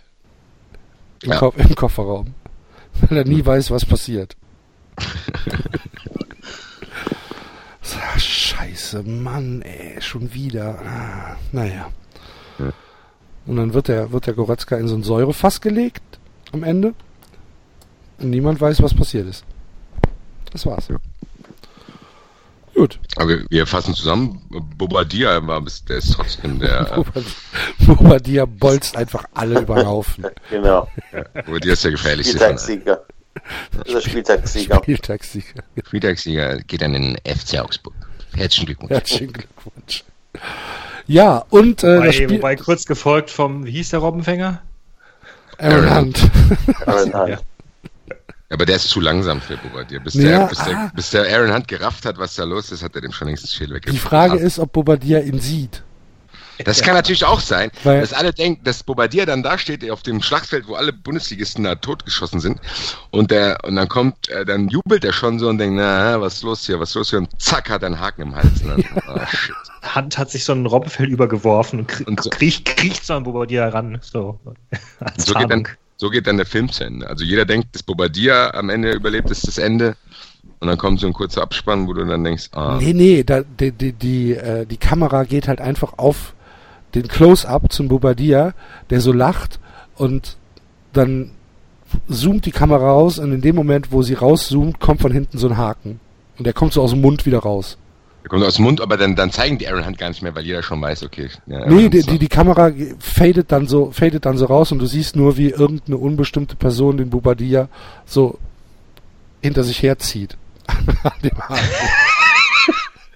Im, 1.23 1.31
Ja. 1.31 1.39
Ko 1.39 1.53
Im 1.57 1.75
Kofferraum. 1.75 2.35
Weil 3.09 3.19
er 3.19 3.25
nie 3.25 3.45
weiß, 3.45 3.71
was 3.71 3.85
passiert. 3.85 4.37
So, 7.85 7.99
Scheiße, 8.17 9.03
Mann, 9.03 9.63
ey, 9.63 10.01
schon 10.01 10.33
wieder. 10.33 10.79
Ah, 10.87 11.37
naja. 11.51 11.91
Ja. 12.59 12.73
Und 13.47 13.57
dann 13.57 13.75
wird 13.75 13.89
der, 13.89 14.13
wird 14.13 14.27
der 14.27 14.35
Goretzka 14.35 14.77
in 14.77 14.87
so 14.87 14.95
ein 14.95 15.03
Säurefass 15.03 15.61
gelegt 15.61 16.03
am 16.53 16.63
Ende. 16.63 16.95
Und 18.19 18.31
niemand 18.31 18.61
weiß, 18.61 18.81
was 18.83 18.95
passiert 18.95 19.27
ist. 19.27 19.45
Das 20.53 20.65
war's. 20.65 20.89
Ja. 20.89 20.97
Gut. 22.75 22.99
Aber 23.17 23.29
wir, 23.29 23.47
wir 23.51 23.67
fassen 23.67 23.95
zusammen. 23.95 24.41
Bobadilla 24.77 25.47
war 25.47 25.61
bis, 25.61 25.85
der 25.85 25.99
ist 25.99 26.13
trotzdem 26.15 26.59
der. 26.59 27.05
äh, 27.15 27.85
Bobadilla 27.85 28.47
bolzt 28.47 28.97
einfach 28.97 29.25
alle 29.35 29.61
über 29.61 29.77
den 29.77 29.87
Haufen. 29.87 30.27
Genau. 30.51 30.89
Bobadilla 31.47 31.75
ist 31.75 31.85
der 31.85 31.91
gefährlichste 31.93 32.39
von 32.39 32.47
allen. 32.47 32.59
Spieltagssieger. 32.59 34.01
Spieltagssieger. 34.01 34.77
Spieltagssieger. 34.77 35.63
Mittagssieger 35.93 36.59
geht 36.59 36.83
an 36.83 36.93
den 36.93 37.17
FC 37.27 37.59
Augsburg. 37.59 37.95
Herzlichen 38.35 38.67
Glückwunsch. 38.67 38.91
Herzlichen 38.93 39.33
Glückwunsch. 39.33 40.05
Ja, 41.07 41.45
und 41.51 41.83
äh, 41.83 41.97
Wobei, 41.97 42.07
das 42.07 42.15
Spiel 42.15 42.31
wobei 42.31 42.57
kurz 42.57 42.87
gefolgt 42.87 43.31
vom, 43.31 43.67
wie 43.67 43.73
hieß 43.73 43.91
der 43.91 44.01
Robbenfänger? 44.01 44.63
Aaron 45.59 45.85
Aaron 45.85 45.97
Hunt. 45.97 46.31
Aaron 46.87 47.13
Hunt. 47.21 47.43
Ja. 48.53 48.57
Aber 48.57 48.67
der 48.67 48.77
ist 48.77 48.89
zu 48.91 49.01
langsam 49.01 49.41
für 49.41 49.57
Bobadilla. 49.57 50.03
Bis, 50.03 50.15
Ja, 50.15 50.23
der, 50.41 50.47
bis, 50.49 50.59
ah. 50.61 50.65
der, 50.67 50.93
bis 50.95 51.11
der 51.11 51.23
Aaron 51.35 51.55
Hunt 51.55 51.69
gerafft 51.69 52.05
hat, 52.05 52.19
was 52.19 52.35
da 52.35 52.45
los 52.45 52.71
ist, 52.71 52.83
hat 52.83 52.95
er 52.95 53.01
dem 53.01 53.13
schon 53.13 53.29
längst 53.29 53.45
das 53.45 53.53
Schädel 53.53 53.81
Die 53.81 53.87
weggefallen. 53.89 54.31
Frage 54.31 54.39
ist, 54.43 54.59
ob 54.59 54.73
Bobadilla 54.73 55.21
ihn 55.21 55.41
sieht. 55.41 55.83
Das 56.65 56.81
kann 56.83 56.95
natürlich 56.95 57.25
auch 57.25 57.41
sein, 57.41 57.71
Weil- 57.83 58.03
dass 58.03 58.13
alle 58.13 58.33
denken, 58.33 58.63
dass 58.63 58.83
Bobadilla 58.85 59.25
dann 59.25 59.43
da 59.43 59.57
steht 59.59 59.91
auf 59.91 60.03
dem 60.03 60.23
Schlachtfeld, 60.23 60.69
wo 60.69 60.75
alle 60.75 60.93
Bundesligisten 60.93 61.65
da 61.65 61.75
totgeschossen 61.75 62.41
sind. 62.41 62.61
Und 63.11 63.31
der, 63.31 63.59
und 63.65 63.75
dann 63.75 63.89
kommt, 63.89 64.29
äh, 64.29 64.45
dann 64.45 64.69
jubelt 64.69 65.05
er 65.05 65.13
schon 65.15 65.39
so 65.39 65.49
und 65.49 65.59
denkt, 65.59 65.77
na, 65.79 66.21
was 66.21 66.35
ist 66.35 66.43
los 66.43 66.67
hier, 66.67 66.79
was 66.79 66.91
ist 66.91 66.95
los 66.97 67.11
hier? 67.11 67.19
Und 67.21 67.31
zack, 67.41 67.71
hat 67.71 67.83
er 67.83 67.87
einen 67.87 67.99
Haken 68.01 68.23
im 68.23 68.37
Hals. 68.37 68.51
Und 68.63 68.69
dann, 68.69 68.85
ah, 69.09 69.27
shit. 69.27 69.55
Hand 69.83 70.19
hat 70.19 70.31
sich 70.31 70.45
so 70.45 70.53
ein 70.53 70.67
Robbenfell 70.67 71.09
übergeworfen 71.09 71.81
und, 71.81 71.89
krie 71.89 72.05
Und 72.05 72.23
so- 72.23 72.31
kriecht, 72.31 72.67
kriecht 72.67 73.05
so 73.05 73.15
an 73.15 73.25
Bobadilla 73.25 73.69
ran. 73.71 73.99
So, 74.03 74.39
so 75.17 75.35
geht, 75.35 75.51
dann. 75.51 75.67
So 76.03 76.11
geht 76.11 76.27
dann 76.27 76.37
der 76.37 76.47
Film 76.47 76.69
zu 76.69 76.83
Ende. 76.83 77.09
Also 77.09 77.23
jeder 77.23 77.45
denkt, 77.45 77.77
dass 77.77 77.85
Bobadilla 77.85 78.55
am 78.55 78.71
Ende 78.71 78.91
überlebt, 78.91 79.31
ist 79.31 79.47
das 79.47 79.57
Ende. 79.57 79.95
Und 80.59 80.67
dann 80.67 80.77
kommt 80.77 80.99
so 80.99 81.07
ein 81.07 81.13
kurzer 81.13 81.43
Abspann, 81.43 81.87
wo 81.87 81.93
du 81.93 82.05
dann 82.05 82.25
denkst, 82.25 82.49
ah, 82.55 82.77
Nee, 82.81 82.93
nee, 82.93 83.23
da, 83.23 83.43
die, 83.43 83.71
die, 83.71 83.93
die, 83.93 84.33
äh, 84.33 84.67
die 84.67 84.79
Kamera 84.79 85.23
geht 85.23 85.47
halt 85.47 85.61
einfach 85.61 85.99
auf 85.99 86.35
den 86.97 87.07
Close-Up 87.07 87.73
zum 87.73 87.87
Bobadilla, 87.87 88.53
der 88.91 89.01
so 89.01 89.13
lacht 89.13 89.61
und 89.95 90.39
dann 90.93 91.31
zoomt 92.09 92.47
die 92.47 92.51
Kamera 92.51 92.85
raus 92.85 93.21
und 93.21 93.33
in 93.33 93.41
dem 93.41 93.55
Moment, 93.55 93.93
wo 93.93 94.03
sie 94.03 94.15
rauszoomt, 94.15 94.81
kommt 94.81 95.03
von 95.03 95.13
hinten 95.13 95.39
so 95.39 95.47
ein 95.47 95.57
Haken. 95.57 96.01
Und 96.37 96.47
der 96.49 96.53
kommt 96.53 96.73
so 96.73 96.83
aus 96.83 96.91
dem 96.91 97.01
Mund 97.01 97.27
wieder 97.27 97.39
raus. 97.39 97.79
Der 98.23 98.29
kommt 98.29 98.45
aus 98.45 98.55
dem 98.55 98.65
Mund, 98.65 98.81
aber 98.81 98.97
dann, 98.97 99.17
dann 99.17 99.33
zeigen 99.33 99.59
die 99.59 99.69
Aaron 99.69 99.85
Hunt 99.85 99.99
gar 99.99 100.09
nicht 100.09 100.23
mehr, 100.23 100.35
weil 100.35 100.45
jeder 100.45 100.63
schon 100.63 100.81
weiß, 100.81 101.03
okay. 101.03 101.29
Ja, 101.47 101.67
Nee, 101.67 101.89
die, 101.89 102.03
die, 102.03 102.19
die 102.19 102.29
Kamera 102.29 102.71
fadet 102.99 103.51
dann 103.51 103.67
so, 103.67 103.91
fadet 103.91 104.25
dann 104.27 104.37
so 104.37 104.47
raus 104.47 104.71
und 104.71 104.79
du 104.79 104.87
siehst 104.87 105.17
nur, 105.17 105.37
wie 105.37 105.51
irgendeine 105.51 105.97
unbestimmte 105.97 106.55
Person 106.55 106.97
den 106.99 107.11
Bobadilla 107.11 107.69
so 108.07 108.39
hinter 109.41 109.65
sich 109.65 109.83
herzieht. 109.83 110.37
An 110.69 111.13
dem 111.25 111.37
Haken. 111.37 111.59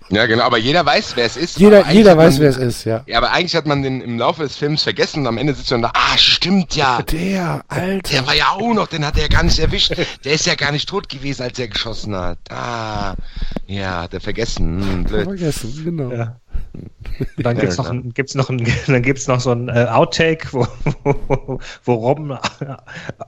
Ja, 0.09 0.27
genau, 0.27 0.45
aber 0.45 0.59
jeder 0.59 0.87
weiß, 0.87 1.17
wer 1.17 1.25
es 1.27 1.37
ist. 1.37 1.59
jeder 1.59 1.91
jeder 1.91 2.11
hat 2.13 2.17
man- 2.19 2.27
weiß, 2.27 2.39
wer 2.41 2.51
es 2.51 2.57
ist, 2.57 2.85
ja. 2.85 3.03
Ja, 3.07 3.19
aber 3.19 3.33
eigentlich 3.33 3.57
hat 3.57 3.67
man 3.67 3.83
den 3.83 4.01
im 4.01 4.19
Laufe 4.19 4.43
des 4.45 4.57
Films 4.57 4.85
vergessen 4.85 5.21
und 5.21 5.27
am 5.27 5.37
Ende 5.39 5.53
sitzt 5.55 5.71
man 5.73 5.83
da, 5.83 5.91
ah, 5.95 6.17
stimmt 6.17 6.77
ja. 6.77 7.03
Der, 7.11 7.65
Alter. 7.69 8.13
Der 8.13 8.27
war 8.27 8.35
ja 8.35 8.51
auch 8.51 8.73
noch, 8.75 8.87
den 8.87 9.05
hat 9.05 9.19
er 9.19 9.29
gar 9.29 9.43
nicht 9.43 9.59
erwischt. 9.59 9.95
Der 10.25 10.33
ist 10.33 10.47
ja 10.47 10.55
gar 10.55 10.71
nicht 10.73 10.89
tot 10.89 11.09
gewesen, 11.09 11.43
als 11.43 11.59
er 11.59 11.69
geschossen 11.69 12.15
hat. 12.15 12.39
Ah, 12.51 13.15
ja, 13.67 14.03
hat 14.03 14.15
er 14.15 14.21
vergessen. 14.21 14.81
Hm, 14.81 15.05
blöd. 15.05 15.25
Vergessen, 15.25 15.83
genau. 15.85 16.11
Ja. 16.13 16.37
Dann 17.39 17.59
gibt's 17.59 17.77
noch, 17.77 17.91
ein, 17.91 18.13
gibt's 18.15 18.35
noch, 18.35 18.49
ein, 18.49 18.65
dann 18.87 19.03
gibt's 19.03 19.27
noch 19.27 19.41
so 19.41 19.51
ein 19.51 19.69
äh, 19.69 19.87
Outtake, 19.91 20.49
wo, 20.53 20.67
wo, 21.05 21.59
wo 21.85 21.95
Robben 21.95 22.39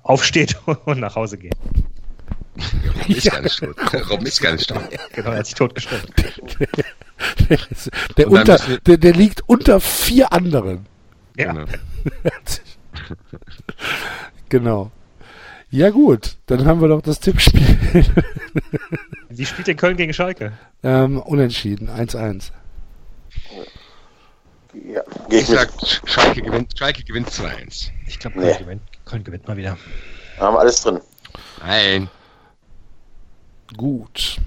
aufsteht 0.03 0.57
und 0.85 1.01
nach 1.01 1.17
Hause 1.17 1.39
geht. 1.39 1.55
Robben 2.59 3.15
ist 3.17 3.31
gar 3.31 3.41
nicht 3.43 3.59
tot. 3.59 4.11
Robben 4.11 4.27
ist 4.27 4.41
gar 4.41 4.53
nicht 4.53 4.69
tot. 4.69 4.83
Genau, 5.13 5.31
er 5.31 5.39
hat 5.39 5.47
sich 5.47 5.55
totgestellt. 5.55 6.07
Der, 7.49 7.59
ist- 7.71 7.91
der, 8.17 8.31
unter, 8.31 8.59
der, 8.87 8.97
der 8.97 9.13
liegt 9.13 9.43
unter 9.49 9.81
vier 9.81 10.33
anderen. 10.33 10.87
Ja. 11.37 11.53
Genau. 11.53 11.65
genau. 14.49 14.91
Ja 15.71 15.91
gut, 15.91 16.37
dann 16.47 16.65
haben 16.65 16.81
wir 16.81 16.89
doch 16.89 17.03
das 17.03 17.19
Tippspiel. 17.21 18.05
Wie 19.29 19.45
spielt 19.47 19.67
denn 19.67 19.77
Köln 19.77 19.97
gegen 19.97 20.15
Schalke? 20.15 20.53
ähm, 20.85 21.21
unentschieden, 21.21 21.91
1-1. 21.91 22.53
Ja, 24.93 25.03
Ich 25.29 25.47
sag, 25.47 25.71
Schalke 26.07 26.41
gewinnt, 26.43 26.79
Schalke 26.79 27.03
gewinnt 27.03 27.29
2-1. 27.31 27.89
Ich 28.07 28.19
glaube, 28.21 28.37
Köln, 28.41 28.47
Nee. 28.53 28.59
gewinnt, 28.65 28.83
Köln 29.05 29.25
gewinnt 29.25 29.49
mal 29.49 29.57
wieder. 29.57 29.77
Haben 30.39 30.55
wir 30.55 30.61
alles 30.61 30.81
drin. 30.83 31.01
Nein. 31.61 32.09
Gut. 33.77 34.39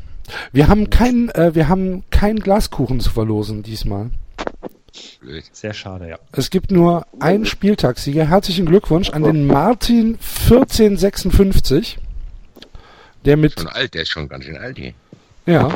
Wir 0.51 0.67
haben 0.67 0.89
kein, 0.89 1.29
äh, 1.29 1.53
wir 1.55 1.67
haben 1.67 2.03
keinen 2.09 2.39
Glaskuchen 2.39 2.99
zu 2.99 3.09
verlosen 3.09 3.63
diesmal. 3.63 4.11
Blöd. 5.19 5.43
Sehr 5.51 5.73
schade, 5.73 6.09
ja. 6.09 6.19
Es 6.33 6.49
gibt 6.49 6.71
nur 6.71 7.05
einen 7.19 7.45
Spieltagssieger. 7.45 8.25
Herzlichen 8.27 8.65
Glückwunsch 8.65 9.09
an 9.09 9.23
den 9.23 9.45
Martin 9.47 10.17
1456, 10.49 11.97
der 13.25 13.37
mit 13.37 13.59
Schon 13.59 13.67
alt, 13.69 13.93
der 13.93 14.01
ist 14.03 14.09
schon 14.11 14.27
ganz 14.27 14.45
schön 14.45 14.57
alt 14.57 14.77
hier. 14.77 14.93
Ja. 15.45 15.73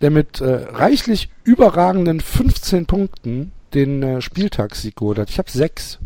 Der 0.00 0.10
mit 0.10 0.40
äh, 0.40 0.46
reichlich 0.70 1.28
überragenden 1.44 2.20
15 2.20 2.86
Punkten 2.86 3.52
den 3.74 4.02
äh, 4.02 4.20
Spieltagssieg 4.22 4.96
geholt 4.96 5.18
hat. 5.18 5.28
Ich 5.30 5.38
habe 5.38 5.50
sechs. 5.50 5.98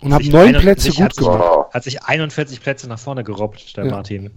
Und 0.00 0.14
habe 0.14 0.24
neun 0.28 0.54
41 0.54 0.62
Plätze 0.62 0.90
gut 0.92 1.00
hat- 1.04 1.16
gemacht. 1.16 1.74
Hat 1.74 1.84
sich 1.84 2.02
41 2.04 2.62
Plätze 2.62 2.88
nach 2.88 2.98
vorne 2.98 3.24
gerobbt, 3.24 3.76
der 3.76 3.84
Ja. 3.86 3.90
Martin. 3.90 4.30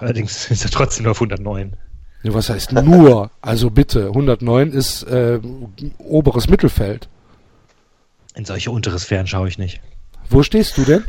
Allerdings 0.00 0.50
ist 0.50 0.64
er 0.64 0.70
trotzdem 0.70 1.04
nur 1.04 1.12
auf 1.12 1.18
109. 1.18 1.76
Ja, 2.22 2.34
was 2.34 2.50
heißt 2.50 2.72
nur? 2.72 3.30
Also 3.40 3.70
bitte, 3.70 4.08
109 4.08 4.72
ist 4.72 5.04
äh, 5.04 5.40
oberes 5.98 6.48
Mittelfeld. 6.48 7.08
In 8.34 8.44
solche 8.44 8.70
untere 8.70 8.98
Sphären 8.98 9.26
schaue 9.26 9.48
ich 9.48 9.58
nicht. 9.58 9.80
Wo 10.28 10.42
stehst 10.42 10.76
du 10.76 10.84
denn? 10.84 11.04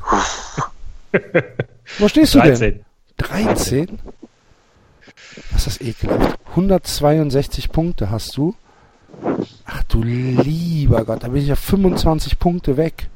Wo 2.00 2.08
stehst 2.08 2.34
du 2.36 2.40
denn? 2.40 2.52
13. 2.52 2.86
13? 3.18 4.00
Was 5.52 5.68
ist 5.68 5.80
das 5.80 5.82
ekelhaft? 5.82 6.40
162 6.52 7.72
Punkte 7.72 8.10
hast 8.10 8.36
du. 8.38 8.56
Ach 9.66 9.84
du 9.84 10.04
lieber 10.04 11.06
Gott, 11.06 11.24
da 11.24 11.28
bin 11.28 11.42
ich 11.42 11.48
ja 11.48 11.56
25 11.56 12.40
Punkte 12.40 12.78
weg. 12.78 13.10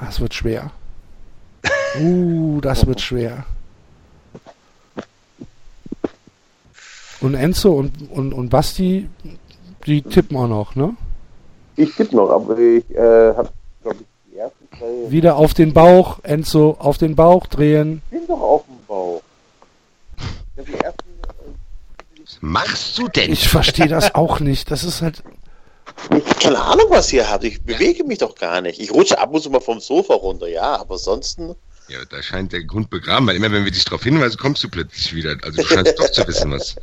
Das 0.00 0.20
wird 0.20 0.34
schwer. 0.34 0.70
Uh, 2.00 2.60
das 2.60 2.86
wird 2.86 3.00
schwer. 3.00 3.44
Und 7.20 7.34
Enzo 7.34 7.72
und, 7.72 8.10
und, 8.10 8.32
und 8.32 8.48
Basti, 8.48 9.08
die 9.86 10.02
tippen 10.02 10.36
auch 10.36 10.48
noch, 10.48 10.74
ne? 10.76 10.94
Ich 11.76 11.94
tippe 11.94 12.16
noch, 12.16 12.30
aber 12.30 12.58
ich 12.58 12.88
äh, 12.90 13.34
habe, 13.34 13.50
glaube 13.82 13.98
ich, 14.00 14.06
die 14.32 14.36
ersten 14.36 14.68
zwei. 14.76 15.10
Wieder 15.10 15.36
auf 15.36 15.54
den 15.54 15.72
Bauch, 15.72 16.18
Enzo, 16.22 16.76
auf 16.78 16.98
den 16.98 17.16
Bauch 17.16 17.46
drehen. 17.46 18.02
Ich 18.10 18.18
bin 18.18 18.26
doch 18.26 18.40
auf 18.40 18.64
dem 18.66 18.84
Bauch. 18.86 19.22
Ich 20.16 20.58
hab 20.58 20.66
die 20.66 20.84
ersten, 20.84 21.04
Was 22.24 22.38
machst 22.40 22.98
du 22.98 23.08
denn? 23.08 23.32
Ich 23.32 23.48
verstehe 23.48 23.88
das 23.88 24.14
auch 24.14 24.40
nicht. 24.40 24.70
Das 24.70 24.84
ist 24.84 25.02
halt. 25.02 25.22
ich, 26.16 26.24
keine 26.40 26.60
Ahnung, 26.60 26.86
was 26.90 27.12
ihr 27.12 27.28
habt. 27.28 27.44
Ich 27.44 27.62
bewege 27.62 28.04
mich 28.04 28.18
doch 28.18 28.34
gar 28.34 28.60
nicht. 28.60 28.80
Ich 28.80 28.92
rutsche 28.92 29.18
ab 29.18 29.32
und 29.32 29.40
zu 29.40 29.50
mal 29.50 29.60
vom 29.60 29.80
Sofa 29.80 30.14
runter, 30.14 30.48
ja, 30.48 30.76
aber 30.80 30.94
ansonsten. 30.94 31.54
Ja, 31.88 31.98
da 32.10 32.22
scheint 32.22 32.52
der 32.52 32.64
Grund 32.64 32.90
begraben, 32.90 33.26
weil 33.26 33.36
immer 33.36 33.50
wenn 33.50 33.64
wir 33.64 33.70
dich 33.70 33.84
darauf 33.84 34.02
hinweisen, 34.02 34.36
kommst 34.36 34.62
du 34.62 34.68
plötzlich 34.68 35.14
wieder. 35.14 35.36
Also 35.42 35.62
du 35.62 35.66
scheinst 35.66 35.98
doch 35.98 36.10
zu 36.10 36.26
wissen, 36.26 36.52
was. 36.52 36.76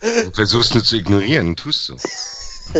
Du 0.00 0.30
versuchst 0.32 0.74
nur 0.74 0.84
zu 0.84 0.96
ignorieren, 0.96 1.56
tust 1.56 1.88
du. 1.88 1.96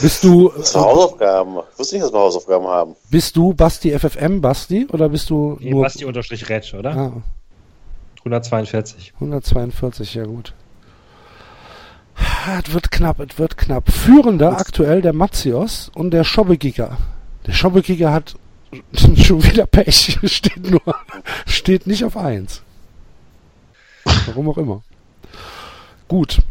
Bist 0.00 0.24
du, 0.24 0.50
Das 0.56 0.74
war 0.74 0.84
Hausaufgaben. 0.84 1.58
Ich 1.72 1.78
wusste 1.78 1.94
nicht, 1.96 2.04
dass 2.04 2.12
wir 2.12 2.18
Hausaufgaben 2.18 2.66
haben. 2.66 2.96
bist 3.10 3.36
du 3.36 3.52
Basti 3.52 3.96
FFM, 3.96 4.40
Basti? 4.40 4.86
Oder 4.90 5.08
bist 5.10 5.28
du 5.30 5.58
Nee, 5.60 5.70
nur. 5.70 5.82
Basti 5.82 6.04
unterstrich 6.06 6.48
Retsch, 6.48 6.72
oder? 6.74 6.96
Ah, 6.96 7.22
142. 8.20 9.12
142, 9.16 10.14
ja 10.14 10.24
gut. 10.24 10.54
Es 12.64 12.72
wird 12.72 12.90
knapp, 12.90 13.20
es 13.20 13.38
wird 13.38 13.56
knapp. 13.58 13.90
Führender 13.92 14.56
aktuell 14.58 15.02
der 15.02 15.12
Matzios 15.12 15.90
und 15.94 16.12
der 16.12 16.24
Schobbegiger. 16.24 16.96
Der 17.46 17.52
Schobbegiger 17.52 18.12
hat 18.12 18.36
schon 18.94 19.44
wieder 19.44 19.66
Pech. 19.66 20.18
Steht 20.24 20.70
nur, 20.70 20.80
steht 21.46 21.86
nicht 21.86 22.04
auf 22.04 22.16
1. 22.16 22.62
Warum 24.26 24.48
auch 24.48 24.58
immer. 24.58 24.82
Gut. 26.08 26.42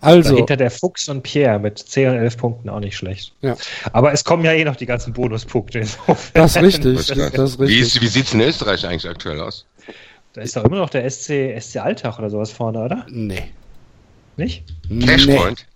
Also, 0.00 0.30
Dahinter 0.30 0.56
der 0.56 0.70
Fuchs 0.70 1.08
und 1.08 1.22
Pierre 1.22 1.58
mit 1.58 1.78
10 1.78 2.10
und 2.10 2.16
11 2.18 2.36
Punkten 2.36 2.68
auch 2.68 2.78
nicht 2.78 2.96
schlecht. 2.96 3.32
Ja. 3.40 3.56
Aber 3.92 4.12
es 4.12 4.22
kommen 4.22 4.44
ja 4.44 4.52
eh 4.52 4.64
noch 4.64 4.76
die 4.76 4.86
ganzen 4.86 5.12
Bonuspunkte. 5.12 5.80
Insofern. 5.80 6.30
das 6.34 6.54
ist 6.54 6.62
richtig. 6.62 7.06
Das, 7.06 7.10
ist 7.10 7.58
wie, 7.58 7.64
richtig. 7.64 7.80
ist, 7.80 8.02
wie 8.02 8.06
sieht's 8.06 8.32
in 8.32 8.40
Österreich 8.40 8.86
eigentlich 8.86 9.08
aktuell 9.08 9.40
aus? 9.40 9.66
Da 10.34 10.42
ist 10.42 10.56
doch 10.56 10.64
immer 10.64 10.76
noch 10.76 10.90
der 10.90 11.08
SC, 11.10 11.60
SC 11.60 11.78
Alltag 11.78 12.18
oder 12.18 12.30
sowas 12.30 12.52
vorne, 12.52 12.78
oder? 12.78 13.06
Nee. 13.08 13.50
Nicht? 14.36 14.62
Cashpoint? 15.04 15.66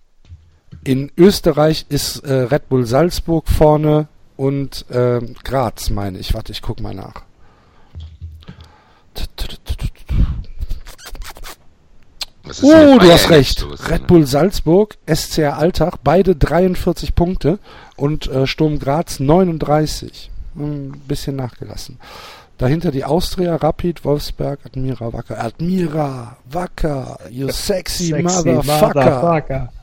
In 0.85 1.11
Österreich 1.17 1.85
ist 1.89 2.19
äh, 2.19 2.33
Red 2.33 2.69
Bull 2.69 2.85
Salzburg 2.85 3.47
vorne 3.49 4.07
und 4.37 4.85
ähm, 4.91 5.35
Graz, 5.43 5.89
meine 5.89 6.17
ich. 6.17 6.33
Warte, 6.33 6.53
ich 6.53 6.61
guck 6.61 6.79
mal 6.79 6.93
nach. 6.93 7.23
Was 9.15 9.23
ist 9.23 9.81
mit 9.81 9.92
Oh, 12.45 12.51
du 12.51 12.97
Bayern 12.99 13.11
hast 13.11 13.29
recht. 13.29 13.61
los, 13.61 13.89
Red 13.89 14.01
ne? 14.01 14.07
Bull 14.07 14.27
Salzburg, 14.27 14.97
SCR 15.05 15.57
Alltag, 15.57 15.97
beide 16.03 16.35
43 16.35 17.15
Punkte 17.15 17.59
und 17.95 18.27
äh, 18.27 18.47
Sturm 18.47 18.79
Graz 18.79 19.19
39. 19.19 20.29
Ein 20.55 20.91
bisschen 21.07 21.35
nachgelassen. 21.35 21.99
Dahinter 22.57 22.91
die 22.91 23.05
Austria, 23.05 23.55
Rapid, 23.55 24.05
Wolfsberg, 24.05 24.59
Admira, 24.65 25.11
Wacker. 25.11 25.39
Admira, 25.43 26.37
Wacker, 26.49 27.17
you 27.29 27.49
sexy, 27.49 28.13
motherfucker. 28.13 29.69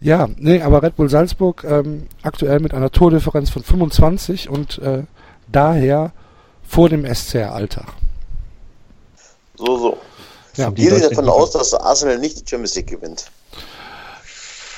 Ja, 0.00 0.28
nee, 0.36 0.60
aber 0.60 0.82
Red 0.82 0.96
Bull 0.96 1.08
Salzburg 1.08 1.64
ähm, 1.64 2.08
aktuell 2.22 2.60
mit 2.60 2.74
einer 2.74 2.90
Tordifferenz 2.90 3.48
von 3.48 3.62
25 3.62 4.50
und 4.50 4.78
äh, 4.80 5.04
daher 5.50 6.12
vor 6.62 6.90
dem 6.90 7.06
SCR 7.06 7.54
Alltag. 7.54 7.86
So, 9.56 9.78
so. 9.78 9.98
Ja, 10.56 10.70
Die 10.70 10.82
Gehen 10.82 10.96
Sie 10.96 11.08
davon 11.08 11.28
aus, 11.28 11.52
dass 11.52 11.74
Arsenal 11.74 12.18
nicht 12.18 12.40
die 12.40 12.48
Champions 12.48 12.74
League 12.76 12.86
gewinnt? 12.88 13.26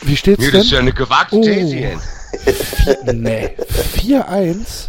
Wie 0.03 0.17
steht's 0.17 0.41
Nee, 0.41 0.47
denn? 0.51 0.55
das 0.61 0.65
ist 0.67 0.73
ja 0.73 0.79
eine 0.79 0.93
gewagte 0.93 1.37
Oh. 1.37 1.43
These 1.43 1.99
nee, 3.13 3.49
4-1. 3.97 4.89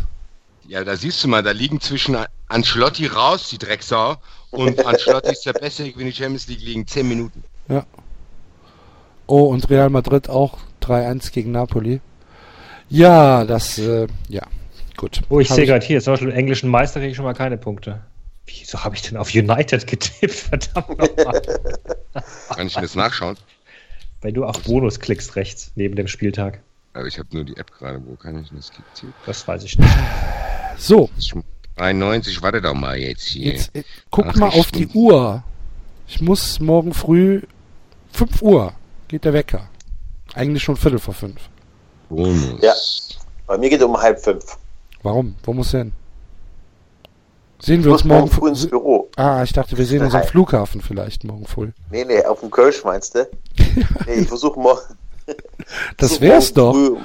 Ja, 0.68 0.84
da 0.84 0.96
siehst 0.98 1.24
du 1.24 1.30
mal, 1.30 1.42
da 1.44 1.52
liegen 1.52 1.80
zwischen 1.80 2.18
Ancelotti 2.50 3.08
raus, 3.08 3.48
die 3.50 3.58
Drecksau, 3.58 4.18
und 4.52 4.86
Ancelotti 4.86 5.32
ist 5.32 5.46
der 5.46 5.54
Beste, 5.54 5.92
wenn 5.96 6.06
die 6.06 6.14
Champions 6.14 6.48
League 6.48 6.62
liegen 6.62 6.86
10 6.86 7.08
Minuten. 7.08 7.44
Oh, 9.28 9.44
und 9.46 9.70
Real 9.70 9.90
Madrid 9.90 10.30
auch 10.30 10.58
3-1 10.84 11.32
gegen 11.32 11.52
Napoli. 11.52 12.00
Ja, 12.90 13.44
das, 13.44 13.78
äh, 13.78 14.08
ja, 14.30 14.44
gut. 14.96 15.22
Oh, 15.30 15.40
ich 15.40 15.50
sehe 15.50 15.66
gerade 15.66 15.86
hier, 15.86 16.02
zum 16.02 16.14
Beispiel 16.14 16.30
im 16.30 16.36
englischen 16.36 16.70
Meister 16.70 17.00
kriege 17.00 17.12
ich 17.12 17.16
schon 17.18 17.26
mal 17.26 17.34
keine 17.34 17.58
Punkte. 17.58 18.02
Wieso 18.48 18.84
habe 18.84 18.96
ich 18.96 19.02
denn 19.02 19.18
auf 19.18 19.34
United 19.34 19.86
getippt? 19.86 20.34
Verdammt 20.34 20.98
nochmal. 20.98 21.42
Kann 22.50 22.68
ich 22.68 22.76
mir 22.76 22.82
das 22.82 22.96
nachschauen? 22.96 23.38
Wenn 24.22 24.34
du 24.34 24.46
auf 24.46 24.60
Bonus 24.64 25.00
klickst 25.00 25.36
rechts, 25.36 25.72
neben 25.76 25.96
dem 25.96 26.08
Spieltag. 26.08 26.62
Aber 26.94 27.06
ich 27.06 27.20
habe 27.20 27.28
nur 27.32 27.44
die 27.44 27.56
App 27.58 27.72
gerade, 27.78 28.02
wo 28.06 28.16
kann 28.16 28.42
ich 28.42 28.50
das 28.50 28.72
getippt? 28.72 29.14
Das 29.26 29.48
weiß 29.48 29.64
ich 29.64 29.78
nicht. 29.78 29.94
So, 30.78 31.10
93, 31.76 32.42
warte 32.42 32.62
doch 32.62 32.74
mal 32.74 32.98
jetzt 32.98 33.24
hier. 33.24 33.54
jetzt 33.54 33.76
äh, 33.76 33.84
guck 34.10 34.26
Ach, 34.28 34.36
mal 34.36 34.50
auf 34.50 34.72
die. 34.72 34.88
Uhr. 34.88 35.44
Ich 36.08 36.22
muss 36.22 36.60
morgen 36.60 36.94
früh, 36.94 37.42
5 38.14 38.42
Uhr, 38.42 38.74
geht 39.08 39.26
der 39.26 39.34
Wecker. 39.34 39.70
Eigentlich 40.34 40.64
schon 40.64 40.78
Viertel 40.78 41.00
vor 41.00 41.14
fünf. 41.14 41.50
Bonus. 42.10 42.62
Ja. 42.62 42.74
Bei 43.46 43.58
mir 43.58 43.70
geht 43.70 43.80
es 43.80 43.86
um 43.86 43.98
halb 43.98 44.20
fünf. 44.20 44.58
Warum? 45.04 45.36
Wo 45.44 45.54
muss 45.54 45.72
hin? 45.72 45.94
Sehen 47.60 47.84
wir 47.84 47.92
uns 47.92 48.04
morgen 48.04 48.22
morgen 48.22 48.32
früh 48.32 48.50
ins? 48.50 48.68
Büro. 48.68 49.10
Ah, 49.16 49.42
ich 49.44 49.52
dachte, 49.54 49.78
wir 49.78 49.86
sehen 49.86 50.04
uns 50.04 50.14
am 50.14 50.22
Nein. 50.22 50.30
Flughafen 50.30 50.82
vielleicht 50.82 51.24
morgen 51.24 51.46
früh. 51.46 51.72
Nee, 51.92 52.06
nee, 52.06 52.24
auf 52.24 52.42
dem 52.42 52.52
Kölsch 52.52 52.84
meinst 52.84 53.16
du? 53.16 53.28
Nee, 54.06 54.14
ich 54.22 54.28
versuche 54.28 54.60
morgen. 54.60 54.82
Das 55.98 56.22
wär's 56.22 56.54
doch. 56.54 56.74
Früh, 56.74 56.98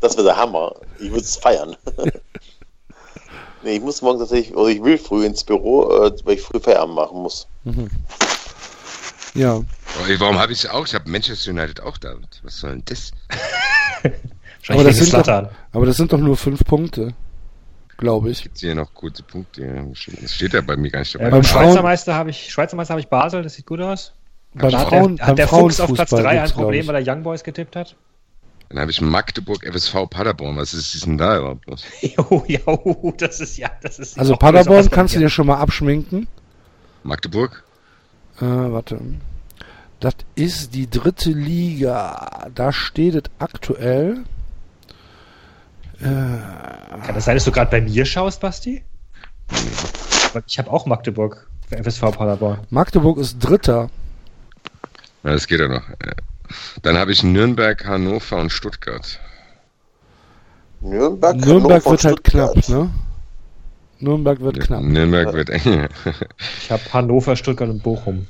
das 0.00 0.16
wäre 0.16 0.26
der 0.26 0.36
Hammer. 0.36 0.74
Ich 0.98 1.08
würde 1.10 1.20
es 1.22 1.36
feiern. 1.36 1.74
nee, 3.62 3.76
ich 3.76 3.80
muss 3.80 4.02
morgen 4.02 4.18
tatsächlich, 4.18 4.54
oder 4.54 4.68
ich 4.68 4.82
will 4.82 4.98
früh 4.98 5.24
ins 5.24 5.42
Büro, 5.42 5.90
äh, 6.04 6.12
weil 6.24 6.34
ich 6.34 6.42
früh 6.42 6.60
Feierabend 6.60 6.96
machen 6.96 7.22
muss. 7.22 7.46
Ja, 9.34 9.62
Oh, 9.98 10.20
warum 10.20 10.38
habe 10.38 10.52
ich 10.52 10.64
es 10.64 10.70
auch? 10.70 10.86
Ich 10.86 10.94
habe 10.94 11.08
Manchester 11.10 11.50
United 11.50 11.80
auch 11.82 11.98
da. 11.98 12.14
Was 12.42 12.58
soll 12.58 12.72
denn 12.72 12.82
das? 12.86 13.12
aber 14.68 14.84
das, 14.84 15.10
doch, 15.10 15.48
aber 15.72 15.86
das 15.86 15.96
sind 15.96 16.12
doch 16.12 16.18
nur 16.18 16.36
fünf 16.36 16.64
Punkte, 16.64 17.14
glaube 17.96 18.30
ich. 18.30 18.42
Gibt's 18.42 18.60
hier 18.60 18.74
noch 18.74 18.92
kurze 18.94 19.22
Punkte? 19.22 19.86
Das 20.20 20.34
steht 20.34 20.52
ja 20.52 20.60
bei 20.60 20.76
mir 20.76 20.90
gar 20.90 21.00
nicht 21.00 21.14
Äh, 21.14 21.18
dabei. 21.18 21.30
Beim 21.30 21.40
beim 21.40 21.44
Schweizer 21.44 21.72
Frauen- 21.74 21.82
Meister 21.84 22.14
habe 22.14 22.30
ich, 22.30 22.50
Schweizer 22.50 22.76
Meister 22.76 22.92
habe 22.92 23.00
ich 23.00 23.08
Basel, 23.08 23.42
das 23.42 23.54
sieht 23.54 23.66
gut 23.66 23.80
aus. 23.80 24.12
Beim 24.54 24.72
hat 24.72 24.88
Frauen, 24.88 25.16
der, 25.16 25.24
beim 25.24 25.30
hat 25.30 25.38
der 25.38 25.48
Fuchs 25.48 25.80
auf 25.80 25.92
Platz 25.92 26.10
Frauenfußball 26.10 26.22
3 26.34 26.42
ein 26.42 26.50
Problem, 26.50 26.86
weil 26.86 27.06
er 27.06 27.14
Young 27.14 27.22
Boys 27.22 27.42
getippt 27.44 27.76
hat? 27.76 27.96
Dann 28.68 28.80
habe 28.80 28.90
ich 28.90 29.00
Magdeburg 29.00 29.64
FSV 29.66 30.08
Paderborn. 30.08 30.56
Was 30.56 30.72
ist, 30.72 31.04
denn 31.04 31.18
da 31.18 31.38
überhaupt 31.38 31.66
los? 31.66 31.84
Jo, 32.00 32.44
jo, 32.46 33.14
das 33.18 33.40
ist 33.40 33.56
ja, 33.58 33.70
das 33.82 33.98
ist. 33.98 34.18
Also 34.18 34.34
Paderborn 34.36 34.90
kannst 34.90 35.14
du 35.14 35.18
dir 35.18 35.28
schon 35.28 35.46
mal 35.46 35.56
abschminken. 35.58 36.26
Magdeburg? 37.02 37.64
Äh, 38.40 38.44
warte. 38.46 38.98
Das 40.00 40.14
ist 40.34 40.74
die 40.74 40.88
dritte 40.88 41.30
Liga. 41.30 42.48
Da 42.54 42.72
steht 42.72 43.14
es 43.14 43.22
aktuell. 43.38 44.24
Äh, 46.02 46.08
Kann 47.06 47.14
das 47.14 47.24
sein, 47.24 47.36
dass 47.36 47.44
du 47.44 47.52
gerade 47.52 47.70
bei 47.70 47.80
mir 47.80 48.04
schaust, 48.04 48.40
Basti? 48.40 48.82
Ich 50.46 50.58
habe 50.58 50.70
auch 50.70 50.86
Magdeburg 50.86 51.46
für 51.68 51.76
FSV 51.82 52.00
Paderborn. 52.16 52.58
Magdeburg 52.70 53.18
ist 53.18 53.38
Dritter. 53.38 53.90
Ja, 55.22 55.30
das 55.32 55.46
geht 55.46 55.60
ja 55.60 55.68
noch. 55.68 55.82
Dann 56.82 56.96
habe 56.98 57.12
ich 57.12 57.22
Nürnberg, 57.22 57.84
Hannover 57.86 58.38
und 58.38 58.50
Stuttgart. 58.50 59.20
Nürnberg, 60.80 61.36
Nürnberg 61.36 61.84
Hannover, 61.84 61.90
wird 61.92 62.04
halt 62.04 62.18
Stuttgart. 62.18 62.52
knapp, 62.54 62.68
ne? 62.68 62.90
Nürnberg 64.00 64.40
wird 64.40 64.60
knapp. 64.60 64.82
Nürnberg 64.82 65.32
wird 65.32 65.50
eng. 65.66 65.88
Ich 66.62 66.70
habe 66.70 66.82
Hannover, 66.92 67.36
Stuttgart 67.36 67.68
und 67.70 67.82
Bochum. 67.82 68.26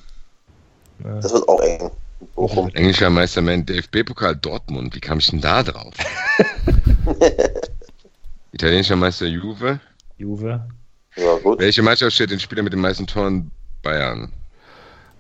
Das 0.99 1.33
wird 1.33 1.49
auch 1.49 1.61
eng. 1.61 1.91
Bochum. 2.35 2.69
Englischer 2.75 3.11
Meister 3.11 3.43
mein 3.43 3.65
DFB-Pokal 3.67 4.37
Dortmund. 4.37 4.95
Wie 4.95 5.01
kam 5.01 5.19
ich 5.19 5.29
denn 5.29 5.41
da 5.41 5.63
drauf? 5.63 5.95
Italienischer 8.53 8.97
Meister 8.97 9.27
Juve. 9.27 9.81
Juve. 10.19 10.69
Ja, 11.17 11.37
gut. 11.43 11.59
Welche 11.59 11.83
Mannschaft 11.83 12.13
steht 12.15 12.31
den 12.31 12.41
Spieler 12.41 12.63
mit 12.63 12.73
den 12.73 12.81
meisten 12.81 13.07
Toren? 13.07 13.51
Bayern. 13.83 14.33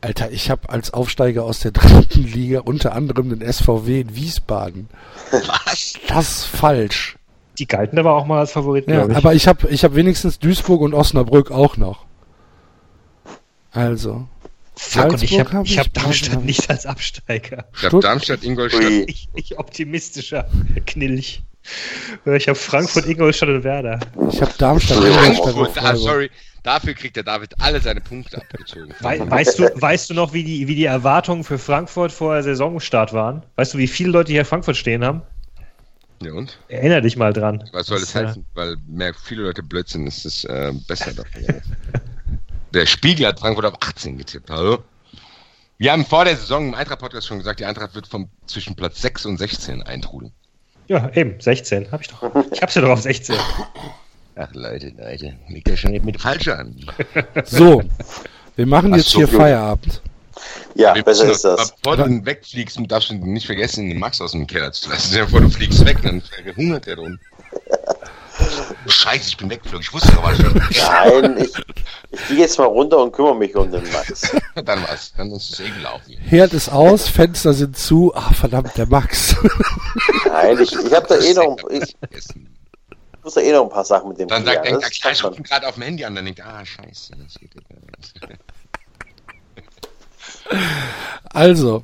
Alter, 0.00 0.30
ich 0.30 0.50
habe 0.50 0.68
als 0.68 0.92
Aufsteiger 0.92 1.44
aus 1.44 1.60
der 1.60 1.70
dritten 1.72 2.24
Liga 2.24 2.60
unter 2.60 2.92
anderem 2.94 3.28
den 3.38 3.52
SVW 3.52 4.00
in 4.00 4.16
Wiesbaden. 4.16 4.88
Was? 5.30 5.94
Das 6.08 6.28
ist 6.30 6.44
falsch. 6.46 7.16
Die 7.58 7.66
galten 7.66 7.98
aber 7.98 8.14
auch 8.14 8.24
mal 8.26 8.40
als 8.40 8.52
Favoriten, 8.52 8.90
Ja, 8.92 9.06
ich. 9.08 9.16
aber 9.16 9.34
ich 9.34 9.46
habe 9.46 9.68
ich 9.68 9.84
hab 9.84 9.94
wenigstens 9.94 10.38
Duisburg 10.38 10.80
und 10.80 10.94
Osnabrück 10.94 11.50
auch 11.50 11.76
noch. 11.76 12.04
Also. 13.70 14.26
Fuck, 14.74 15.12
und 15.12 15.22
ich 15.22 15.38
habe 15.38 15.52
hab 15.52 15.66
ich 15.66 15.78
hab 15.78 15.92
Darmstadt 15.92 16.44
nicht 16.44 16.68
als 16.70 16.86
Absteiger. 16.86 17.66
Ich 17.74 17.78
Stutt- 17.80 18.04
Darmstadt, 18.04 18.42
Ingolstadt. 18.42 18.90
Ich, 19.06 19.28
ich 19.34 19.58
optimistischer 19.58 20.48
Knilch. 20.86 21.42
Ich 22.24 22.48
habe 22.48 22.58
Frankfurt, 22.58 23.06
Ingolstadt 23.06 23.48
und 23.48 23.64
Werder. 23.64 23.98
Ich 24.30 24.40
habe 24.40 24.52
Darmstadt, 24.58 24.98
Ingolstadt 24.98 25.54
und 25.54 25.72
Frankfurt, 25.72 25.82
ah, 25.82 25.96
sorry. 25.96 26.30
Dafür 26.62 26.94
kriegt 26.94 27.16
der 27.16 27.24
David 27.24 27.54
alle 27.60 27.80
seine 27.80 28.00
Punkte 28.00 28.38
abgezogen. 28.38 28.94
Wei 29.00 29.18
weißt, 29.28 29.58
du, 29.58 29.80
weißt 29.80 30.10
du 30.10 30.14
noch, 30.14 30.32
wie 30.32 30.44
die, 30.44 30.68
wie 30.68 30.76
die 30.76 30.84
Erwartungen 30.84 31.42
für 31.42 31.58
Frankfurt 31.58 32.12
vor 32.12 32.40
Saisonstart 32.42 33.12
waren? 33.12 33.42
Weißt 33.56 33.74
du, 33.74 33.78
wie 33.78 33.88
viele 33.88 34.10
Leute 34.10 34.30
hier 34.30 34.44
Frankfurt 34.44 34.76
stehen 34.76 35.04
haben? 35.04 35.22
Ja, 36.22 36.32
und? 36.34 36.58
Erinner 36.68 37.00
dich 37.00 37.16
mal 37.16 37.32
dran. 37.32 37.68
Was 37.72 37.86
soll 37.86 37.98
das 37.98 38.12
Das, 38.12 38.22
äh, 38.22 38.26
heißen? 38.28 38.46
Weil 38.54 38.76
mehr 38.86 39.12
viele 39.12 39.42
Leute 39.42 39.62
blöd 39.64 39.88
sind, 39.88 40.06
ist 40.06 40.24
es 40.24 40.44
äh, 40.44 40.72
besser 40.86 41.12
dafür. 41.12 41.60
Der 42.72 42.86
Spiegel 42.86 43.26
hat 43.26 43.40
Frankfurt 43.40 43.64
auf 43.66 43.82
18 43.82 44.18
getippt, 44.18 44.48
hallo? 44.48 44.84
Wir 45.78 45.90
haben 45.90 46.06
vor 46.06 46.24
der 46.24 46.36
Saison 46.36 46.68
im 46.68 46.74
Eintracht-Podcast 46.74 47.26
schon 47.26 47.38
gesagt, 47.38 47.58
die 47.58 47.64
Eintracht 47.64 47.96
wird 47.96 48.06
vom 48.06 48.30
zwischen 48.46 48.76
Platz 48.76 49.02
6 49.02 49.26
und 49.26 49.36
16 49.36 49.82
eintrudeln. 49.82 50.32
Ja, 50.92 51.10
eben, 51.14 51.40
16. 51.40 51.90
Hab 51.90 52.02
ich 52.02 52.08
doch. 52.08 52.22
Ich 52.52 52.60
hab's 52.60 52.74
ja 52.74 52.82
doch 52.82 52.90
auf 52.90 53.00
16. 53.00 53.34
Ach 54.36 54.48
Leute, 54.52 54.92
Leute, 54.98 55.34
liegt 55.48 55.66
ja 55.66 55.74
schon 55.74 55.92
mit 55.92 56.20
falsch 56.20 56.48
an. 56.48 56.76
So, 57.46 57.82
wir 58.56 58.66
machen 58.66 58.92
Ach 58.92 58.98
jetzt 58.98 59.08
so, 59.08 59.20
hier 59.20 59.26
gut. 59.26 59.36
Feierabend. 59.36 60.02
Ja, 60.74 60.94
Wir 60.94 61.02
besser 61.02 61.30
ist 61.30 61.44
das. 61.46 61.74
Bevor 61.76 61.96
du 61.96 62.26
wegfliegst, 62.26 62.78
darfst 62.88 63.08
du 63.08 63.14
nicht 63.14 63.46
vergessen, 63.46 63.88
den 63.88 63.98
Max 63.98 64.20
aus 64.20 64.32
dem 64.32 64.46
Keller 64.46 64.70
zu 64.72 64.90
lassen. 64.90 65.08
Stell 65.08 65.24
dir 65.24 65.30
vor, 65.30 65.40
du 65.40 65.48
fliegst 65.48 65.82
weg, 65.86 65.96
dann 66.02 66.20
verhungert 66.20 66.86
er 66.86 66.96
drum. 66.96 67.18
Scheiße, 68.86 69.28
ich 69.28 69.36
bin 69.36 69.50
weggeflogen. 69.50 69.82
Ich 69.82 69.92
wusste 69.92 70.16
aber 70.16 70.34
schon. 70.34 70.54
Nein, 70.54 71.36
ich, 71.38 71.52
ich 72.10 72.28
gehe 72.28 72.38
jetzt 72.38 72.58
mal 72.58 72.64
runter 72.64 72.98
und 72.98 73.12
kümmere 73.12 73.36
mich 73.36 73.54
um 73.54 73.70
den 73.70 73.82
Max. 73.92 74.34
Dann 74.64 74.82
was, 74.88 75.12
dann 75.16 75.30
ist 75.30 75.50
es 75.50 75.60
eh 75.60 75.70
gelaufen. 75.70 76.16
Herd 76.18 76.52
ist 76.52 76.68
aus, 76.68 77.08
Fenster 77.08 77.54
sind 77.54 77.78
zu. 77.78 78.12
Ach, 78.14 78.34
verdammt, 78.34 78.76
der 78.76 78.86
Max. 78.86 79.34
Nein, 80.26 80.58
ich, 80.60 80.72
ich 80.72 80.92
habe 80.92 81.06
da 81.06 81.16
eh 81.16 81.32
noch, 81.32 81.56
ich 81.70 81.96
muss 83.22 83.34
da 83.34 83.40
eh 83.40 83.52
noch 83.52 83.64
ein 83.64 83.70
paar 83.70 83.84
Sachen 83.84 84.10
mit 84.10 84.18
dem 84.18 84.28
Dann 84.28 84.44
sagt 84.44 84.66
er, 84.66 84.78
ich 85.12 85.24
rufe 85.24 85.42
gerade 85.42 85.68
auf 85.68 85.74
dem 85.74 85.84
Handy 85.84 86.04
an, 86.04 86.14
dann 86.14 86.24
denkt 86.24 86.40
er, 86.40 86.46
ah, 86.46 86.64
scheiße, 86.64 87.12
das 87.16 87.34
geht 87.34 87.54
nicht. 87.54 87.66
Also, 91.32 91.82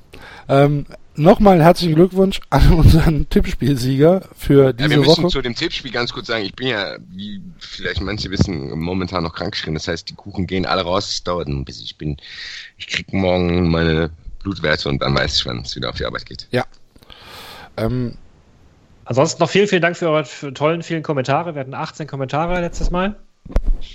ähm, 0.48 0.86
nochmal 1.18 1.62
herzlichen 1.62 1.94
Glückwunsch 1.94 2.40
an 2.50 2.72
unseren 2.74 3.28
Tippspielsieger 3.28 4.22
für 4.36 4.66
Ja, 4.66 4.72
diese 4.72 4.90
wir 4.90 4.96
müssen 4.98 5.22
Woche. 5.24 5.32
zu 5.32 5.42
dem 5.42 5.54
Tippspiel 5.54 5.90
ganz 5.92 6.12
kurz 6.12 6.26
sagen, 6.28 6.44
ich 6.44 6.54
bin 6.54 6.68
ja, 6.68 6.96
wie 7.10 7.42
vielleicht 7.58 8.00
manche 8.00 8.30
wissen, 8.30 8.78
momentan 8.78 9.24
noch 9.24 9.34
krankgeschrieben. 9.34 9.74
Das 9.74 9.88
heißt, 9.88 10.08
die 10.08 10.14
Kuchen 10.14 10.46
gehen 10.46 10.66
alle 10.66 10.82
raus, 10.82 11.10
es 11.10 11.22
dauert 11.24 11.48
ein 11.48 11.64
bisschen. 11.64 11.84
Ich 11.84 11.96
bin, 11.98 12.16
ich 12.76 12.86
krieg 12.86 13.12
morgen 13.12 13.68
meine 13.70 14.10
Blutwerte 14.42 14.88
und 14.88 15.02
dann 15.02 15.14
weiß 15.14 15.36
ich, 15.36 15.46
wann 15.46 15.60
es 15.60 15.74
wieder 15.76 15.90
auf 15.90 15.96
die 15.96 16.04
Arbeit 16.04 16.26
geht. 16.26 16.46
Ja. 16.50 16.64
Ähm, 17.76 18.16
Ansonsten 19.04 19.42
noch 19.42 19.48
vielen, 19.50 19.68
vielen 19.68 19.80
Dank 19.82 19.96
für 19.96 20.10
eure 20.10 20.26
tollen, 20.52 20.82
vielen 20.82 21.02
Kommentare. 21.02 21.54
Wir 21.54 21.60
hatten 21.60 21.72
18 21.74 22.06
Kommentare 22.06 22.60
letztes 22.60 22.90
Mal. 22.90 23.16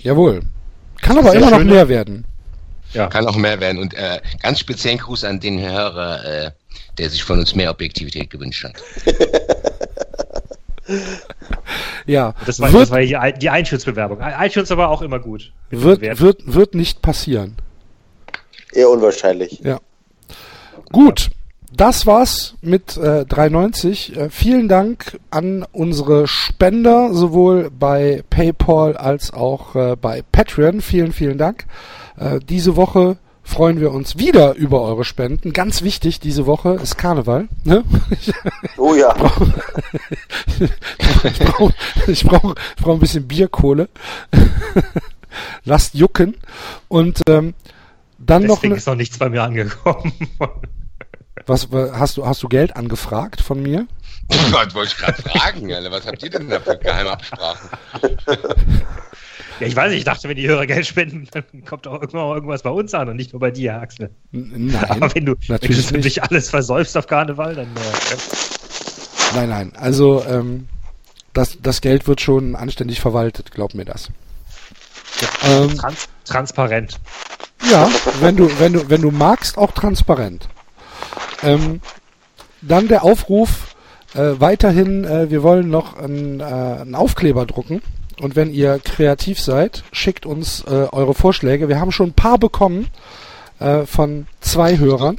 jawohl. 0.02 0.42
Kann 1.02 1.18
aber 1.20 1.34
immer 1.36 1.52
noch 1.52 1.58
schön. 1.60 1.68
mehr 1.68 1.88
werden. 1.88 2.26
Ja. 2.94 3.08
Kann 3.08 3.28
auch 3.28 3.36
mehr 3.36 3.60
werden. 3.60 3.78
Und 3.80 3.94
äh, 3.94 4.22
ganz 4.42 4.60
speziellen 4.60 4.98
Gruß 4.98 5.24
an 5.26 5.40
den 5.40 5.60
Hörer, 5.60 6.26
äh, 6.26 6.52
der 6.98 7.10
sich 7.10 7.24
von 7.24 7.40
uns 7.40 7.56
mehr 7.56 7.72
Objektivität 7.72 8.30
gewünscht 8.30 8.64
hat. 8.64 8.76
Ja, 12.06 12.36
Das 12.46 12.60
war, 12.60 12.72
wird, 12.74 12.84
das 12.84 12.92
war 12.92 13.00
die, 13.00 13.40
die 13.40 13.48
iTunes-Bewerbung. 13.48 14.20
ITunes 14.22 14.72
aber 14.72 14.90
auch 14.90 15.02
immer 15.02 15.20
gut. 15.20 15.54
wird, 15.70 16.02
wird, 16.20 16.42
wird 16.46 16.76
nicht 16.76 17.02
passieren. 17.02 17.56
Eher 18.74 18.90
unwahrscheinlich. 18.90 19.62
Ja. 19.64 19.80
Gut, 20.92 21.30
das 21.76 22.06
war's 22.06 22.56
mit 22.62 22.98
äh, 22.98 23.26
390. 23.26 24.16
Äh, 24.16 24.30
vielen 24.30 24.68
Dank 24.68 25.20
an 25.30 25.66
unsere 25.72 26.28
Spender, 26.28 27.14
sowohl 27.14 27.72
bei 27.72 28.24
PayPal 28.30 28.98
als 28.98 29.34
auch 29.34 29.76
äh, 29.76 29.96
bei 29.96 30.24
Patreon. 30.32 30.82
Vielen, 30.82 31.14
vielen 31.14 31.38
Dank. 31.38 31.66
Äh, 32.18 32.40
diese 32.48 32.76
Woche 32.76 33.18
freuen 33.44 33.80
wir 33.80 33.92
uns 33.92 34.18
wieder 34.18 34.56
über 34.56 34.82
eure 34.82 35.04
Spenden. 35.04 35.54
Ganz 35.54 35.82
wichtig, 35.82 36.20
diese 36.20 36.46
Woche 36.46 36.80
ist 36.82 36.98
Karneval. 36.98 37.48
Ne? 37.64 37.84
Oh 38.78 38.96
ja. 38.96 39.14
ich 41.24 41.40
brauche 41.40 41.74
ich 42.08 42.24
brauch, 42.24 42.56
ich 42.78 42.84
brauch 42.84 42.94
ein 42.94 43.00
bisschen 43.00 43.28
Bierkohle. 43.28 43.90
Lasst 45.66 45.94
jucken. 45.94 46.36
Und 46.88 47.22
ähm, 47.28 47.54
dann 48.18 48.44
noch 48.44 48.56
Deswegen 48.56 48.76
ist 48.76 48.88
noch 48.88 48.96
nichts 48.96 49.18
bei 49.18 49.30
mir 49.30 49.44
angekommen. 49.44 50.14
was 51.46 51.68
hast 51.72 52.18
du 52.18 52.26
hast 52.26 52.44
du 52.44 52.48
Geld 52.48 52.76
angefragt 52.76 53.42
von 53.42 53.62
mir? 53.62 53.88
Oh 54.30 54.52
Gott, 54.52 54.74
wollte 54.74 54.94
ich 54.96 54.98
gerade 54.98 55.22
fragen, 55.22 55.74
Alter, 55.74 55.92
was 55.92 56.08
habt 56.08 56.24
ihr 56.24 56.30
denn 56.30 56.50
da 56.50 56.60
für 56.60 56.78
Geheimabsprachen? 56.78 57.70
ja, 59.60 59.68
ich 59.68 59.76
weiß 59.76 59.90
nicht, 59.90 60.00
ich 60.00 60.06
dachte, 60.06 60.28
wenn 60.30 60.36
die 60.36 60.48
Hörer 60.48 60.66
Geld 60.66 60.86
spenden, 60.86 61.28
dann 61.32 61.44
kommt 61.66 61.88
auch 61.88 61.94
irgendwann 61.94 62.28
mal 62.28 62.36
irgendwas 62.36 62.64
bei 62.64 62.70
uns 62.70 62.94
an 62.94 63.10
und 63.10 63.16
nicht 63.16 63.34
nur 63.34 63.40
bei 63.40 63.52
dir, 63.52 63.80
Axel. 63.80 64.10
Nein, 64.32 64.76
Aber 64.90 65.14
wenn 65.14 65.26
du, 65.26 65.34
wenn 65.34 65.56
natürlich 65.56 65.88
du 65.88 65.98
nicht. 65.98 66.24
alles 66.24 66.50
versäufst 66.50 66.98
auf 66.98 67.08
Karneval, 67.08 67.56
dann 67.56 67.68
äh, 67.68 69.36
Nein, 69.36 69.50
nein. 69.50 69.74
Also 69.76 70.24
ähm, 70.28 70.68
das, 71.34 71.58
das 71.62 71.82
Geld 71.82 72.08
wird 72.08 72.22
schon 72.22 72.56
anständig 72.56 73.02
verwaltet, 73.02 73.52
glaub 73.52 73.74
mir 73.74 73.86
das. 73.86 74.10
Ähm, 75.46 75.76
trans 75.78 76.08
transparent. 76.26 77.00
ja, 77.72 77.90
wenn 78.22 78.36
du, 78.36 78.60
wenn 78.60 78.74
du, 78.74 78.90
wenn 78.90 79.02
du 79.02 79.12
magst, 79.12 79.58
auch 79.58 79.72
transparent. 79.72 80.48
Ähm, 81.42 81.82
dann 82.62 82.88
der 82.88 83.04
Aufruf, 83.04 83.76
äh, 84.14 84.40
weiterhin, 84.40 85.04
äh, 85.04 85.30
wir 85.30 85.44
wollen 85.44 85.70
noch 85.70 85.98
einen, 85.98 86.40
äh, 86.40 86.44
einen 86.44 86.96
Aufkleber 86.96 87.46
drucken. 87.46 87.82
Und 88.22 88.36
wenn 88.36 88.52
ihr 88.54 88.80
kreativ 88.80 89.40
seid, 89.40 89.84
schickt 89.92 90.26
uns 90.26 90.64
äh, 90.66 90.88
eure 90.92 91.14
Vorschläge. 91.14 91.70
Wir 91.70 91.80
haben 91.80 91.92
schon 91.92 92.10
ein 92.10 92.14
paar 92.14 92.38
bekommen 92.38 92.88
äh, 93.60 93.86
von 93.86 94.28
zwei 94.42 94.78
Hörern. 94.78 95.18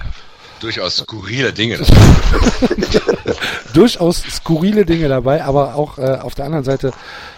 Durchaus 0.60 0.96
skurrile 0.96 1.52
Dinge. 1.52 1.78
durchaus 3.74 4.22
skurrile 4.22 4.86
Dinge 4.86 5.08
dabei, 5.08 5.44
aber 5.44 5.74
auch 5.74 5.98
äh, 5.98 6.18
auf 6.22 6.34
der 6.34 6.46
anderen 6.46 6.64
Seite 6.64 6.92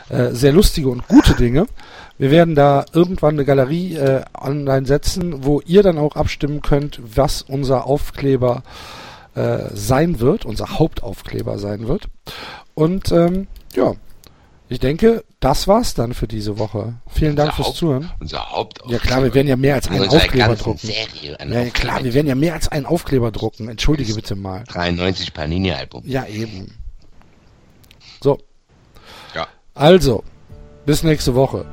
äh, 0.08 0.30
sehr 0.30 0.52
lustige 0.52 0.88
und 0.88 1.08
gute 1.08 1.34
Dinge. 1.34 1.66
Wir 2.18 2.30
werden 2.30 2.54
da 2.54 2.84
irgendwann 2.92 3.34
eine 3.34 3.44
Galerie 3.44 3.96
äh, 3.96 4.22
online 4.40 4.86
setzen, 4.86 5.44
wo 5.44 5.60
ihr 5.66 5.82
dann 5.82 5.98
auch 5.98 6.16
abstimmen 6.16 6.62
könnt, 6.62 7.00
was 7.02 7.42
unser 7.42 7.86
Aufkleber 7.86 8.62
äh, 9.34 9.64
sein 9.74 10.20
wird, 10.20 10.44
unser 10.44 10.78
Hauptaufkleber 10.78 11.58
sein 11.58 11.88
wird. 11.88 12.08
Und 12.74 13.12
ähm, 13.12 13.48
ja, 13.74 13.94
ich 14.68 14.80
denke, 14.80 15.24
das 15.40 15.68
war's 15.68 15.94
dann 15.94 16.12
für 16.12 16.26
diese 16.26 16.58
Woche. 16.58 16.94
Vielen 17.08 17.36
Dank 17.36 17.50
Unser 17.50 17.56
fürs 17.56 17.66
Haupt- 17.68 17.76
Zuhören. 17.76 18.10
Unser 18.20 18.50
Hauptaufkleber. 18.50 18.92
Ja 19.02 19.06
klar, 19.08 19.22
wir 19.24 19.34
werden 19.34 19.46
ja 19.48 19.56
mehr 19.56 19.74
als 19.74 19.88
einen 19.88 20.00
Unserer 20.02 20.20
Aufkleber 20.22 20.56
drucken. 20.56 20.78
Serie, 20.78 21.06
Ja, 21.22 21.28
ja, 21.30 21.44
Aufkleber. 21.44 21.70
klar, 21.70 22.04
wir 22.04 22.14
werden 22.14 22.26
ja 22.26 22.34
mehr 22.34 22.54
als 22.54 22.68
einen 22.68 22.86
Aufkleber 22.86 23.30
drucken. 23.30 23.68
Entschuldige 23.68 24.14
bitte 24.14 24.34
mal. 24.34 24.64
93 24.68 25.32
Panini-Album. 25.34 26.02
Ja, 26.06 26.26
eben. 26.26 26.74
So. 28.22 28.38
Ja. 29.34 29.46
Also, 29.74 30.24
bis 30.84 31.02
nächste 31.02 31.34
Woche. 31.34 31.64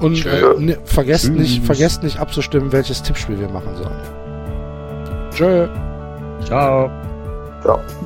Und 0.00 0.24
äh, 0.26 0.42
ne, 0.58 0.78
vergesst, 0.84 1.26
Tschüss. 1.26 1.36
nicht, 1.38 1.64
vergesst 1.64 2.02
nicht 2.02 2.18
abzustimmen, 2.18 2.72
welches 2.72 3.02
Tippspiel 3.02 3.38
wir 3.38 3.48
machen 3.48 3.76
sollen. 3.76 5.30
Tschö. 5.32 5.68
Ciao. 6.46 6.90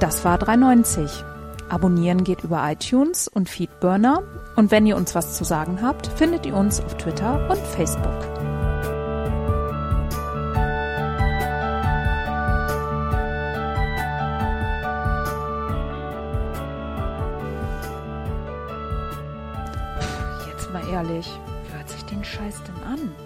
Das 0.00 0.24
war 0.24 0.36
390. 0.38 1.08
Abonnieren 1.74 2.22
geht 2.22 2.44
über 2.44 2.62
iTunes 2.70 3.26
und 3.26 3.48
Feedburner. 3.48 4.22
Und 4.54 4.70
wenn 4.70 4.86
ihr 4.86 4.96
uns 4.96 5.16
was 5.16 5.36
zu 5.36 5.42
sagen 5.42 5.82
habt, 5.82 6.06
findet 6.06 6.46
ihr 6.46 6.54
uns 6.54 6.80
auf 6.80 6.96
Twitter 6.96 7.50
und 7.50 7.58
Facebook. 7.58 8.06
Jetzt 20.46 20.72
mal 20.72 20.88
ehrlich, 20.92 21.28
wer 21.70 21.78
hört 21.78 21.90
sich 21.90 22.04
den 22.04 22.22
Scheiß 22.22 22.62
denn 22.68 22.82
an? 22.84 23.23